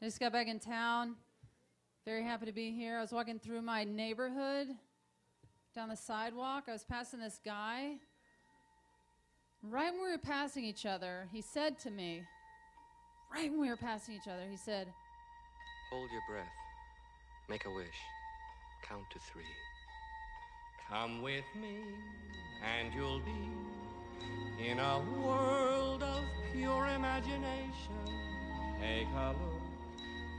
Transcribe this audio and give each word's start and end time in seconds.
I 0.00 0.04
just 0.04 0.20
got 0.20 0.32
back 0.32 0.46
in 0.46 0.60
town. 0.60 1.16
Very 2.04 2.22
happy 2.22 2.46
to 2.46 2.52
be 2.52 2.70
here. 2.70 2.98
I 2.98 3.00
was 3.00 3.10
walking 3.10 3.40
through 3.40 3.62
my 3.62 3.82
neighborhood 3.82 4.68
down 5.74 5.88
the 5.88 5.96
sidewalk. 5.96 6.64
I 6.68 6.72
was 6.72 6.84
passing 6.84 7.18
this 7.18 7.40
guy. 7.44 7.96
Right 9.60 9.92
when 9.92 10.02
we 10.02 10.10
were 10.10 10.18
passing 10.18 10.64
each 10.64 10.86
other, 10.86 11.28
he 11.32 11.40
said 11.40 11.80
to 11.80 11.90
me, 11.90 12.22
right 13.34 13.50
when 13.50 13.60
we 13.60 13.68
were 13.68 13.76
passing 13.76 14.14
each 14.14 14.28
other, 14.28 14.46
he 14.48 14.56
said, 14.56 14.86
Hold 15.90 16.08
your 16.12 16.22
breath. 16.30 16.46
Make 17.48 17.66
a 17.66 17.70
wish. 17.70 17.86
Count 18.88 19.04
to 19.12 19.18
three. 19.18 19.42
Come 20.88 21.22
with 21.22 21.44
me, 21.60 21.76
and 22.64 22.94
you'll 22.94 23.20
be 23.20 24.64
in 24.64 24.78
a 24.78 25.00
world 25.24 26.04
of 26.04 26.22
pure 26.52 26.86
imagination. 26.86 28.28
Take 28.80 29.08
a 29.16 29.28
look, 29.30 29.57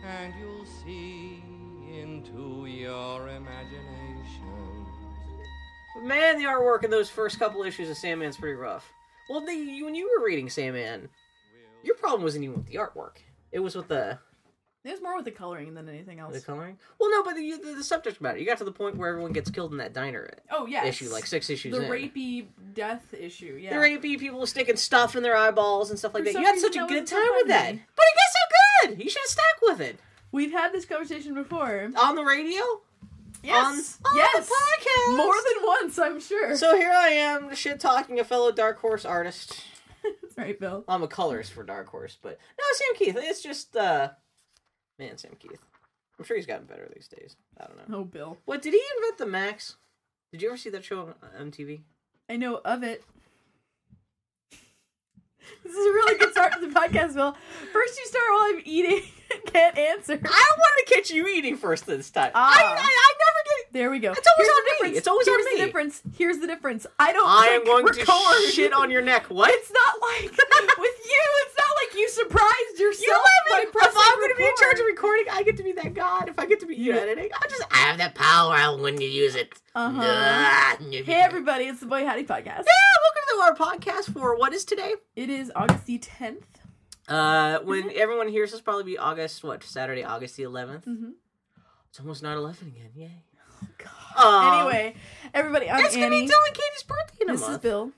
and 0.05 0.33
you'll 0.39 0.65
see 0.83 1.43
into 1.99 2.65
your 2.67 3.27
imagination. 3.29 4.85
Man, 6.03 6.37
the 6.37 6.45
artwork 6.45 6.83
in 6.83 6.91
those 6.91 7.09
first 7.09 7.39
couple 7.39 7.63
issues 7.63 7.89
of 7.89 7.97
Sandman's 7.97 8.37
pretty 8.37 8.55
rough. 8.55 8.89
Well, 9.29 9.41
the, 9.41 9.83
when 9.83 9.95
you 9.95 10.09
were 10.17 10.25
reading 10.25 10.49
Sandman, 10.49 11.09
your 11.83 11.95
problem 11.95 12.23
wasn't 12.23 12.43
even 12.45 12.57
with 12.57 12.67
the 12.67 12.75
artwork. 12.75 13.17
It 13.51 13.59
was 13.59 13.75
with 13.75 13.87
the 13.87 14.17
It 14.85 14.91
was 14.91 15.01
more 15.01 15.15
with 15.17 15.25
the 15.25 15.31
coloring 15.31 15.73
than 15.73 15.89
anything 15.89 16.19
else. 16.19 16.33
the 16.33 16.41
coloring. 16.41 16.77
Well, 16.99 17.09
no, 17.09 17.23
but 17.23 17.35
the, 17.35 17.51
the, 17.63 17.75
the 17.77 17.83
subject 17.83 18.21
matter. 18.21 18.37
You 18.37 18.45
got 18.45 18.59
to 18.59 18.63
the 18.63 18.71
point 18.71 18.95
where 18.97 19.09
everyone 19.09 19.33
gets 19.33 19.49
killed 19.51 19.71
in 19.71 19.77
that 19.79 19.93
diner 19.93 20.29
oh 20.51 20.65
yeah, 20.67 20.85
issue, 20.85 21.09
like 21.09 21.25
six 21.25 21.49
issues 21.49 21.75
the 21.75 21.83
in. 21.83 21.91
rapey 21.91 22.45
death 22.73 23.13
issue. 23.13 23.57
Yeah, 23.59 23.71
The 23.71 23.75
rapey 23.85 24.17
people 24.19 24.45
sticking 24.45 24.77
stuff 24.77 25.15
in 25.15 25.23
their 25.23 25.35
eyeballs 25.35 25.89
and 25.89 25.99
stuff 25.99 26.13
like 26.13 26.23
For 26.23 26.31
that. 26.33 26.39
You 26.39 26.45
had 26.45 26.53
reason, 26.53 26.73
such 26.73 26.83
a 26.83 26.87
good 26.87 27.01
was 27.01 27.09
so 27.09 27.15
time 27.17 27.29
with 27.35 27.47
that. 27.47 27.65
funny. 27.65 27.83
But 27.95 28.05
it 28.05 28.15
got 28.15 28.31
so 28.31 28.39
You 28.87 29.09
should 29.09 29.21
have 29.21 29.29
stuck 29.29 29.61
with 29.63 29.81
it 29.81 29.99
We've 30.31 30.51
had 30.51 30.71
this 30.71 30.85
conversation 30.85 31.33
before. 31.33 31.89
on 31.99 32.15
the 32.15 32.23
radio. 32.23 32.61
Yes, 33.41 33.97
on, 34.05 34.11
on 34.11 34.17
yes, 34.17 34.49
the 34.49 34.53
podcast. 34.53 35.17
more 35.17 35.33
than 35.33 35.65
once, 35.65 35.97
I'm 35.97 36.19
sure. 36.19 36.55
So 36.57 36.75
here 36.75 36.91
I 36.91 37.09
am, 37.09 37.55
shit 37.55 37.79
talking 37.79 38.19
a 38.19 38.25
fellow 38.25 38.51
Dark 38.51 38.79
Horse 38.79 39.05
artist. 39.05 39.63
That's 40.03 40.37
right, 40.37 40.59
Bill. 40.59 40.83
I'm 40.89 41.03
a 41.03 41.07
colorist 41.07 41.53
for 41.53 41.63
Dark 41.63 41.87
Horse, 41.87 42.17
but 42.21 42.37
no, 42.59 42.65
Sam 42.73 43.07
Kieth. 43.15 43.23
It's 43.23 43.41
just 43.41 43.75
uh, 43.77 44.09
man, 44.99 45.17
Sam 45.17 45.31
Kieth. 45.41 45.59
I'm 46.17 46.25
sure 46.25 46.35
he's 46.35 46.45
gotten 46.45 46.65
better 46.65 46.89
these 46.93 47.07
days. 47.07 47.37
I 47.59 47.65
don't 47.65 47.89
know. 47.89 47.97
Oh, 47.99 48.03
Bill. 48.03 48.37
What 48.43 48.61
did 48.61 48.73
he 48.73 48.81
invent 48.97 49.17
the 49.17 49.25
Maxx? 49.25 49.77
Did 50.33 50.41
you 50.41 50.49
ever 50.49 50.57
see 50.57 50.69
that 50.71 50.83
show 50.83 51.13
on 51.39 51.51
MTV? 51.51 51.79
I 52.29 52.35
know 52.35 52.59
of 52.65 52.83
it. 52.83 53.03
This 55.63 55.73
is 55.73 55.85
a 55.85 55.93
really 55.93 56.17
good 56.17 56.31
start 56.31 56.53
to 56.53 56.59
the 56.59 56.67
podcast, 56.67 57.15
Bill. 57.15 57.35
First, 57.73 57.99
you 57.99 58.05
start 58.05 58.25
while 58.29 58.41
I'm 58.41 58.61
eating 58.65 59.01
can't 59.47 59.77
answer. 59.77 60.13
I 60.13 60.15
wanted 60.57 60.85
to 60.87 60.95
catch 60.95 61.09
you 61.11 61.27
eating 61.27 61.57
first 61.57 61.85
this 61.85 62.09
time. 62.09 62.31
Ah. 62.35 62.53
I, 62.57 62.63
I, 62.63 62.75
I 62.75 62.75
never 62.75 63.41
get. 63.45 63.73
There 63.73 63.89
we 63.91 63.99
go. 63.99 64.11
It's 64.11 64.27
always 64.27 64.47
Here's 64.47 64.49
on 64.49 64.55
the 64.55 64.63
me. 64.65 64.71
difference. 64.77 64.97
It's 64.97 65.07
always 65.07 65.27
on 65.27 65.33
Here's 65.33 65.45
me. 65.45 65.51
the 65.59 65.65
difference. 65.65 66.01
Here's 66.17 66.37
the 66.39 66.47
difference. 66.47 66.87
I 66.99 67.13
don't. 67.13 67.27
I 67.27 67.47
am 67.47 67.65
going 67.65 67.85
to 67.85 67.93
record. 67.99 68.51
shit 68.51 68.73
on 68.73 68.89
your 68.91 69.01
neck. 69.01 69.25
What? 69.29 69.51
It's 69.53 69.71
not 69.71 69.95
like 70.01 70.31
with 70.77 70.97
you. 71.05 71.23
It's 71.45 71.57
not 71.57 71.73
like 71.83 71.95
you 71.99 72.09
surprised 72.09 72.79
yourself. 72.79 73.05
You 73.07 73.13
let 73.13 73.49
by 73.73 73.79
me. 73.79 73.85
If 73.87 73.95
I'm 73.97 74.19
going 74.19 74.31
to 74.31 74.37
be 74.37 74.43
in 74.45 74.55
charge 74.59 74.79
of 74.79 74.85
recording, 74.85 75.25
I 75.31 75.43
get 75.43 75.57
to 75.57 75.63
be 75.63 75.71
that 75.73 75.93
god. 75.93 76.29
If 76.29 76.39
I 76.39 76.45
get 76.45 76.59
to 76.61 76.65
be 76.65 76.75
you 76.75 76.93
Yeah. 76.93 77.01
editing, 77.01 77.29
I 77.33 77.47
just 77.47 77.63
I 77.71 77.77
have 77.77 77.97
that 77.97 78.15
power 78.15 78.53
I 78.55 78.69
when 78.69 78.99
you 78.99 79.07
use 79.07 79.35
it. 79.35 79.53
Uh-huh. 79.75 80.01
Ah, 80.03 80.77
Hey 80.79 81.21
everybody, 81.21 81.65
it's 81.65 81.79
the 81.79 81.85
Boy 81.85 82.05
Howdy 82.05 82.23
podcast. 82.23 82.45
Yeah, 82.65 82.95
welcome 83.05 83.25
to 83.29 83.41
our 83.41 83.55
podcast 83.55 84.13
for 84.13 84.35
what 84.37 84.53
is 84.53 84.65
today? 84.65 84.93
It 85.15 85.29
is 85.29 85.51
August 85.55 85.85
the 85.85 85.99
10th. 85.99 86.43
Uh, 87.09 87.59
when 87.63 87.91
everyone 87.95 88.27
hears 88.27 88.51
this, 88.51 88.61
probably 88.61 88.83
be 88.83 88.97
August 88.97 89.43
what 89.43 89.63
Saturday, 89.63 90.03
August 90.03 90.37
the 90.37 90.43
11th. 90.43 90.85
Mhm. 90.85 91.13
It's 91.89 91.99
almost 91.99 92.21
9-11 92.23 92.67
again. 92.67 92.91
Yay! 92.95 93.23
God. 93.77 93.89
Um, 94.15 94.53
anyway, 94.59 94.95
everybody, 95.33 95.69
I'm 95.69 95.83
it's 95.83 95.95
gonna 95.95 96.05
Annie. 96.07 96.21
be 96.21 96.27
Dylan 96.27 96.53
Katie's 96.53 96.83
birthday 96.87 97.17
in 97.23 97.29
a 97.29 97.33
This 97.33 97.47
is. 97.47 97.57
Bill. 97.57 97.91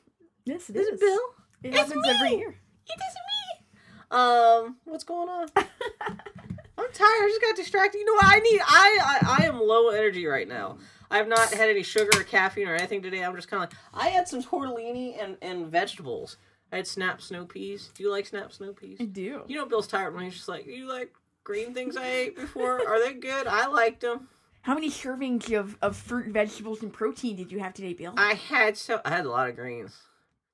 Yes, 0.46 0.70
it 0.70 0.74
This 0.74 0.88
is. 0.88 0.94
is 0.94 1.00
Bill. 1.00 1.20
It 1.64 1.68
It's 1.70 1.78
happens 1.78 2.08
every 2.08 2.30
me. 2.32 2.38
year. 2.38 2.50
It 2.88 2.94
is 2.94 3.16
me. 3.16 3.66
Um, 4.12 4.78
what's 4.86 5.04
going 5.04 5.30
on? 5.30 5.48
I'm 5.56 6.92
tired. 6.94 6.98
I 7.24 7.28
just 7.30 7.42
got 7.42 7.56
distracted. 7.56 8.00
You 8.00 8.06
know 8.06 8.14
what? 8.14 8.26
I 8.26 8.40
need. 8.40 8.60
I, 8.66 9.00
I 9.04 9.38
I 9.42 9.46
am 9.46 9.60
low 9.62 9.90
energy 9.90 10.26
right 10.26 10.48
now. 10.48 10.78
I 11.12 11.18
have 11.18 11.28
not 11.28 11.54
had 11.54 11.70
any 11.70 11.84
sugar 11.84 12.10
or 12.20 12.24
caffeine 12.24 12.68
or 12.68 12.76
anything 12.76 13.02
today. 13.02 13.24
I'm 13.24 13.36
just 13.36 13.48
kind 13.50 13.64
of 13.64 13.70
like 13.70 13.80
I 13.94 14.10
had 14.10 14.28
some 14.28 14.42
tortellini 14.42 15.22
and 15.22 15.38
and 15.42 15.68
vegetables. 15.68 16.38
I 16.72 16.78
had 16.78 16.88
snap 16.88 17.22
snow 17.22 17.46
peas. 17.46 17.92
Do 17.96 18.04
you 18.04 18.12
like 18.12 18.26
snap 18.26 18.52
snow 18.52 18.74
peas? 18.74 18.98
I 19.00 19.06
do. 19.06 19.44
You 19.48 19.58
know, 19.58 19.66
Bill's 19.66 19.88
tired 19.88 20.14
when 20.16 20.24
he's 20.24 20.36
just 20.36 20.48
like, 20.48 20.66
"You 20.66 20.88
like 20.88 21.14
green 21.44 21.74
things 21.74 21.98
I 21.98 22.08
ate 22.08 22.36
before? 22.36 22.88
Are 22.88 23.00
they 23.04 23.14
good? 23.14 23.48
I 23.48 23.68
liked 23.68 24.02
them. 24.02 24.30
How 24.64 24.76
many 24.76 24.90
servings 24.92 25.52
of, 25.58 25.76
of 25.82 25.96
fruit, 25.98 26.28
vegetables, 26.28 26.84
and 26.84 26.94
protein 26.94 27.36
did 27.36 27.52
you 27.52 27.59
have 27.59 27.74
today, 27.74 27.94
Bill? 27.94 28.14
I 28.16 28.34
had 28.36 28.78
so 28.78 29.02
I 29.04 29.09
had 29.09 29.26
a 29.26 29.30
lot 29.30 29.50
of 29.50 29.56
greens. 29.56 29.98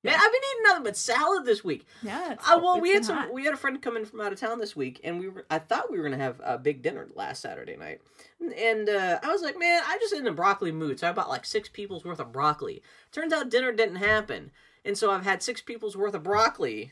Man, 0.04 0.14
I've 0.14 0.32
been 0.32 0.42
eating 0.54 0.64
nothing 0.64 0.84
but 0.84 0.96
salad 0.96 1.44
this 1.44 1.64
week. 1.64 1.86
yeah. 2.02 2.36
Uh, 2.48 2.60
well, 2.64 2.80
we 2.80 2.94
had 2.94 3.04
some. 3.04 3.18
hot. 3.18 3.34
We 3.34 3.44
had 3.44 3.54
a 3.54 3.58
friend 3.58 3.82
come 3.82 3.98
in 3.98 4.06
from 4.06 4.22
out 4.22 4.32
of 4.32 4.40
town 4.40 4.60
this 4.60 4.76
week, 4.76 5.02
and 5.04 5.20
we 5.20 5.28
were. 5.28 5.46
I 5.50 5.60
thought 5.60 5.92
we 5.92 5.98
were 5.98 6.04
gonna 6.04 6.24
have 6.24 6.40
a 6.44 6.58
big 6.58 6.82
dinner 6.82 7.08
last 7.16 7.42
Saturday 7.42 7.76
night, 7.76 8.00
and 8.40 8.88
uh, 8.88 9.20
I 9.22 9.28
was 9.32 9.42
like, 9.42 9.60
man, 9.60 9.82
I 9.86 9.98
just 10.00 10.14
in 10.14 10.28
a 10.28 10.32
broccoli 10.32 10.72
mood, 10.72 11.00
so 11.00 11.10
I 11.10 11.12
bought 11.12 11.30
like 11.30 11.46
six 11.46 11.68
people's 11.68 12.06
worth 12.06 12.20
of 12.20 12.32
broccoli. 12.32 12.82
Turns 13.12 13.34
out 13.34 13.50
dinner 13.50 13.74
didn't 13.74 13.98
happen, 13.98 14.52
and 14.88 14.98
so 14.98 15.12
I've 15.12 15.26
had 15.26 15.44
six 15.44 15.62
people's 15.62 15.96
worth 15.96 16.16
of 16.16 16.24
broccoli 16.24 16.92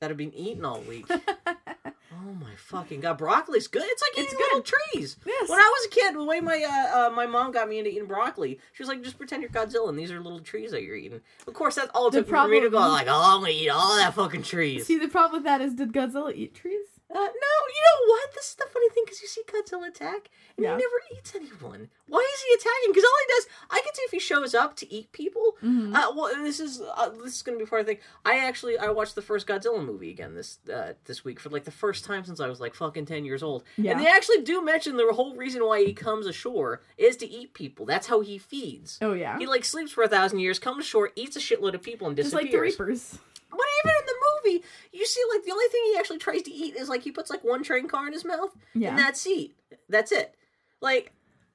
that 0.00 0.08
have 0.08 0.16
been 0.16 0.32
eaten 0.32 0.64
all 0.64 0.80
week. 0.80 1.04
oh 1.10 2.34
my 2.40 2.54
fucking 2.56 3.00
god, 3.00 3.18
broccoli's 3.18 3.66
good. 3.66 3.82
It's 3.84 4.02
like 4.02 4.24
It's 4.24 4.32
eating 4.32 4.46
little 4.46 4.62
trees. 4.62 5.16
Yes. 5.26 5.50
When 5.50 5.58
I 5.58 5.62
was 5.62 5.86
a 5.86 5.90
kid, 5.90 6.14
the 6.14 6.24
way 6.24 6.40
my 6.40 6.62
uh, 6.62 7.08
uh, 7.08 7.10
my 7.10 7.26
mom 7.26 7.52
got 7.52 7.68
me 7.68 7.78
into 7.78 7.90
eating 7.90 8.06
broccoli, 8.06 8.60
she 8.72 8.82
was 8.82 8.88
like, 8.88 9.02
just 9.02 9.18
pretend 9.18 9.42
you're 9.42 9.50
Godzilla, 9.50 9.88
and 9.88 9.98
these 9.98 10.12
are 10.12 10.20
little 10.20 10.40
trees 10.40 10.70
that 10.70 10.82
you're 10.84 10.96
eating. 10.96 11.20
Of 11.46 11.54
course, 11.54 11.74
that's 11.74 11.90
all 11.92 12.08
it 12.08 12.12
The 12.12 12.18
took 12.20 12.28
for 12.28 12.48
me 12.48 12.60
to 12.60 12.70
go 12.70 12.78
like, 12.78 13.08
oh, 13.08 13.34
I'm 13.34 13.40
gonna 13.40 13.52
eat 13.52 13.68
all 13.68 13.96
that 13.96 14.14
fucking 14.14 14.44
trees. 14.44 14.86
See, 14.86 14.98
the 14.98 15.08
problem 15.08 15.40
with 15.40 15.44
that 15.44 15.60
is, 15.60 15.74
did 15.74 15.92
Godzilla 15.92 16.34
eat 16.34 16.54
trees? 16.54 16.86
Uh, 17.10 17.14
no, 17.14 17.22
you 17.24 17.82
know 17.86 18.12
what? 18.12 18.34
This 18.34 18.48
is 18.50 18.54
the 18.56 18.66
funny 18.70 18.90
thing 18.90 19.02
because 19.06 19.22
you 19.22 19.28
see 19.28 19.40
Godzilla 19.46 19.88
attack 19.88 20.28
and 20.56 20.64
Yeah. 20.64 20.76
he 20.76 20.82
never 20.82 21.00
eats 21.16 21.34
anyone. 21.34 21.88
Why 22.06 22.20
is 22.34 22.40
he 22.42 22.54
attacking? 22.54 22.88
Because 22.90 23.04
all 23.04 23.18
he 23.26 23.34
does, 23.34 23.46
I 23.70 23.80
can 23.82 23.94
see 23.94 24.02
if 24.02 24.10
he 24.10 24.18
shows 24.18 24.54
up 24.54 24.76
to 24.76 24.92
eat 24.92 25.10
people. 25.12 25.56
Mm-hmm. 25.64 25.96
Uh, 25.96 26.14
well, 26.14 26.30
this 26.42 26.60
is 26.60 26.82
uh, 26.82 27.08
this 27.22 27.36
is 27.36 27.42
going 27.42 27.58
to 27.58 27.64
be 27.64 27.68
part 27.68 27.80
of 27.80 27.86
the 27.86 27.94
thing. 27.94 28.02
I 28.26 28.38
actually 28.40 28.76
I 28.78 28.88
watched 28.90 29.14
the 29.14 29.22
first 29.22 29.46
Godzilla 29.46 29.82
movie 29.84 30.10
again 30.10 30.34
this 30.34 30.58
uh, 30.72 30.92
this 31.06 31.24
week 31.24 31.40
for 31.40 31.48
like 31.48 31.64
the 31.64 31.70
first 31.70 32.04
time 32.04 32.24
since 32.26 32.40
I 32.40 32.46
was 32.48 32.60
like 32.60 32.74
fucking 32.74 33.06
ten 33.06 33.24
years 33.24 33.42
old. 33.42 33.64
Yeah. 33.78 33.92
And 33.92 34.00
they 34.00 34.06
actually 34.06 34.42
do 34.42 34.62
mention 34.62 34.96
the 34.98 35.10
whole 35.14 35.34
reason 35.34 35.64
why 35.64 35.82
he 35.84 35.94
comes 35.94 36.26
ashore 36.26 36.82
is 36.98 37.16
to 37.18 37.26
eat 37.26 37.54
people. 37.54 37.86
That's 37.86 38.06
how 38.06 38.20
he 38.20 38.36
feeds. 38.36 38.98
Oh, 39.00 39.14
yeah. 39.14 39.38
He 39.38 39.46
like 39.46 39.64
sleeps 39.64 39.92
for 39.92 40.02
a 40.04 40.08
thousand 40.08 40.40
years, 40.40 40.58
comes 40.58 40.84
ashore, 40.84 41.10
eats 41.16 41.36
a 41.36 41.40
shitload 41.40 41.72
of 41.74 41.82
people, 41.82 42.06
and 42.06 42.16
Just 42.16 42.30
disappears. 42.32 42.52
like 42.52 42.76
the 42.78 42.84
Reapers. 42.84 43.18
But 43.50 43.60
even 43.84 43.94
in 44.00 44.06
the 44.06 44.14
movie, 44.52 44.64
you 44.92 45.06
see 45.06 45.22
like 45.32 45.44
the 45.44 45.52
only 45.52 45.66
thing 45.68 45.80
he 45.92 45.98
actually 45.98 46.18
tries 46.18 46.42
to 46.42 46.50
eat 46.52 46.76
is 46.76 46.88
like 46.88 47.02
he 47.02 47.10
puts 47.10 47.30
like 47.30 47.42
one 47.44 47.62
train 47.62 47.88
car 47.88 48.06
in 48.06 48.12
his 48.12 48.24
mouth, 48.24 48.54
Yeah. 48.74 48.90
and 48.90 48.98
that's 48.98 49.26
it. 49.26 49.52
That's 49.88 50.12
it. 50.12 50.34
Like, 50.80 51.12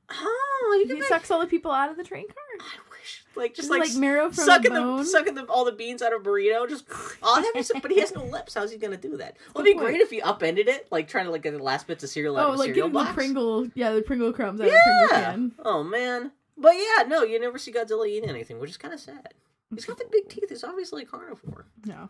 oh, 0.10 0.76
you 0.82 0.88
can 0.88 0.96
He 0.98 1.02
make, 1.02 1.10
sucks 1.10 1.32
all 1.32 1.40
the 1.40 1.48
people 1.48 1.72
out 1.72 1.90
of 1.90 1.98
the 1.98 2.04
train 2.04 2.28
car. 2.28 2.36
I 2.60 2.78
wish 2.92 3.24
like 3.36 3.54
just 3.56 3.70
like, 3.70 3.82
like 3.82 3.96
marrow 3.96 4.26
from 4.32 4.46
sucking 4.46 4.74
the 4.74 4.80
bone? 4.82 5.06
sucking 5.06 5.36
the, 5.36 5.44
all 5.46 5.66
the 5.66 5.72
beans 5.72 6.02
out 6.02 6.14
of 6.14 6.24
burrito. 6.24 6.68
Just 6.70 6.86
oh, 7.22 7.52
be 7.54 7.62
so, 7.64 7.80
but 7.80 7.92
he 7.92 8.00
has 8.00 8.14
no 8.14 8.24
lips. 8.38 8.54
How's 8.54 8.72
he 8.72 8.78
gonna 8.78 8.98
do 8.98 9.18
that? 9.18 9.38
Well, 9.54 9.64
it'd 9.64 9.74
be 9.76 9.80
point. 9.80 9.88
great 9.92 10.02
if 10.02 10.10
he 10.10 10.22
upended 10.22 10.68
it, 10.68 10.88
like 10.92 11.08
trying 11.08 11.26
to 11.26 11.32
like 11.32 11.42
get 11.44 11.52
the 11.56 11.64
last 11.64 11.88
bits 11.88 12.04
of 12.04 12.10
cereal 12.10 12.38
out 12.38 12.46
Oh, 12.46 12.50
of 12.50 12.56
a 12.56 12.58
like 12.58 12.68
cereal 12.70 12.90
box. 12.90 13.10
the 13.10 13.14
Pringle, 13.14 13.68
yeah, 13.76 13.92
the 13.94 14.02
Pringle 14.02 14.34
crumbs 14.34 14.60
out 14.62 14.68
of 14.68 14.74
the 14.74 14.80
Pringle 15.10 15.24
can. 15.26 15.52
Oh 15.64 15.84
man. 15.84 16.32
But 16.58 16.74
yeah, 16.76 17.04
no, 17.08 17.24
you 17.24 17.40
never 17.40 17.58
see 17.58 17.72
Godzilla 17.72 18.08
eat 18.08 18.24
anything, 18.28 18.60
which 18.60 18.70
is 18.70 18.78
kind 18.78 18.94
of 18.94 19.00
sad. 19.00 19.34
He's 19.76 19.86
got 19.86 19.98
the 19.98 20.06
big 20.12 20.30
teeth. 20.30 20.50
He's 20.50 20.64
obviously 20.64 21.04
a 21.04 21.06
carnivore. 21.06 21.66
No. 21.86 22.10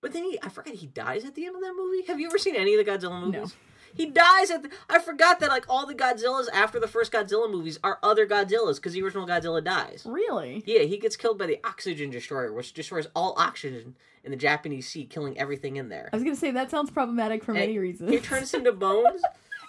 But 0.00 0.12
then 0.12 0.24
he, 0.24 0.38
I 0.42 0.48
forgot 0.48 0.74
he 0.74 0.86
dies 0.86 1.24
at 1.24 1.34
the 1.34 1.46
end 1.46 1.56
of 1.56 1.62
that 1.62 1.74
movie. 1.76 2.06
Have 2.06 2.20
you 2.20 2.26
ever 2.26 2.38
seen 2.38 2.54
any 2.54 2.74
of 2.74 2.84
the 2.84 2.90
Godzilla 2.90 3.20
movies? 3.20 3.40
No. 3.40 3.46
He 3.94 4.06
dies 4.06 4.50
at 4.50 4.62
the. 4.62 4.70
I 4.90 4.98
forgot 4.98 5.40
that 5.40 5.48
like 5.48 5.64
all 5.70 5.86
the 5.86 5.94
Godzillas 5.94 6.48
after 6.52 6.78
the 6.78 6.86
first 6.88 7.12
Godzilla 7.12 7.50
movies 7.50 7.78
are 7.82 7.98
other 8.02 8.26
Godzillas 8.26 8.76
because 8.76 8.92
the 8.92 9.02
original 9.02 9.26
Godzilla 9.26 9.64
dies. 9.64 10.02
Really? 10.04 10.62
Yeah, 10.66 10.80
he 10.80 10.98
gets 10.98 11.16
killed 11.16 11.38
by 11.38 11.46
the 11.46 11.58
oxygen 11.64 12.10
destroyer, 12.10 12.52
which 12.52 12.74
destroys 12.74 13.06
all 13.16 13.34
oxygen 13.38 13.96
in 14.22 14.32
the 14.32 14.36
Japanese 14.36 14.86
sea, 14.86 15.06
killing 15.06 15.38
everything 15.38 15.76
in 15.76 15.88
there. 15.88 16.10
I 16.12 16.16
was 16.16 16.24
gonna 16.24 16.36
say 16.36 16.50
that 16.50 16.70
sounds 16.70 16.90
problematic 16.90 17.42
for 17.42 17.54
many 17.54 17.78
reasons. 17.78 18.10
He 18.10 18.18
turns 18.18 18.52
into 18.52 18.72
bones. 18.72 19.22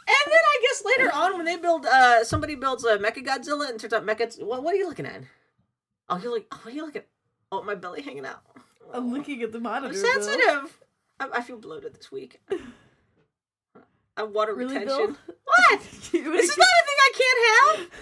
And 0.10 0.32
then 0.32 0.42
I 0.42 0.62
guess 0.62 0.84
later 0.86 1.12
on, 1.14 1.36
when 1.38 1.46
they 1.46 1.58
build, 1.58 1.86
uh, 1.86 2.24
somebody 2.24 2.56
builds 2.56 2.84
a 2.84 2.98
Mecha 2.98 3.26
Godzilla, 3.26 3.70
and 3.70 3.80
turns 3.80 3.94
out 3.94 4.06
Mecha. 4.06 4.42
What, 4.44 4.64
what 4.64 4.74
are 4.74 4.78
you 4.78 4.88
looking 4.88 5.06
at? 5.06 5.22
Oh, 6.10 6.18
you're 6.18 6.34
like, 6.34 6.48
oh, 6.52 6.60
what 6.64 6.74
are 6.74 6.76
you 6.76 6.86
looking? 6.86 7.02
Oh, 7.52 7.64
my 7.64 7.76
belly 7.76 8.02
hanging 8.02 8.26
out. 8.26 8.42
I'm 8.94 9.12
looking 9.12 9.42
at 9.44 9.52
the 9.52 9.60
monitor. 9.60 9.88
I'm 9.94 9.96
sensitive. 9.96 10.80
I, 11.20 11.30
I 11.36 11.42
feel 11.42 11.58
bloated 11.58 11.94
this 11.96 12.12
week. 12.12 12.42
I 14.18 14.22
have 14.22 14.32
water 14.32 14.54
Really, 14.56 14.74
retention. 14.78 15.16
Bill? 15.28 15.36
What? 15.46 15.80
This 16.12 16.14
is 16.50 16.58
not 16.58 16.68
a 16.68 16.86
thing 16.86 16.98
I 17.00 17.12
can't 17.14 17.80
have. 17.80 17.90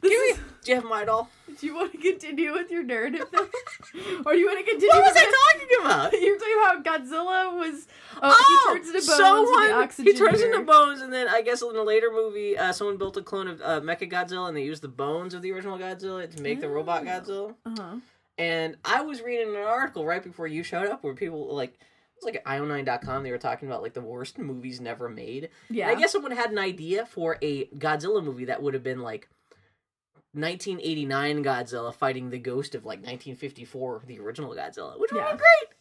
This 0.00 0.10
Give 0.10 0.20
is- 0.22 0.38
me. 0.38 0.44
Do 0.64 0.70
you 0.72 0.74
have 0.76 0.84
my 0.84 1.04
doll? 1.04 1.28
do 1.58 1.66
you 1.66 1.74
want 1.74 1.92
to 1.92 1.98
continue 1.98 2.52
with 2.52 2.70
your 2.70 2.82
narrative, 2.82 3.24
though? 3.32 3.48
or 4.26 4.32
do 4.32 4.38
you 4.38 4.46
want 4.46 4.58
to 4.58 4.70
continue? 4.70 4.88
What 4.88 5.04
was 5.04 5.16
I 5.16 5.52
talking 5.52 5.68
about? 5.84 6.12
You're 6.12 6.38
talking 6.38 6.54
about 6.62 6.84
Godzilla 6.84 7.58
was. 7.58 7.86
Oh, 8.22 8.68
he 8.72 8.74
turns 8.74 8.88
into 8.88 9.06
bones. 9.06 9.16
someone 9.96 10.06
he 10.06 10.12
turns 10.18 10.40
into 10.42 10.60
bones, 10.64 11.00
and 11.02 11.12
then 11.12 11.28
I 11.28 11.40
guess 11.42 11.60
in 11.62 11.76
a 11.76 11.82
later 11.82 12.10
movie, 12.12 12.56
uh, 12.58 12.72
someone 12.72 12.96
built 12.98 13.16
a 13.18 13.22
clone 13.22 13.48
of 13.48 13.60
uh, 13.62 13.80
Mecha 13.80 14.10
Godzilla, 14.10 14.48
and 14.48 14.56
they 14.56 14.62
used 14.62 14.82
the 14.82 14.88
bones 14.88 15.32
of 15.34 15.40
the 15.42 15.52
original 15.52 15.78
Godzilla 15.78 16.30
to 16.34 16.42
make 16.42 16.60
the 16.60 16.68
robot 16.68 17.02
Oh. 17.02 17.06
Godzilla. 17.06 17.54
Uh-huh. 17.66 17.96
And 18.40 18.76
I 18.84 19.02
was 19.02 19.20
reading 19.22 19.54
an 19.54 19.62
article 19.62 20.04
right 20.04 20.22
before 20.22 20.46
you 20.46 20.62
showed 20.62 20.88
up 20.88 21.02
where 21.04 21.14
people 21.14 21.54
like 21.54 21.70
it 21.74 21.78
was 22.16 22.24
like 22.24 22.36
at 22.36 22.44
io9.com 22.44 23.22
they 23.22 23.30
were 23.30 23.38
talking 23.38 23.68
about 23.68 23.82
like 23.82 23.94
the 23.94 24.00
worst 24.00 24.38
movies 24.38 24.80
never 24.80 25.08
made. 25.08 25.50
Yeah. 25.68 25.88
And 25.88 25.96
I 25.96 26.00
guess 26.00 26.12
someone 26.12 26.32
had 26.32 26.50
an 26.50 26.58
idea 26.58 27.06
for 27.06 27.38
a 27.42 27.66
Godzilla 27.66 28.22
movie 28.24 28.46
that 28.46 28.62
would 28.62 28.74
have 28.74 28.82
been 28.82 29.00
like 29.00 29.28
1989 30.32 31.42
Godzilla 31.44 31.92
fighting 31.94 32.30
the 32.30 32.38
ghost 32.38 32.74
of 32.74 32.84
like 32.84 32.98
1954 32.98 34.02
the 34.06 34.20
original 34.20 34.54
Godzilla, 34.54 34.98
which 34.98 35.10
would 35.12 35.18
Yeah. 35.18 35.28
have 35.28 35.38
been 35.38 35.38
great. 35.38 35.76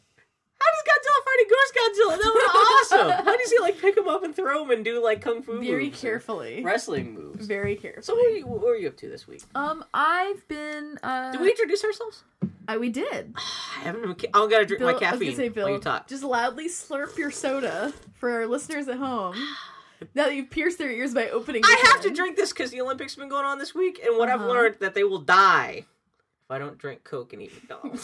How 0.61 0.69
does 0.71 0.83
Godzilla 0.89 1.21
fight 1.25 1.45
a 1.45 1.49
ghost 1.49 1.73
Godzilla? 1.75 2.17
That 2.21 2.31
would 2.33 2.41
be 2.53 3.05
awesome. 3.15 3.25
How 3.25 3.37
does 3.37 3.51
he 3.51 3.59
like 3.59 3.79
pick 3.79 3.97
him 3.97 4.07
up 4.07 4.23
and 4.23 4.35
throw 4.35 4.63
him 4.63 4.71
and 4.71 4.83
do 4.85 5.01
like 5.03 5.21
kung 5.21 5.41
fu 5.41 5.59
Very 5.61 5.89
carefully. 5.89 6.61
wrestling 6.63 7.13
moves? 7.13 7.45
Very 7.47 7.75
carefully. 7.75 8.03
So 8.03 8.15
what 8.15 8.25
are, 8.27 8.35
you, 8.35 8.45
what 8.47 8.63
are 8.69 8.75
you 8.75 8.87
up 8.89 8.97
to 8.97 9.09
this 9.09 9.27
week? 9.27 9.41
Um, 9.55 9.83
I've 9.93 10.45
been. 10.47 10.97
Uh, 11.01 11.31
Did 11.31 11.41
we 11.41 11.49
introduce 11.49 11.83
ourselves? 11.83 12.23
I, 12.67 12.77
we 12.77 12.89
did. 12.89 13.33
I 13.37 13.79
haven't. 13.83 14.05
I'm 14.33 14.49
gonna 14.49 14.65
drink 14.65 14.79
Bill, 14.79 14.87
my 14.87 14.91
I 14.91 14.93
was 14.93 14.99
caffeine 15.01 15.35
say, 15.35 15.49
Bill, 15.49 15.65
while 15.67 15.73
you 15.75 15.79
talk. 15.81 16.07
just 16.07 16.23
loudly 16.23 16.67
slurp 16.67 17.17
your 17.17 17.31
soda 17.31 17.93
for 18.15 18.29
our 18.31 18.45
listeners 18.47 18.87
at 18.87 18.97
home. 18.97 19.35
now 20.13 20.25
that 20.25 20.35
you've 20.35 20.49
pierced 20.49 20.77
their 20.77 20.91
ears 20.91 21.13
by 21.13 21.29
opening. 21.29 21.61
I 21.65 21.83
have 21.93 22.01
to 22.01 22.09
drink 22.11 22.35
this 22.35 22.51
because 22.51 22.71
the 22.71 22.81
Olympics 22.81 23.15
have 23.15 23.21
been 23.21 23.29
going 23.29 23.45
on 23.45 23.59
this 23.59 23.73
week, 23.73 23.99
and 24.05 24.17
what 24.17 24.29
I've 24.29 24.41
Uh-huh. 24.41 24.49
learned 24.49 24.75
that 24.81 24.93
they 24.93 25.03
will 25.03 25.19
die 25.21 25.85
if 25.85 26.51
I 26.51 26.57
don't 26.59 26.77
drink 26.77 27.03
Coke 27.03 27.33
and 27.33 27.41
eat 27.41 27.51
McDonald's. 27.69 28.01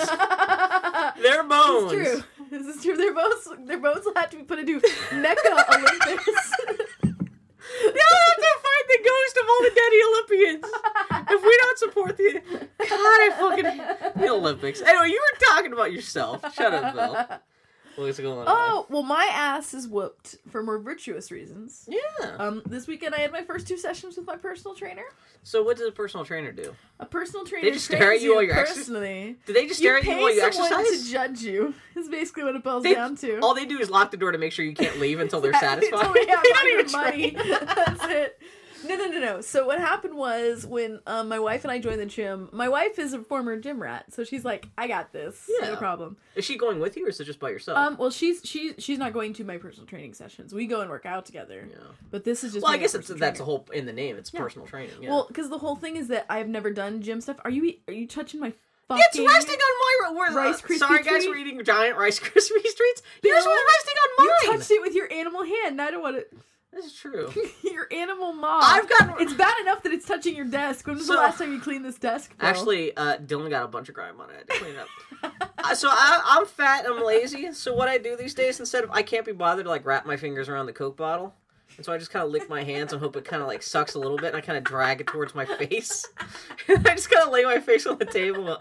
Their 1.22 1.44
bones. 1.44 2.24
This 2.56 2.78
is 2.78 2.84
true. 2.84 2.96
Their 2.96 3.14
bones, 3.14 3.48
their 3.66 3.78
bones 3.80 4.06
will 4.06 4.14
have 4.16 4.30
to 4.30 4.38
be 4.38 4.44
put 4.44 4.60
into 4.60 4.76
Mecca 5.12 5.42
Olympics. 5.74 6.52
They'll 7.04 8.18
have 8.24 8.38
to 8.38 8.52
fight 8.64 8.86
the 8.88 9.00
ghost 9.04 9.38
of 9.42 9.50
all 9.50 9.62
the 9.62 9.72
dead 9.76 9.92
Olympians 10.08 10.66
if 11.32 11.44
we 11.44 11.58
don't 11.58 11.80
support 11.80 12.18
the. 12.18 12.42
God, 12.80 12.90
I 12.90 13.30
fucking 13.38 14.22
the 14.22 14.30
Olympics. 14.30 14.82
Anyway, 14.82 15.10
you 15.10 15.22
were 15.34 15.46
talking 15.48 15.74
about 15.74 15.92
yourself. 15.92 16.54
Shut 16.56 16.74
up, 16.74 16.94
Bill. 16.94 17.40
What's 17.96 18.20
going 18.20 18.40
on? 18.40 18.46
oh 18.48 18.86
well, 18.90 19.04
my 19.04 19.28
ass 19.32 19.74
is 19.74 19.88
whooped 19.88 20.38
for 20.50 20.62
more 20.64 20.78
virtuous 20.80 21.32
reasons. 21.32 21.88
yeah. 21.88 22.36
Um, 22.38 22.62
this 22.66 22.88
weekend 22.88 23.16
I 23.16 23.20
had 23.20 23.32
my 23.32 23.44
first 23.44 23.68
two 23.68 23.78
sessions 23.78 24.18
with 24.18 24.26
my 24.28 24.36
personal 24.36 24.76
trainer. 24.76 25.04
So, 25.44 25.64
what 25.64 25.78
does 25.78 25.88
a 25.88 25.92
personal 25.92 26.26
trainer 26.26 26.52
do? 26.52 26.74
A 27.00 27.06
personal 27.06 27.46
trainer 27.46 27.66
they 27.66 27.72
just 27.72 27.86
stare 27.86 28.12
at 28.14 28.22
you 28.22 28.34
while 28.34 28.44
you're 28.44 28.56
exer- 28.56 28.66
personally. 28.76 29.38
Do 29.46 29.54
they 29.54 29.68
just 29.68 29.80
stare 29.80 29.94
you 29.94 29.98
at 30.12 30.18
you 30.18 30.22
while 30.24 30.34
you 30.36 30.42
exercise? 30.42 31.04
to 31.06 31.12
judge 31.12 31.42
you. 31.42 31.74
Is 31.96 32.10
basically 32.10 32.44
what 32.44 32.56
it 32.56 32.64
boils 32.64 32.84
They- 32.84 32.96
down 32.96 33.16
to. 33.18 33.40
All 33.40 33.54
they 33.54 33.66
do 33.66 33.80
is 33.80 33.90
lock 33.90 34.12
the 34.12 34.18
door 34.18 34.32
to 34.32 34.38
make 34.38 34.52
sure 34.52 34.66
you 34.66 34.74
can't 34.76 35.00
leave 35.00 35.20
until 35.20 35.42
they're 35.42 35.54
satisfied. 35.60 35.94
until 35.94 36.14
we 36.14 36.26
have 36.28 36.40
they 36.44 36.50
don't 36.50 36.80
even 36.80 36.92
money. 36.92 37.30
That's 37.32 38.04
it. 38.06 38.40
No, 38.84 38.96
no, 38.96 39.06
no, 39.08 39.20
no. 39.20 39.42
So 39.42 39.66
what 39.66 39.80
happened 39.80 40.16
was 40.16 40.66
when 40.66 41.00
um, 41.08 41.30
my 41.30 41.40
wife 41.40 41.64
and 41.64 41.72
I 41.72 41.80
joined 41.80 42.00
the 42.00 42.06
gym. 42.06 42.50
My 42.52 42.68
wife 42.68 43.00
is 43.00 43.14
a 43.14 43.20
former 43.20 43.58
gym 43.58 43.82
rat, 43.82 44.06
so 44.14 44.24
she's 44.24 44.44
like, 44.44 44.68
"I 44.78 44.88
got 44.88 45.12
this, 45.14 45.50
no 45.62 45.76
problem." 45.76 46.18
Is 46.36 46.46
she 46.46 46.58
going 46.58 46.80
with 46.80 46.98
you, 46.98 47.06
or 47.06 47.10
is 47.10 47.20
it 47.20 47.26
just 47.26 47.40
by 47.40 47.50
yourself? 47.50 47.78
Um, 47.78 47.98
well, 47.98 48.12
she's 48.12 48.42
she 48.44 48.74
she's 48.78 48.98
not 48.98 49.14
going 49.14 49.34
to 49.34 49.44
my 49.44 49.58
personal 49.58 49.88
training 49.88 50.14
sessions. 50.14 50.54
We 50.54 50.66
go 50.68 50.82
and 50.82 50.90
work 50.90 51.06
out 51.06 51.26
together. 51.26 51.68
yeah. 51.70 51.78
But 52.12 52.24
this 52.26 52.44
is 52.44 52.54
just 52.54 52.64
Well, 52.64 52.74
I 52.74 52.78
guess 52.78 52.94
it's, 52.96 53.08
that's 53.08 53.40
a 53.40 53.44
whole 53.46 53.66
in 53.74 53.86
the 53.86 53.94
name. 53.94 54.18
It's 54.18 54.34
Yeah. 54.34 54.42
personal 54.42 54.68
training. 54.68 54.96
Yeah. 55.02 55.10
Well, 55.10 55.26
because 55.28 55.50
the 55.50 55.58
whole 55.60 55.76
thing 55.76 55.96
is 55.96 56.08
that 56.10 56.26
I've 56.30 56.50
never 56.50 56.72
done 56.72 57.02
gym 57.02 57.22
stuff. 57.22 57.38
Are 57.46 57.52
you 57.52 57.74
are 57.88 57.94
you 57.94 58.08
touching 58.08 58.40
my 58.40 58.54
it's 58.88 59.18
resting 59.18 59.56
on 59.58 60.32
my 60.36 60.36
Rice 60.36 60.64
uh, 60.64 60.68
Krispie 60.68 60.78
Sorry, 60.78 61.02
guys, 61.04 61.24
treat? 61.24 61.30
we're 61.30 61.38
eating 61.38 61.64
giant 61.64 61.98
Rice 61.98 62.20
Krispie 62.20 62.62
treats. 62.76 63.02
Yours 63.24 63.44
was 63.46 63.60
resting 63.74 63.96
on 64.04 64.26
mine. 64.26 64.36
You 64.44 64.52
touched 64.52 64.72
it 64.72 64.82
with 64.82 64.94
your 64.94 65.12
animal 65.12 65.44
hand. 65.44 65.72
and 65.72 65.82
I 65.82 65.90
don't 65.92 66.04
want 66.04 66.18
to. 66.18 66.26
This 66.76 66.86
is 66.88 66.94
true. 66.94 67.32
your 67.64 67.88
animal 67.92 68.34
maw. 68.34 68.60
I've 68.62 68.88
got- 68.90 69.22
It's 69.22 69.34
bad 69.34 69.54
enough 69.62 69.82
that 69.84 69.94
it's 69.94 70.06
touching 70.06 70.36
your 70.36 70.46
desk. 70.46 70.86
When 70.86 70.98
was 70.98 71.08
So- 71.08 71.14
the 71.14 71.20
last 71.20 71.38
time 71.40 71.54
you 71.54 71.60
cleaned 71.62 71.86
this 71.86 71.98
desk? 71.98 72.38
Bill? 72.38 72.50
Actually, 72.50 72.96
uh, 72.98 73.18
Dylan 73.18 73.50
got 73.50 73.64
a 73.64 73.68
bunch 73.70 73.88
of 73.90 73.96
grime 73.96 74.20
on 74.20 74.30
it. 74.30 74.34
I 74.34 74.38
had 74.40 74.48
to 74.50 74.54
clean 74.60 74.76
it 74.76 74.80
up. 74.80 74.90
Uh, 75.66 75.74
so 75.74 75.88
I, 75.90 76.22
I'm 76.24 76.46
fat. 76.46 76.86
And 76.86 76.94
I'm 76.94 77.04
lazy. 77.04 77.52
So 77.54 77.74
what 77.74 77.88
I 77.88 77.98
do 77.98 78.16
these 78.16 78.36
days, 78.36 78.60
instead 78.60 78.84
of 78.84 78.92
I 78.92 79.02
can't 79.02 79.26
be 79.26 79.32
bothered 79.32 79.64
to 79.66 79.70
like 79.72 79.84
wrap 79.84 80.06
my 80.06 80.16
fingers 80.16 80.48
around 80.48 80.68
the 80.68 80.74
Coke 80.74 80.96
bottle, 80.96 81.34
and 81.78 81.84
so 81.84 81.92
I 81.92 81.98
just 81.98 82.12
kind 82.12 82.24
of 82.24 82.30
lick 82.30 82.48
my 82.50 82.62
hands 82.64 82.94
and 82.94 83.02
hope 83.02 83.16
it 83.16 83.26
kind 83.26 83.42
of 83.42 83.48
like 83.48 83.64
sucks 83.64 83.96
a 83.96 84.00
little 84.00 84.18
bit, 84.18 84.28
and 84.28 84.36
I 84.38 84.42
kind 84.42 84.60
of 84.60 84.64
drag 84.64 85.02
it 85.02 85.08
towards 85.08 85.34
my 85.34 85.44
face. 85.46 86.06
and 86.68 86.88
I 86.88 86.94
just 86.94 87.10
kind 87.10 87.26
of 87.26 87.34
lay 87.34 87.46
my 87.46 87.60
face 87.60 87.88
on 87.88 87.98
the 87.98 88.06
table. 88.06 88.48
Uh, 88.48 88.60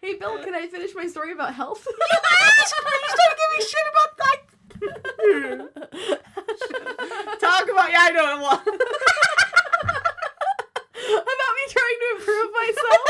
Hey 0.00 0.14
Bill, 0.14 0.42
can 0.42 0.54
I 0.54 0.66
finish 0.66 0.94
my 0.94 1.06
story 1.06 1.32
about 1.32 1.52
health? 1.54 1.86
you 1.86 1.92
asked 2.00 2.74
me. 2.84 2.90
You 2.90 3.08
started 3.08 3.36
giving 3.36 3.58
me 3.58 3.64
shit 3.64 3.86
about 3.92 4.16
that. 4.16 4.36
Talk 7.40 7.64
about 7.68 7.90
yeah, 7.90 8.00
I 8.00 8.10
know 8.14 8.36
it 8.36 8.40
was. 8.40 8.60
about 11.22 11.52
me 11.56 11.64
trying 11.68 11.98
to 12.00 12.06
improve 12.16 12.50
myself. 12.54 13.06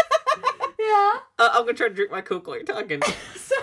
yeah. 0.79 1.13
Uh, 1.39 1.49
I'm 1.53 1.63
gonna 1.65 1.75
try 1.75 1.89
to 1.89 1.95
drink 1.95 2.11
my 2.11 2.21
Coke 2.21 2.47
while 2.47 2.57
you're 2.57 2.65
talking. 2.65 3.01
So, 3.35 3.57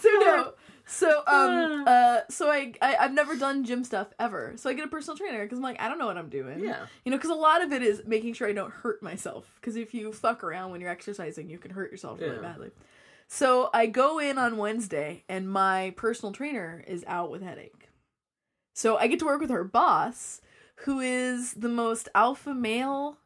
so 0.00 0.08
no. 0.20 0.52
So 0.86 1.22
um 1.26 1.84
uh 1.86 2.20
so 2.28 2.48
I, 2.50 2.72
I 2.82 2.96
I've 2.96 3.12
never 3.12 3.34
done 3.36 3.64
gym 3.64 3.82
stuff 3.84 4.08
ever. 4.18 4.52
So 4.56 4.68
I 4.70 4.74
get 4.74 4.84
a 4.84 4.88
personal 4.88 5.16
trainer 5.16 5.42
because 5.42 5.58
I'm 5.58 5.62
like 5.64 5.80
I 5.80 5.88
don't 5.88 5.98
know 5.98 6.06
what 6.06 6.16
I'm 6.18 6.28
doing. 6.28 6.60
Yeah. 6.60 6.86
You 7.04 7.10
know, 7.10 7.16
because 7.16 7.30
a 7.30 7.34
lot 7.34 7.62
of 7.62 7.72
it 7.72 7.82
is 7.82 8.02
making 8.06 8.34
sure 8.34 8.46
I 8.48 8.52
don't 8.52 8.72
hurt 8.72 9.02
myself. 9.02 9.50
Because 9.60 9.76
if 9.76 9.94
you 9.94 10.12
fuck 10.12 10.44
around 10.44 10.70
when 10.70 10.80
you're 10.80 10.90
exercising, 10.90 11.48
you 11.48 11.58
can 11.58 11.70
hurt 11.72 11.90
yourself 11.90 12.20
really 12.20 12.36
Yeah. 12.36 12.42
badly. 12.42 12.70
So 13.34 13.70
I 13.72 13.86
go 13.86 14.18
in 14.18 14.36
on 14.36 14.58
Wednesday, 14.58 15.24
and 15.26 15.48
my 15.48 15.94
personal 15.96 16.32
trainer 16.32 16.84
is 16.86 17.02
out 17.06 17.30
with 17.30 17.40
headache. 17.40 17.88
So 18.74 18.98
I 18.98 19.06
get 19.06 19.20
to 19.20 19.24
work 19.24 19.40
with 19.40 19.48
her 19.48 19.64
boss, 19.64 20.42
who 20.84 21.00
is 21.00 21.54
the 21.54 21.70
most 21.70 22.10
alpha 22.14 22.52
male, 22.52 23.16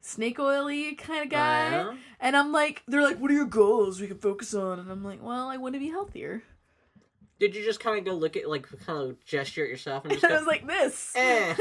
snake 0.00 0.38
oily 0.38 0.94
kind 0.94 1.24
of 1.24 1.30
guy. 1.30 1.70
Yeah. 1.70 1.94
And 2.20 2.36
I'm 2.36 2.52
like, 2.52 2.84
they're 2.86 3.02
like, 3.02 3.18
what 3.18 3.28
are 3.32 3.34
your 3.34 3.44
goals 3.44 4.00
we 4.00 4.06
can 4.06 4.18
focus 4.18 4.54
on? 4.54 4.78
And 4.78 4.88
I'm 4.88 5.02
like, 5.02 5.20
well, 5.20 5.48
I 5.48 5.56
want 5.56 5.74
to 5.74 5.80
be 5.80 5.88
healthier. 5.88 6.44
Did 7.40 7.56
you 7.56 7.64
just 7.64 7.80
kind 7.80 7.98
of 7.98 8.04
go 8.04 8.12
look 8.12 8.36
at 8.36 8.48
like 8.48 8.68
kind 8.86 9.02
of 9.02 9.24
gesture 9.24 9.64
at 9.64 9.68
yourself 9.68 10.04
and 10.04 10.12
just 10.20 10.22
And 10.22 10.32
I 10.32 10.38
was 10.38 10.46
like, 10.46 10.64
this. 10.64 11.12
Eh, 11.16 11.54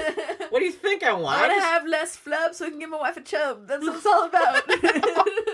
what 0.51 0.59
do 0.59 0.65
you 0.65 0.71
think 0.71 1.01
I 1.01 1.11
want? 1.13 1.37
I 1.39 1.47
want 1.47 1.53
to 1.53 1.55
just- 1.55 1.67
have 1.67 1.87
less 1.87 2.15
flub 2.15 2.53
so 2.53 2.67
I 2.67 2.69
can 2.69 2.77
give 2.77 2.91
my 2.91 2.99
wife 2.99 3.17
a 3.17 3.21
chub. 3.21 3.67
That's 3.67 3.83
what 3.83 3.95
it's 3.95 4.05
all 4.05 4.25
about. 4.25 4.61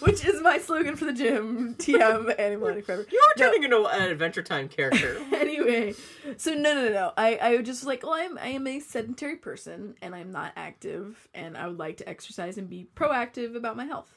Which 0.00 0.24
is 0.24 0.40
my 0.42 0.58
slogan 0.58 0.96
for 0.96 1.04
the 1.06 1.12
gym. 1.12 1.74
TM 1.78 2.38
Animal 2.38 2.80
Forever. 2.82 3.06
You 3.10 3.20
are 3.20 3.38
turning 3.38 3.64
into 3.64 3.84
an 3.86 4.02
Adventure 4.10 4.42
Time 4.42 4.68
character. 4.68 5.18
anyway, 5.34 5.94
so 6.36 6.52
no, 6.54 6.74
no, 6.74 6.84
no, 6.84 6.90
no. 6.90 7.12
I, 7.16 7.36
I 7.36 7.56
was 7.56 7.66
just 7.66 7.84
like, 7.84 8.02
well, 8.04 8.14
I'm, 8.14 8.38
I 8.38 8.48
am 8.48 8.66
a 8.66 8.80
sedentary 8.80 9.36
person 9.36 9.94
and 10.00 10.14
I'm 10.14 10.30
not 10.30 10.52
active, 10.56 11.28
and 11.34 11.56
I 11.56 11.66
would 11.66 11.78
like 11.78 11.96
to 11.98 12.08
exercise 12.08 12.58
and 12.58 12.68
be 12.70 12.88
proactive 12.94 13.56
about 13.56 13.76
my 13.76 13.84
health, 13.86 14.16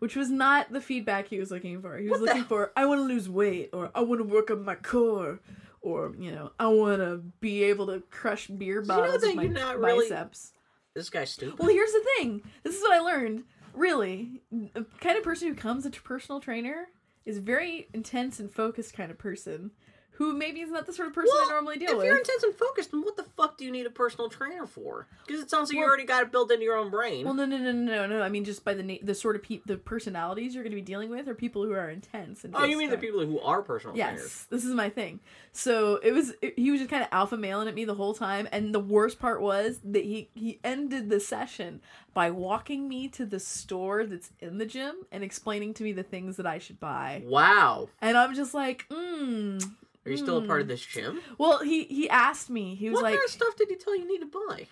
which 0.00 0.16
was 0.16 0.30
not 0.30 0.70
the 0.72 0.80
feedback 0.80 1.28
he 1.28 1.38
was 1.38 1.50
looking 1.50 1.80
for. 1.80 1.96
He 1.96 2.08
was 2.08 2.20
What 2.20 2.20
the- 2.20 2.26
looking 2.34 2.44
for, 2.44 2.72
I 2.76 2.84
want 2.86 3.00
to 3.00 3.04
lose 3.04 3.28
weight, 3.28 3.70
or 3.72 3.90
I 3.94 4.00
want 4.00 4.20
to 4.20 4.24
work 4.24 4.50
on 4.50 4.64
my 4.64 4.74
core, 4.74 5.40
or 5.80 6.14
you 6.18 6.30
know, 6.30 6.52
I 6.60 6.66
want 6.68 7.00
to 7.00 7.22
be 7.40 7.64
able 7.64 7.86
to 7.86 8.02
crush 8.10 8.46
beer 8.48 8.82
know 8.82 8.86
bottles 8.96 9.20
that 9.22 9.28
with 9.28 9.36
my 9.36 9.42
you're 9.44 9.52
not 9.52 9.78
really- 9.78 10.08
biceps. 10.08 10.52
this 10.94 11.08
guy's 11.10 11.30
stupid. 11.30 11.58
Well, 11.58 11.68
here's 11.70 11.92
the 11.92 12.04
thing. 12.18 12.42
This 12.64 12.76
is 12.76 12.82
what 12.82 12.92
I 12.92 13.00
learned. 13.00 13.44
Really, 13.74 14.42
the 14.50 14.86
kind 15.00 15.16
of 15.16 15.24
person 15.24 15.48
who 15.48 15.54
comes 15.54 15.86
a 15.86 15.90
personal 15.90 16.40
trainer 16.40 16.88
is 17.24 17.38
very 17.38 17.88
intense 17.94 18.40
and 18.40 18.50
focused 18.50 18.94
kind 18.94 19.10
of 19.10 19.18
person 19.18 19.70
who 20.16 20.34
maybe 20.34 20.60
is 20.60 20.70
not 20.70 20.86
the 20.86 20.92
sort 20.92 21.08
of 21.08 21.14
person 21.14 21.32
I 21.34 21.46
normally 21.50 21.78
deal 21.78 21.90
if 21.92 21.96
with. 21.96 22.04
If 22.04 22.08
you're 22.08 22.18
intense 22.18 22.42
and 22.42 22.54
focused, 22.54 22.90
then 22.92 23.02
what 23.02 23.16
the 23.16 23.22
fuck 23.24 23.56
do 23.56 23.64
you 23.64 23.70
need 23.70 23.86
a 23.86 23.90
personal 23.90 24.28
trainer 24.28 24.66
for? 24.66 25.06
Because 25.26 25.42
it 25.42 25.48
sounds 25.50 25.70
like 25.70 25.78
you 25.78 25.82
already 25.84 26.04
got 26.04 26.22
it 26.22 26.30
built 26.30 26.50
into 26.52 26.64
your 26.64 26.76
own 26.76 26.90
brain. 26.90 27.24
well, 27.24 27.34
no, 27.34 27.46
no, 27.46 27.56
no, 27.56 27.72
no, 27.72 28.06
no, 28.06 28.18
no. 28.18 28.22
I 28.22 28.28
mean, 28.28 28.44
just 28.44 28.64
by 28.64 28.74
the 28.74 28.82
na- 28.82 28.96
the 29.02 29.14
sort 29.14 29.36
of 29.36 29.42
pe- 29.42 29.60
the 29.64 29.76
personalities 29.78 30.54
you're 30.54 30.62
going 30.64 30.70
to 30.72 30.76
be 30.76 30.82
dealing 30.82 31.08
with 31.10 31.28
are 31.28 31.34
people 31.34 31.64
who 31.64 31.72
are 31.72 31.88
intense 31.88 32.44
and. 32.44 32.54
oh, 32.54 32.64
you 32.64 32.76
mean 32.78 32.90
the 32.90 32.98
people 32.98 33.24
who 33.24 33.40
are 33.40 33.62
personal 33.62 33.96
trainers? 33.96 34.20
Yes, 34.20 34.46
this 34.50 34.64
is 34.64 34.74
my 34.74 34.90
thing. 34.90 35.20
So 35.52 35.96
it 36.02 36.12
was 36.12 36.34
it, 36.42 36.58
he 36.58 36.70
was 36.70 36.80
just 36.80 36.90
kind 36.90 37.02
of 37.02 37.08
alpha 37.12 37.36
mailing 37.36 37.68
at 37.68 37.74
me 37.74 37.84
the 37.84 37.94
whole 37.94 38.14
time, 38.14 38.48
and 38.52 38.74
the 38.74 38.80
worst 38.80 39.18
part 39.18 39.40
was 39.40 39.80
that 39.84 40.04
he 40.04 40.28
he 40.34 40.60
ended 40.62 41.08
the 41.10 41.20
session 41.20 41.80
by 42.14 42.30
walking 42.30 42.88
me 42.88 43.08
to 43.08 43.24
the 43.24 43.40
store 43.40 44.04
that's 44.04 44.30
in 44.40 44.58
the 44.58 44.66
gym 44.66 44.94
and 45.10 45.24
explaining 45.24 45.72
to 45.74 45.82
me 45.82 45.92
the 45.92 46.02
things 46.02 46.36
that 46.36 46.46
I 46.46 46.58
should 46.58 46.78
buy, 46.78 47.22
Wow. 47.24 47.88
and 48.02 48.16
I'm 48.18 48.34
just 48.34 48.52
like, 48.52 48.86
mm. 48.90 49.62
Are 50.04 50.10
you 50.10 50.16
still 50.16 50.38
a 50.38 50.42
part 50.46 50.60
of 50.60 50.66
hmm. 50.66 50.70
this 50.72 50.84
gym? 50.84 51.20
Well, 51.38 51.58
he 51.60 51.84
he 51.84 52.08
asked 52.10 52.50
me. 52.50 52.74
He 52.74 52.88
was 52.90 52.96
What 52.96 53.04
like, 53.04 53.14
kind 53.14 53.24
of 53.24 53.30
stuff 53.30 53.56
did 53.56 53.68
he 53.68 53.76
tell 53.76 53.96
you 53.96 54.06
need 54.06 54.20
to 54.20 54.26
buy? 54.48 54.66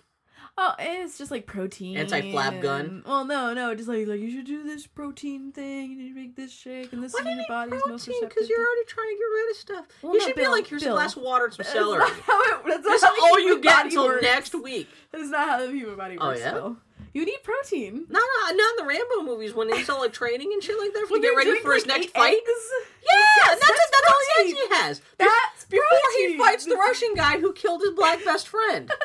Oh, 0.57 0.73
it's 0.77 1.17
just 1.17 1.31
like 1.31 1.45
protein. 1.45 1.95
Anti-flab 1.95 2.61
gun? 2.61 2.81
and- 2.85 3.03
Well, 3.05 3.23
no, 3.23 3.53
no, 3.53 3.73
just 3.73 3.87
like 3.87 4.05
like 4.05 4.19
you 4.19 4.29
should 4.29 4.45
do 4.45 4.63
this 4.63 4.85
protein 4.85 5.53
thing. 5.53 5.91
You 5.91 5.97
need 5.97 6.09
to 6.09 6.15
make 6.15 6.35
this 6.35 6.51
shake, 6.51 6.91
and 6.91 7.01
this 7.01 7.13
Why 7.13 7.21
is 7.21 7.25
your 7.25 7.35
need 7.37 7.45
body's 7.47 7.71
most 7.87 8.05
protein? 8.05 8.13
receptive. 8.15 8.29
Because 8.29 8.49
you're 8.49 8.59
already 8.59 8.85
trying 8.85 9.07
to 9.07 9.15
get 9.15 9.23
rid 9.23 9.51
of 9.51 9.55
stuff. 9.57 9.85
Well, 10.01 10.13
you 10.15 10.21
should 10.21 10.35
Bill, 10.35 10.45
be 10.45 10.51
like, 10.51 10.67
here's 10.67 10.83
Bill. 10.83 10.93
a 10.93 10.99
glass 10.99 11.15
of 11.15 11.23
water 11.23 11.45
and 11.45 11.53
some 11.53 11.63
That's 11.63 11.73
celery. 11.73 11.99
not 11.99 12.11
how 12.11 12.43
it- 12.43 12.63
that's 12.65 12.83
not 12.85 12.99
That's 13.01 13.21
all 13.23 13.39
you 13.39 13.61
get 13.61 13.85
until 13.85 14.03
works. 14.07 14.23
next 14.23 14.53
week. 14.55 14.89
That 15.13 15.21
is 15.21 15.29
not 15.29 15.47
how 15.47 15.65
the 15.65 15.71
human 15.71 15.95
body 15.95 16.17
works. 16.17 16.23
Oh, 16.25 16.27
works. 16.27 16.39
yeah? 16.41 16.53
though. 16.53 16.77
You 17.13 17.25
need 17.25 17.39
protein. 17.43 18.05
No, 18.09 18.19
no, 18.19 18.55
not 18.55 18.71
in 18.71 18.75
the 18.77 18.85
Rambo 18.87 19.23
movies 19.29 19.53
when 19.53 19.71
he's 19.73 19.89
all 19.89 19.99
like 19.99 20.13
training 20.13 20.51
and 20.53 20.63
shit 20.63 20.79
like 20.79 20.93
that 20.93 21.07
to 21.09 21.19
get 21.19 21.29
ready 21.35 21.59
for 21.59 21.73
his 21.73 21.85
like, 21.85 21.99
next 22.01 22.11
fight. 22.11 22.33
eggs. 22.33 22.71
Yeah, 23.03 23.19
Yes, 23.37 23.59
that's, 23.59 23.59
that's 23.59 23.91
that's 23.91 24.07
all 24.07 24.19
he 24.21 24.49
actually 24.49 24.77
has. 24.77 25.01
That's 25.17 25.65
before 25.65 25.83
he 26.17 26.37
fights 26.37 26.65
the 26.65 26.75
Russian 26.75 27.13
guy 27.15 27.39
who 27.39 27.51
killed 27.53 27.81
his 27.81 27.91
black 27.91 28.23
best 28.23 28.47
friend. 28.47 28.91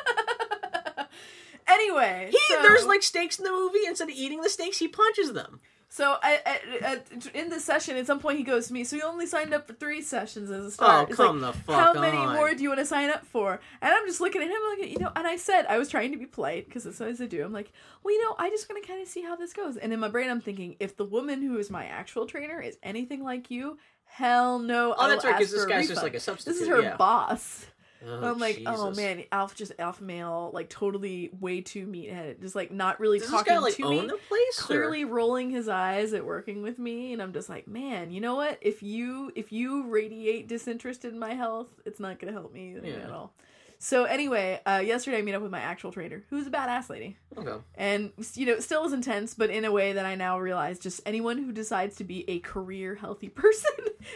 Anyway, 1.69 2.29
He 2.31 2.39
so, 2.47 2.61
there's 2.61 2.85
like 2.85 3.03
steaks 3.03 3.39
in 3.39 3.43
the 3.43 3.51
movie. 3.51 3.79
Instead 3.85 4.09
of 4.09 4.15
eating 4.15 4.39
the 4.41 4.49
steaks, 4.49 4.77
he 4.77 4.87
punches 4.87 5.33
them. 5.33 5.59
So 5.89 6.17
I, 6.21 6.39
I, 6.45 6.59
I, 6.85 7.01
in 7.33 7.49
this 7.49 7.63
session, 7.63 7.95
at 7.95 8.05
some 8.05 8.19
point 8.19 8.37
he 8.37 8.43
goes 8.43 8.67
to 8.67 8.73
me. 8.73 8.83
So 8.83 8.95
you 8.97 9.03
only 9.03 9.25
signed 9.25 9.53
up 9.53 9.67
for 9.67 9.73
three 9.73 10.01
sessions 10.01 10.51
as 10.51 10.63
a 10.63 10.67
oh, 10.67 10.69
start. 10.69 11.07
Oh, 11.07 11.09
It's 11.09 11.15
come 11.15 11.41
like, 11.41 11.53
the 11.53 11.59
fuck 11.59 11.75
How 11.75 11.93
many 11.99 12.17
more 12.17 12.53
do 12.53 12.61
you 12.61 12.69
want 12.69 12.79
to 12.79 12.85
sign 12.85 13.09
up 13.09 13.25
for? 13.25 13.59
And 13.81 13.93
I'm 13.93 14.05
just 14.05 14.19
looking 14.19 14.41
at 14.41 14.49
him 14.49 14.57
like, 14.77 14.91
you 14.91 14.99
know. 14.99 15.11
And 15.15 15.25
I 15.25 15.37
said 15.37 15.65
I 15.67 15.77
was 15.77 15.87
trying 15.89 16.11
to 16.11 16.17
be 16.17 16.25
polite 16.25 16.65
because 16.65 16.83
that's 16.83 16.99
what 16.99 17.09
I 17.09 17.25
do. 17.25 17.43
I'm 17.43 17.53
like, 17.53 17.71
well, 18.03 18.13
you 18.13 18.23
know, 18.23 18.35
I 18.37 18.49
just 18.49 18.69
want 18.69 18.83
to 18.83 18.87
kind 18.87 19.01
of 19.01 19.07
see 19.07 19.21
how 19.21 19.35
this 19.35 19.53
goes. 19.53 19.77
And 19.77 19.93
in 19.93 19.99
my 19.99 20.09
brain, 20.09 20.29
I'm 20.29 20.41
thinking, 20.41 20.75
if 20.79 20.97
the 20.97 21.05
woman 21.05 21.41
who 21.41 21.57
is 21.57 21.69
my 21.69 21.85
actual 21.85 22.25
trainer 22.25 22.59
is 22.61 22.77
anything 22.83 23.23
like 23.23 23.49
you, 23.49 23.77
hell 24.05 24.59
no. 24.59 24.93
Oh, 24.97 25.07
that's 25.07 25.23
right, 25.23 25.33
'cause 25.35 25.43
ask 25.43 25.51
this 25.53 25.65
guy's 25.65 25.87
just 25.87 26.03
like 26.03 26.15
a 26.15 26.19
substitute, 26.19 26.53
This 26.53 26.61
is 26.61 26.67
her 26.67 26.81
yeah. 26.81 26.97
boss. 26.97 27.65
Oh, 28.05 28.31
I'm 28.31 28.37
like, 28.39 28.61
oh 28.65 28.91
man, 28.91 29.23
alpha 29.31 29.55
just 29.55 29.71
alpha 29.79 30.03
male, 30.03 30.51
like 30.53 30.69
totally 30.69 31.31
way 31.39 31.61
too 31.61 31.85
meatheaded, 31.87 32.41
just 32.41 32.55
like 32.55 32.71
not 32.71 32.99
really 32.99 33.19
Does 33.19 33.29
talking 33.29 33.53
guy 33.53 33.59
like 33.59 33.75
to 33.75 33.89
me. 33.89 34.01
the 34.01 34.17
place? 34.27 34.59
or- 34.59 34.63
Clearly 34.63 35.05
rolling 35.05 35.49
his 35.49 35.67
eyes 35.67 36.13
at 36.13 36.25
working 36.25 36.61
with 36.61 36.77
me, 36.79 37.13
and 37.13 37.21
I'm 37.21 37.33
just 37.33 37.49
like, 37.49 37.67
man, 37.67 38.11
you 38.11 38.21
know 38.21 38.35
what? 38.35 38.57
If 38.61 38.83
you 38.83 39.31
if 39.35 39.51
you 39.51 39.87
radiate 39.89 40.47
disinterest 40.47 41.05
in 41.05 41.17
my 41.17 41.33
health, 41.33 41.69
it's 41.85 41.99
not 41.99 42.19
gonna 42.19 42.33
help 42.33 42.53
me 42.53 42.75
Yeah. 42.83 42.93
at 43.03 43.09
all. 43.11 43.33
So 43.79 44.05
anyway, 44.05 44.59
uh, 44.65 44.81
yesterday 44.83 45.19
I 45.19 45.21
meet 45.21 45.35
up 45.35 45.43
with 45.43 45.51
my 45.51 45.59
actual 45.59 45.91
trainer, 45.91 46.23
who's 46.31 46.47
a 46.47 46.49
badass 46.49 46.89
lady, 46.89 47.15
Okay. 47.37 47.61
and 47.75 48.11
you 48.33 48.45
know 48.47 48.53
it 48.53 48.63
still 48.63 48.85
is 48.85 48.93
intense, 48.93 49.35
but 49.35 49.51
in 49.51 49.65
a 49.65 49.71
way 49.71 49.93
that 49.93 50.03
I 50.05 50.15
now 50.15 50.39
realize 50.39 50.79
just 50.79 50.99
anyone 51.05 51.37
who 51.43 51.51
decides 51.51 51.95
to 51.97 52.03
be 52.03 52.27
a 52.27 52.39
career 52.39 52.95
healthy 52.95 53.29
person 53.43 53.71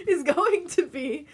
is 0.08 0.24
going 0.24 0.68
to 0.70 0.88
be. 0.88 1.28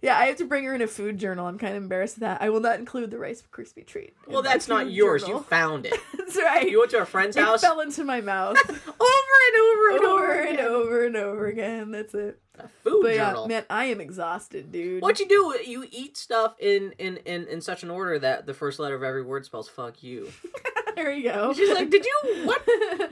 Yeah, 0.00 0.16
I 0.16 0.26
have 0.26 0.36
to 0.36 0.44
bring 0.44 0.64
her 0.64 0.74
in 0.74 0.80
a 0.82 0.86
food 0.86 1.18
journal. 1.18 1.46
I'm 1.46 1.58
kind 1.58 1.76
of 1.76 1.82
embarrassed 1.82 2.16
of 2.16 2.20
that. 2.20 2.40
I 2.40 2.50
will 2.50 2.60
not 2.60 2.78
include 2.78 3.10
the 3.10 3.18
Rice 3.18 3.42
Krispie 3.52 3.84
treat. 3.86 4.14
Well, 4.28 4.42
that's 4.42 4.68
not 4.68 4.90
yours. 4.90 5.22
journal. 5.22 5.38
You 5.38 5.44
found 5.44 5.86
it. 5.86 5.94
That's 6.16 6.36
right. 6.36 6.70
You 6.70 6.78
went 6.80 6.90
to 6.92 7.00
a 7.02 7.06
friend's 7.06 7.36
it 7.36 7.42
house 7.42 7.62
fell 7.62 7.80
into 7.80 8.04
my 8.04 8.20
mouth 8.20 8.56
over 8.68 8.76
and 8.76 9.56
over 9.62 9.90
and 9.96 10.04
over 10.04 10.06
over 10.06 10.40
and 10.42 10.60
over 10.60 11.04
and 11.06 11.16
over 11.16 11.46
again. 11.46 11.90
That's 11.90 12.12
it. 12.14 12.38
A 12.58 12.68
food 12.84 13.02
But 13.02 13.14
yeah, 13.14 13.30
journal. 13.30 13.48
man, 13.48 13.64
I 13.70 13.86
am 13.86 14.00
exhausted, 14.00 14.70
dude. 14.70 15.00
What 15.02 15.18
you 15.20 15.26
do? 15.28 15.58
You 15.64 15.86
eat 15.90 16.16
stuff 16.16 16.54
in, 16.60 16.92
in 16.98 17.16
in 17.18 17.46
in 17.46 17.60
such 17.60 17.82
an 17.82 17.90
order 17.90 18.18
that 18.18 18.46
the 18.46 18.52
first 18.54 18.78
letter 18.78 18.94
of 18.94 19.02
every 19.02 19.22
word 19.22 19.44
spells 19.46 19.68
"fuck 19.68 20.02
you." 20.02 20.30
there 20.96 21.10
you 21.12 21.22
go. 21.30 21.54
She's 21.54 21.70
like, 21.72 21.88
"Did 21.88 22.04
you 22.04 22.44
what? 22.44 22.62
Flan. 22.64 23.08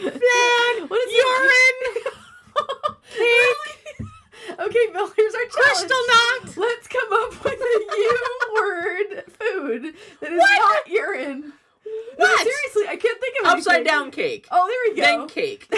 Flan, 0.00 0.88
What 0.88 1.00
is 1.06 1.12
urine, 1.12 1.80
okay. 4.90 5.12
Here's 5.16 5.34
our 5.34 5.46
challenge. 5.46 6.56
Let's 6.56 6.88
come 6.88 7.12
up 7.12 7.44
with 7.44 7.60
a 7.60 7.96
U 7.96 8.18
word 8.54 9.24
food 9.38 9.94
that 10.20 10.32
is 10.32 10.38
What? 10.38 10.60
not 10.60 10.88
urine. 10.90 11.52
No, 12.18 12.24
What? 12.26 12.38
seriously, 12.46 12.88
I 12.88 12.96
can't 12.96 13.20
think 13.20 13.34
of 13.44 13.46
Upside 13.52 13.84
down 13.84 14.10
cake. 14.10 14.46
Oh, 14.50 14.66
there 14.66 14.94
we 14.94 14.96
go. 15.00 15.02
Then 15.02 15.28
cake. 15.28 15.66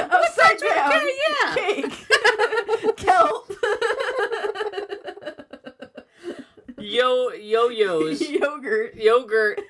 Upside 0.00 0.58
down 0.58 0.90
K, 0.92 1.12
yeah. 1.28 1.54
cake. 1.54 2.96
Kelp. 2.96 3.50
Yo 6.78 7.30
yo 7.32 7.68
yos. 7.68 8.20
Yogurt. 8.28 8.94
Yogurt. 8.94 9.60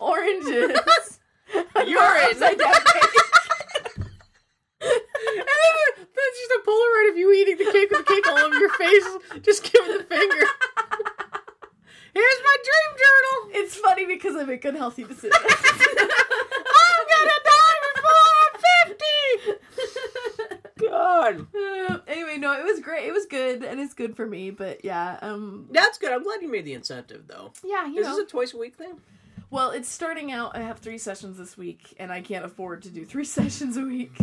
Oranges. 0.00 0.78
Urine. 1.86 2.30
Upside 2.30 2.58
down 2.58 2.72
cake. 2.74 3.10
And 4.82 5.46
then 5.46 5.76
that's 5.98 6.38
just 6.38 6.50
a 6.50 6.62
Polaroid 6.66 7.10
of 7.12 7.16
you 7.18 7.32
eating 7.32 7.58
the 7.58 7.70
cake 7.72 7.90
with 7.90 8.06
the 8.06 8.12
cake 8.14 8.26
all 8.28 8.38
over 8.38 8.54
your 8.58 8.70
face, 8.70 9.04
just 9.42 9.62
giving 9.70 9.98
the 9.98 10.04
finger. 10.04 10.46
Here's 12.12 12.40
my 12.44 12.56
dream 12.64 12.98
journal. 12.98 13.50
It's 13.62 13.76
funny 13.76 14.06
because 14.06 14.34
I 14.36 14.44
make 14.44 14.64
unhealthy 14.80 15.04
decisions. 15.04 15.34
I'm 15.44 17.06
gonna 17.12 17.40
die 17.44 17.78
before 17.94 18.30
I'm 18.40 18.54
fifty. 18.88 20.86
God, 20.88 21.46
Uh, 21.54 21.98
anyway, 22.08 22.38
no, 22.38 22.52
it 22.58 22.64
was 22.64 22.80
great. 22.80 23.06
It 23.06 23.12
was 23.12 23.26
good, 23.26 23.62
and 23.62 23.78
it's 23.78 23.92
good 23.94 24.16
for 24.16 24.26
me. 24.26 24.50
But 24.50 24.84
yeah, 24.84 25.18
um, 25.20 25.68
that's 25.70 25.98
good. 25.98 26.10
I'm 26.12 26.22
glad 26.22 26.40
you 26.40 26.50
made 26.50 26.64
the 26.64 26.72
incentive 26.72 27.26
though. 27.26 27.52
yeah, 27.62 27.86
you 27.86 28.00
Is 28.00 28.06
know. 28.06 28.12
this 28.16 28.18
is 28.20 28.24
a 28.24 28.26
twice 28.30 28.54
a 28.54 28.56
week 28.58 28.76
thing? 28.76 28.98
Well, 29.50 29.70
it's 29.72 29.88
starting 29.88 30.32
out. 30.32 30.56
I 30.56 30.60
have 30.60 30.78
three 30.78 30.98
sessions 30.98 31.36
this 31.36 31.58
week, 31.58 31.94
and 31.98 32.10
I 32.12 32.20
can't 32.22 32.44
afford 32.44 32.82
to 32.82 32.88
do 32.88 33.04
three 33.04 33.24
sessions 33.38 33.76
a 33.76 33.82
week. 33.82 34.16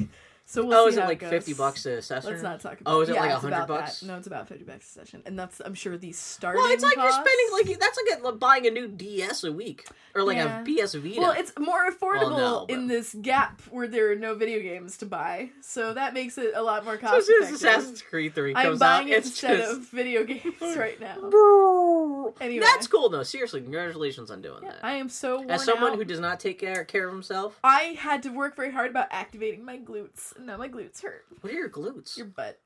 So 0.49 0.63
we'll 0.63 0.77
oh, 0.77 0.87
is 0.87 0.95
it 0.95 1.01
like 1.01 1.19
goes. 1.19 1.29
fifty 1.29 1.53
bucks 1.53 1.85
a 1.85 2.01
session? 2.01 2.31
Let's 2.31 2.41
not 2.41 2.61
talk 2.61 2.77
oh, 2.77 2.81
about. 2.81 2.93
Oh, 2.93 3.01
is 3.01 3.09
it 3.09 3.15
yeah, 3.15 3.19
like 3.19 3.43
100 3.43 3.67
bucks? 3.67 3.99
That. 3.99 4.05
No, 4.05 4.15
it's 4.15 4.27
about 4.27 4.47
fifty 4.47 4.63
bucks 4.63 4.85
a 4.85 4.99
session, 4.99 5.21
and 5.25 5.37
that's 5.37 5.59
I'm 5.59 5.73
sure 5.73 5.97
the 5.97 6.13
starting. 6.13 6.61
Well, 6.61 6.71
it's 6.71 6.83
like 6.83 6.95
you're 6.95 7.11
spending 7.11 7.47
like 7.51 7.77
that's 7.77 7.99
like 8.23 8.23
a, 8.23 8.31
buying 8.37 8.65
a 8.65 8.71
new 8.71 8.87
DS 8.87 9.43
a 9.43 9.51
week 9.51 9.85
or 10.15 10.23
like 10.23 10.37
Yeah. 10.37 10.61
a 10.61 10.63
PS 10.63 10.93
Vita. 10.95 11.19
Well, 11.19 11.33
it's 11.37 11.51
more 11.59 11.91
affordable 11.91 12.37
no, 12.37 12.65
but- 12.65 12.73
in 12.73 12.87
this 12.87 13.13
gap 13.21 13.59
where 13.71 13.89
there 13.89 14.09
are 14.13 14.15
no 14.15 14.35
video 14.35 14.61
games 14.61 14.95
to 14.99 15.05
buy, 15.05 15.49
so 15.59 15.93
that 15.93 16.13
makes 16.13 16.37
it 16.37 16.53
a 16.55 16.61
lot 16.61 16.85
more 16.85 16.95
so 16.95 17.01
cost 17.01 17.29
as 17.29 17.47
as. 17.47 17.51
Assassin's 17.51 18.01
Creed 18.01 18.33
Three 18.33 18.55
I'm 18.55 18.67
comes 18.67 18.79
buying 18.79 19.11
out, 19.11 19.17
it's 19.17 19.27
instead 19.27 19.57
just 19.57 19.71
of 19.73 19.89
video 19.89 20.23
games 20.23 20.43
right 20.77 20.97
now. 21.01 22.33
Anyway. 22.39 22.63
that's 22.63 22.87
cool 22.87 23.09
though. 23.09 23.23
Seriously, 23.23 23.59
congratulations 23.61 24.31
on 24.31 24.41
doing 24.41 24.63
that. 24.63 24.79
I 24.81 24.93
am 24.93 25.09
so 25.09 25.43
As 25.49 25.65
someone 25.65 25.91
out. 25.91 25.97
who 25.97 26.05
does 26.05 26.19
not 26.21 26.39
take 26.39 26.59
care, 26.59 26.85
care 26.85 27.07
of 27.07 27.13
himself, 27.13 27.59
I 27.63 27.97
had 27.99 28.23
to 28.23 28.29
work 28.29 28.55
very 28.55 28.71
hard 28.71 28.91
about 28.91 29.07
activating 29.11 29.65
my 29.65 29.77
glutes, 29.77 30.33
and 30.37 30.45
now 30.47 30.57
my 30.57 30.69
glutes 30.69 31.01
hurt. 31.01 31.25
what 31.41 31.51
are 31.51 31.55
your 31.55 31.69
glutes? 31.69 32.17
Your 32.17 32.27
butt. 32.27 32.59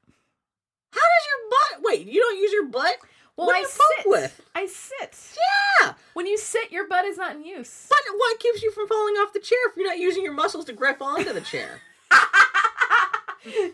How 0.94 1.00
does 1.00 1.28
your 1.30 1.50
butt? 1.50 1.84
Wait, 1.90 2.08
you 2.08 2.20
don't 2.22 2.38
use 2.38 2.52
your 2.52 2.66
butt? 2.68 2.96
Well, 3.38 3.48
What 3.48 3.54
do 3.54 3.58
I 3.58 3.62
you 3.62 3.68
sit. 3.68 4.06
with? 4.10 4.42
I 4.56 4.66
sit. 4.68 5.38
Yeah, 5.82 5.94
When 6.14 6.28
you 6.28 6.38
sit, 6.38 6.72
your 6.72 6.88
butt 6.88 7.06
is 7.06 7.18
not 7.18 7.36
in 7.36 7.44
use. 7.46 7.88
but 7.90 7.98
what 8.18 8.40
keeps 8.40 8.62
you 8.62 8.72
from 8.72 8.88
falling 8.88 9.16
off 9.16 9.32
the 9.34 9.40
chair 9.40 9.58
if 9.70 9.78
you're 9.78 9.88
not 9.88 10.00
using 10.00 10.24
your 10.24 10.34
muscles 10.34 10.66
to 10.66 10.74
grip 10.74 11.02
onto 11.02 11.32
the 11.34 11.42
chair? 11.42 11.80
Did 13.44 13.54
you 13.54 13.56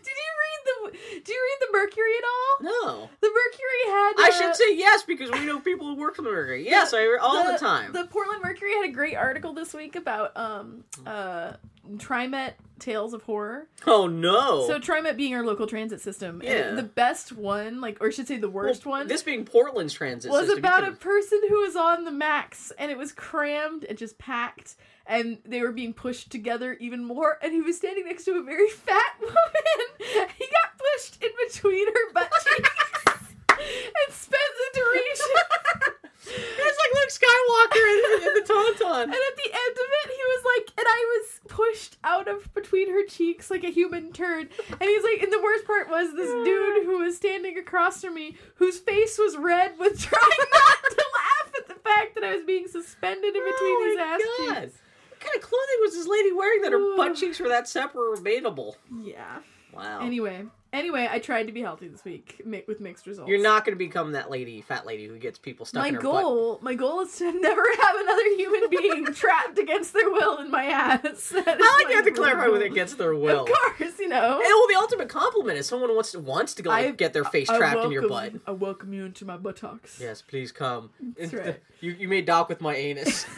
the? 0.64 0.98
Do 1.24 1.32
you 1.32 1.40
read 1.60 1.68
the 1.68 1.72
Mercury 1.72 2.12
at 2.16 2.24
all? 2.24 2.72
No, 2.86 3.10
The 3.20 3.28
Mercury 3.28 3.84
had. 3.86 4.12
I 4.18 4.28
uh, 4.30 4.32
should 4.32 4.56
say 4.56 4.74
yes 4.76 5.02
because 5.02 5.30
we 5.30 5.44
know 5.44 5.60
people 5.60 5.86
who 5.86 5.94
work 5.96 6.16
for 6.16 6.22
the 6.22 6.30
Mercury. 6.30 6.64
Yes, 6.64 6.94
I 6.94 7.18
all 7.20 7.44
the, 7.52 7.58
time. 7.58 7.92
The 7.92 8.06
Portland 8.06 8.40
Mercury 8.42 8.72
had 8.72 8.86
a 8.88 8.92
great 8.92 9.14
article 9.16 9.52
this 9.52 9.74
week 9.74 9.94
about 9.96 10.34
um 10.38 10.84
uh 11.06 11.52
Trimet 11.96 12.52
Tales 12.78 13.12
of 13.14 13.22
Horror. 13.22 13.68
oh 13.86 14.06
no! 14.06 14.66
So 14.66 14.78
Trimet 14.78 15.16
being 15.16 15.34
our 15.34 15.42
local 15.44 15.66
transit 15.66 16.00
system. 16.00 16.40
Yeah. 16.44 16.72
the 16.74 16.82
best 16.82 17.32
one, 17.32 17.80
like 17.80 17.98
or 18.00 18.08
I 18.08 18.10
should 18.10 18.28
say 18.28 18.36
the 18.36 18.48
worst 18.50 18.84
Well, 18.86 18.98
one. 18.98 19.08
This 19.08 19.22
being 19.22 19.44
Portland's 19.44 19.92
transit 19.94 20.30
was 20.30 20.42
system, 20.46 20.58
about 20.58 20.84
can- 20.84 20.92
a 20.92 20.96
person 20.96 21.40
who 21.48 21.60
was 21.60 21.74
on 21.76 22.04
the 22.04 22.10
max 22.12 22.72
and 22.78 22.90
it 22.90 22.98
was 22.98 23.12
crammed 23.12 23.84
and 23.84 23.96
just 23.98 24.18
packed 24.18 24.74
and 25.06 25.38
they 25.46 25.62
were 25.62 25.72
being 25.72 25.94
pushed 25.94 26.30
together 26.30 26.74
even 26.80 27.04
more 27.04 27.38
and 27.42 27.52
he 27.52 27.62
was 27.62 27.76
standing 27.78 28.04
next 28.04 28.24
to 28.24 28.32
a 28.32 28.42
very 28.42 28.68
fat 28.68 29.14
woman 29.20 30.28
he 30.36 30.44
got 30.46 30.78
pushed 30.94 31.22
in 31.22 31.30
between 31.48 31.86
her 31.86 32.12
butt 32.12 32.30
cheeks 32.44 33.04
and 33.50 34.14
spent 34.14 34.42
the 34.74 34.80
duration 34.80 35.94
It's 36.30 36.78
like 36.78 36.92
Luke 36.94 37.10
Skywalker 37.10 37.86
in, 37.88 38.28
in 38.28 38.34
the 38.34 38.44
Tauntaun. 38.52 39.02
and 39.04 39.12
at 39.12 39.36
the 39.36 39.50
end 39.52 39.76
of 39.76 39.88
it 40.04 40.10
he 40.10 40.22
was 40.24 40.44
like 40.44 40.78
and 40.78 40.86
i 40.88 41.18
was 41.20 41.40
pushed 41.48 41.96
out 42.04 42.28
of 42.28 42.52
between 42.54 42.90
her 42.90 43.04
cheeks 43.06 43.50
like 43.50 43.64
a 43.64 43.70
human 43.70 44.12
turd 44.12 44.48
and 44.70 44.82
he's 44.82 45.02
like 45.04 45.22
and 45.22 45.32
the 45.32 45.40
worst 45.42 45.64
part 45.66 45.88
was 45.88 46.14
this 46.14 46.30
dude 46.44 46.84
who 46.84 46.98
was 46.98 47.16
standing 47.16 47.58
across 47.58 48.02
from 48.02 48.14
me 48.14 48.36
whose 48.56 48.78
face 48.78 49.18
was 49.18 49.36
red 49.36 49.78
with 49.78 49.98
trying 50.08 50.22
not 50.52 50.82
to 50.90 51.04
laugh 51.14 51.52
at 51.58 51.68
the 51.68 51.74
fact 51.74 52.14
that 52.14 52.24
i 52.24 52.34
was 52.36 52.44
being 52.44 52.66
suspended 52.68 53.34
in 53.34 53.42
between 53.44 53.76
Oh 53.76 53.88
his 53.88 53.98
ass 53.98 54.20
God. 54.20 54.60
cheeks 54.62 54.78
What 55.10 55.20
kind 55.20 55.36
of 55.36 55.42
clothing 55.42 55.76
was 55.80 55.94
this 55.94 56.06
lady 56.06 56.32
wearing 56.32 56.62
that 56.62 56.72
her 56.72 56.96
butt 56.96 57.16
cheeks 57.20 57.40
were 57.40 57.48
that 57.48 57.64
separateable? 57.64 58.74
yeah 59.02 59.38
Wow. 59.72 60.00
anyway 60.00 60.44
Anyway, 60.70 61.08
I 61.10 61.18
tried 61.18 61.46
to 61.46 61.52
be 61.52 61.62
healthy 61.62 61.88
this 61.88 62.04
week 62.04 62.42
mi- 62.44 62.62
with 62.68 62.78
mixed 62.78 63.06
results. 63.06 63.28
You're 63.30 63.40
not 63.42 63.64
going 63.64 63.72
to 63.74 63.78
become 63.78 64.12
that 64.12 64.30
lady, 64.30 64.60
fat 64.60 64.84
lady, 64.84 65.06
who 65.06 65.16
gets 65.18 65.38
people 65.38 65.64
stuck 65.64 65.80
My 65.82 65.88
in 65.88 65.94
her 65.94 66.00
butt. 66.02 66.22
goal, 66.22 66.58
my 66.60 66.74
goal 66.74 67.00
is 67.00 67.16
to 67.16 67.32
never 67.40 67.62
have 67.80 67.96
another 67.98 68.24
human 68.36 68.68
being 68.70 69.06
trapped 69.14 69.58
against 69.58 69.94
their 69.94 70.10
will 70.10 70.36
in 70.38 70.50
my 70.50 70.64
ass. 70.66 71.00
That 71.00 71.12
is 71.12 71.36
I 71.38 71.50
like 71.52 71.58
my 71.58 71.86
you 71.88 71.96
have 71.96 72.04
to 72.04 72.10
clarify 72.10 72.44
goal. 72.44 72.52
with 72.52 72.62
against 72.62 72.98
their 72.98 73.14
will. 73.14 73.44
Of 73.44 73.48
course, 73.48 73.98
you 73.98 74.08
know. 74.08 74.32
And, 74.32 74.40
well, 74.42 74.66
the 74.68 74.76
ultimate 74.76 75.08
compliment 75.08 75.56
is 75.58 75.66
someone 75.66 75.94
wants 75.94 76.12
to 76.12 76.18
wants 76.20 76.52
to 76.54 76.62
go 76.62 76.70
I- 76.70 76.90
get 76.90 77.14
their 77.14 77.24
face 77.24 77.48
I 77.48 77.56
trapped 77.56 77.84
in 77.84 77.90
your 77.90 78.02
butt. 78.02 78.10
welcome- 78.34 78.42
I 78.46 78.50
welcome 78.50 78.92
you 78.92 79.06
into 79.06 79.24
my 79.24 79.38
buttocks. 79.38 79.98
Yes, 79.98 80.20
please 80.20 80.52
come. 80.52 80.90
That's 81.18 81.32
right. 81.32 81.62
You 81.80 81.92
you 81.92 82.08
made 82.08 82.26
Doc 82.26 82.50
with 82.50 82.60
my 82.60 82.74
anus. 82.74 83.24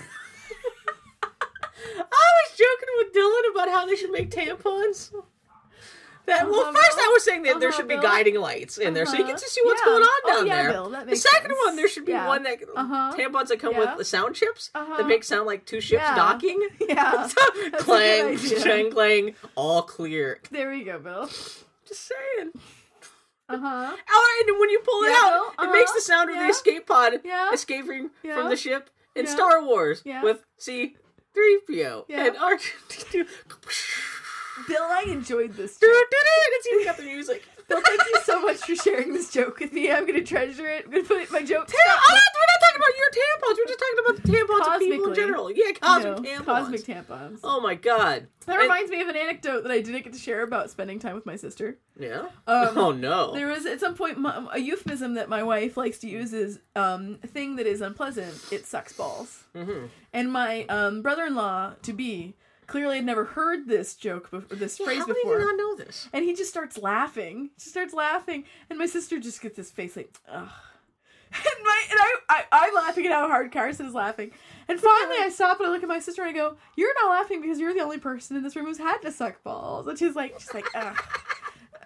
I 1.23 2.03
was 2.03 2.59
joking 2.59 2.89
with 2.99 3.13
Dylan 3.15 3.51
about 3.55 3.69
how 3.69 3.87
they 3.87 3.95
should 3.97 4.11
make 4.11 4.31
tampons. 4.31 5.13
That 6.27 6.49
well, 6.49 6.61
Uh-huh, 6.61 6.73
first 6.73 6.99
I 6.99 7.11
was 7.13 7.25
saying 7.25 7.43
that 7.45 7.59
there 7.61 7.71
Uh-huh, 7.71 7.77
should 7.79 7.89
be 7.89 7.97
guiding 7.97 8.37
lights 8.37 8.79
in 8.79 8.95
there, 8.95 9.07
so 9.07 9.15
you 9.15 9.25
Uh-huh. 9.25 9.33
get 9.33 9.41
to 9.41 9.49
see 9.49 9.61
what's 9.65 9.81
Yeah. 9.81 9.85
going 9.87 10.03
on 10.03 10.21
Oh, 10.25 10.29
down 10.37 10.47
yeah, 10.47 10.63
there. 10.63 10.71
Bill, 10.73 10.91
that 10.91 11.07
the 11.09 11.17
second 11.17 11.51
sense. 11.51 11.61
one, 11.65 11.77
there 11.77 11.89
should 11.89 12.05
be 12.05 12.13
Yeah. 12.13 12.29
one 12.29 12.43
that 12.45 12.59
Uh-huh. 12.77 13.13
tampons 13.17 13.49
that 13.49 13.59
come 13.59 13.77
with 13.77 13.97
the 13.97 14.05
sound 14.05 14.37
chips 14.37 14.71
Uh-huh. 14.75 14.97
that 14.99 15.07
make 15.07 15.25
sound 15.25 15.47
like 15.47 15.65
two 15.67 15.81
ships 15.81 16.05
docking. 16.15 16.69
Yeah. 16.81 17.29
Clang, 17.79 18.37
clang, 18.39 18.91
clang, 18.93 19.35
all 19.55 19.83
clear. 19.83 20.41
There 20.51 20.71
we 20.71 20.85
go, 20.85 20.99
Bill. 20.99 21.27
Just 21.87 22.07
saying. 22.07 22.53
Uh 23.49 23.59
huh. 23.59 23.97
Oh, 24.11 24.45
and 24.47 24.61
when 24.61 24.71
you 24.71 24.79
pull 24.81 25.03
it 25.05 25.13
out, 25.13 25.57
Bill, 25.57 25.69
it 25.69 25.73
makes 25.73 25.91
uh-huh, 25.91 25.99
the 25.99 26.03
sound 26.03 26.31
of 26.31 26.37
the 26.37 26.47
escape 26.49 26.87
pod 26.87 27.21
escaping 27.53 28.11
from 28.23 28.49
the 28.51 28.57
ship 28.57 28.91
in. 29.17 29.27
Star 29.27 29.63
Wars 29.65 30.03
Yeah. 30.05 30.23
with 30.23 30.45
C-3PO 30.59 32.05
and 32.09 32.37
R2-D2. 32.37 33.27
Bill, 34.67 34.83
I 34.83 35.05
enjoyed 35.09 35.53
this 35.55 35.79
joke. 35.79 35.91
It's 35.91 36.67
even 36.73 36.85
got 36.85 36.97
the 36.97 37.03
music. 37.05 37.43
Bill, 37.69 37.81
thank 37.85 38.01
you 38.01 38.17
so 38.25 38.43
much 38.43 38.57
for 38.59 38.75
sharing 38.75 39.13
this 39.13 39.31
joke 39.31 39.61
with 39.61 39.73
me. 39.73 39.91
I'm 39.93 40.05
gonna 40.07 40.25
treasure 40.25 40.67
it. 40.67 40.87
I'm 40.87 40.91
gonna 40.91 41.05
put 41.05 41.31
my 41.31 41.41
joke. 41.43 41.69
Tam- 41.69 41.77
I'm 41.89 42.15
we're 42.15 42.47
not 42.49 42.61
talking 42.61 42.77
about 42.77 42.97
your 42.99 43.11
tampons. 43.11 43.57
We're 43.59 43.67
just 43.67 43.79
talking 43.79 43.99
about 44.05 44.17
the 44.17 44.33
tampons 44.33 44.75
of 44.75 44.81
people 44.81 45.09
in 45.11 45.15
general. 45.15 45.51
Yeah, 45.53 45.73
cosmic 45.81 46.17
know, 46.17 46.23
tampons. 46.23 46.45
Cosmic 46.45 46.81
tampons. 46.85 47.39
Oh 47.45 47.61
my 47.61 47.77
god. 47.77 48.27
That 48.47 48.55
And- 48.55 48.63
reminds 48.63 48.91
me 48.91 49.01
of 49.03 49.09
an 49.09 49.17
anecdote 49.17 49.63
that 49.63 49.71
I 49.71 49.81
didn't 49.81 50.03
get 50.03 50.13
to 50.13 50.19
share 50.19 50.43
about 50.43 50.71
spending 50.71 50.99
time 50.99 51.15
with 51.15 51.27
my 51.27 51.37
sister. 51.37 51.79
Yeah. 51.99 52.23
Um, 52.49 52.69
oh 52.77 52.91
no. 52.93 53.33
There 53.35 53.47
was 53.47 53.67
at 53.67 53.79
some 53.79 53.95
point 53.95 54.19
my, 54.19 54.49
a 54.53 54.59
euphemism 54.59 55.15
that 55.15 55.29
my 55.29 55.43
wife 55.45 55.77
likes 55.77 55.99
to 55.99 56.09
use 56.09 56.33
is 56.33 56.59
um, 56.75 57.19
a 57.23 57.29
thing 57.29 57.55
that 57.57 57.67
is 57.67 57.81
unpleasant. 57.83 58.35
It 58.51 58.67
sucks 58.67 58.93
balls. 58.93 59.45
hmm 59.55 59.87
And 60.13 60.33
my 60.33 60.65
um, 60.65 61.03
brother-in-law 61.03 61.75
to 61.83 61.93
be 61.93 62.35
clearly 62.71 62.97
had 62.97 63.05
never 63.05 63.25
heard 63.25 63.67
this 63.67 63.95
joke, 63.95 64.31
before, 64.31 64.57
this 64.57 64.79
Yeah, 64.81 64.87
phrase 64.87 64.99
how 65.01 65.07
before. 65.07 65.37
did 65.39 65.41
you 65.43 65.47
not 65.47 65.57
know 65.57 65.75
this? 65.85 66.09
And 66.13 66.25
he 66.25 66.35
just 66.35 66.51
starts 66.51 66.79
laughing. 66.79 67.51
She 67.59 67.69
starts 67.69 67.93
laughing, 67.93 68.45
and 68.71 68.79
my 68.79 68.87
sister 68.87 69.19
just 69.21 69.43
gets 69.43 69.57
this 69.57 69.71
face 69.71 69.97
like, 69.97 70.17
ugh. 70.29 70.49
And, 71.33 71.65
my, 71.65 71.83
and 71.93 72.01
I, 72.01 72.11
I, 72.29 72.45
I'm 72.51 72.75
laughing 72.75 73.07
at 73.07 73.13
how 73.13 73.29
hard 73.29 73.53
Carson 73.53 73.87
is 73.87 73.95
laughing. 73.95 74.33
And 74.67 74.81
finally, 74.81 75.17
I 75.21 75.29
stop 75.29 75.61
and 75.61 75.69
I 75.69 75.71
look 75.71 75.85
at 75.85 75.89
my 75.89 76.01
sister 76.01 76.23
and 76.23 76.31
I 76.31 76.33
go, 76.33 76.57
"You're 76.77 76.93
not 77.05 77.11
laughing 77.11 77.41
because 77.41 77.61
you're 77.61 77.73
the 77.73 77.83
only 77.83 77.99
person 77.99 78.37
in 78.37 78.43
this 78.43 78.57
room 78.57 78.67
who's 78.67 78.79
had 78.79 78.99
to 79.03 79.13
suck 79.13 79.41
balls." 79.45 79.87
And 79.87 79.97
she's 79.97 80.17
like, 80.17 80.41
"She's 80.41 80.53
like, 80.53 80.67
ugh, 80.75 80.97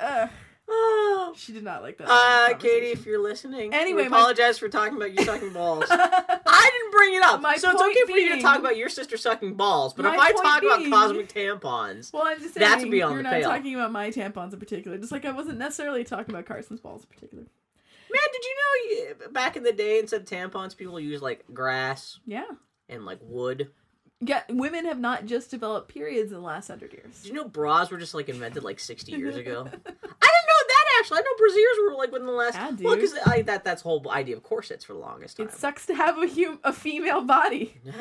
ugh." 0.00 0.30
Oh. 0.68 1.10
She 1.36 1.52
did 1.52 1.64
not 1.64 1.82
like 1.82 1.98
that. 1.98 2.08
Uh. 2.08 2.54
Katie, 2.58 2.86
if 2.92 3.04
you're 3.04 3.20
listening, 3.20 3.74
Anyway, 3.74 4.04
we 4.04 4.08
my- 4.08 4.18
apologize 4.18 4.56
for 4.56 4.68
talking 4.68 4.96
about 4.96 5.18
you 5.18 5.24
sucking 5.24 5.52
balls. 5.52 5.84
I 5.90 6.70
didn't 6.72 6.92
bring 6.92 7.14
it 7.14 7.22
up, 7.24 7.40
My 7.40 7.56
so 7.56 7.70
it's 7.72 7.82
okay 7.82 8.04
for 8.12 8.16
you 8.16 8.36
to 8.36 8.40
talk 8.40 8.60
about 8.60 8.76
your 8.76 8.88
sister 8.88 9.16
sucking 9.16 9.54
balls. 9.54 9.94
But 9.94 10.06
if 10.06 10.12
I 10.12 10.30
talk 10.30 10.60
being- 10.60 10.86
about 10.86 11.08
cosmic 11.08 11.28
tampons, 11.32 12.12
Well, 12.12 12.22
I'm 12.24 12.38
just 12.40 12.54
saying 12.54 12.68
That's 12.70 12.84
beyond 12.84 13.14
you're 13.14 13.16
the 13.16 13.22
not 13.24 13.32
pale. 13.32 13.48
talking 13.50 13.74
about 13.74 13.90
my 13.90 14.10
tampons 14.10 14.52
in 14.52 14.60
particular. 14.60 14.96
Just 14.96 15.10
like 15.10 15.24
I 15.24 15.32
wasn't 15.32 15.58
necessarily 15.58 16.04
talking 16.04 16.32
about 16.32 16.46
Carson's 16.46 16.80
balls 16.80 17.02
in 17.02 17.08
particular. 17.08 17.42
man, 17.42 18.22
did 18.32 18.44
you 18.44 18.54
know 19.26 19.30
back 19.32 19.56
in 19.56 19.64
the 19.64 19.72
day, 19.72 19.98
instead 19.98 20.20
of 20.20 20.26
tampons, 20.28 20.76
people 20.76 21.00
used 21.00 21.22
like 21.22 21.44
grass 21.52 22.20
Yeah. 22.26 22.44
and 22.88 23.04
like 23.04 23.18
wood. 23.22 23.70
Yeah, 24.20 24.42
women 24.48 24.86
have 24.86 25.00
not 25.00 25.26
just 25.26 25.50
developed 25.50 25.92
periods 25.92 26.30
in 26.30 26.38
the 26.38 26.44
last 26.44 26.68
hundred 26.68 26.92
years. 26.92 27.22
Did 27.22 27.28
you 27.30 27.34
know 27.34 27.48
bras 27.48 27.90
were 27.90 27.98
just 27.98 28.14
like 28.14 28.28
invented 28.28 28.62
like 28.62 28.78
60 28.78 29.10
years 29.12 29.36
ago? 29.36 29.66
I 29.68 29.70
didn't 29.70 29.84
know 29.84 30.08
that 30.20 30.33
actually. 30.98 31.18
I 31.18 31.22
know 31.22 31.34
brassieres 31.40 31.90
were 31.90 31.96
like 31.96 32.12
within 32.12 32.26
the 32.26 32.32
last. 32.32 32.54
Yeah, 32.54 32.70
well, 32.86 32.94
because 32.96 33.14
I 33.26 33.42
that 33.42 33.64
that's 33.64 33.82
whole 33.82 34.04
idea 34.10 34.36
of 34.36 34.42
corsets 34.42 34.84
for 34.84 34.92
the 34.94 34.98
longest 34.98 35.36
time. 35.36 35.46
It 35.48 35.52
sucks 35.54 35.86
to 35.86 35.94
have 35.94 36.16
a 36.18 36.26
hum- 36.28 36.60
a 36.64 36.72
female 36.72 37.22
body. 37.22 37.74
Man, 37.84 37.94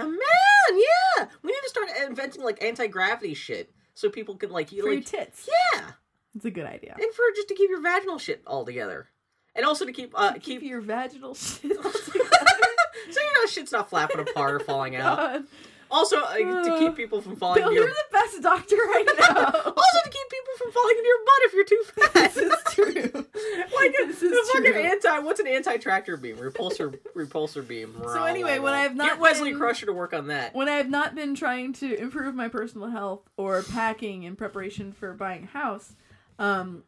yeah. 0.71 1.27
We 1.41 1.51
need 1.51 1.61
to 1.63 1.69
start 1.69 1.89
inventing 2.07 2.43
like 2.43 2.63
anti 2.63 2.87
gravity 2.87 3.33
shit 3.33 3.71
so 3.93 4.09
people 4.09 4.35
can 4.35 4.49
like, 4.51 4.71
you 4.71 4.83
For 4.83 4.91
your 4.91 5.01
tits. 5.01 5.49
yeah. 5.75 5.91
It's 6.35 6.45
a 6.45 6.51
good 6.51 6.65
idea. 6.65 6.95
and 6.99 7.13
for 7.13 7.23
just 7.35 7.47
to 7.49 7.55
keep 7.55 7.69
your 7.69 7.81
vaginal 7.81 8.17
shit 8.17 8.41
all 8.47 8.65
together, 8.65 9.07
and 9.55 9.65
also 9.65 9.85
to 9.85 9.91
keep 9.91 10.13
uh 10.15 10.31
Keep 10.33 10.41
keep 10.43 10.61
your 10.63 10.81
vaginal 10.81 11.35
shit 11.35 11.77
all 11.77 11.91
so 11.91 12.11
you 12.15 13.33
know 13.35 13.45
shit's 13.47 13.71
not 13.71 13.89
flapping 13.89 14.19
apart 14.19 14.55
or 14.55 14.59
falling 14.59 14.95
out. 14.95 15.15
together. 15.33 15.45
Also 15.93 16.17
uh, 16.21 16.33
to 16.63 16.79
keep 16.79 16.95
people 16.95 17.21
from 17.21 17.35
falling 17.35 17.61
Bill, 17.61 17.69
into 17.69 17.75
your 17.81 17.87
you're 17.87 17.93
the 17.93 18.11
best 18.11 18.41
doctor 18.41 18.75
right 18.75 19.05
now. 19.19 19.35
also 19.45 19.99
to 20.03 20.09
keep 20.09 20.29
people 20.29 20.53
from 20.57 20.71
falling 20.71 20.95
into 20.97 21.07
your 21.07 21.19
butt 21.25 21.41
if 21.43 21.53
you're 21.53 21.65
too 21.65 21.83
fat. 21.85 22.13
this 22.33 22.37
is 22.37 22.53
true. 22.71 23.25
like 23.75 23.93
This 24.07 24.19
the 24.19 24.25
is 24.25 24.49
fucking 24.49 24.71
true. 24.73 24.81
anti 24.81 25.19
what's 25.19 25.39
an 25.39 25.47
anti 25.47 25.77
tractor 25.77 26.17
beam 26.17 26.37
repulsor 26.37 26.97
repulsor 27.15 27.65
beam. 27.67 27.95
So 28.07 28.23
anyway, 28.23 28.57
when 28.59 28.73
I 28.73 28.81
have 28.81 28.95
not 28.95 29.09
get 29.11 29.19
Wesley 29.19 29.51
been- 29.51 29.59
Crusher 29.59 29.85
to 29.85 29.93
work 29.93 30.13
on 30.13 30.27
that. 30.27 30.55
When 30.55 30.67
I 30.67 30.77
have 30.77 30.89
not 30.89 31.13
been 31.15 31.35
trying 31.35 31.73
to 31.73 31.93
improve 31.95 32.33
my 32.33 32.47
personal 32.47 32.89
health 32.89 33.21
or 33.37 33.61
packing 33.61 34.23
in 34.23 34.35
preparation 34.35 34.91
for 34.93 35.13
buying 35.13 35.43
a 35.43 35.47
house, 35.57 35.93
um, 36.39 36.83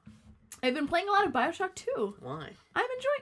I've 0.63 0.73
been 0.73 0.87
playing 0.87 1.07
a 1.07 1.11
lot 1.11 1.27
of 1.27 1.31
Bioshock 1.33 1.75
2. 1.75 2.15
Why? 2.21 2.49
I'm 2.75 2.85
enjoying. 2.97 3.21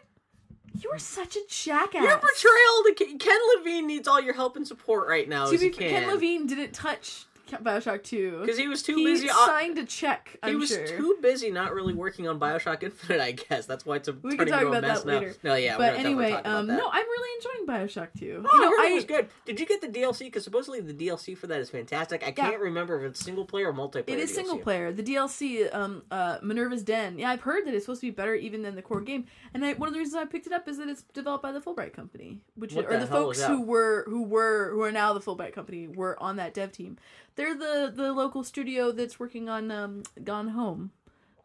You 0.81 0.89
are 0.91 0.99
such 0.99 1.35
a 1.35 1.41
jackass. 1.47 2.01
Your 2.03 2.17
portrayal 2.17 2.83
to 2.85 2.93
Ken- 2.97 3.17
Ken 3.19 3.39
Levine 3.57 3.87
needs 3.87 4.07
all 4.07 4.19
your 4.21 4.33
help 4.33 4.55
and 4.55 4.67
support 4.67 5.07
right 5.07 5.29
now 5.29 5.45
To 5.47 5.53
as 5.55 5.61
be. 5.61 5.69
Ken 5.69 6.07
Levine 6.09 6.47
didn't 6.47 6.73
touch 6.73 7.25
Bioshock 7.61 8.03
2. 8.03 8.39
because 8.41 8.57
he 8.57 8.67
was 8.67 8.81
too 8.81 8.95
he 8.95 9.03
busy. 9.03 9.27
signed 9.27 9.77
a 9.77 9.85
check. 9.85 10.37
I'm 10.41 10.51
he 10.51 10.55
was 10.55 10.69
sure. 10.69 10.87
too 10.87 11.17
busy 11.21 11.51
not 11.51 11.73
really 11.73 11.93
working 11.93 12.27
on 12.27 12.39
Bioshock 12.39 12.83
Infinite, 12.83 13.21
I 13.21 13.31
guess. 13.33 13.65
That's 13.65 13.85
why 13.85 13.97
it's 13.97 14.07
a 14.07 14.13
We 14.13 14.37
can 14.37 14.47
turning 14.47 14.53
talk 14.53 14.63
about 14.63 14.81
mess 14.81 15.03
that 15.03 15.07
now. 15.07 15.19
later. 15.19 15.35
No, 15.43 15.55
yeah, 15.55 15.77
but 15.77 15.95
anyway, 15.95 16.31
talk 16.31 16.39
about 16.41 16.59
um, 16.59 16.67
no, 16.67 16.89
I'm 16.91 17.05
really 17.05 17.29
enjoying 17.37 17.67
Bioshock 17.67 18.07
2. 18.17 18.43
Oh, 18.45 18.55
you 18.55 18.61
know, 18.61 18.67
I 18.67 18.69
heard 18.69 18.79
I 18.79 18.91
it 18.91 18.95
was 18.95 19.05
good. 19.05 19.27
Did 19.45 19.59
you 19.59 19.65
get 19.65 19.81
the 19.81 19.87
DLC? 19.87 20.19
Because 20.19 20.43
supposedly 20.43 20.79
the 20.81 20.93
DLC 20.93 21.37
for 21.37 21.47
that 21.47 21.59
is 21.59 21.69
fantastic. 21.69 22.25
I 22.25 22.31
can't 22.31 22.59
remember 22.59 22.99
if 23.03 23.11
it's 23.11 23.19
single 23.19 23.45
player 23.45 23.69
or 23.69 23.73
multiplayer. 23.73 24.03
It 24.07 24.19
is 24.19 24.31
DLC. 24.31 24.35
single 24.35 24.57
player. 24.57 24.91
The 24.91 25.03
DLC, 25.03 25.73
um, 25.73 26.03
uh, 26.11 26.37
Minerva's 26.41 26.83
Den. 26.83 27.19
Yeah, 27.19 27.29
I've 27.31 27.41
heard 27.41 27.65
that 27.65 27.73
it's 27.73 27.85
supposed 27.85 28.01
to 28.01 28.07
be 28.07 28.11
better 28.11 28.35
even 28.35 28.61
than 28.61 28.75
the 28.75 28.81
core 28.81 29.01
game. 29.01 29.25
And 29.53 29.63
I, 29.65 29.73
one 29.73 29.87
of 29.87 29.93
the 29.93 29.99
reasons 29.99 30.15
I 30.15 30.25
picked 30.25 30.47
it 30.47 30.53
up 30.53 30.67
is 30.67 30.77
that 30.77 30.87
it's 30.87 31.03
developed 31.13 31.43
by 31.43 31.51
the 31.51 31.59
Fullbright 31.61 31.93
company, 31.93 32.39
which 32.55 32.73
What 32.73 32.85
or 32.91 32.97
the 32.99 33.07
folks 33.07 33.41
who 33.43 33.61
were 33.61 34.05
who 34.07 34.23
were 34.23 34.69
who 34.71 34.81
are 34.83 34.91
now 34.91 35.13
the 35.13 35.19
Fullbright 35.19 35.53
company 35.53 35.87
were 35.87 36.21
on 36.21 36.37
that 36.37 36.53
dev 36.53 36.71
team. 36.71 36.97
They're 37.35 37.55
the 37.55 37.91
the 37.93 38.13
local 38.13 38.43
studio 38.43 38.91
that's 38.91 39.19
working 39.19 39.49
on 39.49 39.71
um, 39.71 40.03
Gone 40.23 40.49
Home, 40.49 40.91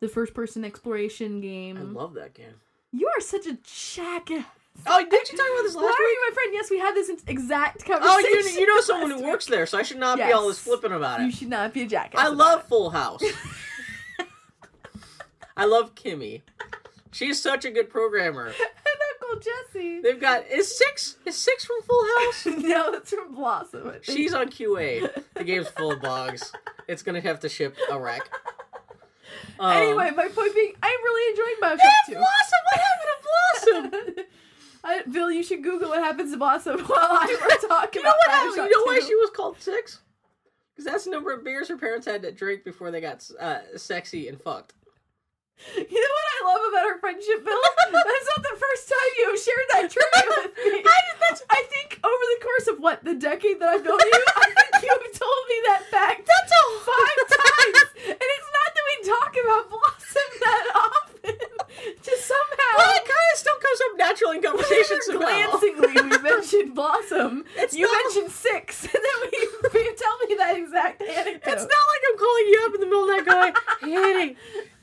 the 0.01 0.09
first 0.09 0.35
person 0.35 0.65
exploration 0.65 1.41
game. 1.41 1.77
I 1.77 1.83
love 1.83 2.15
that 2.15 2.35
game. 2.35 2.55
you 2.93 3.09
are 3.17 3.21
such 3.21 3.47
a 3.47 3.55
jackass. 3.63 4.45
Oh, 4.87 4.99
didn't 4.99 5.33
you 5.33 5.37
talk 5.39 5.47
about 5.55 5.63
this 5.65 5.75
Why 5.75 5.83
last 5.83 5.99
are 5.99 6.05
week? 6.05 6.13
you 6.13 6.27
my 6.29 6.35
friend? 6.35 6.51
Yes, 6.53 6.71
we 6.71 6.79
had 6.79 6.95
this 6.95 7.11
exact 7.27 7.85
conversation. 7.85 8.07
Oh, 8.07 8.19
you, 8.29 8.61
you 8.61 8.67
know 8.75 8.81
someone 8.81 9.11
who 9.11 9.23
works 9.25 9.47
there, 9.47 9.67
so 9.67 9.77
I 9.77 9.83
should 9.83 9.99
not 9.99 10.19
be 10.19 10.31
all 10.33 10.47
this 10.47 10.61
flippant 10.61 10.95
about 10.95 11.21
it. 11.21 11.25
You 11.25 11.33
should 11.33 11.49
not 11.49 11.75
be 11.75 11.83
a 11.83 11.87
jackass. 11.87 12.21
I 12.21 12.29
love 12.29 12.61
it. 12.61 12.67
Full 12.69 12.91
House. 12.91 13.23
I 15.57 15.65
love 15.65 15.97
Kimmy. 15.97 16.43
She's 17.11 17.43
such 17.43 17.65
a 17.65 17.71
good 17.71 17.91
programmer. 17.91 18.53
Uncle 19.31 19.43
Jesse. 19.73 20.01
They've 20.01 20.21
got 20.21 20.47
is 20.49 20.77
six 20.77 21.17
is 21.27 21.37
six 21.37 21.65
from 21.65 21.77
Full 21.83 22.05
House. 22.19 22.47
no, 22.47 22.93
it's 22.95 23.11
from 23.13 23.35
Blossom. 23.35 23.93
She's 24.03 24.35
on 24.35 24.49
QA. 24.49 25.23
The 25.35 25.45
game's 25.45 25.69
full 25.69 25.93
of 25.93 26.01
bugs. 26.03 26.53
It's 26.87 27.03
gonna 27.03 27.21
have 27.21 27.41
to 27.41 27.49
ship 27.49 27.77
a 27.91 27.99
wreck. 27.99 28.29
Um, 29.61 29.73
Anyway, 29.77 30.11
my 30.17 30.29
point 30.29 30.55
being, 30.55 30.73
I'm 30.83 31.03
really 31.05 31.31
enjoying 31.33 31.57
Bioshock 31.61 32.07
2. 32.07 32.15
Blossom, 32.15 32.59
what 32.65 32.81
happened 32.81 33.85
to 33.85 33.93
Blossom? 33.93 34.25
I, 34.85 35.03
Bill, 35.11 35.31
you 35.31 35.43
should 35.43 35.63
Google 35.65 35.89
what 35.91 35.99
happens 35.99 36.31
to 36.33 36.39
Blossom 36.39 36.81
while 36.87 36.99
I 37.01 37.37
were 37.41 37.69
talking 37.69 38.01
You 38.01 38.05
know 38.05 38.11
about 38.11 38.19
what 38.27 38.31
happened? 38.31 38.53
Bioshock 38.55 38.69
You 38.69 38.77
know 38.79 38.85
why 38.85 39.01
2. 39.01 39.07
she 39.07 39.15
was 39.17 39.31
called 39.35 39.61
six? 39.61 40.01
Because 40.75 40.93
that's 40.93 41.05
the 41.05 41.11
number 41.11 41.33
of 41.33 41.45
beers 41.45 41.69
her 41.69 41.77
parents 41.77 42.07
had 42.07 42.23
to 42.23 42.31
drink 42.31 42.65
before 42.65 42.91
they 42.93 43.01
got 43.01 43.29
uh, 43.41 43.59
sexy 43.77 44.29
and 44.29 44.41
fucked. 44.41 44.75
You 45.77 46.01
know 46.01 46.13
what 46.17 46.27
I 46.33 46.39
love 46.49 46.63
about 46.73 46.85
our 46.87 46.99
friendship, 46.99 47.45
Bill? 47.45 47.63
That's 47.93 48.29
not 48.33 48.41
the 48.47 48.57
first 48.57 48.85
time 48.89 49.11
you 49.19 49.25
have 49.31 49.41
shared 49.41 49.67
that 49.75 49.85
trivia 49.91 50.27
with 50.39 50.55
me. 50.73 50.81
I 50.87 50.99
I 51.51 51.61
think 51.69 52.01
over 52.03 52.25
the 52.33 52.41
course 52.43 52.67
of 52.73 52.77
what 52.81 53.05
the 53.05 53.15
decade 53.15 53.61
that 53.61 53.69
I've 53.69 53.85
known 53.85 53.99
you, 54.01 54.23
I 54.37 54.49
think 54.49 54.83
you 54.85 54.91
have 54.91 55.13
told 55.13 55.43
me 55.49 55.57
that 55.69 55.83
fact. 55.91 56.25
That's 56.25 56.53
a 56.53 56.63
five 56.89 57.21
times, 57.29 57.85
and 58.17 58.29
it's 58.33 58.51
not 58.57 58.69
that 58.75 58.85
we 58.89 58.95
talk 59.13 59.31
about 59.45 59.63
Blossom 59.69 60.31
that 60.41 60.65
often. 60.75 61.37
Just 62.03 62.25
somehow. 62.27 62.73
Well, 62.79 62.95
it 62.97 63.05
kind 63.05 63.29
of 63.33 63.39
still 63.39 63.59
comes 63.61 63.81
up 63.87 63.93
naturally 63.99 64.37
in 64.39 64.43
conversation 64.43 64.99
Whenever 65.09 65.21
somehow. 65.21 65.59
glancingly 65.59 65.95
we 66.09 66.19
mentioned 66.23 66.75
Blossom, 66.75 67.45
It's 67.57 67.75
you 67.75 67.85
not- 67.87 67.99
mentioned 68.05 68.33
six, 68.33 68.85
and 68.85 68.95
then 68.95 69.17
we, 69.27 69.37
you 69.85 69.95
tell 69.97 70.17
me 70.27 70.35
that 70.39 70.55
exact 70.57 71.03
anecdote. 71.03 71.53
It's 71.53 71.67
not 71.67 71.85
like 71.93 72.03
I'm 72.09 72.19
calling 72.19 72.47
you 72.49 72.59
up 72.67 72.75
in 72.75 72.81
the 72.81 72.87
middle 72.89 73.05
of 73.05 73.09
the 73.11 73.17
night 73.19 73.55
going, 73.83 73.93
hey, 73.93 73.97
Eddie, 74.23 74.37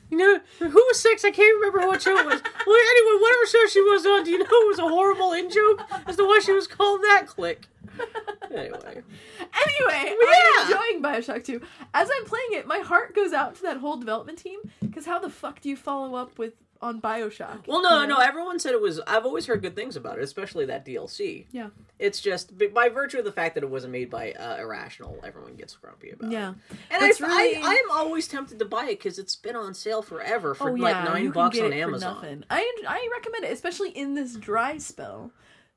you 0.08 0.18
know 0.18 0.38
who, 0.60 0.68
who 0.70 0.84
was 0.86 1.00
six? 1.00 1.24
I 1.24 1.32
can't 1.32 1.52
remember 1.60 1.86
what 1.88 2.00
show 2.00 2.16
it 2.16 2.24
was. 2.24 2.40
Well, 2.66 2.76
anyway, 2.94 3.20
whatever 3.20 3.46
show 3.50 3.66
she 3.66 3.80
was 3.82 4.06
on, 4.06 4.22
do 4.24 4.30
you 4.30 4.38
know 4.38 4.44
it 4.48 4.68
was 4.68 4.78
a 4.78 4.82
horrible 4.88 5.32
in 5.32 5.50
joke 5.50 5.82
as 6.06 6.14
to 6.16 6.24
why 6.24 6.38
she 6.38 6.52
was 6.52 6.68
called 6.68 7.00
that? 7.02 7.26
Click. 7.46 7.66
Anyway, 8.48 8.78
Anyway, 8.80 10.14
Yeah. 10.22 10.52
I'm 10.60 10.70
enjoying 10.70 11.02
Bioshock 11.02 11.44
2. 11.44 11.60
As 11.92 12.08
I'm 12.16 12.24
playing 12.26 12.52
it, 12.52 12.66
my 12.66 12.78
heart 12.78 13.14
goes 13.14 13.32
out 13.32 13.56
to 13.56 13.62
that 13.62 13.78
whole 13.78 13.96
development 13.96 14.38
team. 14.38 14.60
Because 14.80 15.04
how 15.04 15.18
the 15.18 15.28
fuck 15.28 15.60
do 15.60 15.68
you 15.68 15.76
follow 15.76 16.14
up 16.14 16.38
with 16.38 16.54
on 16.80 17.00
Bioshock? 17.00 17.66
well, 17.66 17.82
no, 17.82 18.02
You 18.02 18.06
know? 18.06 18.16
no. 18.18 18.20
Everyone 18.22 18.58
said 18.60 18.72
it 18.72 18.80
was. 18.80 19.00
I've 19.00 19.26
always 19.26 19.46
heard 19.46 19.62
good 19.62 19.74
things 19.74 19.96
about 19.96 20.18
it, 20.18 20.24
especially 20.24 20.64
that 20.66 20.86
DLC. 20.86 21.46
Yeah. 21.50 21.68
It's 21.98 22.20
just 22.20 22.52
by 22.72 22.88
virtue 22.88 23.18
of 23.18 23.24
the 23.24 23.32
fact 23.32 23.56
that 23.56 23.64
it 23.64 23.68
wasn't 23.70 23.92
made 23.92 24.10
by 24.10 24.32
uh, 24.32 24.56
Irrational, 24.58 25.18
everyone 25.24 25.56
gets 25.56 25.74
grumpy 25.74 26.10
about 26.10 26.30
it. 26.30 26.32
Yeah. 26.32 26.54
And 26.90 27.02
That's 27.02 27.20
I, 27.20 27.26
really- 27.26 27.56
I, 27.56 27.82
am 27.84 27.90
always 27.90 28.28
tempted 28.28 28.58
to 28.60 28.64
buy 28.64 28.84
it 28.84 28.98
because 29.00 29.18
it's 29.18 29.34
been 29.36 29.56
on 29.56 29.74
sale 29.74 30.02
forever 30.02 30.54
for 30.54 30.70
oh, 30.70 30.74
like 30.74 31.04
nine 31.04 31.30
bucks 31.30 31.58
on 31.58 31.72
Amazon. 31.72 32.14
nothing. 32.14 32.44
I, 32.48 32.72
I 32.88 33.08
recommend 33.12 33.44
it, 33.44 33.52
especially 33.52 33.90
in 33.90 34.14
this 34.14 34.36
dry 34.36 34.78
spell. 34.78 35.32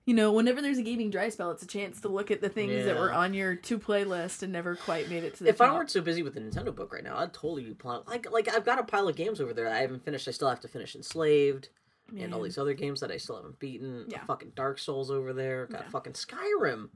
You 0.09 0.15
know, 0.15 0.31
whenever 0.31 0.59
there's 0.59 0.79
a 0.79 0.81
gaming 0.81 1.11
dry 1.11 1.29
spell, 1.29 1.51
it's 1.51 1.61
a 1.61 1.67
chance 1.67 2.01
to 2.01 2.07
look 2.07 2.31
at 2.31 2.41
the 2.41 2.49
things 2.49 2.83
that 2.85 2.97
were 2.97 3.13
on 3.13 3.35
your 3.35 3.53
to 3.53 3.77
play 3.77 4.05
list 4.05 4.41
and 4.41 4.51
never 4.51 4.75
quite 4.75 5.07
made 5.07 5.23
it 5.23 5.35
to 5.35 5.43
the 5.43 5.49
If 5.51 5.61
I 5.61 5.71
weren't 5.71 5.91
so 5.91 6.01
busy 6.01 6.23
with 6.23 6.33
the 6.33 6.39
Nintendo 6.39 6.75
book 6.75 6.91
right 6.91 7.03
now, 7.03 7.15
I'd 7.19 7.31
totally 7.31 7.63
be 7.63 7.75
playing. 7.75 8.01
Like, 8.07 8.31
like 8.31 8.51
I've 8.51 8.65
got 8.65 8.79
a 8.79 8.83
pile 8.83 9.07
of 9.07 9.15
games 9.15 9.39
over 9.39 9.53
there 9.53 9.65
that 9.65 9.73
I 9.75 9.81
haven't 9.81 10.03
finished. 10.03 10.27
I 10.27 10.31
still 10.31 10.49
have 10.49 10.61
to 10.61 10.67
finish 10.67 10.95
Enslaved 10.95 11.69
and 12.17 12.33
all 12.33 12.41
these 12.41 12.57
other 12.57 12.73
games 12.73 13.01
that 13.01 13.11
I 13.11 13.17
still 13.17 13.35
haven't 13.35 13.59
beaten. 13.59 14.05
Yeah. 14.07 14.25
Fucking 14.25 14.53
Dark 14.55 14.79
Souls 14.79 15.11
over 15.11 15.31
there. 15.31 15.67
Got 15.67 15.81
Yeah. 15.83 15.89
fucking 15.89 16.13
Skyrim. 16.13 16.89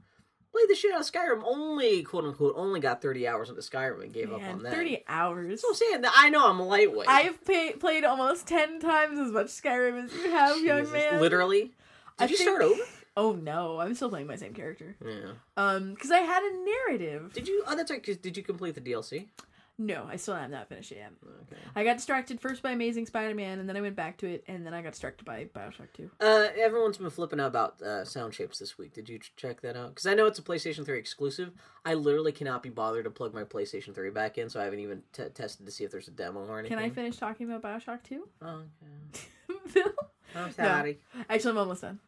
Played 0.50 0.68
the 0.68 0.74
shit 0.74 0.92
out 0.92 1.02
of 1.02 1.06
Skyrim. 1.06 1.42
Only 1.44 2.02
quote 2.02 2.24
unquote 2.24 2.54
only 2.56 2.80
got 2.80 3.00
thirty 3.00 3.28
hours 3.28 3.48
into 3.48 3.60
Skyrim 3.60 4.02
and 4.02 4.12
gave 4.12 4.32
up 4.32 4.42
on 4.42 4.64
that. 4.64 4.72
30 4.72 5.04
hours. 5.06 5.62
What 5.62 5.70
I'm 5.70 5.74
saying. 5.76 6.04
I 6.12 6.30
know 6.30 6.48
I'm 6.48 6.58
lightweight. 6.58 7.08
I've 7.08 7.44
pay, 7.44 7.74
played 7.74 8.02
almost 8.04 8.48
10 8.48 8.80
times 8.80 9.20
as 9.20 9.30
much 9.30 9.46
Skyrim 9.46 10.02
as 10.06 10.12
you 10.12 10.30
have, 10.32 10.60
young 10.60 10.90
man. 10.90 11.20
Literally. 11.20 11.62
Did 11.62 11.74
I 12.18 12.24
you 12.24 12.36
think- 12.36 12.48
start 12.50 12.62
over? 12.62 12.82
Oh 13.16 13.32
no, 13.32 13.78
I'm 13.80 13.94
still 13.94 14.08
playing 14.10 14.26
my 14.26 14.36
same 14.36 14.54
character. 14.54 14.96
Yeah. 15.04 15.32
Um, 15.56 15.94
because 15.94 16.10
I 16.10 16.18
had 16.18 16.42
a 16.42 16.64
narrative. 16.64 17.32
Did 17.32 17.46
you? 17.48 17.62
Oh, 17.66 17.76
that's 17.76 17.90
right. 17.90 18.04
'cause 18.04 18.16
Did 18.16 18.36
you 18.36 18.42
complete 18.42 18.74
the 18.74 18.80
DLC? 18.80 19.28
No, 19.76 20.06
I 20.08 20.14
still 20.14 20.36
have 20.36 20.50
not 20.50 20.68
finished 20.68 20.92
it 20.92 20.98
yet. 20.98 21.10
Okay. 21.26 21.60
I 21.74 21.82
got 21.82 21.96
distracted 21.96 22.40
first 22.40 22.62
by 22.62 22.70
Amazing 22.70 23.06
Spider-Man, 23.06 23.58
and 23.58 23.68
then 23.68 23.76
I 23.76 23.80
went 23.80 23.96
back 23.96 24.16
to 24.18 24.26
it, 24.28 24.44
and 24.46 24.64
then 24.64 24.72
I 24.72 24.82
got 24.82 24.92
distracted 24.92 25.24
by 25.24 25.46
Bioshock 25.46 25.88
2. 25.94 26.10
Uh, 26.20 26.46
everyone's 26.56 26.96
been 26.98 27.10
flipping 27.10 27.40
out 27.40 27.48
about 27.48 27.82
uh, 27.82 28.04
sound 28.04 28.34
shapes 28.34 28.60
this 28.60 28.78
week. 28.78 28.92
Did 28.94 29.08
you 29.08 29.18
ch- 29.18 29.32
check 29.36 29.62
that 29.62 29.76
out? 29.76 29.88
Because 29.88 30.06
I 30.06 30.14
know 30.14 30.26
it's 30.26 30.38
a 30.38 30.42
PlayStation 30.42 30.84
3 30.86 30.96
exclusive. 30.96 31.50
I 31.84 31.94
literally 31.94 32.30
cannot 32.30 32.62
be 32.62 32.68
bothered 32.68 33.02
to 33.02 33.10
plug 33.10 33.34
my 33.34 33.42
PlayStation 33.42 33.92
3 33.92 34.10
back 34.10 34.38
in, 34.38 34.48
so 34.48 34.60
I 34.60 34.64
haven't 34.64 34.78
even 34.78 35.02
t- 35.12 35.24
tested 35.34 35.66
to 35.66 35.72
see 35.72 35.82
if 35.82 35.90
there's 35.90 36.06
a 36.06 36.12
demo 36.12 36.46
or 36.46 36.60
anything. 36.60 36.78
Can 36.78 36.84
I 36.86 36.90
finish 36.90 37.16
talking 37.16 37.50
about 37.50 37.62
Bioshock 37.62 38.04
2? 38.04 38.28
Oh, 38.42 38.46
okay. 38.46 39.58
Phil? 39.66 39.92
I'm 40.36 40.52
sorry. 40.52 41.00
Actually, 41.28 41.50
I'm 41.50 41.58
almost 41.58 41.82
done. 41.82 41.98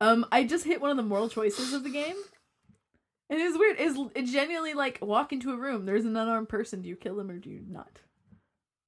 Um, 0.00 0.26
I 0.30 0.44
just 0.44 0.64
hit 0.64 0.80
one 0.80 0.90
of 0.90 0.96
the 0.96 1.02
moral 1.02 1.28
choices 1.28 1.72
of 1.72 1.84
the 1.84 1.90
game. 1.90 2.16
And 3.28 3.40
it 3.40 3.44
was 3.44 3.58
weird. 3.58 3.76
It's 3.78 3.98
it 4.14 4.26
genuinely 4.26 4.74
like 4.74 4.98
walk 5.02 5.32
into 5.32 5.52
a 5.52 5.56
room. 5.56 5.84
There's 5.84 6.04
an 6.04 6.16
unarmed 6.16 6.48
person. 6.48 6.82
Do 6.82 6.88
you 6.88 6.96
kill 6.96 7.16
them 7.16 7.30
or 7.30 7.38
do 7.38 7.50
you 7.50 7.62
not? 7.68 8.00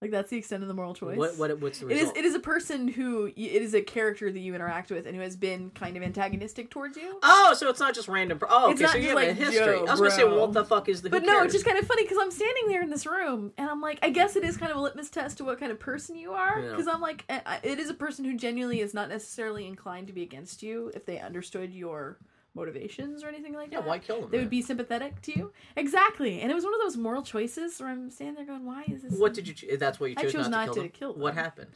Like 0.00 0.12
that's 0.12 0.30
the 0.30 0.36
extent 0.36 0.62
of 0.62 0.68
the 0.68 0.74
moral 0.74 0.94
choice. 0.94 1.16
What, 1.18 1.36
what, 1.38 1.60
what's 1.60 1.80
the 1.80 1.86
result? 1.86 2.00
It 2.00 2.04
is 2.04 2.16
it 2.16 2.24
is 2.24 2.34
a 2.36 2.38
person 2.40 2.86
who 2.86 3.26
it 3.26 3.36
is 3.36 3.74
a 3.74 3.82
character 3.82 4.30
that 4.30 4.38
you 4.38 4.54
interact 4.54 4.92
with 4.92 5.06
and 5.06 5.16
who 5.16 5.22
has 5.22 5.34
been 5.36 5.70
kind 5.70 5.96
of 5.96 6.04
antagonistic 6.04 6.70
towards 6.70 6.96
you. 6.96 7.18
Oh, 7.24 7.52
so 7.58 7.68
it's 7.68 7.80
not 7.80 7.94
just 7.96 8.06
random. 8.06 8.38
Oh, 8.48 8.70
It's 8.70 8.80
okay. 8.80 8.84
not 8.84 8.92
So 8.92 8.98
you 8.98 9.08
have 9.08 9.16
a 9.18 9.26
like, 9.28 9.36
history. 9.36 9.56
yo, 9.74 9.86
I 9.86 9.90
was 9.90 9.98
gonna 10.00 10.10
say, 10.12 10.22
what 10.24 10.52
the 10.52 10.64
fuck 10.64 10.88
is 10.88 11.02
the? 11.02 11.10
But 11.10 11.24
no, 11.24 11.42
it's 11.42 11.52
just 11.52 11.64
kind 11.64 11.78
of 11.78 11.84
funny 11.86 12.04
because 12.04 12.18
I'm 12.20 12.30
standing 12.30 12.68
there 12.68 12.80
in 12.82 12.90
this 12.90 13.06
room 13.06 13.52
and 13.58 13.68
I'm 13.68 13.80
like, 13.80 13.98
I 14.02 14.10
guess 14.10 14.36
it 14.36 14.44
is 14.44 14.56
kind 14.56 14.70
of 14.70 14.78
a 14.78 14.80
litmus 14.80 15.10
test 15.10 15.38
to 15.38 15.44
what 15.44 15.58
kind 15.58 15.72
of 15.72 15.80
person 15.80 16.14
you 16.14 16.30
are. 16.32 16.60
Yeah. 16.60 16.70
Because 16.70 16.86
I'm 16.86 17.00
like, 17.00 17.24
eh, 17.28 17.40
I- 17.44 17.60
it 17.64 17.80
is 17.80 17.90
a 17.90 17.94
person 17.94 18.24
who 18.24 18.36
genuinely 18.36 18.80
is 18.80 18.94
not 18.94 19.08
necessarily 19.08 19.66
inclined 19.66 20.06
to 20.06 20.12
be 20.12 20.22
against 20.22 20.62
you 20.62 20.92
if 20.94 21.06
they 21.06 21.18
understood 21.18 21.72
your 21.72 22.18
motivations 22.54 23.22
or 23.22 23.28
anything 23.28 23.54
like 23.54 23.70
Yeah, 23.72 23.80
that. 23.80 23.88
why 23.88 23.98
kill 23.98 24.22
them? 24.22 24.30
They 24.30 24.38
would 24.38 24.50
be 24.50 24.62
sympathetic 24.62 25.20
to 25.22 25.38
you. 25.38 25.52
Exactly. 25.76 26.40
And 26.40 26.50
it 26.50 26.54
was 26.54 26.64
one 26.64 26.74
of 26.74 26.80
those 26.80 26.96
moral 26.96 27.22
choices 27.22 27.78
where 27.80 27.88
I'm 27.88 28.10
standing 28.10 28.34
there 28.34 28.44
going, 28.46 28.64
why 28.66 28.84
is 28.88 29.02
this? 29.02 29.12
What 29.18 29.34
did 29.34 29.46
you? 29.48 29.54
Ch- 29.54 29.78
that's 29.78 30.00
what 30.00 30.10
you 30.10 30.16
I 30.18 30.22
chose 30.22 30.32
chose 30.32 30.48
not, 30.48 30.66
not 30.66 30.74
to, 30.74 30.82
to 30.82 30.88
kill, 30.88 30.90
kill 30.90 31.12
them? 31.14 31.22
What 31.22 31.34
happened? 31.34 31.70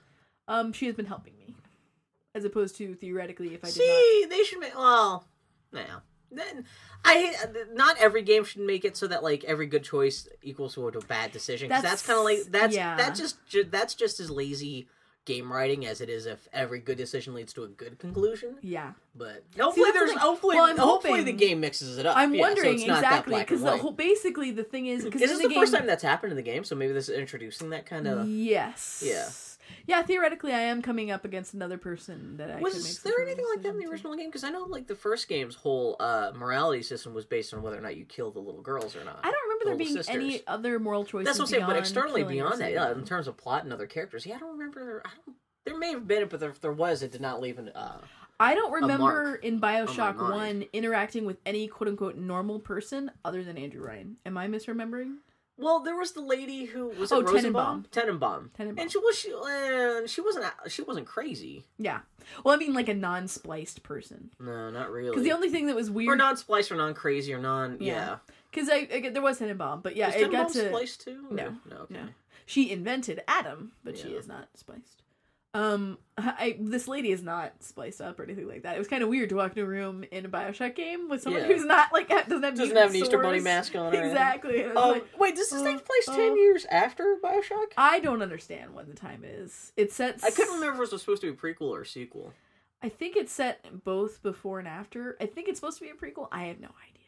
Um, 0.48 0.72
she 0.72 0.87
has 0.87 0.94
been 0.94 1.06
helping 1.06 1.35
me. 1.38 1.54
As 2.35 2.44
opposed 2.44 2.76
to 2.78 2.94
theoretically 2.94 3.54
if 3.54 3.62
I 3.62 3.68
did 3.68 3.74
See, 3.74 4.26
they 4.28 4.42
should 4.44 4.58
make. 4.58 4.74
Well, 4.76 5.26
no. 5.72 5.82
Then 6.35 6.64
I 7.04 7.35
not 7.74 7.98
every 7.98 8.22
game 8.22 8.44
should 8.44 8.62
make 8.62 8.87
it 8.87 8.96
so 8.96 9.06
that 9.06 9.22
like 9.22 9.44
every 9.44 9.66
good 9.66 9.85
choice 9.85 10.26
equals 10.42 10.74
to 10.74 10.88
a 10.88 11.00
bad 11.02 11.30
decision. 11.30 11.68
that's, 11.68 11.82
That's- 11.82 12.06
kind 12.06 12.18
of 12.18 12.24
like 12.24 12.50
that's 12.50 12.74
yeah. 12.74 12.96
that's 12.96 13.20
just 13.20 13.44
ju- 13.46 13.64
that's 13.70 13.94
just 13.94 14.18
as 14.18 14.30
lazy 14.30 14.88
game 15.24 15.52
writing 15.52 15.87
as 15.87 16.00
it 16.00 16.08
is 16.08 16.26
if 16.26 16.48
every 16.52 16.80
good 16.80 16.96
decision 16.98 17.35
leads 17.35 17.52
to 17.52 17.62
a 17.62 17.68
good 17.68 17.98
conclusion. 17.98 18.56
Yeah. 18.61 18.92
But 19.14 19.44
hopefully, 19.58 19.90
the 19.92 19.98
there's 19.98 20.12
hopefully 20.12 20.56
Well, 20.56 20.76
hopefully 20.76 21.20
hoping- 21.20 21.24
the 21.26 21.32
game 21.46 21.61
mixes 21.61 21.98
it 21.98 22.06
up. 22.06 22.16
I'm 22.16 22.35
Yeah, 22.35 22.42
so 22.42 22.48
wondering 22.48 22.74
it's 22.74 22.87
not 22.87 23.02
that 23.02 23.12
exactly 23.20 23.38
because 23.40 23.62
the 23.62 23.76
whole 23.76 23.92
basically 23.92 24.50
the 24.50 24.64
thing 24.64 24.87
is 24.87 25.04
because 25.04 25.22
Is 25.22 25.30
this 25.30 25.38
the, 25.38 25.44
the 25.48 25.54
game, 25.54 25.61
first 25.62 25.74
time 25.74 25.87
that's 25.87 26.02
happened 26.02 26.32
in 26.32 26.37
the 26.37 26.42
game? 26.42 26.64
So 26.64 26.74
maybe 26.74 26.92
this 26.92 27.08
is 27.08 27.16
introducing 27.18 27.70
that 27.70 27.87
kind 27.87 28.06
of. 28.08 28.26
Yes. 28.28 29.02
Yeah. 29.06 29.28
Yeah, 29.86 30.02
theoretically, 30.02 30.52
I 30.52 30.60
am 30.60 30.82
coming 30.82 31.10
up 31.10 31.24
against 31.24 31.54
another 31.54 31.78
person 31.78 32.36
that 32.36 32.50
I 32.50 32.60
Was 32.60 33.00
there 33.02 33.20
anything 33.22 33.44
like 33.54 33.62
that 33.62 33.70
in 33.70 33.78
the 33.78 33.82
decision 33.82 33.86
to. 33.86 33.90
original 33.90 34.16
game? 34.16 34.28
Because 34.28 34.44
I 34.44 34.50
know, 34.50 34.64
like 34.64 34.86
the 34.86 34.94
first 34.94 35.28
game's 35.28 35.54
whole 35.54 35.96
uh, 36.00 36.32
morality 36.34 36.82
system 36.82 37.14
was 37.14 37.24
based 37.24 37.52
on 37.54 37.62
whether 37.62 37.78
or 37.78 37.80
not 37.80 37.96
you 37.96 38.04
kill 38.04 38.30
the 38.30 38.40
little 38.40 38.62
girls 38.62 38.96
or 38.96 39.04
not. 39.04 39.20
I 39.22 39.30
don't 39.30 39.42
remember 39.44 39.64
there 39.64 39.76
being 39.76 39.96
sisters. 39.96 40.14
any 40.14 40.46
other 40.46 40.78
moral 40.78 41.04
choices. 41.04 41.26
That's 41.26 41.38
what 41.38 41.44
I'm 41.46 41.50
saying. 41.50 41.66
But 41.66 41.76
externally, 41.76 42.24
beyond 42.24 42.60
that, 42.60 42.72
yeah, 42.72 42.92
in 42.92 43.04
terms 43.04 43.28
of 43.28 43.36
plot 43.36 43.64
and 43.64 43.72
other 43.72 43.86
characters, 43.86 44.26
yeah, 44.26 44.36
I 44.36 44.38
don't 44.38 44.58
remember. 44.58 45.02
I 45.04 45.10
don't, 45.26 45.36
there 45.64 45.78
may 45.78 45.92
have 45.92 46.08
been, 46.08 46.22
it, 46.22 46.30
but 46.30 46.42
if 46.42 46.60
there 46.60 46.72
was, 46.72 47.02
it 47.02 47.12
did 47.12 47.20
not 47.20 47.40
leave 47.40 47.58
an. 47.58 47.68
Uh, 47.70 47.98
I 48.40 48.54
don't 48.54 48.72
remember 48.72 49.36
in 49.36 49.60
Bioshock 49.60 50.16
mind. 50.16 50.32
One 50.32 50.64
interacting 50.72 51.24
with 51.24 51.36
any 51.46 51.68
quote 51.68 51.88
unquote 51.88 52.16
normal 52.16 52.58
person 52.58 53.10
other 53.24 53.44
than 53.44 53.56
Andrew 53.56 53.84
Ryan. 53.84 54.16
Am 54.26 54.36
I 54.36 54.48
misremembering? 54.48 55.18
Well, 55.58 55.80
there 55.80 55.96
was 55.96 56.12
the 56.12 56.20
lady 56.20 56.64
who 56.64 56.88
was 56.88 57.12
it 57.12 57.14
Oh, 57.14 57.22
Rosenbaum? 57.22 57.86
Tenenbaum. 57.92 58.18
Tenenbaum. 58.18 58.50
Tenenbaum. 58.58 58.80
And 58.80 58.90
she 58.90 58.98
was 58.98 59.18
she 59.18 59.32
uh, 59.32 60.06
she 60.06 60.20
wasn't 60.20 60.44
she 60.68 60.82
wasn't 60.82 61.06
crazy. 61.06 61.64
Yeah. 61.78 62.00
Well, 62.44 62.54
I 62.54 62.58
mean, 62.58 62.72
like 62.74 62.88
a 62.88 62.94
non-spliced 62.94 63.82
person. 63.82 64.30
No, 64.40 64.70
not 64.70 64.90
really. 64.90 65.10
Because 65.10 65.24
the 65.24 65.32
only 65.32 65.50
thing 65.50 65.66
that 65.66 65.76
was 65.76 65.90
weird 65.90 66.08
or 66.08 66.16
non-spliced 66.16 66.70
or 66.72 66.76
non-crazy 66.76 67.32
or 67.34 67.38
non. 67.38 67.76
Yeah. 67.80 67.92
Yeah. 67.94 68.16
because 68.50 68.68
I, 68.70 68.88
I 68.92 69.08
there 69.10 69.22
was 69.22 69.40
Tenenbaum, 69.40 69.82
but 69.82 69.96
yeah, 69.96 70.08
Is 70.08 70.16
it 70.22 70.30
got 70.32 70.48
Tenenbaum 70.48 70.52
to 70.54 70.68
spliced 70.68 71.00
too? 71.04 71.26
or- 71.30 71.36
No. 71.36 71.56
No. 71.68 71.76
Okay. 71.82 71.94
No. 71.94 72.00
she 72.46 72.70
invented 72.70 73.22
Adam, 73.28 73.72
but 73.84 73.98
she 73.98 74.08
is 74.08 74.26
not 74.26 74.48
spliced. 74.54 75.01
Um, 75.54 75.98
I 76.16 76.56
this 76.58 76.88
lady 76.88 77.10
is 77.10 77.22
not 77.22 77.62
spliced 77.62 78.00
up 78.00 78.18
or 78.18 78.22
anything 78.22 78.48
like 78.48 78.62
that. 78.62 78.74
It 78.76 78.78
was 78.78 78.88
kind 78.88 79.02
of 79.02 79.10
weird 79.10 79.28
to 79.30 79.36
walk 79.36 79.50
into 79.50 79.62
a 79.62 79.66
room 79.66 80.02
in 80.10 80.24
a 80.24 80.28
Bioshock 80.28 80.74
game 80.74 81.10
with 81.10 81.20
someone 81.22 81.42
Yeah. 81.42 81.48
who's 81.48 81.64
not 81.66 81.92
like 81.92 82.08
doesn't 82.08 82.42
have 82.42 82.54
Doesn't 82.54 82.74
have 82.76 82.90
an 82.90 82.96
Easter 82.96 83.18
Bunny 83.20 83.40
mask 83.40 83.74
on. 83.76 83.94
Or. 83.94 84.02
Exactly. 84.02 84.62
And 84.62 84.72
I 84.72 84.74
was 84.74 84.84
Um, 84.84 84.90
like, 84.92 85.18
wait, 85.20 85.36
does 85.36 85.50
this 85.50 85.60
uh, 85.60 85.64
take 85.64 85.84
place 85.84 86.06
ten 86.16 86.32
uh, 86.32 86.34
years 86.34 86.64
after 86.70 87.18
Bioshock? 87.22 87.72
I 87.76 88.00
don't 88.00 88.22
understand 88.22 88.74
when 88.74 88.88
the 88.88 88.94
time 88.94 89.24
is. 89.26 89.72
It 89.76 89.92
sets. 89.92 90.24
I 90.24 90.30
couldn't 90.30 90.54
remember 90.54 90.84
if 90.84 90.88
it 90.88 90.92
was 90.92 91.02
supposed 91.02 91.20
to 91.20 91.32
be 91.34 91.38
a 91.38 91.54
prequel 91.54 91.68
or 91.68 91.82
a 91.82 91.86
sequel. 91.86 92.32
I 92.82 92.88
think 92.88 93.16
it's 93.16 93.32
set 93.32 93.84
both 93.84 94.22
before 94.22 94.58
and 94.58 94.66
after. 94.66 95.16
I 95.20 95.26
think 95.26 95.48
it's 95.48 95.60
supposed 95.60 95.78
to 95.78 95.84
be 95.84 95.90
a 95.90 95.94
prequel. 95.94 96.28
I 96.32 96.44
have 96.44 96.60
no 96.60 96.68
idea. 96.68 97.02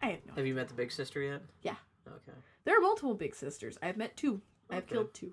I 0.00 0.06
have 0.10 0.20
no. 0.26 0.34
Have 0.36 0.46
you 0.46 0.54
met 0.54 0.68
the 0.68 0.74
big 0.74 0.92
sister 0.92 1.20
yet? 1.20 1.42
Yeah. 1.62 1.74
Okay. 2.06 2.38
There 2.64 2.78
are 2.78 2.80
multiple 2.80 3.14
big 3.14 3.34
sisters. 3.34 3.76
I've 3.82 3.96
met 3.96 4.16
two. 4.16 4.40
I've 4.70 4.86
killed 4.86 5.12
two. 5.12 5.32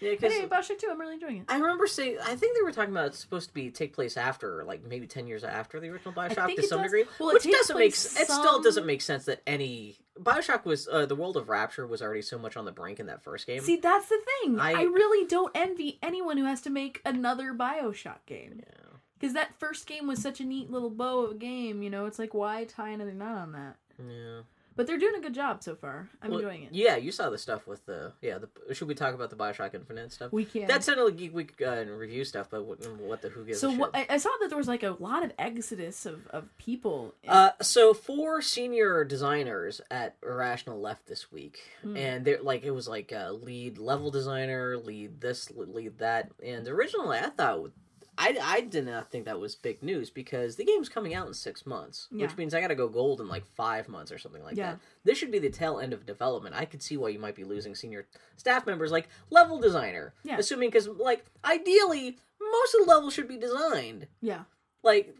Yeah, 0.00 0.10
because 0.10 0.32
anyway, 0.32 0.48
Bioshock 0.48 0.78
2, 0.78 0.88
I'm 0.90 1.00
really 1.00 1.14
enjoying 1.14 1.36
it. 1.38 1.44
I 1.48 1.56
remember 1.56 1.86
saying 1.86 2.18
I 2.24 2.34
think 2.36 2.56
they 2.56 2.62
were 2.62 2.72
talking 2.72 2.90
about 2.90 3.06
it's 3.06 3.18
supposed 3.18 3.48
to 3.48 3.54
be 3.54 3.70
take 3.70 3.92
place 3.92 4.16
after, 4.16 4.64
like 4.64 4.84
maybe 4.84 5.06
ten 5.06 5.26
years 5.26 5.44
after 5.44 5.78
the 5.80 5.88
original 5.88 6.12
Bioshock 6.12 6.54
to 6.56 6.62
some 6.66 6.78
does. 6.80 6.86
degree, 6.90 7.04
Well, 7.20 7.32
which 7.32 7.44
doesn't 7.44 7.76
make 7.76 7.92
place 7.92 8.16
s- 8.16 8.22
it 8.22 8.32
still 8.32 8.60
doesn't 8.60 8.86
make 8.86 9.00
sense 9.02 9.24
that 9.26 9.40
any 9.46 9.96
Bioshock 10.20 10.64
was 10.64 10.88
uh, 10.88 11.06
the 11.06 11.14
world 11.16 11.36
of 11.36 11.48
Rapture 11.48 11.86
was 11.86 12.02
already 12.02 12.22
so 12.22 12.38
much 12.38 12.56
on 12.56 12.64
the 12.64 12.72
brink 12.72 12.98
in 13.00 13.06
that 13.06 13.22
first 13.22 13.46
game. 13.46 13.60
See, 13.60 13.76
that's 13.76 14.08
the 14.08 14.20
thing. 14.42 14.58
I, 14.58 14.72
I- 14.72 14.82
really 14.82 15.26
don't 15.26 15.52
envy 15.54 15.98
anyone 16.02 16.36
who 16.38 16.44
has 16.44 16.60
to 16.62 16.70
make 16.70 17.00
another 17.04 17.54
Bioshock 17.54 18.26
game. 18.26 18.60
yeah. 18.66 18.80
Because 19.18 19.34
that 19.34 19.58
first 19.58 19.86
game 19.86 20.06
was 20.08 20.20
such 20.20 20.40
a 20.40 20.44
neat 20.44 20.70
little 20.70 20.90
bow 20.90 21.20
of 21.20 21.30
a 21.30 21.34
game, 21.34 21.82
you 21.82 21.88
know? 21.88 22.04
It's 22.06 22.18
like, 22.18 22.34
why 22.34 22.64
tie 22.64 22.90
another 22.90 23.12
knot 23.14 23.38
on 23.38 23.52
that? 23.52 23.76
Yeah. 23.98 24.40
But 24.76 24.86
they're 24.86 24.98
doing 24.98 25.14
a 25.16 25.20
good 25.20 25.34
job 25.34 25.62
so 25.62 25.74
far. 25.76 26.08
I'm 26.20 26.30
Well, 26.30 26.40
enjoying 26.40 26.64
it. 26.64 26.70
Yeah, 26.72 26.96
you 26.96 27.12
saw 27.12 27.30
the 27.30 27.38
stuff 27.38 27.66
with 27.66 27.86
the 27.86 28.12
yeah. 28.20 28.38
The 28.38 28.74
should 28.74 28.88
we 28.88 28.94
talk 28.94 29.14
about 29.14 29.30
the 29.30 29.36
Bioshock 29.36 29.74
Infinite 29.74 30.12
stuff? 30.12 30.32
We 30.32 30.44
can. 30.44 30.66
That's 30.66 30.86
not 30.88 30.98
like 30.98 31.16
Geek 31.16 31.34
Week 31.34 31.62
uh, 31.64 31.84
review 31.86 32.24
stuff, 32.24 32.48
but 32.50 32.64
what, 32.64 32.84
what 33.00 33.22
the 33.22 33.28
who 33.28 33.44
gives 33.44 33.60
so 33.60 33.70
a 33.70 33.76
what, 33.76 33.90
I, 33.94 34.06
I 34.10 34.16
saw 34.16 34.30
that 34.40 34.48
there 34.48 34.58
was 34.58 34.66
like 34.68 34.82
a 34.82 34.96
lot 34.98 35.24
of 35.24 35.32
exodus 35.38 36.06
of, 36.06 36.26
of 36.28 36.48
people. 36.58 37.14
Uh, 37.26 37.50
so 37.62 37.94
four 37.94 38.42
senior 38.42 39.04
designers 39.04 39.80
at 39.90 40.16
Irrational 40.22 40.80
left 40.80 41.06
this 41.06 41.30
week, 41.30 41.60
Hmm. 41.82 41.96
and 41.96 42.24
they're 42.24 42.42
like 42.42 42.64
it 42.64 42.72
was 42.72 42.88
like 42.88 43.12
uh, 43.12 43.30
lead 43.30 43.78
level 43.78 44.10
designer, 44.10 44.76
lead 44.76 45.20
this, 45.20 45.50
lead 45.54 45.98
that, 45.98 46.30
and 46.44 46.66
originally 46.66 47.18
I 47.18 47.28
thought 47.30 47.70
I 48.16 48.38
I 48.40 48.60
did 48.60 48.86
not 48.86 49.10
think 49.10 49.24
that 49.24 49.40
was 49.40 49.54
big 49.54 49.82
news 49.82 50.08
because 50.10 50.56
the 50.56 50.64
game's 50.64 50.88
coming 50.88 51.14
out 51.14 51.26
in 51.26 51.34
six 51.34 51.66
months, 51.66 52.08
Yeah. 52.12 52.26
which 52.26 52.36
means 52.36 52.54
I 52.54 52.60
got 52.60 52.68
to 52.68 52.74
go 52.74 52.88
gold 52.88 53.20
in 53.20 53.28
like 53.28 53.44
five 53.44 53.88
months 53.88 54.12
or 54.12 54.18
something 54.18 54.42
like 54.42 54.56
Yeah. 54.56 54.72
that. 54.72 54.80
This 55.04 55.18
should 55.18 55.30
be 55.32 55.38
the 55.40 55.50
tail 55.50 55.78
end 55.80 55.92
of 55.92 56.06
development. 56.06 56.54
I 56.54 56.64
could 56.64 56.82
see 56.82 56.96
why 56.96 57.08
you 57.08 57.18
might 57.18 57.34
be 57.34 57.44
losing 57.44 57.74
senior 57.74 58.06
staff 58.36 58.66
members 58.66 58.92
like 58.92 59.08
level 59.30 59.58
designer. 59.60 60.14
Yeah. 60.22 60.38
Assuming 60.38 60.68
because 60.70 60.86
like 60.88 61.24
ideally 61.44 62.18
most 62.40 62.74
of 62.74 62.84
the 62.86 62.90
levels 62.92 63.14
should 63.14 63.28
be 63.28 63.36
designed 63.36 64.06
Yeah. 64.20 64.44
like 64.82 65.14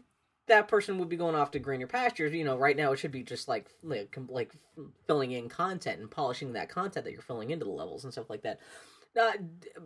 that 0.47 0.67
person 0.67 0.99
would 0.99 1.09
be 1.09 1.17
going 1.17 1.33
off 1.33 1.49
to 1.51 1.59
greener 1.59 1.87
pastures. 1.87 2.31
You 2.31 2.43
know, 2.43 2.55
right 2.55 2.77
now 2.77 2.91
it 2.91 2.97
should 2.97 3.11
be 3.11 3.23
just 3.23 3.47
like 3.47 3.65
like 3.83 4.15
like 4.29 4.51
filling 5.07 5.31
in 5.31 5.49
content 5.49 5.99
and 5.99 6.09
polishing 6.11 6.53
that 6.53 6.69
content 6.69 7.03
that 7.05 7.11
you're 7.13 7.21
filling 7.23 7.49
into 7.49 7.65
the 7.65 7.71
levels 7.71 8.03
and 8.03 8.13
stuff 8.13 8.29
like 8.29 8.43
that. 8.43 8.59
Uh, 9.19 9.31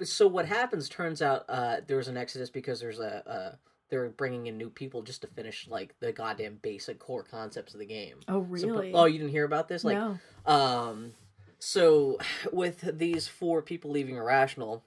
so 0.03 0.27
what 0.27 0.45
happens? 0.45 0.89
Turns 0.89 1.21
out 1.21 1.45
uh, 1.49 1.77
there's 1.87 2.07
an 2.07 2.17
exodus 2.17 2.49
because 2.49 2.79
there's 2.79 2.99
a. 2.99 3.27
Uh, 3.29 3.55
they're 3.89 4.09
bringing 4.09 4.45
in 4.45 4.55
new 4.57 4.69
people 4.69 5.01
just 5.01 5.21
to 5.21 5.27
finish 5.27 5.67
like 5.67 5.95
the 5.99 6.11
goddamn 6.11 6.59
basic 6.61 6.99
core 6.99 7.23
concepts 7.23 7.73
of 7.73 7.79
the 7.79 7.85
game. 7.87 8.19
Oh, 8.27 8.43
So- 8.55 8.67
really? 8.67 8.93
oh, 8.93 9.05
you 9.05 9.17
didn't 9.17 9.31
hear 9.31 9.45
about 9.45 9.67
this? 9.67 9.83
Like, 9.83 9.97
no. 9.97 10.19
um, 10.45 11.13
so 11.57 12.19
with 12.53 12.81
these 12.99 13.27
four 13.27 13.61
people 13.63 13.89
leaving 13.91 14.15
Irrational, 14.15 14.83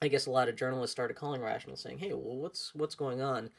I 0.00 0.06
guess 0.08 0.26
a 0.26 0.30
lot 0.30 0.48
of 0.48 0.54
journalists 0.56 0.92
started 0.92 1.14
calling 1.16 1.40
Irrational, 1.40 1.76
saying, 1.76 1.98
"Hey, 1.98 2.12
well, 2.12 2.36
what's 2.36 2.72
what's 2.74 2.94
going 2.94 3.20
on?" 3.20 3.50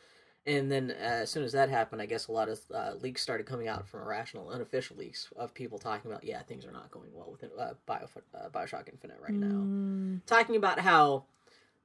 And 0.49 0.71
then 0.71 0.91
uh, 0.91 1.03
as 1.03 1.29
soon 1.29 1.43
as 1.43 1.51
that 1.51 1.69
happened, 1.69 2.01
I 2.01 2.07
guess 2.07 2.27
a 2.27 2.31
lot 2.31 2.49
of 2.49 2.59
uh, 2.73 2.93
leaks 2.99 3.21
started 3.21 3.45
coming 3.45 3.67
out 3.67 3.88
from 3.88 4.01
Irrational, 4.01 4.49
unofficial 4.49 4.97
leaks 4.97 5.29
of 5.35 5.53
people 5.53 5.77
talking 5.77 6.09
about, 6.09 6.23
yeah, 6.23 6.41
things 6.41 6.65
are 6.65 6.71
not 6.71 6.89
going 6.89 7.09
well 7.13 7.29
with 7.31 7.43
uh, 7.57 7.73
Bio, 7.85 8.07
uh, 8.33 8.49
Bioshock 8.49 8.89
Infinite 8.89 9.17
right 9.21 9.35
now. 9.38 9.47
Mm, 9.47 10.21
Talking 10.25 10.55
about 10.55 10.79
how 10.79 11.25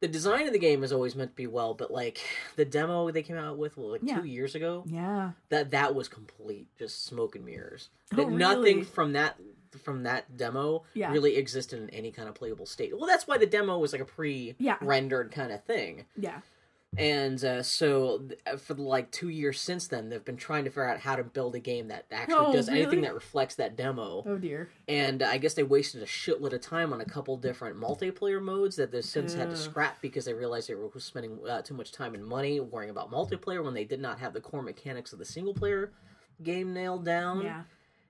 the 0.00 0.09
design 0.09 0.46
of 0.46 0.53
the 0.55 0.59
game 0.59 0.83
is 0.83 0.92
always 0.92 1.14
meant 1.14 1.33
to 1.33 1.37
be 1.37 1.46
well, 1.46 1.74
but 1.74 1.90
like 1.90 2.20
the 2.57 2.64
demo 2.64 3.11
they 3.11 3.22
came 3.22 3.37
out 3.37 3.59
with 3.59 3.77
well, 3.77 3.90
like 3.92 4.00
Yeah. 4.03 4.20
two 4.20 4.24
years 4.27 4.55
ago, 4.55 4.85
yeah. 4.87 5.33
that 5.50 5.70
that 5.72 5.94
was 5.94 6.09
complete 6.09 6.68
just 6.79 7.05
smoke 7.05 7.37
and 7.37 7.44
mirrors 7.44 7.90
Oh, 8.12 8.16
that 8.16 8.31
nothing 8.31 8.85
from 8.85 9.12
that 9.12 9.37
from 9.83 10.05
that 10.05 10.37
demo 10.37 10.85
Yeah. 10.94 11.11
really 11.12 11.37
existed 11.37 11.79
in 11.81 11.90
any 11.90 12.12
kind 12.12 12.29
of 12.29 12.35
playable 12.37 12.64
state 12.66 12.96
well 12.96 13.09
that's 13.09 13.27
why 13.27 13.38
the 13.38 13.46
demo 13.46 13.77
was 13.79 13.92
like 13.92 14.00
a 14.03 14.05
pre-rendered 14.05 15.33
kind 15.33 15.50
of 15.53 15.64
thing 15.64 16.05
Yeah. 16.16 16.40
And 16.98 17.44
uh, 17.44 17.62
so 17.62 18.22
for 18.59 18.74
like 18.74 19.11
two 19.11 19.28
years 19.28 19.61
since 19.61 19.88
then 19.88 20.09
they've 20.09 20.24
been 20.24 20.37
trying 20.37 20.64
to 20.64 20.70
figure 20.70 20.88
out 20.88 21.00
how 21.00 21.16
to 21.16 21.24
build 21.24 21.54
a 21.54 21.59
game 21.61 21.88
that 21.88 22.04
actually 22.12 22.37
Oh, 22.46 22.52
does 22.52 22.68
anything 22.68 23.00
that 23.02 23.14
reflects 23.14 23.54
that 23.57 23.76
demo 23.76 24.22
Oh 24.26 24.37
dear. 24.38 24.68
and 24.88 25.22
I 25.22 25.38
guess 25.38 25.54
they 25.54 25.62
wasted 25.62 26.02
a 26.02 26.07
shitload 26.07 26.52
of 26.52 26.61
time 26.61 26.92
on 26.92 27.00
a 27.00 27.04
couple 27.04 27.37
different 27.37 27.76
multiplayer 27.78 28.40
modes 28.42 28.76
that 28.76 28.92
they've 28.92 29.04
since 29.04 29.35
had 29.35 29.50
to 29.50 29.57
scrap 29.57 30.00
because 30.00 30.24
they 30.24 30.35
realized 30.35 30.68
they 30.68 30.74
were 30.74 30.90
spending 30.98 31.38
uh, 31.48 31.62
too 31.62 31.74
much 31.74 31.92
time 31.92 32.14
and 32.14 32.24
money 32.24 32.61
worrying 32.61 32.90
about 32.90 33.11
multiplayer 33.11 33.62
when 33.64 33.74
they 33.74 33.85
did 33.85 34.00
not 34.00 34.18
have 34.18 34.33
the 34.33 34.40
core 34.40 34.62
mechanics 34.62 35.12
of 35.12 35.18
the 35.18 35.24
single 35.24 35.54
player 35.54 35.92
game 36.42 36.72
nailed 36.74 37.04
down. 37.04 37.42
Yeah. 37.42 37.62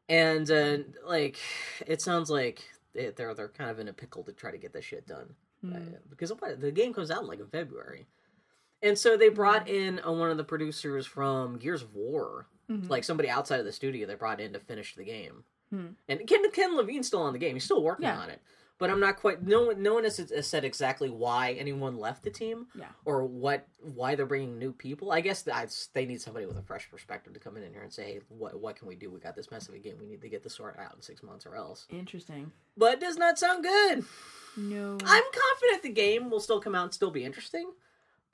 And 0.09 0.51
uh, 0.51 0.79
like, 1.07 1.39
it 1.87 2.03
sounds 2.03 2.29
like 2.31 2.63
they- 2.95 3.11
they're 3.11 3.35
they're 3.35 3.49
kind 3.49 3.71
of 3.71 3.79
in 3.79 3.89
a 3.89 3.93
pickle 3.93 4.23
to 4.25 4.33
try 4.33 4.51
to 4.51 4.59
get 4.59 4.73
this 4.73 4.85
shit 4.85 5.07
done. 5.07 5.35
Uh, 5.67 5.79
because 6.11 6.31
the 6.59 6.71
game 6.71 6.93
comes 6.93 7.11
out 7.11 7.25
like 7.25 7.41
in 7.41 7.47
February. 7.47 8.07
And 8.85 8.97
so 8.99 9.17
they 9.17 9.31
brought 9.31 9.69
in 9.69 10.01
uh, 10.07 10.13
one 10.13 10.31
of 10.31 10.37
the 10.37 10.45
producers 10.45 11.07
from 11.07 11.59
Gears 11.59 11.83
of 11.83 11.95
War, 11.95 12.47
Mhm. 12.71 12.89
like 12.89 13.03
somebody 13.05 13.29
outside 13.29 13.59
of 13.61 13.67
the 13.67 13.73
studio. 13.73 14.07
They 14.07 14.15
brought 14.15 14.41
in 14.41 14.53
to 14.53 14.61
finish 14.61 14.95
the 14.95 15.05
game. 15.05 15.45
Hmm. 15.71 15.87
And 16.09 16.27
Ken 16.27 16.49
Ken 16.53 16.77
Levine's 16.77 17.07
still 17.09 17.23
on 17.23 17.33
the 17.33 17.39
game. 17.39 17.57
He's 17.57 17.65
still 17.65 17.83
working 17.83 18.05
Yeah. 18.05 18.19
on 18.21 18.31
it. 18.31 18.41
But 18.77 18.91
I'm 18.91 18.99
not 19.01 19.17
quite. 19.19 19.43
No 19.43 19.67
one, 19.67 19.83
no 19.83 19.95
one 19.95 20.03
has, 20.05 20.17
has 20.17 20.47
said 20.49 20.65
exactly 20.65 21.09
why 21.09 21.53
anyone 21.53 21.97
left 21.97 22.25
the 22.25 22.31
team 22.31 22.67
Yeah. 22.75 22.89
or 23.05 23.25
what 23.25 23.67
why 23.81 24.15
they're 24.17 24.27
bringing 24.27 24.59
new 24.59 24.73
people. 24.73 25.13
I 25.13 25.21
guess 25.21 25.43
that 25.43 25.89
they 25.95 26.05
need 26.07 26.21
somebody 26.21 26.45
with 26.45 26.59
a 26.59 26.63
fresh 26.63 26.91
perspective 26.91 27.33
to 27.35 27.41
come 27.41 27.57
in 27.57 27.73
here 27.73 27.83
and 27.83 27.93
say, 27.93 28.05
"Hey, 28.15 28.21
what 28.29 28.59
what 28.61 28.77
can 28.77 28.89
we 28.89 28.97
do? 28.97 29.11
We 29.11 29.21
got 29.21 29.37
this 29.37 29.51
mess 29.51 29.69
of 29.69 29.75
a 29.75 29.79
game. 29.79 29.97
We 29.99 30.07
need 30.07 30.21
to 30.23 30.29
get 30.29 30.43
this 30.43 30.55
sorted 30.55 30.81
out 30.81 30.95
in 30.95 31.03
six 31.03 31.23
months 31.23 31.47
or 31.47 31.55
else." 31.55 31.87
Interesting. 31.91 32.51
But 32.77 32.95
it 32.95 33.01
does 33.01 33.17
not 33.17 33.39
sound 33.39 33.63
good. 33.63 34.05
No. 34.57 34.99
I'm 35.05 35.25
confident 35.33 35.83
the 35.83 35.89
game 35.91 36.29
will 36.29 36.41
still 36.41 36.61
come 36.61 36.75
out 36.75 36.85
and 36.85 36.95
still 36.95 37.11
be 37.13 37.25
interesting, 37.25 37.73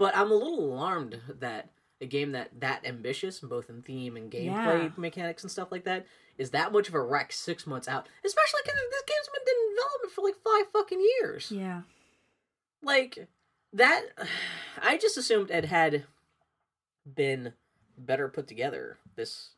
but 0.00 0.16
I'm 0.16 0.30
a 0.32 0.34
little 0.34 0.58
alarmed 0.64 1.20
that 1.40 1.68
a 2.00 2.06
game 2.06 2.32
that 2.32 2.48
that 2.60 2.86
ambitious, 2.86 3.38
both 3.40 3.68
in 3.68 3.82
theme 3.82 4.16
and 4.16 4.32
gameplay 4.32 4.84
Yeah. 4.84 4.90
mechanics 4.96 5.42
and 5.44 5.52
stuff 5.52 5.70
like 5.70 5.84
that, 5.84 6.06
is 6.38 6.50
that 6.52 6.72
much 6.72 6.88
of 6.88 6.94
a 6.94 7.00
wreck 7.02 7.30
six 7.32 7.66
months 7.66 7.86
out. 7.86 8.08
Especially 8.24 8.60
because 8.64 8.80
this 8.90 9.02
game's 9.06 9.28
been 9.28 9.54
in 9.54 9.74
development 9.76 10.12
for 10.14 10.24
like 10.24 10.36
five 10.42 10.72
fucking 10.72 11.00
years. 11.20 11.52
yeah. 11.52 11.82
Like 12.82 13.28
that, 13.74 14.06
I 14.82 14.96
just 14.96 15.18
assumed 15.18 15.50
it 15.50 15.66
had 15.66 16.06
been 17.04 17.52
better 17.98 18.28
put 18.28 18.46
together. 18.48 18.96
This. 19.16 19.50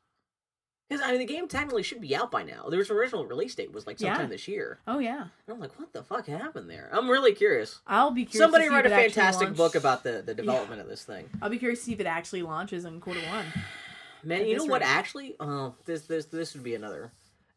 Because 0.88 1.02
I 1.04 1.10
mean, 1.10 1.20
the 1.20 1.24
game 1.26 1.48
technically 1.48 1.82
should 1.82 2.00
be 2.00 2.14
out 2.14 2.30
by 2.30 2.42
now. 2.42 2.68
Their 2.68 2.80
original 2.80 3.24
release 3.24 3.54
date 3.54 3.72
was 3.72 3.86
like 3.86 3.98
sometime 3.98 4.20
Yeah. 4.22 4.26
this 4.26 4.46
year. 4.46 4.78
Oh 4.86 4.98
yeah. 4.98 5.20
And 5.22 5.30
I'm 5.54 5.58
like, 5.60 5.78
what 5.78 5.92
the 5.92 6.02
fuck 6.02 6.26
happened 6.26 6.68
there? 6.68 6.90
I'm 6.92 7.08
really 7.08 7.32
curious. 7.32 7.80
I'll 7.86 8.10
be 8.10 8.24
curious. 8.26 8.44
Somebody 8.44 8.64
to 8.64 8.70
see 8.70 8.74
write 8.74 8.86
a 8.86 8.90
fantastic 8.90 9.54
book 9.54 9.74
about 9.74 10.02
the, 10.04 10.22
the 10.24 10.34
development 10.34 10.80
of 10.82 10.88
this 10.88 11.04
thing. 11.04 11.30
I'll 11.40 11.48
be 11.50 11.58
curious 11.58 11.78
to 11.80 11.84
see 11.86 11.92
if 11.94 12.00
it 12.00 12.06
actually 12.06 12.42
launches 12.42 12.84
in 12.84 13.00
quarter 13.00 13.20
one. 13.30 13.46
Man, 14.24 14.46
you 14.46 14.56
know 14.56 14.64
this 14.64 14.70
what? 14.70 14.82
Actually, 14.82 15.34
oh, 15.40 15.74
this 15.86 16.02
this 16.02 16.26
this 16.26 16.54
would 16.54 16.62
be 16.62 16.74
another. 16.74 17.10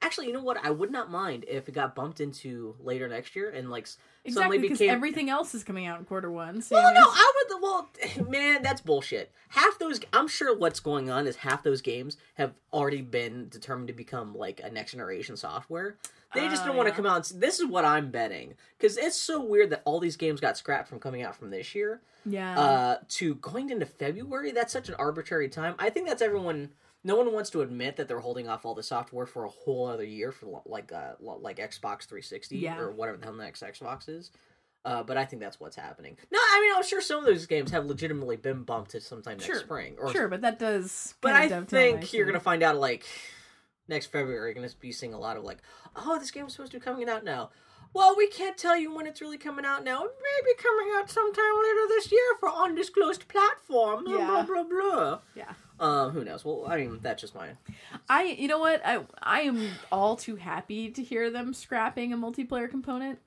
Actually, 0.06 0.28
you 0.28 0.34
know 0.34 0.44
what? 0.44 0.58
I 0.64 0.70
would 0.70 0.92
not 0.92 1.10
mind 1.10 1.46
if 1.48 1.68
it 1.68 1.72
got 1.74 1.96
bumped 1.96 2.20
into 2.22 2.76
later 2.80 3.08
next 3.08 3.36
year 3.36 3.50
and 3.50 3.70
like 3.72 3.88
Exactly, 4.24 4.32
suddenly 4.34 4.58
because 4.60 4.80
became. 4.80 4.94
everything 4.94 5.30
else 5.30 5.56
is 5.56 5.64
coming 5.64 5.86
out 5.88 5.98
in 6.00 6.06
quarter 6.06 6.32
one. 6.32 6.62
So 6.62 6.76
well, 6.76 6.94
no, 6.94 7.02
I 7.02 7.32
would. 7.36 7.62
Well, 7.62 7.90
man, 8.30 8.62
that's 8.62 8.82
bullshit. 8.82 9.32
Half 9.50 9.80
those, 9.80 10.00
I'm 10.14 10.28
sure 10.28 10.56
what's 10.56 10.80
going 10.80 11.10
on 11.10 11.26
is 11.28 11.38
half 11.38 11.64
those 11.64 11.82
games 11.82 12.18
have 12.36 12.54
already 12.74 13.02
been 13.02 13.50
determined 13.50 13.88
to 13.88 13.94
become 13.94 14.36
like 14.36 14.62
a 14.64 14.70
next 14.70 14.92
generation 14.92 15.38
software. 15.38 15.98
They 16.34 16.48
just 16.50 16.64
Oh, 16.64 16.68
don't 16.68 16.76
want 16.76 16.88
to 16.88 16.92
yeah. 16.92 16.96
come 16.98 17.06
out. 17.06 17.32
And, 17.32 17.42
this 17.42 17.60
is 17.60 17.66
what 17.68 17.86
I'm 17.86 18.12
betting 18.12 18.56
because 18.78 18.98
it's 18.98 19.16
so 19.16 19.42
weird 19.44 19.70
that 19.72 19.82
all 19.86 20.00
these 20.00 20.18
games 20.18 20.42
got 20.42 20.58
scrapped 20.58 20.90
from 20.90 21.00
coming 21.00 21.24
out 21.24 21.36
from 21.36 21.50
this 21.50 21.74
year. 21.74 22.02
yeah. 22.26 22.60
uh, 22.60 22.98
to 23.10 23.36
going 23.36 23.70
into 23.70 23.86
February. 23.86 24.52
That's 24.52 24.74
such 24.74 24.90
an 24.90 24.96
arbitrary 24.96 25.50
time. 25.50 25.76
I 25.80 25.90
think 25.90 26.08
that's 26.08 26.22
everyone. 26.22 26.70
No 27.06 27.16
one 27.16 27.32
wants 27.32 27.52
to 27.52 27.62
admit 27.62 27.96
that 27.98 28.08
they're 28.08 28.20
holding 28.20 28.50
off 28.50 28.66
all 28.66 28.74
the 28.76 28.82
software 28.84 29.26
for 29.28 29.46
a 29.46 29.50
whole 29.50 29.88
other 29.88 30.04
year 30.04 30.32
for 30.32 30.62
like 30.66 30.92
uh 30.92 31.14
like 31.22 31.58
Xbox 31.58 32.06
360 32.08 32.58
Yeah. 32.58 32.80
or 32.80 32.92
whatever 32.92 33.18
the 33.18 33.26
hell 33.26 33.36
the 33.36 33.44
next 33.44 33.62
Xbox 33.64 34.10
is. 34.10 34.32
Uh, 34.84 35.02
but 35.02 35.18
I 35.18 35.26
think 35.26 35.42
that's 35.42 35.60
what's 35.60 35.76
happening. 35.76 36.16
No, 36.32 36.40
I 36.40 36.62
mean 36.62 36.76
I'm 36.76 36.84
sure 36.84 37.02
some 37.02 37.20
of 37.20 37.26
those 37.26 37.46
games 37.46 37.72
have 37.72 37.86
legitimately 37.86 38.38
been 38.38 38.64
bumped 38.64 38.92
to 38.92 39.02
sometime 39.02 39.40
Sure. 39.40 39.56
next 39.56 39.66
spring. 39.66 39.96
Or, 40.00 40.12
sure, 40.12 40.28
but 40.28 40.42
that 40.42 40.60
does. 40.60 41.14
But 41.22 41.34
I 41.34 41.48
think 41.48 41.72
nicely. 42.02 42.18
you're 42.18 42.26
gonna 42.28 42.40
find 42.40 42.62
out 42.64 42.78
like 42.78 43.06
next 43.88 44.08
February. 44.08 44.50
You're 44.50 44.54
gonna 44.56 44.74
be 44.80 44.92
seeing 44.92 45.14
a 45.14 45.20
lot 45.20 45.38
of 45.38 45.44
like, 45.44 45.60
oh, 45.96 46.18
this 46.20 46.32
game's 46.32 46.54
supposed 46.54 46.72
to 46.72 46.80
be 46.80 46.84
coming 46.84 47.08
out 47.08 47.24
now. 47.24 47.52
Well, 47.94 48.16
we 48.18 48.28
can't 48.28 48.58
tell 48.58 48.76
you 48.78 48.94
when 48.94 49.06
it's 49.08 49.22
really 49.22 49.38
coming 49.38 49.64
out 49.64 49.84
now. 49.84 50.04
It 50.04 50.12
may 50.22 50.52
be 50.52 50.62
coming 50.62 50.94
out 50.98 51.10
sometime 51.10 51.44
later 51.64 51.88
this 51.88 52.12
year 52.12 52.36
for 52.40 52.50
undisclosed 52.52 53.28
platform. 53.28 54.06
Yeah. 54.08 54.28
blah 54.28 54.44
blah 54.44 54.64
blah. 54.64 55.20
Yeah. 55.36 55.54
Um, 55.80 56.12
who 56.12 56.24
knows? 56.24 56.46
Well, 56.46 56.66
I 56.68 56.78
mean, 56.78 57.00
that's 57.02 57.22
just 57.22 57.36
my. 57.36 57.50
I 58.08 58.24
you 58.24 58.48
know 58.48 58.60
what 58.60 58.82
I 58.86 59.02
I 59.22 59.42
am 59.42 59.70
all 59.92 60.16
too 60.16 60.38
happy 60.38 60.90
to 60.90 61.04
hear 61.04 61.30
them 61.30 61.54
scrapping 61.54 62.14
a 62.14 62.18
multiplayer 62.18 62.70
component 62.70 63.20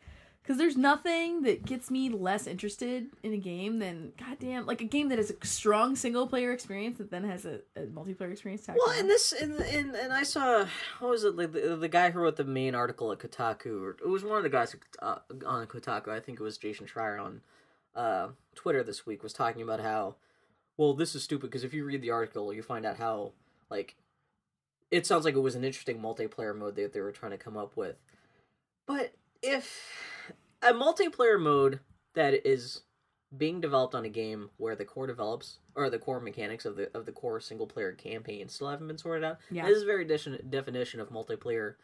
because 0.42 0.56
there's 0.56 0.78
nothing 0.78 1.42
that 1.42 1.66
gets 1.66 1.90
me 1.90 2.08
less 2.08 2.46
interested 2.46 3.08
in 3.22 3.34
a 3.34 3.36
game 3.36 3.80
than 3.80 4.12
goddamn 4.18 4.64
like 4.64 4.80
a 4.80 4.84
game 4.84 5.10
that 5.10 5.18
has 5.18 5.30
a 5.30 5.46
strong 5.46 5.94
single 5.94 6.26
player 6.26 6.52
experience 6.52 6.96
that 6.96 7.10
then 7.10 7.22
has 7.24 7.44
a, 7.44 7.60
a 7.76 7.82
multiplayer 7.82 8.32
experience. 8.32 8.66
Well, 8.66 8.88
on. 8.88 9.00
and 9.00 9.10
this, 9.10 9.32
and 9.32 9.60
and, 9.60 9.94
and 9.94 10.10
I 10.10 10.22
saw, 10.22 10.66
what 11.00 11.10
was 11.10 11.24
it? 11.24 11.36
Like 11.36 11.52
the, 11.52 11.76
the 11.76 11.88
guy 11.88 12.10
who 12.10 12.20
wrote 12.20 12.36
the 12.36 12.44
main 12.44 12.74
article 12.74 13.12
at 13.12 13.18
Kotaku, 13.18 13.82
or 13.82 13.90
it 13.90 14.08
was 14.08 14.24
one 14.24 14.38
of 14.38 14.42
the 14.42 14.48
guys 14.48 14.74
uh, 15.02 15.18
on 15.44 15.66
Kotaku. 15.66 16.08
I 16.08 16.20
think 16.20 16.40
it 16.40 16.42
was 16.42 16.56
Jason 16.56 16.86
Schreier 16.86 17.22
on 17.22 17.42
uh, 17.94 18.28
Twitter 18.54 18.82
this 18.82 19.04
week 19.04 19.22
was 19.22 19.32
talking 19.34 19.60
about 19.60 19.80
how, 19.80 20.14
well, 20.78 20.94
this 20.94 21.14
is 21.14 21.22
stupid 21.22 21.50
because 21.50 21.64
if 21.64 21.74
you 21.74 21.84
read 21.84 22.00
the 22.00 22.10
article, 22.10 22.54
you 22.54 22.62
find 22.62 22.86
out 22.86 22.96
how 22.96 23.32
like 23.68 23.96
it 24.90 25.06
sounds 25.06 25.26
like 25.26 25.34
it 25.34 25.40
was 25.40 25.54
an 25.54 25.64
interesting 25.64 26.00
multiplayer 26.00 26.56
mode 26.56 26.76
that 26.76 26.94
they 26.94 27.00
were 27.00 27.12
trying 27.12 27.32
to 27.32 27.38
come 27.38 27.58
up 27.58 27.76
with, 27.76 27.96
but 28.86 29.12
if 29.42 29.78
a 30.62 30.72
multiplayer 30.72 31.38
mode 31.38 31.80
that 32.14 32.46
is 32.48 32.82
being 33.36 33.60
developed 33.60 33.94
on 33.94 34.04
a 34.04 34.08
game 34.08 34.50
where 34.56 34.74
the 34.74 34.84
core 34.84 35.06
develops 35.06 35.58
or 35.74 35.90
the 35.90 35.98
core 35.98 36.20
mechanics 36.20 36.64
of 36.64 36.76
the 36.76 36.96
of 36.96 37.04
the 37.04 37.12
core 37.12 37.40
single 37.40 37.66
player 37.66 37.92
campaign 37.92 38.48
still 38.48 38.70
haven't 38.70 38.86
been 38.86 38.96
sorted 38.96 39.24
out. 39.24 39.38
Yeah. 39.50 39.66
This 39.66 39.76
is 39.76 39.82
a 39.82 39.86
very 39.86 40.04
de- 40.04 40.42
definition 40.48 41.00
of 41.00 41.10
multiplayer 41.10 41.74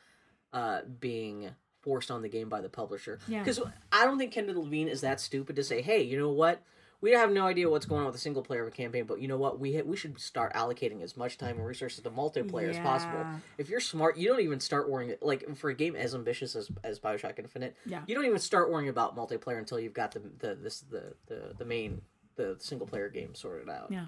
uh, 0.53 0.81
being 1.01 1.51
forced 1.83 2.11
on 2.11 2.23
the 2.23 2.29
game 2.29 2.49
by 2.49 2.63
the 2.63 2.71
publisher. 2.71 3.19
Yeah. 3.29 3.41
Because 3.41 3.61
I 3.93 4.07
don't 4.07 4.19
think 4.19 4.33
Kendall 4.33 4.63
Levine 4.63 4.89
is 4.89 5.03
that 5.03 5.21
stupid 5.21 5.57
to 5.57 5.65
say, 5.65 5.83
"Hey, 5.83 6.03
you 6.03 6.17
know 6.19 6.31
what? 6.31 6.63
We 7.01 7.11
have 7.13 7.31
no 7.31 7.47
idea 7.47 7.69
what's 7.69 7.87
going 7.87 8.01
on 8.01 8.07
with 8.07 8.15
the 8.15 8.21
single 8.21 8.43
player 8.43 8.63
of 8.63 8.69
a 8.69 8.71
campaign, 8.71 9.05
but 9.05 9.21
you 9.21 9.29
know 9.29 9.37
what? 9.37 9.59
We 9.61 9.77
ha- 9.77 9.83
we 9.85 9.97
should 9.97 10.19
start 10.19 10.55
allocating 10.55 11.03
as 11.03 11.17
much 11.17 11.37
time 11.39 11.57
and 11.59 11.67
resources 11.67 12.03
to 12.03 12.11
multiplayer 12.11 12.71
as 12.71 12.79
possible. 12.79 13.25
If 13.59 13.69
you're 13.69 13.81
smart, 13.81 14.17
you 14.17 14.29
don't 14.29 14.41
even 14.41 14.61
start 14.61 14.89
worrying 14.89 15.15
like 15.21 15.55
for 15.57 15.71
a 15.71 15.75
game 15.75 15.97
as 15.97 16.15
ambitious 16.15 16.57
as 16.57 16.71
as 16.83 16.99
Bioshock 16.99 17.39
Infinite. 17.39 17.77
Yeah. 17.87 18.03
You 18.07 18.15
don't 18.15 18.25
even 18.25 18.39
start 18.39 18.71
worrying 18.71 18.89
about 18.89 19.17
multiplayer 19.17 19.59
until 19.59 19.79
you've 19.79 19.93
got 19.95 20.13
the 20.13 20.23
the 20.39 20.55
this 20.55 20.81
the 20.81 21.15
the, 21.27 21.55
the 21.59 21.65
main 21.65 22.01
the 22.37 22.57
single 22.59 22.87
player 22.87 23.09
game 23.09 23.35
sorted 23.35 23.69
out. 23.69 23.89
Yeah. 23.91 24.07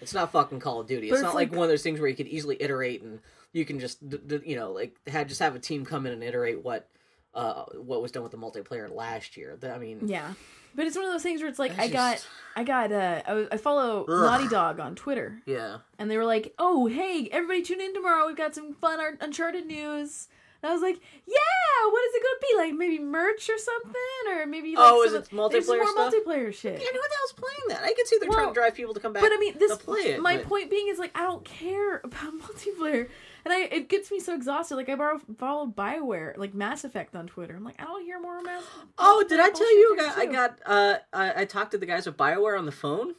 It's 0.00 0.12
not 0.12 0.32
fucking 0.32 0.60
Call 0.60 0.80
of 0.80 0.86
Duty. 0.86 1.06
It's, 1.08 1.14
it's 1.14 1.22
not 1.22 1.34
like, 1.34 1.50
like- 1.50 1.56
one 1.58 1.64
of 1.64 1.70
those 1.70 1.82
things 1.82 1.98
where 2.00 2.08
you 2.08 2.16
could 2.16 2.26
easily 2.28 2.56
iterate 2.60 3.02
and 3.02 3.20
you 3.52 3.64
can 3.64 3.78
just 3.80 3.98
you 4.44 4.56
know 4.56 4.72
like 4.72 4.96
had 5.06 5.28
just 5.28 5.40
have 5.40 5.54
a 5.54 5.60
team 5.60 5.84
come 5.84 6.04
in 6.06 6.12
and 6.12 6.22
iterate 6.22 6.62
what 6.62 6.88
uh 7.34 7.64
what 7.76 8.00
was 8.02 8.12
done 8.12 8.22
with 8.22 8.32
the 8.32 8.38
multiplayer 8.38 8.92
last 8.94 9.36
year. 9.36 9.58
I 9.62 9.78
mean, 9.78 10.00
Yeah. 10.08 10.34
But 10.76 10.86
it's 10.86 10.96
one 10.96 11.04
of 11.06 11.12
those 11.12 11.22
things 11.22 11.40
where 11.40 11.48
it's 11.48 11.58
like 11.60 11.78
I 11.78 11.86
got 11.88 12.26
I 12.56 12.64
got 12.64 12.90
uh 12.90 13.22
I, 13.26 13.46
I 13.52 13.56
follow 13.58 14.04
Ugh. 14.04 14.08
Naughty 14.08 14.48
Dog 14.48 14.80
on 14.80 14.94
Twitter 14.96 15.40
yeah. 15.46 15.78
and 15.98 16.10
they 16.10 16.16
were 16.16 16.24
like, 16.24 16.52
"Oh, 16.58 16.86
hey, 16.86 17.28
everybody 17.30 17.62
tune 17.62 17.80
in 17.80 17.94
tomorrow. 17.94 18.26
We've 18.26 18.36
got 18.36 18.54
some 18.56 18.74
fun 18.74 18.98
Uncharted 19.20 19.66
news." 19.66 20.26
And 20.62 20.70
I 20.70 20.72
was 20.72 20.82
like, 20.82 20.98
"Yeah, 21.26 21.90
what 21.90 22.02
is 22.06 22.14
it 22.14 22.22
going 22.22 22.34
to 22.40 22.46
be? 22.48 22.56
Like 22.56 22.74
maybe 22.78 22.98
merch 23.04 23.48
or 23.50 23.58
something 23.58 23.92
or 24.32 24.46
maybe 24.46 24.74
like 24.74 24.84
Oh, 24.90 25.02
is 25.04 25.12
some- 25.12 25.22
it 25.22 25.30
multiplayer 25.30 25.66
more 25.78 25.86
stuff? 25.86 26.12
multiplayer 26.14 26.52
shit." 26.52 26.72
And 26.74 26.82
who 26.82 26.86
the 26.92 27.16
hell's 27.18 27.32
playing 27.36 27.68
that? 27.68 27.82
I 27.84 27.92
can 27.94 28.06
see 28.06 28.16
they're 28.20 28.30
trying 28.30 28.48
to 28.48 28.54
drive 28.54 28.74
people 28.74 28.94
to 28.94 29.00
come 29.00 29.12
back. 29.12 29.22
But 29.22 29.30
I 29.32 29.36
mean, 29.36 29.56
this 29.58 29.76
play 29.76 30.00
it. 30.00 30.20
my 30.20 30.38
but- 30.38 30.46
point 30.46 30.70
being 30.70 30.88
is 30.88 30.98
like 30.98 31.12
I 31.16 31.22
don't 31.22 31.44
care 31.44 31.98
about 32.04 32.32
multiplayer, 32.40 33.08
and 33.44 33.52
I 33.52 33.60
it 33.70 33.88
gets 33.88 34.10
me 34.10 34.20
so 34.20 34.34
exhausted. 34.34 34.76
Like 34.76 34.88
I 34.88 34.94
borrow, 34.94 35.20
follow 35.38 35.66
Bioware, 35.66 36.36
like 36.36 36.54
Mass 36.54 36.84
Effect 36.84 37.14
on 37.16 37.26
Twitter. 37.26 37.54
I'm 37.56 37.64
like, 37.64 37.80
I 37.80 37.84
don't 37.84 38.04
hear 38.04 38.20
more 38.20 38.40
Mass. 38.42 38.62
Oh, 38.98 39.24
did 39.28 39.40
I 39.40 39.50
tell 39.50 39.76
you? 39.78 39.96
I 39.98 40.02
got, 40.02 40.18
I 40.18 40.26
got 40.26 40.58
uh, 40.66 40.96
I, 41.12 41.42
I 41.42 41.44
talked 41.44 41.72
to 41.72 41.78
the 41.78 41.86
guys 41.86 42.06
at 42.06 42.16
Bioware 42.16 42.58
on 42.58 42.66
the 42.66 42.72
phone. 42.72 43.14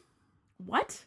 what? 0.57 1.05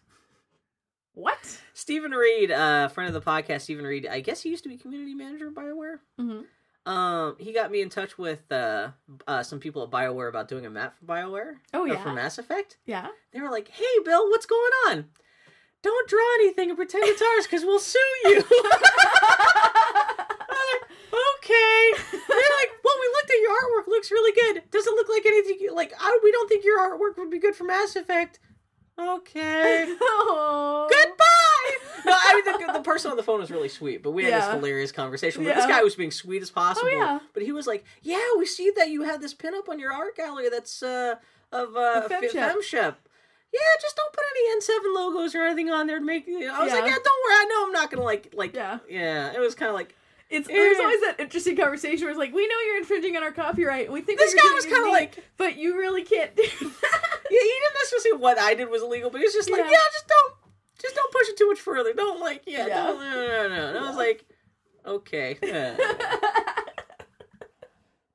What? 1.15 1.61
Stephen 1.75 2.13
Reed, 2.13 2.53
uh, 2.53 2.87
friend 2.89 3.09
of 3.15 3.25
the 3.25 3.29
podcast, 3.29 3.63
Stephen 3.63 3.85
Reed. 3.85 4.07
I 4.07 4.21
guess 4.21 4.43
he 4.43 4.51
used 4.51 4.63
to 4.63 4.69
be 4.69 4.77
community 4.77 5.15
manager 5.15 5.49
at 5.49 5.55
Bioware. 5.55 5.99
Mhm. 6.21 6.45
Um, 6.87 7.37
he 7.39 7.53
got 7.53 7.71
me 7.73 7.83
in 7.83 7.89
touch 7.91 8.17
with 8.17 8.51
uh, 8.53 8.91
uh, 9.27 9.43
some 9.43 9.59
people 9.59 9.83
at 9.83 9.91
Bioware 9.91 10.29
about 10.29 10.49
doing 10.49 10.65
a 10.65 10.71
map 10.71 10.95
for 10.95 11.05
Bioware. 11.07 11.57
Oh, 11.75 11.85
yeah? 11.85 12.01
for 12.03 12.13
Mass 12.13 12.39
Effect. 12.39 12.77
Yeah. 12.87 13.09
They 13.33 13.41
were 13.41 13.51
like, 13.51 13.69
"Hey, 13.69 13.85
Bill, 14.05 14.31
what's 14.31 14.47
going 14.47 14.73
on? 14.89 15.07
Don't 15.83 16.09
draw 16.09 16.35
anything 16.41 16.71
and 16.71 16.77
pretend 16.77 17.05
it's 17.07 17.23
ours, 17.23 17.45
because 17.47 17.65
we'll 17.65 17.79
sue 17.79 17.99
you." 18.25 18.45
Okay. 21.39 21.93
They're 22.13 22.37
like, 22.59 22.71
well, 22.85 22.95
we 23.01 23.07
looked 23.15 23.31
at 23.31 23.41
your 23.41 23.51
artwork. 23.53 23.87
Looks 23.89 24.11
really 24.11 24.33
good. 24.33 24.71
Doesn't 24.71 24.95
look 24.95 25.09
like 25.09 25.25
anything. 25.27 25.57
you- 25.61 25.75
Like, 25.75 25.93
I, 25.99 26.19
we 26.23 26.31
don't 26.31 26.49
think 26.49 26.65
your 26.65 26.79
artwork 26.79 27.17
would 27.17 27.31
be 27.31 27.39
good 27.39 27.55
for 27.57 27.65
Mass 27.65 27.97
Effect. 27.97 28.39
Okay. 28.99 29.87
oh. 30.01 30.89
Goodbye. 30.91 32.05
No, 32.05 32.13
I 32.17 32.35
mean 32.35 32.67
the, 32.67 32.73
the 32.75 32.83
person 32.83 33.11
on 33.11 33.17
the 33.17 33.23
phone 33.23 33.41
was 33.41 33.51
really 33.51 33.69
sweet, 33.69 34.03
but 34.03 34.11
we 34.11 34.25
had 34.25 34.43
this 34.43 34.51
hilarious 34.51 34.93
conversation. 34.93 35.45
But 35.45 35.55
this 35.55 35.67
guy 35.67 35.83
was 35.83 35.95
being 35.95 36.11
sweet 36.11 36.43
as 36.43 36.51
possible. 36.51 36.91
Oh, 36.93 36.97
yeah. 36.97 37.19
But 37.33 37.43
he 37.45 37.53
was 37.53 37.67
like, 37.67 37.85
"Yeah, 38.03 38.21
we 38.39 38.45
see 38.47 38.73
that 38.77 38.89
you 38.91 39.03
had 39.05 39.21
this 39.21 39.35
pinup 39.35 39.69
on 39.69 39.79
your 39.79 39.93
art 39.93 40.17
gallery 40.17 40.49
that's 40.51 40.83
uh, 40.83 41.15
of 41.53 41.77
uh, 41.77 42.09
FemShep. 42.09 42.33
FemShep. 42.55 42.95
Yeah, 43.53 43.61
just 43.81 43.97
don't 43.97 44.13
put 44.13 44.25
any 44.37 44.61
N7 44.61 44.95
logos 44.95 45.35
or 45.35 45.43
anything 45.47 45.71
on 45.71 45.87
there 45.87 45.99
to 45.99 46.05
make. 46.05 46.27
I 46.29 46.31
was 46.63 46.73
like, 46.73 46.85
Yeah. 46.85 46.91
yeah, 46.91 46.97
don't 47.03 47.21
worry. 47.25 47.35
I 47.35 47.47
know 47.49 47.67
I'm 47.67 47.73
not 47.73 47.91
gonna 47.91 48.05
like 48.05 48.33
like. 48.35 48.55
Yeah. 48.55 48.79
yeah. 48.89 49.33
It 49.33 49.41
was 49.41 49.55
kind 49.55 49.69
of 49.71 49.75
like 49.75 49.95
It's 50.31 50.47
there's 50.47 50.77
Eh. 50.79 50.83
always 50.83 51.01
that 51.01 51.17
interesting 51.19 51.57
conversation 51.57 52.03
where 52.05 52.11
it's 52.11 52.19
like, 52.19 52.35
we 52.35 52.47
know 52.47 52.55
you're 52.67 52.77
infringing 52.79 53.17
on 53.17 53.23
our 53.23 53.33
copyright, 53.33 53.91
we 53.91 54.03
think 54.03 54.19
This 54.19 54.35
guy 54.35 54.53
was 54.55 54.67
kinda 54.67 54.91
like- 54.91 55.25
but 55.39 55.57
you 55.57 55.79
really 55.79 56.03
can't 56.03 56.37
do 56.37 56.43
that. 56.61 57.21
yeah. 57.31 57.41
He 57.41 57.55
didn't 57.63 57.75
necessarily 57.83 58.21
what 58.21 58.39
I 58.39 58.53
did 58.55 58.69
was 58.69 58.83
illegal, 58.83 59.09
but 59.11 59.19
he 59.19 59.25
was 59.25 59.33
just 59.33 59.49
like, 59.51 59.61
Yeah. 59.65 59.71
yeah, 59.71 59.87
just 59.93 60.07
don't, 60.09 60.35
just 60.83 60.95
don't 60.95 61.11
push 61.13 61.29
it 61.31 61.37
too 61.39 61.49
much 61.49 61.59
further. 61.61 61.95
Don't 61.95 62.21
like, 62.21 62.43
yeah, 62.47 62.67
Yeah. 62.67 62.87
don't, 62.89 63.01
no, 63.01 63.11
no, 63.11 63.49
no, 63.49 63.57
no. 63.57 63.67
And 63.69 63.79
I 63.79 63.89
was 63.89 63.97
like, 63.97 64.27
okay. 64.85 65.39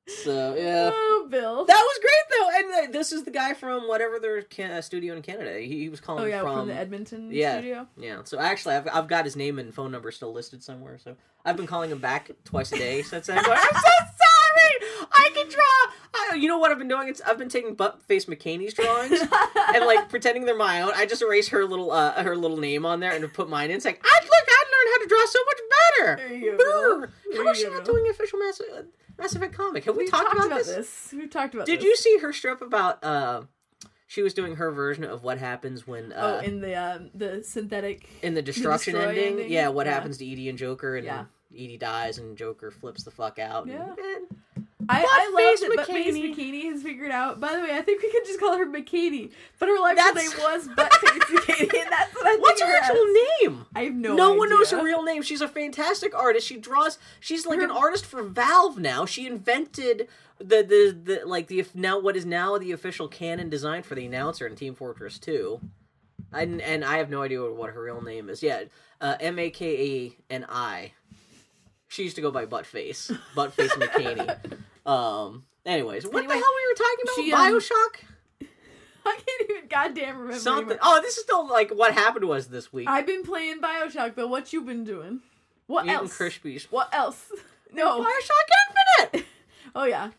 so 0.07 0.55
yeah. 0.55 0.91
oh, 0.93 1.27
Bill. 1.29 1.65
That 1.65 1.81
was 1.81 1.99
great 2.01 2.39
though, 2.39 2.49
and 2.57 2.89
uh, 2.89 2.91
this 2.91 3.11
is 3.11 3.23
the 3.23 3.31
guy 3.31 3.53
from 3.53 3.87
whatever 3.87 4.19
their 4.19 4.41
can- 4.41 4.71
uh, 4.71 4.81
studio 4.81 5.15
in 5.15 5.21
Canada. 5.21 5.59
He, 5.59 5.79
he 5.79 5.89
was 5.89 5.99
calling 5.99 6.23
oh 6.23 6.27
yeah, 6.27 6.41
from, 6.41 6.55
from, 6.55 6.67
the 6.67 6.75
Edmonton 6.75 7.29
yeah. 7.31 7.57
studio. 7.57 7.87
yeah. 7.97 8.21
So 8.23 8.39
actually, 8.39 8.75
I've 8.75 8.87
I've 8.91 9.07
got 9.07 9.25
his 9.25 9.35
name 9.35 9.59
and 9.59 9.73
phone 9.73 9.91
number 9.91 10.11
still 10.11 10.33
listed 10.33 10.63
somewhere. 10.63 10.97
So 10.97 11.15
I've 11.45 11.57
been 11.57 11.67
calling 11.67 11.91
him 11.91 11.99
back 11.99 12.31
twice 12.43 12.71
a 12.71 12.77
day 12.77 13.01
since 13.01 13.27
then. 13.27 13.37
I'm 13.37 13.43
so 13.45 13.51
sorry. 13.51 15.07
I 15.11 15.29
can 15.33 15.49
draw. 15.49 15.93
I, 16.15 16.35
you 16.35 16.47
know 16.47 16.57
what 16.57 16.71
I've 16.71 16.77
been 16.77 16.87
doing? 16.87 17.07
It's 17.07 17.21
I've 17.21 17.37
been 17.37 17.49
taking 17.49 17.75
butt 17.75 18.01
face 18.03 18.25
Makani's 18.25 18.73
drawings 18.73 19.19
and 19.75 19.85
like 19.85 20.09
pretending 20.09 20.45
they're 20.45 20.57
my 20.57 20.81
own. 20.81 20.91
I 20.95 21.05
just 21.05 21.21
erase 21.21 21.49
her 21.49 21.65
little 21.65 21.91
uh 21.91 22.21
her 22.23 22.35
little 22.35 22.57
name 22.57 22.85
on 22.85 22.99
there 22.99 23.13
and 23.13 23.33
put 23.33 23.49
mine 23.49 23.69
in. 23.71 23.77
It's 23.77 23.85
like 23.85 24.01
I 24.03 24.19
look, 24.21 24.47
I 24.49 24.63
learned 24.73 24.93
how 24.93 25.01
to 25.01 25.07
draw 25.07 25.25
so 25.25 25.39
much 25.45 25.57
better. 25.69 26.15
There 26.17 26.37
you 26.37 26.57
go, 26.57 26.99
Brr. 26.99 27.43
How 27.45 27.53
she 27.53 27.61
you 27.63 27.71
not 27.71 27.85
doing 27.85 28.07
official 28.09 28.39
Mass, 28.39 28.61
uh, 28.61 28.83
Mass 29.17 29.35
Effect 29.35 29.53
comic? 29.55 29.85
Have 29.85 29.95
we 29.95 30.03
We've 30.03 30.11
talked, 30.11 30.33
about, 30.33 30.49
this? 30.57 30.67
this. 30.67 31.13
We've 31.13 31.29
talked 31.29 31.53
about 31.53 31.65
this. 31.65 31.73
Did 31.73 31.79
this. 31.81 31.85
you 31.85 31.95
see 31.95 32.17
her 32.19 32.33
strip 32.33 32.61
about 32.61 33.03
uh 33.03 33.43
she 34.07 34.21
was 34.21 34.33
doing 34.33 34.55
her 34.57 34.71
version 34.71 35.03
of 35.03 35.23
what 35.23 35.37
happens 35.39 35.87
when 35.87 36.13
Oh, 36.15 36.37
uh 36.37 36.41
in 36.41 36.61
the 36.61 36.75
um, 36.75 37.09
the 37.15 37.43
synthetic. 37.43 38.07
in 38.21 38.33
the 38.33 38.41
destruction 38.41 38.93
destroy 38.93 39.09
ending? 39.09 39.27
ending? 39.33 39.51
Yeah, 39.51 39.69
what 39.69 39.85
Yeah. 39.87 39.93
happens 39.93 40.17
to 40.17 40.25
EDI 40.25 40.49
and 40.49 40.57
Joker 40.57 40.95
and 40.97 41.05
Yeah. 41.05 41.25
EDI 41.53 41.77
dies 41.77 42.17
and 42.17 42.37
Joker 42.37 42.71
flips 42.71 43.03
the 43.03 43.11
fuck 43.11 43.39
out. 43.39 43.67
Yeah. 43.67 43.93
And- 43.97 44.37
I, 44.89 45.01
I 45.01 45.31
love 45.33 45.75
that 45.77 45.87
Buttface 45.87 46.07
Makani. 46.13 46.35
Makani 46.35 46.63
has 46.71 46.81
figured 46.83 47.11
out. 47.11 47.39
By 47.39 47.55
the 47.55 47.61
way, 47.61 47.71
I 47.77 47.81
think 47.81 48.01
we 48.01 48.11
could 48.11 48.25
just 48.25 48.39
call 48.39 48.57
her 48.57 48.65
Makani, 48.65 49.31
but 49.59 49.67
her 49.69 49.79
life 49.79 49.97
name 50.15 50.31
was 50.39 50.67
Buttface 50.77 51.19
Makani, 51.19 51.81
and 51.81 51.91
that's 51.91 52.13
what 52.15 52.27
I 52.27 52.37
What's 52.37 52.61
think 52.61 52.71
her 52.71 52.77
actual 52.77 52.97
as. 52.97 53.41
name? 53.41 53.65
I 53.75 53.83
have 53.85 53.93
no. 53.95 54.15
No, 54.15 54.33
one 54.33 54.49
knows 54.49 54.71
her 54.71 54.83
real 54.83 55.03
name. 55.03 55.21
She's 55.21 55.41
a 55.41 55.47
fantastic 55.47 56.15
artist. 56.15 56.47
She 56.47 56.57
draws. 56.57 56.97
She's 57.19 57.45
like 57.45 57.59
Her- 57.59 57.65
an 57.65 57.71
artist 57.71 58.05
for 58.05 58.23
Valve 58.23 58.77
now. 58.77 59.05
She 59.05 59.25
invented 59.27 60.07
the, 60.39 60.63
the 60.63 60.97
the 61.03 61.21
like 61.25 61.47
the 61.47 61.65
now 61.73 61.99
what 61.99 62.15
is 62.15 62.25
now 62.25 62.57
the 62.57 62.71
official 62.71 63.07
canon 63.07 63.49
design 63.49 63.83
for 63.83 63.95
the 63.95 64.05
announcer 64.05 64.45
in 64.47 64.55
Team 64.55 64.75
Fortress 64.75 65.19
Two. 65.19 65.61
And 66.31 66.61
and 66.61 66.83
I 66.83 66.97
have 66.97 67.09
no 67.11 67.21
idea 67.21 67.43
what, 67.43 67.69
her 67.71 67.83
real 67.83 68.01
name 68.01 68.27
is. 68.29 68.41
Yeah, 68.41 68.63
uh, 68.99 69.15
M 69.19 69.37
A 69.37 69.49
K 69.51 70.11
A 70.29 70.33
N 70.33 70.45
I. 70.49 70.93
She 71.87 72.01
used 72.01 72.15
to 72.15 72.23
go 72.23 72.31
by 72.31 72.47
Buttface, 72.47 73.15
Buttface 73.35 73.69
Makani. 73.69 74.35
Um. 74.85 75.45
Anyways, 75.65 76.05
what 76.05 76.17
Anyway, 76.17 76.33
the 76.35 76.39
hell 76.39 76.53
we 76.55 76.67
were 76.71 76.75
talking 76.77 77.03
about? 77.03 77.15
she, 77.15 77.33
um, 77.33 77.53
Bioshock. 77.53 78.47
I 79.05 79.19
can't 79.25 79.49
even 79.49 79.67
goddamn 79.69 80.17
remember. 80.17 80.39
Something. 80.39 80.63
anymore. 80.71 80.79
Oh, 80.81 81.01
this 81.01 81.17
is 81.17 81.23
still 81.23 81.47
like 81.47 81.71
what 81.71 81.93
happened 81.93 82.25
was 82.25 82.47
this 82.47 82.71
week. 82.73 82.87
I've 82.89 83.05
been 83.07 83.23
playing 83.23 83.61
Bioshock, 83.61 84.15
but 84.15 84.29
what 84.29 84.51
you 84.53 84.61
been 84.61 84.83
doing? 84.83 85.21
What 85.67 85.85
Eating 85.85 85.95
else? 85.95 86.17
Krispies. 86.17 86.63
What 86.69 86.93
else? 86.93 87.31
No. 87.75 88.01
Bioshock 88.01 89.09
Infinite. 89.09 89.25
Oh 89.75 89.85
yeah. 89.85 90.11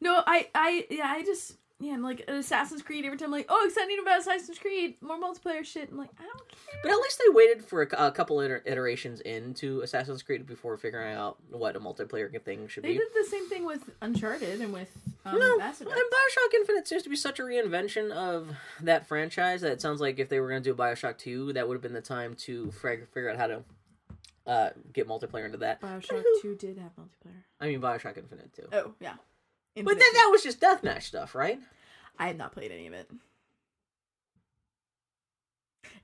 No, 0.00 0.22
I, 0.26 0.48
I, 0.54 0.86
yeah, 0.88 1.08
I 1.08 1.22
just, 1.22 1.56
yeah, 1.82 1.94
I'm 1.94 2.02
like 2.02 2.22
Assassin's 2.28 2.82
Creed. 2.82 3.04
Every 3.04 3.18
time, 3.18 3.26
I'm 3.26 3.32
like, 3.32 3.46
oh, 3.48 3.64
exciting 3.66 3.98
about 4.00 4.20
Assassin's 4.20 4.58
Creed, 4.58 4.96
more 5.00 5.18
multiplayer 5.18 5.64
shit. 5.64 5.90
I'm 5.90 5.98
like, 5.98 6.10
I 6.18 6.22
don't 6.22 6.48
care. 6.48 6.80
But 6.82 6.92
at 6.92 6.96
least 6.96 7.18
they 7.18 7.32
waited 7.32 7.64
for 7.64 7.82
a, 7.82 8.06
a 8.06 8.12
couple 8.12 8.40
iter- 8.40 8.62
iterations 8.64 9.20
into 9.20 9.80
Assassin's 9.80 10.22
Creed 10.22 10.46
before 10.46 10.76
figuring 10.76 11.14
out 11.14 11.38
what 11.50 11.74
a 11.74 11.80
multiplayer 11.80 12.30
thing 12.42 12.68
should 12.68 12.84
They 12.84 12.88
be. 12.88 12.94
They 12.94 12.98
did 12.98 13.08
the 13.14 13.28
same 13.28 13.48
thing 13.48 13.64
with 13.64 13.90
Uncharted 14.00 14.60
and 14.60 14.72
with 14.72 14.90
um, 15.24 15.38
no, 15.38 15.58
and 15.60 15.86
Bioshock 15.88 16.54
Infinite 16.54 16.88
seems 16.88 17.02
to 17.04 17.08
be 17.08 17.16
such 17.16 17.38
a 17.38 17.42
reinvention 17.42 18.10
of 18.10 18.50
that 18.80 19.06
franchise 19.06 19.60
that 19.60 19.72
it 19.72 19.80
sounds 19.80 20.00
like 20.00 20.18
if 20.18 20.28
they 20.28 20.40
were 20.40 20.48
going 20.48 20.62
to 20.62 20.70
do 20.70 20.74
Bioshock 20.74 21.18
2, 21.18 21.52
that 21.52 21.68
would 21.68 21.74
have 21.74 21.82
been 21.82 21.92
the 21.92 22.00
time 22.00 22.34
to 22.34 22.66
frig- 22.66 23.06
figure 23.08 23.30
out 23.30 23.36
how 23.36 23.46
to 23.46 23.62
uh, 24.46 24.70
get 24.92 25.08
multiplayer 25.08 25.46
into 25.46 25.58
that. 25.58 25.80
Bioshock 25.80 26.22
Two 26.40 26.56
did 26.56 26.78
have 26.78 26.90
multiplayer. 26.96 27.42
I 27.60 27.68
mean, 27.68 27.80
Bioshock 27.80 28.18
Infinite 28.18 28.52
too. 28.52 28.68
Oh 28.72 28.94
yeah. 29.00 29.14
But 29.74 29.84
then 29.86 29.98
that 29.98 30.28
was 30.30 30.42
just 30.42 30.60
deathmatch 30.60 31.02
stuff, 31.02 31.34
right? 31.34 31.58
I 32.18 32.26
had 32.26 32.38
not 32.38 32.52
played 32.52 32.70
any 32.70 32.86
of 32.86 32.92
it. 32.92 33.10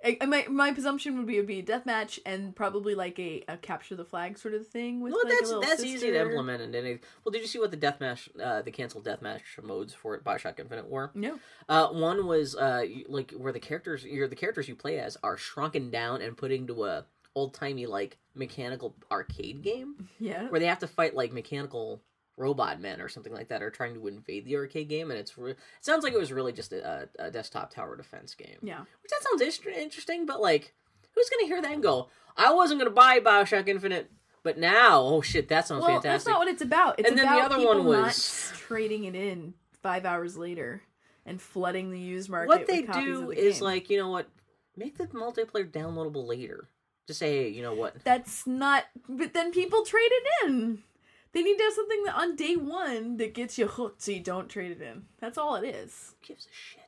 I, 0.04 0.16
my 0.26 0.46
my 0.48 0.72
presumption 0.72 1.16
would 1.16 1.26
be 1.26 1.36
it 1.36 1.40
would 1.40 1.46
be 1.46 1.58
a 1.58 1.62
deathmatch 1.62 2.20
and 2.24 2.54
probably 2.54 2.94
like 2.94 3.18
a, 3.18 3.42
a 3.48 3.56
capture 3.56 3.96
the 3.96 4.04
flag 4.04 4.38
sort 4.38 4.54
of 4.54 4.66
thing 4.66 5.00
with 5.00 5.12
Well, 5.12 5.22
like 5.24 5.34
that's 5.38 5.68
that's 5.68 5.84
easy 5.84 6.10
to 6.10 6.20
implement. 6.20 6.62
And 6.62 6.74
any 6.74 6.98
well, 7.24 7.32
did 7.32 7.42
you 7.42 7.48
see 7.48 7.58
what 7.58 7.72
the 7.72 7.76
deathmatch, 7.76 8.28
uh, 8.40 8.62
the 8.62 8.70
canceled 8.70 9.04
deathmatch 9.04 9.40
modes 9.62 9.94
for 9.94 10.18
Bioshock 10.20 10.60
Infinite 10.60 10.88
were? 10.88 11.10
No. 11.14 11.38
Uh, 11.68 11.88
one 11.88 12.26
was 12.26 12.54
uh, 12.54 12.84
like 13.08 13.32
where 13.32 13.52
the 13.52 13.58
characters, 13.60 14.04
you're 14.04 14.28
the 14.28 14.36
characters 14.36 14.68
you 14.68 14.76
play 14.76 15.00
as 15.00 15.16
are 15.22 15.36
shrunken 15.36 15.90
down 15.90 16.22
and 16.22 16.36
put 16.36 16.52
into 16.52 16.84
a 16.84 17.04
old 17.34 17.54
timey 17.54 17.86
like 17.86 18.18
mechanical 18.34 18.94
arcade 19.10 19.62
game 19.62 20.08
Yeah. 20.20 20.48
where 20.48 20.60
they 20.60 20.66
have 20.66 20.80
to 20.80 20.88
fight 20.88 21.14
like 21.14 21.32
mechanical 21.32 22.02
robot 22.38 22.80
men 22.80 23.00
or 23.00 23.08
something 23.08 23.32
like 23.32 23.48
that, 23.48 23.62
are 23.62 23.70
trying 23.70 23.94
to 23.94 24.06
invade 24.06 24.44
the 24.44 24.56
arcade 24.56 24.88
game. 24.88 25.10
And 25.10 25.18
it's 25.18 25.36
re- 25.36 25.50
it 25.52 25.58
sounds 25.80 26.04
like 26.04 26.12
it 26.12 26.18
was 26.18 26.32
really 26.32 26.52
just 26.52 26.72
a, 26.72 27.08
a 27.18 27.30
desktop 27.30 27.70
tower 27.70 27.96
defense 27.96 28.34
game. 28.34 28.56
Yeah. 28.62 28.80
Which 29.02 29.10
that 29.10 29.22
sounds 29.22 29.42
inter- 29.42 29.70
interesting, 29.78 30.24
but 30.26 30.40
like, 30.40 30.72
who's 31.14 31.28
gonna 31.28 31.46
hear 31.46 31.60
that 31.62 31.72
and 31.72 31.82
go, 31.82 32.08
"I 32.36 32.52
wasn't 32.52 32.80
gonna 32.80 32.90
buy 32.90 33.20
Bioshock 33.20 33.68
Infinite." 33.68 34.10
But 34.44 34.56
now, 34.56 35.00
oh 35.02 35.20
shit, 35.20 35.48
that 35.48 35.66
sounds 35.66 35.80
Well, 35.82 35.88
fantastic. 36.00 36.10
that's 36.12 36.26
not 36.26 36.38
what 36.38 36.48
it's 36.48 36.62
about. 36.62 36.98
It's 37.00 37.08
And 37.08 37.18
then 37.18 37.26
the 37.26 37.32
other 37.32 37.56
people 37.56 37.84
one 37.84 37.92
not 37.92 38.04
was- 38.06 38.52
trading 38.54 39.04
it 39.04 39.14
in 39.16 39.54
five 39.82 40.04
hours 40.06 40.36
later 40.38 40.82
and 41.26 41.42
flooding 41.42 41.90
the 41.90 41.98
used 41.98 42.30
market. 42.30 42.48
what 42.48 42.66
they 42.66 42.82
do 42.82 43.26
the 43.26 43.30
is 43.38 43.56
game. 43.58 43.64
like, 43.64 43.90
you 43.90 43.98
know 43.98 44.08
what? 44.08 44.28
Make 44.76 44.96
the 44.96 45.06
multiplayer 45.08 45.68
downloadable 45.70 46.26
later. 46.26 46.68
Just 47.08 47.18
say, 47.18 47.44
hey, 47.44 47.48
you 47.48 47.62
know 47.62 47.74
what? 47.74 47.96
that's 48.04 48.46
not. 48.46 48.84
But 49.08 49.34
then 49.34 49.50
people 49.50 49.82
trade 49.84 50.10
it 50.10 50.24
in. 50.46 50.82
They 51.32 51.42
need 51.42 51.58
to 51.58 51.64
have 51.64 51.74
something 51.74 52.02
that 52.04 52.16
on 52.16 52.36
day 52.36 52.56
one 52.56 53.16
that 53.18 53.34
gets 53.34 53.58
you 53.58 53.66
hooked, 53.66 54.02
so 54.02 54.12
you 54.12 54.20
don't 54.20 54.48
trade 54.48 54.70
it 54.72 54.80
in. 54.82 55.02
That's 55.20 55.36
all 55.38 55.56
it 55.56 55.66
is. 55.66 56.14
Who 56.22 56.28
gives 56.34 56.46
a 56.46 56.48
shit? 56.52 56.80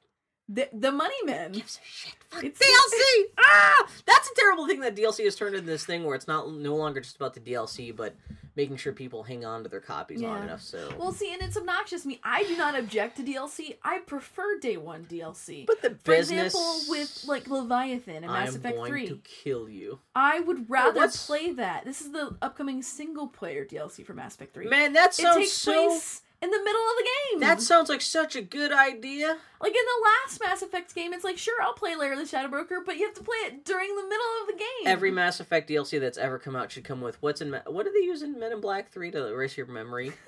The, 0.49 0.69
the 0.73 0.91
Money 0.91 1.15
Men. 1.25 1.53
gives 1.53 1.77
a 1.79 1.87
shit. 1.87 2.15
Fuck 2.29 2.45
It's- 2.45 2.59
DLC. 2.59 3.25
ah, 3.39 3.89
that's 4.07 4.31
a 4.31 4.35
terrible 4.35 4.67
thing 4.67 4.81
that 4.81 4.97
DLC 4.97 5.25
has 5.25 5.37
turned 5.37 5.55
into 5.55 5.67
this 5.67 5.85
thing 5.85 6.05
where 6.05 6.15
it's 6.17 6.27
not 6.27 6.51
no 6.53 6.75
longer 6.75 7.01
just 7.01 7.17
about 7.17 7.35
the 7.35 7.41
DLC, 7.41 7.95
but 7.95 8.17
making 8.61 8.77
sure 8.77 8.93
people 8.93 9.23
hang 9.23 9.43
on 9.43 9.63
to 9.63 9.71
their 9.71 9.81
copies 9.81 10.21
long 10.21 10.43
enough. 10.43 10.61
So, 10.61 10.93
Well, 10.99 11.13
see, 11.13 11.33
and 11.33 11.41
it's 11.41 11.57
obnoxious 11.57 12.03
to 12.03 12.09
me. 12.09 12.21
I 12.23 12.43
do 12.45 12.57
not 12.59 12.79
object 12.79 13.17
to 13.17 13.23
DLC. 13.23 13.77
I 13.83 14.01
prefer 14.01 14.59
day 14.59 14.77
one 14.77 15.07
DLC. 15.07 15.65
but 15.67 15.81
the 15.81 15.91
For 15.91 16.13
business. 16.17 16.53
example, 16.55 16.81
with 16.91 17.25
like 17.27 17.49
Leviathan 17.49 18.17
and 18.17 18.27
Mass 18.27 18.37
I 18.37 18.41
Mass 18.45 18.49
am 18.55 18.61
Effect 18.61 18.77
going 18.77 18.91
3. 18.93 19.09
to 19.09 19.17
kill 19.25 19.69
you, 19.71 20.01
I 20.15 20.41
would 20.41 20.69
rather 20.69 21.01
what's- 21.01 21.27
play 21.27 21.53
that. 21.53 21.87
This 21.87 22.03
is 22.03 22.13
the 22.13 22.37
upcoming 22.43 22.83
single 22.83 23.29
player 23.29 23.65
DLC 23.65 24.05
for 24.05 24.13
Mass 24.13 24.35
Effect 24.35 24.53
3. 24.53 24.67
man. 24.69 24.93
That 24.93 25.11
it 25.11 25.15
sounds 25.15 25.37
takes 25.39 25.53
so. 25.53 25.73
place 25.73 26.21
in 26.43 26.51
the 26.51 26.59
middle 26.59 26.81
of 26.81 26.97
the 26.99 27.09
game. 27.31 27.41
That 27.41 27.61
sounds 27.61 27.89
like 27.89 28.01
such 28.01 28.35
a 28.37 28.43
good 28.43 28.73
idea. 28.73 29.37
like 29.61 29.73
in 29.73 29.85
the 29.85 30.05
last 30.27 30.41
Mass 30.41 30.63
Effect 30.63 30.95
game, 30.95 31.13
it's 31.13 31.25
like 31.25 31.39
sure 31.39 31.61
I'll 31.63 31.73
play 31.75 31.95
Lair 31.97 32.13
of 32.13 32.19
the 32.19 32.27
Shadow 32.27 32.49
Broker, 32.49 32.83
but 32.85 32.97
you 32.97 33.07
have 33.07 33.15
to 33.15 33.23
play 33.23 33.37
it 33.47 33.65
during 33.65 33.95
the 33.97 34.03
middle 34.03 34.27
of 34.43 34.47
the 34.49 34.55
game. 34.55 34.87
Every 34.87 35.11
Mass 35.11 35.41
Effect 35.41 35.69
DLC 35.69 36.01
that's 36.01 36.19
ever 36.19 36.39
come 36.39 36.57
out 36.57 36.73
should 36.73 36.85
come 36.85 37.01
with 37.01 37.21
what's 37.23 37.41
in. 37.41 37.51
Ma- 37.51 37.61
What 37.67 37.85
do 37.87 37.93
they 37.93 38.05
use 38.05 38.23
in 38.23 38.39
Men 38.39 38.53
in 38.53 38.61
Black 38.61 38.91
Three 38.91 39.11
to 39.11 39.27
erase 39.27 39.57
your 39.57 39.67
memory? 39.67 40.13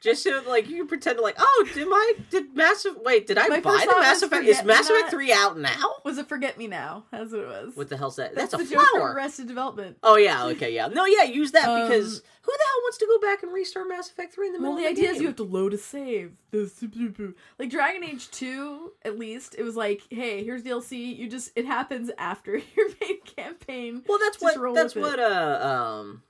Just 0.00 0.22
so 0.22 0.42
like 0.48 0.68
you 0.68 0.76
can 0.78 0.86
pretend 0.88 1.18
like, 1.20 1.36
oh, 1.38 1.68
did 1.74 1.86
my 1.88 2.12
did 2.30 2.54
Massive? 2.56 2.96
Wait, 3.04 3.26
did 3.26 3.36
I 3.36 3.48
My 3.48 3.60
buy 3.60 3.84
the 3.86 4.00
Mass 4.00 4.22
Effect? 4.22 4.44
Is 4.46 4.64
Mass 4.64 4.88
Effect 4.88 5.10
Three 5.10 5.32
out 5.32 5.58
now? 5.58 5.96
was 6.04 6.16
it 6.16 6.26
Forget 6.28 6.56
Me 6.56 6.66
Now? 6.66 7.04
That's 7.10 7.32
what 7.32 7.42
it 7.42 7.48
was. 7.48 7.76
What 7.76 7.88
the 7.90 7.96
hell's 7.98 8.16
that? 8.16 8.34
That's, 8.34 8.52
That's 8.52 8.62
a 8.62 8.66
the 8.66 8.74
joke 8.74 8.86
from 8.88 9.00
flower. 9.00 9.12
Arrested 9.12 9.46
Development. 9.46 9.98
Oh 10.02 10.16
yeah, 10.16 10.46
okay, 10.46 10.74
yeah. 10.74 10.86
No, 10.88 11.04
yeah, 11.04 11.24
use 11.24 11.52
that 11.52 11.68
Um, 11.68 11.82
because 11.82 12.22
who 12.42 12.52
the 12.52 12.64
hell 12.64 12.80
wants 12.82 12.96
to 12.98 13.06
go 13.06 13.20
back 13.20 13.42
and 13.42 13.52
restart 13.52 13.88
Mass 13.88 14.08
Effect 14.10 14.32
Three 14.32 14.46
in 14.46 14.54
the 14.54 14.58
middle 14.58 14.74
Well, 14.74 14.82
the 14.82 14.86
the 14.86 14.90
idea 14.90 15.04
game? 15.08 15.14
is 15.16 15.20
you 15.20 15.26
have 15.26 15.36
to 15.36 15.42
load 15.44 15.74
a 15.74 15.78
save. 15.78 16.32
The 16.50 17.32
like 17.58 17.70
Dragon 17.70 18.02
Age 18.02 18.30
Two, 18.30 18.92
at 19.04 19.18
least 19.18 19.54
it 19.58 19.62
was 19.64 19.76
like, 19.76 20.02
hey, 20.10 20.42
here's 20.42 20.62
DLC. 20.62 21.16
You 21.16 21.28
just 21.28 21.50
it 21.56 21.66
happens 21.66 22.10
after 22.16 22.52
your 22.76 22.88
main 23.02 23.20
campaign. 23.36 24.02
well, 24.08 24.18
that's 24.18 24.38
just 24.38 24.58
what 24.58 24.74
that's 24.74 24.94
with 24.94 25.04
it. 25.04 25.08
what 25.08 25.20
uh 25.20 25.60
um. 26.00 26.22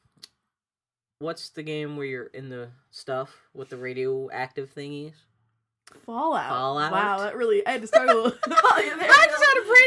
What's 1.21 1.51
the 1.51 1.63
game 1.63 1.97
where 1.97 2.07
you're 2.07 2.27
in 2.27 2.49
the 2.49 2.71
stuff 2.91 3.37
with 3.55 3.69
the 3.69 3.77
radioactive 3.77 4.75
thingies? 4.75 5.13
Fallout. 6.07 6.49
Fallout? 6.49 6.93
Wow, 6.93 7.19
that 7.19 7.37
really 7.37 7.65
I 7.67 7.73
had 7.73 7.83
to 7.83 7.87
start 7.87 8.09
a 8.09 8.15
little. 8.15 8.33
I 8.47 9.27
just 9.29 9.45
had 9.45 9.63
a 9.63 9.67
brain 9.67 9.81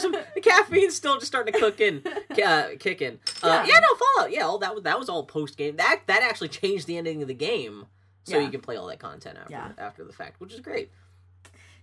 some 0.00 0.12
the 0.12 0.40
caffeine's 0.42 0.94
still 0.94 1.14
just 1.16 1.26
starting 1.26 1.52
to 1.52 1.58
cook 1.60 1.80
in, 1.80 2.02
uh, 2.42 2.68
kick 2.78 3.02
in. 3.02 3.18
Uh, 3.42 3.64
Yeah. 3.66 3.74
yeah. 3.74 3.80
no 3.80 3.96
Fallout. 4.16 4.32
Yeah, 4.32 4.42
all 4.42 4.58
that 4.58 4.74
was 4.74 4.84
that 4.84 4.98
was 4.98 5.08
all 5.08 5.24
post 5.24 5.56
game. 5.56 5.76
That 5.76 6.00
that 6.06 6.22
actually 6.22 6.48
changed 6.48 6.86
the 6.86 6.96
ending 6.96 7.20
of 7.22 7.28
the 7.28 7.34
game, 7.34 7.86
so 8.24 8.38
Yeah. 8.38 8.44
you 8.44 8.50
can 8.50 8.60
play 8.60 8.76
all 8.76 8.86
that 8.86 8.98
content 8.98 9.38
after 9.38 9.52
Yeah. 9.52 9.72
after 9.76 10.04
the 10.04 10.12
fact, 10.12 10.40
which 10.40 10.54
is 10.54 10.60
great. 10.60 10.90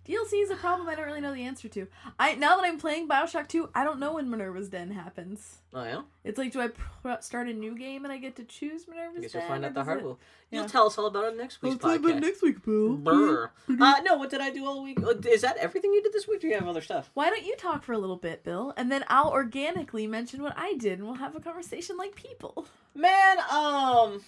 DLC 0.08 0.43
is 0.43 0.51
a 0.51 0.56
problem 0.56 0.88
I 0.88 0.95
don't 0.95 1.06
really 1.06 1.22
know 1.22 1.34
the 1.34 1.43
answer 1.43 1.68
to. 1.70 1.88
I 2.20 2.36
now 2.36 2.56
that 2.58 2.66
I'm 2.66 2.78
playing 2.78 3.08
Bioshock 3.08 3.47
2, 3.47 3.70
I 3.74 3.84
don't 3.84 3.99
know 3.99 4.14
when 4.14 4.30
Minerva's 4.30 4.70
Den 4.70 4.91
happens. 4.91 5.58
Oh 5.74 5.84
yeah, 5.84 6.01
It's 6.24 6.38
like, 6.38 6.51
do 6.53 6.62
I 6.62 6.68
pr- 6.70 7.22
start 7.22 7.47
a 7.49 7.53
new 7.53 7.76
game 7.78 8.06
and 8.06 8.14
I 8.14 8.18
get 8.18 8.36
to 8.38 8.43
choose 8.43 8.88
Minerva's 8.88 9.18
I 9.18 9.22
guess 9.22 9.32
Den? 9.34 9.41
you'll 9.41 9.49
find 9.49 9.66
out 9.66 9.74
the 9.74 9.84
hard 9.84 9.99
it- 9.99 10.06
way. 10.06 10.14
You'll 10.51 10.70
tell 10.70 10.86
us 10.88 10.97
all 10.97 11.08
about 11.08 11.26
it 11.34 11.38
next 11.38 11.58
I'll 11.62 11.72
week's 11.72 11.82
talk 11.84 11.99
about 11.99 12.20
next 12.22 12.41
week, 12.41 12.64
Bill. 12.64 12.93
Brr. 12.95 13.51
Uh, 13.68 13.95
no, 14.06 14.16
what 14.16 14.30
did 14.30 14.39
I 14.39 14.51
do 14.51 14.66
all 14.66 14.84
week? 14.84 15.01
Uh, 15.03 15.16
Is 15.28 15.41
that 15.41 15.58
everything 15.58 15.91
you 15.91 16.01
did 16.01 16.14
this 16.14 16.28
week? 16.30 16.39
Do 16.39 16.47
you 16.47 16.53
have 16.53 16.68
other 16.68 16.80
stuff? 16.82 17.10
Why 17.14 17.30
don't 17.30 17.43
you 17.43 17.56
talk 17.58 17.84
for 17.84 17.91
a 17.91 17.97
little 17.97 18.16
bit, 18.16 18.43
Bill, 18.45 18.72
and 18.78 18.89
then 18.89 19.03
I'll 19.10 19.32
organically 19.32 20.08
mention 20.08 20.41
what 20.41 20.53
I 20.56 20.76
did, 20.76 20.99
and 20.99 21.08
we'll 21.08 21.16
have 21.18 21.36
a 21.36 21.41
conversation 21.41 21.97
like 21.97 22.16
people. 22.16 22.68
Man, 22.93 23.38
um, 23.51 24.22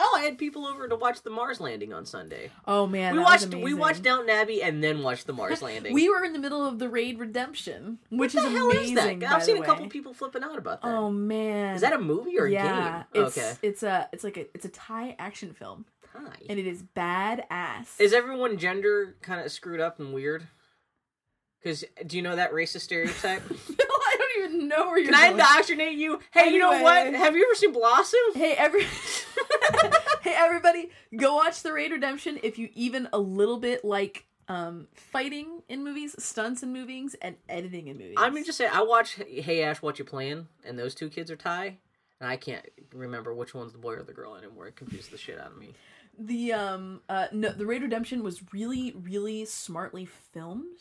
oh, 0.00 0.16
I 0.18 0.22
had 0.24 0.38
people 0.38 0.66
over 0.66 0.88
to 0.88 0.96
watch 0.96 1.22
the 1.22 1.30
Mars 1.30 1.60
landing 1.60 1.92
on 1.92 2.06
Sunday. 2.06 2.50
Oh 2.66 2.86
man, 2.86 3.14
we 3.14 3.20
watched 3.20 3.54
we 3.54 3.74
watched 3.74 4.02
Downton 4.02 4.30
Abbey 4.30 4.62
and 4.62 4.82
then 4.82 5.02
watched 5.02 5.26
the 5.26 5.32
Mars 5.32 5.62
landing. 5.68 5.92
We 5.92 6.08
were 6.08 6.24
in 6.24 6.32
the 6.32 6.38
middle 6.38 6.64
of 6.66 6.78
the 6.78 6.88
raid 6.88 7.18
redemption, 7.18 7.98
which 8.10 8.34
what 8.34 8.44
is 8.44 8.50
the 8.52 8.56
hell 8.56 8.70
amazing. 8.70 9.22
is 9.22 9.30
I've 9.30 9.44
seen 9.44 9.62
a 9.62 9.64
couple 9.66 9.88
people 9.88 10.14
flipping 10.14 10.42
out 10.42 10.58
about 10.58 10.82
that. 10.82 10.88
Oh 10.88 11.10
man, 11.10 11.74
Is 11.74 11.80
that 11.82 11.92
a 11.92 11.98
movie 11.98 12.38
or 12.38 12.46
a 12.46 12.50
yeah, 12.52 13.04
game? 13.12 13.24
It's, 13.24 13.38
okay. 13.38 13.52
it's 13.62 13.82
a 13.82 14.08
it's 14.12 14.24
like 14.24 14.36
a 14.36 14.46
it's 14.54 14.64
a 14.64 14.70
Thai 14.70 15.16
action 15.18 15.52
film, 15.52 15.84
Hi. 16.12 16.36
and 16.48 16.58
it 16.58 16.66
is 16.66 16.82
badass. 16.82 18.00
Is 18.00 18.12
everyone 18.12 18.58
gender 18.58 19.16
kind 19.22 19.40
of 19.44 19.50
screwed 19.52 19.80
up 19.80 19.98
and 19.98 20.12
weird? 20.12 20.46
Because 21.62 21.84
do 22.06 22.16
you 22.16 22.22
know 22.22 22.36
that 22.36 22.52
racist 22.52 22.82
stereotype? 22.82 23.42
Even 24.48 24.68
know 24.68 24.86
where 24.88 24.98
you're 24.98 25.06
Can 25.12 25.14
I 25.14 25.28
going. 25.28 25.32
indoctrinate 25.40 25.96
you? 25.98 26.20
Hey, 26.32 26.50
you 26.52 26.58
know 26.58 26.82
what? 26.82 27.14
Have 27.14 27.36
you 27.36 27.44
ever 27.44 27.54
seen 27.54 27.72
Blossom? 27.72 28.18
Hey 28.34 28.54
every 28.54 28.84
Hey 30.22 30.34
everybody, 30.36 30.90
go 31.16 31.36
watch 31.36 31.62
The 31.62 31.72
Raid 31.72 31.92
Redemption 31.92 32.38
if 32.42 32.58
you 32.58 32.68
even 32.74 33.08
a 33.12 33.18
little 33.18 33.58
bit 33.58 33.84
like 33.84 34.24
um 34.48 34.88
fighting 34.94 35.62
in 35.68 35.84
movies, 35.84 36.14
stunts 36.22 36.62
in 36.62 36.72
movies, 36.72 37.14
and 37.22 37.36
editing 37.48 37.88
in 37.88 37.98
movies. 37.98 38.14
I'm 38.16 38.32
gonna 38.32 38.44
just 38.44 38.58
say 38.58 38.66
I 38.66 38.82
watch 38.82 39.14
Hey 39.14 39.62
Ash, 39.62 39.80
What 39.82 39.98
You 39.98 40.04
Playing, 40.04 40.48
and 40.64 40.78
those 40.78 40.94
two 40.94 41.08
kids 41.08 41.30
are 41.30 41.36
Thai, 41.36 41.76
and 42.20 42.28
I 42.28 42.36
can't 42.36 42.66
remember 42.92 43.34
which 43.34 43.54
one's 43.54 43.72
the 43.72 43.78
boy 43.78 43.94
or 43.94 44.02
the 44.02 44.12
girl 44.14 44.34
anymore. 44.36 44.66
It 44.66 44.76
confused 44.76 45.10
the 45.10 45.18
shit 45.18 45.38
out 45.38 45.52
of 45.52 45.58
me. 45.58 45.74
the 46.18 46.52
um 46.52 47.00
uh 47.08 47.26
no 47.32 47.50
the 47.52 47.66
Raid 47.66 47.82
Redemption 47.82 48.22
was 48.22 48.42
really, 48.52 48.92
really 48.96 49.44
smartly 49.44 50.04
filmed. 50.06 50.78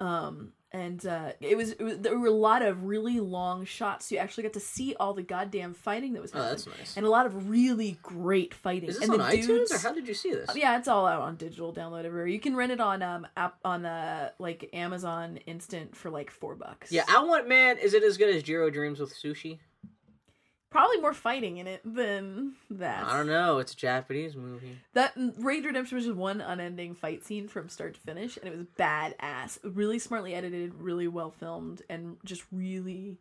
Um 0.00 0.52
and 0.72 1.04
uh 1.04 1.32
it 1.40 1.56
was, 1.56 1.72
it 1.72 1.82
was 1.82 1.98
there 1.98 2.16
were 2.16 2.28
a 2.28 2.30
lot 2.30 2.62
of 2.62 2.84
really 2.84 3.18
long 3.18 3.64
shots 3.64 4.06
so 4.06 4.14
you 4.14 4.20
actually 4.20 4.44
got 4.44 4.52
to 4.52 4.60
see 4.60 4.94
all 5.00 5.12
the 5.14 5.22
goddamn 5.22 5.74
fighting 5.74 6.12
that 6.12 6.22
was 6.22 6.30
Oh, 6.32 6.38
happening. 6.38 6.50
that's 6.52 6.66
nice. 6.78 6.96
And 6.96 7.04
a 7.04 7.10
lot 7.10 7.26
of 7.26 7.50
really 7.50 7.98
great 8.02 8.54
fighting. 8.54 8.88
Is 8.88 9.00
this 9.00 9.08
and 9.08 9.20
on 9.20 9.28
the 9.30 9.36
iTunes 9.36 9.46
dudes, 9.48 9.72
or 9.72 9.78
how 9.78 9.92
did 9.92 10.06
you 10.06 10.14
see 10.14 10.30
this? 10.30 10.54
Yeah, 10.54 10.78
it's 10.78 10.86
all 10.86 11.06
out 11.08 11.22
on 11.22 11.34
digital 11.34 11.74
download 11.74 12.04
everywhere. 12.04 12.28
You 12.28 12.38
can 12.38 12.54
rent 12.54 12.70
it 12.70 12.80
on 12.80 13.02
um 13.02 13.26
app 13.36 13.56
on 13.64 13.84
uh 13.84 14.30
like 14.38 14.70
Amazon 14.72 15.38
Instant 15.46 15.96
for 15.96 16.08
like 16.08 16.30
four 16.30 16.54
bucks. 16.54 16.92
Yeah, 16.92 17.04
I 17.08 17.24
want 17.24 17.48
man. 17.48 17.76
Is 17.78 17.92
it 17.92 18.04
as 18.04 18.16
good 18.16 18.32
as 18.32 18.44
Jiro 18.44 18.70
Dreams 18.70 19.00
with 19.00 19.12
Sushi? 19.12 19.58
Probably 20.70 20.98
more 21.00 21.12
fighting 21.14 21.58
in 21.58 21.66
it 21.66 21.80
than 21.84 22.54
that. 22.70 23.04
I 23.04 23.16
don't 23.16 23.26
know. 23.26 23.58
It's 23.58 23.72
a 23.72 23.76
Japanese 23.76 24.36
movie. 24.36 24.78
That 24.94 25.12
Raid 25.38 25.64
Redemption 25.64 25.96
was 25.96 26.04
just 26.06 26.16
one 26.16 26.40
unending 26.40 26.94
fight 26.94 27.24
scene 27.24 27.48
from 27.48 27.68
start 27.68 27.94
to 27.94 28.00
finish, 28.00 28.36
and 28.36 28.46
it 28.52 28.56
was 28.56 28.66
badass. 28.78 29.58
Really 29.64 29.98
smartly 29.98 30.34
edited, 30.34 30.74
really 30.74 31.08
well 31.08 31.30
filmed, 31.30 31.82
and 31.90 32.16
just 32.24 32.44
really, 32.52 33.18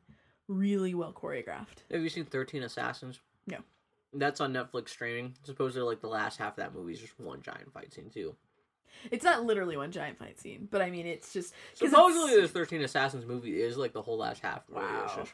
really 0.48 0.94
well 0.94 1.12
choreographed. 1.14 1.84
Have 1.92 2.02
you 2.02 2.10
seen 2.10 2.26
Thirteen 2.26 2.64
Assassins? 2.64 3.20
No. 3.48 3.58
That's 4.14 4.42
on 4.42 4.54
Netflix 4.54 4.90
streaming. 4.90 5.36
Supposedly, 5.44 5.88
like 5.88 6.02
the 6.02 6.08
last 6.08 6.38
half 6.40 6.54
of 6.54 6.64
that 6.64 6.74
movie 6.74 6.94
is 6.94 7.00
just 7.00 7.20
one 7.20 7.42
giant 7.42 7.72
fight 7.74 7.94
scene 7.94 8.10
too. 8.10 8.36
It's 9.12 9.24
not 9.24 9.44
literally 9.44 9.78
one 9.78 9.92
giant 9.92 10.18
fight 10.18 10.40
scene, 10.40 10.68
but 10.70 10.82
I 10.82 10.90
mean, 10.90 11.06
it's 11.06 11.32
just 11.32 11.54
Supposedly, 11.76 12.34
it's- 12.34 12.52
the 12.52 12.60
Thirteen 12.60 12.82
Assassins 12.82 13.26
movie 13.26 13.62
is 13.62 13.78
like 13.78 13.94
the 13.94 14.02
whole 14.02 14.18
last 14.18 14.42
half. 14.42 14.68
Wow. 14.70 15.12
just- 15.16 15.34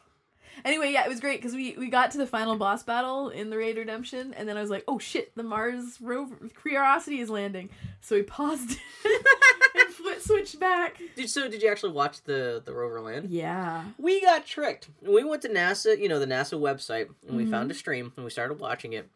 Anyway, 0.63 0.91
yeah, 0.91 1.03
it 1.05 1.09
was 1.09 1.19
great 1.19 1.39
because 1.41 1.53
we 1.53 1.75
we 1.77 1.89
got 1.89 2.11
to 2.11 2.17
the 2.17 2.25
final 2.27 2.55
boss 2.55 2.81
battle 2.83 3.29
in 3.29 3.49
the 3.49 3.57
Raid 3.57 3.77
Redemption, 3.77 4.33
and 4.35 4.47
then 4.47 4.57
I 4.57 4.61
was 4.61 4.69
like, 4.69 4.83
"Oh 4.87 4.97
shit, 4.99 5.35
the 5.35 5.43
Mars 5.43 5.99
rover 6.01 6.35
Curiosity 6.61 7.19
is 7.19 7.29
landing." 7.29 7.69
So 8.01 8.15
we 8.15 8.23
paused 8.23 8.69
and 9.75 9.93
fl- 9.93 10.19
switched 10.19 10.59
back. 10.59 10.99
Did, 11.15 11.29
so, 11.29 11.49
did 11.49 11.61
you 11.61 11.69
actually 11.69 11.91
watch 11.93 12.21
the 12.23 12.61
the 12.65 12.73
rover 12.73 13.01
land? 13.01 13.29
Yeah, 13.29 13.83
We 13.97 14.21
got 14.21 14.45
tricked. 14.45 14.89
We 15.01 15.23
went 15.23 15.41
to 15.41 15.49
NASA, 15.49 15.99
you 15.99 16.07
know, 16.07 16.19
the 16.19 16.27
NASA 16.27 16.59
website, 16.59 17.09
and 17.27 17.35
we 17.35 17.45
Mhm. 17.45 17.51
found 17.51 17.71
a 17.71 17.73
stream, 17.73 18.13
and 18.15 18.23
we 18.23 18.31
started 18.31 18.59
watching 18.59 18.93
it. 18.93 19.09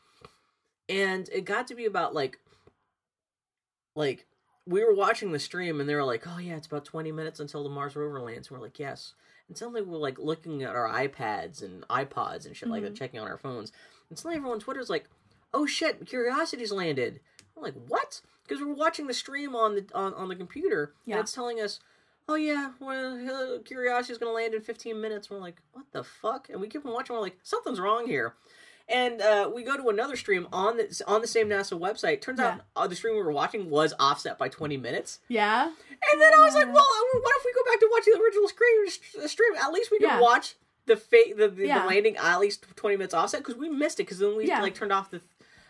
And 0.90 1.30
it 1.32 1.46
got 1.46 1.68
to 1.68 1.76
be 1.76 1.86
about 1.86 2.14
like, 2.14 2.40
like 3.96 4.26
we 4.66 4.84
were 4.84 4.94
watching 4.94 5.32
the 5.32 5.40
stream, 5.40 5.80
and 5.80 5.90
they 5.90 5.96
were 5.96 6.04
like, 6.04 6.26
"Oh 6.28 6.38
yeah, 6.38 6.56
it's 6.56 6.68
about 6.68 6.86
twenty 6.86 7.12
minutes 7.12 7.40
until 7.40 7.64
the 7.64 7.70
Mars 7.70 7.96
rover 7.96 8.20
lands." 8.22 8.50
And 8.50 8.58
we're 8.58 8.64
like, 8.64 8.80
"Yes." 8.80 9.14
And 9.50 9.58
suddenly 9.58 9.82
we're 9.82 9.98
like 9.98 10.18
looking 10.20 10.64
at 10.64 10.76
our 10.76 10.88
iPads 10.88 11.62
and 11.62 11.86
iPods 11.90 12.46
and 12.46 12.56
shit 12.56 12.70
like 12.70 12.84
that, 12.84 12.94
Mhm. 12.94 12.98
checking 12.98 13.20
on 13.20 13.28
our 13.28 13.38
phones. 13.38 13.72
And 14.10 14.18
suddenly 14.18 14.38
everyone 14.38 14.56
on 14.58 14.60
Twitter's 14.62 14.90
like, 14.90 15.10
"Oh 15.54 15.66
shit, 15.66 16.06
Curiosity's 16.08 16.72
landed." 16.72 17.20
We're 17.56 17.64
like, 17.64 17.74
"What?" 17.88 18.22
Because 18.44 18.64
we're 18.64 18.74
watching 18.74 19.08
the 19.08 19.14
stream 19.14 19.56
on 19.56 19.76
the 19.76 19.86
on, 19.94 20.14
on 20.14 20.30
the 20.30 20.36
computer, 20.36 20.94
Yeah. 21.06 21.16
and 21.16 21.24
it's 21.24 21.34
telling 21.34 21.60
us, 21.60 21.80
"Oh 22.28 22.36
yeah, 22.36 22.74
well, 22.80 23.56
uh, 23.56 23.60
Curiosity's 23.64 24.20
gonna 24.20 24.32
land 24.32 24.54
in 24.54 24.62
15 24.62 25.02
minutes." 25.02 25.30
We're 25.32 25.40
like, 25.40 25.62
"What 25.74 25.86
the 25.92 26.04
fuck?" 26.04 26.48
And 26.50 26.62
we 26.62 26.68
keep 26.68 26.86
on 26.86 26.94
watching. 26.94 27.16
We're 27.16 27.22
like, 27.24 27.40
"Something's 27.42 27.80
wrong 27.80 28.06
here." 28.06 28.36
And 28.92 29.22
uh, 29.22 29.52
we 29.54 29.64
go 29.64 29.78
to 29.78 29.90
another 29.90 30.16
stream 30.16 30.48
on 30.52 30.78
the 30.78 31.04
on 31.08 31.22
the 31.22 31.28
same 31.28 31.48
NASA 31.50 31.80
website. 31.80 32.22
Turns 32.22 32.40
out 32.40 32.56
Yeah. 32.58 32.62
uh, 32.76 32.88
the 32.88 32.96
stream 32.96 33.16
we 33.16 33.22
were 33.22 33.32
watching 33.32 33.70
was 33.70 33.94
offset 34.00 34.38
by 34.40 34.50
20 34.50 34.78
minutes. 34.78 35.20
yeah, 35.28 35.66
And 36.12 36.22
then 36.22 36.34
I 36.34 36.44
was 36.44 36.56
like, 36.56 36.68
well, 36.74 36.78
uh, 36.84 37.20
what 37.20 37.34
if 37.38 37.46
we 37.46 37.54
go 37.54 37.72
back 37.72 37.80
to 37.80 37.90
watching 37.92 38.14
the 38.14 38.22
original 38.22 38.48
screen, 38.48 39.28
stream? 39.30 39.54
At 39.62 39.72
least 39.72 39.92
we 39.92 40.00
can 40.00 40.10
Yeah. 40.10 40.20
watch 40.20 40.56
the 40.88 40.96
fa- 40.98 41.34
the, 41.38 41.50
the, 41.50 41.68
Yeah. 41.68 41.82
the 41.84 41.88
landing 41.88 42.18
at 42.18 42.40
least 42.40 42.66
20 42.76 42.98
minutes 42.98 43.14
offset 43.14 43.42
because 43.42 43.56
we 43.58 43.70
missed 43.70 44.00
it 44.00 44.04
because 44.04 44.18
then 44.20 44.36
we 44.36 44.48
like 44.48 44.74
turned 44.74 44.92
off 44.92 45.12
the. 45.12 45.22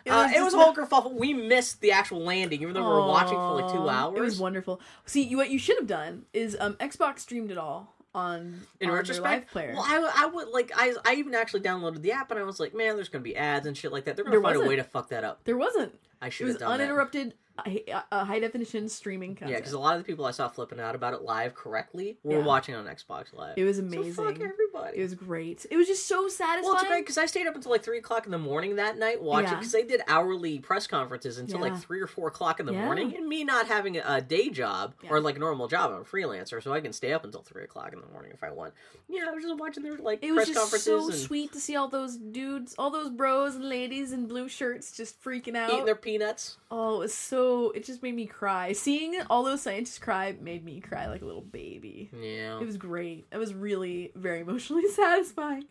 It 0.06 0.12
uh, 0.12 0.24
was 0.24 0.32
it 0.34 0.42
was 0.42 0.54
a 0.54 0.58
whole 0.58 0.74
kerfuffle. 0.74 1.14
We 1.14 1.34
missed 1.34 1.82
the 1.82 1.92
actual 1.92 2.22
landing, 2.22 2.62
even 2.62 2.74
though 2.74 2.82
we 2.84 2.88
were 2.88 3.06
watching 3.06 3.36
for 3.36 3.62
like 3.62 3.70
two 3.74 3.90
hours. 3.90 4.18
It 4.18 4.22
was 4.22 4.40
wonderful. 4.40 4.80
See, 5.06 5.36
what 5.36 5.50
you 5.50 5.60
should 5.60 5.78
have 5.78 5.88
done 5.88 6.24
is 6.32 6.56
um 6.58 6.76
Xbox 6.76 7.20
streamed 7.20 7.52
it 7.52 7.58
all 7.58 7.94
on 8.16 8.62
in 8.80 8.90
on 8.90 8.96
retrospect, 8.96 9.52
player. 9.52 9.74
well, 9.74 9.84
I, 9.86 10.24
I 10.24 10.26
would 10.26 10.48
like 10.50 10.72
I 10.76 10.94
I 11.06 11.16
even 11.16 11.36
actually 11.36 11.62
downloaded 11.62 12.02
the 12.02 12.12
app 12.12 12.32
and 12.32 12.40
I 12.40 12.44
was 12.44 12.60
like, 12.60 12.74
man, 12.74 12.96
there's 12.96 13.10
gonna 13.10 13.24
be 13.24 13.36
ads 13.36 13.66
and 13.68 13.78
shit 13.78 13.92
like 13.92 14.06
that. 14.06 14.16
They're 14.16 14.26
gonna 14.26 14.36
There 14.36 14.42
find 14.42 14.56
a 14.56 14.60
wasn't. 14.60 14.70
way 14.70 14.76
to 14.78 14.84
fuck 14.84 15.10
that 15.10 15.24
up. 15.24 15.42
there 15.44 15.58
wasn't. 15.58 15.94
I 16.22 16.30
should 16.30 16.48
was 16.48 16.56
have 16.56 16.60
done 16.62 16.70
that. 16.70 16.84
uninterrupted 16.86 17.34
hi- 17.60 18.04
uh, 18.12 18.26
high 18.26 18.40
definition 18.40 18.90
streaming 18.90 19.36
content. 19.36 19.52
Yeah, 19.52 19.58
because 19.58 19.74
a 19.74 19.80
lot 19.80 19.96
of 19.96 20.02
the 20.02 20.06
people 20.06 20.26
I 20.26 20.32
saw 20.32 20.48
flipping 20.50 20.80
out 20.80 20.96
about 20.96 21.14
it 21.14 21.22
live 21.22 21.54
correctly 21.54 22.18
were 22.24 22.40
Yeah. 22.40 22.44
watching 22.46 22.76
on 22.76 22.86
Xbox 22.86 23.34
Live. 23.34 23.58
it 23.58 23.64
was 23.64 23.78
So 23.78 23.84
amazing. 23.84 24.14
fuck 24.14 24.34
everybody. 24.36 24.58
It 24.94 25.02
was 25.02 25.14
great. 25.16 25.66
It 25.70 25.78
was 25.78 25.88
just 25.88 26.08
so 26.08 26.28
satisfying. 26.28 26.64
well, 26.64 26.76
it's 26.76 26.84
great 26.88 27.02
because 27.02 27.18
I 27.18 27.26
stayed 27.26 27.48
up 27.48 27.56
until 27.56 27.72
like 27.72 27.84
three 27.84 27.98
o'clock 28.00 28.26
in 28.26 28.32
the 28.32 28.38
morning 28.38 28.76
that 28.78 28.98
night 28.98 29.22
watching 29.22 29.50
Yeah. 29.52 29.56
because 29.56 29.72
they 29.72 29.84
did 29.84 30.02
hourly 30.08 30.60
press 30.60 30.88
conferences 30.88 31.38
until 31.38 31.58
Yeah. 31.58 31.72
like 31.74 31.78
three 31.82 32.00
or 32.02 32.08
four 32.08 32.28
o'clock 32.28 32.60
in 32.60 32.66
the 32.66 32.74
Yeah. 32.74 32.86
morning, 32.86 33.16
and 33.16 33.28
me 33.28 33.44
not 33.44 33.68
having 33.68 33.98
a, 33.98 34.20
day 34.22 34.50
job 34.50 34.94
Yeah. 35.04 35.10
or 35.12 35.20
like 35.22 35.38
a 35.38 35.40
normal 35.40 35.68
job, 35.68 35.92
I'm 35.92 36.02
a 36.02 36.04
freelancer, 36.04 36.62
so 36.62 36.74
I 36.74 36.82
can 36.82 36.94
stay 36.94 37.14
up 37.14 37.24
until 37.24 37.42
three 37.42 37.64
o'clock 37.64 37.94
in 37.94 38.02
the 38.02 38.08
morning 38.08 38.32
if 38.34 38.44
I 38.44 38.52
want. 38.52 38.74
Yeah, 39.08 39.26
I 39.30 39.32
was 39.32 39.44
just 39.44 39.58
watching 39.60 39.84
their 39.84 39.98
like 39.98 40.22
press 40.22 40.54
conferences. 40.54 40.88
It 40.88 40.94
was 40.94 41.06
so 41.06 41.12
and 41.12 41.20
sweet 41.20 41.52
to 41.54 41.60
see 41.60 41.76
all 41.76 41.88
those 41.88 42.18
dudes, 42.18 42.76
all 42.78 42.90
those 42.92 43.10
bros 43.10 43.56
and 43.56 43.68
ladies 43.68 44.12
in 44.12 44.28
blue 44.28 44.48
shirts 44.50 44.92
just 44.96 45.22
freaking 45.24 45.56
out. 45.56 45.72
eating 45.72 45.86
their 45.86 45.96
peanuts. 45.96 46.58
Oh, 46.72 46.96
it 46.96 47.00
was 47.00 47.14
so. 47.14 47.72
It 47.72 47.86
just 47.86 48.04
made 48.04 48.16
me 48.16 48.26
cry. 48.28 48.74
Seeing 48.74 49.20
all 49.30 49.44
those 49.44 49.62
scientists 49.62 49.98
cry 50.00 50.36
made 50.40 50.64
me 50.64 50.80
cry 50.82 51.08
like 51.08 51.22
a 51.22 51.26
little 51.26 51.42
baby. 51.42 52.10
Yeah, 52.14 52.60
It 52.60 52.66
was 52.66 52.78
great. 52.78 53.26
It 53.32 53.38
was 53.38 53.54
really 53.54 54.12
very 54.16 54.44
emotionally 54.70 54.92
satisfying. 54.94 55.66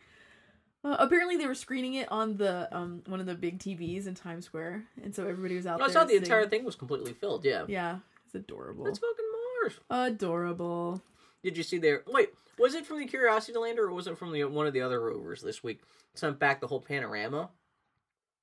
Uh, 0.85 0.97
apparently, 0.99 1.37
they 1.37 1.47
were 1.47 1.55
screening 1.55 1.95
it 1.95 2.11
on 2.11 2.37
the 2.37 2.69
um 2.77 3.03
one 3.07 3.21
of 3.21 3.27
the 3.27 3.35
big 3.35 3.59
TVs 3.59 4.07
in 4.07 4.15
Times 4.15 4.45
Square, 4.45 4.85
and 5.03 5.15
so 5.15 5.27
everybody 5.27 5.57
was 5.57 5.67
out 5.67 5.81
I 5.81 5.87
there. 5.87 5.93
saw 5.93 6.05
the 6.05 6.11
sitting- 6.11 6.23
entire 6.25 6.47
thing 6.49 6.65
was 6.65 6.77
completely 6.77 7.13
filled. 7.13 7.45
Yeah, 7.45 7.65
Yeah, 7.69 7.99
it's 8.27 8.35
adorable. 8.35 8.87
It's 8.87 8.99
fucking 8.99 9.25
Mars. 9.63 9.81
adorable. 10.13 11.03
Did 11.43 11.57
you 11.57 11.63
see 11.63 11.79
there? 11.79 12.03
wait? 12.07 12.31
Was 12.59 12.75
it 12.75 12.87
from 12.87 12.99
the 12.99 13.07
Curiosity 13.07 13.57
Lander 13.59 13.85
or 13.85 13.93
was 13.93 14.07
it 14.09 14.19
from 14.19 14.33
the 14.33 14.45
one 14.45 14.67
of 14.67 14.73
the 14.73 14.81
other 14.81 15.01
rovers 15.01 15.43
this 15.43 15.63
week? 15.63 15.81
Sent 16.15 16.39
back 16.41 16.61
the 16.61 16.67
whole 16.67 16.81
panorama, 16.81 17.51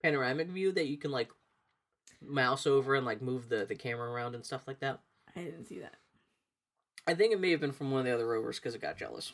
panoramic 0.01 0.47
view 0.47 0.71
that 0.73 0.87
you 0.87 0.97
can 0.97 1.11
like 1.11 1.29
mouse 2.21 2.65
over 2.65 2.95
and 2.95 3.05
like 3.05 3.21
move 3.21 3.49
the 3.49 3.65
the 3.65 3.75
camera 3.75 4.09
around 4.09 4.35
and 4.35 4.45
stuff 4.45 4.67
like 4.67 4.79
that. 4.81 4.99
I 5.35 5.41
didn't 5.41 5.65
see 5.67 5.79
that. 5.79 5.95
I 7.07 7.13
think 7.13 7.33
it 7.33 7.39
may 7.39 7.51
have 7.51 7.59
been 7.61 7.71
from 7.73 7.91
one 7.91 7.99
of 7.99 8.05
the 8.05 8.13
other 8.13 8.27
rovers 8.27 8.57
because 8.59 8.73
it 8.75 8.81
got 8.81 8.97
jealous. 8.97 9.31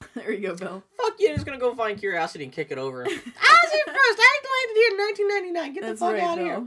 There 0.14 0.32
you 0.32 0.48
go, 0.48 0.54
Bill. 0.54 0.82
Fuck 0.96 1.14
you! 1.18 1.28
Just 1.34 1.46
gonna 1.46 1.58
go 1.58 1.74
find 1.74 1.98
Curiosity 1.98 2.44
and 2.44 2.52
kick 2.52 2.70
it 2.70 2.78
over. 2.78 3.02
I 3.02 3.06
was 3.06 3.12
here 3.12 3.84
first. 3.86 4.18
I 4.18 4.40
landed 4.56 4.76
here 4.76 4.90
in 4.90 4.96
1999. 4.98 5.72
Get 5.74 5.82
That's 5.82 6.00
the 6.00 6.06
fuck 6.06 6.14
right, 6.14 6.22
out 6.22 6.38
of 6.38 6.44
here. 6.44 6.66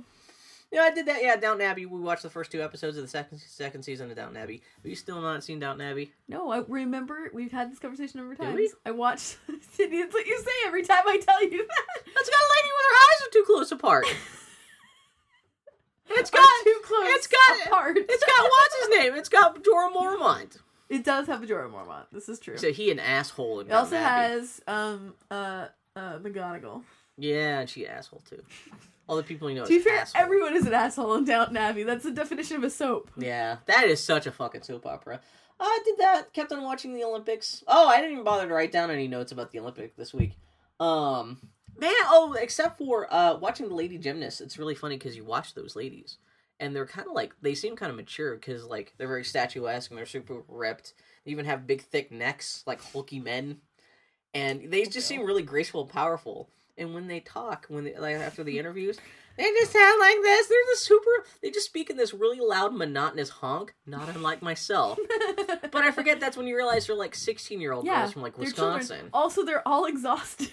Yeah, 0.71 0.81
I 0.83 0.91
did 0.91 1.05
that. 1.07 1.21
Yeah, 1.21 1.35
Downton 1.35 1.67
Abbey. 1.67 1.85
We 1.85 1.99
watched 1.99 2.23
the 2.23 2.29
first 2.29 2.49
two 2.49 2.61
episodes 2.61 2.95
of 2.95 3.03
the 3.03 3.09
second 3.09 3.39
second 3.39 3.83
season 3.83 4.09
of 4.09 4.15
Downton 4.15 4.37
Abbey. 4.37 4.61
Have 4.81 4.89
you 4.89 4.95
still 4.95 5.21
not 5.21 5.43
seen 5.43 5.59
Downton 5.59 5.85
Abbey? 5.85 6.13
No, 6.29 6.49
I 6.49 6.63
remember 6.67 7.29
we've 7.33 7.51
had 7.51 7.71
this 7.71 7.79
conversation 7.79 8.21
over 8.21 8.35
Did 8.35 8.43
times. 8.43 8.71
I 8.85 8.91
watched. 8.91 9.37
Sydney, 9.73 9.97
it's 9.97 10.13
what 10.13 10.25
you 10.25 10.39
say 10.39 10.67
every 10.67 10.83
time 10.83 11.03
I 11.07 11.17
tell 11.17 11.43
you 11.43 11.57
that. 11.57 11.85
That's 12.15 12.29
got 12.29 12.39
a 12.39 12.49
lady 12.55 12.69
with 12.71 12.85
her 12.87 12.95
eyes 12.95 13.27
are 13.27 13.31
too 13.31 13.43
close 13.45 13.71
apart. 13.71 14.05
It's 16.13 16.29
got 16.29 16.45
too 16.65 16.79
close. 16.83 17.03
It's 17.05 17.27
got 17.27 17.67
apart. 17.67 17.97
It's 17.97 18.25
got 18.25 18.43
what's 18.43 18.75
his 18.81 18.89
name? 18.97 19.13
It's 19.15 19.29
got 19.29 19.63
Jorah 19.63 19.93
Mormont. 19.93 20.57
It 20.91 21.03
does 21.05 21.27
have 21.27 21.41
a 21.41 21.47
Jorah 21.47 21.71
Mormont. 21.71 22.05
This 22.11 22.27
is 22.29 22.39
true. 22.39 22.57
So 22.57 22.71
he 22.71 22.91
an 22.91 22.99
asshole 22.99 23.61
in 23.61 23.67
It 23.67 23.73
also 23.73 23.95
Abbey. 23.95 24.33
has 24.33 24.61
um 24.67 25.13
uh 25.31 25.67
uh 25.95 26.19
McGonagall. 26.19 26.83
Yeah, 27.17 27.59
and 27.61 27.69
she 27.69 27.87
asshole 27.87 28.21
too. 28.29 28.43
All 29.07 29.17
the 29.17 29.23
people 29.23 29.49
you 29.49 29.55
know. 29.55 29.63
To 29.65 29.69
be 29.69 29.79
fair, 29.79 29.99
asshole. 29.99 30.21
everyone 30.21 30.55
is 30.55 30.65
an 30.65 30.73
asshole 30.73 31.15
in 31.15 31.25
Downton 31.25 31.57
Abbey. 31.57 31.83
That's 31.83 32.03
the 32.03 32.11
definition 32.11 32.57
of 32.57 32.63
a 32.63 32.69
soap. 32.69 33.09
Yeah, 33.17 33.57
that 33.67 33.85
is 33.85 34.03
such 34.03 34.27
a 34.27 34.31
fucking 34.31 34.63
soap 34.63 34.85
opera. 34.85 35.19
I 35.59 35.79
did 35.85 35.97
that. 35.99 36.33
Kept 36.33 36.51
on 36.51 36.63
watching 36.63 36.93
the 36.93 37.03
Olympics. 37.03 37.63
Oh, 37.67 37.87
I 37.87 37.97
didn't 37.97 38.13
even 38.13 38.23
bother 38.23 38.47
to 38.47 38.53
write 38.53 38.71
down 38.71 38.89
any 38.89 39.07
notes 39.07 39.31
about 39.31 39.51
the 39.51 39.59
Olympic 39.59 39.95
this 39.95 40.13
week. 40.13 40.33
Um, 40.79 41.37
man. 41.77 41.93
Oh, 42.05 42.33
except 42.39 42.77
for 42.79 43.07
uh, 43.13 43.37
watching 43.37 43.69
the 43.69 43.75
lady 43.75 43.97
gymnasts. 43.97 44.41
It's 44.41 44.57
really 44.57 44.75
funny 44.75 44.97
because 44.97 45.15
you 45.15 45.23
watch 45.23 45.53
those 45.53 45.75
ladies, 45.75 46.17
and 46.61 46.75
they're 46.75 46.85
kind 46.85 47.07
of 47.07 47.13
like 47.13 47.33
they 47.41 47.55
seem 47.55 47.75
kind 47.75 47.89
of 47.89 47.97
mature 47.97 48.35
because 48.35 48.63
like 48.63 48.93
they're 48.97 49.07
very 49.07 49.25
statuesque 49.25 49.89
and 49.89 49.97
they're 49.97 50.05
super 50.05 50.43
ripped. 50.47 50.93
They 51.25 51.31
even 51.31 51.45
have 51.45 51.67
big 51.67 51.81
thick 51.81 52.11
necks 52.11 52.63
like 52.65 52.79
hulky 52.81 53.19
men, 53.19 53.57
and 54.33 54.71
they 54.71 54.85
just 54.85 55.07
seem 55.07 55.25
really 55.25 55.43
graceful, 55.43 55.81
and 55.81 55.89
powerful. 55.89 56.49
And 56.77 56.93
when 56.93 57.07
they 57.07 57.19
talk, 57.19 57.65
when 57.67 57.83
they 57.83 57.97
like 57.97 58.15
after 58.15 58.43
the 58.43 58.57
interviews, 58.59 58.97
they 59.37 59.43
just 59.43 59.71
sound 59.71 59.99
like 59.99 60.17
this. 60.21 60.47
They're 60.47 60.57
the 60.71 60.77
super. 60.77 61.25
They 61.41 61.49
just 61.49 61.65
speak 61.65 61.89
in 61.89 61.97
this 61.97 62.13
really 62.13 62.39
loud, 62.39 62.75
monotonous 62.75 63.29
honk, 63.29 63.73
not 63.85 64.07
unlike 64.09 64.41
myself. 64.41 64.99
but 65.71 65.83
I 65.83 65.91
forget 65.91 66.19
that's 66.19 66.37
when 66.37 66.47
you 66.47 66.55
realize 66.55 66.87
they're 66.87 66.95
like 66.95 67.15
sixteen-year-old 67.15 67.85
yeah, 67.85 68.01
girls 68.01 68.13
from 68.13 68.21
like 68.21 68.35
they're 68.37 68.51
children. 68.51 68.79
Wisconsin. 68.79 69.09
Also, 69.13 69.43
they're 69.43 69.67
all 69.67 69.85
exhausted. 69.87 70.51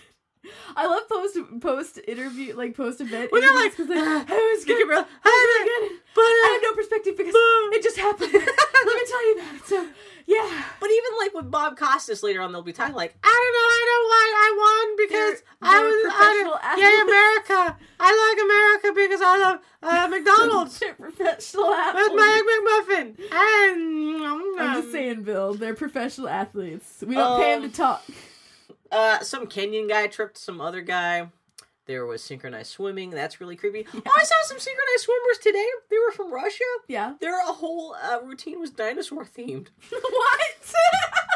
I 0.77 0.87
love 0.87 1.09
post 1.09 1.37
post 1.61 2.01
interview 2.07 2.55
like 2.57 2.77
post 2.77 3.01
event 3.01 3.33
When 3.33 3.41
they're 3.43 3.55
like, 3.55 3.79
like, 3.79 3.89
I 4.31 4.55
was 4.57 4.65
good. 4.65 4.87
breath. 4.87 5.07
I 5.25 5.29
was 5.29 5.45
really 5.49 5.89
good. 5.91 6.01
But, 6.15 6.23
I 6.23 6.45
uh, 6.49 6.53
have 6.55 6.63
no 6.63 6.73
perspective 6.77 7.17
because 7.17 7.33
Boom. 7.35 7.73
it 7.73 7.83
just 7.83 7.97
happened. 7.97 8.33
Let 8.33 8.43
me 8.43 9.05
tell 9.09 9.27
you 9.29 9.35
that. 9.41 9.61
So 9.67 9.89
yeah, 10.27 10.63
but 10.81 10.91
even 10.91 11.11
like 11.19 11.33
with 11.35 11.51
Bob 11.51 11.77
Costas 11.79 12.23
later 12.23 12.41
on, 12.43 12.53
they'll 12.53 12.63
be 12.63 12.73
talking 12.73 12.95
like, 12.95 13.17
I 13.23 13.29
don't 13.29 13.55
know, 13.57 13.69
I 13.69 13.79
don't 13.79 13.91
know 13.93 14.05
why 14.13 14.27
I 14.37 14.49
won 14.59 14.97
because 14.97 15.41
They're- 15.41 15.49
I 15.63 15.79
they're 15.79 15.89
was, 15.89 16.03
professional 16.03 16.59
I, 16.63 16.77
yeah. 16.77 17.03
America. 17.03 17.79
I 18.01 18.11
like 18.25 18.39
America 18.45 18.89
because 19.01 19.21
I 19.23 19.39
love 19.39 19.59
uh, 19.83 20.09
McDonald's 20.11 20.79
professional 20.99 21.69
with 21.69 21.79
athletes. 21.79 22.15
my 22.15 22.29
egg 22.37 22.47
McMuffin. 22.49 23.07
And 23.33 24.61
I'm 24.61 24.81
just 24.83 24.93
saying, 24.93 25.23
Bill. 25.23 25.55
They're 25.55 25.75
professional 25.75 26.29
athletes. 26.29 27.03
We 27.07 27.15
don't 27.15 27.41
pay 27.41 27.55
them 27.55 27.65
Um, 27.65 27.71
to 27.71 27.77
talk. 27.77 28.05
Uh, 28.91 29.21
some 29.21 29.47
Kenyan 29.47 29.89
guy 29.89 30.07
tripped 30.07 30.39
some 30.39 30.61
other 30.61 30.81
guy. 30.81 31.29
There 31.87 32.05
was 32.05 32.23
synchronized 32.23 32.71
swimming. 32.71 33.11
That's 33.11 33.41
really 33.41 33.57
creepy. 33.57 33.87
Oh, 33.95 34.13
I 34.17 34.23
saw 34.25 34.35
some 34.43 34.59
synchronized 34.59 35.01
swimmers 35.01 35.39
today. 35.43 35.67
They 35.89 35.97
were 35.97 36.13
from 36.13 36.33
Russia. 36.33 36.65
Yeah. 36.87 37.15
Their 37.21 37.41
whole 37.47 37.97
uh, 38.03 38.21
routine 38.23 38.61
was 38.61 38.71
dinosaur 38.71 39.25
themed. 39.25 39.69
what? 39.91 40.41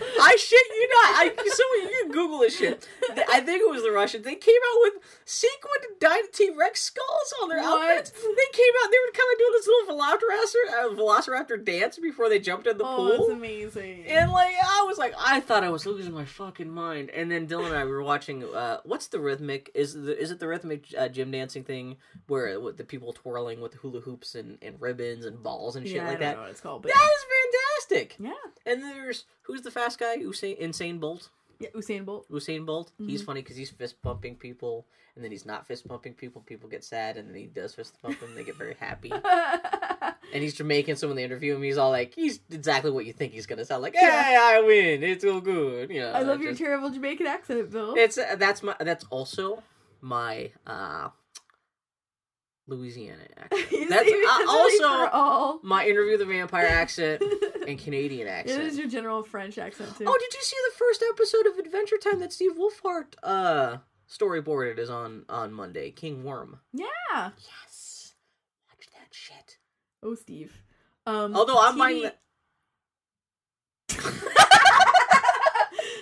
I 0.00 0.36
shit 0.36 0.66
you 0.68 0.88
not. 0.88 1.10
I 1.20 1.32
so 1.36 1.62
you 1.82 2.02
can 2.02 2.12
Google 2.12 2.38
this 2.40 2.56
shit. 2.56 2.86
I 3.28 3.40
think 3.40 3.62
it 3.62 3.70
was 3.70 3.82
the 3.82 3.90
Russians. 3.90 4.24
They 4.24 4.34
came 4.34 4.54
out 4.72 4.78
with 4.82 5.02
sequined 5.24 6.00
T 6.32 6.50
Rex 6.56 6.82
skulls 6.82 7.34
on 7.42 7.48
their 7.48 7.60
What? 7.60 7.90
outfits. 7.90 8.10
They 8.10 8.48
came 8.52 8.72
out. 8.82 8.90
They 8.90 8.98
were 8.98 9.12
kind 9.12 9.32
of 9.32 9.38
doing 9.38 9.52
this 9.52 9.66
little 9.66 9.96
velociraptor, 9.96 10.62
uh, 10.74 10.94
velociraptor 10.96 11.64
dance 11.64 11.98
before 11.98 12.28
they 12.28 12.38
jumped 12.38 12.66
in 12.66 12.78
the 12.78 12.84
oh, 12.84 12.96
pool. 12.96 13.08
that's 13.08 13.28
amazing. 13.30 14.04
And 14.06 14.30
like 14.30 14.54
I 14.62 14.84
was 14.86 14.98
like, 14.98 15.14
I 15.18 15.40
thought 15.40 15.64
I 15.64 15.70
was 15.70 15.86
losing 15.86 16.12
my 16.12 16.24
fucking 16.24 16.70
mind. 16.70 17.10
And 17.10 17.30
then 17.30 17.46
Dylan 17.46 17.66
and 17.68 17.76
I 17.76 17.84
were 17.84 18.02
watching. 18.02 18.44
Uh, 18.44 18.78
what's 18.84 19.08
the 19.08 19.20
rhythmic? 19.20 19.70
Is 19.74 19.94
the 19.94 20.18
is 20.18 20.30
it 20.30 20.38
the 20.40 20.48
rhythmic 20.48 20.86
uh, 20.96 21.08
gym 21.08 21.30
dancing 21.30 21.64
thing 21.64 21.96
where 22.26 22.58
with 22.60 22.76
the 22.76 22.84
people 22.84 23.12
twirling 23.12 23.60
with 23.60 23.74
hula 23.74 24.00
hoops 24.00 24.34
and, 24.34 24.58
and 24.62 24.80
ribbons 24.80 25.24
and 25.24 25.42
balls 25.42 25.76
and 25.76 25.86
shit 25.86 25.96
yeah, 25.96 26.04
I 26.04 26.08
like 26.08 26.18
don't 26.18 26.20
that? 26.28 26.36
know 26.36 26.42
what 26.42 26.50
it's 26.50 26.60
called, 26.60 26.82
but 26.82 26.92
That 26.92 27.08
is 27.16 27.24
fantastic. 27.88 28.16
yeah, 28.18 28.32
And 28.66 28.82
there's 28.82 29.24
who's 29.42 29.62
the 29.62 29.70
fast 29.70 29.98
guy? 29.98 30.16
Usain 30.18 30.56
Insane 30.58 30.98
Bolt. 30.98 31.30
yeah, 31.58 31.68
Usain 31.74 32.04
Bolt. 32.04 32.30
Usain 32.30 32.64
Bolt. 32.66 32.90
Mm-hmm. 33.00 33.08
He's 33.08 33.22
funny 33.22 33.42
because 33.42 33.56
he's 33.56 33.70
fist 33.70 34.00
pumping 34.02 34.36
people, 34.36 34.86
and 35.14 35.24
then 35.24 35.30
he's 35.30 35.46
not 35.46 35.66
fist 35.66 35.86
pumping 35.88 36.14
people. 36.14 36.42
People 36.42 36.68
get 36.68 36.84
sad, 36.84 37.16
and 37.16 37.28
then 37.28 37.36
he 37.36 37.46
does 37.46 37.74
fist 37.74 37.94
pump 38.02 38.18
them. 38.20 38.34
They 38.34 38.44
get 38.44 38.56
very 38.56 38.76
happy. 38.78 39.12
And 40.32 40.44
he's 40.44 40.54
Jamaican, 40.54 40.94
so 40.94 41.08
when 41.08 41.16
they 41.16 41.24
interview 41.24 41.56
him, 41.56 41.62
he's 41.64 41.76
all 41.76 41.90
like, 41.90 42.14
he's 42.14 42.38
exactly 42.52 42.92
what 42.92 43.04
you 43.04 43.12
think 43.12 43.32
he's 43.32 43.46
gonna 43.46 43.64
sound 43.64 43.82
like. 43.82 43.96
Hey, 43.96 44.38
I 44.40 44.60
win. 44.60 45.02
It's 45.02 45.24
all 45.24 45.40
good. 45.40 45.90
You 45.90 46.02
know. 46.02 46.12
I 46.12 46.20
love 46.22 46.40
your 46.40 46.52
just- 46.52 46.62
terrible 46.62 46.88
Jamaican 46.90 47.26
accent, 47.26 47.68
Bill. 47.72 47.94
It's 47.96 48.16
uh, 48.16 48.36
that's 48.38 48.62
my 48.62 48.76
that's 48.78 49.04
also 49.10 49.60
my 50.00 50.52
uh 50.68 51.08
Louisiana 52.70 53.22
accent. 53.36 53.88
That's 53.90 54.10
uh, 54.10 54.44
also 54.48 55.60
my 55.62 55.86
interview 55.86 56.16
the 56.16 56.24
vampire 56.24 56.66
accent 56.66 57.22
and 57.68 57.78
Canadian 57.78 58.26
It 58.26 58.30
accent. 58.30 58.62
is 58.62 58.78
your 58.78 58.88
general 58.88 59.22
French 59.22 59.58
accent 59.58 59.96
too. 59.98 60.04
Oh, 60.06 60.16
did 60.18 60.32
you 60.34 60.40
see 60.42 60.56
the 60.70 60.76
first 60.78 61.04
episode 61.10 61.46
of 61.46 61.58
Adventure 61.58 61.98
Time 61.98 62.20
that 62.20 62.32
Steve 62.32 62.52
Wolfhard 62.56 63.06
uh 63.22 63.78
storyboarded 64.08 64.78
is 64.78 64.88
on 64.90 65.24
on 65.28 65.52
Monday? 65.52 65.90
King 65.90 66.24
Worm. 66.24 66.60
yeah. 66.72 66.86
Yes. 67.12 68.14
Watch 68.68 68.88
that 68.94 69.08
shit. 69.12 69.58
Oh, 70.02 70.14
Steve. 70.14 70.62
Um, 71.06 71.34
Although 71.36 71.58
I'm 71.58 71.74
TV 71.74 71.78
buying 71.78 72.10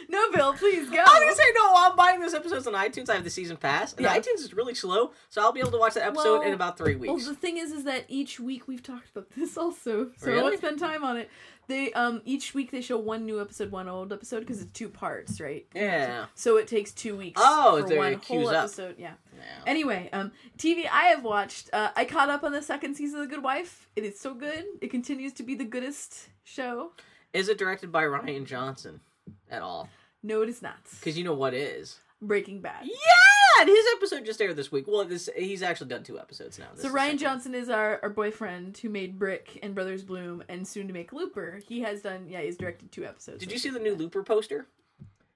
no, 0.09 0.30
Bill, 0.32 0.54
please 0.54 0.88
go. 0.88 0.96
I 0.98 1.02
was 1.02 1.20
gonna 1.20 1.34
say 1.34 1.52
no. 1.54 1.72
I'm 1.76 1.96
buying 1.96 2.20
those 2.20 2.34
episodes 2.34 2.66
on 2.66 2.72
iTunes. 2.74 3.09
I 3.11 3.14
have 3.14 3.24
the 3.24 3.30
season 3.30 3.56
pass, 3.56 3.92
and 3.92 4.02
Yeah. 4.02 4.16
iTunes 4.18 4.40
is 4.40 4.54
really 4.54 4.74
slow, 4.74 5.12
so 5.28 5.42
I'll 5.42 5.52
be 5.52 5.61
able 5.61 5.72
to 5.72 5.78
watch 5.78 5.94
that 5.94 6.06
episode 6.06 6.38
Well- 6.38 6.42
in 6.48 6.54
about 6.54 6.78
three 6.78 6.96
weeks. 6.96 7.09
Well, 7.24 7.34
the 7.34 7.38
thing 7.38 7.59
is, 7.59 7.72
is 7.72 7.84
that 7.84 8.04
each 8.09 8.40
week 8.40 8.66
we've 8.66 8.82
talked 8.82 9.11
about 9.11 9.30
this 9.30 9.56
also, 9.59 10.11
so 10.16 10.26
I 10.26 10.30
Really? 10.30 10.42
won't 10.42 10.59
spend 10.59 10.78
time 10.78 11.04
on 11.04 11.16
it. 11.18 11.28
They 11.66 11.92
um 11.92 12.22
each 12.24 12.54
week 12.54 12.70
they 12.70 12.80
show 12.80 12.96
one 12.96 13.26
new 13.26 13.42
episode, 13.42 13.70
one 13.70 13.90
old 13.90 14.11
episode 14.11 14.40
because 14.40 14.62
it's 14.62 14.72
two 14.72 14.88
parts, 14.88 15.38
right? 15.38 15.66
yeah. 15.74 16.24
So 16.34 16.56
it 16.56 16.66
takes 16.66 16.92
two 16.92 17.14
weeks. 17.14 17.38
Oh, 17.44 17.84
for 17.86 17.94
one 17.94 18.14
whole 18.14 18.48
up. 18.48 18.54
episode. 18.64 18.94
Yeah. 18.98 19.12
Yeah. 19.36 19.42
Anyway, 19.66 20.09
um, 20.14 20.32
TV 20.56 20.88
I 20.90 21.09
have 21.09 21.22
watched. 21.24 21.68
Uh, 21.74 21.90
I 21.94 22.06
caught 22.06 22.30
up 22.30 22.42
on 22.42 22.52
the 22.52 22.62
second 22.62 22.94
season 22.94 23.20
of 23.20 23.28
The 23.28 23.34
Good 23.34 23.44
Wife. 23.44 23.90
It 23.96 24.04
is 24.04 24.18
so 24.18 24.32
good. 24.32 24.64
It 24.80 24.90
continues 24.90 25.34
to 25.34 25.42
be 25.42 25.54
the 25.54 25.66
goodest 25.66 26.30
show. 26.42 26.92
Is 27.34 27.50
it 27.50 27.59
directed 27.59 27.92
by 27.92 28.04
Rian 28.04 28.46
Johnson 28.46 29.02
at 29.50 29.61
all? 29.61 29.90
No, 30.23 30.43
it 30.43 30.49
is 30.49 30.62
not. 30.62 30.79
Because 30.99 31.16
you 31.16 31.25
know 31.25 31.35
what 31.35 31.55
is. 31.55 32.01
Breaking 32.21 32.61
Bad. 32.61 32.85
yeah, 32.85 33.61
and 33.61 33.69
his 33.69 33.85
episode 33.97 34.25
just 34.25 34.41
aired 34.43 34.57
this 34.57 34.73
week. 34.73 34.87
Well, 34.89 35.05
this 35.05 35.29
he's 35.37 35.62
actually 35.62 35.89
done 35.89 36.03
two 36.03 36.19
episodes 36.19 36.59
now. 36.59 36.66
This 36.75 36.83
So 36.83 36.89
is 36.89 36.95
Rian 36.95 36.99
second. 37.05 37.19
Johnson 37.19 37.55
is 37.55 37.69
our, 37.71 38.01
our 38.03 38.11
boyfriend 38.11 38.77
who 38.79 38.89
made 38.89 39.19
Brick 39.21 39.61
and 39.62 39.73
Brothers 39.75 40.03
Bloom 40.03 40.43
and 40.49 40.66
soon 40.66 40.89
to 40.89 40.93
make 40.93 41.12
Looper. 41.12 41.61
He 41.69 41.81
has 41.83 42.03
done 42.03 42.27
yeah, 42.29 42.41
he's 42.41 42.57
directed 42.57 42.91
two 42.91 43.05
episodes. 43.05 43.39
Did 43.39 43.53
you 43.53 43.59
see 43.59 43.71
the 43.71 43.79
new 43.79 43.95
Looper 43.95 44.25
poster? 44.25 44.66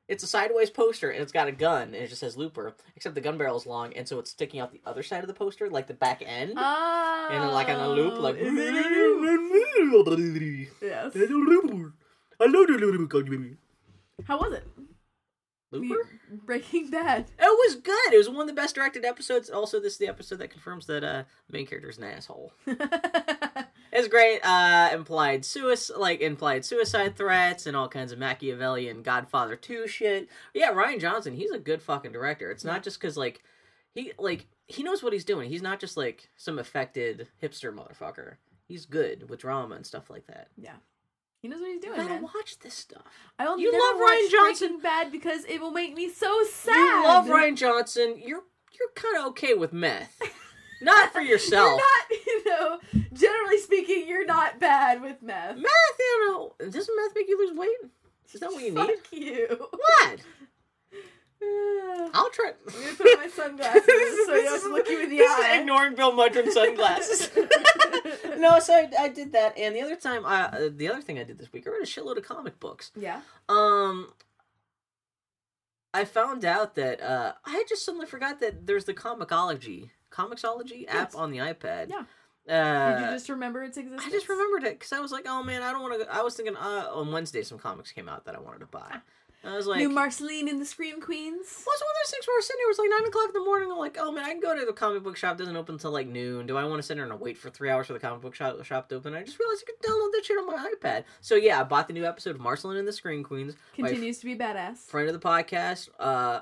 It's 0.09 0.25
a 0.25 0.27
sideways 0.27 0.69
poster 0.71 1.11
and 1.11 1.23
it's 1.23 1.31
got 1.31 1.47
a 1.47 1.53
gun 1.53 1.83
and 1.85 1.95
it 1.95 2.09
just 2.09 2.21
says 2.21 2.37
Looper, 2.37 2.75
except 2.97 3.15
the 3.15 3.21
gun 3.21 3.39
barrel 3.39 3.57
is 3.57 3.65
long 3.67 3.93
and 3.95 4.07
so 4.09 4.19
it's 4.19 4.31
sticking 4.33 4.59
out 4.59 4.73
the 4.73 4.81
other 4.85 5.05
side 5.05 5.23
of 5.23 5.29
the 5.29 5.35
poster, 5.35 5.71
like 5.71 5.87
the 5.87 5.95
back 5.95 6.21
end. 6.27 6.55
Oh, 6.57 7.29
and 7.31 7.53
like 7.53 7.69
on 7.69 7.79
a 7.79 7.89
loop, 7.91 8.19
like. 8.19 8.35
is 8.37 8.53
it 8.53 8.75
a 8.75 8.89
loop? 8.89 10.73
Yes. 10.83 11.15
How 14.27 14.39
was 14.39 14.55
it? 14.55 14.67
Looper? 15.71 16.09
Breaking 16.45 16.91
Bad. 16.91 17.31
It 17.39 17.45
was 17.45 17.77
good. 17.77 18.13
It 18.13 18.19
was 18.19 18.29
one 18.29 18.43
of 18.43 18.47
the 18.47 18.53
best 18.53 18.75
directed 18.75 19.05
episodes. 19.05 19.49
Also, 19.49 19.81
this 19.81 19.95
is 19.95 19.99
the 19.99 20.09
episode 20.09 20.39
that 20.41 20.51
confirms 20.51 20.87
that 20.87 21.03
uh, 21.03 21.25
the 21.49 21.57
main 21.57 21.67
character's 21.67 21.99
an 21.99 22.05
asshole. 22.05 22.53
It's 23.93 24.09
great. 24.09 24.41
Uh, 24.43 24.89
implied 24.95 25.45
suicide, 25.45 25.99
like 25.99 26.21
implied 26.23 26.65
suicide 26.65 27.15
threats, 27.15 27.67
and 27.67 27.77
all 27.77 27.89
kinds 27.89 28.11
of 28.11 28.19
Machiavellian 28.19 29.03
Godfather 29.03 29.55
Two 29.55 29.87
shit. 29.87 30.29
Yeah, 30.55 30.73
Rian 30.73 30.99
Johnson. 30.99 31.35
He's 31.35 31.51
a 31.51 31.59
good 31.59 31.83
fucking 31.83 32.13
director. 32.13 32.51
It's 32.51 32.65
not 32.65 32.83
just 32.83 32.99
because 32.99 33.19
like 33.19 33.43
he 33.95 34.13
like 34.19 34.47
he 34.67 34.83
knows 34.83 35.03
what 35.03 35.13
he's 35.13 35.27
doing. 35.27 35.51
He's 35.51 35.61
not 35.61 35.79
just 35.79 35.99
like 35.99 36.31
some 36.37 36.59
affected 36.59 37.29
hipster 37.43 37.71
motherfucker. 37.75 38.37
He's 38.67 38.87
good 38.87 39.29
with 39.29 39.41
drama 39.41 39.75
and 39.75 39.87
stuff 39.87 40.09
like 40.09 40.27
that. 40.27 40.49
yeah. 40.57 40.77
He 41.43 41.49
knows 41.49 41.61
what 41.61 41.71
he's 41.71 41.83
You 41.83 41.91
doing, 41.91 41.97
gotta 41.97 42.15
man. 42.15 42.23
watch 42.23 42.59
this 42.61 42.73
stuff. 42.75 43.03
I 43.39 43.45
will 43.49 43.59
You 43.59 43.73
love 43.73 44.01
Rian 44.01 44.31
Johnson. 44.31 44.79
Bad 44.81 45.11
because 45.11 45.45
it 45.47 45.61
will 45.61 45.73
make 45.73 45.95
me 45.95 46.09
so 46.09 46.45
sad. 46.45 46.77
You 46.77 47.03
love 47.05 47.27
Rian 47.27 47.57
Johnson. 47.57 48.15
You're 48.17 48.45
you're 48.79 48.89
kind 48.95 49.17
of 49.19 49.27
okay 49.31 49.55
with 49.55 49.73
meth, 49.73 50.21
not 50.81 51.13
for 51.13 51.21
yourself. 51.21 51.69
You're 51.69 51.77
not, 51.77 52.27
you 52.27 52.45
know, 52.47 52.79
generally 53.13 53.59
speaking, 53.59 54.07
you're 54.09 54.25
not 54.25 54.61
bad 54.61 55.03
with 55.03 55.21
meth. 55.21 55.57
Meth, 55.57 55.99
you 55.99 56.29
know, 56.31 56.55
doesn't 56.59 56.97
meth 56.97 57.15
make 57.15 57.29
you 57.29 57.39
lose 57.39 57.59
weight? 57.59 57.91
Is 58.33 58.41
that 58.41 58.51
what 58.53 58.63
you 58.63 58.71
need? 58.71 58.77
Fuck 58.79 59.13
you. 59.13 59.67
What? 59.71 60.21
I'm 61.43 62.11
I'll 62.15 62.31
try. 62.31 62.53
gonna 62.67 62.95
put 62.97 63.07
on 63.07 63.21
my 63.21 63.29
sunglasses 63.29 63.85
so 64.27 64.33
I 64.35 64.43
don't 64.45 64.53
have 64.53 64.63
to 64.63 64.69
look 64.69 64.89
you 64.89 65.01
in 65.03 65.11
the 65.11 65.17
this 65.19 65.31
eye. 65.31 65.55
Is 65.55 65.61
ignoring 65.61 65.95
Bill 65.95 66.13
Mudron 66.13 66.51
sunglasses. 66.51 67.31
no, 68.39 68.59
so 68.59 68.75
I, 68.75 68.91
I 68.99 69.09
did 69.09 69.33
that, 69.33 69.57
and 69.59 69.75
the 69.75 69.81
other 69.81 69.97
time, 69.97 70.25
I, 70.27 70.43
uh, 70.45 70.69
the 70.75 70.89
other 70.89 71.01
thing 71.01 71.19
I 71.19 71.25
did 71.25 71.39
this 71.39 71.53
week, 71.53 71.67
I 71.67 71.71
read 71.71 71.83
a 71.83 71.87
shitload 71.87 72.17
of 72.19 72.25
comic 72.25 72.61
books. 72.61 72.91
yeah. 72.97 73.21
Um, 73.49 74.13
I 75.95 76.05
found 76.07 76.45
out 76.45 76.75
that 76.77 77.03
uh, 77.03 77.33
I 77.45 77.65
just 77.69 77.85
suddenly 77.85 78.07
forgot 78.07 78.41
that 78.41 78.67
there's 78.67 78.85
the 78.87 78.95
Comixology, 78.95 79.91
Comixology 80.11 80.87
app 80.89 81.11
Yes. 81.13 81.15
on 81.15 81.31
the 81.31 81.39
iPad. 81.39 81.91
Yeah. 81.91 82.05
Uh, 82.49 82.99
Did 82.99 83.05
you 83.05 83.11
just 83.13 83.29
remember 83.29 83.63
its 83.63 83.77
existence? 83.77 84.03
I 84.05 84.11
just 84.11 84.29
remembered 84.29 84.65
it 84.65 84.79
because 84.79 84.93
I 84.93 85.01
was 85.01 85.13
like, 85.13 85.27
oh 85.29 85.43
man, 85.45 85.63
I 85.63 85.71
don't 85.71 85.83
want 85.83 86.01
to. 86.03 86.13
I 86.13 86.23
was 86.23 86.35
thinking 86.35 86.57
uh, 86.57 86.89
on 86.93 87.13
Wednesday 87.13 87.43
some 87.43 87.59
comics 87.59 87.93
came 87.93 88.09
out 88.09 88.25
that 88.25 88.35
I 88.35 88.41
wanted 88.41 88.61
to 88.61 88.67
buy. 88.67 88.97
I 89.45 89.57
was 89.57 89.67
like, 89.67 89.79
New 89.79 89.89
Marceline 89.89 90.49
and 90.49 90.61
the 90.61 90.65
Scream 90.65 91.01
Queens. 91.01 91.65
Well, 91.67 91.75
it's 91.75 91.83
one 91.83 91.91
of 91.91 91.97
those 92.05 92.11
things 92.11 92.27
where 92.27 92.37
we're 92.37 92.43
sitting 92.43 92.61
here, 92.61 92.67
it 92.67 92.71
was 92.71 92.79
like 92.79 92.91
9 92.91 93.09
o'clock 93.09 93.27
in 93.29 93.33
the 93.41 93.45
morning. 93.45 93.71
I'm 93.73 93.79
like, 93.79 93.97
oh 93.99 94.13
man, 94.13 94.25
I 94.25 94.31
can 94.31 94.41
go 94.41 94.57
to 94.59 94.65
the 94.65 94.73
comic 94.73 95.03
book 95.03 95.17
shop. 95.17 95.35
It 95.35 95.39
doesn't 95.39 95.57
open 95.57 95.75
until 95.75 95.91
like 95.91 96.07
noon. 96.07 96.47
Do 96.47 96.57
I 96.57 96.65
want 96.65 96.79
to 96.79 96.83
sit 96.83 96.97
there 96.97 97.05
and 97.05 97.21
wait 97.21 97.37
for 97.37 97.51
three 97.51 97.69
hours 97.69 97.89
for 97.89 97.93
the 97.93 97.99
comic 97.99 98.21
book 98.21 98.35
shop, 98.35 98.63
shop 98.65 98.89
to 98.91 98.95
open? 98.97 99.15
I 99.15 99.25
just 99.25 99.39
realized 99.41 99.65
I 99.67 99.73
could 99.73 99.91
download 99.91 100.13
that 100.13 100.25
shit 100.25 100.39
on 100.39 100.47
my 100.47 100.71
iPad. 100.81 101.05
So 101.21 101.35
yeah, 101.35 101.61
I 101.61 101.65
bought 101.65 101.89
the 101.89 101.95
new 101.95 102.05
episode 102.07 102.37
of 102.37 102.41
Marceline 102.41 102.77
and 102.77 102.87
the 102.87 102.93
Scream 102.93 103.25
Queens. 103.25 103.55
Continues 103.75 104.19
to 104.19 104.27
be 104.27 104.37
badass. 104.37 104.79
friend 104.79 105.09
of 105.09 105.21
the 105.21 105.27
podcast. 105.29 105.89
Uh, 105.99 106.41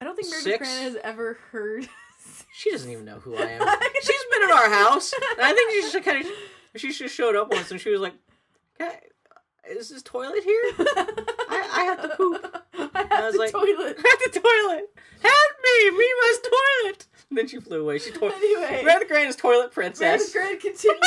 I 0.00 0.04
don't 0.04 0.16
think 0.16 0.28
Meredith 0.28 0.44
Six. 0.44 0.58
Gran 0.58 0.82
has 0.82 0.96
ever 1.04 1.38
heard. 1.52 1.88
she 2.52 2.72
doesn't 2.72 2.90
even 2.90 3.04
know 3.04 3.20
who 3.20 3.36
I 3.36 3.42
am. 3.42 3.60
She's 4.02 4.24
been 4.32 4.42
at 4.42 4.50
our 4.50 4.70
house. 4.70 5.12
I 5.40 5.52
think 5.54 5.70
she 5.70 5.92
just 5.92 6.04
kind 6.04 6.24
of, 6.26 6.80
she 6.80 6.92
just 6.92 7.14
showed 7.14 7.36
up 7.36 7.52
once 7.52 7.70
and 7.70 7.80
she 7.80 7.90
was 7.90 8.00
like, 8.00 8.14
"Can 8.78 8.90
I- 8.90 9.00
is 9.70 9.90
this 9.90 10.02
toilet 10.02 10.42
here? 10.42 10.62
I, 11.74 11.82
have 11.84 12.02
to 12.02 12.08
poop. 12.16 12.62
I 12.74 12.98
have 12.98 13.12
I 13.12 13.24
was 13.26 13.32
the 13.34 13.38
like- 13.40 13.52
toilet. 13.52 13.96
I 13.98 14.16
have 14.22 14.32
the 14.32 14.40
toilet. 14.40 14.90
Help 15.22 15.52
me, 15.64 15.98
me 15.98 16.08
must 16.22 16.44
toilet. 16.44 17.06
And 17.30 17.38
then 17.38 17.48
she 17.48 17.60
flew 17.60 17.80
away. 17.80 17.98
She 17.98 18.10
toilet. 18.10 18.34
Anyway. 18.36 18.82
Meredith 18.84 19.08
Gran 19.08 19.26
is 19.28 19.36
toilet 19.36 19.72
princess. 19.72 20.32
Gran 20.32 20.58
continues 20.58 21.00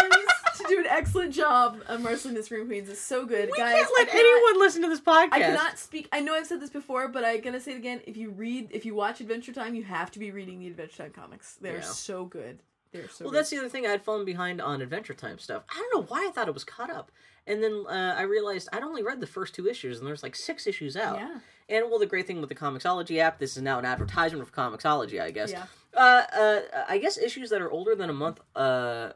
to 0.58 0.66
do 0.68 0.80
an 0.80 0.86
excellent 0.88 1.34
job 1.34 1.82
of 1.88 2.02
Marceline 2.02 2.30
and 2.30 2.38
the 2.38 2.44
Scream 2.44 2.66
Queens. 2.66 2.90
It's 2.90 3.00
so 3.00 3.26
good, 3.26 3.50
We 3.52 3.58
guys. 3.58 3.74
can't 3.76 3.90
let 3.98 4.08
cannot- 4.08 4.20
anyone 4.22 4.60
listen 4.60 4.82
to 4.84 4.88
this 4.88 5.02
podcast. 5.02 5.34
I 5.34 5.40
cannot 5.40 5.78
speak. 5.78 6.08
I 6.12 6.22
know 6.22 6.34
I've 6.34 6.48
said 6.48 6.62
this 6.62 6.70
before, 6.72 7.08
but 7.10 7.24
I'm 7.26 7.42
gonna 7.42 7.60
say 7.60 7.74
it 7.74 7.78
again. 7.78 8.02
If 8.08 8.18
you 8.18 8.32
read, 8.32 8.70
if 8.72 8.86
you 8.86 8.96
watch 8.96 9.22
Adventure 9.22 9.54
Time, 9.54 9.76
you 9.76 9.84
have 9.84 10.10
to 10.12 10.20
be 10.20 10.32
reading 10.32 10.60
the 10.60 10.68
Adventure 10.68 11.04
Time 11.04 11.12
comics. 11.12 11.58
They're 11.62 11.76
Yeah. 11.78 11.82
so 11.82 12.26
good. 12.26 12.60
They're 12.96 13.10
so. 13.10 13.26
Well, 13.26 13.32
good. 13.32 13.38
that's 13.40 13.50
the 13.50 13.58
other 13.58 13.70
thing. 13.70 13.86
I 13.86 13.90
had 13.92 14.04
fallen 14.04 14.26
behind 14.26 14.62
on 14.62 14.82
Adventure 14.82 15.14
Time 15.14 15.40
stuff. 15.40 15.64
I 15.70 15.76
don't 15.78 15.94
know 16.02 16.06
why 16.08 16.28
I 16.28 16.32
thought 16.32 16.48
it 16.48 16.54
was 16.54 16.64
caught 16.64 16.90
up. 16.90 17.12
And 17.48 17.62
then 17.64 17.86
uh, 17.88 18.16
I 18.18 18.24
realized 18.24 18.70
I'd 18.74 18.82
only 18.84 19.04
read 19.04 19.20
the 19.20 19.28
first 19.28 19.54
two 19.54 19.68
issues, 19.68 20.00
and 20.00 20.08
there's 20.08 20.24
like 20.24 20.36
six 20.36 20.66
issues 20.66 20.98
out. 20.98 21.18
Yeah. 21.20 21.38
And 21.70 21.90
well, 21.90 22.00
the 22.00 22.06
great 22.08 22.26
thing 22.28 22.40
with 22.40 22.50
the 22.50 22.56
Comixology 22.56 23.18
app, 23.20 23.38
this 23.40 23.56
is 23.56 23.62
now 23.64 23.78
an 23.80 23.86
advertisement 23.86 24.48
for 24.48 24.54
Comixology, 24.54 25.22
I 25.22 25.30
guess. 25.32 25.52
Yeah. 25.52 25.66
Uh, 25.96 26.24
uh, 26.36 26.62
I 26.90 26.98
guess 26.98 27.18
issues 27.18 27.50
that 27.52 27.62
are 27.62 27.70
older 27.72 27.96
than 27.96 28.10
a 28.10 28.14
month, 28.14 28.40
uh, 28.56 29.12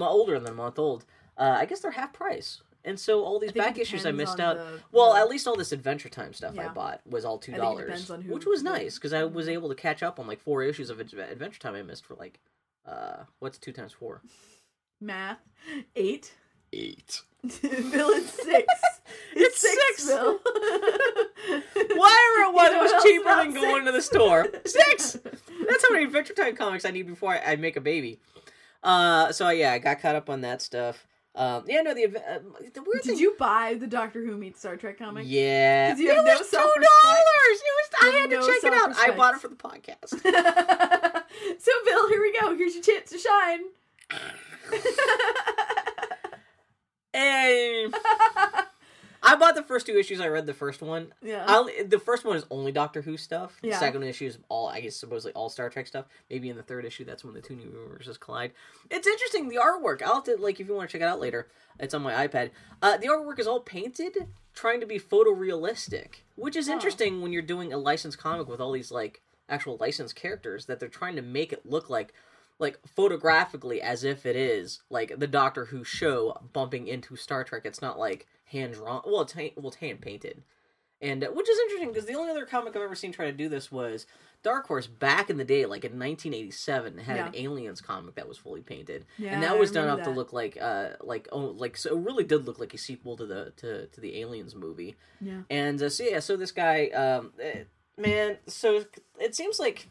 older 0.00 0.38
than 0.40 0.52
a 0.52 0.56
month 0.56 0.78
old, 0.78 1.04
uh, 1.36 1.56
I 1.58 1.66
guess 1.66 1.80
they're 1.80 1.90
half 1.92 2.12
price. 2.12 2.62
And 2.84 2.98
so 2.98 3.22
all 3.24 3.38
these 3.38 3.52
back 3.52 3.78
issues 3.78 4.06
I 4.06 4.12
missed 4.12 4.40
out. 4.40 4.56
the- 4.56 4.80
well, 4.92 5.12
the- 5.14 5.20
at 5.20 5.28
least 5.28 5.46
all 5.46 5.56
this 5.56 5.72
Adventure 5.72 6.08
Time 6.08 6.32
stuff 6.32 6.58
I 6.58 6.68
bought 6.68 7.00
was 7.06 7.24
all 7.24 7.38
two 7.38 7.52
dollars, 7.52 7.86
depends 7.86 8.10
on 8.10 8.22
who- 8.22 8.32
which 8.34 8.46
was 8.46 8.62
nice 8.62 8.94
because 8.94 9.12
I 9.12 9.24
was 9.24 9.48
able 9.48 9.68
to 9.68 9.74
catch 9.74 10.02
up 10.02 10.18
on 10.18 10.26
like 10.26 10.40
four 10.40 10.62
issues 10.62 10.88
of 10.88 11.00
Adventure 11.00 11.58
Time 11.60 11.74
I 11.74 11.82
missed 11.82 12.06
for 12.06 12.14
like, 12.14 12.38
uh, 12.88 13.24
what's 13.38 13.58
two 13.58 13.72
times 13.72 13.92
four? 13.92 14.22
math. 15.00 15.38
Eight. 15.94 16.34
Eight. 16.72 17.22
Bill, 17.42 18.10
it's 18.10 18.42
six. 18.42 18.66
It's 19.34 19.60
six. 19.60 20.06
Bill. 20.06 20.32
Whatever 20.42 21.94
it 21.94 22.54
was, 22.54 22.70
it 22.70 22.74
know 22.74 22.82
was 22.82 23.02
cheaper 23.02 23.36
than 23.36 23.54
going 23.54 23.84
to 23.86 23.92
the 23.92 24.02
store. 24.02 24.48
Six. 24.66 25.12
That's 25.12 25.88
how 25.88 25.92
many 25.92 26.04
Adventure 26.04 26.34
Time 26.34 26.56
comics 26.56 26.84
I 26.84 26.90
need 26.90 27.06
before 27.06 27.32
I, 27.32 27.52
I 27.52 27.56
make 27.56 27.76
a 27.76 27.80
baby. 27.80 28.18
Uh, 28.82 29.32
so 29.32 29.48
yeah, 29.50 29.72
I 29.72 29.78
got 29.78 30.00
caught 30.00 30.14
up 30.16 30.28
on 30.28 30.40
that 30.42 30.60
stuff. 30.60 31.06
Um, 31.38 31.62
yeah, 31.68 31.82
no, 31.82 31.94
the 31.94 32.06
uh, 32.06 32.40
the 32.74 32.82
weird 32.82 33.02
Did 33.02 33.12
thing. 33.12 33.18
you 33.18 33.36
buy 33.38 33.76
the 33.78 33.86
Doctor 33.86 34.24
Who 34.24 34.36
meets 34.36 34.58
Star 34.58 34.76
Trek 34.76 34.98
comic? 34.98 35.22
Yeah, 35.24 35.96
you 35.96 36.08
have 36.08 36.18
it 36.18 36.24
no 36.26 36.36
was 36.36 36.50
$2. 36.50 36.52
It 36.52 36.52
was. 36.52 37.90
I 38.02 38.06
had 38.06 38.32
have 38.32 38.40
to 38.40 38.46
check 38.52 38.64
it 38.64 38.72
out. 38.72 38.96
I 38.98 39.12
bought 39.16 39.34
it 39.34 39.40
for 39.40 39.46
the 39.46 39.54
podcast. 39.54 40.08
so, 41.60 41.72
Bill, 41.84 42.08
here 42.08 42.20
we 42.20 42.32
go. 42.40 42.56
Here's 42.56 42.74
your 42.74 42.82
chance 42.82 43.10
to 43.10 43.18
shine. 43.18 43.60
and 47.14 47.94
I 49.22 49.34
bought 49.36 49.54
the 49.54 49.62
first 49.62 49.86
two 49.86 49.96
issues. 49.98 50.20
I 50.20 50.28
read 50.28 50.46
the 50.46 50.54
first 50.54 50.80
one. 50.80 51.12
yeah. 51.22 51.44
I'll, 51.48 51.68
the 51.86 51.98
first 51.98 52.24
one 52.24 52.36
is 52.36 52.44
only 52.50 52.72
Doctor 52.72 53.02
Who 53.02 53.16
stuff. 53.16 53.58
The 53.60 53.68
Yeah. 53.68 53.78
second 53.80 54.02
issue 54.04 54.26
is 54.26 54.38
all, 54.48 54.68
I 54.68 54.80
guess, 54.80 54.96
supposedly 54.96 55.32
all 55.34 55.48
Star 55.48 55.68
Trek 55.70 55.86
stuff. 55.86 56.06
Maybe 56.30 56.48
in 56.48 56.56
the 56.56 56.62
third 56.62 56.84
issue, 56.84 57.04
that's 57.04 57.24
when 57.24 57.34
the 57.34 57.40
two 57.40 57.56
new 57.56 57.64
universes 57.64 58.16
collide. 58.16 58.52
It's 58.90 59.06
interesting. 59.06 59.48
The 59.48 59.56
artwork, 59.56 60.02
I'll 60.02 60.14
have 60.16 60.24
to, 60.24 60.36
like, 60.36 60.60
if 60.60 60.68
you 60.68 60.74
want 60.74 60.88
to 60.88 60.92
check 60.92 61.02
it 61.02 61.08
out 61.08 61.20
later, 61.20 61.48
it's 61.80 61.94
on 61.94 62.02
my 62.02 62.26
iPad. 62.26 62.50
Uh, 62.80 62.96
the 62.96 63.08
artwork 63.08 63.38
is 63.38 63.46
all 63.46 63.60
painted, 63.60 64.28
trying 64.54 64.80
to 64.80 64.86
be 64.86 64.98
photorealistic, 64.98 66.22
which 66.36 66.56
is 66.56 66.66
Huh. 66.68 66.74
interesting 66.74 67.20
when 67.20 67.32
you're 67.32 67.42
doing 67.42 67.72
a 67.72 67.78
licensed 67.78 68.18
comic 68.18 68.48
with 68.48 68.60
all 68.60 68.72
these, 68.72 68.90
like, 68.90 69.20
actual 69.48 69.76
licensed 69.80 70.14
characters 70.14 70.66
that 70.66 70.78
they're 70.78 70.88
trying 70.88 71.16
to 71.16 71.22
make 71.22 71.52
it 71.52 71.64
look 71.64 71.88
like 71.88 72.12
like 72.58 72.78
photographically 72.86 73.80
as 73.80 74.04
if 74.04 74.26
it 74.26 74.36
is 74.36 74.80
like 74.90 75.18
the 75.18 75.26
Doctor 75.26 75.66
Who 75.66 75.84
show 75.84 76.36
bumping 76.52 76.86
into 76.88 77.16
Star 77.16 77.44
Trek. 77.44 77.62
It's 77.64 77.82
not 77.82 77.98
like 77.98 78.26
hand 78.46 78.74
drawn. 78.74 79.02
Well, 79.06 79.22
it's 79.22 79.32
hand, 79.32 79.52
well, 79.56 79.68
it's 79.68 79.76
hand 79.76 80.00
painted, 80.00 80.42
and 81.00 81.22
uh, 81.24 81.28
which 81.28 81.48
is 81.48 81.58
interesting 81.58 81.88
because 81.88 82.06
the 82.06 82.14
only 82.14 82.30
other 82.30 82.46
comic 82.46 82.74
I've 82.76 82.82
ever 82.82 82.94
seen 82.94 83.12
try 83.12 83.26
to 83.26 83.32
do 83.32 83.48
this 83.48 83.70
was 83.70 84.06
Dark 84.42 84.66
Horse 84.66 84.86
back 84.86 85.30
in 85.30 85.36
the 85.36 85.44
day, 85.44 85.66
like 85.66 85.84
in 85.84 85.98
1987, 85.98 86.98
had 86.98 87.16
an 87.18 87.34
Aliens 87.36 87.80
comic 87.80 88.14
that 88.14 88.28
was 88.28 88.38
fully 88.38 88.60
painted, 88.60 89.04
Yeah, 89.18 89.34
and 89.34 89.42
that 89.42 89.58
was 89.58 89.70
done 89.72 89.88
up 89.88 89.98
remember 89.98 90.10
to 90.12 90.16
look 90.16 90.32
like 90.32 90.56
uh 90.60 90.90
like 91.00 91.28
oh 91.32 91.54
like 91.56 91.76
so 91.76 91.96
it 91.96 92.04
really 92.04 92.24
did 92.24 92.46
look 92.46 92.58
like 92.58 92.74
a 92.74 92.78
sequel 92.78 93.16
to 93.16 93.26
the 93.26 93.52
to 93.56 93.86
to 93.86 94.00
the 94.00 94.20
Aliens 94.20 94.54
movie. 94.54 94.96
yeah. 95.20 95.42
And 95.50 95.80
uh, 95.82 95.88
so 95.90 96.04
yeah, 96.04 96.20
so 96.20 96.36
this 96.36 96.52
guy, 96.52 96.86
um, 96.88 97.32
eh, 97.40 97.64
man, 97.96 98.38
so 98.46 98.84
it 99.20 99.34
seems 99.34 99.58
like 99.58 99.88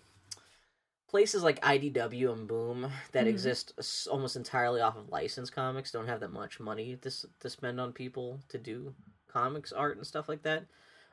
places 1.07 1.41
like 1.43 1.61
IDW 1.63 2.31
and 2.31 2.47
Boom 2.47 2.91
that 3.13 3.25
Mhm. 3.25 3.29
exist 3.29 3.73
almost 4.07 4.35
entirely 4.35 4.81
off 4.81 4.97
of 4.97 5.09
licensed 5.09 5.53
comics 5.53 5.91
don't 5.91 6.07
have 6.07 6.19
that 6.19 6.31
much 6.31 6.59
money 6.59 6.95
to 6.97 7.11
to 7.39 7.49
spend 7.49 7.79
on 7.79 7.93
people 7.93 8.39
to 8.49 8.57
do 8.57 8.93
comics 9.27 9.71
art 9.71 9.97
and 9.97 10.05
stuff 10.05 10.27
like 10.29 10.43
that, 10.43 10.65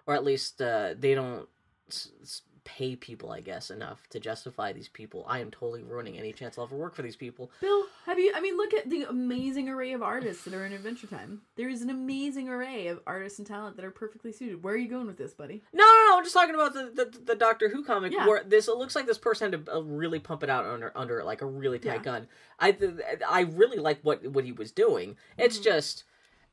or 0.06 0.14
at 0.14 0.24
least 0.24 0.60
uh, 0.60 0.94
they 0.98 1.14
don't 1.14 1.48
s- 1.88 2.10
s- 2.22 2.42
pay 2.64 2.96
people, 2.96 3.30
I 3.30 3.40
guess, 3.40 3.70
enough 3.70 4.08
to 4.08 4.18
justify 4.18 4.72
these 4.72 4.88
people. 4.88 5.24
I 5.28 5.40
am 5.40 5.50
totally 5.50 5.82
ruining 5.82 6.16
any 6.18 6.32
chance 6.32 6.56
I'll 6.56 6.64
ever 6.64 6.74
work 6.76 6.94
for 6.94 7.02
these 7.02 7.14
people. 7.16 7.50
Bill, 7.60 7.84
have 8.06 8.18
you? 8.18 8.32
I 8.34 8.40
mean, 8.40 8.56
look 8.56 8.72
at 8.72 8.88
the 8.88 9.02
amazing 9.04 9.68
array 9.68 9.92
of 9.92 10.02
artists 10.02 10.44
that 10.44 10.54
are 10.54 10.64
in 10.64 10.72
Adventure 10.72 11.06
Time. 11.06 11.42
There 11.56 11.68
is 11.68 11.82
an 11.82 11.90
amazing 11.90 12.48
array 12.48 12.86
of 12.88 13.00
artists 13.06 13.38
and 13.38 13.46
talent 13.46 13.76
that 13.76 13.84
are 13.84 13.90
perfectly 13.90 14.32
suited. 14.32 14.62
Where 14.62 14.74
are 14.74 14.78
you 14.78 14.88
going 14.88 15.06
with 15.06 15.18
this, 15.18 15.34
buddy? 15.34 15.62
No, 15.72 15.84
no, 15.84 16.04
no. 16.10 16.16
I'm 16.18 16.24
just 16.24 16.34
talking 16.34 16.54
about 16.54 16.72
the 16.74 16.90
the, 16.94 17.18
the 17.24 17.34
Doctor 17.34 17.68
Who 17.68 17.84
comic 17.84 18.12
Yeah. 18.12 18.26
where 18.26 18.42
this. 18.42 18.66
It 18.68 18.76
looks 18.76 18.96
like 18.96 19.06
this 19.06 19.18
person 19.18 19.52
had 19.52 19.66
to 19.66 19.76
uh, 19.76 19.80
really 19.80 20.18
pump 20.18 20.42
it 20.42 20.48
out 20.50 20.64
under 20.64 20.90
under 20.96 21.22
like 21.22 21.42
a 21.42 21.46
really 21.46 21.78
tight 21.78 21.96
Yeah. 21.96 22.02
gun. 22.02 22.28
I 22.58 22.72
th- 22.72 22.94
I 23.28 23.40
really 23.42 23.78
like 23.78 24.00
what 24.02 24.26
what 24.28 24.44
he 24.44 24.52
was 24.52 24.72
doing. 24.72 25.16
It's 25.38 25.56
Mm-hmm. 25.56 25.64
just. 25.64 26.04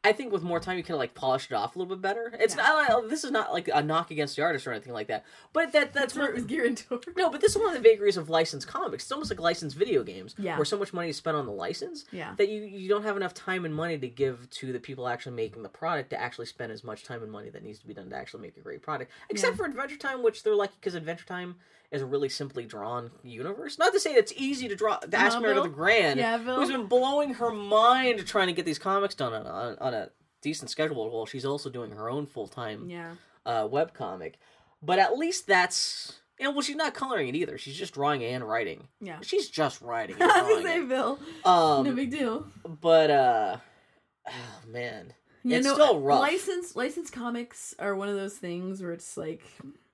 I 0.04 0.14
think 0.14 0.34
with 0.34 0.41
more 0.41 0.60
time 0.60 0.78
you 0.78 0.84
can 0.84 0.95
like 0.95 1.14
polish 1.14 1.45
it 1.52 1.54
off 1.54 1.76
a 1.76 1.80
little 1.80 1.95
bit 1.95 2.02
better. 2.02 2.34
It's 2.39 2.56
Yeah. 2.56 2.64
not 2.64 2.99
like 3.02 3.10
this 3.10 3.24
is 3.24 3.30
not 3.30 3.54
like 3.54 3.70
a 3.72 3.84
knock 3.84 4.10
against 4.10 4.36
the 4.36 4.41
artist 4.41 4.66
or 4.66 4.72
anything 4.72 4.93
like 4.93 5.08
that. 5.08 5.26
But 5.54 5.74
that 5.74 5.93
that's 5.93 6.14
That's 6.14 6.16
where 6.18 6.28
it 6.30 6.34
was 6.34 6.45
geared 6.45 6.78
toward. 6.89 7.06
no, 7.16 7.30
but 7.30 7.39
this 7.39 7.52
is 7.52 7.58
one 7.62 7.68
of 7.68 7.74
the 7.76 7.88
vagaries 7.88 8.18
of 8.18 8.28
licensed 8.28 8.68
comics. 8.68 9.04
It's 9.04 9.12
almost 9.12 9.30
like 9.30 9.39
licensed 9.39 9.76
video 9.78 10.02
games, 10.04 10.34
Yeah. 10.39 10.56
where 10.58 10.66
so 10.66 10.78
much 10.78 10.91
money 10.91 11.10
is 11.10 11.18
spent 11.18 11.38
on 11.38 11.45
the 11.45 11.52
license 11.52 12.06
Yeah. 12.12 12.34
that 12.38 12.49
you 12.49 12.62
you 12.64 12.89
don't 12.89 13.04
have 13.04 13.16
enough 13.16 13.36
time 13.36 13.64
and 13.64 13.76
money 13.76 13.99
to 13.99 14.08
give 14.08 14.49
to 14.49 14.74
the 14.74 14.80
people 14.80 15.08
actually 15.08 15.36
making 15.36 15.62
the 15.62 15.70
product 15.70 16.10
to 16.12 16.20
actually 16.20 16.47
spend 16.47 16.72
as 16.72 16.84
much 16.84 17.04
time 17.04 17.22
and 17.22 17.32
money 17.32 17.52
that 17.52 17.64
needs 17.64 17.78
to 17.80 17.86
be 17.88 17.93
done 17.93 18.10
to 18.10 18.16
actually 18.16 18.41
make 18.41 18.58
a 18.58 18.62
great 18.62 18.82
product. 18.82 19.12
Except 19.30 19.54
Yeah. 19.54 19.58
for 19.58 19.66
Adventure 19.66 19.97
Time, 19.97 20.24
which 20.24 20.41
they're 20.41 20.56
lucky 20.56 20.74
because 20.80 20.95
Adventure 20.95 21.26
Time 21.26 21.58
is 21.91 22.02
a 22.02 22.06
really 22.06 22.30
simply 22.30 22.64
drawn 22.66 23.12
universe. 23.22 23.78
Not 23.78 23.91
to 23.91 23.99
say 23.99 24.14
it's 24.14 24.32
easy 24.38 24.70
to 24.70 24.78
draw. 24.78 24.97
The 24.99 25.10
Meredith 25.18 25.41
Bill? 25.41 25.68
Gran, 25.68 26.18
Yeah, 26.18 26.38
Bill? 26.38 26.56
who's 26.56 26.70
been 26.72 26.86
blowing 26.86 27.34
her 27.34 27.52
mind 27.52 28.26
trying 28.26 28.47
to 28.47 28.54
get 28.54 28.64
these 28.66 28.80
comics 28.80 29.14
done 29.14 29.34
on, 29.34 29.45
on, 29.45 29.78
on 29.80 29.90
a 29.93 30.09
decent 30.41 30.69
schedule 30.69 31.09
while 31.09 31.25
she's 31.25 31.45
also 31.45 31.69
doing 31.69 31.91
her 31.91 32.09
own 32.09 32.25
full 32.25 32.47
time 32.47 32.89
Yeah. 32.89 33.15
uh, 33.45 33.67
web 33.69 33.93
comic. 33.93 34.39
But 34.81 34.97
at 34.99 35.17
least 35.17 35.45
that's 35.47 36.17
and 36.39 36.53
well, 36.55 36.61
she's 36.63 36.75
not 36.75 36.95
coloring 36.95 37.27
it 37.27 37.35
either. 37.35 37.57
She's 37.59 37.75
just 37.77 37.93
drawing 37.93 38.23
and 38.23 38.43
writing. 38.43 38.87
Yeah. 38.99 39.19
She's 39.21 39.47
just 39.49 39.79
writing. 39.81 40.15
And 40.19 40.31
I 40.31 40.41
was 40.41 40.63
say, 40.63 40.81
Bill. 40.81 41.19
Um, 41.45 41.85
no 41.85 41.93
big 41.93 42.09
deal. 42.11 42.47
but 42.81 43.11
uh, 43.11 43.57
oh 44.27 44.31
man, 44.67 45.13
You 45.43 45.57
it's 45.57 45.65
know, 45.67 45.73
still 45.75 45.99
rough. 45.99 46.21
Licensed 46.21 46.75
licensed 46.75 47.13
comics 47.13 47.75
are 47.77 47.95
one 47.95 48.09
of 48.09 48.15
those 48.15 48.37
things 48.37 48.81
where 48.81 48.91
it's 48.91 49.15
like, 49.17 49.43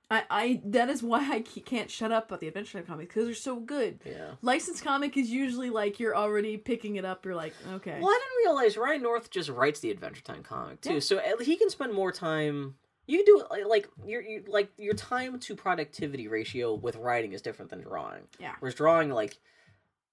I, 0.10 0.24
I 0.30 0.62
that 0.66 0.90
is 0.90 1.04
why 1.04 1.20
I 1.32 1.42
can't 1.42 1.92
shut 1.92 2.12
up 2.14 2.28
about 2.30 2.40
the 2.40 2.48
Adventure 2.48 2.78
Time 2.78 2.86
comics 2.88 3.08
because 3.10 3.26
they're 3.26 3.36
so 3.36 3.60
good. 3.60 4.00
yeah. 4.06 4.32
Licensed 4.42 4.84
comic 4.84 5.18
is 5.18 5.30
usually 5.30 5.70
like 5.70 6.00
you're 6.00 6.16
already 6.16 6.56
picking 6.58 6.96
it 6.96 7.04
up. 7.06 7.26
You're 7.26 7.36
like, 7.36 7.54
okay, 7.74 8.00
Well, 8.00 8.10
I 8.10 8.20
didn't 8.24 8.46
realize 8.54 8.78
Ryan 8.78 9.02
North 9.04 9.30
just 9.30 9.50
writes 9.50 9.80
the 9.82 9.92
Adventure 9.92 10.22
Time 10.22 10.44
comic 10.44 10.80
too, 10.82 10.94
Yeah. 10.96 11.00
so 11.00 11.18
uh, 11.18 11.38
he 11.44 11.58
can 11.58 11.70
spend 11.70 11.94
more 11.94 12.12
time. 12.14 12.76
You 13.06 13.18
can 13.18 13.26
do 13.26 13.44
like- 13.52 13.66
like 13.66 13.90
your 14.06 14.22
you, 14.22 14.44
like 14.48 14.70
your 14.78 14.94
time 14.94 15.40
to 15.40 15.56
productivity 15.56 16.28
ratio 16.30 16.74
with 16.74 16.96
writing 16.96 17.34
is 17.34 17.42
different 17.42 17.70
than 17.72 17.82
drawing. 17.82 18.24
Yeah. 18.40 18.54
Whereas 18.60 18.76
drawing, 18.76 19.10
like 19.12 19.38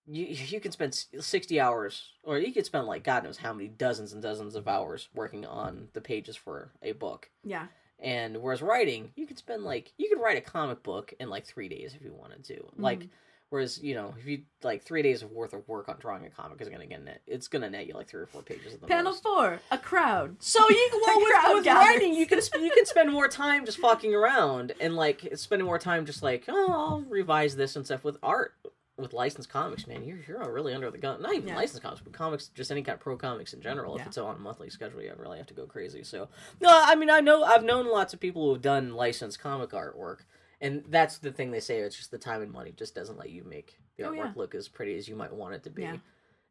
you 0.07 0.27
you 0.27 0.61
can 0.61 0.73
spend 0.73 0.95
sixty 1.21 1.61
hours, 1.61 2.11
or 2.25 2.39
you 2.39 2.53
could 2.53 2.67
spend 2.67 2.87
like 2.87 3.05
God 3.05 3.23
knows 3.25 3.39
how 3.39 3.53
many 3.53 3.69
dozens 3.69 4.13
and 4.13 4.21
dozens 4.23 4.55
of 4.57 4.67
hours 4.69 5.09
working 5.15 5.47
on 5.47 5.89
the 5.93 6.01
pages 6.01 6.37
for 6.37 6.73
a 6.83 6.93
book. 6.93 7.31
yeah, 7.45 7.67
And 8.01 8.43
whereas 8.43 8.61
writing, 8.61 9.13
you 9.17 9.27
could 9.27 9.39
spend 9.39 9.65
like 9.65 9.93
you 9.97 10.09
could 10.09 10.23
write 10.23 10.37
a 10.37 10.41
comic 10.41 10.83
book 10.83 11.15
in 11.19 11.31
like 11.31 11.47
three 11.47 11.69
days 11.69 11.95
if 11.95 12.03
you 12.03 12.13
wanted 12.13 12.45
to. 12.45 12.55
Mm-hmm. 12.55 12.83
Like 12.83 13.09
whereas 13.51 13.81
you 13.83 13.95
know 13.95 14.13
if 14.19 14.27
you 14.27 14.43
like 14.63 14.83
three 14.83 15.01
days 15.01 15.23
of 15.23 15.31
worth 15.31 15.53
of 15.53 15.67
work 15.69 15.89
on 15.89 15.97
drawing 16.01 16.27
a 16.27 16.31
comic 16.31 16.61
is 16.61 16.69
gonna 16.69 16.87
get 16.87 17.03
net. 17.05 17.23
It's 17.27 17.49
gonna 17.49 17.71
net 17.71 17.87
you 17.87 17.95
like 17.95 18.09
three 18.09 18.21
or 18.23 18.27
four 18.27 18.43
pages 18.43 18.75
of 18.75 18.81
the 18.81 18.87
panel 18.87 19.13
most. 19.13 19.23
four, 19.23 19.61
a 19.71 19.79
crowd. 19.79 20.37
So 20.41 20.69
you 20.69 20.91
well 21.07 21.19
with, 21.19 21.55
with 21.55 21.65
gathers. 21.65 21.89
writing 21.89 22.15
you 22.15 22.27
can 22.27 22.43
sp- 22.43 22.61
you 22.61 22.71
can 22.73 22.85
spend 22.85 23.13
more 23.13 23.29
time 23.43 23.65
just 23.65 23.79
fucking 23.79 24.15
around 24.15 24.73
and 24.81 24.97
like 24.97 25.29
spending 25.37 25.67
more 25.67 25.79
time 25.79 26.05
just 26.05 26.23
like 26.23 26.45
oh 26.49 26.73
I'll 26.73 27.01
revise 27.09 27.57
this 27.57 27.77
and 27.77 27.85
stuff 27.87 28.03
with 28.05 28.19
art 28.23 28.55
with 28.97 29.13
licensed 29.13 29.49
comics 29.49 29.87
man 29.89 30.05
you're 30.05 30.19
you're 30.29 30.53
really 30.53 30.73
under 30.73 30.91
the 30.91 30.99
gun 30.99 31.21
not 31.21 31.35
even 31.35 31.49
Yeah. 31.49 31.57
licensed 31.57 31.83
comics 31.83 32.01
but 32.03 32.13
comics 32.13 32.49
just 32.49 32.71
any 32.71 32.83
kind 32.83 32.95
of 32.95 33.01
pro 33.01 33.17
comics 33.17 33.53
in 33.53 33.61
general 33.61 33.97
Yeah. 33.97 34.03
if 34.03 34.07
it's 34.09 34.19
on 34.19 34.37
a 34.37 34.39
monthly 34.39 34.71
schedule 34.71 35.03
you 35.03 35.13
really 35.19 35.39
have 35.39 35.49
to 35.49 35.55
go 35.55 35.67
crazy 35.67 36.05
so 36.05 36.29
no 36.61 36.69
I 36.71 36.95
mean 36.95 37.11
I 37.11 37.21
know 37.21 37.43
I've 37.43 37.65
known 37.65 37.87
lots 37.87 38.15
of 38.15 38.21
people 38.21 38.49
who've 38.49 38.63
done 38.63 38.95
licensed 38.95 39.41
comic 39.41 39.71
artwork 39.71 40.19
and 40.61 40.85
that's 40.89 41.19
the 41.19 41.33
thing 41.33 41.51
they 41.51 41.59
say 41.61 41.79
it's 41.79 41.97
just 41.97 42.13
the 42.13 42.19
time 42.19 42.41
and 42.41 42.53
money 42.53 42.73
just 42.77 42.95
doesn't 42.95 43.19
let 43.19 43.31
you 43.31 43.43
make 43.45 43.79
the 43.97 44.05
Oh, 44.05 44.11
artwork 44.13 44.17
yeah. 44.17 44.33
look 44.37 44.55
as 44.55 44.69
pretty 44.69 44.97
as 44.97 45.09
you 45.09 45.17
might 45.17 45.33
want 45.33 45.55
it 45.55 45.65
to 45.65 45.71
be 45.71 45.89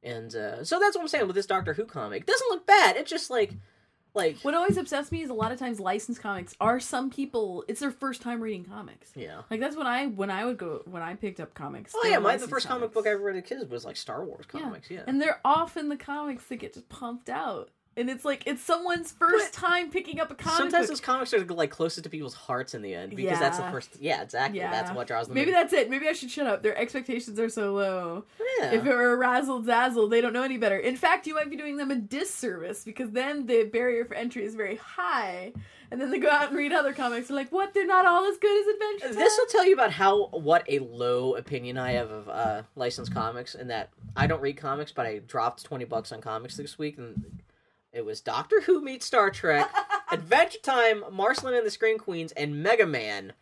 and 0.03 0.35
uh, 0.35 0.65
so 0.65 0.79
that's 0.81 0.97
what 0.97 1.03
I'm 1.03 1.07
saying 1.07 1.27
with 1.27 1.35
this 1.37 1.45
Doctor 1.45 1.73
Who 1.73 1.85
comic. 1.85 2.23
It 2.23 2.27
doesn't 2.27 2.49
look 2.49 2.67
bad. 2.67 2.97
It's 2.97 3.09
just 3.09 3.29
like, 3.29 3.53
like, 4.15 4.37
What 4.41 4.53
always 4.53 4.77
upsets 4.77 5.11
me 5.11 5.21
is 5.23 5.29
a 5.29 5.33
lot 5.33 5.51
of 5.51 5.59
times 5.59 5.79
licensed 5.79 6.21
comics 6.21 6.55
are 6.61 6.79
some 6.79 7.09
people. 7.09 7.63
It's 7.67 7.79
their 7.79 7.91
first 7.91 8.21
time 8.21 8.41
reading 8.41 8.63
comics. 8.65 9.11
yeah. 9.15 9.41
Like 9.49 9.59
that's 9.59 9.75
when 9.75 9.87
I 9.87 10.07
when 10.07 10.29
I 10.29 10.45
would 10.45 10.57
go 10.57 10.81
when 10.85 11.01
I 11.01 11.15
picked 11.15 11.39
up 11.39 11.53
comics. 11.53 11.93
Oh 11.95 12.07
yeah, 12.07 12.19
my 12.19 12.37
the 12.37 12.47
first 12.47 12.67
comic 12.67 12.93
book 12.93 13.07
I 13.07 13.11
ever 13.11 13.23
read 13.23 13.35
as 13.35 13.39
a 13.39 13.41
kid 13.41 13.69
was 13.69 13.85
like 13.85 13.95
Star 13.95 14.23
Wars 14.23 14.45
comics. 14.45 14.89
Yeah, 14.89 15.01
And 15.07 15.21
they're 15.21 15.39
often 15.43 15.89
the 15.89 15.97
comics 15.97 16.45
that 16.45 16.57
get 16.57 16.73
just 16.73 16.89
pumped 16.89 17.29
out. 17.29 17.69
And 17.95 18.09
it's 18.09 18.25
like 18.25 18.47
it's 18.47 18.63
someone's 18.63 19.11
first 19.11 19.53
But 19.53 19.67
time 19.67 19.91
picking 19.91 20.19
up 20.19 20.31
a 20.31 20.35
comic 20.35 20.57
sometimes 20.57 20.83
book. 20.83 20.89
those 20.89 21.01
comics 21.01 21.33
are 21.33 21.45
like 21.45 21.69
closest 21.69 22.03
to 22.05 22.09
people's 22.09 22.33
hearts 22.33 22.73
in 22.73 22.81
the 22.81 22.95
end 22.95 23.15
because 23.15 23.39
that's 23.39 23.57
the 23.57 23.69
first. 23.69 23.97
Yeah, 23.99 24.23
exactly. 24.23 24.59
That's 24.59 24.91
what 24.91 25.07
draws 25.07 25.27
them. 25.27 25.35
Maybe 25.35 25.51
in. 25.51 25.53
that's 25.55 25.73
it. 25.73 25.89
Maybe 25.89 26.07
I 26.07 26.13
should 26.13 26.31
shut 26.31 26.47
up. 26.47 26.63
Their 26.63 26.75
expectations 26.77 27.39
are 27.39 27.49
so 27.49 27.73
low. 27.73 28.25
Yeah. 28.59 28.71
If 28.71 28.85
it 28.85 28.89
were 28.89 29.13
a 29.13 29.17
razzle 29.17 29.61
dazzle, 29.61 30.07
they 30.07 30.21
don't 30.21 30.33
know 30.33 30.43
any 30.43 30.57
better. 30.57 30.77
In 30.77 30.95
fact, 30.95 31.27
you 31.27 31.35
might 31.35 31.51
be 31.51 31.55
doing 31.55 31.77
them 31.77 31.91
a 31.91 31.95
disservice 31.95 32.83
because 32.83 33.11
then 33.11 33.45
the 33.45 33.65
barrier 33.65 34.05
for 34.05 34.15
entry 34.15 34.43
is 34.43 34.55
very 34.55 34.77
high. 34.77 35.53
And 35.91 36.01
then 36.01 36.09
they 36.09 36.17
go 36.17 36.29
out 36.31 36.47
and 36.47 36.57
read 36.57 36.73
other 36.73 36.91
comics. 36.93 37.27
They're 37.27 37.37
like, 37.37 37.51
what? 37.51 37.75
They're 37.75 37.85
not 37.85 38.07
all 38.07 38.25
as 38.25 38.39
good 38.39 38.59
as 38.61 38.73
Adventure 38.73 39.07
Time? 39.09 39.15
This 39.15 39.37
will 39.37 39.45
tell 39.51 39.67
you 39.67 39.75
about 39.75 39.91
how 39.91 40.29
what 40.29 40.63
a 40.67 40.79
low 40.79 41.35
opinion 41.35 41.77
I 41.77 41.91
have 41.91 42.09
of 42.09 42.27
uh, 42.27 42.63
licensed 42.75 43.13
comics, 43.13 43.53
and 43.53 43.69
that 43.69 43.89
I 44.15 44.25
don't 44.25 44.41
read 44.41 44.57
comics, 44.57 44.91
but 44.91 45.05
I 45.05 45.19
dropped 45.19 45.63
twenty 45.63 45.85
bucks 45.85 46.11
on 46.11 46.19
comics 46.21 46.57
this 46.57 46.79
week, 46.79 46.97
and 46.97 47.43
it 47.93 48.03
was 48.03 48.21
Doctor 48.21 48.61
Who 48.61 48.81
meets 48.81 49.05
Star 49.05 49.29
Trek, 49.29 49.71
Adventure 50.11 50.59
Time, 50.63 51.03
Marceline 51.11 51.53
and 51.53 51.65
the 51.65 51.71
Scream 51.71 51.99
Queens, 51.99 52.31
and 52.33 52.61
Mega 52.61 52.87
Man. 52.87 53.33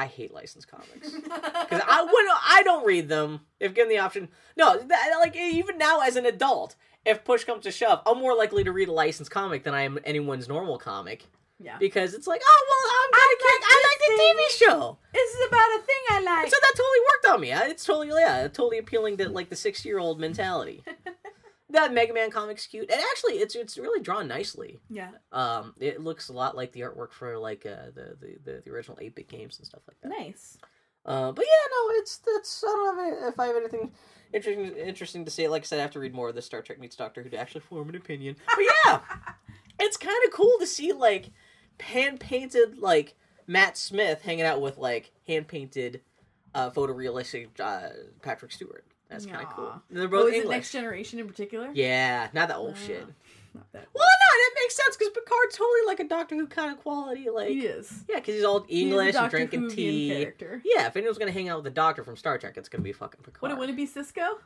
I 0.00 0.06
hate 0.06 0.32
licensed 0.32 0.68
comics 0.68 1.10
because 1.12 1.82
I 1.86 2.02
when 2.02 2.26
I 2.46 2.62
don't 2.64 2.86
read 2.86 3.08
them 3.08 3.40
if 3.58 3.74
given 3.74 3.88
the 3.88 3.98
option. 3.98 4.28
No, 4.56 4.78
that, 4.78 5.16
like 5.20 5.34
even 5.34 5.76
now 5.76 6.00
as 6.00 6.14
an 6.14 6.26
adult, 6.26 6.76
if 7.04 7.24
push 7.24 7.44
comes 7.44 7.64
to 7.64 7.72
shove, 7.72 8.02
I'm 8.06 8.18
more 8.18 8.36
likely 8.36 8.62
to 8.64 8.72
read 8.72 8.88
a 8.88 8.92
licensed 8.92 9.30
comic 9.30 9.64
than 9.64 9.74
I 9.74 9.82
am 9.82 9.98
anyone's 10.04 10.48
normal 10.48 10.78
comic 10.78 11.26
yeah. 11.58 11.78
because 11.78 12.14
it's 12.14 12.28
like, 12.28 12.40
oh 12.44 12.66
well, 12.68 12.92
I'm 12.94 13.10
dedicated. 13.10 13.64
I 13.68 13.82
like 13.88 13.98
the 14.06 14.22
TV 14.22 14.70
show. 14.70 14.98
This 15.12 15.30
is 15.34 15.46
about 15.48 15.78
a 15.78 15.82
thing 15.82 15.96
I 16.10 16.20
like. 16.20 16.48
So 16.48 16.56
that 16.60 16.72
totally 16.76 17.00
worked 17.12 17.34
on 17.34 17.40
me. 17.40 17.52
It's 17.70 17.84
totally 17.84 18.08
yeah, 18.08 18.42
totally 18.42 18.78
appealing 18.78 19.16
to 19.16 19.28
like 19.28 19.48
the 19.48 19.56
six 19.56 19.84
year 19.84 19.98
old 19.98 20.20
mentality. 20.20 20.84
that 21.70 21.92
Mega 21.92 22.14
Man 22.14 22.30
comic's 22.30 22.66
cute, 22.66 22.90
and 22.90 23.00
actually, 23.10 23.34
it's 23.34 23.54
it's 23.54 23.76
really 23.78 24.00
drawn 24.00 24.26
nicely. 24.28 24.80
yeah. 24.88 25.10
Um, 25.32 25.74
it 25.78 26.00
looks 26.02 26.28
a 26.28 26.32
lot 26.32 26.56
like 26.56 26.72
the 26.72 26.80
artwork 26.80 27.12
for 27.12 27.38
like 27.38 27.66
uh, 27.66 27.90
the, 27.94 28.16
the 28.20 28.38
the 28.44 28.62
the 28.64 28.70
original 28.70 28.98
eight 29.00 29.14
bit 29.14 29.28
games 29.28 29.58
and 29.58 29.66
stuff 29.66 29.82
like 29.86 30.00
that. 30.00 30.08
Nice. 30.08 30.58
Uh, 31.04 31.32
but 31.32 31.44
yeah, 31.44 31.68
no, 31.70 31.94
it's 31.98 32.18
that's 32.18 32.64
I 32.64 32.66
don't 32.66 32.96
know 33.20 33.28
if 33.28 33.40
I 33.40 33.46
have 33.46 33.56
anything 33.56 33.92
interesting 34.32 34.76
interesting 34.76 35.24
to 35.24 35.30
say. 35.30 35.48
Like 35.48 35.62
I 35.62 35.64
said, 35.64 35.78
I 35.78 35.82
have 35.82 35.90
to 35.92 36.00
read 36.00 36.14
more 36.14 36.28
of 36.28 36.34
the 36.34 36.42
Star 36.42 36.62
Trek 36.62 36.78
meets 36.80 36.96
Doctor 36.96 37.22
Who 37.22 37.30
to 37.30 37.38
actually 37.38 37.62
form 37.62 37.88
an 37.88 37.96
opinion. 37.96 38.36
But 38.46 38.64
yeah, 38.86 39.00
it's 39.80 39.96
kind 39.96 40.18
of 40.26 40.32
cool 40.32 40.56
to 40.60 40.66
see 40.66 40.92
like 40.92 41.30
hand 41.80 42.20
painted 42.20 42.78
like 42.78 43.14
Matt 43.46 43.76
Smith 43.76 44.22
hanging 44.22 44.44
out 44.44 44.60
with 44.60 44.78
like 44.78 45.12
hand 45.26 45.48
painted, 45.48 46.02
uh, 46.54 46.70
photorealistic 46.70 47.48
uh, 47.60 47.88
Patrick 48.22 48.52
Stewart. 48.52 48.84
That's 49.08 49.24
kind 49.26 49.42
of 49.42 49.48
cool. 49.50 49.64
Aw. 49.66 49.80
They're 49.90 50.08
both 50.08 50.32
is 50.32 50.44
it 50.44 50.48
Next 50.48 50.70
Generation 50.72 51.18
in 51.18 51.26
particular? 51.26 51.70
Yeah, 51.72 52.28
not 52.34 52.48
that 52.48 52.56
old 52.56 52.74
Ah. 52.76 52.86
shit. 52.86 53.06
Not 53.54 53.66
that. 53.72 53.86
Well, 53.94 54.04
no, 54.06 54.38
that 54.38 54.50
makes 54.62 54.76
sense 54.76 54.96
because 54.96 55.08
Picard's 55.14 55.56
totally 55.56 55.80
like 55.86 56.00
a 56.00 56.04
Doctor 56.04 56.34
Who 56.36 56.46
kind 56.46 56.70
of 56.70 56.78
quality. 56.82 57.28
Like, 57.30 57.48
He 57.48 57.60
is. 57.66 58.04
yeah, 58.08 58.16
because 58.16 58.34
he's 58.34 58.44
all 58.44 58.60
He 58.68 58.82
is 58.82 58.82
a 58.82 58.88
English 58.90 59.06
and 59.06 59.14
Dr. 59.14 59.30
drinking 59.30 59.62
Whovian 59.62 59.74
tea. 59.74 60.08
character. 60.10 60.62
Yeah, 60.64 60.86
if 60.86 60.96
anyone's 60.96 61.16
gonna 61.18 61.30
hang 61.32 61.48
out 61.48 61.56
with 61.58 61.64
the 61.64 61.70
Doctor 61.70 62.04
from 62.04 62.16
Star 62.16 62.36
Trek, 62.38 62.56
it's 62.58 62.68
gonna 62.68 62.84
be 62.84 62.92
fucking 62.92 63.20
Picard. 63.22 63.40
Would 63.42 63.50
it, 63.52 63.58
would 63.58 63.70
it 63.70 63.76
be 63.76 63.86
Sisko? 63.86 64.38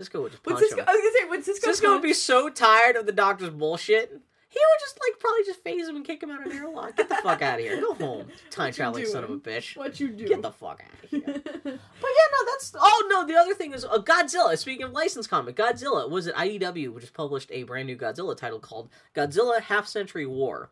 Sisko 0.00 0.22
would 0.22 0.32
just 0.32 0.44
Would 0.46 0.56
punch 0.56 0.66
Sisko? 0.66 0.78
him. 0.78 0.84
I 0.88 0.92
was 0.94 1.00
gonna 1.02 1.12
say, 1.18 1.28
would 1.28 1.44
Sisko? 1.44 1.70
Sisko 1.86 1.92
would 1.92 2.02
be 2.02 2.14
so 2.14 2.48
tired 2.48 2.96
of 2.96 3.04
the 3.06 3.12
Doctor's 3.12 3.50
bullshit. 3.50 4.18
He 4.52 4.58
would 4.58 4.80
just 4.80 4.98
like 5.00 5.18
probably 5.18 5.44
just 5.46 5.64
phase 5.64 5.88
him 5.88 5.96
and 5.96 6.04
kick 6.04 6.22
him 6.22 6.30
out 6.30 6.46
of 6.46 6.52
an 6.52 6.58
airlock. 6.58 6.94
Get 6.94 7.08
the 7.08 7.14
fuck 7.16 7.40
out 7.40 7.58
of 7.58 7.64
here. 7.64 7.80
Go 7.80 7.94
home, 8.06 8.26
time 8.50 8.70
traveling 8.70 9.06
son 9.06 9.24
of 9.24 9.30
a 9.30 9.36
bitch. 9.38 9.78
What 9.78 9.98
you 9.98 10.08
do? 10.08 10.28
Get 10.28 10.42
the 10.42 10.50
fuck 10.52 10.82
out 10.84 11.04
of 11.04 11.10
here. 11.10 11.42
But 12.02 12.10
yeah, 12.16 12.26
no, 12.32 12.52
that's. 12.52 12.74
Oh 12.78 13.06
no, 13.08 13.26
the 13.26 13.34
other 13.36 13.54
thing 13.54 13.72
is 13.72 13.84
uh, 13.84 13.98
Godzilla. 13.98 14.58
Speaking 14.58 14.84
of 14.84 14.92
licensed 14.92 15.30
comic, 15.30 15.56
Godzilla 15.56 16.10
was 16.10 16.26
it 16.26 16.34
IDW, 16.34 16.92
which 16.92 17.04
has 17.04 17.10
published 17.10 17.50
a 17.50 17.62
brand 17.62 17.86
new 17.86 17.96
Godzilla 17.96 18.36
title 18.36 18.58
called 18.58 18.90
Godzilla 19.14 19.60
Half 19.60 19.86
Century 19.86 20.26
War. 20.26 20.68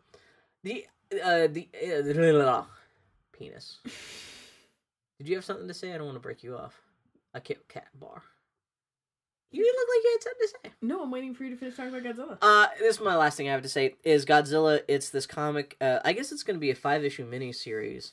The 0.62 0.86
uh, 1.24 1.46
the 1.46 1.68
uh, 2.44 2.64
penis. 3.32 3.78
Did 5.18 5.28
you 5.28 5.36
have 5.36 5.44
something 5.44 5.68
to 5.68 5.74
say? 5.74 5.94
I 5.94 5.96
don't 5.98 6.06
want 6.06 6.16
to 6.16 6.20
break 6.20 6.42
you 6.42 6.56
off. 6.56 6.82
A 7.32 7.40
cat, 7.40 7.66
cat 7.68 7.88
bar. 7.98 8.22
You 9.52 9.64
look 9.64 9.88
like 9.88 10.04
you 10.04 10.10
had 10.12 10.22
something 10.22 10.40
to 10.40 10.70
say. 10.70 10.76
no, 10.82 11.02
I'm 11.02 11.10
waiting 11.10 11.34
for 11.34 11.44
you 11.44 11.50
to 11.50 11.56
finish 11.56 11.76
talking 11.76 11.94
about 11.94 12.04
Godzilla. 12.04 12.38
Uh, 12.40 12.68
this 12.78 12.96
is 12.96 13.02
my 13.02 13.16
last 13.16 13.36
thing 13.36 13.48
I 13.48 13.52
have 13.52 13.62
to 13.62 13.68
say 13.68 13.96
is 14.04 14.24
Godzilla. 14.24 14.80
It's 14.86 15.10
this 15.10 15.26
comic. 15.26 15.76
Uh, 15.80 15.98
I 16.04 16.12
guess 16.12 16.30
it's 16.30 16.42
going 16.42 16.56
to 16.56 16.60
be 16.60 16.70
a 16.70 16.74
five 16.74 17.04
issue 17.04 17.24
mini 17.24 17.52
series 17.52 18.12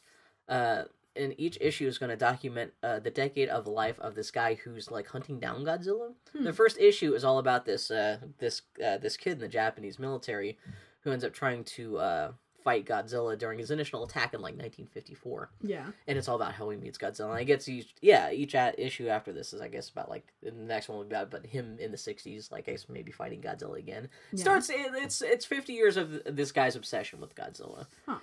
uh, 0.50 0.84
and 1.16 1.34
each 1.38 1.58
issue 1.62 1.88
is 1.88 1.98
going 1.98 2.10
to 2.10 2.16
document 2.16 2.74
uh, 2.84 3.00
the 3.00 3.10
decade 3.10 3.50
of 3.50 3.68
life 3.68 4.00
of 4.00 4.16
this 4.16 4.32
guy 4.32 4.56
who's 4.56 4.92
like 4.92 5.08
hunting 5.08 5.40
down 5.40 5.64
Godzilla. 5.64 6.14
The 6.34 6.54
first 6.54 6.78
issue 6.80 7.14
is 7.14 7.24
all 7.24 7.40
about 7.40 7.66
this 7.66 7.92
uh, 7.92 8.18
this 8.40 8.62
uh, 8.84 8.98
this 8.98 9.18
kid 9.18 9.34
in 9.34 9.40
the 9.40 9.48
Japanese 9.48 10.00
military 10.00 10.58
who 11.02 11.12
ends 11.12 11.24
up 11.24 11.34
trying 11.34 11.64
to 11.64 11.98
uh, 11.98 12.32
fight 12.68 12.86
Godzilla 12.86 13.38
during 13.38 13.60
his 13.60 13.72
initial 13.72 14.04
attack 14.04 14.34
in 14.34 14.42
like 14.42 14.56
1954 14.58 15.50
Yeah. 15.62 15.86
and 16.08 16.18
it's 16.18 16.28
all 16.28 16.36
about 16.36 16.52
how 16.54 16.70
he 16.70 16.76
meets 16.78 16.98
Godzilla. 16.98 17.30
And 17.30 17.34
I 17.40 17.44
guess 17.46 17.68
each 17.70 17.94
yeah 18.02 18.30
each 18.32 18.54
a- 18.56 18.74
issue 18.78 19.08
after 19.08 19.32
this 19.32 19.54
is 19.54 19.62
I 19.62 19.70
guess 19.70 19.90
about 19.90 20.10
like 20.10 20.28
the 20.44 20.52
next 20.52 20.90
one 20.90 20.98
will 20.98 21.06
be 21.06 21.16
about 21.16 21.32
but 21.32 21.46
him 21.46 21.78
in 21.80 21.92
the 21.92 21.98
'60s, 21.98 22.52
like 22.52 22.68
I 22.68 22.72
guess 22.74 22.88
maybe 22.90 23.12
fighting 23.14 23.42
Godzilla 23.42 23.78
again. 23.80 24.10
Yeah. 24.34 24.42
Starts 24.42 24.70
it- 24.70 24.92
it's 24.96 25.22
it's 25.22 25.46
50 25.46 25.72
years 25.72 25.96
of 25.96 26.22
this 26.26 26.52
guy's 26.52 26.76
obsession 26.76 27.22
with 27.22 27.36
Godzilla. 27.36 27.88
Huh. 28.06 28.18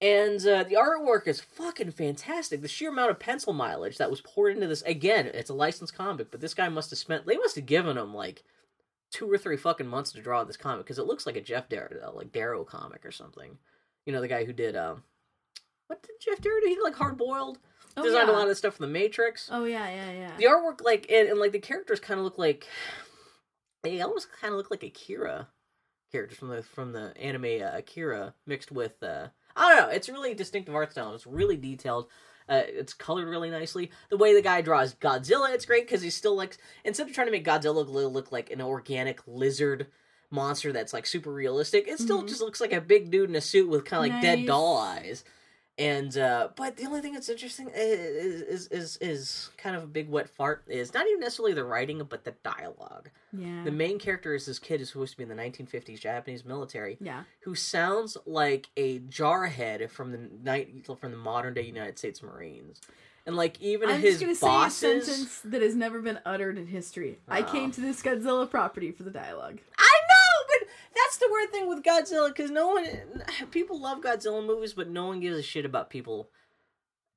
And 0.00 0.44
uh, 0.46 0.64
the 0.64 0.74
artwork 0.74 1.28
is 1.28 1.40
fucking 1.40 1.92
fantastic. 1.92 2.60
The 2.60 2.66
sheer 2.68 2.90
amount 2.90 3.12
of 3.12 3.20
pencil 3.20 3.52
mileage 3.52 3.98
that 3.98 4.10
was 4.10 4.20
poured 4.20 4.54
into 4.56 4.66
this 4.66 4.82
again, 4.82 5.26
it's 5.32 5.50
a 5.50 5.54
licensed 5.54 5.94
comic, 5.94 6.30
but 6.32 6.40
this 6.40 6.54
guy 6.54 6.68
must 6.68 6.90
have 6.90 6.98
spent 6.98 7.24
they 7.26 7.36
must 7.36 7.54
have 7.54 7.66
given 7.66 7.96
him 7.96 8.12
like 8.12 8.42
two 9.12 9.30
or 9.30 9.38
three 9.38 9.56
fucking 9.56 9.86
months 9.86 10.10
to 10.12 10.20
draw 10.20 10.42
this 10.42 10.56
comic 10.56 10.84
because 10.84 10.98
it 10.98 11.06
looks 11.06 11.26
like 11.26 11.36
a 11.36 11.40
Geof 11.40 11.68
Darrow 11.68 12.12
like 12.16 12.32
Darrow 12.32 12.64
comic 12.64 13.04
or 13.06 13.12
something. 13.12 13.58
You 14.06 14.12
know 14.12 14.20
the 14.20 14.26
guy 14.28 14.44
who 14.44 14.52
did 14.52 14.74
um 14.74 15.04
what 15.86 16.02
did 16.02 16.12
Geof 16.20 16.40
Darrow 16.40 16.60
do? 16.60 16.66
He 16.68 16.78
like 16.82 16.96
Hard 16.96 17.16
Boiled 17.16 17.58
Oh, 17.94 18.02
designed 18.02 18.28
yeah. 18.28 18.32
a 18.32 18.36
lot 18.36 18.42
of 18.44 18.48
the 18.48 18.54
stuff 18.54 18.74
for 18.76 18.82
the 18.82 18.88
Matrix. 18.88 19.48
Oh 19.52 19.64
yeah, 19.64 19.86
yeah, 19.90 20.10
yeah. 20.12 20.30
The 20.38 20.44
artwork, 20.44 20.82
like, 20.82 21.06
and, 21.12 21.28
and 21.28 21.38
like 21.38 21.52
the 21.52 21.58
characters, 21.58 22.00
kind 22.00 22.18
of 22.18 22.24
look 22.24 22.38
like 22.38 22.66
they 23.82 24.00
almost 24.00 24.28
kind 24.40 24.52
of 24.54 24.56
look 24.58 24.70
like 24.70 24.82
Akira 24.82 25.48
characters 26.10 26.38
from 26.38 26.48
the 26.48 26.62
from 26.62 26.92
the 26.92 27.12
anime 27.20 27.62
uh, 27.62 27.76
Akira 27.76 28.34
mixed 28.46 28.72
with 28.72 29.02
uh, 29.02 29.28
I 29.56 29.68
don't 29.74 29.82
know. 29.88 29.94
It's 29.94 30.08
a 30.08 30.12
really 30.12 30.32
distinctive 30.34 30.74
art 30.74 30.92
style. 30.92 31.14
It's 31.14 31.26
really 31.26 31.56
detailed. 31.58 32.06
Uh, 32.52 32.62
it's 32.66 32.92
colored 32.92 33.28
really 33.28 33.48
nicely. 33.50 33.90
The 34.10 34.16
way 34.18 34.34
the 34.34 34.42
guy 34.42 34.60
draws 34.60 34.94
Godzilla, 34.94 35.54
it's 35.54 35.64
great 35.64 35.86
because 35.86 36.02
he's 36.02 36.14
still 36.14 36.36
like 36.36 36.58
instead 36.84 37.06
of 37.08 37.14
trying 37.14 37.28
to 37.28 37.30
make 37.32 37.44
Godzilla 37.46 37.88
look, 38.12 38.30
like 38.30 38.50
an 38.50 38.60
organic 38.60 39.20
lizard 39.26 39.86
monster 40.30 40.72
that's 40.72 40.92
like 40.92 41.06
super 41.06 41.32
realistic, 41.32 41.88
it 41.88 41.98
still 41.98 42.22
Mhm. 42.22 42.28
just 42.28 42.40
looks 42.40 42.60
like 42.60 42.72
a 42.72 42.80
big 42.80 43.10
dude 43.10 43.30
in 43.30 43.36
a 43.36 43.40
suit 43.40 43.68
with 43.68 43.84
kind 43.84 44.04
of 44.06 44.12
like 44.12 44.22
dead 44.22 44.46
doll 44.46 44.76
eyes. 44.76 45.24
And 45.78 46.16
uh 46.18 46.48
but 46.54 46.76
the 46.76 46.84
only 46.84 47.00
thing 47.00 47.14
that's 47.14 47.30
interesting 47.30 47.70
is, 47.74 48.42
is 48.42 48.66
is 48.68 48.96
is 49.00 49.50
kind 49.56 49.74
of 49.74 49.82
a 49.82 49.86
big 49.86 50.08
wet 50.10 50.28
fart 50.28 50.64
is 50.68 50.92
not 50.92 51.06
even 51.06 51.20
necessarily 51.20 51.54
the 51.54 51.64
writing 51.64 52.02
but 52.08 52.24
the 52.24 52.34
dialogue. 52.44 53.08
yeah. 53.32 53.64
The 53.64 53.70
main 53.72 53.98
character 53.98 54.34
is 54.34 54.44
this 54.46 54.58
kid 54.58 54.80
who's 54.80 54.90
supposed 54.90 55.12
to 55.12 55.16
be 55.16 55.22
in 55.22 55.28
the 55.30 55.34
1950s 55.34 55.98
Japanese 55.98 56.44
military 56.44 56.98
yeah. 57.00 57.22
who 57.40 57.54
sounds 57.54 58.18
like 58.26 58.68
a 58.76 58.98
jarhead 59.00 59.88
from 59.90 60.12
the 60.12 60.28
night 60.44 60.86
from 61.00 61.10
the 61.10 61.16
modern 61.16 61.54
day 61.54 61.62
United 61.62 61.98
States 61.98 62.22
Marines. 62.22 62.80
And 63.24 63.34
like 63.36 63.58
even 63.62 63.88
I'm 63.88 64.00
his 64.00 64.20
just 64.20 64.42
gonna 64.42 64.52
bosses 64.54 64.78
say 64.78 64.96
a 64.98 65.02
sentence 65.04 65.40
that 65.44 65.62
has 65.62 65.74
never 65.74 66.02
been 66.02 66.18
uttered 66.26 66.58
in 66.58 66.66
history. 66.66 67.18
I 67.28 67.40
Oh. 67.40 67.44
came 67.44 67.70
to 67.70 67.80
this 67.80 68.02
Godzilla 68.02 68.50
property 68.50 68.90
for 68.90 69.04
the 69.04 69.10
dialogue. 69.10 69.60
I 69.78 69.90
know, 70.10 70.11
that's 71.04 71.18
the 71.18 71.28
weird 71.30 71.50
thing 71.50 71.68
with 71.68 71.82
Godzilla 71.82 72.28
because 72.28 72.50
no 72.50 72.68
one, 72.68 72.86
people 73.50 73.80
love 73.80 74.00
Godzilla 74.00 74.44
movies, 74.44 74.74
but 74.74 74.88
no 74.88 75.06
one 75.06 75.20
gives 75.20 75.36
a 75.38 75.42
shit 75.42 75.64
about 75.64 75.90
people 75.90 76.30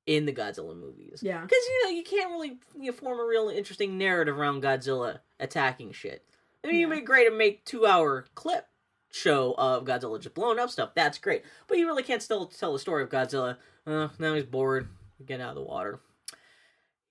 in 0.06 0.24
the 0.26 0.32
Godzilla 0.32 0.76
movies. 0.78 1.20
Yeah. 1.22 1.40
because 1.42 1.58
you 1.68 1.84
know 1.84 1.90
you 1.90 2.02
can't 2.04 2.30
really 2.30 2.58
you 2.78 2.90
know, 2.90 2.92
form 2.92 3.18
a 3.18 3.24
real 3.24 3.48
interesting 3.48 3.98
narrative 3.98 4.38
around 4.38 4.62
Godzilla 4.62 5.18
attacking 5.40 5.92
shit. 5.92 6.24
I 6.64 6.68
mean, 6.68 6.80
Yeah. 6.80 6.86
make 6.86 7.06
great 7.06 7.28
to 7.28 7.34
make 7.36 7.64
two 7.64 7.86
hour 7.86 8.26
clip 8.34 8.66
show 9.10 9.54
of 9.58 9.84
Godzilla 9.84 10.20
just 10.20 10.34
blowing 10.34 10.58
up 10.58 10.70
stuff. 10.70 10.90
That's 10.94 11.18
great, 11.18 11.42
but 11.68 11.78
you 11.78 11.86
really 11.86 12.02
can't 12.02 12.22
still 12.22 12.46
tell 12.46 12.72
the 12.72 12.78
story 12.78 13.02
of 13.02 13.08
Godzilla. 13.08 13.56
Uh, 13.86 14.08
now 14.18 14.34
he's 14.34 14.44
bored, 14.44 14.88
getting 15.24 15.42
out 15.44 15.50
of 15.50 15.54
the 15.56 15.62
water. 15.62 16.00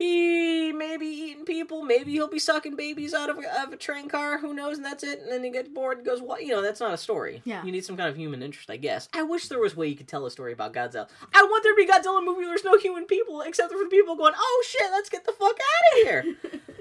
He 0.06 0.72
may 0.72 0.98
be 0.98 1.08
eating 1.08 1.46
people. 1.46 1.84
Maybe 1.84 2.12
he'll 2.12 2.28
be 2.28 2.40
sucking 2.40 2.76
babies 2.76 3.14
out 3.14 3.30
of 3.30 3.40
a, 3.40 3.64
of 3.64 3.74
a 3.74 3.78
train 3.78 4.08
car. 4.08 4.38
Who 4.38 4.54
knows? 4.54 4.78
And 4.78 4.86
that's 4.86 5.04
it. 5.04 5.20
And 5.20 5.32
then 5.32 5.44
he 5.44 5.50
gets 5.50 5.70
bored 5.70 5.98
and 5.98 6.06
goes, 6.06 6.22
"What? 6.22 6.44
You 6.44 6.50
know, 6.50 6.62
that's 6.62 6.80
not 6.80 6.94
a 6.94 6.98
story. 6.98 7.42
Yeah. 7.44 7.64
You 7.64 7.72
need 7.72 7.86
some 7.86 7.98
kind 7.98 8.10
of 8.10 8.16
human 8.16 8.44
interest, 8.44 8.70
I 8.70 8.78
guess. 8.78 9.10
I 9.14 9.24
wish 9.24 9.48
there 9.48 9.60
was 9.60 9.74
a 9.74 9.78
way 9.78 9.88
you 9.88 9.96
could 9.96 10.08
tell 10.08 10.26
a 10.26 10.32
story 10.32 10.54
about 10.54 10.74
Godzilla. 10.74 11.10
I 11.34 11.44
want 11.44 11.64
there 11.64 11.74
to 11.74 11.76
be 11.76 11.90
a 11.90 11.92
Godzilla 11.92 12.24
movie 12.24 12.42
where 12.42 12.50
there's 12.50 12.64
no 12.64 12.78
human 12.78 13.06
people 13.06 13.42
except 13.42 13.72
for 13.72 13.88
people 13.88 14.16
going, 14.16 14.34
"Oh 14.36 14.64
shit, 14.68 14.92
let's 14.92 15.10
get 15.10 15.26
the 15.26 15.32
fuck 15.32 15.58
out 15.58 16.00
of 16.00 16.08
here." 16.08 16.36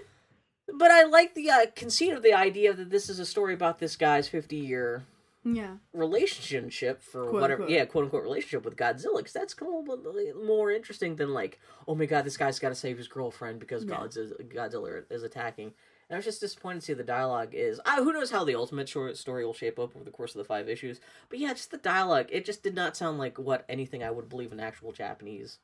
but 0.75 0.91
I 0.91 1.05
like 1.05 1.35
the 1.35 1.51
uh, 1.51 1.67
conceit 1.75 2.13
of 2.13 2.23
the 2.23 2.35
idea 2.35 2.75
that 2.75 2.91
this 2.91 3.09
is 3.09 3.19
a 3.19 3.27
story 3.27 3.55
about 3.55 3.79
this 3.79 3.97
guy's 3.97 4.29
50 4.29 4.57
year 4.57 5.05
Yeah. 5.45 5.77
relationship 5.93 7.03
for 7.03 7.25
Quote, 7.29 7.35
whatever 7.43 7.63
unquote. 7.63 7.71
yeah 7.79 7.85
quote 7.85 8.05
unquote 8.05 8.23
relationship 8.23 8.65
with 8.65 8.77
godzilla 8.77 9.19
because 9.19 9.33
that's 9.33 9.55
a 9.61 9.65
little 9.65 10.45
more 10.45 10.71
interesting 10.71 11.17
than 11.17 11.35
like 11.35 11.61
oh 11.87 11.95
my 11.95 12.07
god 12.07 12.25
this 12.25 12.37
guy's 12.37 12.59
got 12.59 12.71
to 12.71 12.75
save 12.75 12.97
his 12.97 13.09
girlfriend 13.09 13.59
because 13.61 13.85
Yeah. 13.85 13.97
godzilla, 13.97 14.43
godzilla 14.55 15.03
is 15.11 15.23
attacking 15.23 15.67
and 16.09 16.15
i 16.15 16.17
was 16.17 16.25
just 16.25 16.41
disappointed 16.41 16.81
to 16.81 16.87
see 16.87 16.93
the 16.95 17.03
dialogue 17.05 17.51
is 17.53 17.81
I, 17.85 17.97
who 17.97 18.13
knows 18.13 18.31
how 18.31 18.45
the 18.45 18.55
ultimate 18.55 18.89
short 18.89 19.17
story 19.19 19.45
will 19.45 19.53
shape 19.55 19.79
up 19.79 19.95
over 19.95 20.05
the 20.05 20.11
course 20.11 20.35
of 20.35 20.39
the 20.39 20.45
five 20.45 20.69
issues 20.69 21.01
but 21.29 21.39
yeah 21.39 21.53
just 21.53 21.71
the 21.71 21.77
dialogue 21.79 22.27
it 22.31 22.45
just 22.47 22.63
did 22.63 22.75
not 22.75 22.97
sound 22.97 23.19
like 23.19 23.39
what 23.39 23.65
anything 23.69 24.03
i 24.03 24.11
would 24.11 24.29
believe 24.31 24.51
in 24.53 24.61
actual 24.61 24.93
japanese 24.93 25.59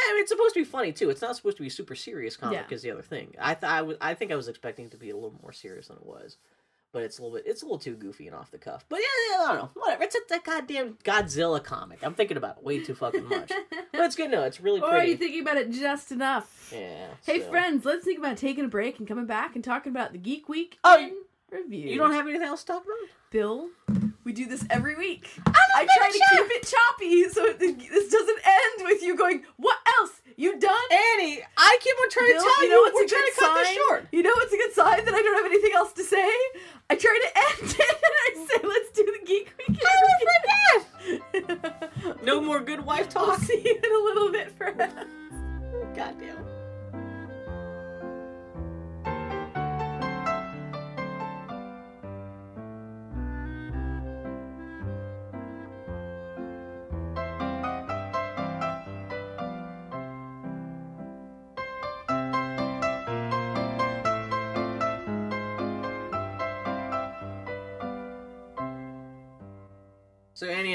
I 0.00 0.12
mean, 0.14 0.22
it's 0.22 0.30
supposed 0.30 0.54
to 0.54 0.60
be 0.60 0.64
funny 0.64 0.92
too. 0.92 1.10
It's 1.10 1.20
not 1.20 1.34
supposed 1.36 1.56
to 1.56 1.62
be 1.62 1.66
a 1.66 1.70
super 1.72 1.94
serious 1.96 2.34
comic. 2.36 2.66
Yeah. 2.70 2.74
Is 2.74 2.82
the 2.82 2.92
other 2.92 3.02
thing. 3.02 3.34
I 3.38 3.54
th- 3.54 3.70
I 3.70 3.82
was 3.82 3.96
I 4.00 4.14
think 4.14 4.30
I 4.32 4.36
was 4.36 4.46
expecting 4.48 4.86
it 4.86 4.90
to 4.92 4.96
be 4.96 5.10
a 5.10 5.14
little 5.14 5.34
more 5.42 5.52
serious 5.52 5.88
than 5.88 5.96
it 5.96 6.06
was 6.06 6.36
but 6.92 7.02
it's 7.02 7.18
a 7.18 7.22
little 7.22 7.36
bit 7.36 7.46
it's 7.46 7.62
a 7.62 7.64
little 7.64 7.78
too 7.78 7.94
goofy 7.94 8.26
and 8.26 8.36
off 8.36 8.50
the 8.50 8.58
cuff. 8.58 8.84
But 8.88 9.00
yeah, 9.00 9.36
yeah, 9.38 9.44
I 9.44 9.46
don't 9.48 9.56
know. 9.56 9.70
Whatever. 9.74 10.02
It's 10.04 10.14
a, 10.14 10.18
that 10.30 10.44
goddamn 10.44 10.98
Godzilla 11.04 11.62
comic. 11.62 11.98
I'm 12.02 12.14
thinking 12.14 12.36
about 12.36 12.58
it 12.58 12.64
way 12.64 12.80
too 12.82 12.94
fucking 12.94 13.28
much. 13.28 13.52
but 13.92 14.00
it's 14.00 14.16
good. 14.16 14.30
No, 14.30 14.42
it's 14.44 14.60
really 14.60 14.80
Or 14.80 14.88
are 14.88 15.04
you 15.04 15.16
thinking 15.16 15.42
about 15.42 15.56
it 15.56 15.70
just 15.70 16.12
enough? 16.12 16.70
yeah. 16.74 17.08
Hey 17.24 17.40
so. 17.40 17.50
friends, 17.50 17.84
let's 17.84 18.04
think 18.04 18.18
about 18.18 18.36
taking 18.36 18.64
a 18.64 18.68
break 18.68 18.98
and 18.98 19.06
coming 19.08 19.26
back 19.26 19.54
and 19.54 19.62
talking 19.64 19.90
about 19.90 20.12
the 20.12 20.18
Geek 20.18 20.48
Week 20.48 20.78
Oh, 20.84 20.98
in 20.98 21.12
review. 21.50 21.88
You 21.90 21.98
don't 21.98 22.12
have 22.12 22.26
anything 22.26 22.46
else 22.46 22.62
to 22.64 22.72
talk 22.72 22.82
about? 22.84 23.08
Bill. 23.30 23.68
We 24.24 24.32
do 24.32 24.46
this 24.46 24.64
every 24.70 24.94
week. 24.96 25.28
I'm 25.46 25.54
I 25.74 25.84
try 25.86 26.08
gonna 26.08 26.48
keep 26.48 26.56
it 26.56 26.66
choppy 26.66 27.28
so 27.30 27.44
it, 27.44 27.58
this 27.58 28.10
doesn't 28.10 28.38
end 28.44 28.82
with 28.88 29.02
you 29.02 29.16
going, 29.16 29.42
"What? 29.56 29.77
You 30.38 30.58
done?" 30.58 30.88
Annie, 30.90 31.42
I 31.56 31.78
keep 31.82 31.96
on 32.02 32.10
trying 32.10 32.30
Bill, 32.32 32.42
to 32.42 32.46
tell 32.48 32.62
you, 32.64 32.70
know 32.70 32.80
what's 32.80 32.94
we're 32.94 33.08
trying 33.10 33.26
to 33.26 33.40
cut 33.40 33.54
this 33.58 33.74
short. 33.74 34.06
You 34.12 34.22
know 34.22 34.30
what's 34.36 34.52
a 34.52 34.56
good 34.56 34.72
sign 34.72 35.04
that 35.04 35.14
I 35.14 35.20
don't 35.22 35.36
have 35.36 35.46
anything 35.50 35.72
else 35.74 35.92
to 35.94 36.04
say? 36.04 36.30
I 36.88 36.94
try 36.94 37.18
to 37.26 37.30
end 37.62 37.70
it 37.74 37.96
and 38.06 38.14
I 38.24 38.46
say, 38.46 38.58
"Let's 38.66 38.90
do 38.92 39.04
the 39.04 39.26
Geek 39.26 39.52
Week." 39.58 39.78
in 39.82 41.44
review." 41.44 42.16
No 42.22 42.40
more 42.40 42.60
good 42.60 42.84
wife 42.84 43.08
I'll 43.16 43.26
talk. 43.26 43.40
see 43.40 43.60
you 43.64 43.74
in 43.82 43.92
a 43.92 44.04
little 44.04 44.30
bit, 44.30 44.52
friends. 44.52 44.94
Goddamn. 45.96 46.44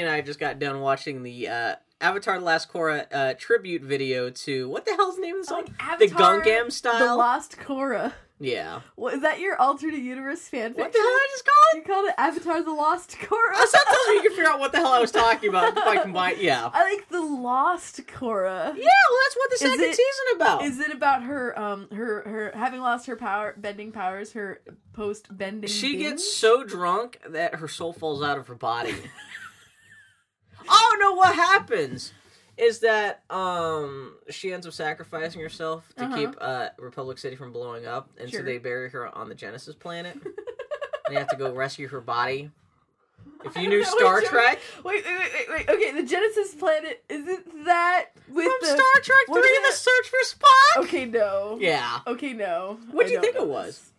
and 0.06 0.10
I 0.14 0.20
just 0.20 0.40
got 0.40 0.58
done 0.58 0.80
watching 0.80 1.22
the 1.22 1.48
uh, 1.48 1.74
Avatar: 2.00 2.38
The 2.38 2.44
Last 2.44 2.72
Korra 2.72 3.06
uh, 3.12 3.34
tribute 3.34 3.82
video 3.82 4.30
to 4.30 4.68
what 4.68 4.84
the 4.84 4.94
hell's 4.94 5.16
the 5.16 5.22
name 5.22 5.36
of 5.36 5.42
the 5.42 5.46
song? 5.46 5.62
Like 5.62 5.76
the 5.76 5.82
Avatar, 5.82 6.70
style. 6.70 6.98
The. 6.98 7.14
Lost 7.14 7.56
Korra. 7.58 8.12
yeah. 8.40 8.80
What, 8.96 9.14
is 9.14 9.22
that 9.22 9.40
your 9.40 9.56
alternate 9.60 10.00
universe 10.02 10.48
fanfiction? 10.50 10.76
What 10.76 10.92
the 10.92 10.98
hell 10.98 11.08
did 11.08 11.20
I 11.20 11.28
just 11.30 11.44
call 11.44 11.54
it? 11.72 11.76
You 11.76 11.82
called 11.82 12.08
it 12.08 12.14
Avatar: 12.18 12.62
The 12.62 12.72
Lost 12.72 13.10
Korra. 13.18 13.54
Uh, 13.54 13.66
Sometimes 13.66 13.98
you 14.08 14.22
can 14.22 14.30
figure 14.32 14.50
out 14.50 14.58
what 14.60 14.72
the 14.72 14.78
hell 14.78 14.92
I 14.92 15.00
was 15.00 15.12
talking 15.12 15.48
about 15.48 15.76
if 15.76 15.84
I 15.84 16.02
combine. 16.02 16.36
Yeah. 16.38 16.70
I 16.74 16.92
like 16.94 17.08
the 17.08 17.22
Lost 17.22 18.06
Korra. 18.06 18.76
Yeah, 18.76 18.84
well, 19.10 19.18
that's 19.24 19.36
what 19.36 19.50
the 19.50 19.56
second 19.58 19.80
it- 19.80 19.96
season 19.96 20.36
about. 20.36 20.64
Is 20.64 20.80
it 20.80 20.92
about 20.92 21.22
her 21.22 21.58
um 21.58 21.88
her 21.90 22.22
her 22.28 22.52
having 22.54 22.80
lost 22.80 23.06
her 23.06 23.16
power 23.16 23.54
bending 23.56 23.92
powers, 23.92 24.32
her 24.32 24.60
post 24.92 25.36
bending 25.36 25.68
she 25.70 25.96
gets 25.96 26.36
so 26.36 26.64
drunk 26.64 27.18
that 27.28 27.56
her 27.56 27.68
soul 27.68 27.92
falls 27.92 28.22
out 28.22 28.38
of 28.38 28.46
her 28.48 28.54
body. 28.54 28.94
oh 30.68 30.96
no! 31.00 31.12
What 31.14 31.34
happens 31.34 32.12
is 32.56 32.78
that 32.80 33.22
um 33.30 34.14
she 34.30 34.52
ends 34.52 34.66
up 34.66 34.72
sacrificing 34.72 35.40
herself 35.40 35.84
to 35.96 36.04
Uh-huh. 36.04 36.16
keep 36.16 36.30
uh 36.40 36.68
Republic 36.78 37.18
City 37.18 37.36
from 37.36 37.52
blowing 37.52 37.86
up, 37.86 38.10
and 38.18 38.30
Sure. 38.30 38.40
so 38.40 38.44
they 38.44 38.58
bury 38.58 38.90
her 38.90 39.12
on 39.16 39.28
the 39.28 39.34
Genesis 39.34 39.74
planet. 39.74 40.14
and 40.22 40.32
they 41.08 41.14
have 41.16 41.28
to 41.28 41.36
go 41.36 41.52
rescue 41.52 41.88
her 41.88 42.00
body. 42.00 42.50
If 43.44 43.56
you 43.56 43.68
knew 43.68 43.78
Wait, 43.78 43.86
Star 43.86 44.20
Trek, 44.22 44.58
Wait, 44.84 45.04
wait, 45.04 45.18
wait, 45.18 45.30
wait, 45.34 45.48
wait. 45.50 45.68
Okay, 45.68 45.92
the 45.92 46.02
Genesis 46.06 46.54
planet 46.54 47.04
isn't 47.10 47.64
that 47.66 48.06
with 48.28 48.44
from 48.46 48.54
the 48.62 48.66
Star 48.68 49.02
Trek 49.02 49.28
what 49.28 49.42
Three: 49.42 49.50
is 49.50 49.68
The? 49.84 49.90
Search 49.90 50.08
for 50.08 50.36
Spock. 50.36 50.84
Okay, 50.84 51.04
no. 51.04 51.58
Yeah. 51.60 52.00
Okay, 52.06 52.32
no. 52.32 52.78
What'd 52.90 53.10
I 53.10 53.12
you 53.12 53.16
don't 53.16 53.22
think 53.22 53.34
know 53.36 53.42
it 53.42 53.48
was? 53.48 53.90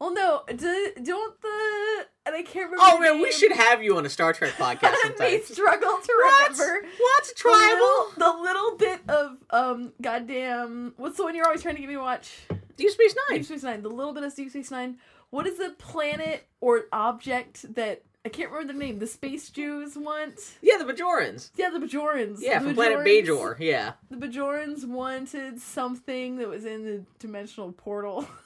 Well, 0.00 0.14
no, 0.14 0.42
do, 0.48 0.92
don't 1.02 1.40
the 1.42 2.06
and 2.26 2.34
I 2.34 2.42
can't 2.42 2.70
remember. 2.70 2.76
Oh 2.80 2.94
the 2.96 3.00
man, 3.02 3.20
we 3.20 3.30
should 3.32 3.52
have 3.52 3.82
you 3.82 3.96
on 3.96 4.06
a 4.06 4.08
Star 4.08 4.32
Trek 4.32 4.52
podcast 4.58 4.94
And 5.04 5.18
me 5.18 5.38
sometime. 5.40 5.42
struggle 5.42 5.98
to 5.98 6.12
What? 6.22 6.50
remember. 6.58 6.88
What's 6.98 7.28
The 7.32 7.34
tribal? 7.34 7.58
little, 7.58 8.12
the 8.16 8.42
little 8.42 8.76
bit 8.78 9.00
of 9.08 9.36
um 9.50 9.92
goddamn 10.00 10.94
what's 10.96 11.16
the 11.18 11.24
one 11.24 11.34
you're 11.34 11.44
always 11.46 11.62
trying 11.62 11.74
to 11.74 11.80
get 11.80 11.88
me 11.88 11.94
to 11.94 12.00
watch? 12.00 12.30
Deep 12.76 12.90
Space 12.90 13.14
Nine. 13.28 13.38
Deep 13.38 13.46
Space 13.46 13.62
Nine. 13.62 13.82
The 13.82 13.90
little 13.90 14.14
bit 14.14 14.22
of 14.24 14.34
Deep 14.34 14.50
Space 14.50 14.70
Nine. 14.70 14.96
What 15.30 15.46
is 15.46 15.58
the 15.58 15.70
planet 15.78 16.46
or 16.62 16.84
object 16.92 17.74
that 17.74 18.02
I 18.24 18.28
can't 18.30 18.50
remember 18.50 18.72
the 18.72 18.78
name? 18.78 18.98
The 18.98 19.06
space 19.06 19.48
Jews 19.50 19.96
want. 19.96 20.40
Yeah, 20.62 20.76
the 20.78 20.84
Bajorans. 20.90 21.50
Yeah, 21.56 21.70
the 21.70 21.78
Bajorans. 21.78 22.38
Yeah, 22.40 22.58
The 22.58 22.66
from 22.66 22.74
planet 22.74 22.98
Bajorans- 23.00 23.26
Bajor. 23.26 23.56
Yeah. 23.60 23.92
The 24.10 24.16
Bajorans 24.16 24.84
wanted 24.86 25.60
something 25.60 26.36
that 26.38 26.48
was 26.48 26.64
in 26.64 26.84
the 26.84 27.04
dimensional 27.18 27.72
portal 27.72 28.26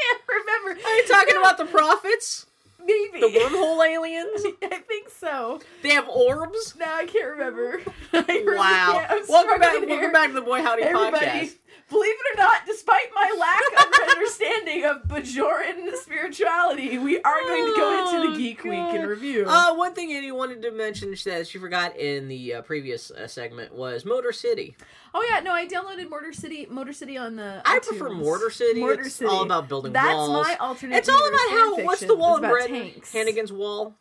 can't 0.00 0.22
remember. 0.28 0.80
Are 0.86 0.94
you 0.96 1.06
talking 1.06 1.36
about 1.36 1.58
the 1.58 1.66
prophets? 1.66 2.46
maybe 2.84 3.20
The 3.20 3.28
wormhole 3.38 3.86
aliens? 3.86 4.42
I 4.62 4.78
think 4.78 5.10
so. 5.10 5.60
They 5.82 5.90
have 5.90 6.08
orbs? 6.08 6.74
No, 6.78 6.86
I 6.86 7.06
can't 7.06 7.28
remember. 7.32 7.80
I 8.12 8.24
really 8.28 8.56
Wow. 8.56 9.04
can't. 9.08 9.28
Welcome 9.28 9.60
back, 9.60 9.86
welcome 9.86 10.12
back 10.12 10.28
to 10.28 10.34
the 10.34 10.40
Boy 10.40 10.62
Howdy 10.62 10.82
Everybody, 10.82 11.26
podcast. 11.26 11.54
Believe 11.90 12.14
it 12.14 12.34
or 12.38 12.42
not, 12.42 12.64
despite 12.66 13.08
my 13.14 13.36
lack 13.38 13.84
of 13.86 14.08
understanding 14.16 14.84
of 14.84 15.02
Bajoran 15.08 15.94
spirituality, 15.96 16.98
we 16.98 17.20
are 17.20 17.42
going 17.46 17.66
to 17.66 17.76
go 17.76 17.92
into 17.98 18.28
Oh, 18.28 18.30
the 18.32 18.38
Geek 18.38 18.64
Week 18.64 18.72
in 18.94 19.06
review. 19.06 19.44
Uh, 19.46 19.74
one 19.74 19.92
thing 19.94 20.12
Annie 20.12 20.32
wanted 20.32 20.62
to 20.62 20.70
mention 20.70 21.14
that 21.26 21.46
she 21.46 21.58
forgot 21.58 21.96
in 21.96 22.28
the 22.28 22.54
uh, 22.54 22.62
previous 22.62 23.10
uh, 23.10 23.26
segment 23.26 23.74
was 23.74 24.04
Motor 24.04 24.32
City. 24.32 24.76
oh 25.14 25.26
yeah, 25.30 25.40
no, 25.40 25.52
I 25.52 25.66
downloaded 25.66 26.08
Motor 26.08 26.32
City, 26.32 26.66
Motor 26.70 26.92
City 26.92 27.16
on 27.18 27.36
the. 27.36 27.60
I 27.64 27.78
iTunes. 27.78 27.86
prefer 27.88 28.10
Mortar 28.10 28.50
City. 28.50 28.80
Mortar 28.80 29.02
it's 29.02 29.14
City. 29.16 29.28
all 29.30 29.42
about 29.42 29.68
building 29.68 29.92
That's 29.92 30.14
walls. 30.14 30.46
my 30.46 30.56
alternate. 30.56 30.96
it's 30.96 31.08
all 31.08 31.28
about 31.28 31.50
how 31.50 31.76
fan 31.76 31.84
what's 31.86 32.00
the 32.00 32.16
wall 32.16 32.36
in 32.36 32.42
Brett 32.48 32.68
tanks. 32.68 33.12
Hannigan's 33.12 33.52
wall? 33.52 33.94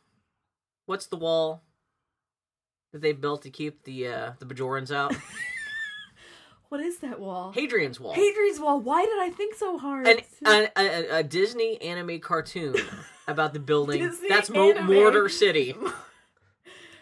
What's 0.85 1.07
the 1.07 1.17
wall 1.17 1.61
that 2.93 3.01
they 3.01 3.11
built 3.13 3.43
to 3.43 3.49
keep 3.51 3.83
the 3.83 4.07
uh, 4.07 4.31
the 4.39 4.45
Bajorans 4.45 4.91
out? 4.93 5.15
What 6.69 6.81
is 6.81 6.99
that 6.99 7.19
wall? 7.19 7.51
Hadrian's 7.51 7.99
wall. 7.99 8.13
Hadrian's 8.13 8.59
wall. 8.59 8.79
Why 8.79 9.03
did 9.03 9.19
I 9.19 9.29
think 9.31 9.55
so 9.55 9.77
hard? 9.79 10.07
An, 10.07 10.19
a, 10.45 10.69
a, 10.77 11.17
a 11.17 11.23
Disney 11.23 11.81
anime 11.81 12.19
cartoon 12.19 12.75
about 13.27 13.53
the 13.53 13.59
building. 13.59 14.01
Disney 14.01 14.29
That's 14.29 14.51
Mo- 14.51 14.69
anime. 14.71 14.85
Mortar 14.93 15.29
City. 15.29 15.75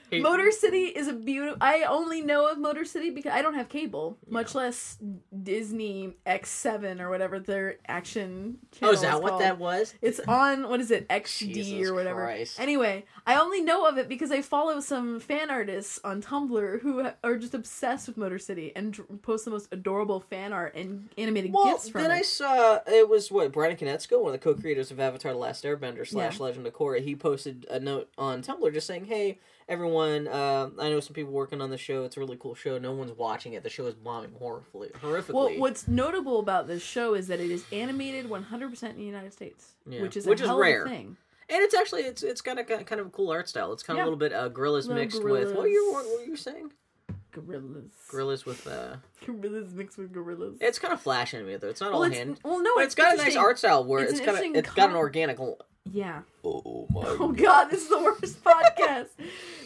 Hey, 0.09 0.21
Motor 0.21 0.51
City 0.51 0.85
is 0.85 1.07
a 1.07 1.13
beautiful. 1.13 1.57
I 1.59 1.83
only 1.83 2.21
know 2.21 2.47
of 2.49 2.57
Motor 2.57 2.85
City 2.85 3.09
because 3.09 3.33
I 3.33 3.41
don't 3.41 3.55
have 3.55 3.67
cable, 3.67 4.17
much 4.29 4.55
less 4.55 4.97
Disney 5.43 6.13
X7 6.25 6.99
or 7.01 7.09
whatever 7.09 7.39
their 7.39 7.75
action 7.87 8.57
Oh, 8.61 8.77
channel 8.77 8.93
is 8.93 9.01
that 9.01 9.21
what 9.21 9.29
called. 9.31 9.41
that 9.41 9.57
was? 9.59 9.93
It's 10.01 10.19
on 10.21 10.69
what 10.69 10.79
is 10.79 10.91
it 10.91 11.07
XD 11.09 11.53
Jesus 11.53 11.89
or 11.89 11.93
whatever. 11.93 12.21
Christ. 12.23 12.59
Anyway, 12.59 13.05
I 13.25 13.35
only 13.35 13.61
know 13.61 13.85
of 13.87 13.97
it 13.97 14.07
because 14.07 14.31
I 14.31 14.41
follow 14.41 14.79
some 14.79 15.19
fan 15.19 15.49
artists 15.49 15.99
on 16.03 16.21
Tumblr 16.21 16.81
who 16.81 17.07
are 17.23 17.37
just 17.37 17.53
obsessed 17.53 18.07
with 18.07 18.17
Motor 18.17 18.39
City 18.39 18.71
and 18.75 18.97
post 19.21 19.45
the 19.45 19.51
most 19.51 19.67
adorable 19.73 20.19
fan 20.21 20.53
art 20.53 20.75
and 20.75 21.09
animated 21.17 21.51
Well, 21.53 21.65
gifs 21.73 21.89
from 21.89 22.01
then 22.03 22.11
I 22.11 22.21
saw 22.21 22.79
it 22.87 23.09
was 23.09 23.29
what 23.31 23.51
Bryan 23.51 23.75
Konietzko, 23.75 24.21
one 24.21 24.33
of 24.33 24.39
the 24.39 24.43
co-creators 24.43 24.89
of 24.91 24.99
Avatar: 24.99 25.33
The 25.33 25.37
Last 25.37 25.63
Airbender 25.65 26.07
slash 26.07 26.37
Yeah. 26.39 26.43
Legend 26.45 26.65
of 26.67 26.73
Korra. 26.73 27.01
He 27.01 27.15
posted 27.15 27.65
a 27.69 27.79
note 27.79 28.09
on 28.17 28.41
Tumblr 28.41 28.71
just 28.73 28.87
saying, 28.87 29.05
"Hey, 29.05 29.39
everyone, 29.69 30.27
uh, 30.27 30.69
I 30.79 30.89
know 30.89 30.99
some 30.99 31.13
people 31.13 31.31
working 31.33 31.61
on 31.61 31.69
the 31.69 31.77
show. 31.77 32.03
It's 32.03 32.17
a 32.17 32.19
really 32.19 32.37
cool 32.37 32.55
show. 32.55 32.77
No 32.77 32.91
one's 32.93 33.11
watching 33.17 33.53
it. 33.53 33.63
The 33.63 33.69
show 33.69 33.85
is 33.87 33.95
bombing 33.95 34.31
horribly, 34.37 34.89
horrifically. 35.01 35.33
Well, 35.33 35.49
what's 35.59 35.87
notable 35.87 36.39
about 36.39 36.67
this 36.67 36.83
show 36.83 37.13
is 37.13 37.27
that 37.27 37.39
it 37.39 37.51
is 37.51 37.63
animated 37.71 38.27
100% 38.29 38.83
in 38.91 38.97
the 38.97 39.03
United 39.03 39.33
States, 39.33 39.73
Yeah. 39.87 40.01
which 40.01 40.17
is 40.17 40.25
Which 40.25 40.41
a 40.41 40.45
is 40.45 40.51
rare. 40.51 40.87
thing. 40.87 41.17
and 41.49 41.61
it's 41.63 41.73
actually 41.73 42.01
it's 42.01 42.23
it's 42.23 42.41
got 42.41 42.57
a 42.59 42.63
kind 42.63 42.99
of 42.99 43.07
a 43.07 43.09
cool 43.09 43.29
art 43.31 43.47
style. 43.49 43.71
It's 43.73 43.83
kind 43.83 43.97
of 43.97 44.01
Yeah. 44.01 44.03
a 44.03 44.07
little 44.11 44.19
bit 44.19 44.33
uh, 44.33 44.49
gorillas 44.49 44.87
Little 44.87 45.01
mixed 45.03 45.23
with 45.23 45.47
what 45.53 45.61
were 45.63 45.67
you 45.67 45.91
what 45.93 46.03
gorillas. 46.03 46.19
were 46.19 46.25
you 46.25 46.35
saying? 46.35 46.71
Gorillas. 47.31 47.91
Gorillas 48.09 48.45
with 48.45 48.65
uh, 48.67 48.95
Gorillas 49.25 49.73
mixed 49.73 49.97
with 49.97 50.11
gorillas. 50.11 50.57
it's 50.59 50.79
kind 50.79 50.93
of 50.93 50.99
flash 51.01 51.33
animated 51.33 51.61
though. 51.61 51.69
It's 51.69 51.81
not 51.81 51.91
well, 51.91 51.99
all 51.99 52.03
it's, 52.07 52.17
hand. 52.17 52.39
well, 52.43 52.61
no, 52.61 52.71
But 52.75 52.85
it's 52.85 52.95
got 52.95 53.13
a 53.13 53.17
nice 53.17 53.35
art 53.35 53.59
style 53.59 53.83
where 53.85 54.01
it's 54.03 54.13
it's, 54.13 54.21
kind 54.21 54.37
of 54.37 54.55
it's 54.55 54.73
got 54.73 54.89
an 54.89 54.95
organic. 54.95 55.37
Yeah. 55.91 56.21
Oh 56.43 56.87
my! 56.89 57.01
Oh 57.19 57.31
god, 57.31 57.65
this 57.65 57.83
is 57.83 57.89
the 57.89 57.99
worst 57.99 58.43
podcast. 58.43 59.07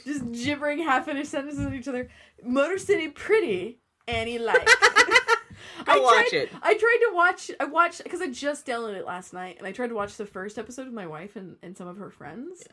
Just 0.06 0.32
gibbering 0.32 0.80
half-finished 0.80 1.30
sentences 1.30 1.66
at 1.66 1.74
each 1.74 1.88
other. 1.88 2.10
Motor 2.44 2.78
City 2.78 3.08
pretty, 3.10 3.80
Annie 4.08 4.40
like. 4.40 4.68
I 5.88 6.00
watch 6.00 6.30
tried, 6.30 6.34
it. 6.34 6.50
I 6.62 6.74
tried 6.76 6.98
to 7.02 7.12
watch. 7.14 7.52
I 7.60 7.66
watched 7.66 8.04
because 8.04 8.22
I 8.22 8.28
just 8.28 8.66
downloaded 8.66 8.98
it 8.98 9.06
last 9.06 9.34
night, 9.34 9.58
and 9.58 9.68
I 9.68 9.72
tried 9.72 9.88
to 9.88 9.96
watch 9.96 10.16
the 10.18 10.26
first 10.26 10.58
episode 10.58 10.86
with 10.86 10.94
my 10.94 11.08
wife 11.08 11.36
and, 11.36 11.58
and 11.64 11.76
some 11.76 11.88
of 11.88 11.98
her 11.98 12.10
friends, 12.10 12.64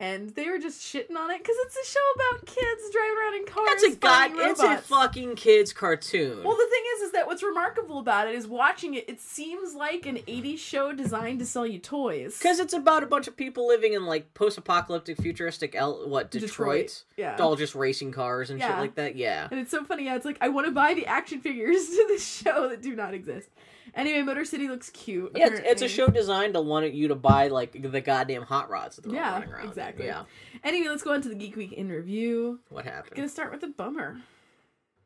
and 0.00 0.30
they 0.30 0.48
were 0.48 0.58
just 0.58 0.80
shitting 0.80 1.16
on 1.16 1.30
it 1.30 1.38
because 1.38 1.56
it's 1.66 1.76
a 1.76 1.90
show 1.90 2.00
about 2.14 2.46
kids 2.46 2.82
driving 2.92 3.16
around 3.18 3.34
in 3.34 3.46
cars. 3.46 3.68
That's 3.68 3.94
a 3.94 3.96
god. 3.96 4.30
It's 4.34 4.60
a 4.60 4.78
fucking 4.78 5.34
kids 5.34 5.72
cartoon. 5.72 6.44
Well, 6.44 6.56
the 6.56 6.68
thing 6.70 6.82
is, 6.96 7.02
is 7.02 7.12
that 7.12 7.26
what's 7.26 7.42
remarkable 7.42 7.98
about 7.98 8.28
it 8.28 8.34
is 8.36 8.46
watching 8.46 8.94
it. 8.94 9.08
It 9.08 9.20
seems 9.20 9.74
like 9.74 10.06
an 10.06 10.18
'80s 10.18 10.58
show 10.58 10.92
designed 10.92 11.40
to 11.40 11.46
sell 11.46 11.66
you 11.66 11.78
toys. 11.80 12.38
Because 12.38 12.60
it's 12.60 12.72
about 12.72 13.02
a 13.02 13.06
bunch 13.06 13.26
of 13.26 13.36
people 13.36 13.66
living 13.66 13.94
in 13.94 14.06
like 14.06 14.32
post-apocalyptic, 14.34 15.20
futuristic, 15.20 15.74
El- 15.74 16.08
what 16.08 16.30
Detroit? 16.30 16.48
Detroit, 16.48 17.02
yeah. 17.16 17.36
all 17.40 17.56
just 17.56 17.74
racing 17.74 18.12
cars 18.12 18.50
and 18.50 18.60
shit 18.60 18.70
like 18.70 18.94
that. 18.94 19.16
Yeah, 19.16 19.48
And 19.50 19.58
it's 19.58 19.70
so 19.70 19.84
funny. 19.84 20.04
Yeah, 20.04 20.14
it's 20.14 20.24
like 20.24 20.38
I 20.40 20.48
want 20.48 20.66
to 20.66 20.72
buy 20.72 20.94
the 20.94 21.06
action 21.06 21.40
figures 21.40 21.88
to 21.88 22.04
this 22.08 22.24
show 22.26 22.68
that 22.68 22.82
do 22.82 22.94
not 22.94 23.14
exist. 23.14 23.48
Anyway, 23.94 24.22
Motor 24.22 24.44
City 24.44 24.68
looks 24.68 24.90
cute. 24.90 25.32
yeah. 25.36 25.48
It's, 25.48 25.60
it's 25.64 25.82
a 25.82 25.88
show 25.88 26.08
designed 26.08 26.54
to 26.54 26.60
want 26.60 26.92
you 26.92 27.08
to 27.08 27.14
buy 27.14 27.48
like 27.48 27.72
the 27.80 28.00
goddamn 28.00 28.42
hot 28.42 28.70
rods 28.70 28.96
that 28.96 29.02
they're 29.02 29.12
all 29.12 29.16
Yeah, 29.16 29.32
running 29.34 29.48
around. 29.50 29.62
in. 29.64 29.68
exactly. 29.68 30.06
Yeah. 30.06 30.24
Anyway, 30.64 30.88
let's 30.88 31.02
go 31.02 31.12
on 31.12 31.22
to 31.22 31.28
the 31.28 31.34
Geek 31.34 31.56
Week 31.56 31.72
in 31.72 31.88
review. 31.88 32.60
What 32.68 32.84
happened? 32.84 33.14
Gonna 33.16 33.28
start 33.28 33.52
with 33.52 33.62
a 33.62 33.68
bummer. 33.68 34.18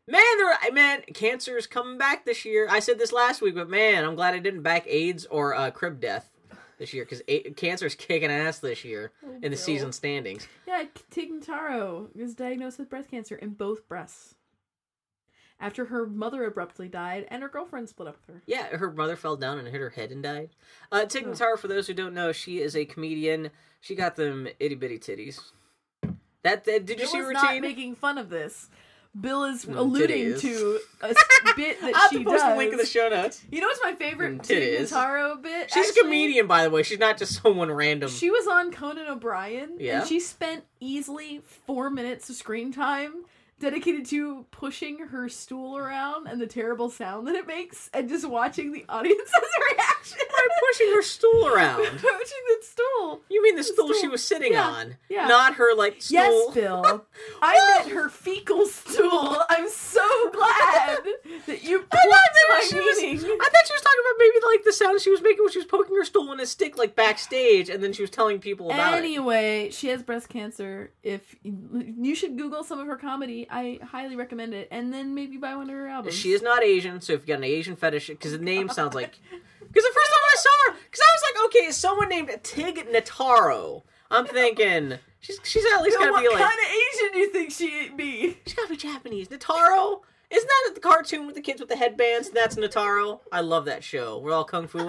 Man, 0.09 0.21
there, 0.39 0.73
man, 0.73 1.03
cancer 1.15 1.57
is 1.57 1.67
coming 1.69 1.97
back 1.97 2.25
this 2.27 2.45
year. 2.45 2.67
I 2.69 2.81
said 2.81 2.99
this 2.99 3.13
last 3.13 3.41
week, 3.41 3.55
but 3.55 3.71
man, 3.71 4.05
I'm 4.05 4.17
glad 4.17 4.35
I 4.35 4.41
didn't 4.41 4.63
back 4.63 4.85
AIDS 4.89 5.27
or 5.27 5.55
uh, 5.55 5.71
crib 5.71 6.01
death 6.01 6.29
this 6.79 6.93
year 6.93 7.05
because 7.05 7.23
a- 7.29 7.51
cancer's 7.53 7.95
kicking 7.95 8.31
ass 8.31 8.59
this 8.59 8.85
year 8.85 9.13
in 9.23 9.43
the 9.43 9.51
Bill. 9.51 9.59
season 9.59 9.93
standings. 9.93 10.49
Yeah, 10.67 10.85
Tig 11.11 11.31
Notaro 11.33 12.09
is 12.19 12.35
diagnosed 12.35 12.81
with 12.81 12.91
breast 12.91 13.11
cancer 13.13 13.37
in 13.37 13.51
both 13.51 13.87
breasts. 13.89 14.35
After 15.63 15.85
her 15.87 16.07
mother 16.07 16.45
abruptly 16.45 16.89
died 16.89 17.25
and 17.29 17.41
her 17.43 17.49
girlfriend 17.49 17.89
split 17.89 18.09
up 18.09 18.17
with 18.27 18.35
her. 18.37 18.43
Yeah, 18.47 18.77
her 18.77 18.91
mother 18.91 19.15
fell 19.17 19.37
down 19.37 19.59
and 19.59 19.69
hit 19.69 19.81
her 19.81 19.91
head 19.91 20.11
and 20.11 20.23
died. 20.23 20.51
Uh, 20.91 21.05
Tig. 21.07 21.25
Notaro, 21.25 21.57
for 21.57 21.69
those 21.69 21.87
who 21.87 21.95
don't 21.95 22.13
know, 22.15 22.33
she 22.33 22.61
is 22.61 22.75
a 22.77 22.85
comedian. 22.85 23.51
She 23.81 23.95
got 23.95 24.17
them 24.17 24.49
itty 24.59 24.75
bitty 24.75 24.99
titties. 24.99 25.41
That, 26.43 26.65
that 26.65 26.85
did 26.85 26.91
you 26.91 26.97
Bill 27.05 27.07
see 27.07 27.19
is 27.19 27.27
her 27.27 27.33
not 27.33 27.61
making 27.61 27.95
fun 27.95 28.19
of 28.19 28.29
this. 28.29 28.69
Bill 29.19 29.45
is 29.45 29.65
Mm, 29.67 29.77
alluding 29.77 30.19
titties. 30.33 30.41
to 30.41 30.81
a 31.03 31.09
bit 31.57 31.81
that 31.83 31.95
I'll 31.95 32.01
have 32.01 32.11
she 32.11 32.19
to 32.19 32.25
post 32.25 32.39
does. 32.39 32.51
the 32.53 32.57
link 32.57 32.73
in 32.73 32.79
the 32.79 32.87
show 32.87 33.09
notes. 33.09 33.45
You 33.51 33.61
know 33.61 33.67
what's 33.69 33.81
my 33.85 33.95
favorite 33.95 34.39
Mm, 34.39 34.43
Tig 34.43 34.81
titties. 34.81 34.91
Notaro 34.93 35.41
bit? 35.41 35.71
She's 35.71 35.85
a 35.87 35.89
actually? 35.91 36.03
comedian, 36.03 36.47
by 36.49 36.65
the 36.65 36.71
way. 36.71 36.83
She's 36.83 36.99
not 36.99 37.19
just 37.19 37.35
someone 37.43 37.71
random. 37.71 38.11
She 38.11 38.31
was 38.31 38.49
on 38.49 38.73
Conan 38.73 39.07
O'Brien, 39.07 39.77
Yeah? 39.79 40.01
and 40.01 40.09
she 40.09 40.19
spent 40.19 40.65
easily 40.81 41.41
four 41.45 41.89
minutes 41.91 42.29
of 42.31 42.35
screen 42.37 42.73
time 42.73 43.27
dedicated 43.63 44.05
to 44.07 44.45
pushing 44.51 44.99
her 44.99 45.29
stool 45.29 45.79
around 45.79 46.27
and 46.27 46.41
the 46.41 46.47
terrible 46.47 46.91
sound 46.91 47.27
that 47.29 47.35
it 47.35 47.47
makes, 47.47 47.89
and 47.95 48.09
just 48.09 48.29
watching 48.29 48.73
the 48.73 48.85
audience's 48.89 49.33
reaction. 49.73 50.19
By 50.29 50.49
pushing 50.69 50.89
her 50.95 51.03
stool 51.03 51.47
around. 51.55 51.85
pushing 51.85 52.01
the 52.03 52.59
stool. 52.63 53.21
You 53.31 53.43
mean 53.43 53.55
the 53.57 53.63
The 53.63 53.69
stool, 53.69 53.93
she 53.95 54.09
was 54.09 54.23
sitting 54.25 54.53
Yeah, 54.53 54.67
on, 54.69 54.97
yeah. 55.09 55.27
not 55.29 55.55
her 55.55 55.75
like 55.77 56.03
stool. 56.03 56.15
Yes, 56.21 56.55
Bill. 56.55 57.07
I 57.43 57.77
meant 57.79 57.93
her 57.95 58.09
fecal 58.09 58.67
stool. 58.67 59.37
I'm 59.49 59.69
so 59.71 60.31
glad 60.33 60.99
that 61.47 61.63
you 61.63 61.79
I 61.79 61.83
thought 61.83 62.03
plucked 62.03 62.35
that 62.35 62.47
my 62.51 62.67
she 62.69 62.75
was. 62.81 62.99
I 62.99 63.49
thought 63.49 63.67
she 63.67 63.73
was 63.75 63.83
talking 63.83 64.01
about 64.05 64.19
maybe 64.19 64.37
like 64.47 64.65
the 64.65 64.73
sound 64.73 65.01
she 65.01 65.11
was 65.11 65.23
making 65.23 65.45
when 65.45 65.53
she 65.53 65.59
was 65.61 65.67
poking 65.67 65.95
her 65.97 66.05
stool 66.05 66.33
in 66.33 66.41
a 66.41 66.47
stick 66.47 66.77
like 66.77 66.97
backstage, 66.97 67.69
and 67.69 67.83
then 67.83 67.93
she 67.93 68.03
was 68.03 68.11
telling 68.11 68.41
people 68.41 68.67
about 68.73 68.95
it. 68.95 68.99
Anyway, 68.99 69.71
she 69.71 69.89
has 69.89 70.03
breast 70.03 70.29
cancer. 70.29 70.91
If 71.05 71.37
you 71.45 72.15
should 72.17 72.37
Google 72.37 72.65
some 72.65 72.81
of 72.81 72.87
her 72.89 72.97
comedy, 72.97 73.47
I 73.53 73.79
highly 73.85 74.17
recommend 74.17 74.55
it, 74.55 74.67
and 74.71 74.93
then 74.93 75.15
maybe 75.15 75.37
buy 75.37 75.55
one 75.55 75.69
of 75.71 75.77
her 75.77 75.87
albums. 75.87 76.15
She 76.17 76.33
is 76.33 76.43
not 76.43 76.65
Asian, 76.65 77.01
so 77.01 77.13
if 77.13 77.21
you 77.21 77.27
got 77.29 77.39
an 77.39 77.45
Asian 77.45 77.77
fetish, 77.77 78.09
because 78.09 78.33
the 78.33 78.39
name 78.53 78.69
sounds 78.69 78.95
like. 78.95 79.19
Because 79.61 79.85
the 79.89 79.95
first 79.95 80.11
time 80.13 80.21
I 80.31 80.37
saw 80.37 80.51
her, 80.73 80.77
because 80.85 81.01
I 81.01 81.11
was 81.15 81.23
like, 81.23 81.45
okay, 81.47 81.67
is 81.69 81.77
someone 81.79 82.09
named 82.11 82.31
Tig 82.43 82.87
Notaro. 82.93 83.85
I'm 84.11 84.27
thinking 84.27 84.99
she's 85.21 85.41
she's 85.45 85.65
at 85.65 85.81
least 85.83 85.97
Bill, 85.99 86.09
gotta 86.11 86.13
what 86.13 86.21
be 86.21 86.29
like 86.29 86.41
What 86.41 86.51
kind 86.51 86.61
of 86.61 86.71
Asian 86.75 87.13
do 87.15 87.19
you 87.21 87.33
think 87.33 87.51
she'd 87.53 87.97
be? 87.97 88.37
she's 88.45 88.55
gotta 88.55 88.69
be 88.69 88.77
Japanese. 88.77 89.29
Notaro. 89.29 90.01
Isn't 90.31 90.47
that 90.67 90.73
the 90.75 90.81
cartoon 90.81 91.25
with 91.27 91.37
the 91.37 91.41
kids 91.41 91.59
with 91.59 91.71
the 91.71 91.77
headbands? 91.77 92.29
That's 92.29 92.57
Nataro. 92.57 93.21
I 93.33 93.41
love 93.41 93.65
that 93.65 93.83
show. 93.83 94.19
We're 94.19 94.35
all 94.35 94.45
kung 94.45 94.69
fuing. 94.69 94.89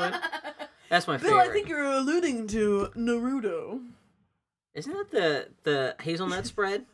That's 0.90 1.08
my 1.08 1.16
Bill, 1.16 1.30
favorite. 1.30 1.50
I 1.50 1.54
think 1.54 1.70
you're 1.70 1.84
alluding 1.86 2.48
to 2.48 2.90
Naruto. 2.98 3.86
Isn't 4.74 4.92
that 4.92 5.12
the 5.12 5.48
the 5.64 5.96
hazelnut 6.02 6.46
spread? 6.46 6.86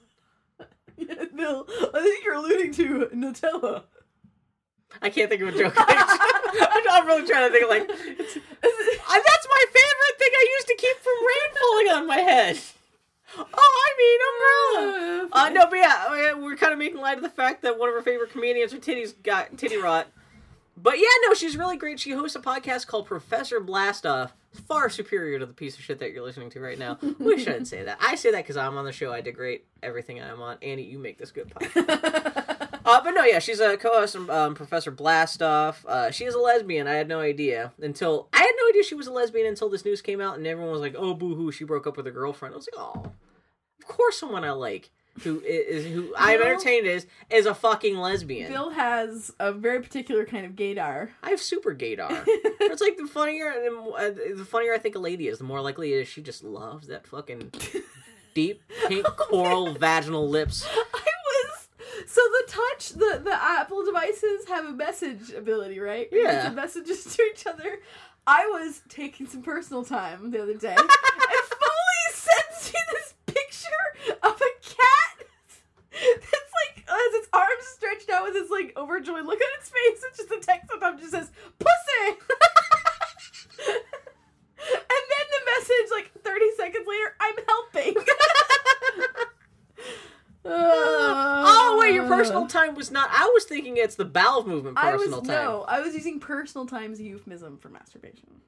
Yeah, 1.00 1.26
Bill, 1.36 1.66
I 1.93 2.02
think 2.02 2.24
you're 2.24 2.36
alluding 2.36 2.74
to 2.74 3.10
Nutella. 3.14 3.84
I 5.02 5.10
can't 5.10 5.30
think 5.30 5.41
of 5.41 5.50
a 5.50 5.58
joke. 5.58 5.74
I'm, 5.78 7.08
really 7.08 7.28
trying 7.28 7.47
to 7.47 7.52
think 7.52 7.64
of 7.64 7.70
like. 7.70 7.84
It's, 8.20 8.38
I, 8.64 9.22
that's 9.26 9.47
my 9.50 9.66
favorite 9.68 10.18
thing 10.18 10.30
I 10.34 10.47
used 10.56 10.68
to 10.68 10.76
keep 10.76 10.97
from 10.97 11.14
rain 11.22 11.50
falling 11.62 11.89
on 11.89 12.08
my 12.08 12.18
head. 12.18 12.60
Oh, 13.38 13.45
I 13.54 13.89
mean 14.00 14.20
umbrella. 14.82 15.30
Uh, 15.32 15.50
no, 15.50 15.70
but 15.70 15.78
yeah, 15.78 16.34
we're 16.34 16.56
kind 16.56 16.74
of 16.74 16.80
making 16.80 17.00
light 17.00 17.18
of 17.18 17.24
the 17.24 17.30
fact 17.30 17.62
that 17.62 17.78
one 17.78 17.88
of 17.88 17.95
our 17.95 18.02
favorite 18.02 18.32
comedians, 18.32 18.72
her 18.72 18.80
titties 18.80 19.14
got 19.22 19.56
titty 19.58 19.78
rot. 19.78 20.08
But 20.76 20.97
yeah, 20.97 21.08
no, 21.28 21.34
she's 21.34 21.56
really 21.56 21.78
great. 21.78 22.00
She 22.00 22.12
hosts 22.12 22.36
a 22.36 22.39
podcast 22.39 22.88
called 22.88 23.06
Professor 23.06 23.60
Blastoff, 23.60 24.32
far 24.52 24.89
superior 24.89 25.39
to 25.39 25.45
the 25.45 25.54
piece 25.54 25.78
of 25.78 25.84
shit 25.84 26.00
that 26.00 26.12
you're 26.12 26.24
listening 26.24 26.50
to 26.52 26.60
right 26.60 26.78
now. 26.78 26.97
We 27.20 27.38
shouldn't 27.39 27.68
say 27.68 27.84
that. 27.84 27.97
I 28.02 28.16
say 28.16 28.32
that 28.32 28.43
because 28.43 28.58
I'm 28.58 28.78
on 28.78 28.86
the 28.86 28.91
show. 28.91 29.14
I 29.14 29.22
degrade 29.22 29.62
everything 29.84 30.22
I'm 30.22 30.41
on. 30.41 30.58
Annie, 30.62 30.84
you 30.84 31.00
make 31.00 31.18
this 31.18 31.32
good 31.32 31.50
podcast. 31.50 31.88
uh, 32.86 33.02
but 33.04 33.12
no, 33.12 33.24
yeah, 33.24 33.39
she's 33.39 33.60
a 33.60 33.78
co-host 33.78 34.16
of 34.16 34.30
um, 34.30 34.56
Professor 34.56 34.91
Blastoff. 34.91 35.86
Uh, 35.86 36.12
she 36.12 36.26
is 36.26 36.34
a 36.34 36.39
lesbian. 36.39 36.88
I 36.88 36.93
had 36.93 37.08
no 37.08 37.20
idea 37.20 37.74
until 37.82 38.28
I 38.34 38.39
had 38.39 38.54
no 38.58 38.70
idea 38.70 38.84
she 38.84 38.95
was 38.95 39.08
a 39.08 39.14
lesbian 39.14 39.47
until 39.47 39.70
this 39.70 39.86
news 39.86 40.02
came 40.02 40.22
out, 40.22 40.38
and 40.38 40.47
everyone 40.47 40.72
was 40.72 40.82
like, 40.82 40.95
"Oh, 40.97 41.14
boo 41.14 41.36
hoo, 41.36 41.52
she 41.52 41.64
broke 41.64 41.88
up 41.88 41.97
with 41.97 42.06
her 42.06 42.12
girlfriend." 42.12 42.54
I 42.54 42.58
was 42.58 42.70
like, 42.74 42.82
"Oh, 42.82 43.12
of 43.80 43.88
course, 43.88 44.18
someone 44.18 44.43
I 44.43 44.52
like." 44.52 44.91
Who 45.24 45.41
is 45.41 45.86
who 45.86 46.14
I'm 46.18 46.41
entertained 46.41 46.88
is 46.88 47.05
is 47.30 47.45
a 47.45 47.53
fucking 47.53 47.97
lesbian. 47.97 48.51
Bill 48.51 48.70
has 48.70 49.34
a 49.39 49.51
very 49.51 49.82
particular 49.82 50.26
kind 50.26 50.45
of 50.45 50.53
gaydar. 50.53 51.10
I 51.22 51.32
have 51.32 51.41
super 51.41 51.76
gaydar. 51.76 52.24
it's 52.28 52.82
like 52.82 52.95
the 52.95 53.07
funnier, 53.07 53.49
uh, 53.49 54.12
the 54.36 54.45
funnier 54.47 54.74
I 54.74 54.78
think 54.78 54.95
a 54.95 54.99
lady 54.99 55.28
is, 55.28 55.39
the 55.39 55.43
more 55.43 55.62
likely 55.62 55.93
it 55.93 56.01
is 56.01 56.07
she 56.07 56.22
just 56.22 56.43
loves 56.43 56.88
that 56.88 57.05
fucking 57.05 57.51
deep 58.34 58.62
pink 58.88 59.05
coral 59.05 59.74
vaginal 59.74 60.30
lips. 60.30 60.66
I 60.74 61.12
was 61.26 61.68
so 62.07 62.22
the 62.22 62.43
touch 62.51 62.89
the 62.89 63.22
the 63.24 63.34
Apple 63.34 63.84
devices 63.84 64.47
have 64.47 64.66
a 64.66 64.72
message 64.72 65.32
ability, 65.32 65.80
right? 65.80 66.07
Yeah. 66.12 66.49
messages 66.51 67.03
to 67.16 67.24
each 67.24 67.45
other. 67.45 67.80
I 68.26 68.45
was 68.45 68.82
taking 68.89 69.28
some 69.28 69.41
personal 69.41 69.84
time 69.84 70.32
the 70.32 70.41
other 70.43 70.53
day, 70.53 70.76
and 70.78 70.89
Foley 70.89 72.05
sends 72.14 72.72
me 72.74 72.80
this 72.91 73.14
picture 73.26 74.16
of 74.24 74.34
a 74.39 74.51
cat 74.62 75.28
that's 75.91 76.53
like 76.76 76.86
has 76.88 77.14
its 77.16 77.28
arms 77.34 77.66
stretched 77.76 78.10
out 78.10 78.24
with 78.26 78.34
this 78.34 78.49
like 78.70 78.78
overjoyed 78.78 79.26
look 79.26 79.39
on 79.39 79.59
its 79.59 79.70
face. 79.70 80.03
It's 80.07 80.17
just 80.17 80.32
a 80.32 80.39
text 80.39 80.72
on 80.72 80.80
top 80.80 80.99
just 80.99 81.11
says 81.11 81.32
"pussy," 81.59 82.07
and 83.67 83.78
then 84.67 85.26
the 85.32 85.41
message 85.45 85.91
like 85.91 86.11
thirty 86.24 86.45
seconds 86.57 86.88
later, 86.88 87.15
"I'm 87.20 87.36
helping." 87.47 87.95
Uh, 90.45 90.51
oh 90.55 91.78
wait, 91.80 91.93
your 91.93 92.07
personal 92.07 92.45
uh. 92.45 92.47
time 92.47 92.74
was 92.74 92.89
not. 92.89 93.09
I 93.11 93.30
was 93.34 93.43
thinking 93.43 93.76
it's 93.76 93.95
the 93.95 94.05
bowel 94.05 94.47
movement 94.47 94.78
I 94.80 94.95
was 94.95 95.11
time. 95.11 95.28
no, 95.28 95.65
I 95.67 95.82
was 95.82 95.93
using 95.93 96.20
personal 96.20 96.65
time 96.65 96.93
as 96.93 96.99
a 96.99 97.03
euphemism 97.03 97.57
for 97.57 97.67
masturbation. 97.67 98.39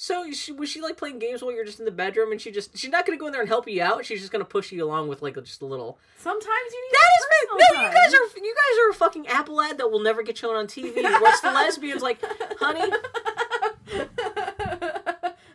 So 0.00 0.30
she, 0.30 0.52
was 0.52 0.68
she 0.68 0.80
like 0.80 0.96
playing 0.96 1.18
games 1.18 1.42
while 1.42 1.52
you're 1.52 1.64
just 1.64 1.80
in 1.80 1.84
the 1.84 1.90
bedroom, 1.90 2.30
and 2.30 2.40
she 2.40 2.52
just 2.52 2.78
she's 2.78 2.90
not 2.90 3.04
gonna 3.04 3.18
go 3.18 3.26
in 3.26 3.32
there 3.32 3.40
and 3.40 3.48
help 3.48 3.66
you 3.68 3.82
out. 3.82 4.04
She's 4.04 4.20
just 4.20 4.30
gonna 4.30 4.44
push 4.44 4.70
you 4.70 4.84
along 4.84 5.08
with 5.08 5.22
like 5.22 5.34
just 5.42 5.60
a 5.60 5.66
little. 5.66 5.98
Sometimes 6.18 6.46
you 6.72 6.82
need 6.84 6.92
That 6.92 7.17
no, 7.56 7.82
you 7.82 7.88
guys 7.90 8.14
are 8.14 8.38
you 8.38 8.54
guys 8.54 8.78
are 8.86 8.90
a 8.90 8.94
fucking 8.94 9.26
Apple 9.28 9.60
ad 9.60 9.78
that 9.78 9.90
will 9.90 10.00
never 10.00 10.22
get 10.22 10.36
shown 10.38 10.54
on 10.56 10.66
TV. 10.66 11.02
What's 11.20 11.40
the 11.40 11.50
lesbians 11.50 12.02
like, 12.02 12.18
honey? 12.58 12.92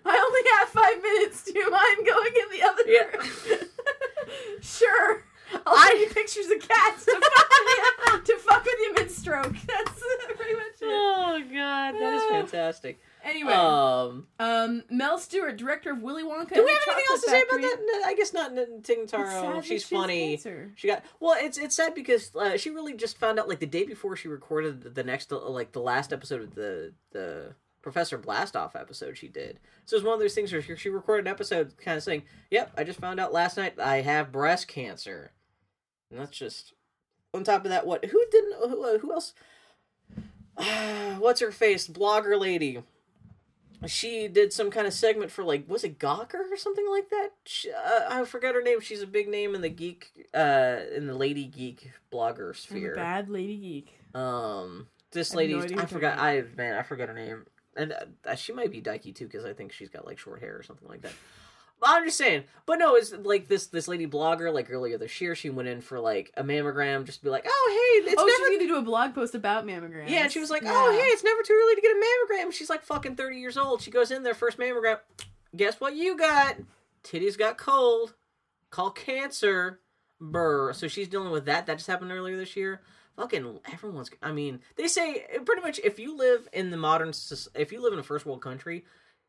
I 0.06 0.18
only 0.18 0.42
have 0.58 0.70
five 0.70 1.02
minutes. 1.02 1.44
Do 1.44 1.58
you 1.58 1.70
mind 1.70 1.98
going 2.06 2.34
in 2.36 2.60
the 2.60 2.64
other 2.68 2.84
Yeah. 2.88 3.06
room? 3.58 3.70
sure. 4.62 5.24
I'll 5.66 5.76
I- 5.76 5.88
send 5.90 6.00
you 6.02 6.08
pictures 6.10 6.46
of 6.48 6.68
cats 6.68 7.06
to 7.06 7.12
fuck 7.12 7.50
with 7.50 7.68
you, 7.68 8.22
to 8.34 8.40
fuck 8.40 8.66
with 8.66 8.76
you 8.80 8.94
mid 8.96 9.12
stroke. 9.12 9.54
That's 9.68 10.02
pretty 10.36 10.54
much 10.56 10.82
it. 10.82 10.84
Oh 10.84 11.40
god, 11.54 11.94
that 12.00 12.14
is 12.16 12.22
ah. 12.26 12.30
fantastic. 12.32 13.00
Anyway, 13.24 13.54
Um, 13.54 14.28
um, 14.38 14.84
Mel 14.90 15.18
Stuart, 15.18 15.56
director 15.58 15.92
of 15.94 16.02
Willy 16.02 16.24
Wonka. 16.24 16.54
do 16.56 16.64
we 16.64 16.70
have 16.72 16.82
anything 16.88 17.06
else 17.10 17.22
to 17.24 17.30
say 17.30 17.42
about 17.42 17.62
that? 17.62 17.78
No, 17.82 18.02
I 18.06 18.16
guess 18.16 18.34
not. 18.34 18.52
n- 18.58 18.82
Tig 18.84 19.00
It's 19.00 19.12
sad 19.12 19.20
Notaro. 19.22 19.56
that 19.56 19.66
She's 19.66 19.86
funny. 19.86 20.32
cancer. 20.36 20.72
She 20.76 20.88
got 20.88 21.04
well. 21.22 21.36
It's 21.40 21.58
it's 21.58 21.76
sad 21.76 21.96
because 21.96 22.36
uh, 22.36 22.58
she 22.58 22.70
really 22.70 22.94
just 22.96 23.18
found 23.18 23.40
out 23.40 23.48
like 23.48 23.60
the 23.62 23.66
day 23.66 23.86
before 23.86 24.18
she 24.18 24.28
recorded 24.28 24.82
the, 24.82 24.90
the 24.90 25.04
next 25.06 25.32
uh, 25.32 25.40
like 25.50 25.72
the 25.72 25.80
last 25.80 26.12
episode 26.12 26.42
of 26.42 26.54
the 26.56 26.92
the 27.12 27.56
Professor 27.82 28.18
Blastoff 28.20 28.76
episode 28.76 29.18
she 29.18 29.30
did. 29.30 29.60
So 29.86 29.96
it's 29.96 30.06
one 30.06 30.14
of 30.16 30.20
those 30.20 30.36
things 30.36 30.52
where 30.52 30.62
she, 30.62 30.76
she 30.76 30.90
recorded 30.90 31.26
an 31.28 31.32
episode 31.32 31.74
kind 31.78 31.96
of 31.98 32.04
saying, 32.04 32.24
"Yep, 32.52 32.74
I 32.78 32.84
just 32.84 33.00
found 33.00 33.20
out 33.22 33.32
last 33.32 33.56
night 33.56 33.80
I 33.80 34.02
have 34.02 34.32
breast 34.34 34.68
cancer," 34.68 35.32
and 36.12 36.20
that's 36.20 36.38
just 36.38 36.74
on 37.34 37.46
top 37.46 37.64
of 37.64 37.72
that. 37.72 37.86
What? 37.88 38.04
Who 38.04 38.24
didn't? 38.32 38.70
Who, 38.70 38.84
uh, 38.84 38.98
who 39.00 39.14
else? 39.14 39.34
What's 41.20 41.40
her 41.42 41.52
face? 41.52 41.88
Blogger 41.88 42.40
lady 42.40 42.84
she 43.88 44.28
did 44.28 44.54
some 44.54 44.72
kind 44.72 44.88
of 44.88 44.94
segment 44.94 45.32
for 45.32 45.44
like 45.44 45.66
was 45.68 45.84
it 45.84 46.00
Gawker 46.00 46.52
or 46.52 46.58
something 46.58 46.86
like 46.90 47.10
that? 47.10 47.30
She, 47.46 47.72
uh, 47.72 48.02
I 48.10 48.26
forgot 48.26 48.56
her 48.56 48.62
name. 48.62 48.80
She's 48.82 49.02
a 49.02 49.08
big 49.08 49.28
name 49.28 49.56
in 49.56 49.62
the 49.62 49.70
geek, 49.70 50.28
uh, 50.34 50.78
in 50.96 51.08
the 51.08 51.16
lady 51.16 51.46
geek 51.46 51.92
blogger 52.12 52.56
sphere. 52.56 52.96
bad 52.96 53.30
lady 53.30 53.58
geek. 53.58 54.20
Um, 54.20 54.88
this 55.12 55.36
I 55.36 55.46
no 55.46 55.60
I 55.60 55.86
forgot. 55.86 56.18
I 56.18 56.44
man, 56.56 56.76
I 56.76 56.84
forgot 56.84 57.08
her 57.08 57.14
name, 57.14 57.46
and 57.76 57.94
uh, 58.26 58.36
she 58.36 58.54
might 58.54 58.72
be 58.72 58.82
dykey 58.82 59.16
too 59.16 59.26
because 59.26 59.46
I 59.46 59.54
think 59.54 59.72
she's 59.72 59.90
got 59.90 60.06
like 60.06 60.18
short 60.18 60.40
hair 60.40 60.58
or 60.58 60.64
something 60.64 60.88
like 60.88 61.02
that. 61.02 61.14
I'm 61.86 62.06
just 62.06 62.18
saying. 62.18 62.44
But 62.66 62.80
no, 62.80 62.96
it's 62.96 63.12
like 63.12 63.48
this 63.48 63.68
this 63.68 63.88
lady 63.88 64.08
blogger. 64.08 64.54
Like 64.54 64.70
earlier 64.72 64.98
this 64.98 65.20
year, 65.22 65.36
she 65.36 65.50
went 65.50 65.68
in 65.68 65.82
for 65.82 66.00
like 66.00 66.32
a 66.38 66.44
mammogram, 66.44 67.06
just 67.06 67.20
to 67.20 67.24
be 67.26 67.30
like, 67.30 67.46
oh 67.48 67.70
hey, 68.04 68.10
it's 68.12 68.22
oh, 68.22 68.26
never 68.26 68.48
she's 68.50 68.58
gonna 68.60 68.68
do 68.70 68.78
a 68.78 68.82
blog 68.82 69.14
post 69.14 69.36
about 69.36 69.66
mammograms. 69.66 70.10
yeah, 70.10 70.24
and 70.24 70.32
she 70.32 70.40
was 70.40 70.50
like, 70.50 70.64
oh, 70.64 70.66
Yeah. 70.66 70.74
"Oh, 70.76 70.92
hey, 70.92 71.08
it's 71.08 71.24
never 71.24 71.42
too 71.44 71.54
early 71.54 71.76
to 71.76 71.82
get 71.82 71.92
a 71.92 72.46
mammogram." 72.48 72.54
She's 72.54 72.70
like 72.70 72.84
fucking 72.84 73.16
thirty 73.16 73.38
years 73.40 73.58
old. 73.58 73.82
She 73.82 73.92
goes 73.92 74.12
in 74.12 74.24
there 74.24 74.34
first 74.34 74.58
mammogram. 74.58 75.00
Guess 75.56 75.80
what 75.82 75.96
you 75.96 76.18
got? 76.18 76.56
Titties 77.04 77.38
got 77.38 77.58
cold. 77.58 78.14
Call 78.70 78.90
cancer. 78.92 79.80
Burr. 80.20 80.74
So 80.74 80.88
she's 80.88 81.08
dealing 81.10 81.32
with 81.32 81.46
that. 81.46 81.66
That 81.66 81.78
just 81.78 81.88
happened 81.88 82.12
earlier 82.12 82.38
this 82.38 82.56
year. 82.56 82.82
Fucking 83.18 83.60
everyone's. 83.72 84.10
I 84.24 84.32
mean, 84.32 84.62
they 84.76 84.88
say 84.88 85.26
pretty 85.46 85.62
much 85.62 85.80
if 85.84 86.00
you 86.00 86.18
live 86.18 86.48
in 86.54 86.72
the 86.72 86.78
modern, 86.78 87.12
if 87.56 87.72
you 87.72 87.82
live 87.84 87.94
in 87.94 88.00
a 88.00 88.04
first 88.04 88.26
world 88.26 88.42
country, 88.42 88.86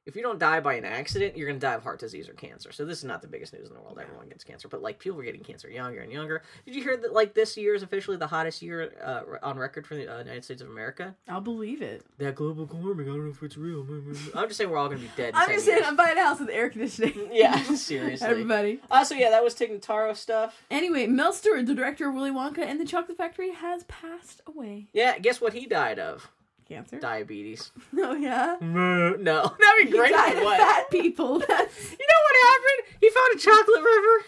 if 0.07 0.15
you 0.17 0.23
don't 0.23 0.39
die 0.39 0.61
by 0.61 0.75
an 0.75 0.85
accident, 0.85 1.37
you're 1.37 1.47
gonna 1.47 1.59
die 1.59 1.75
of 1.75 1.83
heart 1.83 1.99
disease 2.01 2.29
or 2.29 2.35
cancer. 2.35 2.73
So 2.73 2.85
this 2.85 2.99
is 2.99 3.05
not 3.05 3.23
the 3.23 3.29
biggest 3.29 3.53
news 3.53 3.69
in 3.69 3.75
the 3.75 3.81
world. 3.81 3.99
Everyone 4.01 4.29
gets 4.29 4.45
cancer, 4.45 4.69
but 4.69 4.83
like 4.83 4.99
people 4.99 5.19
are 5.19 5.23
getting 5.25 5.43
cancer 5.43 5.69
younger 5.71 6.01
and 6.01 6.13
younger. 6.13 6.43
Did 6.67 6.75
you 6.75 6.83
hear 6.83 6.97
that? 6.97 7.13
Like 7.13 7.35
this 7.35 7.57
year 7.57 7.75
is 7.75 7.83
officially 7.83 8.17
the 8.17 8.27
hottest 8.27 8.61
year 8.63 8.93
uh, 9.03 9.23
on 9.43 9.57
record 9.59 9.87
for 9.87 9.95
the 9.95 10.13
uh, 10.13 10.19
United 10.19 10.45
States 10.45 10.61
of 10.63 10.69
America. 10.69 11.15
I'll 11.29 11.41
believe 11.41 11.81
it. 11.81 12.05
That 12.19 12.35
global 12.35 12.67
warming, 12.67 13.09
I 13.09 13.13
don't 13.13 13.25
know 13.25 13.31
if 13.31 13.43
it's 13.43 13.57
real. 13.57 13.87
I'm 14.35 14.47
just 14.49 14.59
saying 14.59 14.71
we're 14.71 14.77
all 14.77 14.89
gonna 14.89 15.01
be 15.01 15.11
dead. 15.17 15.31
in 15.31 15.37
I'm 15.37 15.47
10 15.47 15.55
just 15.55 15.67
saying, 15.67 15.79
years. 15.79 15.89
I'm 15.89 15.97
buying 15.97 16.19
a 16.19 16.23
house 16.23 16.41
with 16.41 16.51
air 16.51 16.69
conditioning. 16.71 17.13
Yeah, 17.35 17.61
seriously. 17.75 18.27
Everybody. 18.27 18.81
Uh, 18.91 19.03
so 19.05 19.15
yeah, 19.15 19.31
that 19.31 19.43
was 19.43 19.55
Tig 19.55 19.71
Notaro 19.71 20.15
stuff. 20.15 20.63
Anyway, 20.71 21.07
Mel 21.07 21.33
Stuart, 21.33 21.67
the 21.67 21.75
director 21.75 22.09
of 22.09 22.15
Willy 22.15 22.31
Wonka 22.31 22.59
and 22.59 22.79
the 22.79 22.85
Chocolate 22.85 23.17
Factory, 23.19 23.53
has 23.53 23.85
passed 23.85 24.41
away. 24.47 24.87
Yeah, 24.93 25.19
guess 25.19 25.41
what 25.41 25.53
he 25.55 25.67
died 25.67 25.99
of? 25.99 26.31
Cancer. 26.69 26.99
Diabetes. 26.99 27.71
Oh 27.97 28.15
yeah. 28.15 28.57
No, 28.61 29.17
that'd 29.21 29.59
be 29.79 29.85
He 29.85 29.91
great. 29.91 30.12
died 30.12 30.33
if 30.37 30.39
it 30.43 30.47
of 30.47 30.57
fat 30.57 30.91
people. 30.91 31.39
That's 31.39 31.51
You 31.93 32.07
know 32.11 32.21
what 32.25 32.37
happened? 32.51 32.97
He 33.01 33.11
found 33.11 33.35
a 33.35 33.39
chocolate 33.39 33.85
river. 33.85 34.25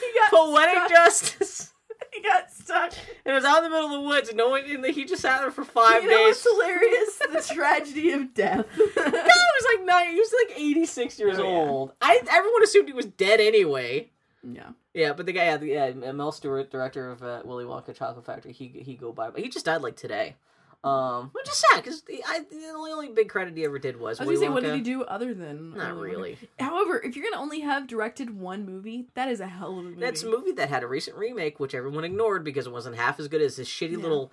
he 0.00 0.18
got 0.18 0.30
Poetic 0.30 0.74
stuck. 0.76 0.88
justice. 0.90 1.72
He 2.12 2.22
got 2.22 2.50
stuck. 2.52 2.92
And 3.24 3.32
it 3.32 3.34
was 3.34 3.44
out 3.44 3.58
in 3.58 3.64
the 3.64 3.70
middle 3.70 3.86
of 3.86 3.92
the 3.92 4.00
woods, 4.08 4.28
and 4.30 4.36
no 4.38 4.48
one. 4.50 4.64
And 4.64 4.84
he 4.86 5.04
just 5.04 5.22
sat 5.22 5.40
there 5.40 5.50
for 5.52 5.64
five 5.64 6.02
you 6.02 6.10
know 6.10 6.16
days. 6.26 6.42
what's 6.44 6.50
hilarious? 6.50 7.48
the 7.48 7.54
tragedy 7.54 8.10
of 8.12 8.34
death. 8.34 8.66
God, 8.76 8.84
he 8.94 9.10
was 9.12 9.66
like 9.76 9.86
nine. 9.86 10.10
He 10.14 10.18
was 10.18 10.34
like 10.48 10.58
eighty-six 10.58 11.18
years 11.18 11.38
Oh, 11.38 11.42
yeah. 11.42 11.48
old. 11.70 11.92
I 12.00 12.20
everyone 12.30 12.62
assumed 12.64 12.88
he 12.88 12.94
was 12.94 13.06
dead 13.06 13.40
anyway. 13.40 14.10
Yeah. 14.42 14.70
Yeah, 14.94 15.12
but 15.12 15.26
the 15.26 15.32
guy, 15.32 15.44
yeah, 15.44 15.56
the, 15.56 15.68
yeah 15.68 16.12
Mel 16.12 16.32
Stuart, 16.32 16.70
director 16.70 17.10
of 17.10 17.22
uh, 17.22 17.42
Willy 17.44 17.64
Wonka 17.64 17.94
Chocolate 17.94 18.24
Factory, 18.24 18.52
he 18.52 18.68
he 18.68 18.94
go 18.94 19.12
by, 19.12 19.30
but 19.30 19.40
he 19.40 19.48
just 19.48 19.66
died 19.66 19.82
like 19.82 19.96
today. 19.96 20.36
Um, 20.82 21.30
which 21.34 21.46
is 21.46 21.56
sad 21.56 21.82
because 21.82 22.00
the, 22.02 22.22
I- 22.26 22.44
the 22.50 22.72
only, 22.74 22.90
only 22.92 23.08
big 23.10 23.28
credit 23.28 23.54
he 23.54 23.64
ever 23.66 23.78
did 23.78 24.00
was 24.00 24.18
I 24.18 24.24
was 24.24 24.38
Willy 24.40 24.46
gonna 24.46 24.46
say, 24.46 24.48
Wonka. 24.48 24.54
what 24.54 24.62
did 24.62 24.74
he 24.86 24.92
do 24.92 25.02
other 25.04 25.34
than? 25.34 25.74
Not 25.74 25.94
Willy 25.94 26.08
Wonka? 26.08 26.12
really. 26.16 26.38
However, 26.58 27.02
if 27.04 27.14
you're 27.16 27.30
gonna 27.30 27.42
only 27.42 27.60
have 27.60 27.86
directed 27.86 28.34
one 28.38 28.64
movie, 28.64 29.06
that 29.14 29.28
is 29.28 29.40
a 29.40 29.46
hell 29.46 29.72
of 29.72 29.78
a 29.78 29.82
movie. 29.82 30.00
That's 30.00 30.22
a 30.22 30.30
movie 30.30 30.52
that 30.52 30.70
had 30.70 30.82
a 30.82 30.86
recent 30.86 31.18
remake, 31.18 31.60
which 31.60 31.74
everyone 31.74 32.04
ignored 32.04 32.44
because 32.44 32.66
it 32.66 32.72
wasn't 32.72 32.96
half 32.96 33.20
as 33.20 33.28
good 33.28 33.42
as 33.42 33.56
this 33.56 33.68
shitty 33.68 33.92
Yeah. 33.92 33.98
little 33.98 34.32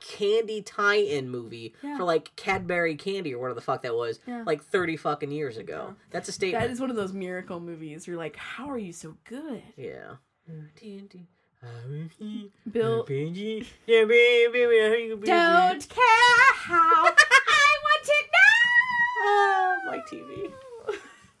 candy 0.00 0.60
tie-in 0.62 1.30
movie 1.30 1.74
Yeah. 1.82 1.96
for 1.96 2.04
like 2.04 2.34
Cadbury 2.36 2.94
Candy 2.96 3.34
or 3.34 3.38
whatever 3.38 3.54
the 3.54 3.60
fuck 3.62 3.80
that 3.82 3.94
was, 3.94 4.20
Yeah. 4.26 4.42
like 4.46 4.62
thirty 4.64 4.98
fucking 4.98 5.30
years 5.30 5.56
ago. 5.56 5.96
That's 6.10 6.28
a 6.28 6.32
statement. 6.32 6.62
That 6.62 6.70
is 6.70 6.78
one 6.80 6.90
of 6.90 6.96
those 6.96 7.14
miracle 7.14 7.58
movies. 7.60 8.06
You're 8.06 8.16
like, 8.18 8.36
how 8.36 8.68
are 8.70 8.78
you 8.78 8.92
so 8.92 9.16
good, 9.24 9.62
yeah. 9.78 10.16
Bill? 12.70 13.04
Don't 15.26 15.88
care 15.88 16.52
how 16.54 17.04
I 17.48 17.76
want 17.82 18.08
it 18.08 18.26
Ah, 19.28 19.76
Mike 19.86 20.06
Teavee. 20.10 20.52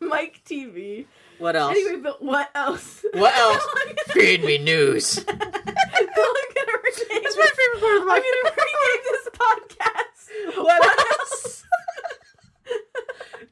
Mike 0.00 0.40
Teavee. 0.44 1.06
What 1.38 1.54
else? 1.56 1.76
Anyway, 1.76 2.00
but 2.02 2.22
what 2.22 2.50
else? 2.54 3.04
What 3.12 3.34
else? 3.36 3.62
Feed 4.08 4.42
me 4.44 4.58
news. 4.58 5.16
Bill, 5.20 5.34
I'm 5.36 5.42
gonna 5.42 6.78
rename. 6.82 7.22
That's 7.22 7.36
my 7.36 7.50
favorite 7.54 7.80
part 7.80 7.96
of 7.98 8.04
the 8.04 8.12
I'm 8.12 8.22
gonna 8.22 8.54
rename 8.56 9.02
this 9.12 9.28
podcast. 9.34 10.62
What 10.64 10.82
else? 11.20 11.64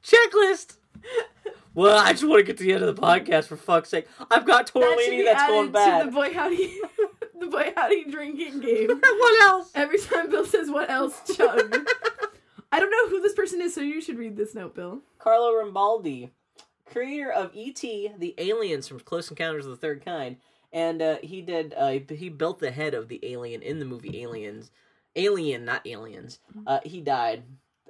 checklist. 0.03 0.77
Well, 1.75 1.99
I 1.99 2.13
just 2.13 2.25
want 2.25 2.39
to 2.41 2.45
get 2.45 2.57
to 2.59 2.63
the 2.65 2.73
end 2.73 2.85
of 2.85 2.95
the 2.95 3.01
podcast 3.03 3.47
for 3.47 3.57
fuck's 3.57 3.89
sake. 3.89 4.07
I've 4.31 4.47
got 4.47 4.67
That 4.73 4.75
tortellini 4.75 5.11
be 5.11 5.25
that's 5.25 5.43
added 5.43 5.53
going 5.53 5.67
to 5.67 5.73
bad. 5.73 6.07
the 6.07 6.13
boy 6.13 6.33
howdy, 6.33 6.79
the 7.41 7.47
boy 7.49 7.73
howdy 7.77 8.05
drinking 8.11 8.61
game. 8.61 8.89
what 9.01 9.43
else? 9.43 9.71
Every 9.75 9.99
time 9.99 10.31
Bill 10.31 10.47
says 10.47 10.71
what 10.71 10.89
else, 10.89 11.21
chug. 11.37 11.77
I 12.73 12.81
don't 12.81 12.91
know 12.91 13.09
who 13.09 13.21
this 13.21 13.35
person 13.35 13.61
is, 13.61 13.75
so 13.75 13.81
you 13.81 14.01
should 14.01 14.19
read 14.19 14.37
this 14.37 14.55
note, 14.55 14.75
Bill. 14.75 15.01
Carlo 15.19 15.51
Rambaldi, 15.53 16.31
creator 16.87 17.31
of 17.31 17.51
E.T., 17.55 18.11
the 18.19 18.35
aliens 18.39 18.87
from 18.89 19.01
Close 19.01 19.29
Encounters 19.31 19.65
of 19.65 19.71
the 19.73 19.77
Third 19.77 20.05
Kind, 20.05 20.37
and 20.73 21.01
uh, 21.03 21.17
he 21.23 21.41
did 21.43 21.75
uh, 21.77 21.99
he 22.09 22.29
built 22.29 22.59
the 22.61 22.71
head 22.71 22.95
of 22.95 23.09
the 23.09 23.21
alien 23.23 23.63
in 23.63 23.79
the 23.79 23.85
movie 23.85 24.23
Aliens. 24.23 24.71
Alien, 25.17 25.65
not 25.65 25.87
aliens. 25.87 26.41
Uh, 26.67 26.81
he 26.85 27.01
died. 27.01 27.45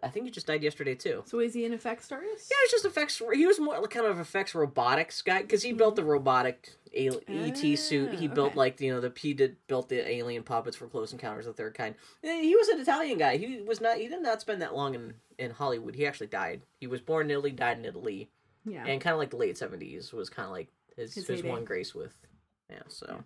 I 0.05 0.09
think 0.10 0.26
he 0.26 0.31
just 0.31 0.47
died 0.47 0.62
yesterday 0.62 0.94
too. 0.94 1.22
So 1.26 1.40
is 1.40 1.55
he 1.55 1.64
an 1.64 1.72
effects 1.72 2.12
artist? 2.12 2.48
Yeah, 2.51 2.56
he's 2.64 2.70
just 2.72 2.85
effects. 2.85 3.20
He 3.32 3.47
was 3.47 3.59
more 3.59 3.78
like 3.81 3.90
kind 3.90 4.06
of 4.06 4.20
effects 4.20 4.55
robotics 4.55 5.22
guy 5.22 5.43
because 5.43 5.62
he 5.62 5.72
built 5.72 5.97
the 5.97 6.05
robotic 6.05 6.70
al- 6.97 7.20
ET 7.26 7.76
suit. 7.78 8.14
He 8.14 8.28
Ah, 8.28 8.35
built 8.35 8.55
like 8.55 8.81
you 8.81 8.93
know 8.93 9.01
the 9.01 9.12
he 9.18 9.35
did 9.35 9.56
built 9.66 9.89
the 9.89 10.09
alien 10.09 10.43
puppets 10.43 10.76
for 10.76 10.86
Close 10.86 11.12
Encounters 11.12 11.47
of 11.47 11.56
the 11.56 11.62
Third 11.62 11.74
Kind. 11.74 11.94
And 12.22 12.44
he 12.44 12.55
was 12.55 12.68
an 12.68 12.81
Italian 12.81 13.18
guy. 13.18 13.36
He 13.39 13.60
was 13.62 13.81
not. 13.81 13.97
He 13.98 14.09
did 14.09 14.22
not 14.22 14.40
spend 14.40 14.60
that 14.62 14.74
long 14.74 14.94
in 14.94 15.14
in 15.39 15.51
Hollywood. 15.51 15.94
He 15.94 16.06
actually 16.06 16.28
died. 16.28 16.62
He 16.78 16.86
was 16.86 17.01
born 17.01 17.26
in 17.26 17.31
Italy, 17.32 17.51
died 17.51 17.78
in 17.78 17.85
Italy, 17.85 18.28
Yeah. 18.64 18.85
and 18.86 19.01
kind 19.01 19.14
of 19.14 19.18
like 19.18 19.31
the 19.31 19.36
late 19.36 19.56
seventies 19.59 20.12
was 20.12 20.28
kind 20.31 20.47
of 20.47 20.52
like 20.52 20.68
his 20.97 21.14
His 21.14 21.26
his, 21.26 21.43
one 21.43 21.64
grace 21.64 21.94
with. 21.94 22.14
Yeah. 22.70 22.82
So 22.89 23.24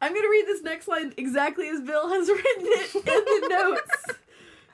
I'm 0.00 0.14
gonna 0.14 0.28
read 0.28 0.46
this 0.46 0.62
next 0.62 0.88
line 0.88 1.14
exactly 1.16 1.68
as 1.68 1.80
Bill 1.80 2.08
has 2.08 2.28
written 2.30 2.64
it 2.66 2.94
in 2.94 3.02
the 3.04 3.48
notes. 3.50 4.18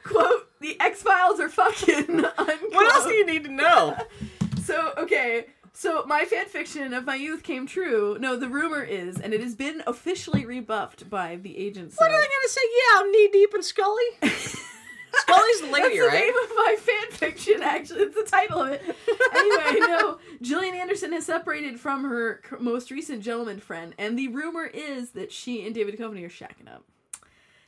Quote, 0.05 0.49
the 0.61 0.79
X 0.81 1.03
Files 1.03 1.41
are 1.41 1.49
fucking 1.49 2.25
unquote. 2.25 2.73
what 2.73 2.95
else 2.95 3.05
do 3.07 3.13
you 3.13 3.27
need 3.27 3.45
to 3.45 3.51
know? 3.53 3.97
So, 4.65 4.93
okay. 4.97 5.47
So, 5.73 6.05
my 6.07 6.25
fan 6.25 6.47
fiction 6.47 6.95
of 6.95 7.05
my 7.05 7.17
youth 7.17 7.43
came 7.43 7.67
true. 7.67 8.17
No, 8.21 8.37
the 8.37 8.49
rumor 8.49 8.81
is, 8.85 9.19
and 9.19 9.35
it 9.35 9.41
has 9.41 9.57
been 9.57 9.83
officially 9.89 10.47
rebuffed 10.47 11.11
by 11.11 11.35
the 11.35 11.59
agents. 11.59 11.97
What 11.99 12.13
are 12.13 12.17
they 12.17 12.23
gonna 12.29 12.49
say? 12.49 12.61
Yeah, 12.77 13.01
I'm 13.01 13.11
knee 13.11 13.29
deep 13.33 13.55
in 13.57 13.63
Scully. 13.65 14.05
Scully's 14.23 15.61
the 15.61 15.67
lady, 15.71 15.99
That's 15.99 15.99
the 15.99 16.07
right? 16.07 16.21
name 16.21 16.35
of 16.45 16.51
my 16.57 16.77
fan 16.79 17.11
fiction, 17.11 17.63
actually. 17.63 18.03
It's 18.03 18.15
the 18.15 18.23
title 18.31 18.63
of 18.63 18.71
it. 18.71 18.83
Anyway, 19.35 19.81
no. 19.81 20.19
Gillian 20.41 20.75
Anderson 20.77 21.13
has 21.13 21.27
separated 21.27 21.81
from 21.81 22.05
her 22.05 22.41
most 22.61 22.91
recent 22.93 23.23
gentleman 23.23 23.59
friend, 23.59 23.95
and 23.99 24.17
the 24.19 24.29
rumor 24.29 24.65
is 24.65 25.11
that 25.11 25.33
she 25.33 25.67
and 25.67 25.75
David 25.75 25.99
Duchovny 25.99 26.25
are 26.25 26.29
shacking 26.31 26.73
up. 26.73 26.85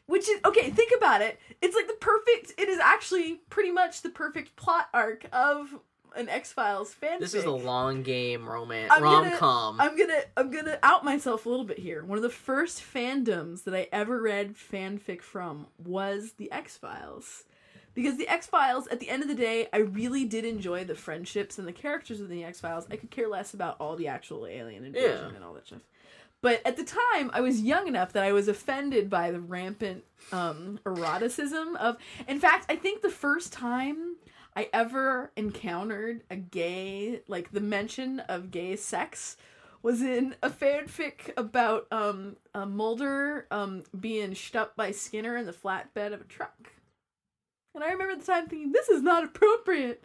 Which 0.07 0.29
is, 0.29 0.39
okay, 0.45 0.71
think 0.71 0.93
about 0.97 1.23
it. 1.23 1.39
It's 1.63 1.75
like 1.75 1.87
the 1.87 1.95
perfect, 1.95 2.53
it 2.59 2.69
is 2.69 2.79
actually 2.79 3.41
pretty 3.49 3.71
much 3.71 4.03
the 4.03 4.11
perfect 4.11 4.55
plot 4.57 4.89
arc 4.93 5.27
of 5.33 5.75
an 6.15 6.29
X 6.29 6.53
Files 6.53 6.95
fanfic. 6.95 7.21
This 7.21 7.35
is 7.35 7.45
a 7.45 7.51
long 7.51 8.03
game 8.03 8.49
romance 8.49 8.93
I'm 8.95 9.03
rom 9.03 9.31
com. 9.33 9.81
I'm 9.81 9.97
gonna 9.99 10.21
I'm 10.37 10.51
gonna 10.51 10.79
out 10.83 11.05
myself 11.05 11.45
a 11.47 11.49
little 11.49 11.65
bit 11.65 11.79
here. 11.79 12.05
One 12.05 12.19
of 12.19 12.23
the 12.23 12.31
first 12.31 12.81
fandoms 12.83 13.65
that 13.65 13.75
I 13.75 13.89
ever 13.93 14.21
read 14.21 14.55
fanfic 14.55 15.23
from 15.23 15.67
was 15.79 16.33
the 16.37 16.53
X 16.53 16.77
Files. 16.77 17.45
Because 17.95 18.19
the 18.19 18.29
X 18.29 18.47
Files, 18.47 18.87
at 18.89 18.99
the 19.01 19.09
end 19.09 19.23
of 19.23 19.29
the 19.29 19.35
day, 19.37 19.69
I 19.73 19.79
really 19.79 20.25
did 20.25 20.45
enjoy 20.45 20.85
the 20.85 20.95
friendships 20.97 21.59
and 21.59 21.67
the 21.67 21.73
characters 21.73 22.21
of 22.21 22.29
the 22.29 22.45
X 22.45 22.61
Files. 22.61 22.87
I 22.91 22.97
could 22.97 23.11
care 23.11 23.29
less 23.29 23.55
about 23.55 23.77
all 23.81 23.97
the 23.97 24.09
actual 24.09 24.47
alien 24.47 24.85
invasion 24.85 25.11
Yeah. 25.31 25.35
and 25.37 25.45
all 25.45 25.55
that 25.55 25.67
stuff. 25.67 25.81
But 26.45 26.61
at 26.67 26.77
the 26.77 26.85
time, 26.85 27.31
I 27.33 27.41
was 27.41 27.63
young 27.63 27.89
enough 27.89 28.13
that 28.13 28.23
I 28.23 28.33
was 28.33 28.49
offended 28.49 29.09
by 29.09 29.31
the 29.31 29.41
rampant 29.41 30.05
um, 30.31 30.79
eroticism 30.85 31.75
of. 31.77 31.97
In 32.29 32.39
fact, 32.39 32.67
I 32.69 32.77
think 32.77 33.01
the 33.01 33.09
first 33.09 33.51
time 33.51 34.17
I 34.55 34.69
ever 34.71 35.33
encountered 35.37 36.23
a 36.29 36.37
gay, 36.37 37.23
like 37.29 37.53
the 37.53 37.63
mention 37.63 38.21
of 38.21 38.51
gay 38.51 38.77
sex, 38.77 39.39
was 39.83 40.03
in 40.03 40.37
a 40.43 40.51
fanfic 40.51 41.33
about 41.39 41.87
um, 41.91 42.37
uh, 42.53 42.67
Mulder 42.67 43.47
um, 43.51 43.83
being 43.99 44.35
stuck 44.35 44.77
by 44.77 44.91
Skinner 44.91 45.39
in 45.39 45.47
the 45.47 45.53
flatbed 45.53 46.13
of 46.13 46.21
a 46.21 46.25
truck. 46.25 46.73
And 47.75 47.83
I 47.83 47.89
remember 47.89 48.13
at 48.13 48.21
the 48.21 48.27
time 48.27 48.49
thinking, 48.49 48.73
this 48.73 48.91
is 48.91 49.01
not 49.01 49.25
appropriate. 49.25 50.05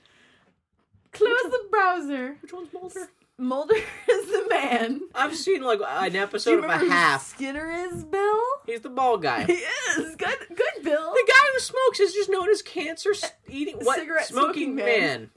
Close 1.11 1.52
the 1.52 1.66
browser. 1.70 2.38
Which 2.41 2.53
one's 2.53 2.72
Mulder? 2.72 3.10
Mulder 3.40 3.76
is 4.10 4.26
the 4.28 4.45
man. 4.49 5.02
I've 5.16 5.36
seen 5.36 5.61
like 5.64 5.80
an 5.82 6.16
episode 6.16 6.64
of 6.64 6.70
a 6.70 6.78
half. 6.78 7.26
Skinner 7.28 7.72
is, 7.72 8.03
Bill? 8.03 8.41
He's 8.66 8.82
the 8.82 8.90
bald 8.90 9.22
guy. 9.22 9.45
He 9.45 9.53
is. 9.53 10.16
Good, 10.16 10.38
good, 10.49 10.84
Bill. 10.84 11.14
The 11.14 11.26
guy 11.28 11.49
who 11.53 11.60
smokes 11.60 11.99
is 11.99 12.14
just 12.14 12.30
known 12.30 12.49
as 12.49 12.61
cancer 12.61 13.14
eating 13.48 13.78
what 13.78 13.99
Cigarette 13.99 14.28
smoking 14.28 14.74
smoking 14.74 14.76
man. 14.76 14.86
man. 14.86 15.30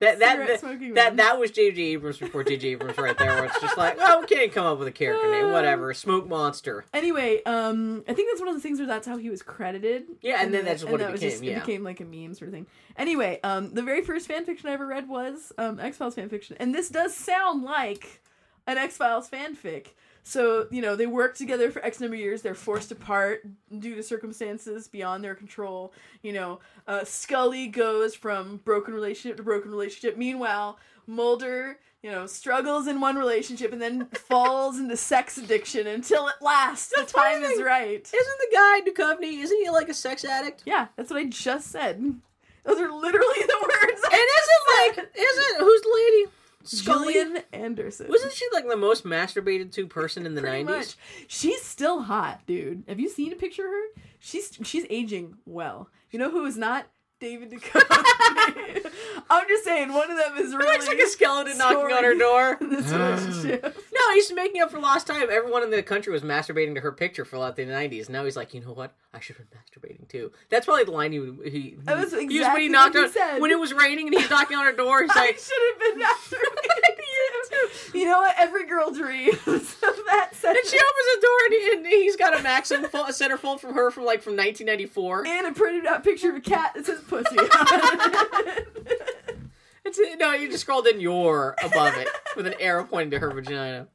That 0.00 0.20
that 0.20 0.60
that, 0.60 0.94
that 0.94 1.16
that 1.16 1.40
was 1.40 1.50
J.J. 1.50 1.82
Abrams 1.82 2.18
before 2.18 2.44
J.J. 2.44 2.68
Abrams 2.68 2.96
right 2.98 3.18
there, 3.18 3.34
where 3.34 3.46
it's 3.46 3.60
just 3.60 3.76
like, 3.76 3.96
oh, 4.00 4.20
we 4.20 4.26
can't 4.28 4.52
come 4.52 4.64
up 4.64 4.78
with 4.78 4.86
a 4.86 4.92
character 4.92 5.28
name, 5.28 5.50
whatever. 5.50 5.92
Smoke 5.92 6.28
monster. 6.28 6.84
Anyway, 6.94 7.42
um, 7.44 8.04
I 8.08 8.12
think 8.12 8.30
that's 8.30 8.40
one 8.40 8.48
of 8.48 8.54
the 8.54 8.60
things 8.60 8.78
where 8.78 8.86
that's 8.86 9.08
how 9.08 9.16
he 9.16 9.28
was 9.28 9.42
credited. 9.42 10.04
Yeah, 10.22 10.40
and 10.40 10.54
then 10.54 10.64
that's 10.64 10.82
and 10.82 10.92
what 10.92 11.00
it 11.00 11.04
that 11.04 11.12
was 11.12 11.20
became, 11.20 11.32
just- 11.32 11.42
yeah. 11.42 11.56
It 11.56 11.66
became 11.66 11.82
like 11.82 12.00
a 12.00 12.04
meme 12.04 12.34
sort 12.34 12.48
of 12.48 12.54
thing. 12.54 12.66
Anyway, 12.96 13.40
um, 13.42 13.74
the 13.74 13.82
very 13.82 14.02
first 14.04 14.28
fan 14.28 14.44
fiction 14.44 14.68
I 14.68 14.74
ever 14.74 14.86
read 14.86 15.08
was 15.08 15.52
um, 15.58 15.80
X 15.80 15.96
Files 15.96 16.14
fan 16.14 16.28
fiction, 16.28 16.56
and 16.60 16.72
this 16.72 16.88
does 16.88 17.16
sound 17.16 17.64
like 17.64 18.22
an 18.68 18.78
X 18.78 18.96
Files 18.98 19.28
fanfic. 19.28 19.88
So 20.28 20.66
you 20.70 20.82
know 20.82 20.94
they 20.94 21.06
work 21.06 21.38
together 21.38 21.70
for 21.70 21.82
X 21.82 22.00
number 22.00 22.14
of 22.14 22.20
years. 22.20 22.42
They're 22.42 22.54
forced 22.54 22.92
apart 22.92 23.46
due 23.78 23.94
to 23.94 24.02
circumstances 24.02 24.86
beyond 24.86 25.24
their 25.24 25.34
control. 25.34 25.94
You 26.20 26.34
know, 26.34 26.60
uh, 26.86 27.04
Scully 27.04 27.66
goes 27.66 28.14
from 28.14 28.58
broken 28.58 28.92
relationship 28.92 29.38
to 29.38 29.42
broken 29.42 29.70
relationship. 29.70 30.18
Meanwhile, 30.18 30.78
Mulder, 31.06 31.78
you 32.02 32.10
know, 32.10 32.26
struggles 32.26 32.86
in 32.86 33.00
one 33.00 33.16
relationship 33.16 33.72
and 33.72 33.80
then 33.80 34.04
falls 34.28 34.78
into 34.78 34.98
sex 34.98 35.38
addiction 35.38 35.86
until 35.86 36.28
at 36.28 36.42
last 36.42 36.90
the 36.90 36.96
That's 36.98 37.12
funny 37.12 37.40
time 37.40 37.50
is 37.50 37.62
right. 37.62 38.02
Isn't 38.02 38.12
the 38.12 38.48
guy 38.52 38.80
Duchovny? 38.82 39.42
Isn't 39.42 39.62
he 39.62 39.70
like 39.70 39.88
a 39.88 39.94
sex 39.94 40.26
addict? 40.26 40.62
Yeah, 40.66 40.88
that's 40.96 41.10
what 41.10 41.20
I 41.20 41.24
just 41.24 41.70
said. 41.70 42.20
Those 42.64 42.78
are 42.78 42.92
literally 42.92 43.40
the 43.46 43.58
words. 43.62 44.02
And 44.04 44.12
I 44.12 44.40
isn't 44.42 44.98
like 44.98 45.10
isn't 45.16 45.60
who's 45.64 45.80
the 45.80 45.94
lady? 45.94 46.32
Scully. 46.68 47.14
Gillian 47.14 47.42
Anderson? 47.52 48.08
Wasn't 48.08 48.32
she 48.32 48.46
like 48.52 48.68
the 48.68 48.76
most 48.76 49.04
masturbated 49.04 49.72
to 49.72 49.86
person 49.86 50.26
in 50.26 50.34
the 50.34 50.42
nineties? 50.42 50.96
She's 51.26 51.62
still 51.62 52.02
hot, 52.02 52.42
dude. 52.46 52.84
Have 52.88 53.00
you 53.00 53.08
seen 53.08 53.32
a 53.32 53.36
picture 53.36 53.64
of 53.64 53.70
her? 53.70 54.02
She's 54.18 54.58
she's 54.62 54.84
aging 54.90 55.36
well. 55.46 55.88
You 56.10 56.18
know 56.18 56.30
who 56.30 56.44
is 56.46 56.56
not? 56.56 56.86
David 57.20 57.50
Duchovny. 57.50 58.86
I'm 59.30 59.46
just 59.46 59.64
saying, 59.64 59.92
one 59.92 60.10
of 60.10 60.16
them 60.16 60.36
is 60.38 60.54
really 60.54 60.72
Looks 60.72 60.86
like 60.86 60.98
a 60.98 61.06
skeleton 61.06 61.58
knocking 61.58 61.92
on 61.92 62.04
her 62.04 62.14
door. 62.14 62.56
this 62.60 62.92
ah. 62.92 62.96
relationship. 62.96 63.76
No, 63.92 64.14
he's 64.14 64.32
making 64.32 64.62
up 64.62 64.70
for 64.70 64.78
lost 64.78 65.06
time. 65.06 65.28
Everyone 65.30 65.62
in 65.62 65.70
the 65.70 65.82
country 65.82 66.12
was 66.12 66.22
masturbating 66.22 66.74
to 66.74 66.80
her 66.80 66.92
picture 66.92 67.24
for 67.24 67.38
like 67.38 67.56
the 67.56 67.66
nineties. 67.66 68.08
Now 68.08 68.24
he's 68.24 68.36
like, 68.36 68.54
you 68.54 68.60
know 68.60 68.72
what? 68.72 68.94
I 69.12 69.20
should 69.20 69.36
have 69.36 69.50
been 69.50 69.58
masturbating 69.58 70.08
too. 70.08 70.32
That's 70.50 70.66
probably 70.66 70.84
the 70.84 70.92
line 70.92 71.12
he 71.12 71.18
he, 71.50 71.76
That 71.84 71.98
was 71.98 72.12
he 72.12 72.22
used 72.22 72.48
when 72.52 72.60
he 72.60 72.68
knocked 72.68 72.94
what 72.94 73.00
he 73.00 73.06
on 73.06 73.12
said. 73.12 73.40
when 73.40 73.50
it 73.50 73.58
was 73.58 73.72
raining 73.72 74.06
and 74.08 74.18
he's 74.18 74.30
knocking 74.30 74.56
on 74.56 74.64
her 74.64 74.72
door. 74.72 75.02
He's 75.02 75.10
I 75.14 75.32
should 75.32 75.62
have 75.70 75.80
been 75.80 76.00
masturbating. 76.00 77.94
you 77.94 78.06
know 78.06 78.18
what? 78.18 78.34
Every 78.38 78.66
girl 78.66 78.90
dreams 78.90 79.34
of 79.46 79.96
that 80.06 80.28
and 80.48 80.66
she 80.66 80.76
opens 80.76 81.08
the 81.14 81.20
door 81.20 81.38
and, 81.44 81.54
he, 81.54 81.72
and 81.72 81.86
he's 81.86 82.16
got 82.16 82.38
a 82.38 82.42
Maxim 82.42 82.84
full, 82.84 83.04
a 83.04 83.08
centerfold 83.08 83.60
from 83.60 83.74
her 83.74 83.90
from 83.90 84.04
like 84.04 84.22
from 84.22 84.36
1994. 84.36 85.26
and 85.26 85.46
a 85.46 85.52
printed 85.52 85.86
out 85.86 86.04
picture 86.04 86.30
of 86.30 86.36
a 86.36 86.40
cat 86.40 86.72
that 86.74 86.86
says 86.86 87.00
pussy 87.00 87.38
on 87.38 87.46
it. 87.50 88.97
It's 89.88 90.18
no, 90.20 90.32
you 90.32 90.48
just 90.50 90.62
scrolled 90.64 90.86
in 90.86 91.00
your 91.00 91.54
above 91.64 91.94
it 91.96 92.08
with 92.36 92.46
an 92.46 92.54
arrow 92.60 92.84
pointing 92.84 93.10
to 93.12 93.18
her 93.18 93.30
vagina. 93.30 93.86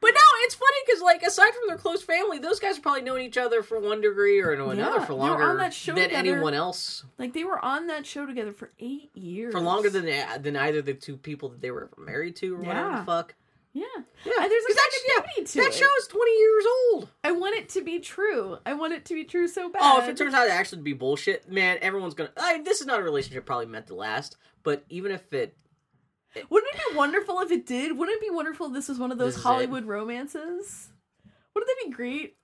But 0.00 0.12
no, 0.14 0.20
it's 0.42 0.54
funny 0.54 0.76
because 0.86 1.02
like 1.02 1.22
aside 1.24 1.50
from 1.50 1.66
their 1.66 1.76
close 1.76 2.02
family, 2.02 2.38
those 2.38 2.60
guys 2.60 2.76
have 2.76 2.82
probably 2.84 3.02
known 3.02 3.20
each 3.20 3.36
other 3.36 3.64
for 3.64 3.80
one 3.80 4.00
degree 4.00 4.40
or 4.40 4.52
another 4.52 4.76
Yeah, 4.76 5.04
for 5.04 5.14
longer 5.14 5.56
that 5.56 5.74
show 5.74 5.92
than 5.94 6.04
together. 6.10 6.28
anyone 6.30 6.54
else. 6.54 7.04
like 7.18 7.32
they 7.32 7.42
were 7.42 7.58
on 7.64 7.88
that 7.88 8.06
show 8.06 8.24
together 8.24 8.52
for 8.52 8.70
eight 8.78 9.10
years. 9.14 9.52
For 9.52 9.58
longer 9.60 9.90
than 9.90 10.08
uh, 10.08 10.38
than 10.38 10.56
either 10.56 10.82
the 10.82 10.94
two 10.94 11.16
people 11.16 11.48
that 11.48 11.60
they 11.60 11.72
were 11.72 11.90
married 11.98 12.36
to 12.36 12.54
or 12.54 12.58
whatever 12.60 12.98
the 12.98 13.04
fuck. 13.04 13.34
yeah. 13.72 13.82
Yeah, 14.24 14.32
And 14.40 14.50
there's 14.50 14.64
a 14.64 14.66
'cause 14.68 14.76
that, 14.76 14.90
continuity 14.92 15.50
to 15.52 15.58
that 15.58 15.66
it. 15.68 15.74
show 15.74 15.88
is 15.98 16.06
twenty 16.06 16.38
years 16.38 16.64
old. 16.92 17.08
I 17.24 17.32
want 17.32 17.56
it 17.56 17.68
to 17.70 17.82
be 17.82 17.98
true. 17.98 18.58
I 18.64 18.74
want 18.74 18.92
it 18.92 19.04
to 19.06 19.14
be 19.14 19.24
true 19.24 19.48
so 19.48 19.68
bad. 19.68 19.82
Oh, 19.84 20.00
if 20.00 20.08
it 20.08 20.16
turns 20.16 20.32
out 20.32 20.44
to 20.46 20.52
actually 20.52 20.82
be 20.82 20.92
bullshit, 20.92 21.50
man, 21.50 21.78
everyone's 21.82 22.14
gonna. 22.14 22.30
I, 22.36 22.62
this 22.62 22.80
is 22.80 22.86
not 22.86 23.00
a 23.00 23.02
relationship 23.02 23.44
probably 23.46 23.66
meant 23.66 23.88
to 23.88 23.94
last. 23.96 24.36
But 24.68 24.84
even 24.90 25.12
if 25.12 25.32
it, 25.32 25.56
Wouldn't 26.50 26.74
it 26.74 26.90
be 26.90 26.96
wonderful 26.98 27.40
if 27.40 27.50
it 27.50 27.64
did? 27.64 27.96
Wouldn't 27.96 28.16
it 28.16 28.20
be 28.20 28.28
wonderful 28.28 28.66
if 28.66 28.74
this 28.74 28.86
was 28.90 28.98
one 28.98 29.10
of 29.10 29.16
those 29.16 29.32
is 29.32 29.40
it. 29.40 29.44
Hollywood 29.44 29.86
romances? 29.86 30.90
Wouldn't 31.54 31.70
that 31.70 31.86
be 31.86 31.90
great? 31.90 32.36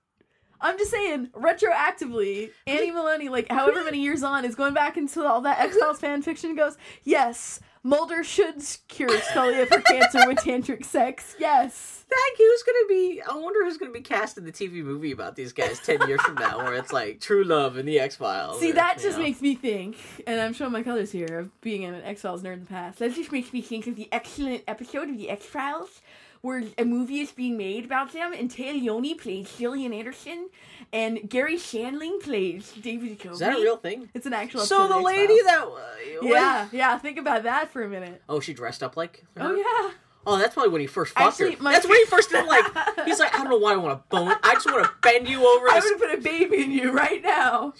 I'm 0.59 0.75
just 0.79 0.89
saying, 0.89 1.29
retroactively, 1.35 2.49
Annie 2.65 2.89
Maloney, 2.89 3.29
like 3.29 3.51
however 3.51 3.83
many 3.83 4.01
years 4.01 4.23
on, 4.23 4.43
is 4.43 4.55
going 4.55 4.73
back 4.73 4.97
into 4.97 5.23
all 5.23 5.41
that 5.41 5.59
X 5.59 5.77
Files 5.77 5.99
fan 5.99 6.23
fiction 6.23 6.49
and 6.49 6.57
goes, 6.57 6.79
yes, 7.03 7.59
Mulder 7.85 8.23
should 8.23 8.55
cure 8.87 9.15
Scully 9.21 9.61
of 9.61 9.69
her 9.69 9.79
cancer 9.79 10.27
with 10.27 10.39
tantric 10.39 10.83
sex. 10.83 11.35
Yes. 11.37 12.03
Thank 12.09 12.39
you. 12.39 12.49
Who's 12.51 12.63
gonna 12.63 12.87
be? 12.89 13.21
I 13.21 13.37
wonder 13.37 13.63
who's 13.63 13.77
gonna 13.77 13.91
be 13.91 14.01
cast 14.01 14.39
in 14.39 14.43
the 14.43 14.51
TV 14.51 14.83
movie 14.83 15.11
about 15.11 15.35
these 15.35 15.53
guys 15.53 15.79
ten 15.79 16.07
years 16.07 16.19
from 16.21 16.33
now, 16.33 16.57
where 16.57 16.73
it's 16.73 16.91
like 16.91 17.21
True 17.21 17.43
Love 17.43 17.77
and 17.77 17.87
the 17.87 17.99
X 17.99 18.15
Files. 18.15 18.59
See, 18.59 18.71
that 18.71 18.97
just 18.97 19.19
makes 19.19 19.39
me 19.39 19.53
think, 19.53 19.97
and 20.25 20.41
I'm 20.41 20.53
showing 20.53 20.71
my 20.71 20.81
colors 20.81 21.11
here 21.11 21.37
of 21.37 21.61
being 21.61 21.85
an 21.85 21.93
X 22.03 22.21
Files 22.21 22.41
nerd 22.41 22.53
in 22.53 22.59
the 22.61 22.65
past. 22.65 22.97
That 22.97 23.13
just 23.13 23.31
makes 23.31 23.53
me 23.53 23.61
think 23.61 23.85
of 23.85 23.95
the 23.95 24.09
excellent 24.11 24.63
episode 24.67 25.09
of 25.09 25.17
the 25.19 25.29
X 25.29 25.45
Files 25.45 26.01
where 26.45 26.63
a 26.77 26.85
movie 26.85 27.21
is 27.21 27.31
being 27.31 27.57
made 27.57 27.85
about 27.85 28.13
them, 28.13 28.31
and 28.31 28.55
Leoni 28.55 29.15
plays 29.15 29.51
Gillian 29.57 29.91
Anderson, 29.91 30.49
and 30.93 31.27
Garry 31.27 31.55
Shandling 31.57 32.21
plays 32.21 32.71
David 32.79 33.17
Jacoby. 33.17 33.33
Is 33.33 33.39
that 33.39 33.57
a 33.57 33.61
real 33.61 33.77
thing? 33.77 34.09
It's 34.13 34.27
an 34.27 34.33
actual. 34.33 34.61
So 34.61 34.87
the 34.87 34.99
lady 34.99 35.41
that 35.43 35.63
uh, 35.63 35.79
Yeah, 36.21 36.67
yeah. 36.71 36.99
Think 36.99 37.17
about 37.17 37.43
that 37.43 37.71
for 37.71 37.81
a 37.83 37.89
minute. 37.89 38.21
Oh, 38.29 38.39
she 38.39 38.53
dressed 38.53 38.83
up 38.83 38.95
like. 38.95 39.25
her? 39.35 39.41
Oh 39.43 39.55
yeah. 39.55 39.91
Oh, 40.27 40.37
that's 40.37 40.53
probably 40.53 40.71
when 40.71 40.81
he 40.81 40.87
first 40.87 41.13
fucked 41.13 41.27
Actually, 41.39 41.55
her. 41.55 41.63
my- 41.63 41.71
That's 41.71 41.87
when 41.87 41.97
he 41.97 42.05
first 42.05 42.29
did 42.29 42.45
like. 42.45 42.65
He's 43.05 43.19
like, 43.19 43.33
I 43.33 43.39
don't 43.39 43.49
know 43.49 43.57
why 43.57 43.73
I 43.73 43.75
want 43.77 43.99
to 43.99 44.03
bone. 44.09 44.33
I 44.43 44.53
just 44.53 44.65
want 44.71 44.83
to 44.85 44.91
bend 45.01 45.27
you 45.27 45.47
over. 45.47 45.67
I'm 45.69 45.81
gonna 45.81 45.97
put 45.97 46.13
a 46.13 46.21
baby 46.21 46.63
in 46.63 46.71
you 46.71 46.91
right 46.91 47.23
now. 47.23 47.73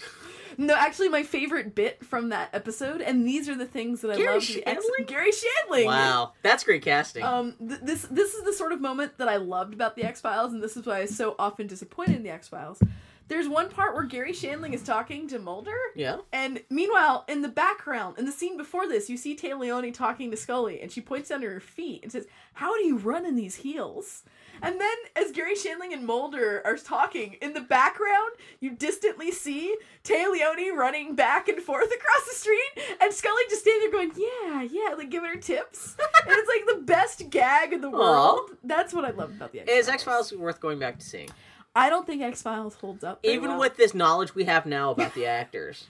No, 0.57 0.76
actually, 0.76 1.10
my 1.10 1.23
favorite 1.23 1.76
bit 1.76 2.03
from 2.06 2.30
that 2.30 2.49
episode, 2.53 3.02
and 3.02 3.27
these 3.27 3.49
are 3.49 3.56
the 3.56 3.65
things 3.65 4.02
that 4.02 4.11
I 4.11 4.15
Garry 4.15 4.34
love. 4.36 4.48
the 4.48 4.68
X- 4.68 4.86
Shandling? 4.86 5.07
Garry 5.07 5.32
Shandling. 5.32 5.86
Wow, 5.86 6.34
that's 6.41 6.64
great 6.64 6.82
casting. 6.82 7.23
Um, 7.23 7.53
th- 7.60 7.82
this 7.82 8.03
this 8.03 8.34
is 8.34 8.44
the 8.44 8.53
sort 8.53 8.72
of 8.72 8.82
moment 8.82 9.18
that 9.18 9.27
I 9.27 9.38
loved 9.38 9.73
about 9.73 9.95
the 9.95 10.03
X 10.03 10.22
Files, 10.22 10.53
and 10.53 10.61
this 10.64 10.77
is 10.77 10.86
why 10.86 10.98
I 10.98 11.02
was 11.02 11.15
so 11.15 11.36
often 11.38 11.68
disappointed 11.68 12.15
in 12.15 12.23
the 12.23 12.30
X 12.30 12.48
Files. 12.48 12.82
There's 13.27 13.48
one 13.48 13.69
part 13.69 13.95
where 13.95 14.03
Garry 14.03 14.34
Shandling 14.34 14.73
is 14.73 14.84
talking 14.84 15.27
to 15.30 15.40
Mulder, 15.40 15.76
yeah. 15.95 16.18
and 16.32 16.61
meanwhile, 16.69 17.26
in 17.27 17.41
the 17.41 17.48
background, 17.48 18.19
in 18.19 18.26
the 18.26 18.32
scene 18.32 18.56
before 18.56 18.88
this, 18.88 19.10
you 19.10 19.18
see 19.18 19.36
Taylor 19.36 19.61
Leoni 19.61 19.91
talking 19.91 20.30
to 20.30 20.38
Scully, 20.38 20.80
and 20.80 20.91
she 20.91 21.02
points 21.02 21.30
down 21.30 21.41
to 21.41 21.49
her 21.49 21.60
feet 21.60 22.03
and 22.03 22.11
says, 22.11 22.27
"How 22.53 22.77
do 22.77 22.86
you 22.86 22.98
run 22.98 23.26
in 23.26 23.36
these 23.36 23.56
heels?" 23.56 24.23
And 24.61 24.80
then, 24.80 24.95
as 25.15 25.32
Garry 25.32 25.56
Shandling 25.56 25.94
and 25.94 26.06
Mulder 26.06 26.61
are 26.65 26.77
talking, 26.77 27.34
in 27.41 27.53
the 27.53 27.61
background, 27.61 28.32
you 28.60 28.72
distantly 28.72 29.32
see 29.32 29.76
Leoni 30.07 30.72
running 30.72 31.15
back 31.15 31.48
and 31.48 31.61
forth 31.61 31.91
across 31.94 32.26
the 32.27 32.36
street, 32.36 32.98
and 33.02 33.14
Scully 33.14 33.41
just 33.49 33.61
standing 33.61 33.90
there 33.91 33.99
going, 33.99 34.11
"Yeah, 34.15 34.61
yeah," 34.61 34.95
like 34.95 35.10
giving 35.10 35.30
her 35.30 35.36
tips, 35.40 35.95
and 36.27 36.36
it's 36.38 36.48
like 36.49 36.65
the 36.77 36.84
best 36.84 37.30
gag 37.30 37.73
in 37.73 37.82
the 37.82 37.90
world. 37.90 38.52
That's 38.64 38.94
what 38.94 39.06
I 39.06 39.11
love 39.11 39.32
about 39.32 39.52
the 39.52 39.61
X 39.61 39.72
Is 39.72 39.90
X 39.90 40.03
Files 40.03 40.32
worth 40.34 40.60
going 40.60 40.80
back 40.80 40.99
to 40.99 41.06
seeing? 41.06 41.30
I 41.77 41.90
don't 41.90 42.06
think 42.07 42.22
X 42.22 42.41
Files 42.41 42.76
holds 42.76 43.03
up. 43.03 43.19
Even 43.23 43.49
well. 43.52 43.60
with 43.60 43.76
this 43.76 43.94
knowledge 43.94 44.34
we 44.34 44.45
have 44.45 44.65
now 44.65 44.91
about 44.91 45.14
the 45.14 45.26
actors, 45.41 45.86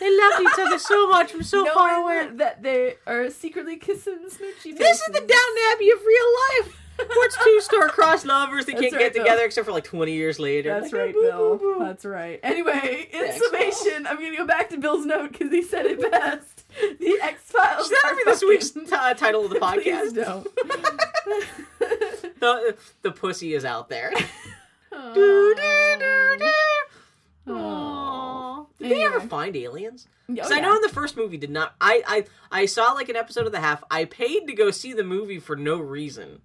they 0.00 0.16
loved 0.16 0.42
each 0.42 0.58
other 0.66 0.78
so 0.78 1.08
much 1.08 1.32
from 1.32 1.42
so 1.42 1.62
knowing 1.64 1.74
far 1.74 1.94
away. 1.96 2.28
that- 2.36 2.62
they 2.62 2.96
are 3.06 3.28
secretly 3.30 3.76
kissing 3.76 4.20
smoochy 4.28 4.76
This 4.78 5.00
is 5.00 5.06
the. 5.08 5.20
Down 5.20 5.72
Abbey 5.72 5.90
of 5.90 5.98
real 6.04 6.26
life. 6.62 6.80
Where 6.96 7.26
it's 7.26 7.36
two 7.42 7.60
star-crossed 7.60 8.24
lovers 8.26 8.66
that 8.66 8.72
That's 8.72 8.82
can't 8.82 8.92
right, 8.94 9.00
get 9.00 9.14
Bill. 9.14 9.24
together 9.24 9.44
except 9.44 9.66
for 9.66 9.72
like 9.72 9.84
twenty 9.84 10.12
years 10.12 10.38
later. 10.38 10.68
That's 10.80 10.92
Like, 10.92 11.00
right, 11.02 11.14
Bill. 11.14 11.78
That's 11.80 12.04
right. 12.04 12.38
Anyway, 12.42 13.08
in 13.12 13.20
X-Files. 13.24 13.50
summation, 13.80 14.06
I'm 14.06 14.16
gonna 14.16 14.36
go 14.36 14.46
back 14.46 14.68
to 14.70 14.76
Bill's 14.78 15.04
note 15.04 15.32
because 15.32 15.50
he 15.50 15.62
said 15.62 15.86
it 15.86 16.00
best. 16.10 16.62
The 16.80 17.18
X 17.22 17.42
Files. 17.42 17.88
Should 17.88 17.96
that 18.02 18.16
be 18.16 18.30
this 18.30 18.42
week's 18.42 18.70
t- 18.70 18.80
uh, 18.92 19.14
title 19.14 19.44
of 19.44 19.50
the 19.50 19.58
podcast? 19.60 20.14
don't. 20.14 20.46
The, 22.40 22.76
the 23.02 23.10
pussy 23.10 23.54
is 23.54 23.64
out 23.64 23.88
there. 23.88 24.12
Aw. 27.46 28.64
Did 28.78 28.90
they 28.90 29.04
ever 29.04 29.20
find 29.20 29.56
aliens? 29.56 30.06
Oh, 30.28 30.34
Because 30.34 30.52
I 30.52 30.60
know 30.60 30.74
in 30.74 30.82
the 30.82 30.88
first 30.88 31.16
movie 31.16 31.36
did 31.36 31.50
not. 31.50 31.74
I, 31.80 32.02
I 32.06 32.24
I 32.50 32.66
saw 32.66 32.92
like 32.92 33.08
an 33.08 33.16
episode 33.16 33.46
of 33.46 33.52
the 33.52 33.60
half. 33.60 33.82
I 33.90 34.04
paid 34.04 34.46
to 34.46 34.52
go 34.54 34.70
see 34.70 34.92
the 34.92 35.04
movie 35.04 35.38
for 35.38 35.56
no 35.56 35.78
reason, 35.78 36.40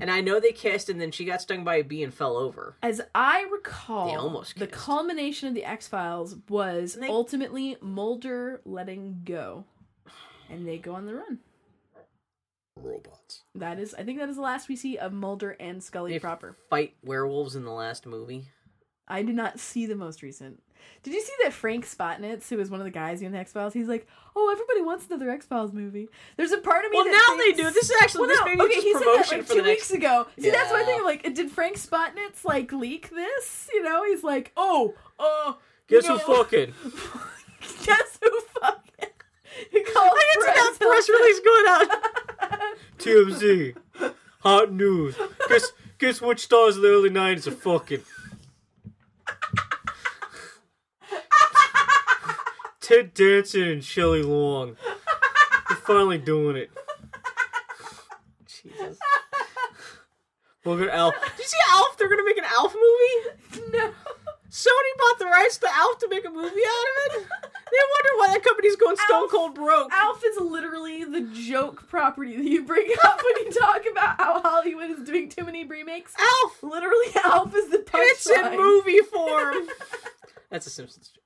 and 0.00 0.10
I 0.10 0.20
know 0.20 0.38
they 0.40 0.52
kissed, 0.52 0.88
and 0.88 1.00
then 1.00 1.10
she 1.10 1.24
got 1.24 1.40
stung 1.42 1.64
by 1.64 1.76
a 1.76 1.84
bee 1.84 2.02
and 2.02 2.12
fell 2.14 2.36
over. 2.36 2.76
As 2.82 3.00
I 3.14 3.46
recall, 3.50 4.08
They 4.08 4.14
almost 4.16 4.54
kissed. 4.54 4.60
the 4.70 4.76
culmination 4.76 5.48
of 5.48 5.54
the 5.54 5.64
X 5.64 5.88
Files 5.88 6.36
was 6.48 6.94
they- 6.94 7.08
ultimately 7.08 7.76
Mulder 7.80 8.60
letting 8.64 9.22
go, 9.24 9.64
and 10.50 10.66
they 10.66 10.78
go 10.78 10.94
on 10.94 11.06
the 11.06 11.14
run. 11.14 11.40
Robots. 12.78 13.42
That 13.54 13.78
is, 13.78 13.94
I 13.94 14.02
think, 14.04 14.18
that 14.18 14.28
is 14.28 14.36
the 14.36 14.42
last 14.42 14.68
we 14.68 14.76
see 14.76 14.98
of 14.98 15.12
Mulder 15.12 15.52
and 15.58 15.82
Scully 15.82 16.12
They 16.12 16.18
proper. 16.18 16.56
fight 16.68 16.94
werewolves 17.02 17.56
in 17.56 17.64
the 17.64 17.72
last 17.72 18.04
movie. 18.04 18.48
I 19.08 19.22
did 19.22 19.34
not 19.34 19.58
see 19.58 19.86
the 19.86 19.96
most 19.96 20.20
recent. 20.22 20.62
Did 21.02 21.14
you 21.14 21.20
see 21.20 21.32
that 21.44 21.52
Frank 21.52 21.86
Spotnitz, 21.86 22.48
who 22.48 22.56
was 22.56 22.70
one 22.70 22.80
of 22.80 22.84
the 22.84 22.90
guys 22.90 23.22
in 23.22 23.30
the 23.32 23.38
X 23.38 23.52
Files? 23.52 23.72
He's 23.72 23.86
like, 23.88 24.06
"Oh, 24.34 24.50
everybody 24.50 24.82
wants 24.82 25.06
another 25.06 25.30
X 25.30 25.46
Files 25.46 25.72
movie." 25.72 26.08
There's 26.36 26.52
a 26.52 26.58
part 26.58 26.84
of 26.84 26.90
me. 26.90 26.96
Well, 26.98 27.06
now 27.12 27.36
thinks- 27.36 27.56
they 27.58 27.62
do. 27.64 27.70
This 27.70 27.90
is 27.90 27.96
actually 28.02 28.26
Well, 28.26 28.28
this 28.46 28.56
no, 28.58 28.64
okay, 28.64 28.80
he 28.80 28.92
said 28.92 29.02
that 29.02 29.26
like 29.30 29.48
two 29.48 29.54
next. 29.56 29.66
weeks 29.68 29.90
ago. 29.92 30.26
See, 30.38 30.50
that's 30.50 30.70
what 30.70 30.82
I 30.82 30.84
think. 30.84 31.04
Like, 31.04 31.34
did 31.34 31.50
Frank 31.50 31.76
Spotnitz 31.76 32.44
like 32.44 32.72
leak 32.72 33.10
this? 33.10 33.68
You 33.72 33.82
know, 33.84 34.04
he's 34.04 34.24
like, 34.24 34.52
"Oh, 34.56 34.94
uh, 35.18 35.54
Guess 35.88 36.08
you 36.08 36.18
who 36.18 36.34
fucking? 36.36 36.74
guess 37.84 38.18
who 38.22 38.40
fucking?" 38.60 39.10
He 39.70 39.82
called 39.84 40.10
I 40.12 40.24
can 40.34 40.42
see 40.42 40.60
that 40.60 40.76
press 40.80 41.08
release 41.08 41.40
going 41.40 41.64
out. 41.68 42.76
TMZ, 42.98 44.14
hot 44.40 44.72
news. 44.72 45.16
Guess 45.48 45.72
guess 45.98 46.20
which 46.20 46.40
stars 46.40 46.76
of 46.76 46.82
the 46.82 46.88
early 46.88 47.10
'90s 47.10 47.46
are 47.46 47.52
fucking. 47.52 48.02
Ted 52.86 53.14
Danson 53.14 53.62
and 53.64 53.84
Shelley 53.84 54.22
Long. 54.22 54.76
They're 55.68 55.76
finally 55.78 56.18
doing 56.18 56.54
it. 56.56 56.70
Jesus. 58.46 58.96
Look 60.64 60.80
at 60.80 60.88
Alf. 60.90 61.14
Did 61.20 61.38
you 61.38 61.44
see 61.44 61.56
Alf? 61.70 61.96
They're 61.98 62.08
gonna 62.08 62.24
make 62.24 62.38
an 62.38 62.44
Alf 62.56 62.74
movie. 62.74 63.70
no. 63.72 63.90
Sony 64.50 64.92
bought 64.98 65.18
the 65.18 65.26
rights 65.26 65.58
to 65.58 65.68
Alf 65.68 65.98
to 65.98 66.08
make 66.08 66.24
a 66.24 66.30
movie 66.30 66.46
out 66.46 66.52
of 66.52 67.22
it. 67.22 67.26
They 67.28 67.82
wonder 67.92 68.10
why 68.18 68.28
that 68.32 68.44
company's 68.44 68.76
going 68.76 68.96
stone 68.96 69.22
Alf- 69.22 69.30
cold 69.32 69.54
broke. 69.56 69.92
Alf 69.92 70.22
is 70.24 70.38
literally 70.40 71.02
the 71.04 71.22
joke 71.34 71.88
property 71.88 72.36
that 72.36 72.44
you 72.46 72.64
bring 72.64 72.86
up 73.02 73.20
when 73.22 73.46
you 73.46 73.52
talk 73.52 73.82
about 73.90 74.16
how 74.16 74.40
Hollywood 74.40 74.90
is 74.92 75.00
doing 75.04 75.28
too 75.28 75.44
many 75.44 75.64
remakes. 75.64 76.14
Alf. 76.18 76.62
Literally, 76.62 77.06
Alf 77.24 77.52
is 77.54 77.68
the 77.70 77.78
punchline. 77.78 78.02
It's 78.12 78.30
in 78.30 78.56
movie 78.56 79.00
form. 79.00 79.66
That's 80.50 80.66
a 80.68 80.70
Simpsons 80.70 81.08
joke. 81.08 81.22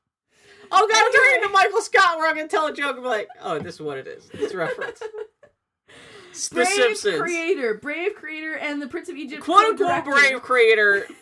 Oh 0.73 0.89
god, 0.89 1.05
I'm 1.05 1.13
turning 1.13 1.49
to 1.49 1.53
Michael 1.53 1.81
Scott 1.83 2.19
where 2.19 2.29
I'm 2.29 2.37
gonna 2.37 2.49
tell 2.49 2.67
a 2.67 2.73
joke 2.73 2.95
and 2.97 3.03
be 3.03 3.09
like, 3.09 3.29
oh, 3.43 3.59
this 3.59 3.75
is 3.75 3.81
what 3.81 3.99
it 3.99 4.07
is. 4.07 4.29
It's 4.33 4.55
a 4.55 4.57
reference. 4.57 5.03
It's 6.31 6.49
the 6.49 6.55
Brave 6.57 6.69
Simpsons. 6.69 7.21
creator, 7.21 7.75
brave 7.75 8.15
creator, 8.15 8.55
and 8.55 8.81
the 8.81 8.87
Prince 8.87 9.09
of 9.09 9.17
Egypt. 9.17 9.43
Quote 9.43 9.65
unquote 9.65 10.05
co-director. 10.05 10.11
brave 10.11 10.43
creator. 10.43 11.07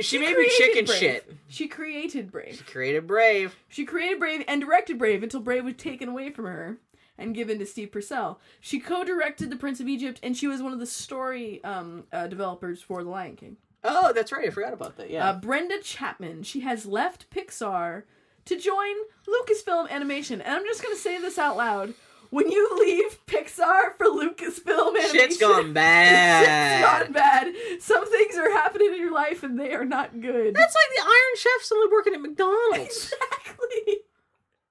She, 0.00 0.16
made 0.18 0.28
me 0.28 0.46
created 0.46 0.56
chicken 0.56 0.84
Brave. 0.86 0.98
shit. 0.98 1.36
She 1.46 1.68
created 1.68 2.32
Brave. 2.32 2.56
She 2.56 2.64
created 2.64 3.06
Brave. 3.06 3.54
She 3.68 3.84
created 3.84 4.18
Brave 4.18 4.42
and 4.48 4.58
directed 4.62 4.98
Brave 4.98 5.22
until 5.22 5.40
Brave 5.40 5.66
was 5.66 5.74
taken 5.74 6.08
away 6.08 6.30
from 6.30 6.46
her 6.46 6.78
and 7.18 7.34
given 7.34 7.58
to 7.58 7.66
Steve 7.66 7.92
Purcell. 7.92 8.40
She 8.60 8.80
co-directed 8.80 9.50
The 9.50 9.56
Prince 9.56 9.80
of 9.80 9.88
Egypt, 9.88 10.20
and 10.22 10.36
she 10.36 10.46
was 10.46 10.62
one 10.62 10.72
of 10.72 10.78
the 10.78 10.86
story 10.86 11.62
um, 11.64 12.04
uh, 12.12 12.28
developers 12.28 12.80
for 12.80 13.04
The 13.04 13.10
Lion 13.10 13.36
King. 13.36 13.56
Oh, 13.84 14.12
that's 14.14 14.32
right. 14.32 14.46
I 14.46 14.50
forgot 14.50 14.72
about 14.72 14.96
that. 14.96 15.10
Yeah. 15.10 15.28
Uh, 15.28 15.38
Brenda 15.38 15.78
Chapman. 15.80 16.42
She 16.44 16.60
has 16.60 16.86
left 16.86 17.28
Pixar 17.30 18.04
to 18.46 18.58
join 18.58 18.94
Lucasfilm 19.26 19.88
Animation, 19.90 20.40
and 20.40 20.54
I'm 20.54 20.64
just 20.64 20.82
gonna 20.82 20.96
say 20.96 21.20
this 21.20 21.38
out 21.38 21.56
loud. 21.56 21.94
When 22.30 22.50
you 22.50 22.76
leave 22.80 23.24
Pixar 23.26 23.96
for 23.96 24.06
Lucasfilm 24.06 24.88
Animation, 24.88 25.10
Shit's 25.12 25.36
gone 25.38 25.72
bad. 25.72 26.44
Shit's 26.44 27.04
gone 27.04 27.12
bad. 27.12 27.54
Some 27.80 28.10
things 28.10 28.36
are 28.36 28.50
happening 28.50 28.88
in 28.92 28.98
your 28.98 29.12
life, 29.12 29.42
and 29.44 29.58
they 29.58 29.72
are 29.72 29.84
not 29.84 30.20
good. 30.20 30.54
That's 30.54 30.74
like 30.74 30.96
the 30.96 31.02
Iron 31.02 31.36
Chef 31.36 31.62
suddenly 31.62 31.88
working 31.92 32.14
at 32.14 32.20
McDonald's. 32.20 33.12
exactly. 33.14 33.98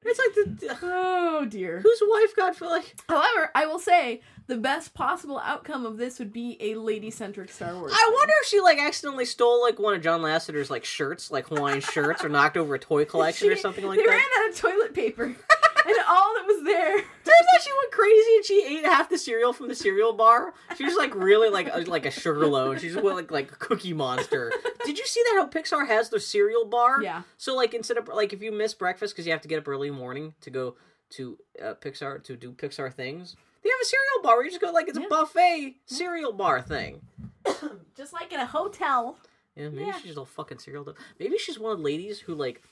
It's 0.06 0.20
like 0.20 0.60
the 0.60 0.78
Oh 0.84 1.46
dear. 1.50 1.80
whose 1.82 2.02
wife 2.06 2.36
got 2.36 2.56
for 2.56 2.66
like. 2.68 2.96
However, 3.08 3.50
I 3.56 3.66
will 3.66 3.80
say 3.80 4.22
the 4.48 4.58
best 4.58 4.94
possible 4.94 5.40
outcome 5.40 5.86
of 5.86 5.98
this 5.98 6.20
would 6.20 6.34
be 6.34 6.58
a 6.60 6.76
lady-centric 6.76 7.50
Star 7.52 7.74
Wars. 7.74 7.94
I 7.96 8.12
wonder 8.14 8.34
if 8.42 8.48
she 8.48 8.60
like 8.60 8.78
accidentally 8.80 9.26
stole 9.26 9.62
like 9.62 9.80
one 9.80 9.94
of 9.96 10.02
John 10.02 10.22
Lasseter's 10.22 10.70
like 10.70 10.84
shirts, 10.86 11.32
like 11.32 11.48
Hawaiian 11.48 11.80
shirts, 11.82 12.24
or 12.24 12.30
knocked 12.30 12.58
over 12.58 12.76
a 12.76 12.80
toy 12.80 13.06
collection 13.14 13.50
or 13.52 13.56
something 13.56 13.86
like 13.86 13.98
they 13.98 14.06
that. 14.06 14.10
ran 14.12 14.22
out 14.46 14.50
of 14.50 14.56
toilet 14.58 14.94
paper, 14.94 15.36
and 15.86 15.96
all 16.08 16.34
that 16.36 16.46
was 16.46 16.64
there. 16.66 16.94
Turns 16.98 17.48
out 17.56 17.62
she 17.64 17.72
went 17.72 17.92
crazy 17.92 18.36
and 18.36 18.46
she 18.46 18.78
ate 18.78 18.86
half 18.86 19.10
the 19.10 19.18
cereal 19.18 19.54
from 19.54 19.68
the 19.68 19.76
cereal 19.76 20.14
bar. 20.14 20.54
She 20.78 20.86
was 20.86 20.96
like 20.96 21.14
really 21.16 21.50
like 21.50 21.70
a, 21.74 21.80
like 21.90 22.06
a 22.06 22.12
sugar 22.12 22.46
load. 22.48 22.82
She 22.82 22.90
just 22.90 23.02
went 23.04 23.16
like 23.16 23.32
like 23.32 23.52
a 23.52 23.56
cookie 23.56 23.94
monster. 23.94 24.52
Did 24.86 24.98
you 24.98 25.06
see 25.06 25.22
that 25.24 25.36
how 25.40 25.48
Pixar 25.48 25.88
has 25.88 26.10
their 26.10 26.20
cereal 26.20 26.66
bar? 26.66 27.02
Yeah. 27.02 27.24
So 27.38 27.56
like 27.56 27.74
instead 27.74 27.98
of 27.98 28.08
like 28.08 28.34
if 28.34 28.42
you 28.42 28.52
miss 28.52 28.74
breakfast 28.74 29.14
because 29.14 29.26
you 29.26 29.32
have 29.32 29.42
to 29.42 29.48
get 29.48 29.60
up 29.60 29.68
early 29.68 29.88
in 29.88 29.94
the 29.94 30.00
morning 30.00 30.34
to 30.42 30.50
go 30.50 30.76
to 31.12 31.38
uh, 31.64 31.74
Pixar 31.76 32.24
to 32.24 32.36
do 32.36 32.52
Pixar 32.52 32.92
things, 32.94 33.36
they 33.64 33.70
have 33.70 33.80
a 33.82 33.86
cereal 33.86 34.24
bar 34.24 34.36
where 34.36 34.46
you 34.46 34.52
just 34.52 34.62
go 34.62 34.72
like 34.72 34.88
it's 34.88 35.00
Yeah. 35.00 35.06
a 35.06 35.10
buffet 35.10 35.76
cereal 35.86 36.34
bar 36.34 36.62
thing. 36.62 37.02
Just 37.96 38.14
like 38.14 38.32
in 38.34 38.40
a 38.40 38.46
hotel. 38.46 39.18
Yeah, 39.56 39.70
maybe 39.70 39.86
Yeah. 39.86 39.94
she's 39.98 40.06
just 40.08 40.18
all 40.18 40.26
fucking 40.26 40.58
serial. 40.60 40.90
up. 40.90 40.96
Maybe 41.20 41.38
she's 41.38 41.60
one 41.60 41.74
of 41.74 41.78
the 41.78 41.84
ladies 41.84 42.20
who 42.20 42.34
like, 42.34 42.64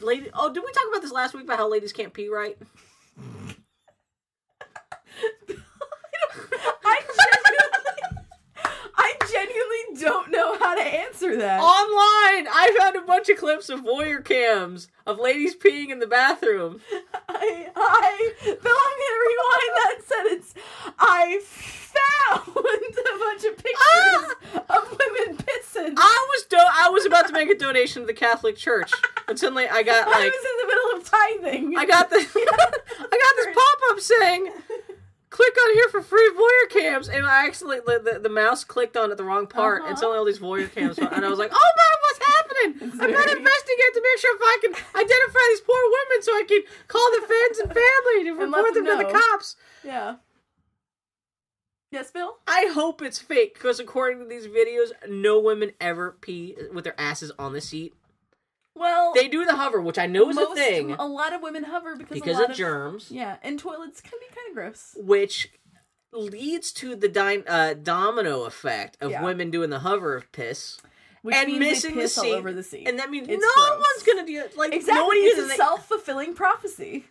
lady. 0.00 0.30
Oh, 0.34 0.52
did 0.52 0.62
we 0.64 0.72
talk 0.72 0.84
about 0.90 1.02
this 1.02 1.12
last 1.12 1.34
week 1.34 1.44
about 1.44 1.58
how 1.58 1.68
ladies 1.70 1.92
can't 1.92 2.12
pee 2.12 2.28
right? 2.28 2.56
I 6.84 7.00
genuinely, 7.18 8.02
I 8.96 9.14
genuinely 9.30 9.85
don't 10.00 10.30
know 10.30 10.58
how 10.58 10.74
to 10.74 10.82
answer 10.82 11.36
that. 11.36 11.60
Online, 11.60 12.48
I 12.48 12.76
found 12.78 12.96
a 12.96 13.02
bunch 13.02 13.28
of 13.28 13.38
clips 13.38 13.68
of 13.68 13.80
voyeur 13.80 14.24
cams 14.24 14.88
of 15.06 15.18
ladies 15.18 15.54
peeing 15.54 15.90
in 15.90 15.98
the 15.98 16.06
bathroom. 16.06 16.80
I, 17.28 17.68
I, 17.74 18.32
Bill, 18.44 18.54
I'm 18.54 18.96
gonna 19.02 19.20
rewind 19.26 19.72
that 19.76 19.98
sentence. 20.04 20.54
I 20.98 21.40
found 21.44 22.56
a 22.56 23.18
bunch 23.18 23.44
of 23.44 23.56
pictures 23.56 24.34
ah! 24.54 24.78
of 24.78 24.98
women 24.98 25.36
pissing. 25.36 25.94
I 25.96 26.26
was 26.30 26.46
do- 26.48 26.56
I 26.58 26.88
was 26.90 27.06
about 27.06 27.26
to 27.28 27.32
make 27.32 27.50
a 27.50 27.54
donation 27.54 28.02
to 28.02 28.06
the 28.06 28.14
Catholic 28.14 28.56
Church, 28.56 28.92
and 29.28 29.38
suddenly 29.38 29.68
I 29.68 29.82
got 29.82 30.08
like 30.08 30.16
I 30.16 30.24
was 30.24 30.44
in 30.50 30.56
the 30.60 30.66
middle 30.74 30.98
of 30.98 31.04
tithing. 31.10 31.76
I 31.76 31.86
got 31.86 32.10
the 32.10 32.16
I 32.16 33.18
got 33.22 33.36
this 33.36 33.54
pop 33.54 33.78
up 33.90 34.00
saying. 34.00 34.52
Click 35.36 35.54
on 35.64 35.74
here 35.74 35.88
for 35.90 36.00
free 36.00 36.30
voyeur 36.34 36.70
cams, 36.70 37.08
and 37.10 37.26
I 37.26 37.46
accidentally 37.46 37.80
the, 37.84 38.12
the, 38.14 38.18
the 38.20 38.28
mouse 38.30 38.64
clicked 38.64 38.96
on 38.96 39.10
at 39.10 39.18
the 39.18 39.24
wrong 39.24 39.46
part, 39.46 39.82
and 39.82 39.88
Uh-huh. 39.92 39.96
suddenly 39.96 40.18
all 40.18 40.24
these 40.24 40.38
voyeur 40.38 40.72
cams, 40.72 40.96
and 40.96 41.24
I 41.24 41.28
was 41.28 41.38
like, 41.38 41.52
"Oh 41.52 41.70
man, 41.76 41.96
what's 42.00 42.22
happening? 42.24 43.00
I 43.02 43.12
gotta 43.12 43.12
very- 43.28 43.38
investigate 43.40 43.92
to 43.92 44.02
make 44.02 44.18
sure 44.18 44.34
if 44.34 44.40
I 44.42 44.58
can 44.62 44.72
identify 44.98 45.44
these 45.50 45.60
poor 45.60 45.82
women, 45.84 46.22
so 46.22 46.32
I 46.32 46.44
can 46.48 46.62
call 46.88 47.10
the 47.12 47.26
fans 47.28 47.58
and 47.58 47.68
family 47.68 48.24
to 48.24 48.30
And 48.42 48.50
report 48.54 48.72
them, 48.74 48.84
them 48.86 48.98
to 48.98 49.06
the 49.06 49.12
cops." 49.12 49.56
Yeah. 49.84 50.16
Yes, 51.92 52.10
Bill. 52.10 52.38
I 52.48 52.70
hope 52.72 53.02
it's 53.02 53.18
fake 53.18 53.54
because 53.54 53.78
according 53.78 54.18
to 54.20 54.24
these 54.24 54.46
videos, 54.46 54.90
no 55.06 55.38
women 55.38 55.72
ever 55.82 56.16
pee 56.20 56.56
with 56.72 56.84
their 56.84 56.98
asses 56.98 57.30
on 57.38 57.52
the 57.52 57.60
seat. 57.60 57.92
Well, 58.76 59.12
They 59.14 59.26
do 59.26 59.44
the 59.46 59.56
hover, 59.56 59.80
which 59.80 59.98
I 59.98 60.06
know 60.06 60.28
is 60.28 60.36
a 60.36 60.40
most, 60.40 60.56
thing 60.58 60.92
A 60.92 61.06
lot 61.06 61.32
of 61.32 61.40
women 61.42 61.64
hover 61.64 61.96
because 61.96 62.14
because 62.14 62.36
a 62.36 62.42
lot 62.42 62.50
of 62.50 62.56
germs, 62.56 63.10
Yeah, 63.10 63.36
and 63.42 63.58
toilets 63.58 64.00
can 64.02 64.18
be 64.20 64.26
kind 64.34 64.48
of 64.50 64.54
gross. 64.54 64.94
which 64.98 65.48
leads 66.12 66.72
to 66.72 66.94
the 66.94 67.08
dy- 67.08 67.44
uh, 67.46 67.74
domino 67.74 68.44
effect 68.44 68.96
of 69.00 69.10
Yeah. 69.10 69.22
women 69.24 69.50
doing 69.50 69.70
the 69.70 69.80
hover 69.80 70.14
of 70.16 70.30
piss 70.32 70.78
Which 71.22 71.34
and 71.34 71.48
means 71.48 71.58
missing 71.60 71.90
they 71.92 71.96
the 71.96 72.02
piss 72.02 72.18
all 72.18 72.32
over 72.32 72.52
the 72.52 72.62
seat. 72.62 72.86
and 72.86 72.98
that 72.98 73.10
means 73.10 73.28
It's 73.28 73.42
no 73.42 73.66
gross. 73.66 73.84
one's 73.94 74.02
gonna 74.06 74.26
do 74.26 74.38
it. 74.40 74.56
Like 74.56 74.72
exactly, 74.74 75.00
nobody 75.00 75.20
it's 75.20 75.50
a 75.50 75.52
it. 75.54 75.56
self-fulfilling 75.56 76.34
prophecy. 76.34 77.06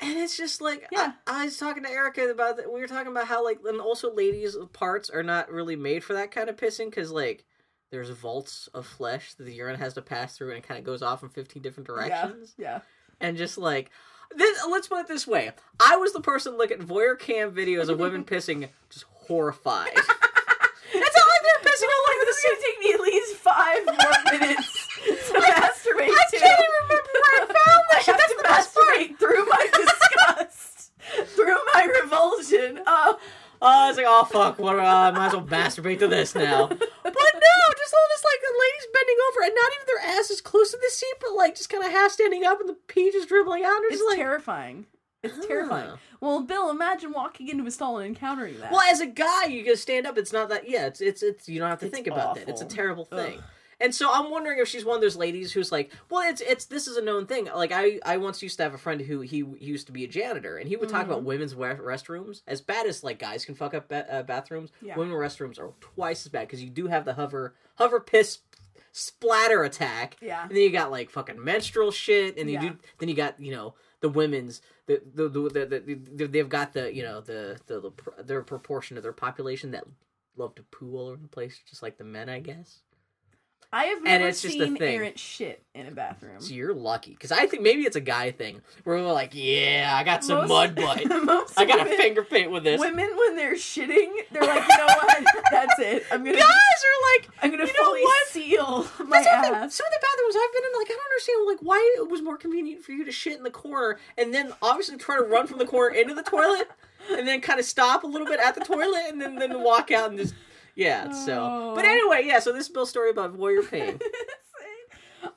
And 0.00 0.18
it's 0.18 0.36
just 0.36 0.60
like 0.60 0.86
Yeah. 0.90 1.12
I, 1.26 1.42
I 1.42 1.44
was 1.44 1.56
talking 1.58 1.84
to 1.84 1.90
Erica 1.90 2.28
about 2.28 2.56
that. 2.56 2.72
We 2.72 2.80
were 2.80 2.88
talking 2.88 3.12
about 3.12 3.26
how 3.28 3.44
like 3.44 3.58
and 3.64 3.80
also 3.80 4.12
ladies' 4.12 4.56
parts 4.72 5.10
are 5.10 5.22
not 5.22 5.50
really 5.50 5.76
made 5.76 6.02
for 6.04 6.14
that 6.14 6.30
kind 6.30 6.48
of 6.48 6.56
pissing 6.56 6.86
because 6.90 7.10
like 7.12 7.44
there's 7.94 8.10
vaults 8.10 8.68
of 8.74 8.86
flesh 8.86 9.34
that 9.34 9.44
the 9.44 9.54
urine 9.54 9.78
has 9.78 9.94
to 9.94 10.02
pass 10.02 10.36
through 10.36 10.48
and 10.50 10.58
it 10.58 10.66
kind 10.66 10.78
of 10.78 10.84
goes 10.84 11.00
off 11.02 11.22
in 11.22 11.28
fifteen 11.28 11.62
different 11.62 11.86
directions. 11.86 12.54
Yeah, 12.58 12.64
yeah. 12.72 12.80
And 13.20 13.36
just 13.36 13.56
like 13.56 13.90
this, 14.36 14.58
let's 14.68 14.88
put 14.88 14.98
it 15.00 15.08
this 15.08 15.26
way: 15.26 15.52
I 15.80 15.96
was 15.96 16.12
the 16.12 16.20
person 16.20 16.58
looking 16.58 16.80
at 16.80 16.86
voyeur 16.86 17.16
cam 17.18 17.52
videos 17.52 17.88
of 17.88 17.98
women 18.00 18.24
pissing, 18.24 18.68
just 18.90 19.04
horrified. 19.28 19.92
it's 19.94 20.08
not 20.08 21.28
like 21.28 21.42
they're 21.42 21.72
pissing 21.72 21.88
all 21.88 22.04
over 22.10 22.20
the 22.20 22.26
This 22.26 22.36
is 22.36 22.44
gonna 22.44 22.60
take 22.60 22.78
me 22.80 22.92
at 22.94 23.00
least 23.00 23.34
five 23.36 23.86
more 23.86 24.32
minutes 24.40 24.88
to 25.06 25.38
masturbate. 25.40 26.10
I 26.10 26.24
to. 26.30 26.38
can't 26.38 26.60
even 26.60 26.74
remember 26.82 27.10
where 27.14 27.34
I 27.34 27.46
found 27.46 27.82
that 27.90 27.94
I 27.94 28.02
have 28.02 28.16
That's 28.18 28.32
to 28.34 28.74
part. 28.74 28.88
masturbate 28.88 29.18
through 29.18 29.46
my 29.46 29.68
disgust, 29.72 30.92
through 31.36 31.58
my 31.72 32.00
revulsion. 32.02 32.80
Oh, 32.86 33.18
I 33.68 33.88
was 33.88 33.96
like, 33.96 34.06
oh 34.08 34.24
fuck, 34.24 34.58
what? 34.58 34.78
Uh, 34.78 34.82
I 34.82 35.10
might 35.10 35.26
as 35.26 35.32
well 35.32 35.44
masturbate 35.46 35.98
to 36.00 36.08
this 36.08 36.34
now. 36.34 36.66
But 36.66 36.78
no, 37.14 37.56
just 37.78 37.94
all 37.94 38.08
this 38.10 38.24
like 38.24 38.40
the 38.40 38.54
ladies 38.60 38.86
bending 38.92 39.16
over 39.30 39.42
and 39.44 39.54
not 39.54 39.72
even 39.74 39.86
their 39.86 40.18
ass 40.18 40.30
is 40.30 40.40
close 40.40 40.70
to 40.72 40.78
the 40.78 40.90
seat, 40.90 41.14
but 41.20 41.32
like 41.34 41.54
just 41.56 41.68
kind 41.70 41.84
of 41.84 41.90
half 41.90 42.12
standing 42.12 42.44
up 42.44 42.60
and 42.60 42.68
the 42.68 42.76
pee 42.88 43.10
just 43.12 43.28
dribbling 43.28 43.64
out. 43.64 43.80
It's 43.84 44.02
like, 44.08 44.18
terrifying. 44.18 44.86
It's 45.22 45.46
terrifying. 45.46 45.88
Huh. 45.90 45.96
Well, 46.20 46.42
Bill, 46.42 46.70
imagine 46.70 47.12
walking 47.12 47.48
into 47.48 47.66
a 47.66 47.70
stall 47.70 47.98
and 47.98 48.06
encountering 48.08 48.58
that. 48.60 48.70
well, 48.70 48.82
as 48.82 49.00
a 49.00 49.06
guy, 49.06 49.46
you 49.46 49.64
can 49.64 49.76
stand 49.76 50.06
up. 50.06 50.18
It's 50.18 50.32
not 50.32 50.48
that. 50.50 50.68
Yeah, 50.68 50.86
it's 50.86 51.00
it's 51.00 51.22
it's. 51.22 51.48
You 51.48 51.60
don't 51.60 51.70
have 51.70 51.80
to 51.80 51.86
It's 51.86 51.94
think 51.94 52.06
about 52.06 52.34
that. 52.36 52.48
It's 52.48 52.60
a 52.60 52.66
terrible 52.66 53.04
thing. 53.06 53.38
Ugh. 53.38 53.44
And 53.80 53.94
so 53.94 54.08
I'm 54.12 54.30
wondering 54.30 54.58
if 54.58 54.68
she's 54.68 54.84
one 54.84 54.96
of 54.96 55.00
those 55.02 55.16
ladies 55.16 55.52
who's 55.52 55.72
like, 55.72 55.92
well, 56.10 56.28
it's 56.28 56.40
it's 56.40 56.66
this 56.66 56.86
is 56.86 56.96
a 56.96 57.02
known 57.02 57.26
thing. 57.26 57.46
Like 57.54 57.72
I 57.72 57.98
I 58.04 58.16
once 58.16 58.42
used 58.42 58.56
to 58.58 58.62
have 58.62 58.74
a 58.74 58.78
friend 58.78 59.00
who 59.00 59.20
he, 59.20 59.44
he 59.58 59.64
used 59.66 59.86
to 59.86 59.92
be 59.92 60.04
a 60.04 60.08
janitor, 60.08 60.56
and 60.58 60.68
he 60.68 60.76
would 60.76 60.88
talk 60.88 61.02
Mm-hmm. 61.02 61.10
about 61.10 61.24
women's 61.24 61.54
we- 61.54 61.66
restrooms 61.66 62.42
as 62.46 62.60
bad 62.60 62.86
as 62.86 63.02
like 63.04 63.18
guys 63.18 63.44
can 63.44 63.54
fuck 63.54 63.74
up 63.74 63.88
ba- 63.88 64.06
uh, 64.12 64.22
bathrooms. 64.22 64.70
Yeah. 64.80 64.96
Women 64.96 65.14
restrooms 65.14 65.58
are 65.58 65.72
twice 65.80 66.24
as 66.26 66.30
bad 66.30 66.46
because 66.46 66.62
you 66.62 66.70
do 66.70 66.86
have 66.86 67.04
the 67.04 67.14
hover 67.14 67.54
hover 67.76 68.00
piss 68.00 68.38
splatter 68.92 69.64
attack. 69.64 70.16
Yeah. 70.20 70.42
And 70.42 70.50
then 70.52 70.58
you 70.58 70.70
got 70.70 70.90
like 70.90 71.10
fucking 71.10 71.42
menstrual 71.42 71.90
shit, 71.90 72.38
and 72.38 72.48
you 72.48 72.54
Yeah. 72.54 72.68
do 72.70 72.78
then 72.98 73.08
you 73.08 73.14
got 73.14 73.40
you 73.40 73.50
know 73.52 73.74
the 74.00 74.08
women's 74.08 74.60
the 74.86 75.02
the 75.14 75.28
the, 75.28 75.40
the, 75.48 75.66
the, 75.66 75.94
the 76.16 76.26
they've 76.28 76.48
got 76.48 76.72
the 76.74 76.94
you 76.94 77.02
know 77.02 77.20
the, 77.20 77.58
the 77.66 77.80
the 77.80 77.90
pr- 77.90 78.22
their 78.22 78.42
proportion 78.42 78.96
of 78.96 79.02
their 79.02 79.12
population 79.12 79.72
that 79.72 79.84
love 80.36 80.54
to 80.56 80.62
poo 80.64 80.96
all 80.96 81.08
over 81.08 81.20
the 81.22 81.28
place, 81.28 81.60
just 81.68 81.82
like 81.82 81.96
the 81.96 82.04
men, 82.04 82.28
I 82.28 82.40
guess. 82.40 82.80
I 83.74 83.84
have 83.86 83.96
and 83.98 84.04
never 84.04 84.28
it's 84.28 84.40
just 84.42 84.56
a 84.56 84.64
seen 84.66 84.76
thing. 84.76 84.96
errant 84.96 85.18
shit 85.18 85.62
in 85.74 85.86
a 85.86 85.90
bathroom. 85.90 86.40
So 86.40 86.54
you're 86.54 86.72
lucky 86.72 87.10
because 87.10 87.32
I 87.32 87.46
think 87.46 87.62
maybe 87.62 87.82
it's 87.82 87.96
a 87.96 88.00
guy 88.00 88.30
thing 88.30 88.62
where 88.84 88.96
we're 88.98 89.12
like, 89.12 89.30
yeah, 89.34 89.92
I 89.98 90.04
got 90.04 90.22
some 90.22 90.46
Most- 90.46 90.48
mud 90.48 90.74
butt. 90.76 91.52
I 91.56 91.64
got 91.64 91.80
a 91.84 91.90
finger 91.96 92.22
paint 92.22 92.52
with 92.52 92.62
this. 92.62 92.78
Women, 92.80 93.10
when 93.16 93.34
they're 93.36 93.56
shitting, 93.56 94.12
they're 94.30 94.42
like, 94.44 94.62
you 94.68 94.76
know 94.78 94.86
what? 94.86 95.24
That's 95.50 95.78
it. 95.80 96.04
I'm 96.12 96.22
gonna, 96.24 96.36
Guys 96.36 96.44
are 96.44 97.18
like, 97.18 97.28
I'm 97.42 97.50
gonna 97.50 97.66
you 97.66 97.72
know 97.72 97.84
fully 97.84 98.02
what? 98.02 98.28
seal 98.28 98.86
my 99.06 99.18
the 99.18 99.24
thing. 99.24 99.54
ass. 99.54 99.74
Some 99.74 99.86
of 99.86 99.92
the 99.92 100.06
bathrooms 100.06 100.36
I've 100.36 100.52
been 100.52 100.64
in, 100.64 100.78
like, 100.78 100.86
I 100.86 100.94
don't 100.94 101.04
understand, 101.12 101.46
like, 101.48 101.58
why 101.60 101.94
it 101.98 102.08
was 102.08 102.22
more 102.22 102.36
convenient 102.36 102.84
for 102.84 102.92
you 102.92 103.04
to 103.04 103.10
shit 103.12 103.36
in 103.36 103.42
the 103.42 103.50
corner 103.50 103.98
and 104.16 104.32
then 104.32 104.52
obviously 104.62 104.96
try 104.98 105.16
to 105.16 105.22
run 105.24 105.46
from 105.48 105.58
the 105.58 105.66
corner 105.66 105.94
into 105.94 106.14
the 106.14 106.22
toilet 106.22 106.68
and 107.10 107.26
then 107.26 107.40
kind 107.40 107.58
of 107.58 107.66
stop 107.66 108.04
a 108.04 108.06
little 108.06 108.26
bit 108.26 108.38
at 108.40 108.54
the 108.54 108.60
toilet 108.64 109.02
and 109.08 109.20
then 109.20 109.34
then 109.36 109.62
walk 109.62 109.90
out 109.90 110.10
and 110.10 110.18
just 110.18 110.34
yeah. 110.74 111.10
So, 111.12 111.72
but 111.74 111.84
anyway, 111.84 112.22
yeah. 112.24 112.38
So 112.40 112.52
this 112.52 112.66
is 112.66 112.72
Bill's 112.72 112.90
story 112.90 113.10
about 113.10 113.34
warrior 113.34 113.62
pain. 113.62 114.00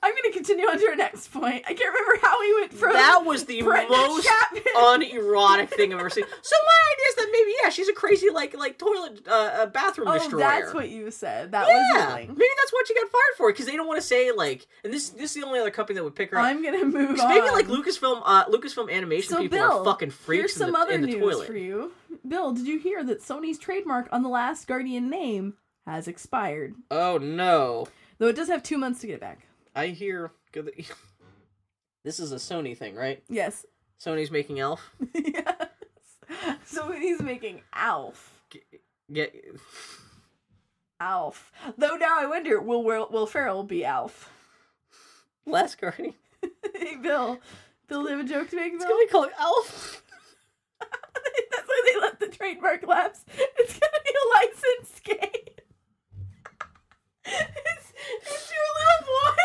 I'm 0.03 0.13
gonna 0.15 0.33
continue 0.33 0.65
on 0.65 0.79
to 0.79 0.85
our 0.87 0.95
next 0.95 1.31
point. 1.31 1.63
I 1.67 1.73
can't 1.73 1.93
remember 1.93 2.19
how 2.25 2.39
we 2.39 2.53
went 2.61 2.73
from 2.73 2.93
that 2.93 3.23
was 3.25 3.45
the 3.45 3.61
Brenda 3.61 3.89
most 3.89 4.27
Chapman. 4.27 4.63
unerotic 4.75 5.69
thing 5.69 5.93
I've 5.93 5.99
ever 5.99 6.09
seen. 6.09 6.25
So 6.41 6.55
my 6.65 6.93
idea 6.93 7.05
is 7.09 7.15
that 7.15 7.29
maybe 7.31 7.51
yeah, 7.63 7.69
she's 7.69 7.89
a 7.89 7.93
crazy 7.93 8.29
like 8.29 8.55
like 8.57 8.77
toilet 8.77 9.21
uh, 9.27 9.31
uh 9.31 9.65
bathroom 9.67 10.07
Oh, 10.07 10.13
destroyer. 10.17 10.39
that's 10.39 10.73
what 10.73 10.89
you 10.89 11.11
said. 11.11 11.51
That 11.51 11.67
was 11.67 11.85
yeah, 11.95 12.15
thing. 12.15 12.27
maybe 12.29 12.49
that's 12.59 12.71
what 12.73 12.87
she 12.87 12.93
got 12.95 13.03
fired 13.09 13.35
for 13.37 13.51
because 13.51 13.65
they 13.65 13.75
don't 13.75 13.87
want 13.87 13.99
to 13.99 14.05
say 14.07 14.31
like, 14.31 14.67
and 14.83 14.93
this 14.93 15.09
this 15.09 15.35
is 15.35 15.41
the 15.41 15.45
only 15.47 15.59
other 15.59 15.71
company 15.71 15.95
that 15.97 16.03
would 16.03 16.15
pick 16.15 16.31
her 16.31 16.37
up. 16.37 16.45
I'm 16.45 16.63
gonna 16.63 16.85
move 16.85 17.19
on. 17.19 17.29
maybe 17.29 17.49
like 17.51 17.67
Lucasfilm, 17.67 18.21
uh, 18.25 18.45
Lucasfilm 18.45 18.91
animation 18.91 19.29
so 19.31 19.37
people 19.41 19.57
Bill, 19.57 19.79
are 19.79 19.85
fucking 19.85 20.11
freaks 20.11 20.39
here's 20.39 20.53
in 20.53 20.59
some 20.59 20.71
the, 20.73 20.79
other 20.79 20.97
news 20.97 21.15
toilet. 21.15 21.47
for 21.47 21.57
you. 21.57 21.91
Bill, 22.27 22.51
did 22.53 22.67
you 22.67 22.79
hear 22.79 23.03
that 23.03 23.21
Sony's 23.21 23.57
trademark 23.57 24.07
on 24.11 24.21
the 24.23 24.29
Last 24.29 24.67
Guardian 24.67 25.09
name 25.09 25.55
has 25.85 26.07
expired? 26.07 26.75
Oh 26.91 27.17
no! 27.17 27.87
Though 28.19 28.27
it 28.27 28.35
does 28.35 28.47
have 28.49 28.63
two 28.63 28.77
months 28.77 29.01
to 29.01 29.07
get 29.07 29.13
it 29.15 29.21
back. 29.21 29.46
I 29.77 29.87
hear. 29.87 30.31
This 32.03 32.19
is 32.21 32.31
a 32.31 32.35
Sony 32.37 32.77
thing, 32.77 32.95
right? 32.95 33.21
Yes. 33.27 33.65
Sony's 33.99 34.31
making 34.31 34.61
Elf. 34.61 34.95
yes. 35.13 35.67
Sony's 36.65 37.21
making 37.21 37.59
Alf. 37.73 38.39
Get 39.11 39.35
Alf. 41.01 41.51
Though 41.77 41.95
now 41.97 42.15
I 42.17 42.25
wonder, 42.27 42.61
will 42.61 42.81
Will, 42.85 43.09
Will 43.11 43.25
Ferrell 43.27 43.63
be 43.65 43.83
Alf? 43.83 44.31
Last 45.45 45.81
Guardian. 45.81 46.13
hey, 46.75 46.95
Bill. 46.95 47.39
Bill, 47.89 48.03
do 48.03 48.09
you 48.11 48.17
have 48.17 48.25
a 48.25 48.29
joke 48.29 48.49
to 48.51 48.55
make, 48.55 48.71
It's 48.73 48.85
Bill? 48.85 48.93
gonna 48.93 49.05
be 49.05 49.11
called 49.11 49.29
Elf. 49.37 50.01
That's 50.79 51.67
why 51.67 51.81
they 51.93 51.99
let 51.99 52.19
the 52.21 52.27
trademark 52.29 52.87
lapse. 52.87 53.25
It's 53.57 53.77
gonna 53.77 54.01
be 54.05 54.11
a 54.11 54.27
licensed 54.37 55.03
game. 55.03 55.55
It's, 57.25 57.93
it's 58.21 58.51
your 58.51 58.67
little 58.77 59.05
boy. 59.07 59.43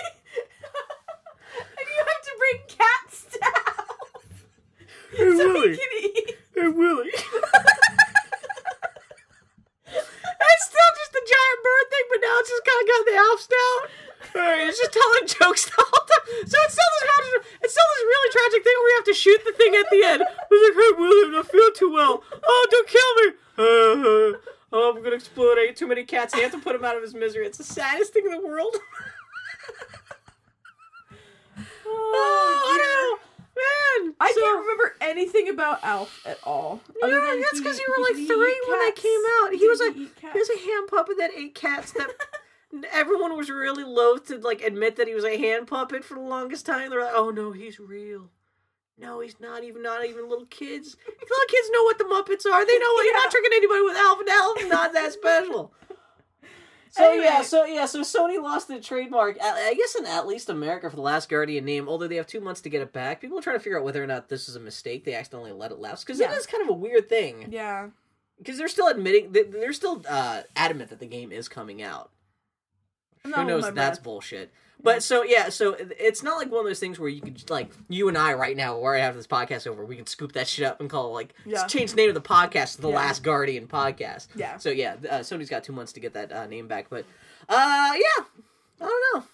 And 2.52 2.60
you 2.68 2.76
have 2.78 3.08
to 3.08 3.16
bring 3.16 3.16
cats 3.16 3.26
to 3.32 3.38
Alf. 3.44 4.44
Hey, 5.12 5.36
so 5.36 5.48
Willie. 5.48 5.70
he 5.72 5.76
can 5.76 5.92
eat. 6.02 6.36
Hey 6.54 6.68
Willie. 6.68 7.10
It's 10.52 10.66
still 10.66 10.92
just 10.98 11.12
the 11.12 11.24
giant 11.24 11.58
bird 11.64 11.86
thing, 11.90 12.06
but 12.12 12.20
now 12.22 12.34
it's 12.40 12.50
just 12.50 12.64
kind 12.64 12.80
of 12.82 12.86
got 12.92 13.02
the 13.08 13.16
Alf 13.16 13.40
style. 13.40 13.80
Alright, 14.36 14.68
it's 14.68 14.78
just 14.78 14.92
telling 14.92 15.24
jokes 15.28 15.64
the 15.66 15.76
whole 15.76 16.06
time. 16.06 16.26
So 16.48 16.56
it's 16.64 16.74
still 16.74 16.90
this 16.92 17.04
tragic, 17.08 17.32
it's 17.62 17.72
still 17.72 17.88
this 17.92 18.04
really 18.04 18.30
tragic 18.32 18.60
thing 18.64 18.76
where 18.78 18.88
we 18.88 18.94
have 18.96 19.08
to 19.12 19.16
shoot 19.16 19.40
the 19.44 19.52
thing 19.52 19.72
at 19.76 19.86
the 19.90 20.00
end. 20.04 20.20
It's 20.22 20.62
like, 20.64 20.76
hey 20.76 20.92
Willie, 20.98 21.28
I 21.28 21.30
don't 21.32 21.48
feel 21.50 21.70
too 21.72 21.92
well. 21.92 22.22
Oh, 22.32 22.62
don't 22.70 22.88
kill 22.88 23.10
me. 23.20 23.26
Uh, 23.58 24.38
oh, 24.72 24.92
I'm 24.96 25.02
gonna 25.02 25.16
explode. 25.16 25.58
I 25.58 25.68
ate 25.70 25.76
too 25.76 25.86
many 25.88 26.04
cats. 26.04 26.34
You 26.34 26.42
have 26.42 26.52
to 26.52 26.58
put 26.58 26.74
him 26.74 26.84
out 26.84 26.96
of 26.96 27.02
his 27.02 27.14
misery. 27.14 27.46
It's 27.46 27.58
the 27.58 27.64
saddest 27.64 28.12
thing 28.12 28.24
in 28.24 28.32
the 28.32 28.44
world. 28.46 28.76
oh, 32.12 32.62
I 32.66 32.78
don't 32.78 32.88
know. 32.88 33.18
Man, 33.54 34.14
I 34.20 34.32
so- 34.32 34.40
can't 34.40 34.60
remember 34.60 34.94
anything 35.00 35.48
about 35.50 35.84
Alf 35.84 36.20
at 36.26 36.38
all. 36.44 36.80
Yeah, 37.02 37.38
that's 37.42 37.60
because 37.60 37.78
you 37.78 37.86
were 37.96 38.02
like 38.02 38.14
three 38.26 38.60
when 38.68 38.78
they 38.80 38.92
came 38.92 39.20
out. 39.42 39.52
He 39.52 39.58
Did 39.58 39.68
was 39.68 39.80
like, 39.80 39.94
he 39.94 40.38
was 40.38 40.50
a 40.50 40.58
hand 40.58 40.88
puppet 40.88 41.16
that 41.18 41.30
ate 41.36 41.54
cats 41.54 41.92
that 41.92 42.10
everyone 42.92 43.36
was 43.36 43.50
really 43.50 43.84
loath 43.84 44.26
to 44.28 44.38
like 44.38 44.62
admit 44.62 44.96
that 44.96 45.06
he 45.06 45.14
was 45.14 45.24
a 45.24 45.36
hand 45.36 45.66
puppet 45.66 46.02
for 46.04 46.14
the 46.14 46.20
longest 46.20 46.64
time. 46.64 46.88
They're 46.88 47.02
like, 47.02 47.12
"Oh 47.14 47.30
no, 47.30 47.52
he's 47.52 47.78
real." 47.78 48.30
No, 48.98 49.20
he's 49.20 49.40
not 49.40 49.64
even 49.64 49.82
not 49.82 50.04
even 50.06 50.28
little 50.28 50.46
kids. 50.46 50.96
Little 51.06 51.48
kids 51.48 51.70
know 51.72 51.82
what 51.82 51.98
the 51.98 52.04
Muppets 52.04 52.46
are. 52.50 52.64
They 52.64 52.78
know 52.78 52.92
what 52.94 53.04
you're 53.04 53.14
not 53.14 53.30
tricking 53.30 53.50
anybody 53.54 53.82
with 53.82 53.96
Alvin. 53.96 54.28
Alvin's 54.30 54.70
not 54.70 54.92
that 54.94 55.12
special. 55.12 55.72
So 56.92 57.08
Anyway. 57.08 57.24
yeah, 57.24 57.40
so 57.42 57.64
yeah, 57.64 57.86
so 57.86 58.02
Sony 58.02 58.40
lost 58.40 58.68
the 58.68 58.78
trademark. 58.78 59.38
I 59.42 59.68
I 59.70 59.74
guess 59.74 59.94
in 59.94 60.04
at 60.04 60.26
least 60.26 60.50
America 60.50 60.90
for 60.90 60.96
the 60.96 61.00
Last 61.02 61.28
Guardian 61.30 61.64
name. 61.64 61.88
Although 61.88 62.06
they 62.06 62.16
have 62.16 62.26
two 62.26 62.40
months 62.40 62.60
to 62.60 62.68
get 62.68 62.82
it 62.82 62.92
back, 62.92 63.22
people 63.22 63.38
are 63.38 63.42
trying 63.42 63.56
to 63.56 63.60
figure 63.60 63.78
out 63.78 63.84
whether 63.84 64.02
or 64.04 64.06
not 64.06 64.28
this 64.28 64.46
is 64.46 64.56
a 64.56 64.60
mistake. 64.60 65.04
They 65.04 65.14
accidentally 65.14 65.52
let 65.52 65.70
it 65.70 65.78
lapse 65.78 66.04
because 66.04 66.20
Yeah. 66.20 66.30
it 66.30 66.36
is 66.36 66.46
kind 66.46 66.62
of 66.62 66.68
a 66.68 66.74
weird 66.74 67.08
thing. 67.08 67.46
Yeah. 67.50 67.88
Because 68.36 68.58
they're 68.58 68.68
still 68.68 68.88
admitting 68.88 69.32
they- 69.32 69.44
they're 69.44 69.72
still 69.72 70.02
uh, 70.06 70.42
adamant 70.54 70.90
that 70.90 70.98
the 71.00 71.06
game 71.06 71.32
is 71.32 71.48
coming 71.48 71.80
out. 71.80 72.10
I'm 73.24 73.30
Who 73.32 73.36
knows? 73.36 73.48
holding 73.50 73.58
if 73.58 73.64
my 73.64 73.70
That's 73.82 73.98
breath. 73.98 74.04
bullshit. 74.04 74.52
But 74.82 75.02
so 75.02 75.22
yeah, 75.22 75.48
so 75.48 75.76
it's 75.78 76.22
not 76.22 76.38
like 76.38 76.50
one 76.50 76.60
of 76.60 76.66
those 76.66 76.80
things 76.80 76.98
where 76.98 77.08
you 77.08 77.20
could 77.20 77.36
just, 77.36 77.50
like 77.50 77.70
you 77.88 78.08
and 78.08 78.18
I 78.18 78.32
right 78.34 78.56
now, 78.56 78.78
where 78.78 78.94
I 78.96 78.98
have 78.98 79.14
this 79.14 79.26
podcast 79.28 79.66
over, 79.66 79.84
we 79.84 79.94
can 79.96 80.06
scoop 80.06 80.32
that 80.32 80.48
shit 80.48 80.64
up 80.64 80.80
and 80.80 80.90
call 80.90 81.06
it 81.10 81.12
like 81.12 81.34
Yeah. 81.46 81.66
change 81.66 81.90
the 81.90 81.96
name 81.96 82.08
of 82.08 82.14
the 82.14 82.20
podcast 82.20 82.76
to 82.76 82.82
the 82.82 82.88
Yeah. 82.88 82.96
Last 82.96 83.22
Guardian 83.22 83.66
podcast. 83.68 84.26
Yeah. 84.34 84.56
So 84.56 84.70
yeah, 84.70 84.96
uh, 85.08 85.18
Sony's 85.20 85.48
got 85.50 85.62
two 85.64 85.72
months 85.72 85.92
to 85.92 86.00
get 86.00 86.14
that 86.14 86.32
uh, 86.32 86.46
name 86.46 86.66
back, 86.66 86.86
but 86.90 87.04
uh, 87.48 87.92
yeah, 87.94 88.24
I 88.80 88.84
don't 88.86 89.02
know. 89.14 89.24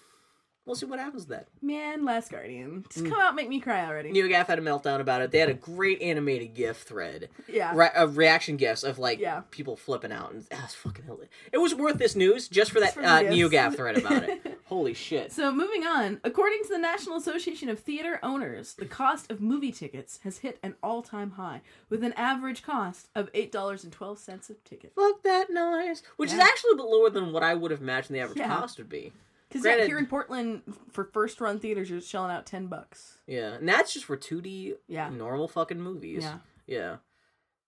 We'll 0.65 0.75
see 0.75 0.85
what 0.85 0.99
happens 0.99 1.23
with 1.27 1.29
that. 1.35 1.47
Man, 1.63 2.05
Last 2.05 2.29
Guardian. 2.29 2.85
Just 2.93 3.03
Mm. 3.03 3.09
come 3.09 3.19
out, 3.19 3.27
and 3.29 3.35
make 3.35 3.49
me 3.49 3.59
cry 3.59 3.87
already. 3.87 4.11
NeoGaf 4.11 4.45
had 4.45 4.59
a 4.59 4.61
meltdown 4.61 4.99
about 4.99 5.23
it. 5.23 5.31
They 5.31 5.39
had 5.39 5.49
a 5.49 5.55
great 5.55 5.99
animated 5.99 6.53
GIF 6.53 6.77
thread. 6.83 7.29
yeah. 7.47 7.71
Re- 7.73 7.89
of 7.95 8.17
reaction 8.17 8.55
gifs 8.55 8.83
of 8.83 8.99
like 8.99 9.17
Yeah. 9.17 9.41
people 9.49 9.75
flipping 9.75 10.11
out, 10.11 10.31
and 10.31 10.45
ah, 10.53 10.61
it's 10.65 10.75
fucking 10.75 11.05
hilarious. 11.05 11.31
It 11.51 11.57
was 11.57 11.73
worth 11.73 11.97
this 11.97 12.15
news 12.15 12.47
just 12.47 12.69
for 12.69 12.79
that 12.81 12.93
for 12.93 13.01
the 13.01 13.07
uh. 13.07 13.21
NeoGaf 13.23 13.75
thread 13.77 13.97
about 13.97 14.23
it. 14.29 14.58
Holy 14.69 14.93
shit! 14.93 15.31
So 15.31 15.51
moving 15.51 15.83
on, 15.85 16.21
according 16.23 16.61
to 16.63 16.69
the 16.69 16.77
National 16.77 17.17
Association 17.17 17.69
of 17.69 17.79
Theater 17.79 18.19
Owners, 18.21 18.75
the 18.75 18.85
cost 18.85 19.31
of 19.31 19.41
movie 19.41 19.71
tickets 19.71 20.19
has 20.23 20.37
hit 20.37 20.59
an 20.61 20.75
all-time 20.83 21.31
high, 21.31 21.61
with 21.89 22.03
an 22.03 22.13
average 22.13 22.61
cost 22.61 23.09
of 23.15 23.29
eight 23.33 23.51
dollars 23.51 23.83
and 23.83 23.91
twelve 23.91 24.19
cents 24.19 24.49
a 24.49 24.53
ticket. 24.53 24.93
Fuck 24.95 25.23
that 25.23 25.49
noise. 25.49 26.03
Which 26.17 26.31
is 26.31 26.39
actually 26.39 26.73
a 26.73 26.77
bit 26.77 26.85
lower 26.85 27.09
than 27.09 27.31
what 27.33 27.41
I 27.43 27.55
would 27.55 27.71
have 27.71 27.81
imagined 27.81 28.15
the 28.15 28.21
average 28.21 28.37
Yeah. 28.37 28.47
cost 28.47 28.77
would 28.77 28.89
be. 28.89 29.11
Because 29.47 29.63
Granted- 29.63 29.87
here 29.87 29.97
in 29.97 30.05
Portland, 30.05 30.61
for 30.91 31.05
first-run 31.05 31.59
theaters, 31.59 31.89
you're 31.89 31.99
shelling 32.01 32.29
out 32.31 32.45
ten 32.45 32.67
bucks. 32.67 33.17
Yeah, 33.25 33.53
and 33.53 33.67
that's 33.67 33.91
just 33.93 34.05
for 34.05 34.15
two 34.15 34.39
D 34.41 34.75
Yeah. 34.87 35.09
normal 35.09 35.47
fucking 35.47 35.81
movies. 35.81 36.21
Yeah. 36.23 36.37
yeah. 36.67 36.95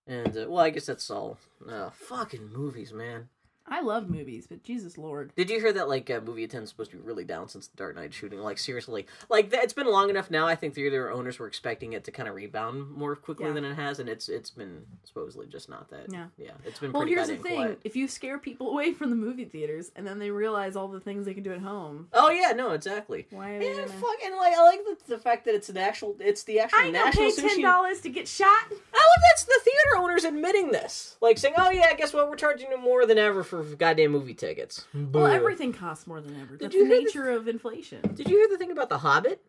And 0.05 0.37
uh, 0.37 0.45
well, 0.47 0.63
I 0.63 0.69
guess 0.69 0.85
that's 0.85 1.09
all. 1.09 1.39
Uh, 1.67 1.89
fucking 1.89 2.49
movies, 2.53 2.93
man. 2.93 3.29
I 3.71 3.81
love 3.81 4.09
movies, 4.09 4.45
but 4.47 4.63
Jesus 4.63 4.97
Lord. 4.97 5.31
Did 5.35 5.49
you 5.49 5.59
hear 5.59 5.71
that 5.73 5.87
like 5.89 6.09
uh, 6.09 6.19
movie 6.21 6.43
attendance 6.43 6.69
supposed 6.71 6.91
to 6.91 6.97
be 6.97 7.03
really 7.03 7.23
down 7.23 7.47
since 7.47 7.67
the 7.67 7.77
Dark 7.77 7.95
Knight 7.95 8.13
shooting? 8.13 8.39
Like 8.39 8.57
seriously, 8.57 9.07
like 9.29 9.49
it's 9.53 9.73
been 9.73 9.87
long 9.87 10.09
enough 10.09 10.29
now. 10.29 10.45
I 10.45 10.55
think 10.55 10.73
the 10.73 10.81
theater 10.81 11.09
owners 11.09 11.39
were 11.39 11.47
expecting 11.47 11.93
it 11.93 12.03
to 12.03 12.11
kind 12.11 12.27
of 12.27 12.35
rebound 12.35 12.91
more 12.91 13.15
quickly 13.15 13.45
Yeah. 13.47 13.53
than 13.53 13.63
it 13.65 13.75
has, 13.75 13.99
and 13.99 14.09
it's 14.09 14.27
it's 14.29 14.49
been 14.51 14.83
supposedly 15.03 15.47
just 15.47 15.69
not 15.69 15.89
that. 15.89 16.11
Yeah. 16.11 16.25
yeah. 16.37 16.51
It's 16.65 16.79
been 16.79 16.91
Well, 16.91 17.05
here's 17.05 17.29
the 17.29 17.37
thing: 17.37 17.55
quiet. 17.55 17.79
if 17.85 17.95
you 17.95 18.07
scare 18.09 18.37
people 18.37 18.69
away 18.71 18.91
from 18.93 19.09
the 19.09 19.15
movie 19.15 19.45
theaters, 19.45 19.91
and 19.95 20.05
then 20.05 20.19
they 20.19 20.31
realize 20.31 20.75
all 20.75 20.89
the 20.89 20.99
things 20.99 21.25
they 21.25 21.33
can 21.33 21.43
do 21.43 21.53
at 21.53 21.61
home, 21.61 22.09
Oh 22.13 22.29
yeah, 22.29 22.51
no, 22.51 22.71
exactly. 22.71 23.25
why 23.29 23.51
are 23.51 23.59
they 23.59 23.71
And 23.81 23.89
fucking 23.89 24.35
like 24.37 24.53
I 24.53 24.63
like 24.65 24.79
the, 24.83 25.15
the 25.15 25.17
fact 25.17 25.45
that 25.45 25.55
it's 25.55 25.69
an 25.69 25.77
actual 25.77 26.15
it's 26.19 26.43
the 26.43 26.59
actual 26.59 26.79
I 26.79 26.89
national 26.91 27.31
pay 27.31 27.41
ten 27.41 27.61
dollars 27.61 28.01
to 28.01 28.09
get 28.09 28.27
shot. 28.27 28.47
I 28.69 28.73
love 28.73 29.21
that's 29.29 29.45
the 29.45 29.59
theater 29.63 29.97
owners 30.03 30.25
admitting 30.25 30.71
this, 30.71 31.15
like 31.21 31.37
saying, 31.37 31.53
"Oh 31.57 31.69
yeah, 31.71 31.93
guess 31.93 32.11
what? 32.13 32.29
We're 32.29 32.35
charging 32.35 32.69
you 32.69 32.77
more 32.77 33.05
than 33.05 33.17
ever 33.17 33.43
for 33.43 33.60
goddamn 33.63 34.11
movie 34.11 34.33
tickets." 34.33 34.85
Well, 34.93 35.03
Boo. 35.05 35.27
everything 35.27 35.73
costs 35.73 36.07
more 36.07 36.21
than 36.21 36.39
ever. 36.41 36.57
That's 36.57 36.73
you 36.73 36.83
the 36.83 36.89
hear 36.89 36.99
the- 36.99 37.05
nature 37.05 37.29
of 37.31 37.47
inflation. 37.47 38.01
Did 38.13 38.29
you 38.29 38.37
hear 38.37 38.47
the 38.49 38.57
thing 38.57 38.71
about 38.71 38.89
the 38.89 38.99
Hobbit? 38.99 39.41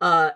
Uh, 0.00 0.30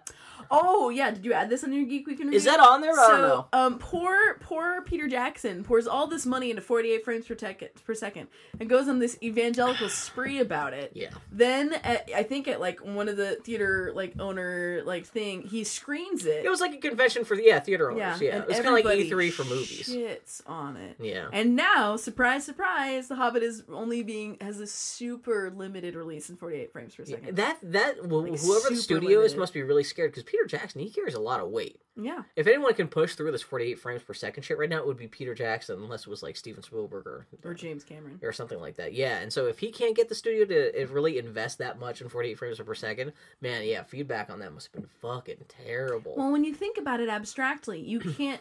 Oh 0.50 0.88
yeah, 0.90 1.10
did 1.10 1.24
you 1.24 1.32
add 1.32 1.50
this 1.50 1.64
on 1.64 1.72
your 1.72 1.84
Geek 1.84 2.06
Week? 2.06 2.20
is 2.20 2.44
that 2.44 2.60
on 2.60 2.80
there? 2.80 2.94
So, 2.94 3.46
um, 3.52 3.78
poor 3.78 4.38
poor 4.40 4.82
Peter 4.82 5.08
Jackson 5.08 5.64
pours 5.64 5.86
all 5.86 6.06
this 6.06 6.26
money 6.26 6.50
into 6.50 6.62
48 6.62 7.04
frames 7.04 7.26
per, 7.26 7.34
tec- 7.34 7.84
per 7.84 7.94
second 7.94 8.28
and 8.58 8.68
goes 8.68 8.88
on 8.88 8.98
this 8.98 9.16
evangelical 9.22 9.88
spree 9.88 10.38
about 10.40 10.72
it. 10.72 10.92
Yeah. 10.98 11.10
Then 11.30 11.74
at, 11.84 12.08
I 12.14 12.24
think 12.24 12.48
at 12.48 12.60
like 12.60 12.84
one 12.84 13.08
of 13.08 13.16
the 13.16 13.36
theater 13.36 13.92
like 13.94 14.14
owner 14.18 14.82
like 14.84 15.06
thing, 15.06 15.42
he 15.42 15.62
screens 15.62 16.24
it. 16.26 16.44
It 16.44 16.48
was 16.48 16.60
like 16.60 16.74
a 16.74 16.78
convention 16.78 17.24
for 17.24 17.36
the 17.36 17.44
yeah 17.44 17.60
theater 17.60 17.90
owners. 17.90 18.20
yeah, 18.20 18.28
Yeah, 18.28 18.34
and 18.34 18.42
it 18.42 18.48
was 18.48 18.56
kind 18.56 18.68
of 18.68 18.72
like 18.74 18.84
everybody 18.86 19.30
E3 19.30 19.32
for 19.32 19.44
movies. 19.44 19.88
Shits 19.88 20.42
on 20.46 20.76
it. 20.76 20.96
Yeah. 20.98 21.28
And 21.32 21.54
now, 21.54 21.96
surprise, 21.96 22.44
surprise, 22.44 23.08
The 23.08 23.14
Hobbit 23.16 23.42
is 23.42 23.62
only 23.72 24.02
being 24.02 24.38
has 24.40 24.58
a 24.60 24.66
super 24.66 25.50
limited 25.54 25.94
release 25.94 26.30
in 26.30 26.36
48 26.36 26.72
frames 26.72 26.94
per 26.96 27.04
second. 27.04 27.36
That 27.36 27.58
that 27.62 28.06
well, 28.06 28.22
Like, 28.22 28.40
whoever 28.40 28.70
the 28.70 28.76
studio 28.76 29.20
is 29.20 29.36
must 29.36 29.52
be 29.54 29.62
really 29.62 29.84
scared 29.84 30.10
because 30.10 30.24
Peter 30.28 30.44
Jackson 30.46 30.80
he 30.80 30.90
carries 30.90 31.14
a 31.14 31.20
lot 31.20 31.40
of 31.40 31.48
weight. 31.50 31.80
yeah. 31.96 32.22
If 32.36 32.46
anyone 32.46 32.74
can 32.74 32.86
push 32.88 33.14
through 33.14 33.32
this 33.32 33.42
48 33.42 33.78
frames 33.80 34.02
per 34.02 34.14
second 34.14 34.44
shit 34.44 34.58
right 34.58 34.68
now, 34.68 34.78
it 34.78 34.86
would 34.86 34.96
be 34.96 35.08
Peter 35.08 35.34
Jackson, 35.34 35.82
unless 35.82 36.02
it 36.02 36.08
was 36.08 36.22
like 36.22 36.36
Steven 36.36 36.62
Spielberg 36.62 37.06
or 37.06 37.26
Or 37.44 37.54
James 37.54 37.82
Cameron. 37.82 38.20
or 38.22 38.32
something 38.32 38.60
like 38.60 38.76
that. 38.76 38.92
Yeah, 38.92 39.18
and 39.18 39.32
so 39.32 39.46
if 39.46 39.58
he 39.58 39.72
can't 39.72 39.96
get 39.96 40.08
the 40.08 40.14
studio 40.14 40.44
to 40.44 40.82
uh, 40.82 40.86
really 40.88 41.18
invest 41.18 41.58
that 41.58 41.78
much 41.80 42.00
in 42.00 42.08
48 42.08 42.38
frames 42.38 42.58
per 42.60 42.74
second, 42.74 43.12
man, 43.40 43.64
yeah, 43.64 43.82
feedback 43.82 44.30
on 44.30 44.38
that 44.40 44.52
must 44.52 44.66
have 44.72 44.82
been 44.82 44.90
fucking 45.00 45.44
terrible. 45.48 46.14
Well, 46.16 46.30
when 46.30 46.44
you 46.44 46.54
think 46.54 46.78
about 46.78 47.00
it 47.00 47.08
abstractly, 47.08 47.80
you 47.80 47.98
can't 48.16 48.40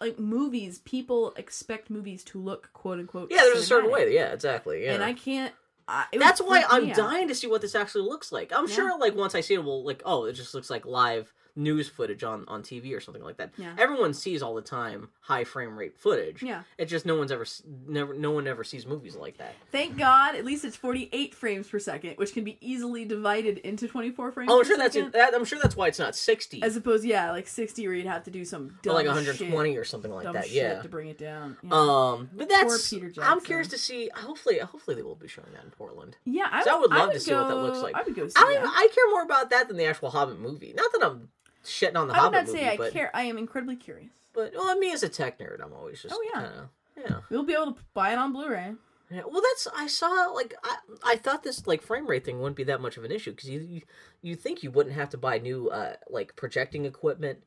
like 0.00 0.18
movies. 0.18 0.78
People 0.80 1.32
expect 1.36 1.90
movies 1.90 2.22
to 2.24 2.38
look 2.40 2.70
quote 2.72 2.98
unquote. 2.98 3.30
yeah, 3.30 3.38
there's 3.42 3.60
a 3.60 3.66
certain 3.66 3.90
way. 3.90 4.12
Yeah, 4.14 4.32
exactly. 4.32 4.84
Yeah. 4.84 4.94
and 4.94 5.02
I 5.04 5.14
can't. 5.14 5.52
I, 5.88 6.04
That's 6.18 6.40
why 6.40 6.64
I'm 6.68 6.88
dying 6.90 7.28
to 7.28 7.34
see 7.34 7.46
what 7.46 7.62
this 7.62 7.74
actually 7.74 8.04
looks 8.04 8.30
like. 8.30 8.52
I'm 8.54 8.68
Yeah. 8.68 8.74
sure, 8.74 8.98
like 8.98 9.14
once 9.14 9.34
I 9.34 9.40
see 9.40 9.54
it, 9.54 9.64
well, 9.64 9.82
like 9.82 10.02
oh, 10.04 10.26
it 10.26 10.34
just 10.34 10.54
looks 10.54 10.68
like 10.68 10.84
live 10.84 11.32
news 11.58 11.88
footage 11.88 12.22
on 12.22 12.44
on 12.46 12.62
TV 12.62 12.96
or 12.96 13.00
something 13.00 13.22
like 13.22 13.36
that. 13.38 13.50
Yeah. 13.58 13.74
Everyone 13.76 14.14
sees 14.14 14.42
all 14.42 14.54
the 14.54 14.62
time 14.62 15.08
high 15.20 15.42
frame 15.44 15.76
rate 15.76 15.98
footage. 15.98 16.42
Yeah. 16.42 16.62
It's 16.78 16.90
just 16.90 17.04
no 17.04 17.16
one's 17.16 17.32
ever 17.32 17.44
never 17.86 18.14
no 18.14 18.30
one 18.30 18.46
ever 18.46 18.62
sees 18.62 18.86
movies 18.86 19.16
like 19.16 19.38
that. 19.38 19.54
Thank 19.72 19.98
God, 19.98 20.36
at 20.36 20.44
least 20.44 20.64
it's 20.64 20.76
48 20.76 21.34
frames 21.34 21.66
per 21.68 21.78
second, 21.80 22.14
which 22.16 22.32
can 22.32 22.44
be 22.44 22.56
easily 22.60 23.04
divided 23.04 23.58
into 23.58 23.88
24 23.88 24.30
frames. 24.30 24.50
Oh, 24.50 24.58
I'm 24.58 24.60
per 24.62 24.68
sure 24.68 24.78
that's 24.78 24.94
that, 25.12 25.34
I'm 25.34 25.44
sure 25.44 25.58
that's 25.60 25.74
why 25.76 25.88
it's 25.88 25.98
not 25.98 26.14
60 26.14 26.62
as 26.62 26.76
opposed, 26.76 27.04
yeah, 27.04 27.32
like 27.32 27.48
60, 27.48 27.86
where 27.88 27.96
you'd 27.96 28.06
have 28.06 28.22
to 28.24 28.30
do 28.30 28.44
some 28.44 28.78
dumb 28.82 28.92
or 28.92 28.94
like 28.94 29.06
shit- 29.06 29.14
120 29.14 29.76
or 29.76 29.84
something 29.84 30.12
like 30.12 30.32
that. 30.32 30.44
shit 30.46 30.54
Yeah. 30.54 30.80
to 30.82 30.88
bring 30.88 31.08
it 31.08 31.18
down. 31.18 31.56
Yeah, 31.64 31.70
Um, 31.72 32.30
but 32.34 32.48
that's 32.48 32.88
Peter 32.88 33.12
I'm 33.20 33.40
curious 33.40 33.68
to 33.68 33.78
see. 33.78 34.10
Hopefully, 34.14 34.58
hopefully 34.60 34.94
they 34.94 35.02
will 35.02 35.16
be 35.16 35.26
showing 35.28 35.48
that 35.54 35.64
in 35.64 35.70
Portland. 35.70 36.16
yeah 36.24 36.46
I, 36.50 36.78
would 36.78 36.90
love 36.92 37.10
I 37.10 37.12
to 37.14 37.20
see 37.20 37.34
what 37.34 37.48
that 37.48 37.56
looks 37.56 37.78
like. 37.80 37.94
I 37.96 38.02
would 38.02 38.14
go 38.14 38.28
see 38.28 38.34
I 38.36 38.54
that. 38.60 38.64
I 38.66 38.88
care 38.94 39.10
more 39.10 39.22
about 39.22 39.50
that 39.50 39.66
than 39.68 39.76
the 39.76 39.84
actual 39.86 40.10
Hobbit 40.10 40.38
movie. 40.38 40.72
Not 40.76 40.92
that 40.92 41.02
I'm 41.04 41.30
shitting 41.64 41.96
on 41.96 42.08
the 42.08 42.14
I 42.14 42.18
would 42.18 42.34
Hobbit 42.34 42.46
not 42.46 42.48
say 42.48 42.52
movie, 42.64 42.68
I 42.70 42.76
but 42.76 42.92
care. 42.92 43.10
I 43.14 43.22
am 43.22 43.38
incredibly 43.38 43.76
curious. 43.76 44.10
but 44.32 44.52
well, 44.54 44.76
me 44.78 44.92
as 44.92 45.02
a 45.02 45.08
tech 45.08 45.38
nerd, 45.38 45.62
I'm 45.62 45.72
always 45.72 46.00
just 46.02 46.14
Oh, 46.16 46.22
yeah. 46.34 46.40
kinda, 46.42 46.70
yeah. 46.96 47.20
We'll 47.30 47.42
be 47.44 47.54
able 47.54 47.72
to 47.72 47.82
buy 47.94 48.12
it 48.12 48.18
on 48.18 48.32
Blu-ray. 48.32 48.74
Yeah, 49.10 49.22
well, 49.26 49.40
that's 49.40 49.66
I 49.74 49.86
saw 49.86 50.06
like 50.34 50.54
I 50.62 50.76
I 51.02 51.16
thought 51.16 51.42
this 51.42 51.66
like 51.66 51.80
frame 51.80 52.06
rate 52.06 52.24
thing 52.26 52.40
wouldn't 52.40 52.56
be 52.56 52.64
that 52.64 52.82
much 52.82 52.98
of 52.98 53.04
an 53.04 53.10
issue 53.10 53.30
because 53.30 53.48
you, 53.48 53.60
you 53.60 53.82
you 54.20 54.36
think 54.36 54.62
you 54.62 54.70
wouldn't 54.70 54.94
have 54.96 55.08
to 55.10 55.16
buy 55.16 55.38
new 55.38 55.70
uh 55.70 55.94
like 56.10 56.36
projecting 56.36 56.84
equipment 56.84 57.38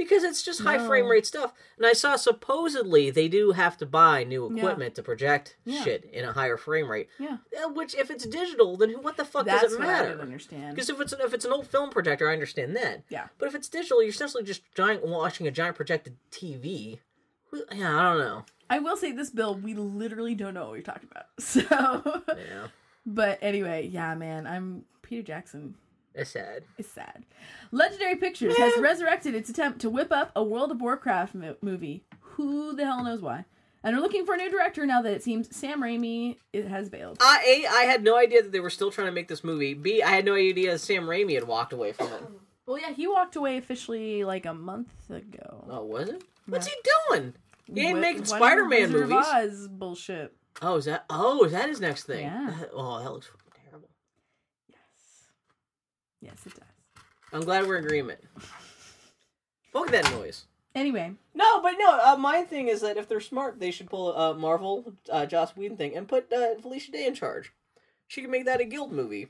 because 0.00 0.24
it's 0.24 0.42
just 0.42 0.62
high 0.62 0.78
No. 0.78 0.86
frame 0.88 1.08
rate 1.08 1.26
stuff. 1.26 1.52
And 1.76 1.84
I 1.84 1.92
saw 1.92 2.16
supposedly 2.16 3.10
they 3.10 3.28
do 3.28 3.52
have 3.52 3.76
to 3.78 3.86
buy 3.86 4.24
new 4.24 4.50
Yeah. 4.50 4.56
equipment 4.62 4.94
to 4.94 5.02
project 5.02 5.56
Yeah. 5.66 5.82
shit 5.84 6.04
in 6.04 6.24
a 6.24 6.32
higher 6.32 6.56
frame 6.56 6.90
rate. 6.90 7.08
Yeah, 7.18 7.36
Uh, 7.62 7.68
Which 7.68 7.94
if 7.94 8.10
it's 8.10 8.24
digital, 8.24 8.78
then 8.78 8.90
what 9.02 9.16
the 9.18 9.24
fuck 9.26 9.44
that's 9.44 9.62
does 9.62 9.72
it 9.74 9.78
what 9.78 9.88
I 9.88 9.92
matter? 9.92 10.08
don't 10.12 10.20
understand. 10.22 10.74
Because 10.74 10.88
if 10.88 10.98
it's 11.00 11.12
an, 11.12 11.20
if 11.22 11.34
it's 11.34 11.44
an 11.44 11.52
old 11.52 11.66
film 11.66 11.90
projector, 11.90 12.30
I 12.30 12.32
understand 12.32 12.74
that. 12.76 13.02
Yeah. 13.10 13.28
But 13.38 13.48
if 13.48 13.54
it's 13.54 13.68
digital, 13.68 14.02
you're 14.02 14.08
essentially 14.10 14.42
just 14.42 14.62
giant 14.74 15.04
watching 15.06 15.46
a 15.46 15.50
giant 15.50 15.76
projected 15.76 16.16
TV. 16.30 16.98
Yeah, 17.72 17.98
I 17.98 18.02
don't 18.14 18.18
know. 18.18 18.44
I 18.70 18.78
will 18.78 18.96
say 18.96 19.12
this, 19.12 19.28
Bill. 19.30 19.54
We 19.54 19.74
literally 19.74 20.34
don't 20.34 20.54
know 20.54 20.68
what 20.68 20.74
you're 20.74 20.82
talking 20.82 21.08
about. 21.10 21.26
So, 21.40 21.60
Yeah, 22.28 22.68
but 23.04 23.38
anyway, 23.42 23.86
yeah, 23.92 24.14
man. 24.14 24.46
I'm 24.46 24.84
Peter 25.02 25.22
Jackson. 25.22 25.74
It's 26.14 26.30
sad. 26.30 26.64
It's 26.78 26.90
sad. 26.90 27.24
Legendary 27.72 28.16
Pictures 28.16 28.56
has 28.56 28.76
resurrected 28.78 29.34
its 29.34 29.48
attempt 29.50 29.80
to 29.80 29.90
whip 29.90 30.10
up 30.12 30.32
a 30.34 30.42
World 30.42 30.70
of 30.70 30.80
Warcraft 30.80 31.34
mo- 31.34 31.56
movie. 31.62 32.02
Who 32.20 32.74
the 32.74 32.84
hell 32.84 33.04
knows 33.04 33.20
why? 33.20 33.44
And 33.82 33.94
they're 33.94 34.02
looking 34.02 34.26
for 34.26 34.34
a 34.34 34.36
new 34.36 34.50
director 34.50 34.84
now 34.84 35.00
that 35.02 35.12
it 35.12 35.22
seems 35.22 35.54
Sam 35.56 35.80
Raimi 35.82 36.36
it 36.52 36.66
has 36.68 36.88
bailed. 36.90 37.18
I 37.20 37.64
A, 37.64 37.66
I 37.68 37.82
had 37.84 38.02
no 38.04 38.16
idea 38.18 38.42
that 38.42 38.52
they 38.52 38.60
were 38.60 38.68
still 38.70 38.90
trying 38.90 39.06
to 39.06 39.12
make 39.12 39.28
this 39.28 39.42
movie. 39.42 39.72
B, 39.74 40.02
I 40.02 40.10
had 40.10 40.24
no 40.26 40.34
idea 40.34 40.76
Sam 40.78 41.04
Raimi 41.04 41.34
had 41.34 41.44
walked 41.44 41.72
away 41.72 41.92
from 41.92 42.08
it. 42.08 42.22
Well, 42.66 42.78
yeah, 42.78 42.92
he 42.92 43.06
walked 43.08 43.36
away 43.36 43.56
officially 43.56 44.22
like 44.22 44.44
a 44.46 44.52
month 44.54 44.92
ago. 45.10 45.64
Oh, 45.70 45.84
was 45.84 46.08
it? 46.10 46.22
What's 46.46 46.66
he 46.66 46.74
doing? 47.08 47.32
He 47.72 47.80
ain't 47.80 47.96
Wi- 47.96 48.00
making 48.00 48.24
Spider-Man 48.26 48.92
movies. 48.92 49.16
Oz 49.26 49.68
bullshit. 49.68 50.34
Oh, 50.62 50.76
is 50.76 50.84
that? 50.84 51.04
Oh, 51.08 51.44
is 51.44 51.52
that 51.52 51.68
his 51.68 51.80
next 51.80 52.04
thing? 52.04 52.26
Yeah. 52.26 52.54
Oh, 52.74 53.02
that 53.02 53.10
looks 53.10 53.26
fucking 53.26 53.38
terrible. 53.38 53.38
Yes. 53.38 53.39
Yes, 56.20 56.46
it 56.46 56.54
does. 56.54 56.64
I'm 57.32 57.40
glad 57.42 57.66
we're 57.66 57.78
in 57.78 57.84
agreement. 57.84 58.20
Fuck 59.72 59.90
that 59.90 60.10
noise. 60.10 60.44
Anyway, 60.74 61.12
No, 61.34 61.60
but 61.62 61.74
no. 61.78 61.98
Uh, 62.00 62.16
my 62.16 62.42
thing 62.42 62.68
is 62.68 62.80
that 62.82 62.96
if 62.96 63.08
they're 63.08 63.20
smart, 63.20 63.58
they 63.58 63.70
should 63.72 63.90
pull 63.90 64.12
a 64.12 64.30
uh, 64.30 64.34
Marvel, 64.34 64.92
uh, 65.10 65.26
Joss 65.26 65.56
Whedon 65.56 65.76
thing 65.76 65.96
and 65.96 66.06
put 66.06 66.32
uh, 66.32 66.54
Felicia 66.60 66.92
Day 66.92 67.06
in 67.06 67.14
charge. 67.14 67.52
she 68.06 68.20
could 68.20 68.30
make 68.30 68.44
that 68.44 68.60
a 68.60 68.64
guild 68.64 68.92
movie. 68.92 69.28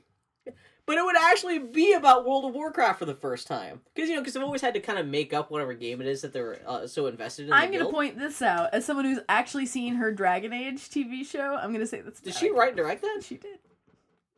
But 0.87 0.97
it 0.97 1.05
would 1.05 1.15
actually 1.15 1.59
be 1.59 1.93
about 1.93 2.25
World 2.25 2.45
of 2.45 2.53
Warcraft 2.53 2.99
for 2.99 3.05
the 3.05 3.13
first 3.13 3.47
time, 3.47 3.81
because 3.93 4.09
you 4.09 4.15
know, 4.15 4.21
because 4.21 4.33
they've 4.33 4.43
always 4.43 4.61
had 4.61 4.73
to 4.73 4.79
kind 4.79 4.97
of 4.97 5.05
make 5.07 5.31
up 5.31 5.51
whatever 5.51 5.73
game 5.73 6.01
it 6.01 6.07
is 6.07 6.21
that 6.21 6.33
they're 6.33 6.59
uh, 6.67 6.87
so 6.87 7.05
invested 7.05 7.45
in. 7.47 7.53
I'm 7.53 7.71
gonna 7.71 7.85
point 7.89 8.17
this 8.17 8.41
out 8.41 8.73
as 8.73 8.83
someone 8.83 9.05
who's 9.05 9.19
actually 9.29 9.67
seen 9.67 9.95
her 9.95 10.11
Dragon 10.11 10.51
Age 10.51 10.89
TV 10.89 11.23
show. 11.25 11.55
I'm 11.55 11.71
gonna 11.71 11.85
say 11.85 12.01
that's. 12.01 12.19
Did 12.19 12.33
bad. 12.33 12.39
she 12.39 12.49
write 12.49 12.69
and 12.69 12.77
direct 12.77 13.03
that? 13.03 13.21
She 13.23 13.37
did. 13.37 13.59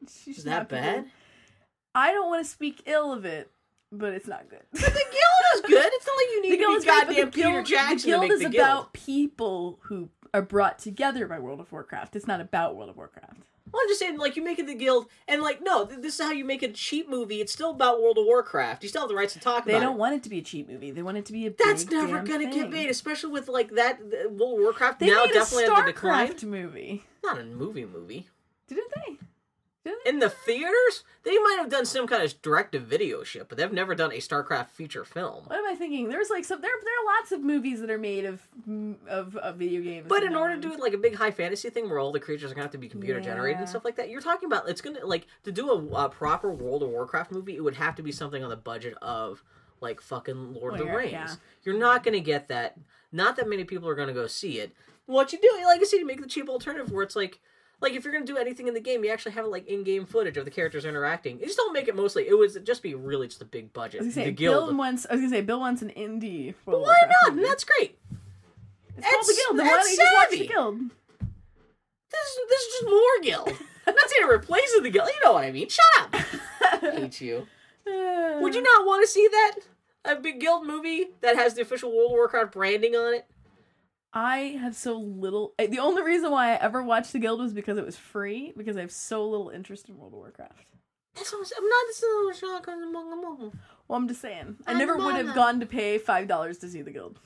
She 0.10 0.32
Is 0.32 0.44
that 0.44 0.70
snapped 0.70 0.72
people. 0.72 1.06
I 1.96 2.12
don't 2.12 2.30
want 2.30 2.44
to 2.46 2.50
speak 2.50 2.82
ill 2.86 3.12
of 3.14 3.26
it, 3.26 3.52
but 3.92 4.14
it's 4.14 4.28
not 4.28 4.50
good. 4.50 4.62
The 4.72 4.80
guild 4.80 5.44
is 5.56 5.62
good. 5.62 5.86
It's 5.94 6.08
not 6.08 6.16
like 6.18 6.28
you 6.32 6.42
need 6.44 6.52
the 6.52 6.58
to 6.58 6.62
guild 6.62 6.74
be 6.74 6.78
is 6.78 6.84
great, 6.86 7.08
goddamn 7.08 7.26
the 7.26 7.32
Peter 7.32 7.52
guild, 7.52 7.66
Jackson 7.66 7.98
the 7.98 8.06
guild 8.06 8.22
to 8.24 8.28
make 8.28 8.32
is 8.32 8.40
the 8.40 8.50
guild. 8.50 8.68
about 8.68 8.94
people 8.94 9.80
who 9.84 10.10
are 10.34 10.42
brought 10.42 10.80
together 10.80 11.28
by 11.28 11.38
World 11.40 11.60
of 11.60 11.72
Warcraft. 11.72 12.16
It's 12.16 12.26
not 12.28 12.42
about 12.42 12.76
World 12.76 12.90
of 12.90 12.98
Warcraft. 12.98 13.38
Well, 13.72 13.82
I'm 13.82 13.88
just 13.88 14.00
saying, 14.00 14.18
like, 14.20 14.36
you 14.36 14.44
make 14.44 14.60
it 14.60 14.68
the 14.68 14.76
guild, 14.76 15.08
and 15.28 15.42
like, 15.42 15.60
no, 15.64 15.86
this 15.86 16.20
is 16.20 16.22
how 16.24 16.32
you 16.32 16.46
make 16.46 16.62
a 16.62 16.72
cheap 16.72 17.10
movie. 17.10 17.42
It's 17.42 17.52
still 17.52 17.72
about 17.72 18.02
World 18.04 18.20
of 18.20 18.26
Warcraft. 18.26 18.84
You 18.84 18.90
still 18.90 19.02
have 19.02 19.10
the 19.10 19.16
rights 19.16 19.34
to 19.34 19.40
talk 19.40 19.64
about 19.64 19.70
it. 19.70 19.74
They 19.74 19.80
don't 19.80 19.98
want 19.98 20.14
it 20.14 20.22
to 20.24 20.30
be 20.30 20.38
a 20.40 20.42
cheap 20.44 20.70
movie. 20.70 20.92
They 20.92 21.02
want 21.02 21.18
it 21.18 21.26
to 21.26 21.34
be 21.34 21.48
a. 21.48 21.52
That's 21.52 21.90
never 21.90 22.22
gonna 22.22 22.52
get 22.52 22.70
made, 22.70 22.90
especially 22.92 23.32
with 23.32 23.48
like 23.48 23.72
that 23.72 24.00
World 24.32 24.60
of 24.60 24.64
Warcraft 24.64 25.00
They 25.00 25.08
now 25.08 25.26
definitely 25.26 25.66
a 25.66 25.72
on 25.72 25.86
the 25.86 25.92
decline. 25.92 26.36
Movie, 26.44 27.04
Not 27.24 27.40
a 27.40 27.44
movie 27.46 27.86
movie. 27.86 28.28
didn't 28.68 28.92
they? 28.96 29.18
In 30.06 30.20
the 30.20 30.30
theaters, 30.30 31.04
they 31.24 31.38
might 31.40 31.58
have 31.60 31.70
done 31.70 31.86
some 31.86 32.08
kind 32.08 32.24
of 32.24 32.42
direct-to-video 32.42 33.24
shit, 33.24 33.50
but 33.50 33.58
they've 33.58 33.72
never 33.72 33.96
done 33.96 34.12
a 34.12 34.18
StarCraft 34.18 34.70
feature 34.70 35.04
film. 35.04 35.44
What 35.48 35.58
am 35.60 35.66
I 35.68 35.76
thinking? 35.76 36.10
There's 36.10 36.30
like 36.30 36.46
some 36.46 36.62
there. 36.62 36.72
There 36.84 36.94
are 36.94 37.18
lots 37.20 37.32
of 37.34 37.42
movies 37.42 37.82
that 37.82 37.90
are 37.90 37.98
made 37.98 38.26
of 38.26 38.42
of, 39.10 39.36
of 39.36 39.56
video 39.58 39.82
games. 39.82 40.06
But 40.08 40.24
in 40.24 40.36
order 40.36 40.56
to 40.56 40.62
do 40.62 40.78
like 40.78 40.94
a 40.94 40.98
big 40.98 41.16
high 41.16 41.32
fantasy 41.32 41.70
thing 41.70 41.90
where 41.90 42.00
all 42.00 42.12
the 42.14 42.20
creatures 42.20 42.52
are 42.52 42.56
gonna 42.56 42.64
have 42.66 42.72
to 42.72 42.78
be 42.78 42.88
computer 42.88 43.20
generated 43.20 43.60
and 43.60 43.68
stuff 43.70 43.84
like 43.84 43.96
that, 43.98 44.10
you're 44.10 44.22
talking 44.22 44.48
about 44.48 44.70
it's 44.70 44.82
gonna 44.82 45.06
like 45.06 45.28
to 45.44 45.52
do 45.52 45.70
a, 45.70 46.06
a 46.06 46.10
proper 46.10 46.52
World 46.52 46.84
of 46.84 46.90
Warcraft 46.90 47.32
movie. 47.32 47.56
It 47.56 47.62
would 47.64 47.76
have 47.76 47.96
to 47.96 48.04
be 48.04 48.12
something 48.12 48.44
on 48.44 48.50
the 48.50 48.56
budget 48.58 48.96
of 49.02 49.44
like 49.82 50.00
fucking 50.00 50.54
Lord 50.54 50.74
of 50.74 50.80
the 50.80 50.94
Rings. 50.94 51.12
yeah. 51.12 51.36
You're 51.64 51.78
not 51.78 52.04
gonna 52.04 52.22
get 52.22 52.48
that. 52.48 52.78
Not 53.12 53.36
that 53.36 53.50
many 53.50 53.64
people 53.66 53.90
are 53.90 53.96
gonna 53.96 54.14
go 54.14 54.28
see 54.28 54.60
it. 54.60 54.74
What 55.08 55.34
you 55.34 55.40
do, 55.42 55.50
like 55.66 55.82
I 55.82 55.84
said, 55.84 55.98
you 55.98 56.06
make 56.06 56.22
the 56.22 56.28
cheap 56.28 56.48
alternative 56.48 56.92
where 56.92 57.04
it's 57.04 57.16
like. 57.16 57.40
Like 57.84 57.94
if 57.94 58.06
you're 58.06 58.14
gonna 58.14 58.26
do 58.26 58.38
anything 58.38 58.70
in 58.70 58.74
the 58.74 58.80
game, 58.80 59.04
you 59.04 59.12
actually 59.12 59.34
have 59.34 59.46
like 59.46 59.68
in-game 59.68 60.06
footage 60.06 60.38
of 60.38 60.46
the 60.46 60.52
characters 60.52 60.86
interacting. 60.86 61.38
You 61.38 61.46
just 61.46 61.58
don't 61.58 61.74
make 61.74 61.90
it 61.90 61.96
mostly. 61.98 62.26
It 62.30 62.38
would 62.38 62.66
just 62.66 62.82
be 62.82 62.96
really 62.96 63.28
just 63.28 63.42
a 63.42 63.46
big 63.46 63.74
budget. 63.74 64.00
I 64.02 64.06
was 64.06 64.16
gonna 64.16 64.26
say 64.26 64.30
the 64.32 64.36
guild. 64.36 64.70
Bill 64.70 64.78
wants. 64.78 65.06
I 65.10 65.14
was 65.14 65.22
gonna 65.22 65.30
say 65.36 65.42
Bill 65.42 65.60
wants 65.60 65.82
an 65.82 65.90
indie. 65.90 66.54
World 66.66 66.84
of 66.84 66.88
Why 66.88 66.96
not? 67.26 67.36
movie. 67.36 67.46
That's 67.46 67.66
great. 67.66 68.00
It's 68.98 69.10
called 69.10 69.26
the 69.26 69.34
Guild. 69.34 69.60
Then 69.60 69.68
why 69.68 69.74
that's 69.74 69.86
don't 69.86 69.92
you 69.92 69.98
just 69.98 70.14
watch 70.14 70.30
savvy. 70.30 70.40
the 70.40 70.48
Guild? 70.48 70.80
This 72.10 72.30
is, 72.30 72.40
this 72.50 72.62
is 72.62 72.74
just 72.74 72.86
more 72.86 73.22
guild. 73.22 73.50
I'm 73.88 73.96
not 73.96 74.10
saying 74.10 74.24
it 74.24 74.32
replaces 74.32 74.82
the 74.82 74.90
guild. 74.90 75.10
You 75.10 75.26
know 75.26 75.34
what 75.34 75.44
I 75.44 75.52
mean. 75.52 75.68
Shut 75.68 75.84
up. 76.02 76.16
hate 76.82 77.20
you. 77.20 77.48
Would 77.86 78.56
you 78.56 78.62
not 78.62 78.86
want 78.86 79.04
to 79.04 79.08
see 79.12 79.28
that? 79.30 79.56
A 80.06 80.16
big 80.16 80.40
guild 80.40 80.66
movie 80.66 81.08
that 81.22 81.36
has 81.36 81.56
the 81.56 81.64
official 81.64 81.92
World 81.92 82.12
of 82.12 82.18
Warcraft 82.18 82.54
branding 82.54 82.96
on 82.96 83.16
it? 83.16 83.26
I 84.14 84.58
have 84.62 84.76
so 84.76 84.98
little. 84.98 85.54
eh, 85.58 85.68
The 85.68 85.80
only 85.80 86.04
reason 86.04 86.30
why 86.32 86.52
I 86.52 86.56
ever 86.56 86.84
watched 86.84 87.14
the 87.14 87.20
Guild 87.20 87.40
was 87.40 87.54
because 87.54 87.78
it 87.78 87.86
was 87.86 87.98
free. 87.98 88.54
Because 88.56 88.78
I 88.78 88.82
have 88.82 88.92
so 88.92 89.28
little 89.28 89.50
interest 89.50 89.90
in 89.90 89.98
World 89.98 90.14
of 90.14 90.20
Warcraft. 90.20 90.68
That's 91.16 91.32
what 91.32 91.52
I'm 91.58 91.68
not 91.70 91.86
this 91.88 92.04
is 92.04 92.38
a 92.38 92.40
shotgun 92.40 92.84
among 92.84 93.10
them. 93.40 93.60
Well, 93.88 93.98
I'm 93.98 94.08
just 94.08 94.22
saying. 94.22 94.58
I 94.66 94.74
never 94.74 94.98
would 94.98 95.16
have 95.16 95.36
gone 95.36 95.60
to 95.60 95.66
pay 95.66 95.98
five 95.98 96.28
dollars 96.28 96.58
to 96.60 96.68
see 96.70 96.82
the 96.82 96.92
Guild. 96.92 97.20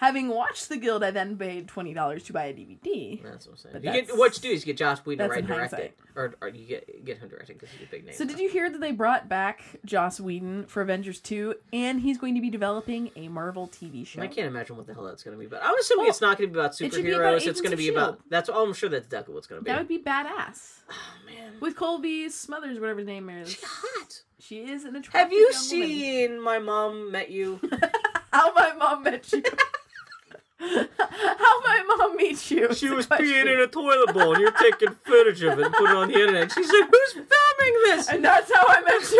Having 0.00 0.28
watched 0.28 0.70
the 0.70 0.78
Guild, 0.78 1.04
I 1.04 1.10
then 1.10 1.36
paid 1.36 1.68
twenty 1.68 1.92
dollars 1.92 2.22
to 2.24 2.32
buy 2.32 2.44
a 2.44 2.54
DVD. 2.54 3.22
That's 3.22 3.44
what 3.46 3.52
I'm 3.52 3.58
saying. 3.58 3.72
But 3.74 3.84
You 3.84 3.92
get 3.92 4.16
what 4.16 4.34
you 4.34 4.40
do 4.40 4.48
is 4.48 4.62
you 4.62 4.72
get 4.72 4.78
Joss 4.78 5.04
Whedon 5.04 5.28
to 5.28 5.34
write 5.34 5.46
direct 5.46 5.74
it, 5.74 5.94
or, 6.16 6.34
or 6.40 6.48
you 6.48 6.66
get 6.66 7.04
get 7.04 7.18
him 7.18 7.28
directing 7.28 7.56
because 7.56 7.68
he's 7.68 7.86
a 7.86 7.90
big 7.90 8.06
name. 8.06 8.14
So, 8.14 8.24
did 8.24 8.38
you 8.40 8.48
hear 8.48 8.70
that 8.70 8.80
they 8.80 8.92
brought 8.92 9.28
back 9.28 9.62
Joss 9.84 10.18
Whedon 10.18 10.64
for 10.68 10.80
Avengers 10.80 11.20
two, 11.20 11.54
and 11.70 12.00
he's 12.00 12.16
going 12.16 12.34
to 12.34 12.40
be 12.40 12.48
developing 12.48 13.10
a 13.14 13.28
Marvel 13.28 13.68
TV 13.68 14.06
show? 14.06 14.22
I 14.22 14.28
can't 14.28 14.46
imagine 14.46 14.78
what 14.78 14.86
the 14.86 14.94
hell 14.94 15.04
that's 15.04 15.22
going 15.22 15.36
to 15.36 15.38
be 15.38 15.44
about. 15.44 15.60
I'm 15.62 15.78
assuming 15.78 16.04
Well, 16.04 16.10
it's 16.10 16.22
not 16.22 16.38
going 16.38 16.48
to 16.48 16.54
be 16.54 16.58
about 16.58 16.80
it 16.80 16.90
be 16.92 17.12
about 17.12 17.34
superheroes. 17.34 17.46
it's 17.46 17.60
going 17.60 17.70
to 17.72 17.76
be 17.76 17.88
S.H.I.E.L.D.. 17.88 18.12
about. 18.12 18.20
That's. 18.30 18.48
all 18.48 18.64
I'm 18.64 18.72
sure 18.72 18.88
that's 18.88 19.04
exactly 19.04 19.34
what's 19.34 19.46
going 19.46 19.60
to 19.60 19.64
be. 19.66 19.70
That 19.70 19.78
would 19.80 19.88
be 19.88 19.98
badass. 19.98 20.78
oh 20.90 20.94
man, 21.26 21.52
With 21.60 21.76
Colby 21.76 22.30
Smothers, 22.30 22.80
whatever 22.80 23.00
his 23.00 23.06
name 23.06 23.28
is. 23.28 23.50
she's 23.50 23.64
hot. 23.64 24.22
She 24.38 24.60
is 24.60 24.84
an 24.84 24.96
attractive 24.96 25.20
Have 25.20 25.32
you 25.32 25.40
young 25.40 25.48
woman. 25.50 25.88
seen 25.98 26.40
My 26.40 26.58
Mom 26.58 27.12
Met 27.12 27.30
You? 27.30 27.60
How 28.32 28.54
my 28.54 28.72
mom 28.78 29.02
met 29.02 29.32
you? 29.32 29.42
How 30.98 31.60
my 31.62 31.96
mom 31.96 32.16
meet 32.16 32.50
you? 32.50 32.74
She 32.74 32.90
was 32.90 33.06
question. 33.06 33.26
peeing 33.26 33.54
in 33.54 33.60
a 33.60 33.66
toilet 33.66 34.12
bowl, 34.12 34.34
and 34.34 34.42
you're 34.42 34.52
taking 34.52 34.90
footage 35.06 35.42
of 35.42 35.58
it 35.58 35.66
and 35.66 35.74
putting 35.74 35.96
it 35.96 35.98
on 35.98 36.08
the 36.08 36.14
internet. 36.14 36.52
She 36.52 36.62
said, 36.62 36.82
"Who's 36.90 37.12
filming 37.12 37.74
this? 37.84 38.08
and 38.10 38.22
that's 38.22 38.52
how 38.54 38.64
I 38.68 38.80
met 38.82 39.10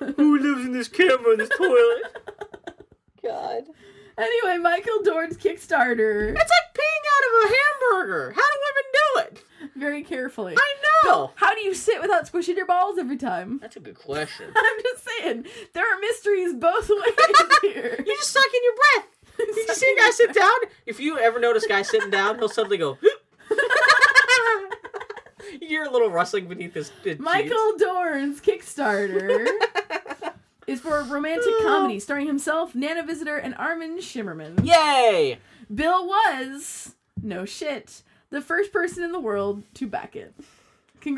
you. 0.00 0.14
Who 0.16 0.38
lives 0.38 0.66
in 0.66 0.72
this 0.72 0.86
camera 0.86 1.32
in 1.32 1.38
this 1.38 1.48
toilet?" 1.48 2.16
God, 3.24 3.64
anyway, 4.16 4.58
Michael 4.58 5.02
Dorn's 5.02 5.36
Kickstarter 5.36 6.30
it's 6.30 6.38
like 6.38 6.74
peeing 6.74 7.04
out 7.14 7.24
of 7.26 7.50
a 7.50 7.54
hamburger. 7.54 8.32
How 8.36 8.42
do 8.42 8.58
women 8.62 8.84
do 8.92 9.20
it? 9.20 9.44
very 9.76 10.02
carefully. 10.02 10.54
I 10.56 10.74
How 11.04 11.54
do 11.54 11.60
you 11.62 11.74
sit 11.74 12.00
without 12.00 12.26
squishing 12.26 12.56
your 12.56 12.66
balls 12.66 12.98
every 12.98 13.16
time? 13.16 13.58
That's 13.60 13.76
a 13.76 13.80
good 13.80 13.98
question. 13.98 14.46
I'm 14.56 14.82
just 14.82 15.08
saying, 15.08 15.46
there 15.72 15.84
are 15.84 15.98
mysteries 16.00 16.54
both 16.54 16.88
ways 16.90 17.48
here. 17.62 17.96
You 17.98 18.16
just 18.16 18.30
suck 18.32 18.44
in 18.44 18.60
your 18.64 18.74
breath. 18.74 19.06
You 19.38 19.74
see 19.74 19.92
a 19.96 19.96
guy 20.00 20.10
sit 20.10 20.34
down. 20.34 20.50
If 20.84 20.98
you 20.98 21.16
ever 21.16 21.38
notice 21.38 21.62
a 21.64 21.68
guy 21.68 21.82
sitting 21.82 22.10
down, 22.10 22.38
he'll 22.38 22.48
suddenly 22.48 22.76
go. 22.76 22.98
you 25.60 25.68
hear 25.68 25.84
a 25.84 25.90
little 25.90 26.10
rustling 26.10 26.48
beneath 26.48 26.74
his. 26.74 26.90
his 27.04 27.20
Michael 27.20 27.76
Dorn's 27.78 28.40
Kickstarter 28.40 29.46
is 30.66 30.80
for 30.80 30.98
a 30.98 31.04
romantic 31.04 31.54
comedy 31.62 32.00
starring 32.00 32.26
himself, 32.26 32.74
Nana 32.74 33.04
Visitor, 33.04 33.36
and 33.36 33.54
Armin 33.54 33.98
Shimerman. 33.98 34.66
Yay! 34.66 35.38
Bill 35.72 36.04
was, 36.06 36.96
no 37.22 37.44
shit, 37.44 38.02
the 38.30 38.40
first 38.40 38.72
person 38.72 39.04
in 39.04 39.12
the 39.12 39.20
world 39.20 39.62
to 39.74 39.86
back 39.86 40.16
it. 40.16 40.34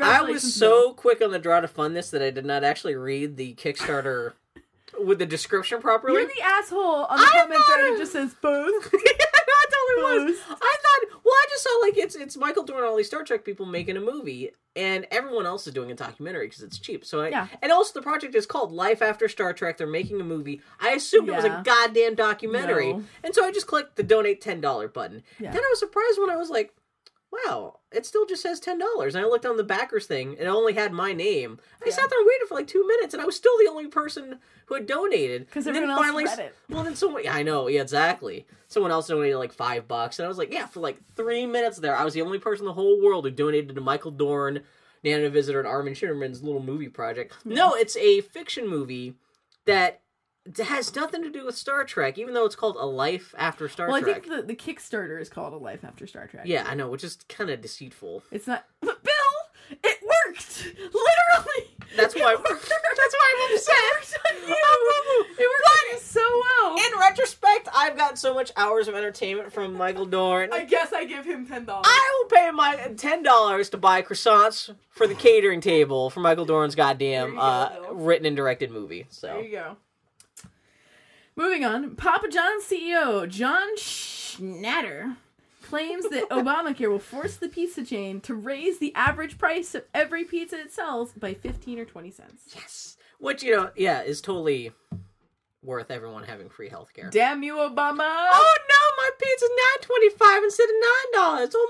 I 0.01 0.21
was 0.21 0.53
so 0.53 0.93
quick 0.93 1.21
on 1.21 1.31
the 1.31 1.39
draw 1.39 1.59
to 1.59 1.67
fund 1.67 1.95
this 1.95 2.09
that 2.11 2.21
I 2.21 2.29
did 2.29 2.45
not 2.45 2.63
actually 2.63 2.95
read 2.95 3.37
the 3.37 3.53
Kickstarter 3.55 4.33
with 5.03 5.19
the 5.19 5.25
description 5.25 5.81
properly. 5.81 6.21
You're 6.21 6.27
the 6.27 6.41
asshole 6.43 7.05
on 7.05 7.17
the 7.17 7.23
I 7.25 7.29
comment 7.41 7.59
thought 7.59 7.75
thread 7.79 7.93
it- 7.93 7.97
just 7.97 8.11
says 8.13 8.35
both. 8.41 8.89
yeah, 8.93 8.99
I 9.03 9.65
totally 9.97 10.25
was. 10.31 10.39
I 10.49 10.53
thought, 10.81 11.21
well, 11.23 11.33
I 11.33 11.45
just 11.49 11.63
saw 11.63 11.79
like 11.81 11.97
it's 11.97 12.15
it's 12.15 12.37
Michael 12.37 12.63
Dorn 12.63 12.79
and 12.79 12.87
all 12.87 12.97
these 12.97 13.07
Star 13.07 13.23
Trek 13.23 13.43
people 13.45 13.65
making 13.65 13.97
a 13.97 14.01
movie, 14.01 14.51
and 14.75 15.05
everyone 15.11 15.45
else 15.45 15.65
is 15.67 15.73
doing 15.73 15.91
a 15.91 15.95
documentary 15.95 16.47
because 16.47 16.61
it's 16.63 16.77
cheap. 16.79 17.05
So 17.05 17.21
I, 17.21 17.29
Yeah. 17.29 17.47
and 17.61 17.71
also 17.71 17.93
the 17.99 18.03
project 18.03 18.35
is 18.35 18.45
called 18.45 18.71
Life 18.71 19.01
After 19.01 19.27
Star 19.29 19.53
Trek. 19.53 19.77
They're 19.77 19.87
making 19.87 20.19
a 20.21 20.23
movie. 20.23 20.61
I 20.79 20.91
assumed 20.91 21.29
it 21.29 21.35
was 21.35 21.45
a 21.45 21.61
goddamn 21.63 22.15
documentary, 22.15 22.93
No. 22.93 23.03
and 23.23 23.33
so 23.35 23.43
I 23.45 23.51
just 23.51 23.67
clicked 23.67 23.95
the 23.95 24.03
donate 24.03 24.41
ten 24.41 24.61
dollar 24.61 24.87
button. 24.87 25.23
Yeah. 25.39 25.51
Then 25.51 25.61
I 25.61 25.67
was 25.71 25.79
surprised 25.79 26.19
when 26.19 26.29
I 26.29 26.35
was 26.37 26.49
like. 26.49 26.73
Wow, 27.31 27.79
it 27.91 28.05
still 28.05 28.25
just 28.25 28.41
says 28.43 28.59
ten 28.59 28.77
dollars. 28.77 29.15
And 29.15 29.23
I 29.23 29.27
looked 29.27 29.45
on 29.45 29.55
the 29.57 29.63
backers 29.63 30.05
thing, 30.05 30.31
and 30.31 30.41
it 30.41 30.47
only 30.47 30.73
had 30.73 30.91
my 30.91 31.13
name. 31.13 31.59
I 31.81 31.85
Yeah. 31.87 31.93
sat 31.93 32.09
there 32.09 32.19
and 32.19 32.27
waited 32.27 32.47
for 32.47 32.55
like 32.55 32.67
two 32.67 32.85
minutes, 32.85 33.13
and 33.13 33.21
I 33.23 33.25
was 33.25 33.35
still 33.37 33.57
the 33.59 33.69
only 33.69 33.87
person 33.87 34.39
who 34.65 34.75
had 34.75 34.85
donated. 34.85 35.45
Because 35.45 35.65
And 35.65 35.75
then 35.75 35.83
everyone 35.83 35.97
else 35.97 36.05
finally, 36.07 36.25
read 36.25 36.39
it. 36.39 36.55
well, 36.69 36.83
then 36.83 36.95
someone, 36.95 37.23
yeah, 37.23 37.33
I 37.33 37.43
know, 37.43 37.67
yeah, 37.67 37.81
exactly. 37.81 38.45
Someone 38.67 38.91
else 38.91 39.07
donated 39.07 39.37
like 39.37 39.53
five 39.53 39.87
bucks, 39.87 40.19
and 40.19 40.25
I 40.25 40.29
was 40.29 40.37
like, 40.37 40.51
yeah, 40.53 40.65
for 40.65 40.81
like 40.81 40.97
three 41.15 41.45
minutes 41.45 41.77
there, 41.77 41.95
I 41.95 42.03
was 42.03 42.13
the 42.13 42.21
only 42.21 42.39
person 42.39 42.63
in 42.65 42.67
the 42.67 42.73
whole 42.73 43.01
world 43.01 43.23
who 43.25 43.31
donated 43.31 43.73
to 43.75 43.81
Michael 43.81 44.11
Dorn, 44.11 44.61
Nana 45.03 45.29
Visitor, 45.29 45.59
and 45.59 45.67
Armin 45.67 45.93
Shimerman's 45.93 46.43
little 46.43 46.61
movie 46.61 46.89
project. 46.89 47.33
No, 47.45 47.73
it's 47.75 47.95
a 47.95 48.21
fiction 48.21 48.67
movie 48.67 49.15
that 49.65 50.01
has 50.63 50.95
nothing 50.95 51.23
to 51.23 51.29
do 51.29 51.45
with 51.45 51.55
Star 51.55 51.83
Trek, 51.83 52.17
even 52.17 52.33
though 52.33 52.45
it's 52.45 52.55
called 52.55 52.75
A 52.79 52.85
Life 52.85 53.33
After 53.37 53.69
Star 53.69 53.87
Trek. 53.87 54.01
well, 54.01 54.09
I 54.11 54.13
think 54.19 54.27
the, 54.27 54.41
the 54.41 54.55
Kickstarter 54.55 55.19
is 55.21 55.29
called 55.29 55.53
A 55.53 55.57
Life 55.57 55.83
After 55.83 56.07
Star 56.07 56.27
Trek. 56.27 56.43
Yeah, 56.45 56.65
I 56.67 56.75
know, 56.75 56.89
which 56.89 57.03
is 57.03 57.17
kind 57.29 57.49
of 57.49 57.61
deceitful. 57.61 58.23
It's 58.31 58.47
not. 58.47 58.65
But 58.81 59.03
Bill, 59.03 59.13
it 59.83 59.99
worked! 60.01 60.65
Literally! 60.77 61.69
That's 61.95 62.15
why. 62.15 62.33
It 62.33 62.37
worked. 62.39 62.69
that's 62.97 63.15
why 63.15 63.47
I'm 63.49 63.53
upset. 63.55 63.75
It 63.75 63.93
worked 63.95 64.43
on 64.43 64.49
you! 64.49 64.55
It 65.41 65.47
worked 65.47 65.69
on 65.69 65.91
you 65.93 65.99
so 65.99 66.21
well! 66.21 66.75
In 66.77 66.99
retrospect, 66.99 67.67
I've 67.75 67.97
got 67.97 68.17
so 68.19 68.33
much 68.33 68.51
hours 68.57 68.87
of 68.87 68.95
entertainment 68.95 69.51
from 69.51 69.73
Michael 69.73 70.05
Dorn. 70.05 70.49
I 70.53 70.65
guess 70.65 70.93
I 70.93 71.05
give 71.05 71.25
him 71.25 71.47
$10. 71.47 71.65
I 71.83 72.19
will 72.21 72.29
pay 72.29 72.51
my 72.51 72.75
ten 72.97 73.23
dollars 73.23 73.69
to 73.69 73.77
buy 73.77 74.01
croissants 74.01 74.73
for 74.89 75.07
the 75.07 75.15
catering 75.27 75.61
table 75.61 76.09
for 76.09 76.19
Michael 76.19 76.45
Dorn's 76.45 76.75
goddamn 76.75 77.35
go, 77.35 77.41
uh, 77.41 77.75
written 77.93 78.25
and 78.25 78.35
directed 78.35 78.71
movie. 78.71 79.05
So 79.09 79.27
There 79.27 79.41
you 79.41 79.51
go. 79.51 79.77
Moving 81.35 81.63
on, 81.63 81.95
Papa 81.95 82.27
John's 82.27 82.63
CEO 82.65 83.27
John 83.27 83.75
Schnatter 83.77 85.15
claims 85.63 86.07
that 86.09 86.27
Obamacare 86.31 86.89
will 86.89 86.99
force 86.99 87.37
the 87.37 87.47
pizza 87.49 87.85
chain 87.85 88.19
to 88.21 88.35
raise 88.35 88.79
the 88.79 88.93
average 88.95 89.37
price 89.37 89.73
of 89.73 89.83
every 89.93 90.23
pizza 90.25 90.59
it 90.59 90.73
sells 90.73 91.13
by 91.13 91.33
15 91.33 91.79
or 91.79 91.85
20 91.85 92.11
cents. 92.11 92.53
yes, 92.55 92.97
which 93.19 93.43
you 93.43 93.55
know, 93.55 93.71
yeah, 93.75 94.01
is 94.01 94.21
totally 94.21 94.71
worth 95.63 95.91
everyone 95.91 96.23
having 96.23 96.49
free 96.49 96.69
healthcare. 96.69 97.11
Damn 97.11 97.43
you, 97.43 97.55
Obama! 97.55 97.99
Oh 97.99 98.57
no, 98.69 99.03
my 99.03 99.09
pizza 99.19 99.45
nine 99.49 99.81
twenty 99.81 100.09
five 100.09 100.43
instead 100.43 100.65
of 100.65 100.75
nine 100.81 101.21
dollars. 101.21 101.49
Oh 101.55 101.69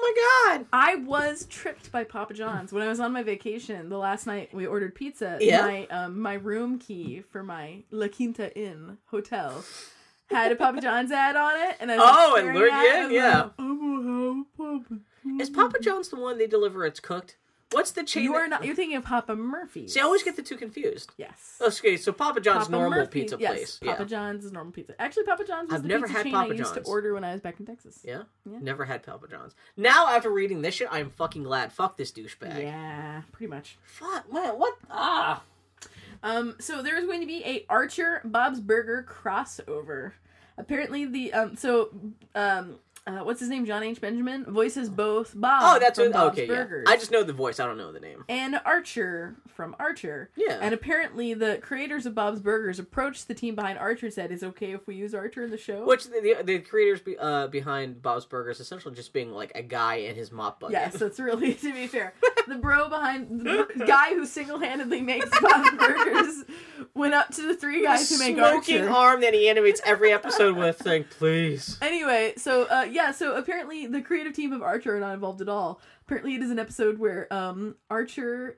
my 0.50 0.58
god! 0.58 0.66
I 0.74 0.96
was 0.96 1.46
tripped 1.50 1.92
by 1.92 2.04
Papa 2.04 2.34
John's 2.34 2.72
when 2.72 2.84
I 2.84 2.88
was 2.88 3.00
on 3.00 3.12
my 3.14 3.24
vacation. 3.24 3.90
The 3.90 3.98
last 3.98 4.28
night 4.28 4.54
we 4.54 4.66
ordered 4.66 4.96
pizza. 4.96 5.38
Yeah. 5.42 5.62
My 5.62 5.88
um 5.88 6.20
my 6.22 6.34
room 6.36 6.80
key 6.80 7.24
for 7.32 7.44
my 7.44 7.84
La 7.92 8.08
Quinta 8.08 8.56
Inn 8.58 8.98
hotel 9.08 9.64
had 10.30 10.52
a 10.52 10.56
Papa 10.56 10.80
John's 10.82 11.12
ad 11.12 11.36
on 11.36 11.60
it, 11.70 11.76
and 11.82 11.92
I 11.92 11.98
was 11.98 12.06
Oh, 12.08 12.36
it 12.36 12.40
staring 12.40 12.58
lured 12.58 12.72
you 12.72 12.78
it, 12.80 12.96
in? 12.96 13.04
and 13.06 13.12
I 13.12 13.14
Yeah. 13.14 13.42
like, 13.42 13.52
I'm 13.60 13.80
gonna 13.80 14.36
have 14.38 14.58
Papa. 14.88 15.00
Is 15.40 15.50
Papa 15.50 15.80
John's 15.82 16.10
the 16.10 16.16
one 16.16 16.38
they 16.38 16.48
deliver? 16.48 16.86
It's 16.86 17.00
cooked. 17.02 17.38
What's 17.72 17.92
the 17.92 18.04
chain? 18.04 18.24
You 18.24 18.36
are 18.36 18.48
not. 18.48 18.66
You're 18.66 18.76
thinking 18.76 18.98
of 18.98 19.04
Papa 19.06 19.36
Murphy's. 19.36 19.94
See, 19.94 20.00
I 20.00 20.04
always 20.04 20.24
get 20.24 20.36
the 20.36 20.42
two 20.42 20.58
confused. 20.58 21.12
Yes. 21.18 21.58
Okay, 21.62 21.96
so 21.98 22.12
Papa 22.12 22.42
John's 22.42 22.66
Papa 22.66 22.72
normal 22.72 23.00
Murphy- 23.00 23.22
pizza 23.22 23.38
yes, 23.40 23.52
place. 23.52 23.80
Papa 23.84 24.04
yeah. 24.04 24.08
John's 24.08 24.46
is 24.46 24.52
normal 24.52 24.74
pizza. 24.74 25.00
Actually, 25.02 25.24
Papa 25.24 25.46
John's 25.46 25.70
was 25.70 25.76
I've 25.78 25.84
the 25.84 25.88
never 25.88 26.08
pizza 26.08 26.18
had 26.18 26.24
chain 26.24 26.34
Papa 26.34 26.50
I 26.54 26.56
used 26.56 26.74
John's. 26.74 26.86
to 26.86 26.92
order 26.92 27.14
when 27.14 27.24
I 27.24 27.32
was 27.32 27.42
back 27.42 27.60
in 27.60 27.66
Texas. 27.66 28.00
Yeah? 28.04 28.24
Yeah. 28.50 28.60
Never 28.62 28.86
had 28.86 29.04
Papa 29.04 29.28
John's. 29.30 29.56
Now, 29.78 30.08
after 30.10 30.30
reading 30.30 30.62
this 30.62 30.76
shit, 30.76 30.90
I'm 30.92 31.10
fucking 31.10 31.44
glad. 31.44 31.72
Fuck 31.72 31.98
this 31.98 32.12
douchebag. 32.12 32.62
Yeah, 32.62 33.22
pretty 33.32 33.50
much. 33.50 33.78
Fuck, 33.84 34.32
man, 34.32 34.54
what? 34.60 34.76
Ah. 34.90 35.42
Um, 36.24 36.56
so 36.60 36.84
there 36.84 36.98
is 36.98 37.06
going 37.06 37.22
to 37.22 37.28
be 37.28 37.44
a 37.46 37.66
Archer 37.70 38.22
Bob's 38.24 38.60
Burger 38.60 39.06
crossover. 39.10 40.12
Apparently, 40.58 41.06
the 41.06 41.34
um, 41.34 41.56
so 41.56 41.90
um, 42.36 42.76
uh, 43.08 43.20
what's 43.24 43.40
his 43.40 43.50
name? 43.50 43.66
John 43.66 43.82
H. 43.84 44.00
Benjamin 44.00 44.46
voices 44.46 44.90
both 44.90 45.34
Bob. 45.36 45.62
Oh, 45.64 45.80
that's 45.80 45.98
what. 45.98 46.12
Bob's 46.14 46.38
Okay, 46.38 46.48
yeah. 46.48 46.54
Burgers. 46.64 46.86
I 46.88 46.96
just 46.98 47.12
know 47.12 47.24
the 47.24 47.34
voice. 47.34 47.60
I 47.60 47.66
don't 47.66 47.78
know 47.78 47.92
the 47.92 48.00
name. 48.00 48.24
and 48.30 48.60
Archer 48.64 49.36
from 49.48 49.76
Archer. 49.80 50.30
Yeah. 50.36 50.60
And 50.62 50.74
apparently, 50.74 51.34
the 51.34 51.58
creators 51.62 52.06
of 52.06 52.14
Bob's 52.16 52.40
Burgers 52.42 52.80
approached 52.80 53.28
the 53.28 53.34
team 53.34 53.56
behind 53.56 53.80
Archer 53.80 54.06
and 54.08 54.14
said, 54.14 54.32
"Is 54.32 54.44
it 54.44 54.48
okay 54.48 54.74
if 54.74 54.86
we 54.88 54.96
use 54.96 55.14
Archer 55.16 55.44
in 55.44 55.50
the 55.52 55.58
show?" 55.58 55.86
Which 55.86 56.06
the, 56.06 56.20
the, 56.38 56.44
the 56.44 56.60
creators 56.60 57.02
be, 57.02 57.18
uh, 57.18 57.48
behind 57.48 58.02
Bob's 58.02 58.26
Burgers 58.26 58.60
essentially 58.60 58.94
just 58.96 59.14
being 59.14 59.32
like 59.32 59.52
a 59.56 59.64
guy 59.64 59.96
in 59.96 60.16
his 60.16 60.32
mop 60.32 60.60
bucket. 60.60 60.74
Yes, 60.74 60.94
that's 60.96 61.20
really 61.20 61.54
to 61.56 61.74
be 61.74 61.88
fair. 61.88 62.14
The 62.48 62.56
bro 62.56 62.88
behind 62.90 63.42
the 63.42 63.68
guy 63.86 64.10
who 64.16 64.26
single-handedly 64.26 65.02
makes 65.02 65.30
Bob's 65.40 65.72
Burgers 65.78 66.44
went 66.94 67.14
up 67.14 67.30
to 67.36 67.48
the 67.48 67.56
three 67.56 67.84
guys 67.84 68.10
who 68.10 68.18
make 68.20 68.36
smoking 68.36 68.82
Archer. 68.82 68.90
arm 68.92 69.22
that 69.22 69.34
he 69.34 69.48
animates 69.50 69.82
every 69.86 70.12
episode 70.12 70.56
with, 70.56 70.82
saying, 70.84 71.06
"Please." 71.18 71.78
Anyway, 71.82 72.34
so 72.38 72.64
uh, 72.66 72.82
yeah, 72.92 73.12
so 73.12 73.36
apparently 73.36 73.88
the 73.88 74.02
creative 74.02 74.34
team 74.34 74.54
of 74.54 74.62
Archer 74.62 74.96
are 74.96 75.00
not 75.00 75.14
involved 75.14 75.42
at 75.42 75.50
all. 75.50 75.80
Apparently, 76.06 76.36
it 76.36 76.42
is 76.42 76.52
an 76.52 76.60
episode 76.60 77.00
where 77.00 77.32
um 77.34 77.76
Archer. 77.90 78.58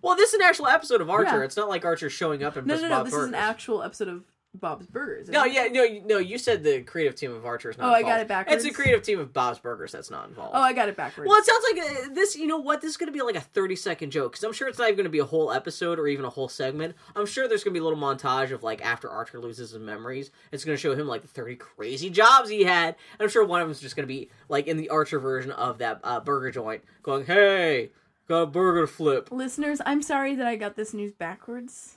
Well, 0.00 0.14
this 0.16 0.28
is 0.30 0.34
an 0.34 0.42
actual 0.42 0.68
episode 0.68 1.00
of 1.00 1.10
Archer. 1.10 1.38
Yeah. 1.38 1.44
It's 1.44 1.56
not 1.56 1.68
like 1.68 1.84
Archer 1.84 2.08
showing 2.10 2.42
up 2.44 2.56
and 2.56 2.66
No, 2.66 2.76
no, 2.76 2.82
no. 2.82 2.88
Bob 2.88 3.04
This 3.06 3.14
Burgers. 3.14 3.24
is 3.28 3.28
an 3.30 3.34
actual 3.34 3.82
episode 3.82 4.08
of 4.08 4.24
Bob's 4.54 4.86
Burgers. 4.86 5.28
No, 5.30 5.44
yeah, 5.44 5.68
no, 5.68 5.82
you- 5.82 6.02
no. 6.04 6.18
You 6.18 6.36
said 6.36 6.62
the 6.62 6.82
creative 6.82 7.14
team 7.14 7.32
of 7.32 7.46
Archer 7.46 7.70
is 7.70 7.78
not. 7.78 7.86
Oh, 7.88 7.94
I 7.94 7.98
involved. 8.00 8.12
got 8.14 8.20
it 8.20 8.28
backwards. 8.28 8.54
It's 8.56 8.64
the 8.64 8.82
creative 8.82 9.02
team 9.02 9.18
of 9.18 9.32
Bob's 9.32 9.58
Burgers 9.58 9.92
that's 9.92 10.10
not 10.10 10.28
involved. 10.28 10.52
Oh, 10.54 10.60
I 10.60 10.74
got 10.74 10.90
it 10.90 10.96
backwards. 10.96 11.26
Well, 11.26 11.38
it 11.38 11.46
sounds 11.46 11.64
like 11.72 11.82
uh, 12.10 12.14
this. 12.14 12.36
You 12.36 12.46
know 12.46 12.58
what? 12.58 12.82
This 12.82 12.90
is 12.90 12.96
going 12.98 13.06
to 13.06 13.12
be 13.16 13.22
like 13.22 13.34
a 13.34 13.40
thirty-second 13.40 14.10
joke 14.10 14.32
because 14.32 14.44
I'm 14.44 14.52
sure 14.52 14.68
it's 14.68 14.78
not 14.78 14.88
even 14.88 14.96
going 14.96 15.04
to 15.04 15.10
be 15.10 15.20
a 15.20 15.24
whole 15.24 15.50
episode 15.50 15.98
or 15.98 16.06
even 16.06 16.26
a 16.26 16.30
whole 16.30 16.48
segment. 16.48 16.94
I'm 17.16 17.24
sure 17.24 17.48
there's 17.48 17.64
going 17.64 17.72
to 17.72 17.80
be 17.80 17.82
a 17.82 17.88
little 17.88 17.98
montage 17.98 18.50
of 18.52 18.62
like 18.62 18.84
after 18.84 19.08
Archer 19.08 19.40
loses 19.40 19.70
his 19.70 19.80
memories. 19.80 20.30
It's 20.52 20.64
going 20.66 20.76
to 20.76 20.80
show 20.80 20.94
him 20.94 21.06
like 21.06 21.22
the 21.22 21.28
thirty 21.28 21.56
crazy 21.56 22.10
jobs 22.10 22.50
he 22.50 22.64
had. 22.64 22.88
And 23.18 23.22
I'm 23.22 23.30
sure 23.30 23.44
one 23.46 23.62
of 23.62 23.66
them 23.68 23.72
is 23.72 23.80
just 23.80 23.96
going 23.96 24.06
to 24.06 24.14
be 24.14 24.28
like 24.50 24.66
in 24.66 24.76
the 24.76 24.90
Archer 24.90 25.18
version 25.18 25.50
of 25.52 25.78
that 25.78 26.00
uh, 26.04 26.20
burger 26.20 26.50
joint, 26.50 26.84
going, 27.02 27.24
"Hey, 27.24 27.90
got 28.28 28.42
a 28.42 28.46
burger 28.46 28.82
to 28.82 28.86
flip." 28.86 29.32
Listeners, 29.32 29.80
I'm 29.86 30.02
sorry 30.02 30.34
that 30.34 30.46
I 30.46 30.56
got 30.56 30.76
this 30.76 30.92
news 30.92 31.12
backwards. 31.12 31.96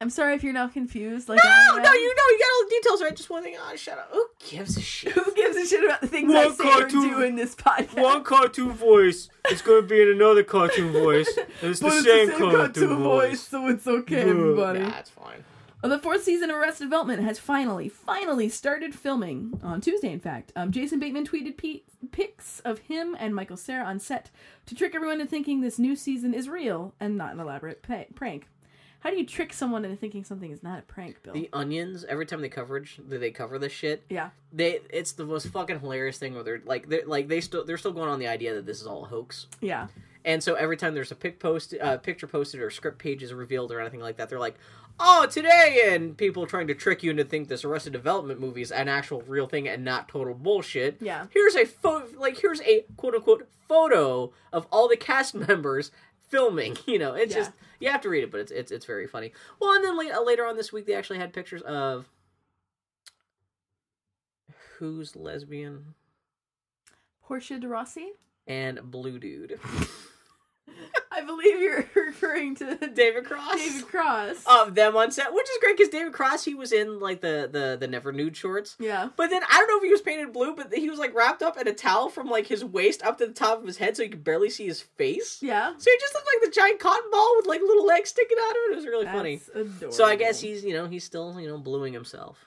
I'm 0.00 0.10
sorry 0.10 0.34
if 0.34 0.42
you're 0.42 0.52
now 0.52 0.68
confused. 0.68 1.28
Like 1.28 1.40
No, 1.42 1.50
no, 1.50 1.76
you 1.76 2.14
know, 2.14 2.22
you 2.28 2.38
got 2.38 2.48
all 2.52 2.64
the 2.64 2.70
details 2.70 3.02
right. 3.02 3.16
Just 3.16 3.30
one 3.30 3.42
thing. 3.42 3.56
Oh, 3.58 3.76
shut 3.76 3.96
up. 3.98 4.10
Who 4.12 4.26
gives 4.50 4.76
a 4.76 4.80
shit? 4.80 5.12
Who 5.12 5.32
gives 5.34 5.56
a 5.56 5.64
shit 5.66 5.84
about 5.84 6.00
the 6.02 6.08
things 6.08 6.32
I 6.34 6.46
One 6.46 6.54
say 6.54 6.64
or 6.68 6.72
cartoon- 6.72 7.00
do 7.10 7.22
in 7.22 7.36
this 7.36 7.54
podcast? 7.54 8.02
One 8.02 8.22
cartoon 8.24 8.72
voice 8.72 9.28
is 9.50 9.62
going 9.62 9.82
to 9.82 9.86
be 9.88 10.02
in 10.02 10.08
another 10.10 10.42
cartoon 10.42 10.92
voice. 10.92 11.34
And 11.62 11.70
it's 11.70 11.80
the 11.80 11.86
But 11.86 11.94
it's 11.96 12.04
same, 12.06 12.26
the 12.26 12.32
same 12.32 12.40
cartoon, 12.40 12.88
cartoon 12.88 13.02
voice. 13.02 13.40
so 13.40 13.68
it's 13.68 13.86
okay, 13.86 14.20
everybody. 14.22 14.80
Nah, 14.80 14.98
it's 14.98 15.10
fine. 15.10 15.44
Well, 15.82 15.90
the 15.90 15.98
fourth 15.98 16.24
season 16.24 16.48
of 16.50 16.56
Arrested 16.56 16.84
Development 16.84 17.22
has 17.22 17.38
finally, 17.38 17.90
finally 17.90 18.48
started 18.48 18.94
filming 18.94 19.60
on 19.62 19.80
Tuesday. 19.82 20.10
In 20.12 20.18
fact, 20.20 20.50
um, 20.56 20.72
Jason 20.72 20.98
Bateman 20.98 21.26
tweeted 21.26 21.58
pe- 21.58 21.82
pics 22.10 22.60
of 22.60 22.78
him 22.80 23.14
and 23.18 23.34
Michael 23.34 23.58
Cera 23.58 23.84
on 23.84 23.98
set 24.00 24.30
to 24.64 24.74
trick 24.74 24.94
everyone 24.94 25.20
into 25.20 25.30
thinking 25.30 25.60
this 25.60 25.78
new 25.78 25.94
season 25.94 26.32
is 26.32 26.48
real 26.48 26.94
and 27.00 27.18
not 27.18 27.34
an 27.34 27.40
elaborate 27.40 27.82
pa- 27.82 28.04
prank. 28.14 28.48
How 29.04 29.10
do 29.10 29.16
you 29.16 29.26
trick 29.26 29.52
someone 29.52 29.84
into 29.84 29.96
thinking 29.98 30.24
something 30.24 30.50
is 30.50 30.62
not 30.62 30.78
a 30.78 30.82
prank, 30.82 31.22
Bill? 31.22 31.34
The 31.34 31.50
Onions, 31.52 32.04
every 32.08 32.24
time 32.24 32.40
they 32.40 32.48
coverage, 32.48 32.98
they 33.06 33.30
cover 33.30 33.58
this 33.58 33.70
shit. 33.72 34.02
yeah, 34.08 34.30
They, 34.50 34.80
it's 34.90 35.12
the 35.12 35.26
most 35.26 35.48
fucking 35.48 35.80
hilarious 35.80 36.16
thing 36.18 36.34
where 36.34 36.42
they're 36.42 36.62
like, 36.64 36.88
they're 36.88 37.04
like 37.06 37.28
they 37.28 37.42
still, 37.42 37.64
they're 37.66 37.76
still 37.76 37.92
going 37.92 38.08
on 38.08 38.18
the 38.18 38.26
idea 38.28 38.54
that 38.54 38.64
this 38.64 38.80
is 38.80 38.86
all 38.86 39.04
a 39.04 39.08
hoax. 39.08 39.46
yeah, 39.60 39.88
And 40.24 40.42
so 40.42 40.54
every 40.54 40.78
time 40.78 40.94
there's 40.94 41.12
a 41.12 41.16
pic 41.16 41.38
post, 41.38 41.74
uh, 41.80 41.98
picture 41.98 42.26
posted 42.26 42.60
or 42.62 42.70
script 42.70 42.98
pages 42.98 43.32
revealed 43.34 43.70
or 43.72 43.78
anything 43.80 44.00
like 44.00 44.16
that, 44.16 44.30
they're 44.30 44.38
like, 44.38 44.56
"Oh, 44.98 45.26
today," 45.30 45.90
and 45.92 46.16
people 46.16 46.46
trying 46.46 46.68
to 46.68 46.74
trick 46.74 47.02
you 47.02 47.10
into 47.10 47.24
think 47.24 47.48
this 47.48 47.62
Arrested 47.62 47.92
Development 47.92 48.40
movie 48.40 48.62
is 48.62 48.72
an 48.72 48.88
actual 48.88 49.20
real 49.26 49.46
thing 49.46 49.68
and 49.68 49.84
not 49.84 50.08
total 50.08 50.32
bullshit. 50.32 50.96
Yeah. 51.02 51.26
Here's 51.30 51.54
a 51.56 51.66
photo, 51.66 52.06
like 52.18 52.38
here's 52.40 52.62
a 52.62 52.86
quote 52.96 53.14
unquote 53.16 53.48
photo 53.68 54.32
of 54.50 54.66
all 54.72 54.88
the 54.88 54.96
cast 54.96 55.34
members 55.48 55.90
filming. 56.28 56.78
You 56.86 56.98
know, 56.98 57.12
it's 57.12 57.32
Yeah. 57.34 57.40
just 57.42 57.52
you 57.84 57.90
have 57.90 58.00
to 58.00 58.08
read 58.08 58.24
it, 58.24 58.30
but 58.30 58.40
it's 58.40 58.50
it's 58.50 58.72
it's 58.72 58.86
very 58.86 59.06
funny. 59.06 59.32
Well, 59.60 59.74
and 59.74 59.84
then 59.84 59.98
later, 59.98 60.14
uh, 60.14 60.22
later 60.22 60.46
on 60.46 60.56
this 60.56 60.72
week, 60.72 60.86
they 60.86 60.94
actually 60.94 61.18
had 61.18 61.32
pictures 61.34 61.60
of 61.62 62.08
who's 64.78 65.14
lesbian 65.14 65.94
Portia 67.22 67.58
de 67.58 67.68
Rossi. 67.68 68.12
and 68.46 68.80
blue 68.90 69.18
dude, 69.18 69.58
I 71.16 71.20
believe 71.22 71.60
you're 71.60 71.84
referring 71.94 72.54
to 72.56 72.76
David 72.92 73.24
Cross. 73.24 73.56
David 73.56 73.86
Cross. 73.88 74.44
of 74.46 74.74
them 74.74 74.96
on 74.96 75.10
set, 75.12 75.32
which 75.32 75.48
is 75.48 75.58
great 75.60 75.76
because 75.76 75.90
David 75.92 76.12
Cross 76.12 76.44
he 76.44 76.54
was 76.54 76.72
in 76.72 76.98
like 77.00 77.20
the 77.20 77.48
the 77.50 77.76
the 77.78 77.86
never 77.86 78.12
nude 78.12 78.36
shorts. 78.36 78.76
yeah, 78.78 79.08
But 79.16 79.30
then 79.30 79.42
I 79.50 79.58
don't 79.58 79.68
know 79.68 79.76
if 79.78 79.82
he 79.84 79.90
was 79.90 80.00
painted 80.02 80.32
blue, 80.32 80.54
but 80.56 80.72
he 80.74 80.90
was 80.90 80.98
like 80.98 81.14
wrapped 81.14 81.42
up 81.42 81.56
in 81.58 81.68
a 81.68 81.72
towel 81.72 82.08
from 82.08 82.28
like 82.28 82.46
his 82.46 82.64
waist 82.64 83.02
up 83.02 83.18
to 83.18 83.26
the 83.26 83.32
top 83.32 83.60
of 83.60 83.66
his 83.66 83.76
head, 83.78 83.96
so 83.96 84.02
you 84.02 84.10
could 84.10 84.24
barely 84.24 84.50
see 84.50 84.66
his 84.66 84.80
face. 84.82 85.38
yeah. 85.42 85.72
So 85.78 85.90
he 85.90 85.96
just 86.00 86.14
looked 86.14 86.26
like 86.26 86.50
the 86.50 86.54
giant 86.54 86.80
cotton 86.80 87.10
ball 87.10 87.34
with 87.36 87.46
like 87.46 87.60
little 87.60 87.86
legs 87.86 88.10
sticking 88.10 88.38
out 88.40 88.50
of 88.50 88.56
it. 88.56 88.72
It 88.72 88.76
was 88.76 88.86
really 88.86 89.06
funny. 89.06 89.40
Adorable. 89.54 89.92
So 89.92 90.04
I 90.04 90.16
guess 90.16 90.40
he's 90.40 90.64
you 90.64 90.72
know 90.74 90.86
he's 90.86 91.04
still 91.04 91.38
you 91.40 91.48
know 91.48 91.58
bluing 91.58 91.92
himself. 91.92 92.46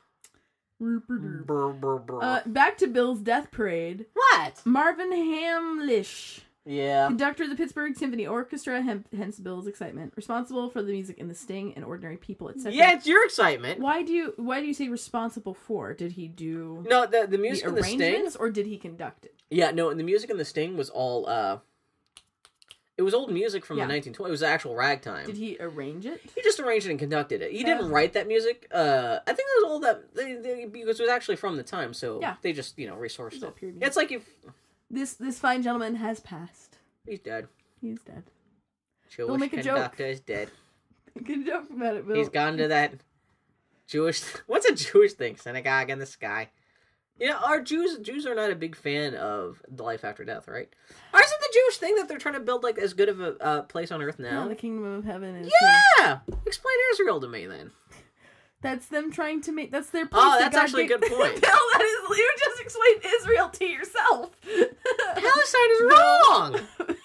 Uh, 0.80 2.42
back 2.46 2.78
to 2.78 2.88
Bill's 2.88 3.20
death 3.22 3.50
parade. 3.52 4.06
what? 4.14 4.62
Marvin 4.66 5.12
Hamlisch, 5.12 6.42
Yeah. 6.68 7.08
conductor 7.08 7.44
of 7.44 7.50
the 7.50 7.56
Pittsburgh 7.56 7.96
Symphony 7.96 8.28
Orchestra, 8.28 8.82
hem- 8.82 9.06
hence 9.16 9.40
Bill's 9.40 9.68
excitement, 9.68 10.14
responsible 10.16 10.70
for 10.70 10.82
the 10.84 10.92
music 10.92 11.18
in 11.18 11.28
The 11.30 11.36
Sting 11.36 11.74
and 11.76 11.86
Ordinary 11.86 12.18
People, 12.18 12.50
etc. 12.50 12.74
Yeah, 12.74 12.94
it's 12.96 13.08
your 13.08 13.24
excitement. 13.26 13.80
Why 13.80 14.04
do 14.04 14.12
you 14.12 14.34
Why 14.36 14.60
do 14.60 14.66
you 14.68 14.74
say 14.74 14.90
responsible 14.90 15.54
for? 15.54 15.94
Did 15.94 16.12
he 16.14 16.28
do 16.28 16.84
No, 16.90 17.06
the 17.06 17.26
the 17.26 17.38
music 17.38 17.64
the 17.64 17.70
in 17.70 17.76
the 17.76 17.84
sting. 17.84 18.02
arrangements, 18.02 18.36
or 18.36 18.50
did 18.50 18.66
he 18.66 18.78
conduct 18.78 19.26
it? 19.26 19.34
Yeah, 19.50 19.72
no, 19.72 19.90
and 19.90 19.98
the 20.00 20.04
music 20.04 20.30
in 20.30 20.38
the 20.38 20.46
sting 20.46 20.76
was 20.76 20.90
all. 20.90 21.28
uh 21.30 21.60
It 22.98 23.04
was 23.04 23.14
old 23.14 23.32
music 23.32 23.64
from 23.64 23.78
Yeah. 23.78 23.86
the 23.88 23.94
1920s. 23.94 24.28
It 24.28 24.32
was 24.32 24.44
actual 24.44 24.76
ragtime. 24.76 25.28
Did 25.28 25.38
he 25.38 25.56
arrange 25.60 26.06
it? 26.08 26.20
He 26.36 26.42
just 26.42 26.60
arranged 26.60 26.88
it 26.88 26.90
and 26.90 27.00
conducted 27.00 27.42
it. 27.44 27.52
He 27.52 27.60
Yeah. 27.60 27.76
didn't 27.78 27.92
write 27.92 28.14
that 28.14 28.28
music. 28.28 28.68
Uh, 28.72 29.20
I 29.26 29.34
think 29.34 29.48
it 29.52 29.64
was 29.64 29.72
all 29.72 29.80
that 29.82 30.16
they, 30.16 30.34
they, 30.36 30.66
because 30.66 31.00
it 31.00 31.04
was 31.04 31.12
actually 31.12 31.36
from 31.38 31.58
the 31.58 31.64
time, 31.64 31.94
so 31.94 32.20
Yeah. 32.20 32.36
they 32.42 32.54
just 32.54 32.78
you 32.80 32.88
know 32.88 32.96
resourced 32.96 33.44
it. 33.44 33.54
It's 33.82 33.96
like 33.96 34.12
if 34.12 34.28
This 34.90 35.14
this 35.14 35.40
fine 35.40 35.64
gentleman 35.64 35.96
has 35.96 36.20
passed. 36.20 36.78
he's 37.06 37.20
dead. 37.20 37.48
He's 37.82 38.02
dead. 38.02 38.24
Jewish 39.10 39.40
make 39.40 39.54
a 39.54 39.58
joke. 39.64 39.76
conductor 39.76 40.06
is 40.06 40.20
dead. 40.20 40.50
Good 41.24 41.46
joke 41.46 41.70
about 41.70 41.96
it, 41.96 42.08
Bill. 42.08 42.16
He's 42.16 42.30
gone 42.30 42.58
to 42.58 42.68
that 42.70 42.94
Jewish. 43.88 44.22
What's 44.48 44.66
a 44.66 44.76
Jewish 44.76 45.14
thing? 45.14 45.36
Synagogue 45.38 45.90
in 45.90 46.00
the 46.00 46.06
sky. 46.06 46.50
You 47.20 47.30
know, 47.30 47.38
our 47.38 47.60
Jews 47.62 47.98
Jews 48.00 48.26
are 48.28 48.36
not 48.36 48.52
a 48.52 48.56
big 48.56 48.76
fan 48.76 49.16
of 49.16 49.62
the 49.68 49.82
life 49.84 50.06
after 50.06 50.24
death, 50.24 50.48
right? 50.48 50.70
Or 51.14 51.20
is 51.20 51.32
it 51.32 51.40
the 51.40 51.54
Jewish 51.60 51.78
thing 51.78 51.96
that 51.96 52.08
they're 52.08 52.20
trying 52.20 52.36
to 52.36 52.40
build 52.40 52.64
like 52.64 52.78
as 52.78 52.94
good 52.94 53.10
of 53.10 53.20
a 53.20 53.36
uh, 53.44 53.62
place 53.64 53.92
on 53.92 54.02
earth 54.04 54.18
Yeah, 54.20 54.30
now? 54.32 54.48
the 54.48 54.56
kingdom 54.56 54.86
of 54.86 55.04
heaven 55.04 55.36
is. 55.36 55.52
Yeah, 56.00 56.20
explain 56.46 56.76
Israel 56.94 57.20
to 57.22 57.28
me 57.28 57.48
then. 57.48 57.72
That's 58.62 58.88
them 58.88 59.12
trying 59.12 59.42
to 59.42 59.52
make. 59.52 59.72
That's 59.72 59.90
their. 59.92 60.08
Place 60.08 60.24
Oh, 60.26 60.40
that's 60.40 60.58
actually 60.58 60.86
a 60.86 60.88
good 60.88 61.02
point. 61.02 61.12
Bill, 61.42 61.42
that 61.42 61.82
is. 61.82 62.18
You 62.18 62.34
just 62.40 62.62
explained 62.62 63.02
Israel 63.20 63.50
to 63.50 63.66
yourself. 63.66 64.32
Palestine 65.16 65.72
is 65.72 65.82
wrong. 65.82 66.60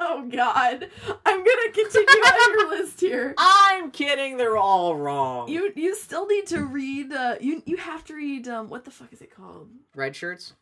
oh 0.00 0.28
God, 0.30 0.88
I'm 1.24 1.38
gonna 1.38 1.72
continue 1.72 2.06
on 2.06 2.52
your 2.52 2.68
list 2.68 3.00
here. 3.00 3.34
I'm 3.36 3.90
kidding. 3.90 4.36
They're 4.36 4.56
all 4.56 4.94
wrong. 4.94 5.48
You 5.48 5.72
you 5.74 5.96
still 5.96 6.26
need 6.26 6.46
to 6.48 6.64
read. 6.64 7.12
Uh, 7.12 7.36
you 7.40 7.62
you 7.66 7.78
have 7.78 8.04
to 8.04 8.14
read. 8.14 8.46
Um, 8.46 8.68
what 8.68 8.84
the 8.84 8.92
fuck 8.92 9.12
is 9.12 9.20
it 9.20 9.34
called? 9.34 9.68
red 9.94 10.14
shirts. 10.14 10.52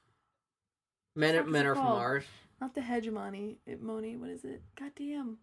Men, 1.15 1.51
men 1.51 1.67
are 1.67 1.75
from? 1.75 1.85
Mars. 1.85 2.25
Not 2.61 2.75
the 2.75 2.81
hegemony. 2.81 3.59
It, 3.67 3.83
Moni. 3.83 4.17
What 4.17 4.31
is 4.31 4.45
it? 4.45 4.63
God 4.79 4.93
damn. 4.97 5.39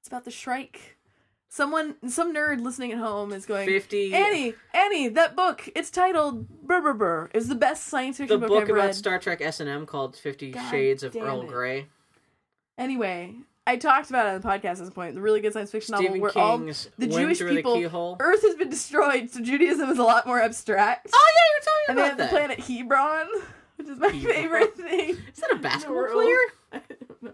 It's 0.00 0.08
about 0.08 0.24
the 0.24 0.30
Shrike. 0.30 0.96
Someone, 1.52 1.96
some 2.08 2.34
nerd 2.34 2.62
listening 2.62 2.92
at 2.92 2.98
home 2.98 3.30
is 3.30 3.44
going, 3.44 3.66
50 3.66 4.14
Annie, 4.14 4.54
Annie, 4.72 5.08
that 5.08 5.36
book, 5.36 5.68
it's 5.76 5.90
titled 5.90 6.48
Brr 6.48 6.80
Brr 6.80 6.94
Brr. 6.94 7.30
It's 7.34 7.46
the 7.46 7.54
best 7.54 7.88
science 7.88 8.16
the 8.16 8.22
fiction 8.22 8.40
book, 8.40 8.48
book 8.48 8.62
I've 8.62 8.70
about 8.70 8.86
read. 8.86 8.94
Star 8.94 9.18
Trek 9.18 9.42
S 9.42 9.60
and 9.60 9.68
M 9.68 9.84
called 9.84 10.16
Fifty 10.16 10.52
God 10.52 10.70
Shades 10.70 11.02
of 11.02 11.14
Earl 11.14 11.42
it. 11.42 11.48
Grey. 11.48 11.88
Anyway, 12.78 13.34
I 13.66 13.76
talked 13.76 14.08
about 14.08 14.28
it 14.28 14.28
on 14.30 14.40
the 14.40 14.48
podcast 14.48 14.64
at 14.64 14.78
this 14.78 14.90
point. 14.90 15.14
The 15.14 15.20
really 15.20 15.42
good 15.42 15.52
science 15.52 15.70
fiction 15.70 15.92
novel 15.92 16.06
Stephen 16.06 16.22
where 16.22 16.30
King's 16.30 16.86
all 16.86 16.92
the 16.96 17.06
Jewish 17.06 17.38
the 17.40 17.62
people, 17.62 18.16
Earth 18.18 18.40
has 18.40 18.54
been 18.54 18.70
destroyed, 18.70 19.28
so 19.28 19.42
Judaism 19.42 19.90
is 19.90 19.98
a 19.98 20.04
lot 20.04 20.26
more 20.26 20.40
abstract. 20.40 21.08
Oh 21.12 21.32
yeah, 21.34 21.94
you're 21.98 21.98
talking 22.00 22.16
about 22.16 22.16
that. 22.16 22.22
and 22.22 22.30
they 22.30 22.44
about 22.44 22.48
have 22.48 22.56
the 22.56 22.56
planet 22.56 22.60
Hebron, 22.60 23.26
which 23.76 23.88
is 23.88 23.98
my 23.98 24.08
Hebron. 24.08 24.34
favorite 24.34 24.74
thing. 24.74 25.10
Is 25.10 25.40
that 25.40 25.52
a 25.52 25.56
basketball 25.56 26.08
player? 26.12 26.38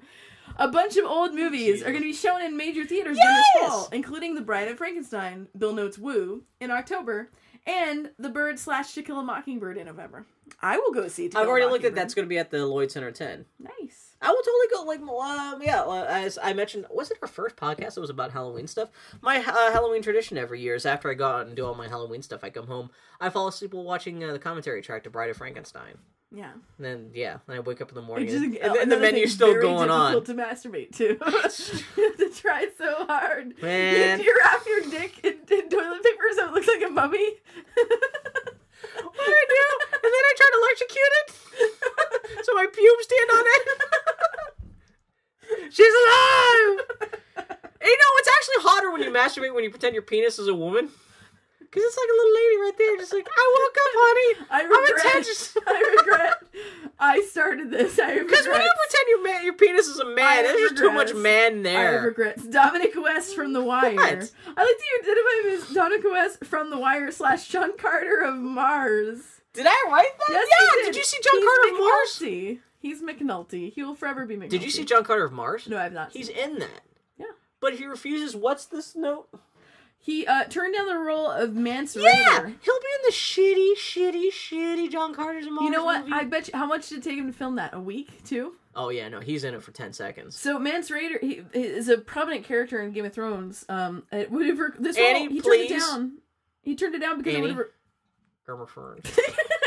A 0.61 0.67
bunch 0.69 0.97
of 0.97 1.05
old 1.05 1.35
movies 1.35 1.83
are 1.83 1.91
going 1.93 2.03
to 2.03 2.09
be 2.09 2.13
shown 2.13 2.43
in 2.43 2.57
major 2.57 2.85
theaters 2.85 3.17
during 3.17 3.37
Yes! 3.37 3.47
this 3.55 3.69
fall, 3.69 3.89
including 3.93 4.35
The 4.35 4.41
Bride 4.41 4.67
of 4.69 4.77
Frankenstein, 4.79 5.47
Bill 5.57 5.73
Notes 5.73 5.99
Woo, 5.99 6.43
in 6.61 6.73
October, 6.73 7.31
and 7.65 8.11
The 8.19 8.29
Bird 8.29 8.59
slash 8.59 8.93
To 8.95 9.03
Kill 9.03 9.21
a 9.21 9.23
Mockingbird 9.23 9.77
in 9.77 9.87
November. 9.87 10.27
I 10.61 10.79
will 10.79 10.91
go 10.91 11.07
see. 11.07 11.29
To 11.29 11.39
I've 11.39 11.43
Kill 11.45 11.51
already 11.51 11.67
looked 11.67 11.85
at 11.85 11.95
that's 11.95 12.13
going 12.13 12.25
to 12.27 12.29
be 12.29 12.39
at 12.39 12.51
the 12.51 12.67
Lloyd 12.67 12.91
Center 12.91 13.13
ten. 13.13 13.45
Nice. 13.61 14.17
I 14.21 14.31
will 14.31 14.43
totally 14.43 14.67
go. 14.73 14.83
Like, 14.83 15.01
um, 15.01 15.63
yeah, 15.63 16.05
as 16.09 16.39
I 16.43 16.53
mentioned, 16.55 16.87
was 16.91 17.13
it 17.13 17.19
our 17.23 17.29
first 17.29 17.55
podcast? 17.55 17.97
It 17.97 18.01
was 18.01 18.11
about 18.11 18.33
Halloween 18.33 18.67
stuff. 18.67 18.89
My 19.21 19.37
uh, 19.37 19.71
Halloween 19.73 20.03
tradition 20.03 20.37
every 20.39 20.61
year 20.61 20.75
is 20.75 20.85
after 20.87 21.09
I 21.09 21.15
go 21.15 21.29
out 21.29 21.47
and 21.47 21.55
do 21.55 21.65
all 21.65 21.77
my 21.77 21.87
Halloween 21.87 22.23
stuff, 22.23 22.43
I 22.43 22.51
come 22.51 22.67
home, 22.67 22.91
I 23.21 23.31
fall 23.31 23.47
asleep 23.47 23.75
while 23.75 23.85
watching 23.85 24.25
uh, 24.25 24.33
the 24.33 24.41
commentary 24.41 24.83
track 24.83 25.05
to 25.05 25.11
Bride 25.11 25.31
of 25.31 25.37
Frankenstein. 25.37 25.99
Yeah. 26.35 26.53
And 26.77 26.85
then 26.85 27.11
yeah, 27.15 27.39
then 27.47 27.57
I 27.57 27.61
wake 27.61 27.81
up 27.81 27.89
in 27.89 27.95
the 27.95 28.03
morning 28.03 28.27
just 28.29 28.45
and, 28.45 28.45
and, 28.45 28.55
the- 28.55 28.63
and 28.63 28.77
another 28.93 28.97
the 28.97 29.01
menu's 29.01 29.33
still 29.33 29.55
going 29.61 29.89
on. 29.91 30.23
to 30.25 30.35
masturbate 30.35 30.95
too. 30.95 31.17
you 31.23 31.29
have 32.09 32.17
to 32.19 32.31
try 32.35 32.67
so 32.77 33.07
hard. 33.07 33.55
Man. 33.63 34.19
You, 34.21 34.27
you 34.27 34.39
wrap 34.45 34.67
your 34.67 34.83
dick 34.91 35.21
in, 35.25 35.33
in 35.51 35.69
toilet 35.71 36.03
paper 36.03 36.25
so 36.37 36.49
it 36.49 36.53
looks 36.53 36.69
like 36.69 36.83
a 36.87 36.91
mummy. 36.91 37.27
What 38.95 39.13
do 39.15 39.21
I 39.33 39.45
do? 39.49 39.65
And 39.93 40.03
then 40.03 40.13
I 40.13 40.35
try 40.37 40.49
to 40.53 40.59
electrocute 40.63 41.15
it, 41.21 41.29
so 42.45 42.51
my 42.55 42.67
pubes 42.67 43.05
stand 43.05 43.31
on 43.33 43.45
it. 43.47 43.63
She's 45.73 45.87
alive. 45.87 46.81
Hey, 47.81 47.91
no, 47.91 48.07
it's 48.17 48.29
actually 48.29 48.63
hotter 48.63 48.91
when 48.93 49.03
you 49.03 49.11
masturbate 49.11 49.55
when 49.55 49.65
you 49.65 49.71
pretend 49.71 49.95
your 49.95 50.03
penis 50.03 50.39
is 50.39 50.47
a 50.49 50.55
woman. 50.55 50.91
Cause 51.70 51.82
it's 51.85 51.99
like 51.99 52.09
a 52.09 52.16
little 52.16 52.35
lady 52.35 52.57
right 52.57 52.78
there, 52.78 52.97
just 52.97 53.12
like 53.12 53.28
I 53.28 53.45
woke 53.61 53.77
up, 53.85 53.93
honey. 53.95 54.47
I 54.51 54.62
regret. 54.65 55.27
I 55.66 55.97
regret. 55.99 56.35
I 56.99 57.20
started 57.31 57.70
this. 57.70 57.99
I 57.99 58.12
regret. 58.12 58.28
Because 58.28 58.47
when 58.47 58.62
you 58.62 58.70
pretend 58.86 59.09
your 59.09 59.23
man, 59.23 59.45
your 59.45 59.53
penis 59.53 59.86
is 59.86 59.99
a 59.99 60.07
man, 60.07 60.45
there's 60.45 60.70
just 60.70 60.78
too 60.78 60.90
much 60.90 61.12
man 61.15 61.62
there. 61.62 62.11
I 62.11 62.15
there. 62.16 62.35
Dominic 62.51 62.95
West 62.97 63.35
from 63.35 63.53
The 63.53 63.62
Wire. 63.62 63.95
What? 63.95 64.07
I 64.07 64.15
like 64.15 64.24
to 64.57 64.86
identify 65.03 65.43
him 65.45 65.61
as 65.61 65.74
Dominic 65.74 66.05
West 66.05 66.45
from 66.47 66.70
The 66.70 66.78
Wire 66.78 67.11
slash 67.11 67.49
John 67.49 67.77
Carter 67.77 68.23
of 68.23 68.36
Mars. 68.36 69.20
Did 69.53 69.66
I 69.69 69.85
write 69.90 70.19
that? 70.19 70.31
Yes, 70.31 70.49
yeah. 70.51 70.66
Did. 70.77 70.86
did. 70.86 70.97
you 70.97 71.05
see 71.05 71.19
John 71.23 71.40
He's 71.40 71.45
Carter 71.45 71.74
of 71.74 71.81
Mars? 71.81 72.19
He's 72.81 73.03
McNulty. 73.03 73.73
He 73.73 73.82
will 73.82 73.95
forever 73.95 74.24
be 74.24 74.36
McNulty. 74.36 74.51
Did 74.51 74.62
you 74.62 74.70
see 74.70 74.85
John 74.85 75.05
Carter 75.05 75.24
of 75.24 75.32
Mars? 75.32 75.69
No, 75.69 75.78
I've 75.78 75.93
not. 75.93 76.12
He's 76.12 76.28
in 76.28 76.61
that. 76.61 76.82
Yeah. 77.19 77.27
But 77.61 77.74
he 77.74 77.85
refuses. 77.85 78.36
What's 78.36 78.66
this 78.66 78.95
note? 78.97 79.28
He 80.01 80.27
uh, 80.27 80.45
turned 80.45 80.75
down 80.75 80.87
the 80.87 80.97
role 80.97 81.31
of 81.31 81.55
Mance 81.55 81.95
Yeah, 81.97 82.11
Rayder. 82.12 82.47
he'll 82.62 82.81
be 82.81 82.87
in 82.95 83.03
the 83.05 83.12
shitty, 83.12 83.73
shitty, 83.77 84.29
shitty 84.33 84.91
John 84.91 85.15
Carter's 85.15 85.45
of 85.47 85.53
Mars. 85.53 85.65
You 85.65 85.70
know 85.70 85.85
what? 85.85 86.03
movie. 86.05 86.12
I 86.15 86.25
bet 86.25 86.49
you. 86.49 86.59
How 86.59 86.66
much 86.66 86.89
did 86.89 86.99
it 86.99 87.05
take 87.05 87.19
him 87.19 87.27
to 87.27 87.33
film 87.33 87.57
that? 87.57 87.75
A 87.75 87.81
week, 87.81 88.25
two. 88.25 88.55
Oh 88.75 88.89
yeah, 88.91 89.09
no, 89.09 89.20
he's 89.20 89.45
in 89.45 89.55
it 89.55 89.62
for 89.62 89.73
ten 89.73 89.93
seconds. 89.93 90.39
So 90.39 90.59
Mance 90.59 90.91
Rayder 90.91 91.20
he, 91.20 91.43
he 91.53 91.61
is 91.62 91.89
a 91.89 91.99
prominent 91.99 92.45
character 92.45 92.81
in 92.81 92.93
Game 92.93 93.05
of 93.05 93.12
Thrones. 93.12 93.65
Um, 93.69 94.05
it 94.12 94.31
would 94.31 94.47
have 94.47 94.59
this 94.79 94.97
role, 94.99 95.07
Annie, 95.07 95.29
he 95.33 95.41
turned 95.41 95.61
it 95.62 95.69
down. 95.70 96.12
He 96.62 96.75
turned 96.77 96.95
it 96.95 97.01
down 97.01 97.19
because 97.19 97.35
it 97.35 97.39
Annie. 97.39 97.49
would 97.49 97.57
have. 97.57 97.66
Germer 98.47 98.69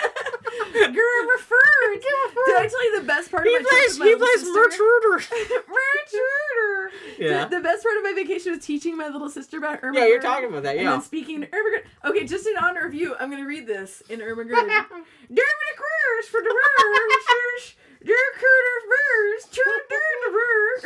Gerber 0.73 1.37
Fern. 1.39 1.91
Did 1.99 2.55
I 2.55 2.67
tell 2.69 2.83
you 2.85 2.99
the 3.01 3.07
best 3.07 3.31
part 3.31 3.45
He 3.47 3.55
of 3.55 3.61
my 3.63 3.69
trip 3.69 3.81
plays. 3.85 3.99
my 3.99 4.05
He 4.07 4.15
plays 4.15 4.39
sister? 4.41 4.53
Merch 4.53 4.77
Rooter. 4.79 5.17
Merch 5.67 6.13
Rooter. 6.13 6.91
Yeah. 7.19 7.45
The, 7.45 7.57
the 7.57 7.61
best 7.63 7.83
part 7.83 7.97
of 7.97 8.03
my 8.03 8.13
vacation 8.15 8.51
was 8.55 8.65
teaching 8.65 8.97
my 8.97 9.07
little 9.07 9.29
sister 9.29 9.57
about 9.57 9.79
Irma. 9.83 9.99
Yeah, 9.99 10.05
you're 10.07 10.19
Gerd 10.19 10.23
talking 10.27 10.49
about 10.49 10.63
that, 10.63 10.75
And 10.75 10.83
yeah. 10.85 10.91
then 10.91 11.01
speaking 11.01 11.45
Irma 11.51 11.69
Gerd. 11.69 11.83
Okay, 12.05 12.25
just 12.25 12.47
in 12.47 12.57
honor 12.57 12.81
of 12.85 12.93
you, 12.93 13.15
I'm 13.19 13.29
going 13.29 13.41
to 13.41 13.47
read 13.47 13.67
this 13.67 14.01
in 14.09 14.21
Irma 14.21 14.43
Gerd. 14.45 14.55
Dermot 14.69 15.73
Queers 15.77 16.27
for 16.29 16.41
the 16.41 16.49
Merch. 16.53 17.77
Dear 18.03 18.17
Curter 18.33 18.79
Birds, 18.89 19.45
turn 19.55 19.81
down 19.89 20.17
the 20.25 20.31
Rooter. 20.33 20.81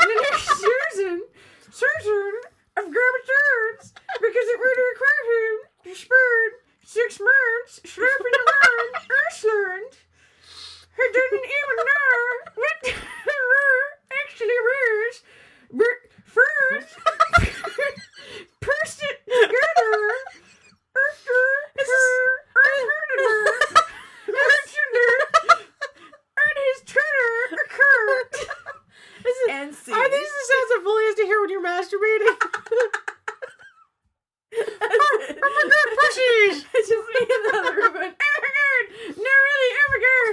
And 0.00 0.10
the 0.10 0.20
next 0.30 0.48
season, 0.56 1.22
season 1.70 2.32
of 2.78 2.84
Gerber 2.84 3.22
Turns, 3.28 3.92
because 4.20 4.46
it 4.48 4.58
would 4.58 4.78
require 4.92 5.24
him 5.36 5.54
to 5.84 5.94
spend 5.94 6.52
six 6.86 7.18
months 7.18 7.80
slurping 7.82 8.36
around 8.46 8.90
Iceland. 9.26 9.92
He 10.94 11.02
didn't 11.12 11.44
even 11.44 11.76
know 11.82 12.14
what 12.54 12.76
the 12.84 12.94
actually 14.22 14.60
was. 14.70 15.22
But 15.72 15.98
first, 16.24 16.94
pursed 18.60 19.02
it 19.02 19.18
together 19.26 19.98
after 20.94 21.38
her 21.74 22.22
unheard 22.54 23.10
her 23.18 23.42
mentioned 24.30 24.94
her 24.94 25.16
and 26.38 26.56
his 26.70 26.80
Twitter 26.86 27.34
occurred. 27.66 28.34
And 29.50 29.74
see. 29.74 29.92
Are 29.92 30.08
these 30.08 30.30
the 30.30 30.44
sounds 30.46 30.84
Fully 30.84 31.04
has 31.04 31.14
to 31.16 31.22
hear 31.26 31.40
when 31.40 31.50
you're 31.50 31.66
masturbating? 31.66 33.15
God, 34.52 35.88
pushies! 35.98 36.64
It's 36.74 36.88
just 36.88 37.08
me 37.08 37.20
in 37.20 37.42
the 37.44 37.52
other 37.58 37.74
room 37.74 37.94
god! 37.96 38.84
No, 39.16 39.32
really! 39.46 39.70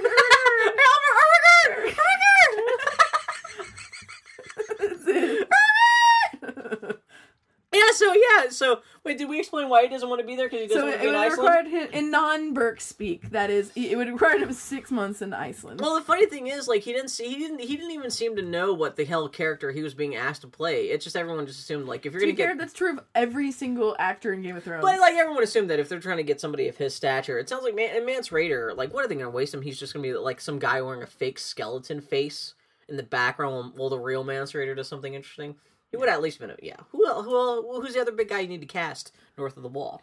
That's 4.80 5.08
it. 5.08 7.00
Yeah, 7.74 7.92
so 7.94 8.14
yeah, 8.14 8.50
so 8.50 8.82
wait, 9.04 9.18
did 9.18 9.28
we 9.28 9.40
explain 9.40 9.68
why 9.68 9.82
he 9.84 9.90
doesn't 9.90 10.08
want 10.08 10.22
to 10.22 10.28
be 10.28 10.36
there? 10.36 10.48
Because 10.48 10.62
he 10.62 10.68
doesn't 10.68 10.82
So 10.82 10.86
want 10.88 10.96
to 10.98 11.02
be 11.02 11.08
in 11.08 11.14
would 11.14 11.20
Iceland. 11.22 11.68
require 11.68 11.84
him 11.86 11.90
in 11.94 12.12
non-Burke 12.12 12.80
speak. 12.82 13.32
That 13.32 13.50
is, 13.50 13.72
it 13.76 13.98
would 13.98 14.08
require 14.10 14.38
him 14.38 14.54
six 14.54 14.92
months 14.92 15.22
in 15.22 15.34
Iceland. 15.34 15.82
Well, 15.82 15.96
the 15.96 16.02
funny 16.02 16.26
thing 16.28 16.48
is, 16.48 16.68
like, 16.68 16.84
he 16.84 16.94
didn't 16.94 17.10
see, 17.10 17.26
he 17.28 17.36
didn't, 17.36 17.60
he 17.60 17.76
didn't 17.76 17.92
even 17.92 18.12
seem 18.12 18.36
to 18.36 18.42
know 18.42 18.74
what 18.74 18.96
the 18.96 19.06
hell 19.06 19.28
character 19.28 19.72
he 19.72 19.82
was 19.82 19.94
being 19.94 20.16
asked 20.16 20.42
to 20.42 20.48
play. 20.48 20.86
It's 20.86 21.04
just 21.04 21.16
everyone 21.16 21.46
just 21.48 21.60
assumed, 21.60 21.88
like, 21.88 22.06
if 22.06 22.14
you're 22.14 22.20
to 22.20 22.26
gonna 22.28 22.36
be 22.36 22.42
fair, 22.44 22.52
get, 22.54 22.58
that's 22.60 22.74
true 22.74 22.92
of 22.98 23.00
every 23.16 23.52
single 23.52 23.96
actor 23.98 24.34
in 24.34 24.42
Game 24.42 24.56
of 24.56 24.64
Thrones. 24.64 24.84
but 24.84 25.00
like 25.00 25.16
everyone 25.16 25.44
assumed 25.44 25.70
that 25.70 25.80
if 25.80 25.90
they're 25.90 26.00
trying 26.00 26.18
to 26.18 26.24
get 26.24 26.40
somebody 26.40 26.68
of 26.68 26.78
his 26.78 26.94
stature, 26.94 27.40
it 27.40 27.50
sounds 27.50 27.64
like 27.64 27.76
Man, 27.76 27.96
and 27.96 28.06
Mance 28.06 28.30
Rayder, 28.30 28.76
like, 28.78 28.94
what 28.94 29.04
are 29.04 29.08
they 29.08 29.16
gonna 29.16 29.30
waste 29.30 29.54
him? 29.54 29.62
He's 29.62 29.80
just 29.80 29.94
gonna 29.94 30.04
be 30.04 30.14
like 30.14 30.40
some 30.40 30.60
guy 30.60 30.82
wearing 30.82 31.02
a 31.04 31.08
fake 31.08 31.40
skeleton 31.40 32.02
face 32.02 32.54
in 32.88 32.98
the 32.98 33.04
background 33.04 33.54
while, 33.54 33.74
while 33.76 33.90
the 33.90 33.98
real 34.00 34.24
Mance 34.24 34.52
Rayder 34.54 34.76
does 34.76 34.88
something 34.88 35.14
interesting. 35.14 35.56
He 35.94 35.98
would 35.98 36.10
at 36.10 36.24
least 36.24 36.40
been, 36.40 36.50
a, 36.50 36.56
yeah. 36.60 36.78
Who, 36.92 37.08
el- 37.08 37.22
who, 37.22 37.38
el- 37.38 37.82
who's 37.82 37.94
the 37.94 38.02
other 38.02 38.12
big 38.12 38.28
guy 38.28 38.40
you 38.40 38.48
need 38.48 38.62
to 38.62 38.66
cast 38.68 39.14
north 39.38 39.58
of 39.58 39.62
the 39.62 39.70
wall? 39.70 40.02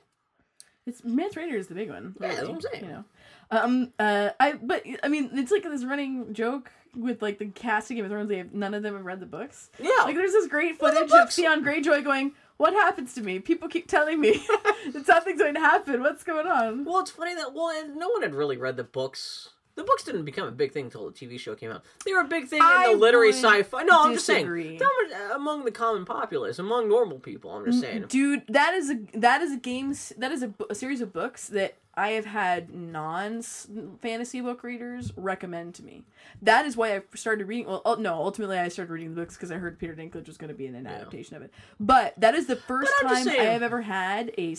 It's 0.86 1.02
Mance 1.02 1.34
Rayder 1.34 1.54
is 1.54 1.66
the 1.66 1.74
big 1.74 1.90
one. 1.90 2.14
Yeah, 2.20 2.28
that's 2.28 2.42
what 2.42 2.50
I'm 2.50 2.60
saying. 2.60 2.84
You 2.84 2.90
know, 2.90 3.04
um, 3.50 3.92
uh, 3.98 4.30
I 4.38 4.52
but 4.52 4.84
I 5.02 5.08
mean, 5.08 5.30
it's 5.34 5.50
like 5.50 5.64
this 5.64 5.84
running 5.84 6.32
joke 6.32 6.70
with 6.94 7.20
like 7.22 7.38
the 7.38 7.46
cast 7.46 7.90
of 7.90 7.96
Game 7.96 8.04
of 8.04 8.10
Thrones. 8.12 8.28
They 8.28 8.38
have 8.38 8.54
none 8.54 8.72
of 8.72 8.84
them 8.84 8.94
have 8.94 9.04
read 9.04 9.18
the 9.18 9.26
books. 9.26 9.70
Yeah. 9.80 9.90
Like 10.04 10.14
there's 10.14 10.32
this 10.32 10.46
great 10.46 10.78
footage 10.78 11.10
of 11.10 11.32
Theon 11.32 11.64
Greyjoy 11.64 12.04
going, 12.04 12.32
"What 12.56 12.72
happens 12.72 13.14
to 13.14 13.20
me? 13.20 13.40
People 13.40 13.68
keep 13.68 13.88
telling 13.88 14.20
me 14.20 14.32
that 14.92 15.02
something's 15.06 15.40
going 15.40 15.54
to 15.54 15.60
happen. 15.60 16.02
What's 16.02 16.22
going 16.24 16.46
on?" 16.46 16.84
Well, 16.84 17.00
it's 17.00 17.10
funny 17.10 17.34
that 17.34 17.52
well, 17.52 17.70
and 17.70 17.96
no 17.96 18.08
one 18.08 18.22
had 18.22 18.34
really 18.34 18.56
read 18.56 18.76
the 18.76 18.84
books. 18.84 19.50
The 19.76 19.84
books 19.84 20.02
didn't 20.04 20.24
become 20.24 20.48
a 20.48 20.52
big 20.52 20.72
thing 20.72 20.86
until 20.86 21.10
the 21.10 21.12
TV 21.12 21.38
show 21.38 21.54
came 21.54 21.70
out. 21.70 21.84
They 22.04 22.12
were 22.12 22.20
a 22.20 22.28
big 22.28 22.48
thing 22.48 22.60
in 22.60 22.92
the 22.92 22.98
literary 22.98 23.32
sci-fi. 23.32 23.82
No, 23.84 24.02
I'm 24.02 24.14
just 24.14 24.26
saying, 24.26 24.46
were, 24.46 24.56
uh, 24.58 25.34
among 25.34 25.64
the 25.64 25.70
common 25.70 26.04
populace, 26.04 26.58
among 26.58 26.88
normal 26.88 27.18
people. 27.18 27.50
I'm 27.50 27.64
just 27.64 27.80
saying. 27.80 28.06
Dude, 28.08 28.42
that 28.48 28.74
is 28.74 28.90
a 28.90 28.98
that 29.18 29.40
is 29.42 29.52
a 29.52 29.56
game 29.56 29.94
that 30.18 30.32
is 30.32 30.42
a, 30.42 30.52
a 30.68 30.74
series 30.74 31.00
of 31.00 31.12
books 31.12 31.48
that 31.48 31.76
I 31.94 32.10
have 32.10 32.24
had 32.24 32.72
non 32.72 33.42
fantasy 33.42 34.40
book 34.40 34.62
readers 34.62 35.12
recommend 35.16 35.74
to 35.74 35.82
me. 35.84 36.04
That 36.40 36.64
is 36.64 36.76
why 36.76 36.94
I 36.96 37.02
started 37.14 37.46
reading. 37.48 37.66
Well, 37.66 37.96
no, 37.98 38.14
ultimately 38.14 38.58
I 38.58 38.68
started 38.68 38.92
reading 38.92 39.14
the 39.14 39.20
books 39.20 39.34
because 39.36 39.50
I 39.50 39.56
heard 39.56 39.78
Peter 39.78 39.94
Dinklage 39.94 40.26
was 40.28 40.36
going 40.38 40.48
to 40.48 40.54
be 40.54 40.66
in 40.66 40.74
an 40.76 40.86
adaptation 40.86 41.36
of 41.36 41.42
it. 41.42 41.52
But 41.80 42.14
that 42.18 42.34
is 42.34 42.46
the 42.46 42.56
first 42.56 42.92
time 43.02 43.28
I 43.28 43.32
have 43.34 43.62
ever 43.62 43.82
had 43.82 44.32
a 44.38 44.54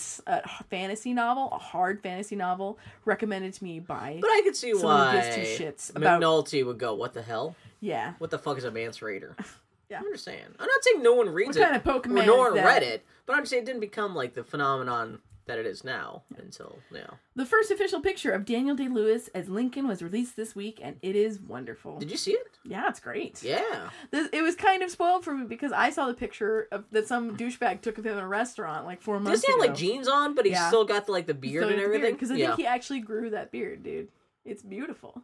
fantasy 0.69 1.13
novel, 1.13 1.49
a 1.53 1.57
hard 1.57 2.01
fantasy 2.03 2.35
novel, 2.35 2.77
recommended 3.05 3.53
to 3.53 3.63
me 3.63 3.79
by. 3.79 4.17
But 4.21 4.29
I 4.29 4.41
could 4.43 4.55
see 4.55 4.73
why 4.73 5.11
who 5.11 5.21
gives 5.21 5.35
two 5.57 5.63
shits 5.63 5.95
about- 5.95 6.21
McNulty 6.21 6.65
would 6.65 6.77
go, 6.77 6.93
"What 6.93 7.13
the 7.13 7.21
hell? 7.21 7.55
yeah, 7.79 8.13
What 8.17 8.29
the 8.29 8.39
fuck 8.39 8.57
is 8.57 8.63
a 8.65 8.71
Mance 8.71 8.99
Rayder?" 8.99 9.35
Yeah. 9.89 9.99
I'm 9.99 10.13
just 10.13 10.23
saying. 10.23 10.45
I'm 10.57 10.67
not 10.67 10.83
saying 10.85 11.03
no 11.03 11.15
one 11.15 11.27
reads 11.27 11.57
What 11.57 11.67
it 11.67 11.69
kind 11.69 11.75
of 11.75 11.83
Pokemon 11.83 12.25
no 12.25 12.37
one 12.37 12.53
read 12.53 12.81
it, 12.81 13.03
but 13.25 13.35
I'm 13.35 13.45
saying 13.45 13.63
it 13.63 13.65
didn't 13.65 13.81
become 13.81 14.15
like 14.15 14.33
the 14.35 14.43
phenomenon 14.45 15.19
that 15.45 15.57
it 15.57 15.65
is 15.65 15.84
now 15.84 16.23
until 16.38 16.80
now. 16.91 17.18
The 17.35 17.45
first 17.45 17.72
official 17.72 17.99
picture 17.99 18.31
of 18.31 18.45
Daniel 18.45 18.76
Day 18.76 18.88
Lewis 18.88 19.27
as 19.34 19.49
Lincoln 19.49 19.88
was 19.88 20.01
released 20.03 20.35
this 20.35 20.55
week, 20.55 20.80
and 20.81 20.97
it 21.01 21.15
is 21.15 21.39
wonderful. 21.39 21.97
Did 21.99 22.11
you 22.11 22.18
see 22.18 22.31
it? 22.34 22.59
Yeah, 22.63 22.88
it's 22.88 22.99
great. 22.99 23.41
Yeah. 23.43 23.89
This, 24.11 24.30
it 24.31 24.41
was 24.41 24.55
kind 24.55 24.84
of 24.84 24.91
spoiled 24.91 25.23
for 25.23 25.34
me 25.34 25.45
because 25.45 25.72
I 25.72 25.89
saw 25.89 26.07
the 26.07 26.13
picture 26.13 26.68
of 26.72 26.85
that 26.91 27.07
some 27.07 27.35
douchebag 27.38 27.81
took 27.81 27.97
of 27.97 28.05
him 28.05 28.18
in 28.18 28.23
a 28.23 28.27
restaurant 28.27 28.85
like 28.85 29.01
four 29.01 29.19
months 29.19 29.41
Does 29.41 29.45
he 29.45 29.51
have 29.51 29.59
ago. 29.59 29.68
like 29.69 29.77
jeans 29.77 30.07
on, 30.07 30.35
but 30.35 30.45
he's 30.45 30.53
Yeah. 30.53 30.68
still 30.68 30.85
got 30.85 31.07
the 31.07 31.11
like 31.11 31.26
the 31.27 31.34
beard 31.34 31.72
and 31.72 31.81
everything? 31.81 32.13
because 32.13 32.31
I 32.31 32.35
yeah. 32.35 32.47
think 32.47 32.59
he 32.59 32.65
actually 32.68 32.99
grew 32.99 33.30
that 33.31 33.51
beard, 33.51 33.84
dude. 33.84 34.09
It's 34.45 34.61
beautiful. 34.63 35.22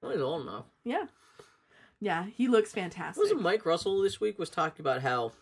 Well, 0.00 0.12
he's 0.12 0.20
old 0.20 0.42
enough. 0.42 0.64
Yeah, 0.84 1.06
yeah, 2.00 2.26
he 2.36 2.48
looks 2.48 2.72
fantastic. 2.72 3.20
Wasn't 3.22 3.42
Mike 3.42 3.66
Russell 3.66 4.00
this 4.02 4.20
week 4.20 4.38
was 4.38 4.50
talking 4.50 4.80
about 4.80 5.02
how 5.02 5.32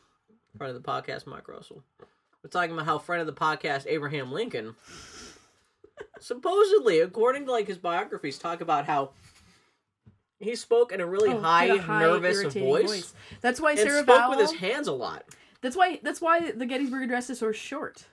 friend 0.56 0.74
of 0.74 0.82
the 0.82 0.88
podcast 0.88 1.26
Mike 1.26 1.48
Russell 1.48 1.82
was 2.46 2.52
talking 2.52 2.72
about 2.72 2.86
how 2.86 2.98
friend 2.98 3.20
of 3.20 3.26
the 3.26 3.32
podcast 3.32 3.86
Abraham 3.88 4.32
Lincoln 4.32 4.74
supposedly, 6.20 7.00
according 7.00 7.46
to 7.46 7.52
like 7.52 7.66
his 7.66 7.78
biographies, 7.78 8.38
talk 8.38 8.60
about 8.60 8.86
how 8.86 9.10
he 10.38 10.54
spoke 10.54 10.92
in 10.92 11.00
a 11.00 11.06
really 11.06 11.30
Oh, 11.30 11.40
high, 11.40 11.64
a 11.66 11.78
high, 11.78 12.00
nervous 12.00 12.36
irritating 12.38 12.68
voice, 12.68 13.14
That's 13.40 13.60
why 13.60 13.74
Sarah 13.74 14.02
spoke 14.02 14.16
Vowell. 14.20 14.30
with 14.30 14.40
his 14.40 14.52
hands 14.60 14.86
a 14.88 14.92
lot. 14.92 15.24
That's 15.62 15.76
why. 15.76 15.98
That's 16.02 16.20
why 16.20 16.50
the 16.52 16.66
Gettysburg 16.66 17.02
Address 17.04 17.30
is 17.30 17.38
so 17.38 17.50
short. 17.52 18.04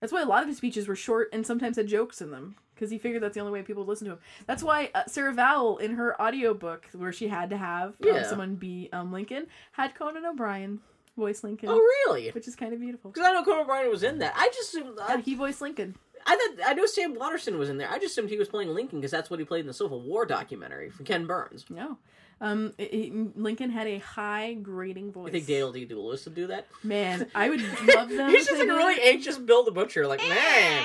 That's 0.00 0.12
why 0.12 0.20
a 0.22 0.26
lot 0.26 0.42
of 0.42 0.48
his 0.48 0.58
speeches 0.58 0.86
were 0.86 0.94
short 0.96 1.30
and 1.32 1.46
sometimes 1.46 1.76
had 1.76 1.86
jokes 1.88 2.20
in 2.20 2.30
them 2.30 2.56
because 2.74 2.90
he 2.90 2.98
figured 2.98 3.22
that's 3.22 3.34
the 3.34 3.40
only 3.40 3.52
way 3.52 3.62
people 3.62 3.82
would 3.84 3.88
listen 3.90 4.06
to 4.06 4.12
him. 4.12 4.18
That's 4.46 4.62
why 4.62 4.90
uh, 4.94 5.04
Sarah 5.06 5.32
Vowell 5.32 5.78
in 5.80 5.94
her 5.94 6.20
audiobook 6.20 6.86
where 6.92 7.12
she 7.12 7.28
had 7.28 7.48
to 7.50 7.56
have 7.56 7.88
um, 7.90 7.94
Yeah. 8.02 8.22
someone 8.24 8.56
be 8.56 8.90
um, 8.92 9.10
Lincoln 9.10 9.46
had 9.72 9.94
Conan 9.94 10.26
O'Brien 10.26 10.80
voice 11.16 11.42
Lincoln, 11.44 11.68
Oh, 11.70 11.78
really? 12.06 12.30
which 12.30 12.46
is 12.48 12.54
kind 12.56 12.72
of 12.72 12.80
beautiful. 12.80 13.10
Because 13.10 13.26
I 13.28 13.32
know 13.32 13.42
Conan 13.44 13.62
O'Brien 13.62 13.90
was 13.90 14.02
in 14.02 14.18
that. 14.18 14.34
I 14.36 14.48
just 14.48 14.74
assumed, 14.74 14.98
Yeah, 15.08 15.16
he 15.18 15.34
voiced 15.34 15.60
Lincoln. 15.60 15.96
I 16.28 16.36
thought 16.36 16.68
I 16.70 16.74
know 16.74 16.86
Sam 16.86 17.14
Waterston 17.14 17.56
was 17.58 17.68
in 17.68 17.78
there. 17.78 17.88
I 17.90 17.98
just 17.98 18.12
assumed 18.12 18.30
he 18.30 18.36
was 18.38 18.48
playing 18.48 18.74
Lincoln 18.74 18.98
because 19.00 19.12
that's 19.12 19.30
what 19.30 19.38
he 19.38 19.44
played 19.46 19.60
in 19.60 19.66
the 19.68 19.72
Civil 19.74 20.00
War 20.00 20.26
documentary 20.26 20.90
from 20.90 21.04
Ken 21.04 21.24
Burns. 21.26 21.64
No. 21.70 21.98
Um, 22.40 22.74
it- 22.78 22.92
it- 22.92 23.38
Lincoln 23.38 23.70
had 23.70 23.86
a 23.86 23.98
high 23.98 24.54
grading 24.54 25.12
voice. 25.12 25.26
You 25.26 25.32
think 25.32 25.46
Daniel 25.46 25.72
Day 25.72 25.86
Lewis 25.88 26.24
would 26.26 26.34
do 26.34 26.48
that? 26.48 26.66
Man, 26.82 27.30
I 27.34 27.48
would 27.48 27.60
love 27.94 28.08
them. 28.10 28.30
He's 28.30 28.46
just 28.46 28.58
like 28.58 28.68
a 28.68 28.72
did. 28.72 28.76
really 28.76 29.00
anxious 29.02 29.38
Bill 29.38 29.64
the 29.64 29.70
Butcher. 29.70 30.06
Like, 30.06 30.18
man, 30.20 30.84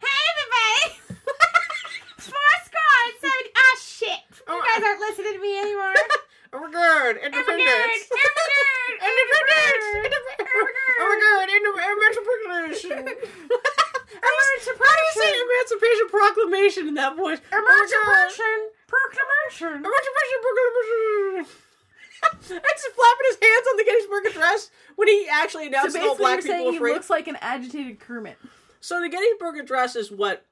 Hey 0.00 0.18
everybody! 0.30 1.00
Sports 2.18 2.70
card 2.72 3.14
seven. 3.20 3.52
Ah 3.56 3.78
shit! 3.80 4.20
You 4.48 4.62
guys 4.74 4.82
aren't 4.84 5.00
listening 5.00 5.32
to 5.34 5.40
me 5.40 5.58
anymore. 5.60 5.94
oh 6.52 6.60
my 6.60 6.70
god, 6.72 7.16
independence. 7.16 8.08
Independence. 8.98 9.84
Oh 9.88 10.02
my 10.02 10.08
god, 10.08 10.88
oh, 11.00 11.18
oh, 11.18 11.74
oh, 11.74 11.92
emancipation. 11.92 13.06
How 14.18 14.94
do 14.96 15.02
you 15.04 15.14
say 15.22 15.30
Emancipation 15.30 16.08
Proclamation 16.08 16.88
in 16.88 16.94
that 16.94 17.16
voice? 17.16 17.40
Emancipation 17.52 18.58
Proclamation. 18.86 19.84
Emancipation 19.84 20.38
Proclamation. 20.42 21.54
and 22.50 22.62
just 22.74 22.94
flapping 22.96 23.26
his 23.30 23.38
hands 23.40 23.66
on 23.70 23.76
the 23.76 23.84
Gettysburg 23.84 24.26
Address 24.26 24.70
when 24.96 25.08
he 25.08 25.28
actually 25.30 25.64
So 25.64 25.68
announced 25.68 25.96
all 25.96 26.02
basically, 26.02 26.18
black 26.18 26.34
you're 26.34 26.42
people 26.42 26.56
saying 26.58 26.72
he 26.72 26.78
free. 26.78 26.92
looks 26.92 27.10
like 27.10 27.28
an 27.28 27.36
agitated 27.40 28.00
Kermit. 28.00 28.38
So 28.80 29.00
the 29.00 29.08
Gettysburg 29.08 29.56
Address 29.58 29.94
is 29.96 30.10
what 30.10 30.44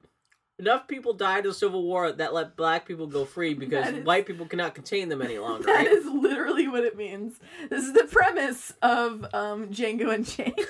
enough 0.59 0.87
people 0.87 1.13
died 1.13 1.39
in 1.45 1.49
the 1.49 1.53
Civil 1.53 1.83
War 1.83 2.11
that 2.11 2.33
let 2.33 2.55
black 2.55 2.85
people 2.87 3.07
go 3.07 3.25
free 3.25 3.53
because 3.53 3.87
is- 3.89 4.05
white 4.05 4.25
people 4.25 4.45
cannot 4.45 4.73
contain 4.75 5.09
them 5.09 5.21
any 5.21 5.37
longer. 5.37 5.65
That 5.65 5.75
Right? 5.77 5.87
is 5.87 6.05
literally 6.05 6.67
what 6.67 6.83
it 6.83 6.95
means. 6.97 7.39
This 7.69 7.83
is 7.83 7.93
the 7.93 8.05
premise 8.11 8.73
of 8.81 9.25
um, 9.33 9.67
Django 9.69 10.13
Unchained. 10.13 10.57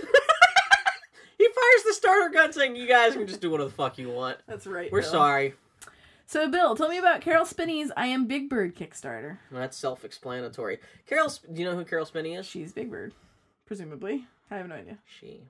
He 1.40 1.46
fires 1.46 1.84
the 1.86 1.94
starter 1.94 2.30
gun 2.32 2.52
saying, 2.52 2.76
"You 2.76 2.88
guys 2.88 3.14
can 3.14 3.28
just 3.28 3.42
do 3.42 3.52
whatever 3.52 3.70
the 3.70 3.76
fuck 3.76 4.00
you 4.00 4.10
want. 4.10 4.38
That's 4.48 4.66
right. 4.66 4.92
We're 4.92 5.02
Bill. 5.02 5.12
sorry." 5.12 5.54
So, 6.26 6.50
Bill, 6.50 6.76
tell 6.76 6.90
me 6.90 6.98
about 6.98 7.22
Caroll 7.22 7.46
Spinney's 7.46 7.92
"I 7.96 8.08
Am 8.08 8.26
Big 8.26 8.50
Bird" 8.50 8.76
Kickstarter. 8.76 9.38
Well, 9.52 9.62
that's 9.62 9.78
self-explanatory. 9.78 10.80
Carol, 11.06 11.30
Sp- 11.30 11.46
do 11.54 11.62
you 11.62 11.70
know 11.70 11.76
who 11.76 11.86
Caroll 11.86 12.06
Spinney 12.08 12.34
is? 12.34 12.48
She's 12.48 12.74
Big 12.74 12.90
Bird, 12.90 13.14
presumably. 13.68 14.26
I 14.50 14.58
have 14.58 14.68
no 14.68 14.76
idea. 14.76 14.98
She. 15.06 15.42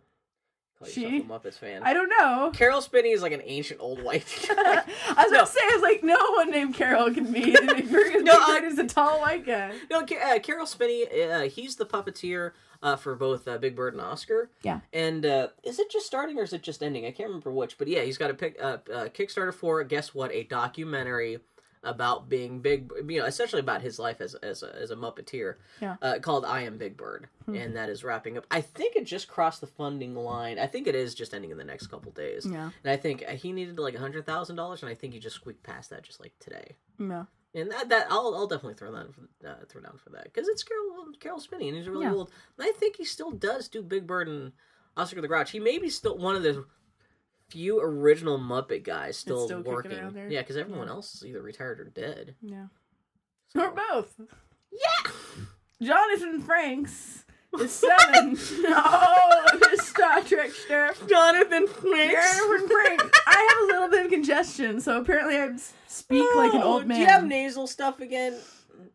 Call 0.80 0.88
She? 0.88 1.02
yourself 1.18 1.44
a 1.44 1.48
Muppets 1.48 1.58
fan. 1.58 1.82
I 1.84 1.94
don't 1.94 2.10
know. 2.10 2.52
Caroll 2.54 2.82
Spinney 2.82 3.10
is 3.10 3.22
like 3.24 3.32
an 3.32 3.42
ancient 3.44 3.80
old 3.82 4.04
white. 4.04 4.26
I 4.52 4.84
was 5.18 5.32
No. 5.32 5.38
about 5.40 5.48
to 5.48 5.52
say, 5.54 5.60
I 5.64 5.72
was 5.74 5.82
like, 5.82 6.04
no 6.04 6.18
one 6.36 6.52
named 6.52 6.76
Carol 6.76 7.12
can 7.14 7.32
be 7.32 7.42
Big 7.52 8.24
No, 8.24 8.46
Bird 8.46 8.64
is 8.66 8.78
a 8.78 8.86
tall 8.86 9.20
white 9.20 9.46
guy. 9.46 9.74
no, 9.90 10.02
uh, 10.02 10.40
Caroll 10.40 10.68
Spinney. 10.68 11.06
Uh, 11.10 11.50
he's 11.50 11.78
the 11.78 11.86
puppeteer 11.86 12.52
uh, 12.84 12.96
for 12.96 13.16
both 13.16 13.48
uh, 13.48 13.58
Big 13.58 13.76
Bird 13.76 13.94
and 13.94 14.02
Oscar. 14.02 14.52
Yeah. 14.62 14.82
And 14.94 15.26
uh, 15.26 15.48
is 15.64 15.80
it 15.80 15.90
just 15.90 16.06
starting 16.06 16.38
or 16.38 16.44
is 16.44 16.54
it 16.54 16.62
just 16.62 16.84
ending? 16.84 17.06
I 17.06 17.12
can't 17.12 17.30
remember 17.30 17.52
which. 17.52 17.78
But 17.80 17.88
yeah, 17.88 18.02
he's 18.02 18.18
got 18.20 18.30
a 18.30 18.36
pick, 18.36 18.58
uh, 18.62 18.78
uh, 18.94 19.06
Kickstarter 19.06 19.54
for 19.54 19.84
guess 19.84 20.14
what? 20.14 20.32
A 20.32 20.44
documentary 20.44 21.40
about 21.84 22.30
being 22.30 22.60
big. 22.60 22.92
You 23.08 23.20
know, 23.22 23.26
essentially 23.26 23.60
about 23.60 23.82
his 23.82 24.00
life 24.00 24.22
as 24.22 24.36
as 24.36 24.64
a, 24.64 24.76
as 24.76 24.92
a 24.92 24.96
Muppeteer. 24.96 25.56
Yeah. 25.82 25.96
Uh, 26.02 26.20
called 26.20 26.46
I 26.46 26.62
Am 26.62 26.78
Big 26.78 26.98
Bird, 26.98 27.28
and 27.48 27.76
that 27.76 27.90
is 27.90 28.04
wrapping 28.04 28.38
up. 28.38 28.46
I 28.52 28.62
think 28.62 28.96
it 28.96 29.06
just 29.06 29.28
crossed 29.28 29.62
the 29.62 29.68
funding 29.68 30.16
line. 30.16 30.60
I 30.60 30.68
think 30.68 30.88
it 30.88 30.96
is 30.96 31.16
just 31.16 31.34
ending 31.34 31.52
in 31.52 31.58
the 31.58 31.64
next 31.64 31.88
couple 31.88 32.12
days. 32.12 32.46
Yeah. 32.46 32.72
And 32.84 32.92
I 32.92 32.98
think 32.98 33.24
uh, 33.28 33.32
he 33.32 33.52
needed 33.52 33.80
like 33.80 33.96
a 33.96 34.00
hundred 34.00 34.26
thousand 34.26 34.56
dollars, 34.56 34.82
and 34.84 34.90
I 34.90 34.96
think 34.96 35.14
he 35.14 35.20
just 35.20 35.36
squeaked 35.36 35.64
past 35.64 35.90
that 35.92 36.04
just 36.04 36.20
like 36.20 36.34
today. 36.40 36.76
No. 37.00 37.28
And 37.56 37.72
that, 37.72 37.90
that 37.90 38.08
I'll, 38.12 38.36
I'll 38.36 38.46
definitely 38.48 38.76
throw 38.76 38.92
that 38.92 39.08
for, 39.16 39.48
uh, 39.48 39.56
throw 39.68 39.82
down 39.82 39.98
for 40.04 40.10
that 40.12 40.26
because 40.26 40.48
it's 40.48 40.64
Carol 40.64 41.08
Caroll 41.20 41.40
Spinney 41.40 41.70
and 41.70 41.78
he's 41.78 41.88
really 41.88 42.06
Yeah. 42.06 42.14
old. 42.14 42.32
And 42.60 42.68
I 42.68 42.72
think 42.72 42.98
he 42.98 43.06
still 43.06 43.32
does 43.32 43.68
do 43.68 43.82
Big 43.82 44.06
Bird 44.06 44.28
and 44.28 44.52
Oscar 44.96 45.22
the 45.22 45.28
Grouch. 45.28 45.52
He 45.52 45.60
may 45.60 45.80
be 45.80 45.90
still 45.90 46.18
one 46.18 46.36
of 46.36 46.44
the 46.44 46.66
few 47.50 47.80
original 47.82 48.38
Muppet 48.40 48.84
guys 48.84 49.18
still, 49.18 49.46
still 49.46 49.62
working. 49.62 49.92
Yeah, 50.30 50.42
because 50.42 50.58
everyone 50.58 50.88
Yeah. 50.88 50.94
else 50.94 51.16
is 51.16 51.26
either 51.26 51.42
retired 51.42 51.80
or 51.80 51.86
dead. 51.86 52.36
Yeah. 52.42 52.68
So- 53.50 53.62
Or 53.66 53.72
both. 53.72 54.20
Yeah. 54.72 55.12
Jonathan 55.82 56.42
Franks 56.42 57.24
is 57.60 57.72
selling 57.72 58.38
all 58.68 59.34
of 59.34 59.62
oh, 59.62 59.68
his 59.70 59.82
Star 59.88 60.22
Trek 60.22 60.52
stuff. 60.52 61.08
Jonathan 61.08 61.68
Franks. 61.68 62.38
Jonathan 62.38 62.68
Franks. 62.68 63.20
I 63.28 63.48
have 63.50 63.64
a 63.64 63.66
little 63.74 63.90
bit 63.90 64.06
of 64.06 64.12
congestion, 64.12 64.82
so 64.82 65.00
apparently 65.00 65.38
I 65.38 65.50
speak 65.88 66.26
like 66.36 66.54
an 66.54 66.62
Oh, 66.62 66.74
old 66.74 66.88
man. 66.88 66.98
Do 66.98 67.02
you 67.02 67.08
have 67.08 67.24
nasal 67.26 67.68
stuff 67.68 68.00
again? 68.02 68.38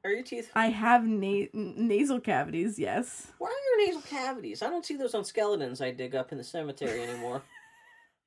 Are 0.05 0.11
your 0.11 0.23
teeth? 0.23 0.51
I 0.55 0.67
have 0.67 1.07
na- 1.07 1.47
nasal 1.53 2.21
cavities, 2.21 2.79
yes. 2.79 3.29
Where 3.39 3.51
are 3.51 3.79
your 3.79 3.87
nasal 3.87 4.03
cavities? 4.03 4.61
I 4.63 4.69
don't 4.69 4.85
see 4.85 4.97
those 4.97 5.15
on 5.15 5.25
skeletons 5.25 5.81
I 5.81 5.93
dig 5.93 6.15
up 6.15 6.33
in 6.33 6.39
the 6.39 6.45
cemetery 6.45 7.03
anymore. 7.03 7.43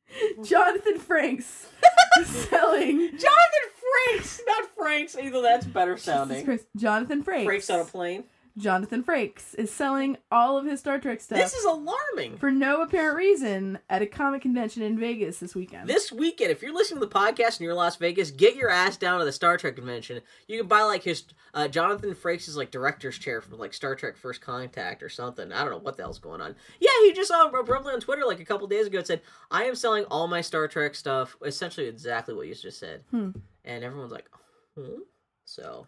Jonathan 0.44 1.00
Franks 1.00 1.68
selling. 2.26 3.00
Jonathan 3.00 3.70
Franks, 4.08 4.42
not 4.48 4.76
Franks. 4.76 5.16
Either 5.18 5.42
that's 5.42 5.66
better 5.66 5.98
sounding. 5.98 6.46
Christ. 6.46 6.66
Jonathan 6.76 7.24
Franks. 7.24 7.52
Frakes 7.52 7.74
on 7.74 7.80
a 7.82 7.86
plane. 7.86 8.24
Jonathan 8.58 9.04
Frakes 9.04 9.54
is 9.56 9.70
selling 9.70 10.16
all 10.32 10.58
of 10.58 10.66
his 10.66 10.80
Star 10.80 10.98
Trek 10.98 11.20
stuff 11.20 11.38
This 11.38 11.54
is 11.54 11.66
alarming. 11.66 12.38
for 12.38 12.52
no 12.52 12.82
apparent 12.82 13.18
reason 13.18 13.80
at 13.90 14.02
a 14.02 14.06
comic 14.06 14.44
convention 14.44 14.82
in 14.82 14.98
Vegas 14.98 15.40
this 15.40 15.54
weekend. 15.54 15.90
This 15.90 16.10
weekend, 16.10 16.52
if 16.52 16.62
you're 16.62 16.74
listening 16.74 17.02
to 17.02 17.06
the 17.06 17.12
podcast 17.14 17.58
and 17.58 17.62
you're 17.62 17.72
in 17.72 17.78
Las 17.78 17.98
Vegas, 17.98 18.32
get 18.32 18.56
your 18.56 18.70
ass 18.70 18.96
down 18.96 19.20
to 19.20 19.26
the 19.26 19.32
Star 19.34 19.58
Trek 19.58 19.76
convention. 19.76 20.22
You 20.48 20.60
can 20.60 20.68
buy 20.68 20.84
like 20.84 21.04
his 21.04 21.26
uh, 21.54 21.68
Jonathan 21.68 22.16
Frakes' 22.16 22.56
like 22.56 22.72
director's 22.72 23.18
chair 23.18 23.42
from 23.42 23.58
like 23.60 23.74
Star 23.74 23.94
Trek 23.94 24.16
First 24.16 24.40
Contact 24.40 25.04
or 25.04 25.10
something. 25.10 25.52
I 25.52 25.62
don't 25.62 25.72
know 25.72 25.80
what 25.80 25.98
the 25.98 26.04
hell's 26.04 26.20
going 26.20 26.40
on. 26.40 26.56
Yeah, 26.80 26.90
he 27.04 27.12
just 27.12 27.28
saw 27.28 27.50
abruptly 27.50 27.94
on 27.94 28.00
Twitter 28.00 28.24
like 28.26 28.40
a 28.40 28.46
couple 28.46 28.68
days 28.68 28.88
ago. 28.88 29.00
It 29.00 29.08
said, 29.08 29.22
"I 29.52 29.66
am 29.66 29.76
selling 29.76 30.06
all 30.06 30.28
my 30.28 30.40
Star 30.40 30.70
Trek 30.70 30.96
stuff." 30.96 31.36
Essentially, 31.44 31.88
exactly 31.88 32.34
what 32.34 32.48
you 32.48 32.56
just 32.56 32.80
said. 32.80 33.04
Hmm. 33.12 33.32
And 33.66 33.84
everyone's 33.84 34.14
like, 34.14 34.30
"Hmm." 34.78 35.02
So, 35.44 35.88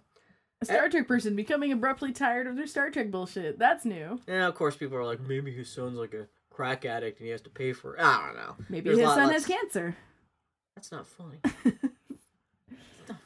a 0.62 0.66
Star 0.66 0.90
Trek 0.90 1.08
person 1.08 1.36
becoming 1.36 1.72
abruptly 1.72 2.12
tired 2.12 2.48
of 2.48 2.56
their 2.56 2.68
Star 2.68 2.90
Trek 2.90 3.12
bullshit. 3.12 3.60
That's 3.60 3.86
new. 3.86 4.20
and 4.28 4.44
of 4.44 4.56
course, 4.56 4.76
people 4.76 4.98
are 4.98 5.06
like, 5.06 5.20
"Maybe 5.20 5.52
his 5.52 5.70
son's 5.70 5.98
like 5.98 6.14
a 6.14 6.28
crack 6.50 6.86
addict 6.86 7.20
and 7.20 7.26
he 7.26 7.32
has 7.32 7.42
to 7.42 7.50
pay 7.50 7.74
for 7.74 7.96
it." 7.96 8.02
I 8.02 8.26
don't 8.28 8.36
know. 8.36 8.56
Maybe 8.70 8.86
There's 8.90 8.98
his 9.00 9.08
lot- 9.08 9.16
son 9.16 9.24
lots- 9.28 9.34
has 9.34 9.46
cancer. 9.46 9.96
That's 10.76 10.92
not 10.92 11.08
funny. 11.08 11.40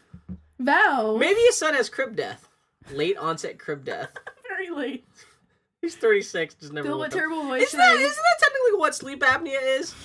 Val. 0.60 1.18
Maybe 1.18 1.40
his 1.42 1.58
son 1.58 1.74
has 1.74 1.90
crib 1.90 2.16
death, 2.16 2.48
late 2.92 3.18
onset 3.18 3.58
crib 3.60 3.84
death. 3.84 4.14
Very 4.48 4.70
late. 4.70 5.06
He's 5.82 5.96
36, 5.96 6.54
just 6.56 6.72
never 6.74 6.90
woke 6.92 7.00
what 7.00 7.12
terrible 7.12 7.42
voice 7.44 7.64
Isn't 7.64 7.80
that, 7.80 7.96
isn't 7.96 8.08
that 8.08 8.40
technically 8.40 8.78
what 8.80 8.94
sleep 8.94 9.22
apnea 9.22 9.58
is? 9.80 9.96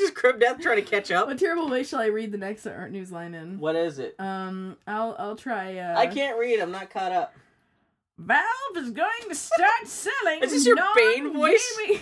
Just 0.00 0.14
crib 0.14 0.40
death 0.40 0.60
trying 0.60 0.82
to 0.82 0.90
catch 0.90 1.10
up. 1.10 1.28
What 1.28 1.38
terrible 1.38 1.68
way 1.68 1.84
shall 1.84 2.00
I 2.00 2.06
read 2.06 2.32
the 2.32 2.38
next 2.38 2.66
art 2.66 2.90
news 2.90 3.12
line 3.12 3.34
in? 3.34 3.58
What 3.58 3.76
is 3.76 3.98
it? 3.98 4.14
Um, 4.18 4.76
I'll 4.86 5.14
I'll 5.18 5.36
try. 5.36 5.78
Uh, 5.78 5.98
I 5.98 6.06
can't 6.06 6.38
read. 6.38 6.60
I'm 6.60 6.72
not 6.72 6.90
caught 6.90 7.12
up. 7.12 7.34
Valve 8.18 8.76
is 8.76 8.90
going 8.90 9.28
to 9.28 9.34
start 9.34 9.70
selling. 9.86 10.42
Is 10.42 10.50
this 10.50 10.66
your 10.66 10.76
Bane 10.96 11.32
voice? 11.32 11.78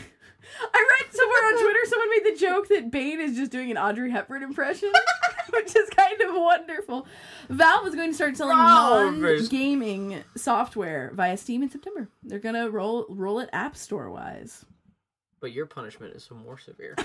I 0.60 0.98
read 1.00 1.14
somewhere 1.14 1.44
on 1.46 1.62
Twitter 1.62 1.80
someone 1.86 2.10
made 2.10 2.34
the 2.34 2.38
joke 2.38 2.68
that 2.68 2.90
Bane 2.90 3.20
is 3.20 3.36
just 3.36 3.52
doing 3.52 3.70
an 3.70 3.76
Audrey 3.76 4.10
Hepburn 4.10 4.42
impression, 4.42 4.90
which 5.50 5.76
is 5.76 5.90
kind 5.90 6.20
of 6.22 6.34
wonderful. 6.34 7.06
Valve 7.48 7.86
is 7.86 7.94
going 7.94 8.10
to 8.10 8.14
start 8.14 8.36
selling 8.36 8.56
non-gaming 8.56 10.24
software 10.36 11.12
via 11.14 11.36
Steam 11.36 11.62
in 11.62 11.70
September. 11.70 12.08
They're 12.22 12.38
gonna 12.38 12.70
roll 12.70 13.06
roll 13.08 13.40
it 13.40 13.50
App 13.52 13.76
Store 13.76 14.10
wise. 14.10 14.64
But 15.40 15.52
your 15.52 15.66
punishment 15.66 16.14
is 16.16 16.28
more 16.30 16.58
severe. 16.58 16.96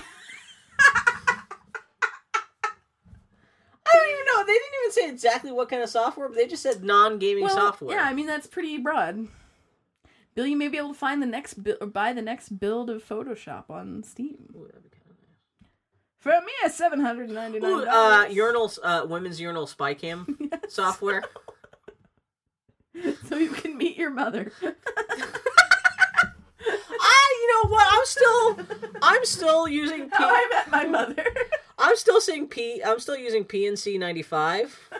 Even 4.50 4.90
say 4.92 5.08
exactly 5.08 5.52
what 5.52 5.68
kind 5.68 5.82
of 5.82 5.88
software, 5.88 6.28
but 6.28 6.36
they 6.36 6.46
just 6.46 6.62
said 6.62 6.82
non-gaming 6.84 7.44
Well, 7.44 7.54
software. 7.54 7.96
Yeah, 7.96 8.04
I 8.04 8.12
mean 8.14 8.26
that's 8.26 8.46
pretty 8.46 8.78
broad. 8.78 9.28
Bill, 10.34 10.46
you 10.46 10.56
may 10.56 10.68
be 10.68 10.78
able 10.78 10.92
to 10.92 10.98
find 10.98 11.22
the 11.22 11.26
next 11.26 11.62
bi- 11.62 11.76
or 11.80 11.86
buy 11.86 12.12
the 12.12 12.22
next 12.22 12.58
build 12.58 12.90
of 12.90 13.04
Photoshop 13.06 13.70
on 13.70 14.02
Steam 14.02 14.52
Ooh, 14.56 14.66
that'd 14.66 14.82
be 14.82 14.88
kinda 14.90 15.14
nice. 15.14 15.68
for 16.18 16.30
me 16.44 16.52
at 16.64 16.72
seven 16.72 17.00
hundred 17.00 17.30
ninety 17.30 17.60
nine. 17.60 17.70
Ooh, 17.70 17.84
uh, 17.86 18.26
urinal, 18.30 18.70
uh, 18.82 19.06
women's 19.08 19.40
urinal 19.40 19.66
spy 19.66 19.94
cam 19.94 20.36
software. 20.68 21.22
so 23.28 23.36
you 23.36 23.50
can 23.50 23.76
meet 23.78 23.96
your 23.96 24.10
mother. 24.10 24.52
You 27.44 27.62
know 27.64 27.70
what? 27.70 27.86
I'm 27.90 28.06
still, 28.06 28.78
I'm 29.02 29.24
still 29.26 29.68
using 29.68 30.04
P. 30.08 30.16
How 30.16 30.28
I 30.30 30.46
met 30.50 30.70
my 30.70 30.84
mother. 30.86 31.26
I'm 31.78 31.94
still 31.96 32.20
saying 32.22 32.48
P. 32.48 32.82
I'm 32.82 32.98
still 33.00 33.16
using 33.18 33.44
PNC 33.44 33.98
ninety 33.98 34.22
five. 34.22 34.78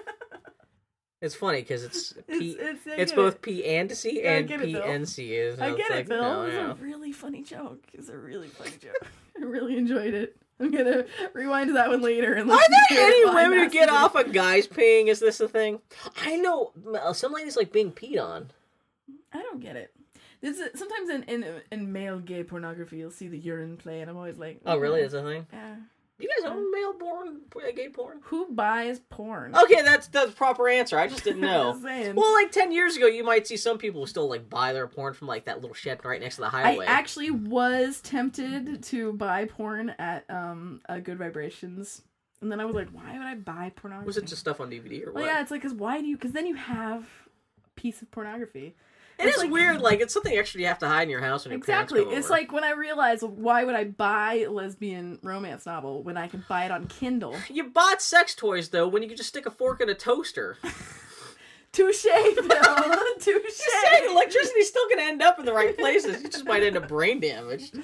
It's 1.23 1.35
funny 1.35 1.63
because 1.63 1.85
it's 1.85 2.13
P. 2.29 2.51
It's- 2.51 2.77
It's, 2.85 2.87
it's- 2.87 3.13
both 3.13 3.37
it. 3.37 3.43
P 3.43 3.65
and 3.65 3.91
C 3.91 4.27
I 4.27 4.33
and 4.33 4.49
get 4.49 4.61
it, 4.61 4.73
Bill. 4.75 4.83
PNC 4.83 5.31
is. 5.31 5.59
I 5.59 5.71
get 5.75 5.91
it, 5.91 5.95
like, 5.95 6.09
Bill. 6.09 6.21
no, 6.21 6.43
It 6.43 6.47
was 6.49 6.55
yeah. 6.55 6.71
a 6.73 6.75
really 6.75 7.13
funny 7.13 7.43
joke. 7.43 7.83
It's 7.95 8.11
a 8.11 8.17
really 8.19 8.49
funny 8.49 8.73
joke. 8.79 9.07
I 9.41 9.45
really 9.45 9.79
enjoyed 9.79 10.13
it. 10.13 10.37
I'm 10.61 10.71
gonna 10.71 11.07
rewind 11.33 11.69
to 11.69 11.73
that 11.75 11.89
one 11.89 12.03
later 12.03 12.35
and 12.35 12.51
Are 12.51 12.59
there 12.91 13.07
any 13.07 13.25
women 13.25 13.59
who 13.59 13.71
get 13.71 13.89
off 13.89 14.15
on 14.17 14.33
guys 14.33 14.69
peeing? 14.69 15.07
Is 15.07 15.19
this 15.19 15.41
a 15.41 15.49
thing? 15.49 15.81
I 16.27 16.37
know 16.37 16.73
some 17.15 17.33
ladies 17.33 17.57
like 17.57 17.73
being 17.73 17.91
peed 17.91 18.23
on. 18.23 18.51
I 19.33 19.41
don't 19.41 19.61
get 19.61 19.77
it. 19.77 19.94
This 20.45 20.59
is, 20.59 20.79
sometimes 20.79 21.09
in, 21.09 21.23
in 21.23 21.63
in 21.73 21.91
male 21.91 22.19
gay 22.19 22.45
pornography, 22.45 22.99
you'll 22.99 23.11
see 23.11 23.29
the 23.29 23.39
urine 23.39 23.79
play, 23.79 24.03
and 24.03 24.11
I'm 24.11 24.17
always 24.19 24.37
like, 24.37 24.61
Oh, 24.67 24.77
really? 24.77 25.01
Is 25.01 25.15
a 25.15 25.23
thing? 25.23 25.47
Yeah. 25.51 25.77
You 26.19 26.29
guys 26.29 26.51
own 26.51 26.71
male 26.71 26.93
born 26.93 27.41
gay 27.75 27.89
porn? 27.89 28.21
Who 28.25 28.53
buys 28.53 29.01
porn? 29.09 29.57
Okay, 29.57 29.81
that's 29.81 30.07
that's 30.09 30.31
the 30.31 30.37
proper 30.37 30.69
answer. 30.69 30.99
I 30.99 31.09
just 31.09 31.25
didn't 31.25 31.41
know. 31.53 31.73
Just 31.73 32.15
well, 32.15 32.33
like 32.35 32.53
ten 32.53 32.73
years 32.73 32.95
ago, 32.95 33.07
you 33.07 33.25
might 33.25 33.47
see 33.47 33.57
some 33.57 33.79
people 33.79 34.07
still 34.07 34.29
like 34.29 34.51
buy 34.51 34.75
their 34.75 34.87
porn 34.87 35.15
from 35.15 35.29
like 35.29 35.47
that 35.47 35.63
little 35.63 35.75
shed 35.75 36.05
right 36.05 36.21
next 36.21 36.35
to 36.37 36.43
the 36.43 36.51
highway. 36.51 36.85
I 36.85 36.91
actually 36.91 37.31
was 37.31 38.03
tempted 38.03 38.83
to 38.83 39.15
buy 39.15 39.47
porn 39.47 39.95
at 39.99 40.29
um 40.29 40.83
uh, 40.91 40.99
Good 40.99 41.17
Vibrations, 41.17 42.03
and 42.43 42.53
then 42.53 42.61
I 42.61 42.67
was 42.67 42.77
like, 42.77 42.91
why 42.91 43.17
would 43.17 43.27
I 43.27 43.35
buy 43.35 43.73
pornography? 43.75 44.07
Was 44.07 44.19
it 44.19 44.27
just 44.27 44.41
stuff 44.41 44.61
on 44.61 44.71
DVD 44.71 45.05
or 45.05 45.07
what? 45.07 45.15
Well, 45.15 45.25
yeah, 45.25 45.41
it's 45.41 45.51
like, 45.51 45.63
cause 45.63 45.73
why 45.75 46.01
do 46.03 46.07
you? 46.07 46.17
Because 46.17 46.33
then 46.33 46.47
you 46.47 46.55
have 46.55 47.03
a 47.65 47.81
piece 47.81 48.03
of 48.03 48.11
pornography. 48.11 48.77
It 49.19 49.27
is 49.27 49.37
like- 49.39 49.51
weird. 49.51 49.81
Like 49.81 50.01
it's 50.01 50.13
something 50.15 50.37
extra 50.37 50.61
you 50.61 50.67
have 50.67 50.79
to 50.81 50.89
hide 50.89 51.03
in 51.05 51.11
your 51.11 51.21
house 51.21 51.45
when 51.45 51.53
your 51.53 51.59
Exactly. 51.59 52.01
parents 52.01 52.11
come 52.15 52.19
It's 52.19 52.27
over. 52.27 52.35
like 52.41 52.53
when 52.53 52.65
I 52.65 52.73
realized 52.73 53.23
why 53.23 53.65
would 53.65 53.75
I 53.75 53.85
buy 53.85 54.35
a 54.47 54.51
lesbian 54.51 55.19
romance 55.23 55.67
novel 55.67 56.03
when 56.03 56.17
I 56.17 56.27
can 56.29 56.45
buy 56.49 56.65
it 56.65 56.71
on 56.71 56.87
Kindle? 56.87 57.37
you 57.51 57.65
bought 57.71 58.01
sex 58.03 58.35
toys 58.35 58.69
though 58.71 58.89
when 58.89 59.03
you 59.03 59.09
could 59.09 59.17
just 59.19 59.29
stick 59.31 59.47
a 59.47 59.51
fork 59.51 59.81
in 59.81 59.89
a 59.89 59.95
toaster. 59.95 60.59
Touche, 61.73 62.05
Bill. 62.05 62.37
Touche. 63.21 63.53
Saying 63.53 64.11
electricity's 64.11 64.69
still 64.69 64.89
gonna 64.89 65.03
end 65.03 65.23
up 65.23 65.41
in 65.41 65.45
the 65.45 65.53
right 65.53 65.77
places. 65.77 66.23
You 66.23 66.29
just 66.29 66.45
might 66.45 66.63
end 66.63 66.77
up 66.77 66.87
brain 66.87 67.19
damaged. 67.21 67.77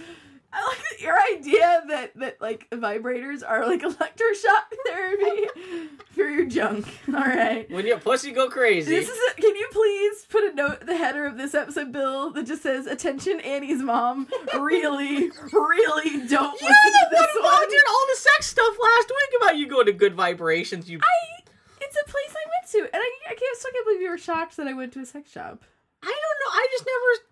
I 0.53 0.67
like 0.67 1.01
your 1.01 1.17
idea 1.33 1.83
that 1.89 2.17
that 2.17 2.41
like 2.41 2.69
vibrators 2.71 3.43
are 3.47 3.67
like 3.67 3.83
electroshock 3.83 4.73
therapy 4.87 5.47
for 6.11 6.25
your 6.25 6.47
junk. 6.47 6.87
All 7.09 7.15
right. 7.15 7.71
When 7.71 7.87
your 7.87 7.99
pussy 7.99 8.33
go 8.33 8.49
crazy. 8.49 8.95
This 8.95 9.09
is. 9.09 9.19
A, 9.31 9.41
can 9.41 9.55
you 9.55 9.69
please 9.71 10.27
put 10.29 10.45
a 10.45 10.55
note 10.55 10.87
the 10.87 10.97
header 10.97 11.25
of 11.25 11.37
this 11.37 11.55
episode, 11.55 11.93
Bill, 11.93 12.31
that 12.33 12.47
just 12.47 12.63
says 12.63 12.87
"Attention, 12.87 13.41
Annie's 13.41 13.83
mom. 13.83 14.29
Really, 14.59 15.31
really 15.53 16.27
don't 16.27 16.61
You're 16.61 16.71
the 16.71 17.41
one 17.43 17.69
who 17.69 17.77
all 17.89 18.07
the 18.09 18.17
sex 18.17 18.47
stuff 18.49 18.75
last 18.83 19.09
week 19.09 19.41
about 19.41 19.57
you 19.57 19.69
going 19.69 19.87
to 19.87 19.93
good 19.93 20.15
vibrations. 20.15 20.91
You, 20.91 20.99
I. 20.99 21.43
It's 21.83 21.97
a 21.97 22.11
place 22.11 22.31
I 22.31 22.45
went 22.47 22.71
to, 22.73 22.95
and 22.95 23.03
I, 23.03 23.31
I 23.31 23.35
can't 23.35 23.57
still 23.57 23.73
can't 23.73 23.87
believe 23.87 24.03
you 24.03 24.11
were 24.11 24.19
shocked 24.19 24.57
that 24.59 24.69
I 24.69 24.75
went 24.75 24.93
to 24.93 25.01
a 25.01 25.07
sex 25.07 25.31
shop. 25.33 25.65
I 26.03 26.07
don't 26.07 26.15
know. 26.15 26.61
I 26.61 26.69
just 26.73 26.87
never. 26.87 27.30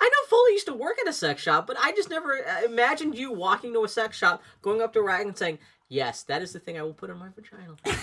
I 0.00 0.08
know 0.08 0.26
Foley 0.28 0.52
used 0.52 0.66
to 0.66 0.74
work 0.74 0.96
at 1.00 1.08
a 1.08 1.12
sex 1.12 1.42
shop, 1.42 1.66
but 1.66 1.76
I 1.80 1.92
just 1.92 2.08
never 2.10 2.38
uh, 2.38 2.64
imagined 2.64 3.16
you 3.16 3.32
walking 3.32 3.72
to 3.74 3.84
a 3.84 3.88
sex 3.88 4.16
shop, 4.16 4.42
going 4.62 4.80
up 4.80 4.92
to 4.94 5.00
a 5.00 5.02
rack 5.02 5.22
and 5.22 5.36
saying, 5.36 5.58
"Yes, 5.88 6.22
that 6.24 6.40
is 6.42 6.52
the 6.52 6.58
thing 6.58 6.78
I 6.78 6.82
will 6.82 6.94
put 6.94 7.10
in 7.10 7.18
my 7.18 7.28
vagina." 7.34 7.76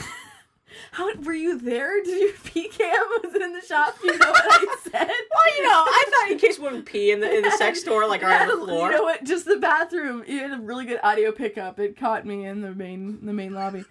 How 0.91 1.11
were 1.15 1.33
you 1.33 1.57
there? 1.57 2.03
Did 2.03 2.19
you 2.19 2.33
pee 2.43 2.67
cam? 2.67 3.03
Was 3.23 3.33
it 3.33 3.41
in 3.41 3.53
the 3.53 3.61
shop? 3.61 3.95
You 4.03 4.17
know 4.17 4.29
what 4.29 4.43
I 4.45 4.75
said? 4.83 4.91
well, 5.07 5.55
you 5.57 5.63
know, 5.63 5.83
I 5.87 6.03
thought 6.11 6.31
in 6.31 6.37
case 6.37 6.59
women 6.59 6.83
pee 6.83 7.11
in 7.11 7.19
the 7.19 7.33
in 7.35 7.41
the 7.41 7.51
sex 7.51 7.79
store, 7.79 8.07
like 8.07 8.21
on 8.23 8.47
the 8.47 8.53
floor. 8.65 8.91
You 8.91 8.97
know 8.97 9.03
what? 9.03 9.23
Just 9.23 9.45
the 9.45 9.57
bathroom. 9.57 10.23
You 10.27 10.39
had 10.39 10.51
a 10.51 10.61
really 10.61 10.85
good 10.85 10.99
audio 11.03 11.31
pickup. 11.31 11.79
It 11.79 11.97
caught 11.97 12.25
me 12.25 12.45
in 12.45 12.61
the 12.61 12.75
main 12.75 13.25
the 13.25 13.33
main 13.33 13.53
lobby. 13.53 13.85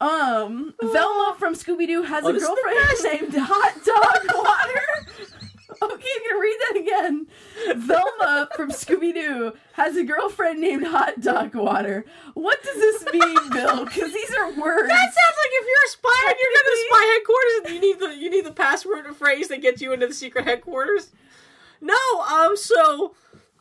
Um, 0.00 0.74
Velma 0.80 1.34
from 1.38 1.54
Scooby 1.54 1.86
Doo 1.86 2.02
has 2.02 2.24
Oh, 2.24 2.28
a 2.28 2.32
this 2.32 2.42
is 2.42 2.48
the 2.48 2.54
girlfriend 2.54 3.32
named 3.32 3.44
Hot 3.48 3.74
Dog 3.84 4.44
Water. 4.44 5.37
Okay, 5.82 6.08
I'm 6.16 6.30
gonna 6.30 6.40
read 6.40 6.58
that 6.68 6.76
again. 6.80 7.26
Velma 7.76 8.48
from 8.56 8.70
Scooby 8.70 9.14
Doo 9.14 9.52
has 9.74 9.96
a 9.96 10.04
girlfriend 10.04 10.60
named 10.60 10.86
Hot 10.86 11.20
Dog 11.20 11.54
Water. 11.54 12.04
What 12.34 12.62
does 12.62 12.76
this 12.76 13.04
mean, 13.12 13.50
Bill? 13.52 13.84
Because 13.84 14.12
these 14.12 14.34
are 14.34 14.46
words. 14.48 14.88
That 14.88 15.14
sounds 15.14 15.36
like 15.38 15.52
if 15.52 15.66
you're 15.66 15.84
a 15.84 15.88
spy 15.88 16.24
and 16.28 16.36
you're 16.40 16.50
going 16.50 16.64
to 16.64 16.70
the 16.70 16.86
spy 16.88 17.04
headquarters 17.14 17.60
and 17.64 17.74
you 17.74 17.80
need 17.80 18.00
the 18.00 18.22
you 18.22 18.30
need 18.30 18.44
the 18.44 18.52
password 18.52 19.06
or 19.06 19.12
phrase 19.12 19.48
that 19.48 19.62
gets 19.62 19.80
you 19.80 19.92
into 19.92 20.06
the 20.06 20.14
secret 20.14 20.44
headquarters. 20.44 21.10
No, 21.80 21.96
um, 22.28 22.56
so 22.56 23.14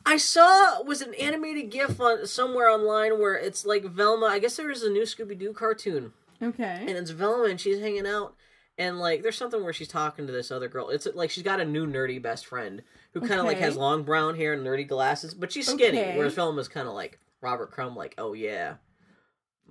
I 0.05 0.17
saw 0.17 0.81
was 0.83 1.01
an 1.01 1.13
animated 1.15 1.69
GIF 1.69 1.99
on 2.01 2.25
somewhere 2.25 2.69
online 2.69 3.19
where 3.19 3.35
it's 3.35 3.65
like 3.65 3.83
Velma. 3.85 4.25
I 4.27 4.39
guess 4.39 4.55
there 4.57 4.71
is 4.71 4.81
a 4.83 4.89
new 4.89 5.03
Scooby 5.03 5.37
Doo 5.37 5.53
cartoon, 5.53 6.13
okay. 6.41 6.79
and 6.87 6.91
it's 6.91 7.11
Velma 7.11 7.43
and 7.45 7.59
she's 7.59 7.79
hanging 7.79 8.07
out, 8.07 8.33
and 8.77 8.99
like 8.99 9.23
there's 9.23 9.37
something 9.37 9.63
where 9.63 9.73
she's 9.73 9.87
talking 9.87 10.27
to 10.27 10.33
this 10.33 10.51
other 10.51 10.67
girl. 10.67 10.89
It's 10.89 11.07
like 11.13 11.29
she's 11.29 11.43
got 11.43 11.59
a 11.59 11.65
new 11.65 11.87
nerdy 11.87 12.21
best 12.21 12.45
friend 12.45 12.81
who 13.13 13.21
kind 13.21 13.39
of 13.39 13.45
like 13.45 13.59
has 13.59 13.75
long 13.75 14.03
brown 14.03 14.35
hair 14.35 14.53
and 14.53 14.65
nerdy 14.65 14.87
glasses, 14.87 15.33
but 15.33 15.51
she's 15.51 15.67
skinny, 15.67 15.99
Okay. 15.99 16.17
whereas 16.17 16.33
Velma's 16.35 16.67
kind 16.67 16.87
of 16.87 16.93
like 16.93 17.19
Robert 17.41 17.71
Crumb, 17.71 17.95
like 17.95 18.15
oh 18.17 18.33
yeah. 18.33 18.75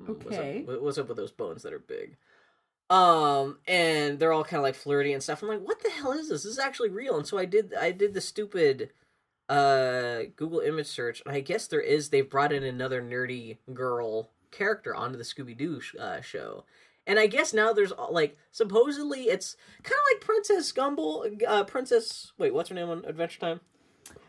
Mm, 0.01 0.09
what's 0.09 0.37
up- 0.37 0.43
Okay. 0.43 0.63
What's 0.67 0.99
up 0.99 1.09
with 1.09 1.17
those 1.17 1.33
bones 1.33 1.63
that 1.63 1.73
are 1.73 1.79
big? 1.79 2.17
Um, 2.89 3.59
and 3.67 4.19
they're 4.19 4.33
all 4.33 4.45
kind 4.45 4.59
of 4.59 4.63
like 4.63 4.75
flirty 4.77 5.13
and 5.13 5.23
stuff. 5.23 5.43
I'm 5.43 5.49
like, 5.49 5.61
what 5.63 5.83
the 5.83 5.91
hell 5.91 6.13
is 6.13 6.29
this? 6.29 6.45
This 6.45 6.53
is 6.53 6.59
actually 6.59 6.91
real. 6.91 7.17
And 7.17 7.27
so 7.27 7.37
I 7.37 7.45
did, 7.45 7.75
I 7.75 7.91
did 7.91 8.15
the 8.15 8.21
stupid, 8.21 8.91
uh, 9.49 10.21
Google 10.37 10.61
image 10.61 10.87
search, 10.87 11.21
and 11.27 11.35
I 11.35 11.41
guess 11.41 11.67
there 11.67 11.81
is. 11.81 12.11
They've 12.11 12.29
brought 12.29 12.53
in 12.53 12.63
another 12.63 13.03
nerdy 13.03 13.57
girl 13.75 14.31
character 14.53 14.95
onto 14.95 15.19
the 15.19 15.25
Scooby 15.25 15.57
Doo 15.57 15.81
sh- 15.81 15.97
uh, 15.99 16.21
show. 16.21 16.65
And 17.07 17.19
I 17.19 17.27
guess 17.29 17.55
now 17.55 17.73
there's 17.73 17.93
uh, 17.93 18.11
like 18.11 18.37
supposedly 18.51 19.25
it's 19.25 19.57
kind 19.83 19.97
of 19.99 20.05
like 20.15 20.21
Princess 20.25 20.73
Gumball, 20.73 21.41
uh, 21.47 21.65
Princess. 21.65 22.33
Wait, 22.39 22.53
what's 22.53 22.69
her 22.71 22.75
name 22.75 22.89
on 22.91 23.05
Adventure 23.07 23.41
Time? 23.41 23.61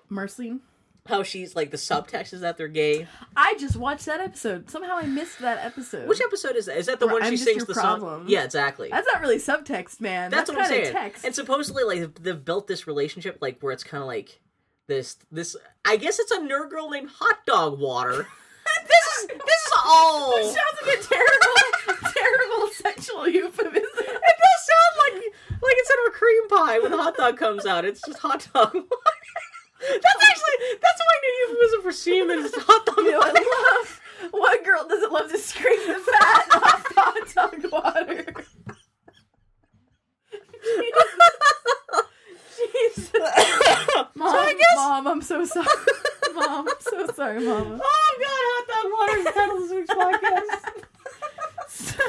Marceline. 0.10 0.62
How 1.08 1.24
she's 1.24 1.56
like 1.56 1.72
the 1.72 1.78
subtext 1.78 2.34
is 2.34 2.42
that 2.42 2.58
they're 2.58 2.68
gay. 2.68 3.08
I 3.36 3.56
just 3.58 3.78
watched 3.78 4.06
that 4.08 4.20
episode. 4.20 4.70
Somehow 4.70 4.98
I 4.98 5.06
missed 5.06 5.40
that 5.40 5.58
episode. 5.66 6.06
Which 6.08 6.20
episode 6.20 6.58
is 6.58 6.66
that? 6.66 6.78
Is 6.78 6.88
that 6.88 7.00
the 7.00 7.06
Or 7.08 7.14
one 7.14 7.24
I'm 7.24 7.32
she 7.32 7.38
sings 7.38 7.66
the 7.66 7.74
Problem. 7.74 8.24
song? 8.24 8.30
Yeah, 8.30 8.44
exactly. 8.44 8.90
That's 8.92 9.08
not 9.14 9.22
really 9.22 9.38
subtext, 9.38 10.02
man. 10.02 10.30
That's, 10.32 10.50
That's, 10.50 10.58
what 10.58 10.60
I'm 10.66 10.68
saying. 10.68 10.92
text. 10.94 11.24
And 11.24 11.34
supposedly, 11.34 11.84
like 11.86 12.16
they've 12.22 12.44
built 12.44 12.68
this 12.68 12.88
relationship, 12.88 13.38
like 13.40 13.62
where 13.62 13.72
it's 13.72 13.86
kind 13.86 14.02
of 14.04 14.08
like 14.08 14.42
this. 14.88 15.16
This 15.32 15.56
I 15.86 15.96
guess 15.96 16.20
it's 16.20 16.32
a 16.32 16.40
nerd 16.40 16.70
girl 16.72 16.90
named 16.90 17.10
Hot 17.20 17.38
Dog 17.46 17.80
Water. 17.80 18.28
this 18.86 19.06
is 19.18 19.28
this 19.28 19.62
is 19.66 19.74
all. 19.86 20.34
It 20.38 20.46
sounds 20.46 20.78
like 20.86 20.98
a 20.98 21.04
terrible, 21.04 22.12
terrible 22.14 22.68
sexual 22.74 23.28
euphemism. 23.28 23.98
It 23.98 24.36
does 24.44 24.62
sound 24.70 24.94
like 25.00 25.34
like 25.62 25.78
instead 25.80 26.00
of 26.06 26.08
a 26.08 26.12
cream 26.12 26.48
pie 26.50 26.80
when 26.80 26.92
the 26.92 26.98
hot 26.98 27.18
dog 27.18 27.38
comes 27.38 27.66
out, 27.66 27.86
it's 27.86 28.02
just 28.06 28.20
hot 28.20 28.48
dog. 28.54 28.74
that's 28.74 30.24
actually 30.30 30.58
that's 30.82 31.00
my 31.00 31.18
new 31.24 31.34
euphemism 31.48 31.82
for 31.82 31.92
semen 31.92 32.40
is 32.40 32.54
hot 32.56 32.86
dog. 32.86 32.98
You 32.98 33.12
know. 33.12 33.22
I 33.22 33.32
love. 33.32 34.02
What 34.32 34.66
girl 34.66 34.88
doesn't 34.88 35.12
love 35.12 35.30
to 35.32 35.38
scrape 35.38 35.80
the 35.86 35.94
fat 35.94 36.48
off 36.56 36.86
hot 36.96 37.34
dog 37.36 37.72
water? 37.72 38.26
Jesus. 42.58 43.14
Mom, 44.16 44.32
so 44.32 44.46
guess. 44.58 44.76
Mom, 44.76 45.08
I'm 45.08 45.22
so 45.22 45.46
sorry. 45.46 45.68
Mom, 46.36 46.68
I'm 46.68 46.76
so 46.80 47.08
sorry, 47.14 47.44
Mama. 47.46 47.80
Oh 47.84 48.16
god, 48.20 48.28
hot 48.30 48.68
dog 48.68 48.92
water 48.94 49.18
is 49.18 49.26
the 49.26 49.32
title 49.32 49.58
of 49.58 49.64
this 49.64 49.72
week's 49.72 49.90
podcast. 49.90 50.84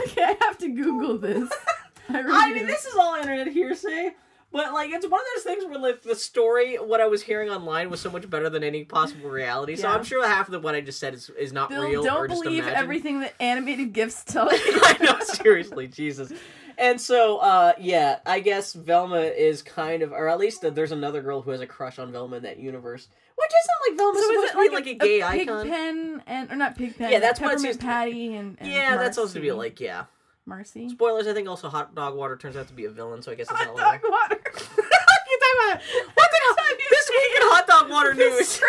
okay, 0.05 0.23
I 0.23 0.37
have 0.45 0.59
to 0.59 0.69
Google 0.69 1.19
this. 1.19 1.51
I, 2.09 2.21
really 2.21 2.37
I 2.37 2.53
mean, 2.53 2.59
do. 2.61 2.67
this 2.67 2.85
is 2.87 2.95
all 2.95 3.17
internet 3.17 3.49
hearsay, 3.49 4.15
but 4.51 4.73
like, 4.73 4.91
it's 4.91 5.07
one 5.07 5.21
of 5.21 5.27
those 5.35 5.43
things 5.45 5.65
where 5.67 5.79
like 5.79 6.03
the 6.03 6.15
story, 6.15 6.77
what 6.77 7.03
I 7.03 7.07
was 7.07 7.23
hearing 7.23 7.51
online, 7.51 7.91
was 7.91 8.01
so 8.01 8.11
much 8.11 8.31
better 8.31 8.49
than 8.49 8.65
any 8.65 8.85
possible 8.85 9.29
reality. 9.29 9.77
So 9.77 9.89
I'm 9.89 10.05
sure 10.05 10.27
half 10.27 10.49
of 10.49 10.53
the, 10.53 10.61
what 10.61 10.75
I 10.75 10.81
just 10.81 10.99
said 10.99 11.13
is 11.15 11.29
is 11.31 11.53
not 11.53 11.69
Bill, 11.69 11.83
real 11.83 12.03
don't 12.03 12.31
just 12.31 12.43
believe 12.43 12.63
imagined. 12.63 12.83
everything 12.83 13.21
that 13.21 13.35
animated 13.41 13.93
gifs 13.93 14.25
tell 14.25 14.51
you. 14.53 14.81
I 14.83 14.97
know, 15.03 15.19
seriously, 15.21 15.87
Jesus. 15.87 16.33
And 16.79 16.99
so, 17.01 17.39
uh, 17.39 17.73
yeah, 17.81 18.21
I 18.25 18.39
guess 18.39 18.73
Velma 18.73 19.21
is 19.21 19.63
kind 19.63 20.01
of, 20.01 20.13
or 20.13 20.29
at 20.29 20.39
least 20.39 20.63
there's 20.63 20.93
another 20.93 21.21
girl 21.21 21.43
who 21.43 21.51
has 21.51 21.61
a 21.61 21.67
crush 21.67 21.99
on 21.99 22.13
Velma 22.13 22.37
in 22.37 22.45
that 22.45 22.59
universe. 22.59 23.09
Which 23.39 23.53
isn't 23.63 23.81
like 23.89 23.97
Velma's 23.99 24.21
So 24.23 24.29
supposed 24.29 24.53
to 24.53 24.57
be 24.59 24.63
like, 24.65 24.73
like 24.73 24.87
a, 24.87 24.95
gay 24.95 25.21
pig 25.39 25.49
icon. 25.49 25.69
pen 25.69 26.23
and 26.27 26.51
or 26.53 26.57
not 26.57 26.77
pig 26.77 26.97
pen? 26.99 27.13
Yeah, 27.13 27.21
that's 27.21 27.39
what 27.41 27.51
peppermint 27.51 27.75
seems 27.75 27.77
to- 27.79 27.85
patty 27.87 28.35
and, 28.37 28.57
and 28.61 28.71
yeah, 28.71 28.97
that's 28.97 29.15
supposed 29.17 29.35
to 29.35 29.41
be 29.41 29.49
Marcy. 29.49 29.59
like, 29.59 29.81
yeah. 29.81 30.05
Marcy. 30.47 30.89
Spoilers. 30.89 31.27
I 31.27 31.35
think 31.35 31.47
also 31.49 31.69
Hot 31.69 31.95
Dog 31.95 32.15
Water 32.17 32.37
turns 32.37 32.57
out 32.57 32.67
to 32.69 32.73
be 32.75 32.87
a 32.87 32.91
villain, 32.91 33.23
so 33.23 33.31
I 33.31 33.35
guess 33.37 33.49
it's 33.51 33.59
not 33.61 33.67
Hot 33.77 33.77
like 33.77 34.03
dog 34.03 34.11
water. 34.11 34.41
you 34.45 34.51
talking 34.51 35.61
about 35.71 35.83
what 36.15 36.31
the 36.31 36.39
hell? 36.43 36.57
This 36.91 37.11
week 37.11 37.33
in 37.37 37.43
Hot 37.53 37.67
Dog 37.67 37.91
Water 37.91 38.15
news. 38.15 38.61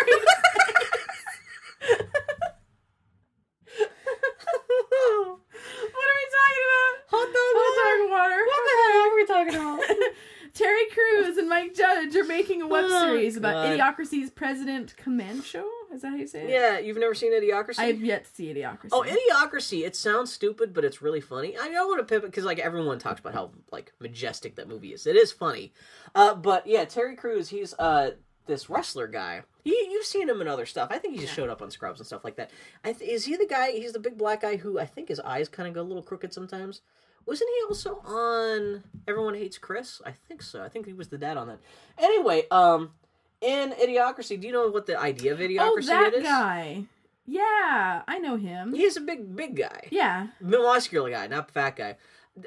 what 4.70 6.06
are 6.06 6.16
we 6.20 6.26
talking 6.36 6.64
about? 6.68 6.94
Hot 7.10 7.28
dog 7.32 7.52
Hot 7.56 7.72
dog 7.80 8.00
water. 8.10 8.40
What 8.46 8.60
the 8.66 8.74
heck 8.84 9.10
are 9.10 9.16
we 9.16 9.24
talking 9.26 9.56
about? 9.56 9.80
Terry 10.60 10.86
Crews 10.92 11.38
and 11.38 11.48
Mike 11.48 11.74
Judge 11.74 12.14
are 12.16 12.24
making 12.24 12.60
a 12.60 12.66
web 12.66 12.84
Oh, 12.88 13.06
series 13.06 13.36
about 13.38 13.54
God. 13.54 13.78
Idiocracy's 13.78 14.30
President 14.30 14.94
Comancho. 15.02 15.64
Is 15.92 16.02
that 16.02 16.10
how 16.10 16.16
you 16.16 16.26
say 16.26 16.42
it? 16.44 16.50
Yeah, 16.50 16.78
you've 16.78 16.98
never 16.98 17.14
seen 17.14 17.32
Idiocracy? 17.32 17.78
I 17.78 17.84
have 17.86 18.02
yet 18.02 18.24
to 18.26 18.30
see 18.30 18.52
Idiocracy. 18.52 18.90
Oh, 18.92 19.02
Idiocracy! 19.08 19.86
It 19.86 19.96
sounds 19.96 20.30
stupid, 20.30 20.74
but 20.74 20.84
it's 20.84 21.00
really 21.00 21.22
funny. 21.22 21.56
I 21.56 21.68
don't 21.70 21.88
want 21.88 22.00
to 22.00 22.04
pivot 22.04 22.30
because 22.30 22.44
like 22.44 22.58
everyone 22.58 22.98
talks 22.98 23.20
about 23.20 23.32
how 23.32 23.52
like 23.72 23.92
majestic 24.00 24.56
that 24.56 24.68
movie 24.68 24.92
is. 24.92 25.06
It 25.06 25.16
is 25.16 25.32
funny, 25.32 25.72
uh, 26.14 26.34
but 26.34 26.66
yeah, 26.66 26.84
Terry 26.84 27.16
Crews. 27.16 27.48
He's 27.48 27.72
uh 27.78 28.10
this 28.46 28.68
wrestler 28.68 29.06
guy. 29.06 29.42
He, 29.64 29.70
you've 29.90 30.04
seen 30.06 30.28
him 30.28 30.40
in 30.40 30.48
other 30.48 30.66
stuff. 30.66 30.88
I 30.90 30.98
think 30.98 31.14
he 31.14 31.20
just 31.20 31.34
showed 31.34 31.50
up 31.50 31.62
on 31.62 31.70
Scrubs 31.70 32.00
and 32.00 32.06
stuff 32.06 32.24
like 32.24 32.36
that. 32.36 32.50
I 32.84 32.92
th- 32.92 33.08
is 33.10 33.24
he 33.24 33.36
the 33.36 33.46
guy? 33.46 33.70
He's 33.72 33.92
the 33.92 33.98
big 34.00 34.18
black 34.18 34.42
guy 34.42 34.56
who 34.56 34.78
I 34.78 34.86
think 34.86 35.08
his 35.08 35.20
eyes 35.20 35.48
kind 35.48 35.68
of 35.68 35.74
go 35.74 35.82
a 35.82 35.84
little 35.84 36.02
crooked 36.02 36.32
sometimes. 36.34 36.80
Wasn't 37.26 37.48
he 37.48 37.62
also 37.68 38.00
on 38.04 38.82
Everyone 39.06 39.34
Hates 39.34 39.58
Chris? 39.58 40.00
I 40.04 40.12
think 40.12 40.42
so. 40.42 40.62
I 40.62 40.68
think 40.68 40.86
he 40.86 40.92
was 40.92 41.08
the 41.08 41.18
dad 41.18 41.36
on 41.36 41.48
that. 41.48 41.58
Anyway, 41.98 42.44
um, 42.50 42.90
in 43.40 43.72
Idiocracy, 43.72 44.40
do 44.40 44.46
you 44.46 44.52
know 44.52 44.68
what 44.68 44.86
the 44.86 44.98
idea 44.98 45.32
of 45.32 45.38
Idiocracy 45.38 45.78
is? 45.78 45.90
Oh, 45.90 46.00
that 46.02 46.14
is? 46.14 46.22
guy. 46.22 46.84
Yeah, 47.26 48.02
I 48.08 48.18
know 48.18 48.36
him. 48.36 48.74
He's 48.74 48.96
a 48.96 49.00
big, 49.00 49.36
big 49.36 49.56
guy. 49.56 49.86
Yeah, 49.90 50.28
muscular 50.40 51.10
guy, 51.10 51.28
not 51.28 51.50
fat 51.50 51.76
guy. 51.76 51.96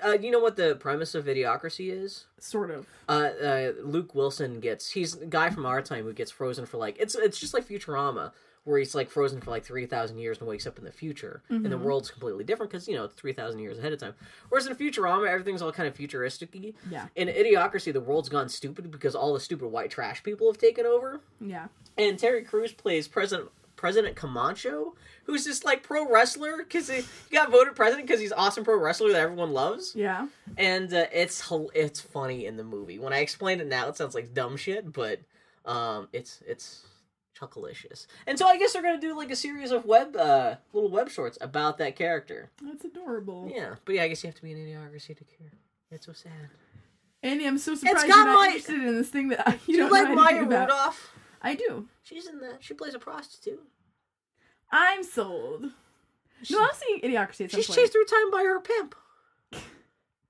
Uh, 0.04 0.18
you 0.20 0.32
know 0.32 0.40
what 0.40 0.56
the 0.56 0.76
premise 0.76 1.16
of 1.16 1.26
Idiocracy 1.26 1.92
is? 1.92 2.26
sort 2.40 2.72
of. 2.72 2.88
Uh, 3.08 3.30
uh, 3.42 3.72
Luke 3.84 4.14
Wilson 4.16 4.60
gets 4.60 4.92
he's 4.92 5.16
a 5.16 5.26
guy 5.26 5.50
from 5.50 5.66
our 5.66 5.82
time 5.82 6.04
who 6.04 6.14
gets 6.14 6.32
frozen 6.32 6.66
for 6.66 6.78
like 6.78 6.98
it's 7.00 7.16
it's 7.16 7.40
just 7.40 7.54
like 7.54 7.68
Futurama 7.68 8.32
where 8.64 8.80
he's 8.80 8.96
like 8.96 9.10
frozen 9.10 9.42
for 9.42 9.52
like 9.52 9.64
three 9.64 9.86
thousand 9.86 10.18
years 10.18 10.40
and 10.40 10.48
wakes 10.48 10.66
up 10.66 10.78
in 10.78 10.86
the 10.86 10.92
future 10.92 11.42
and 11.50 11.66
the 11.66 11.78
world's 11.78 12.10
completely 12.10 12.44
different 12.44 12.72
because 12.72 12.88
you 12.88 12.96
know 12.96 13.06
it's 13.06 13.16
three 13.16 13.34
thousand 13.34 13.60
years 13.60 13.78
ahead 13.78 13.94
of 13.94 14.00
time. 14.00 14.14
Whereas 14.50 14.68
in 14.68 14.76
Futurama 14.76 15.28
everything's 15.30 15.62
all 15.62 15.72
kind 15.72 15.88
of 15.88 15.96
futuristic-y. 15.96 16.74
Yeah. 16.90 17.08
In 17.16 17.28
Idiocracy 17.28 17.92
the 17.92 18.02
world's 18.02 18.30
gone 18.30 18.50
stupid 18.50 18.92
because 18.92 19.16
all 19.16 19.34
the 19.34 19.40
stupid 19.40 19.68
white 19.68 19.92
trash 19.92 20.24
people 20.24 20.48
have 20.48 20.58
taken 20.58 20.86
over. 20.86 21.22
Yeah. 21.42 21.68
And 21.98 22.18
Terry 22.18 22.44
Crews 22.44 22.72
plays 22.72 23.08
President 23.08 23.50
President 23.76 24.16
Camacho, 24.16 24.96
who's 25.26 25.44
just 25.44 25.66
like 25.66 25.84
pro 25.84 26.10
wrestler 26.10 26.60
because 26.60 26.88
he, 26.88 27.02
he 27.30 27.36
got 27.36 27.52
voted 27.52 27.76
president 27.76 28.08
because 28.08 28.22
he's 28.22 28.32
awesome 28.32 28.64
pro 28.64 28.80
wrestler 28.80 29.12
that 29.12 29.20
everyone 29.20 29.52
loves. 29.52 29.94
Yeah. 29.94 30.28
And 30.58 30.94
uh, 30.94 31.08
it's 31.12 31.52
it's 31.76 32.00
funny 32.00 32.46
in 32.46 32.56
the 32.56 32.64
movie. 32.64 32.98
When 32.98 33.12
I 33.12 33.18
explain 33.18 33.60
it 33.60 33.68
now, 33.68 33.90
it 33.90 33.98
sounds 33.98 34.16
like 34.16 34.34
dumb 34.34 34.56
shit, 34.56 34.94
but 34.94 35.20
um, 35.66 36.08
it's 36.14 36.42
it's 36.48 36.84
chuckalicious. 37.48 38.08
And 38.28 38.38
so 38.38 38.46
I 38.48 38.58
guess 38.58 38.74
they're 38.74 38.82
gonna 38.82 39.00
do 39.00 39.16
like 39.18 39.32
a 39.32 39.36
series 39.36 39.72
of 39.72 39.86
web 39.86 40.16
uh 40.16 40.56
little 40.74 40.90
web 40.90 41.10
shorts 41.10 41.38
about 41.42 41.78
that 41.80 41.96
character. 41.96 42.50
That's 42.62 42.86
adorable. 42.86 43.52
Yeah, 43.54 43.76
but 43.86 43.96
yeah, 43.96 44.04
I 44.04 44.08
guess 44.08 44.24
you 44.24 44.28
have 44.28 44.36
to 44.36 44.42
be 44.44 44.52
an 44.54 44.60
idiocracy 44.60 45.16
to 45.18 45.24
care. 45.24 45.52
That's 45.92 46.06
so 46.06 46.14
sad. 46.14 46.32
Andy, 47.22 47.46
I'm 47.48 47.58
so 47.58 47.76
surprised 47.76 48.08
got 48.08 48.16
you're 48.18 48.26
not 48.26 48.36
my- 48.36 48.46
interested 48.48 48.76
in 48.76 48.96
this 48.98 49.10
thing 49.10 49.30
that 49.30 49.60
you 49.68 49.68
Do 49.68 49.72
you 49.74 49.78
don't 49.80 49.92
like 49.92 50.10
know 50.10 50.16
Maya 50.16 50.44
about. 50.44 50.70
Rudolph? 50.70 51.12
I 51.42 51.56
do. 51.56 51.88
She's 52.04 52.28
in 52.28 52.40
that. 52.40 52.64
She 52.64 52.74
plays 52.74 52.94
a 52.94 53.00
prostitute. 53.00 53.62
I'm 54.72 55.04
sold. 55.04 55.66
No, 56.50 56.60
I'm 56.62 56.70
seeing 56.74 57.00
Idiocracy 57.02 57.50
She's 57.50 57.68
point. 57.68 57.78
chased 57.80 57.92
through 57.94 58.06
time 58.06 58.32
by 58.32 58.44
her 58.44 58.60
pimp. 58.60 58.96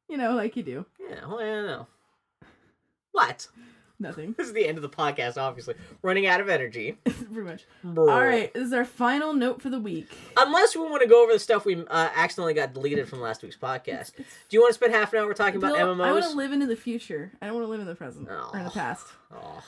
You 0.09 0.17
know, 0.17 0.35
like 0.35 0.55
you 0.55 0.61
do. 0.61 0.85
Yeah, 0.99 1.25
well, 1.25 1.39
I 1.39 1.43
don't 1.45 1.65
know. 1.65 1.87
What? 3.13 3.47
Nothing. 4.03 4.35
This 4.37 4.47
is 4.47 4.53
the 4.53 4.67
end 4.67 4.77
of 4.77 4.81
the 4.83 4.89
podcast, 4.89 5.37
obviously. 5.37 5.73
Running 6.01 6.27
out 6.27 6.41
of 6.41 6.49
energy. 6.49 6.97
Pretty 7.05 7.41
much. 7.41 7.63
Brr. 7.83 8.09
All 8.11 8.21
right, 8.23 8.53
this 8.53 8.67
is 8.67 8.73
our 8.73 8.85
final 8.85 9.33
note 9.33 9.61
for 9.61 9.69
the 9.69 9.79
week. 9.79 10.07
Unless 10.37 10.75
we 10.75 10.81
want 10.83 11.01
to 11.01 11.07
go 11.07 11.23
over 11.23 11.33
the 11.33 11.39
stuff 11.39 11.65
we 11.65 11.75
uh, 11.87 12.09
accidentally 12.15 12.53
got 12.53 12.73
deleted 12.73 13.07
from 13.09 13.21
last 13.21 13.41
week's 13.41 13.57
podcast. 13.57 14.15
Do 14.15 14.23
you 14.51 14.59
want 14.61 14.71
to 14.71 14.73
spend 14.75 14.93
half 14.93 15.13
an 15.13 15.19
hour 15.19 15.33
talking 15.33 15.55
about 15.57 15.75
Bill, 15.75 16.01
I 16.01 16.11
want 16.11 16.23
to 16.25 16.31
live 16.35 16.51
into 16.51 16.67
the 16.67 16.75
future. 16.75 17.31
I 17.41 17.45
don't 17.47 17.55
want 17.55 17.65
to 17.65 17.69
live 17.71 17.79
in 17.79 17.87
the 17.87 17.95
present 17.95 18.27
or 18.29 18.35
in 18.57 18.63
the 18.63 18.69
Oh. 18.69 18.73
past. 18.73 19.07
Oh. 19.33 19.63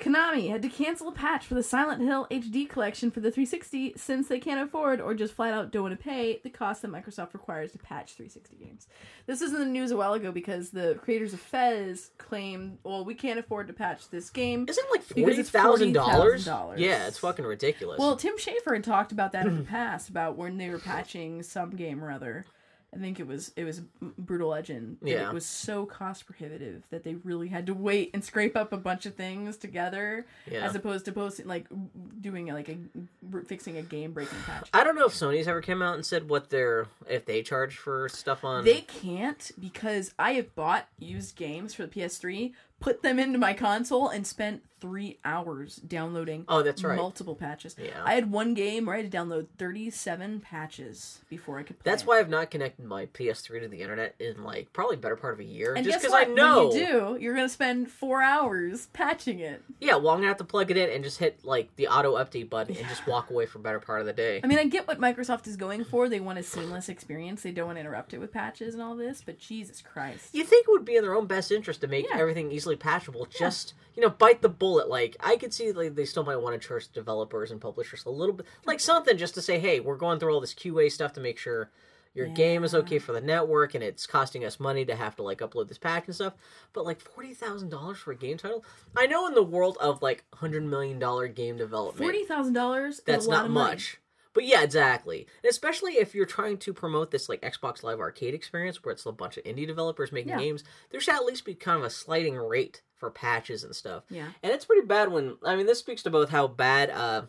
Konami 0.00 0.50
had 0.50 0.62
to 0.62 0.68
cancel 0.68 1.08
a 1.08 1.12
patch 1.12 1.46
for 1.46 1.54
the 1.54 1.62
Silent 1.62 2.02
Hill 2.02 2.26
HD 2.30 2.68
collection 2.68 3.10
for 3.10 3.20
the 3.20 3.30
360 3.30 3.94
since 3.96 4.28
they 4.28 4.38
can't 4.40 4.60
afford 4.60 5.00
or 5.00 5.14
just 5.14 5.34
flat 5.34 5.52
out 5.52 5.70
don't 5.70 5.82
want 5.84 5.98
to 5.98 6.02
pay 6.02 6.40
the 6.42 6.50
cost 6.50 6.82
that 6.82 6.90
Microsoft 6.90 7.34
requires 7.34 7.72
to 7.72 7.78
patch 7.78 8.14
360 8.14 8.56
games. 8.56 8.88
This 9.26 9.40
was 9.40 9.52
in 9.52 9.58
the 9.60 9.64
news 9.66 9.90
a 9.90 9.96
while 9.96 10.14
ago 10.14 10.32
because 10.32 10.70
the 10.70 10.98
creators 11.02 11.32
of 11.34 11.40
Fez 11.40 12.10
claimed, 12.18 12.78
well, 12.82 13.04
we 13.04 13.14
can't 13.14 13.38
afford 13.38 13.66
to 13.68 13.72
patch 13.72 14.08
this 14.10 14.30
game. 14.30 14.66
Isn't 14.68 14.84
it 14.84 14.90
like 14.90 15.38
it's 15.38 15.50
thousand 15.50 15.92
dollars? 15.92 16.46
$40,000. 16.46 16.78
Yeah, 16.78 17.06
it's 17.06 17.18
fucking 17.18 17.44
ridiculous. 17.44 17.98
Well, 17.98 18.16
Tim 18.16 18.36
Schafer 18.36 18.74
had 18.74 18.84
talked 18.84 19.12
about 19.12 19.32
that 19.32 19.46
in 19.46 19.56
the 19.56 19.62
past 19.70 20.08
about 20.08 20.36
when 20.36 20.56
they 20.56 20.70
were 20.70 20.78
patching 20.78 21.42
some 21.42 21.70
game 21.70 22.02
or 22.02 22.10
other. 22.10 22.46
I 22.94 22.98
think 22.98 23.20
it 23.20 23.26
was 23.26 23.52
it 23.56 23.62
was 23.64 23.82
Brutal 24.18 24.48
Legend. 24.48 24.96
Yeah. 25.02 25.28
it 25.28 25.32
was 25.34 25.46
so 25.46 25.86
cost 25.86 26.26
prohibitive 26.26 26.82
that 26.90 27.04
they 27.04 27.14
really 27.14 27.46
had 27.46 27.66
to 27.66 27.74
wait 27.74 28.10
and 28.14 28.24
scrape 28.24 28.56
up 28.56 28.72
a 28.72 28.76
bunch 28.76 29.06
of 29.06 29.14
things 29.14 29.56
together, 29.56 30.26
Yeah. 30.50 30.66
as 30.66 30.74
opposed 30.74 31.04
to 31.04 31.12
posting 31.12 31.46
like 31.46 31.66
doing 32.20 32.46
like 32.46 32.68
a 32.68 32.78
fixing 33.46 33.76
a 33.76 33.82
game 33.82 34.12
breaking 34.12 34.38
patch. 34.44 34.68
I 34.74 34.82
don't 34.82 34.96
know 34.96 35.06
if 35.06 35.12
Sony's 35.12 35.46
ever 35.46 35.60
came 35.60 35.82
out 35.82 35.94
and 35.94 36.04
said 36.04 36.28
what 36.28 36.50
their 36.50 36.86
if 37.08 37.24
they 37.26 37.42
charge 37.42 37.76
for 37.76 38.08
stuff 38.08 38.44
on. 38.44 38.64
They 38.64 38.80
can't 38.80 39.52
because 39.60 40.12
I 40.18 40.32
have 40.32 40.52
bought 40.56 40.88
used 40.98 41.36
games 41.36 41.74
for 41.74 41.86
the 41.86 41.88
PS3, 42.00 42.52
put 42.80 43.02
them 43.02 43.18
into 43.18 43.38
my 43.38 43.52
console, 43.52 44.08
and 44.08 44.26
spent 44.26 44.62
three 44.80 45.18
hours 45.26 45.76
downloading. 45.76 46.42
Oh, 46.48 46.62
that's 46.62 46.82
right. 46.82 46.96
Multiple 46.96 47.34
patches. 47.34 47.76
Yeah. 47.78 48.02
I 48.02 48.14
had 48.14 48.32
one 48.32 48.54
game 48.54 48.86
where 48.86 48.96
I 48.96 49.02
had 49.02 49.12
to 49.12 49.16
download 49.18 49.48
37 49.58 50.40
patches 50.40 51.20
before 51.28 51.58
I 51.58 51.62
could 51.64 51.78
play. 51.78 51.90
That's 51.90 52.02
it. 52.02 52.08
why 52.08 52.18
I've 52.18 52.30
not 52.30 52.50
connected 52.50 52.84
my 52.86 53.04
PS3 53.06 53.60
to 53.60 53.68
the 53.68 53.82
internet 53.82 54.14
in 54.18 54.42
like 54.42 54.72
probably 54.72 54.96
better 54.96 55.16
part 55.16 55.34
of 55.34 55.40
a 55.40 55.44
year. 55.44 55.74
And 55.74 55.84
just 55.84 56.00
because 56.00 56.14
I 56.14 56.24
know. 56.24 56.68
When 56.68 56.78
you 56.78 56.86
do, 56.86 57.18
you're 57.20 57.34
gonna 57.34 57.50
spend 57.50 57.90
four 57.90 58.22
hours 58.22 58.86
patching 58.94 59.40
it. 59.40 59.62
Yeah, 59.80 59.96
well, 59.96 60.08
I'm 60.10 60.18
gonna 60.18 60.28
have 60.28 60.38
to 60.38 60.44
plug 60.44 60.70
it 60.70 60.78
in 60.78 60.88
and 60.88 61.04
just 61.04 61.18
hit 61.18 61.44
like 61.44 61.76
the 61.76 61.88
auto 61.88 62.16
update 62.16 62.48
button 62.48 62.74
and 62.76 62.88
just 62.88 63.06
walk 63.06 63.28
away 63.30 63.44
for 63.44 63.58
a 63.58 63.62
better 63.62 63.80
part 63.80 64.00
of 64.00 64.06
the 64.06 64.12
day. 64.14 64.40
I 64.42 64.46
mean, 64.46 64.58
I 64.58 64.64
get 64.64 64.88
what 64.88 64.98
Microsoft 64.98 65.46
is 65.46 65.56
going 65.56 65.84
for. 65.84 66.08
They 66.08 66.20
want 66.20 66.38
a 66.38 66.42
seamless 66.42 66.88
experience. 66.88 67.42
They 67.42 67.52
don't 67.52 67.66
want 67.66 67.76
to 67.76 67.80
interrupt 67.80 68.14
it 68.14 68.18
with 68.18 68.32
patches 68.32 68.72
and 68.74 68.82
all 68.82 68.96
this. 68.96 69.22
But 69.24 69.38
Jesus 69.38 69.82
Christ, 69.82 70.34
You 70.34 70.44
think 70.44 70.66
it 70.66 70.70
would 70.70 70.86
be 70.86 70.96
in 70.96 71.02
their 71.02 71.14
own 71.14 71.26
best 71.26 71.52
interest 71.52 71.82
to 71.82 71.86
make 71.86 72.06
Yeah. 72.10 72.18
everything 72.18 72.50
easily 72.50 72.69
patchable? 72.76 73.26
Just 73.26 73.74
you 73.94 74.02
know, 74.02 74.10
bite 74.10 74.42
the 74.42 74.48
bullet. 74.48 74.88
Like 74.88 75.16
I 75.20 75.36
could 75.36 75.52
see, 75.52 75.72
like 75.72 75.94
they 75.94 76.04
still 76.04 76.24
might 76.24 76.36
want 76.36 76.60
to 76.60 76.68
charge 76.68 76.88
developers 76.92 77.50
and 77.50 77.60
publishers 77.60 78.04
a 78.04 78.10
little 78.10 78.34
bit, 78.34 78.46
like 78.64 78.80
something 78.80 79.16
just 79.16 79.34
to 79.34 79.42
say, 79.42 79.58
hey, 79.58 79.80
we're 79.80 79.96
going 79.96 80.18
through 80.18 80.32
all 80.32 80.40
this 80.40 80.54
QA 80.54 80.90
stuff 80.90 81.12
to 81.14 81.20
make 81.20 81.38
sure 81.38 81.70
your 82.12 82.26
game 82.26 82.64
is 82.64 82.74
okay 82.74 82.98
for 82.98 83.12
the 83.12 83.20
network, 83.20 83.74
and 83.74 83.84
it's 83.84 84.04
costing 84.06 84.44
us 84.44 84.58
money 84.58 84.84
to 84.84 84.96
have 84.96 85.14
to 85.16 85.22
like 85.22 85.38
upload 85.38 85.68
this 85.68 85.78
patch 85.78 86.06
and 86.06 86.14
stuff. 86.14 86.32
But 86.72 86.84
like 86.84 87.00
forty 87.00 87.34
thousand 87.34 87.68
dollars 87.68 87.98
for 87.98 88.10
a 88.12 88.16
game 88.16 88.36
title, 88.36 88.64
I 88.96 89.06
know 89.06 89.26
in 89.28 89.34
the 89.34 89.42
world 89.42 89.76
of 89.80 90.02
like 90.02 90.24
hundred 90.34 90.64
million 90.64 90.98
dollar 90.98 91.28
game 91.28 91.56
development, 91.56 91.98
forty 92.02 92.24
thousand 92.24 92.54
dollars. 92.54 93.00
that's 93.06 93.26
a 93.26 93.30
lot 93.30 93.36
not 93.36 93.44
of 93.46 93.50
money. 93.52 93.72
much. 93.74 94.00
But 94.32 94.44
yeah, 94.44 94.62
exactly. 94.62 95.26
And 95.42 95.50
especially 95.50 95.94
if 95.94 96.14
you're 96.14 96.24
trying 96.26 96.58
to 96.58 96.72
promote 96.72 97.10
this 97.10 97.28
like 97.28 97.40
Xbox 97.42 97.82
Live 97.82 97.98
Arcade 97.98 98.32
experience 98.34 98.82
where 98.84 98.92
it's 98.92 99.04
a 99.06 99.12
bunch 99.12 99.36
of 99.36 99.44
indie 99.44 99.66
developers 99.66 100.12
making 100.12 100.30
Yeah. 100.30 100.38
games, 100.38 100.62
there 100.90 101.00
should 101.00 101.14
at 101.14 101.24
least 101.24 101.44
be 101.44 101.54
kind 101.54 101.78
of 101.78 101.84
a 101.84 101.90
sliding 101.90 102.36
rate 102.36 102.82
for 102.94 103.10
patches 103.10 103.64
and 103.64 103.74
stuff. 103.74 104.04
Yeah. 104.08 104.28
And 104.42 104.52
it's 104.52 104.64
pretty 104.66 104.86
bad 104.86 105.10
when 105.10 105.36
I 105.44 105.56
mean 105.56 105.66
this 105.66 105.78
speaks 105.80 106.02
to 106.04 106.10
both 106.10 106.30
how 106.30 106.46
bad 106.46 106.90
uh 106.90 107.22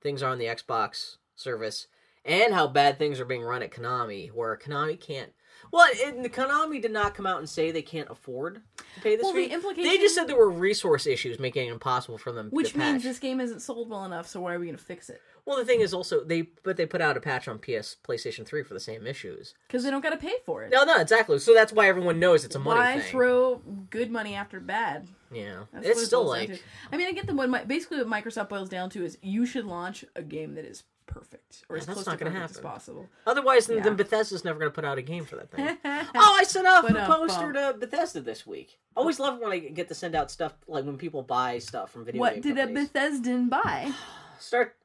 things 0.00 0.22
are 0.22 0.30
on 0.30 0.38
the 0.38 0.46
Xbox 0.46 1.16
service 1.36 1.86
and 2.24 2.54
how 2.54 2.66
bad 2.66 2.98
things 2.98 3.20
are 3.20 3.24
being 3.24 3.42
run 3.42 3.62
at 3.62 3.70
Konami, 3.70 4.32
where 4.32 4.56
Konami 4.56 4.98
can't 4.98 5.32
well, 5.72 5.88
the 6.22 6.28
Konami 6.28 6.80
did 6.80 6.92
not 6.92 7.14
come 7.14 7.26
out 7.26 7.38
and 7.38 7.48
say 7.48 7.70
they 7.70 7.82
can't 7.82 8.08
afford 8.10 8.62
to 8.76 9.00
pay 9.00 9.16
this 9.16 9.24
Well, 9.24 9.32
the 9.34 9.46
fee. 9.48 9.52
implication- 9.54 9.90
They 9.90 9.98
just 9.98 10.14
said 10.14 10.26
there 10.26 10.36
were 10.36 10.50
resource 10.50 11.06
issues 11.06 11.38
making 11.38 11.68
it 11.68 11.72
impossible 11.72 12.18
for 12.18 12.32
them 12.32 12.48
Which 12.50 12.72
to 12.72 12.78
means 12.78 13.02
patch. 13.02 13.02
this 13.04 13.18
game 13.18 13.40
isn't 13.40 13.60
sold 13.60 13.88
well 13.90 14.04
enough. 14.04 14.26
So 14.28 14.40
why 14.40 14.54
are 14.54 14.58
we 14.58 14.66
gonna 14.66 14.78
fix 14.78 15.08
it? 15.10 15.20
Well, 15.44 15.56
the 15.56 15.64
thing 15.64 15.80
is 15.80 15.94
also 15.94 16.22
they 16.24 16.42
but 16.62 16.76
they 16.76 16.84
put 16.84 17.00
out 17.00 17.16
a 17.16 17.20
patch 17.20 17.48
on 17.48 17.58
PS 17.58 17.96
PlayStation 18.06 18.44
3 18.44 18.62
for 18.62 18.74
the 18.74 18.80
same 18.80 19.06
issues. 19.06 19.54
Because 19.66 19.82
they 19.82 19.90
don't 19.90 20.02
got 20.02 20.10
to 20.10 20.18
pay 20.18 20.34
for 20.44 20.62
it. 20.62 20.70
No, 20.70 20.84
no, 20.84 20.96
exactly. 21.00 21.38
So 21.38 21.54
that's 21.54 21.72
why 21.72 21.88
everyone 21.88 22.18
knows 22.20 22.44
it's 22.44 22.54
a 22.54 22.58
money 22.58 22.78
why 22.80 23.00
thing. 23.00 23.10
throw 23.10 23.56
good 23.88 24.10
money 24.10 24.34
after 24.34 24.60
bad? 24.60 25.08
yeah, 25.32 25.64
That's 25.72 25.86
it's 25.88 26.02
it 26.02 26.06
still 26.06 26.24
like 26.26 26.48
to. 26.52 26.58
I 26.92 26.96
mean, 26.98 27.06
I 27.08 27.12
get 27.12 27.26
the 27.26 27.34
one. 27.34 27.58
Basically, 27.66 28.02
what 28.02 28.06
Microsoft 28.08 28.50
boils 28.50 28.68
down 28.68 28.90
to 28.90 29.02
is 29.04 29.16
you 29.22 29.46
should 29.46 29.64
launch 29.64 30.04
a 30.14 30.22
game 30.22 30.54
that 30.56 30.66
is 30.66 30.82
perfect 31.08 31.64
or 31.68 31.76
Yeah, 31.76 31.80
as 31.80 31.86
that's 31.86 31.94
close 31.96 32.06
not 32.06 32.18
to 32.18 32.24
perfect 32.26 32.50
as 32.50 32.60
possible. 32.60 33.08
otherwise 33.26 33.66
then, 33.66 33.78
Yeah. 33.78 33.82
then 33.84 33.96
Bethesda's 33.96 34.44
never 34.44 34.58
going 34.58 34.70
to 34.70 34.74
put 34.74 34.84
out 34.84 34.98
a 34.98 35.02
game 35.02 35.24
for 35.24 35.36
that 35.36 35.50
thing. 35.50 35.76
oh, 35.84 36.36
I 36.38 36.44
sent 36.44 36.66
off 36.68 36.84
But, 36.86 36.96
a 36.96 37.06
poster 37.06 37.52
to 37.52 37.74
Bethesda 37.78 38.20
this 38.20 38.46
week. 38.46 38.78
Always 38.96 39.18
love 39.18 39.40
when 39.40 39.50
I 39.50 39.58
get 39.58 39.88
to 39.88 39.94
send 39.94 40.14
out 40.14 40.30
stuff 40.30 40.52
like 40.68 40.84
when 40.84 40.96
people 40.96 41.22
buy 41.22 41.58
stuff 41.58 41.90
from 41.90 42.04
video 42.04 42.20
what 42.20 42.34
game 42.34 42.42
did 42.42 42.58
a 42.58 42.66
companies. 42.66 42.88
Bethesdan 42.90 43.48
buy? 43.50 43.92
Start 44.38 44.76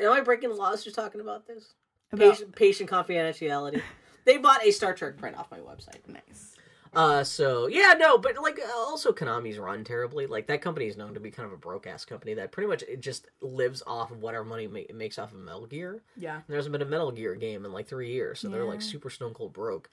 Am 0.00 0.12
I 0.12 0.20
breaking 0.20 0.50
the 0.50 0.56
laws 0.56 0.84
just 0.84 0.96
talking 0.96 1.20
about 1.20 1.46
this? 1.46 1.72
About 2.12 2.32
Patient, 2.32 2.54
patient 2.54 2.90
confidentiality. 2.90 3.82
they 4.24 4.36
bought 4.38 4.64
a 4.64 4.70
Star 4.70 4.94
Trek 4.94 5.16
print 5.16 5.36
off 5.36 5.50
my 5.50 5.58
website. 5.58 6.06
Nice. 6.06 6.55
Uh, 6.94 7.22
so 7.24 7.66
yeah, 7.66 7.94
no, 7.98 8.18
but 8.18 8.36
like 8.40 8.58
also 8.76 9.12
Konami's 9.12 9.58
run 9.58 9.84
terribly. 9.84 10.26
Like 10.26 10.46
that 10.46 10.62
company 10.62 10.86
is 10.86 10.96
known 10.96 11.14
to 11.14 11.20
be 11.20 11.30
kind 11.30 11.46
of 11.46 11.52
a 11.52 11.56
broke 11.56 11.86
ass 11.86 12.04
company 12.04 12.34
that 12.34 12.52
pretty 12.52 12.68
much 12.68 12.82
it 12.82 13.00
just 13.00 13.28
lives 13.40 13.82
off 13.86 14.10
of 14.10 14.20
whatever 14.22 14.44
money 14.44 14.66
ma- 14.66 14.78
it 14.78 14.94
makes 14.94 15.18
off 15.18 15.32
of 15.32 15.38
Metal 15.38 15.66
Gear. 15.66 16.02
Yeah. 16.16 16.36
And 16.36 16.44
there 16.48 16.56
hasn't 16.56 16.72
been 16.72 16.82
a 16.82 16.86
Metal 16.86 17.10
Gear 17.12 17.34
game 17.34 17.64
in 17.64 17.72
like 17.72 17.86
three 17.86 18.12
years, 18.12 18.40
so 18.40 18.48
they're 18.48 18.64
like 18.64 18.82
super 18.82 19.10
stone 19.10 19.34
cold 19.34 19.52
broke. 19.52 19.90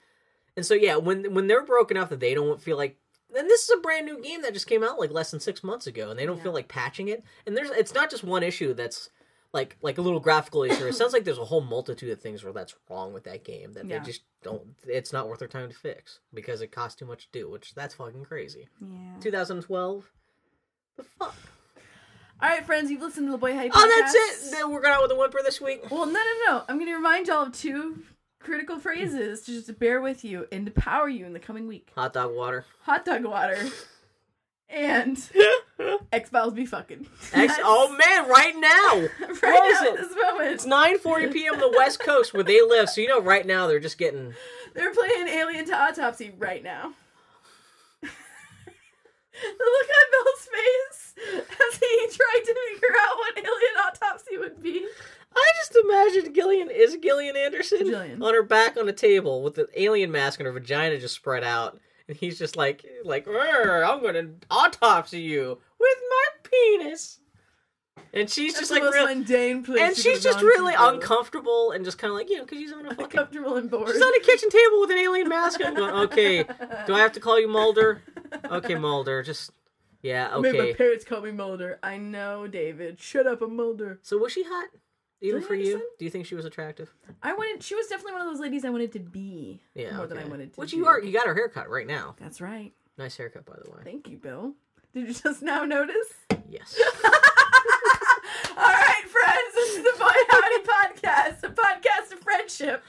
And 0.56 0.64
so 0.64 0.74
yeah, 0.74 0.96
when 0.96 1.34
when 1.34 1.46
they're 1.46 1.64
broke 1.64 1.90
enough 1.90 2.08
that 2.10 2.20
they 2.20 2.34
don't 2.34 2.60
feel 2.62 2.76
like, 2.76 2.96
and 3.36 3.48
this 3.50 3.64
is 3.64 3.70
a 3.70 3.80
brand 3.80 4.06
new 4.06 4.22
game 4.22 4.42
that 4.42 4.52
just 4.54 4.66
came 4.68 4.84
out 4.84 4.98
like 5.00 5.10
less 5.10 5.30
than 5.30 5.40
six 5.40 5.64
months 5.64 5.86
ago, 5.86 6.10
and 6.10 6.18
they 6.18 6.26
don't 6.26 6.36
Yeah. 6.36 6.44
feel 6.44 6.52
like 6.52 6.68
patching 6.68 7.08
it. 7.08 7.24
And 7.46 7.56
there's 7.56 7.70
it's 7.70 7.92
not 7.94 8.10
just 8.10 8.22
one 8.24 8.42
issue 8.42 8.72
that's 8.74 9.10
like 9.54 9.76
like 9.80 9.96
a 9.96 10.02
little 10.02 10.20
graphical 10.20 10.64
issue. 10.64 10.84
It 10.84 10.92
sounds 10.96 11.14
like 11.14 11.24
there's 11.24 11.38
a 11.38 11.44
whole 11.44 11.62
multitude 11.62 12.10
of 12.10 12.20
things 12.20 12.44
where 12.44 12.52
that's 12.52 12.74
wrong 12.90 13.14
with 13.14 13.24
that 13.24 13.44
game 13.44 13.72
that 13.72 13.86
Yeah. 13.86 14.00
they 14.00 14.04
just 14.04 14.22
don't. 14.42 14.60
It's 14.86 15.12
not 15.12 15.28
worth 15.28 15.38
their 15.38 15.48
time 15.48 15.70
to 15.70 15.74
fix 15.74 16.18
because 16.34 16.60
it 16.60 16.72
costs 16.72 16.98
too 16.98 17.06
much 17.06 17.30
to 17.30 17.38
do, 17.38 17.50
which 17.50 17.74
that's 17.74 17.94
fucking 17.94 18.24
crazy. 18.26 18.68
Yeah. 18.82 19.18
2012. 19.20 20.10
The 20.98 21.02
fuck? 21.02 21.34
All 22.42 22.48
right, 22.50 22.64
friends, 22.66 22.90
you've 22.90 23.00
listened 23.00 23.26
to 23.28 23.32
the 23.32 23.38
Boy 23.38 23.54
Howdy 23.54 23.70
Oh, 23.72 23.94
that's 24.00 24.14
it. 24.48 24.50
Then 24.50 24.70
we're 24.70 24.80
going 24.82 24.92
out 24.92 25.02
with 25.02 25.12
a 25.12 25.14
whimper 25.16 25.38
this 25.44 25.60
week. 25.60 25.88
Well, 25.90 26.04
no, 26.06 26.12
no, 26.12 26.34
no. 26.52 26.64
I'm 26.68 26.76
going 26.76 26.88
to 26.90 26.94
remind 26.96 27.28
y'all 27.28 27.44
of 27.46 27.52
two 27.52 28.02
critical 28.40 28.78
phrases 28.78 29.42
to 29.42 29.52
just 29.52 29.78
bear 29.78 30.00
with 30.00 30.24
you 30.24 30.46
and 30.52 30.66
to 30.66 30.72
power 30.72 31.08
you 31.08 31.24
in 31.26 31.32
the 31.32 31.38
coming 31.40 31.66
week. 31.66 31.90
Hot 31.94 32.12
dog 32.12 32.34
water. 32.34 32.66
Hot 32.82 33.04
dog 33.04 33.24
water 33.24 33.56
and 34.68 35.18
X 36.12 36.30
Files 36.30 36.54
be 36.54 36.66
fucking. 36.66 37.06
X. 37.32 37.54
Oh 37.62 37.94
man, 37.96 38.28
right 38.28 38.54
now. 38.56 39.08
right 39.42 39.42
now, 39.42 39.86
it? 39.86 39.92
at 39.92 39.96
this 39.96 40.16
moment, 40.16 40.52
It's 40.52 40.66
9:40 40.66 41.32
p.m. 41.32 41.58
the 41.58 41.72
West 41.76 42.00
Coast 42.00 42.34
where 42.34 42.44
they 42.44 42.60
live, 42.62 42.88
so 42.88 43.00
you 43.00 43.08
know 43.08 43.20
right 43.20 43.46
now 43.46 43.66
they're 43.66 43.80
just 43.80 43.98
getting. 43.98 44.34
they're 44.74 44.92
playing 44.94 45.28
Alien 45.28 45.64
to 45.66 45.76
Autopsy 45.76 46.32
right 46.38 46.62
now. 46.62 46.92
the 48.00 48.08
look 49.42 49.88
on 49.90 50.10
Bill's 50.12 50.48
face 50.52 51.14
as 51.38 51.78
he 51.78 52.08
tried 52.10 52.42
to 52.44 52.54
figure 52.72 52.96
out 53.00 53.16
what 53.18 53.38
Alien 53.38 53.76
Autopsy 53.86 54.38
would 54.38 54.62
be. 54.62 54.86
I 55.36 55.50
just 55.56 55.76
imagined 55.84 56.34
Gillian 56.34 56.70
is 56.70 56.96
Gillian 57.02 57.36
Anderson 57.36 57.86
Gillian. 57.86 58.22
on 58.22 58.34
her 58.34 58.42
back 58.44 58.76
on 58.76 58.88
a 58.88 58.92
table 58.92 59.42
with 59.42 59.54
the 59.54 59.66
alien 59.74 60.12
mask 60.12 60.38
and 60.38 60.46
her 60.46 60.52
vagina 60.52 60.98
just 60.98 61.14
spread 61.16 61.42
out, 61.42 61.80
and 62.08 62.16
he's 62.16 62.38
just 62.38 62.56
like, 62.56 62.84
like, 63.04 63.26
"Rrr, 63.26 63.88
I'm 63.88 64.02
gonna 64.02 64.30
autopsy 64.50 65.20
you 65.20 65.58
with 65.78 65.98
my 66.10 66.48
penis, 66.50 67.20
and 68.12 68.30
she's 68.30 68.54
That's 68.54 68.68
just 68.68 68.70
like, 68.70 68.82
most 68.82 68.94
real, 68.94 69.06
mundane 69.06 69.64
place. 69.64 69.80
and 69.80 69.96
she's 69.96 70.22
just 70.22 70.40
really 70.40 70.72
people. 70.72 70.88
uncomfortable 70.88 71.72
and 71.72 71.84
just 71.84 71.98
kind 71.98 72.10
of 72.12 72.16
like, 72.16 72.30
you 72.30 72.36
know, 72.36 72.44
because 72.44 72.58
she's 72.58 72.72
on 72.72 72.86
a 72.86 72.90
fucking 72.94 73.04
uncomfortable 73.04 73.56
and 73.56 73.70
bored. 73.70 73.88
She's 73.88 74.02
on 74.02 74.14
a 74.14 74.20
kitchen 74.20 74.50
table 74.50 74.80
with 74.80 74.90
an 74.90 74.98
alien 74.98 75.28
mask 75.28 75.64
on. 75.64 75.74
Going, 75.74 75.94
okay, 76.06 76.44
do 76.86 76.94
I 76.94 77.00
have 77.00 77.12
to 77.12 77.20
call 77.20 77.40
you 77.40 77.48
Mulder? 77.48 78.02
Okay, 78.50 78.74
Mulder. 78.76 79.22
Just 79.22 79.50
yeah. 80.02 80.28
I 80.32 80.38
made 80.38 80.56
my 80.56 80.72
parents 80.72 81.04
call 81.04 81.22
me 81.22 81.32
Mulder. 81.32 81.78
I 81.82 81.96
know, 81.98 82.46
David. 82.46 83.00
Shut 83.00 83.26
up, 83.26 83.42
I'm 83.42 83.56
Mulder. 83.56 83.98
So 84.02 84.18
was 84.18 84.32
she 84.32 84.44
hot? 84.44 84.68
Even 85.24 85.42
for 85.42 85.54
you? 85.54 85.82
Do 85.98 86.04
you 86.04 86.10
think 86.10 86.26
she 86.26 86.34
was 86.34 86.44
attractive? 86.44 86.92
I 87.22 87.32
wanted. 87.32 87.62
She 87.62 87.74
was 87.74 87.86
definitely 87.86 88.12
one 88.12 88.22
of 88.22 88.28
those 88.28 88.40
ladies 88.40 88.64
I 88.64 88.70
wanted 88.70 88.92
to 88.92 89.00
be. 89.00 89.60
Yeah. 89.74 89.96
more 89.96 90.06
than 90.06 90.18
I 90.18 90.24
wanted 90.24 90.52
to. 90.54 90.60
Which 90.60 90.72
do. 90.72 90.76
you 90.76 90.86
are. 90.86 91.00
You 91.00 91.12
got 91.12 91.26
her 91.26 91.34
haircut 91.34 91.70
right 91.70 91.86
now. 91.86 92.14
That's 92.20 92.40
right. 92.40 92.72
Nice 92.98 93.16
haircut, 93.16 93.46
by 93.46 93.54
the 93.64 93.70
way. 93.70 93.78
Thank 93.84 94.08
you, 94.08 94.18
Bill. 94.18 94.52
Did 94.92 95.08
you 95.08 95.14
just 95.22 95.42
now 95.42 95.64
notice? 95.64 96.08
Yes. 96.48 96.78
All 97.04 98.62
right, 98.62 99.04
friends. 99.08 99.54
This 99.54 99.76
is 99.78 99.82
the 99.82 99.98
Boy 99.98 100.12
Howdy 100.28 100.62
podcast, 100.62 101.42
a 101.42 101.48
podcast 101.52 102.12
of 102.12 102.20
friendship. 102.20 102.84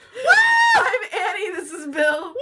I'm 0.76 1.00
Annie. 1.18 1.50
This 1.52 1.70
is 1.72 1.86
Bill. 1.88 2.34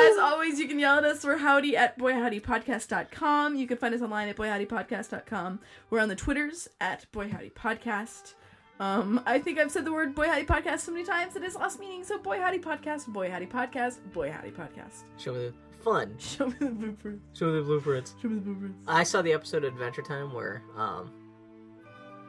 As 0.00 0.18
always, 0.18 0.60
you 0.60 0.68
can 0.68 0.78
yell 0.78 0.98
at 0.98 1.04
us. 1.04 1.24
We're 1.24 1.38
howdy 1.38 1.76
at 1.76 1.98
boyhowdypodcast.com. 1.98 3.56
You 3.56 3.66
can 3.66 3.78
find 3.78 3.94
us 3.94 4.02
online 4.02 4.28
at 4.28 4.36
boyhowdypodcast.com. 4.36 5.58
We're 5.90 6.00
on 6.00 6.08
the 6.08 6.14
Twitters 6.14 6.68
at 6.80 7.06
boyhowdypodcast. 7.12 8.34
Um, 8.80 9.20
I 9.26 9.38
think 9.40 9.58
I've 9.58 9.72
said 9.72 9.84
the 9.84 9.92
word 9.92 10.14
boy 10.14 10.28
howdy 10.28 10.44
podcast 10.44 10.80
so 10.80 10.92
many 10.92 11.04
times 11.04 11.34
that 11.34 11.42
it's 11.42 11.56
lost 11.56 11.80
meaning. 11.80 12.04
So 12.04 12.18
boy 12.18 12.38
howdy 12.40 12.58
podcast, 12.60 13.06
boy 13.08 13.30
howdy 13.30 13.46
podcast, 13.46 13.96
boy 14.12 14.30
howdy 14.30 14.50
podcast. 14.50 15.02
Show 15.16 15.32
me 15.34 15.46
the 15.48 15.54
fun. 15.82 16.14
Show 16.18 16.46
me 16.46 16.54
the 16.60 16.66
blueprints. 16.66 17.38
Show 17.38 17.46
me 17.46 17.52
the 17.58 17.62
blueprints. 17.64 18.14
Show 18.22 18.28
me 18.28 18.38
the 18.38 18.50
bloopers. 18.50 18.72
I 18.86 19.02
saw 19.02 19.20
the 19.22 19.32
episode 19.32 19.64
of 19.64 19.72
Adventure 19.74 20.02
Time 20.02 20.32
where 20.32 20.62
um. 20.76 21.10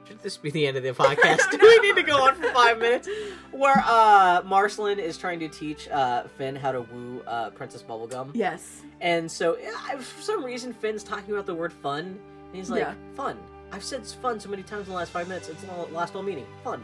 Should 0.08 0.24
this 0.24 0.38
be 0.38 0.50
the 0.50 0.66
end 0.66 0.76
of 0.76 0.82
the 0.82 0.90
podcast? 1.04 1.52
Do 1.52 1.60
we 1.62 1.80
need 1.88 1.96
to 1.98 2.02
go 2.02 2.18
on 2.26 2.34
for 2.34 2.50
five 2.50 2.80
minutes? 2.80 3.08
Where 3.52 3.84
uh 3.86 4.42
Marceline 4.44 4.98
is 4.98 5.20
trying 5.20 5.40
to 5.42 5.48
teach 5.48 5.88
uh 5.90 6.24
Finn 6.36 6.56
how 6.56 6.72
to 6.72 6.82
woo 6.82 7.22
uh 7.28 7.52
Princess 7.52 7.84
Bubblegum. 7.84 8.32
Yes. 8.34 8.82
And 9.02 9.32
so, 9.32 9.56
I- 9.88 9.98
for 9.98 10.22
some 10.24 10.44
reason, 10.44 10.74
Finn's 10.74 11.04
talking 11.04 11.32
about 11.32 11.46
the 11.46 11.54
word 11.54 11.72
fun. 11.72 12.18
And 12.48 12.56
he's 12.56 12.72
like, 12.72 12.80
Yeah. 12.82 12.96
fun. 13.14 13.38
I've 13.72 13.84
said 13.84 14.06
fun 14.06 14.40
so 14.40 14.50
many 14.50 14.64
times 14.64 14.88
in 14.88 14.94
the 14.94 14.98
last 14.98 15.12
five 15.12 15.28
minutes, 15.28 15.48
it's 15.50 15.64
all- 15.70 15.88
lost 15.92 16.16
all 16.16 16.24
meaning. 16.24 16.48
Fun. 16.64 16.84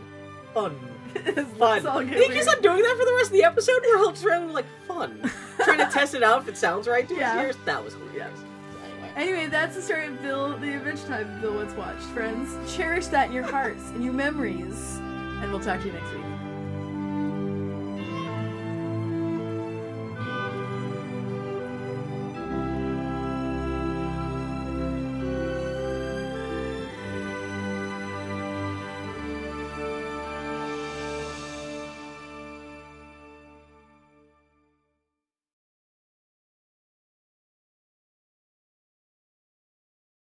Fun. 0.53 0.77
It's 1.15 1.49
Fun. 1.57 1.87
all 1.87 1.99
I 1.99 2.03
get 2.03 2.17
think 2.17 2.33
he's 2.33 2.45
weird. 2.45 2.57
not 2.57 2.61
doing 2.61 2.81
that 2.83 2.95
for 2.99 3.05
the 3.05 3.13
rest 3.13 3.27
of 3.27 3.33
the 3.33 3.43
episode. 3.43 3.81
We're 3.85 3.97
all 3.99 4.11
just 4.11 4.25
around 4.25 4.51
like, 4.53 4.65
fun. 4.87 5.31
Trying 5.63 5.77
to 5.79 5.85
test 5.91 6.13
it 6.13 6.23
out 6.23 6.41
if 6.41 6.47
it 6.49 6.57
sounds 6.57 6.87
right 6.87 7.07
to 7.07 7.15
Yeah. 7.15 7.37
his 7.37 7.45
ears. 7.55 7.65
That 7.65 7.83
was 7.83 7.93
hilarious. 7.93 8.39
Anyway. 8.83 9.11
Anyway, 9.15 9.47
that's 9.47 9.75
the 9.77 9.81
story 9.81 10.07
of 10.07 10.21
Bill, 10.21 10.57
the 10.57 10.75
Adventure 10.75 11.07
Time 11.07 11.39
Bill 11.41 11.53
once 11.55 11.73
watched. 11.73 12.03
Friends, 12.07 12.53
cherish 12.75 13.07
that 13.07 13.27
in 13.27 13.33
your 13.33 13.45
hearts 13.45 13.81
and 13.91 14.03
your 14.03 14.13
memories. 14.13 14.97
And 14.97 15.51
we'll 15.51 15.61
talk 15.61 15.79
to 15.81 15.87
you 15.87 15.93
next 15.93 16.11
week. 16.13 16.25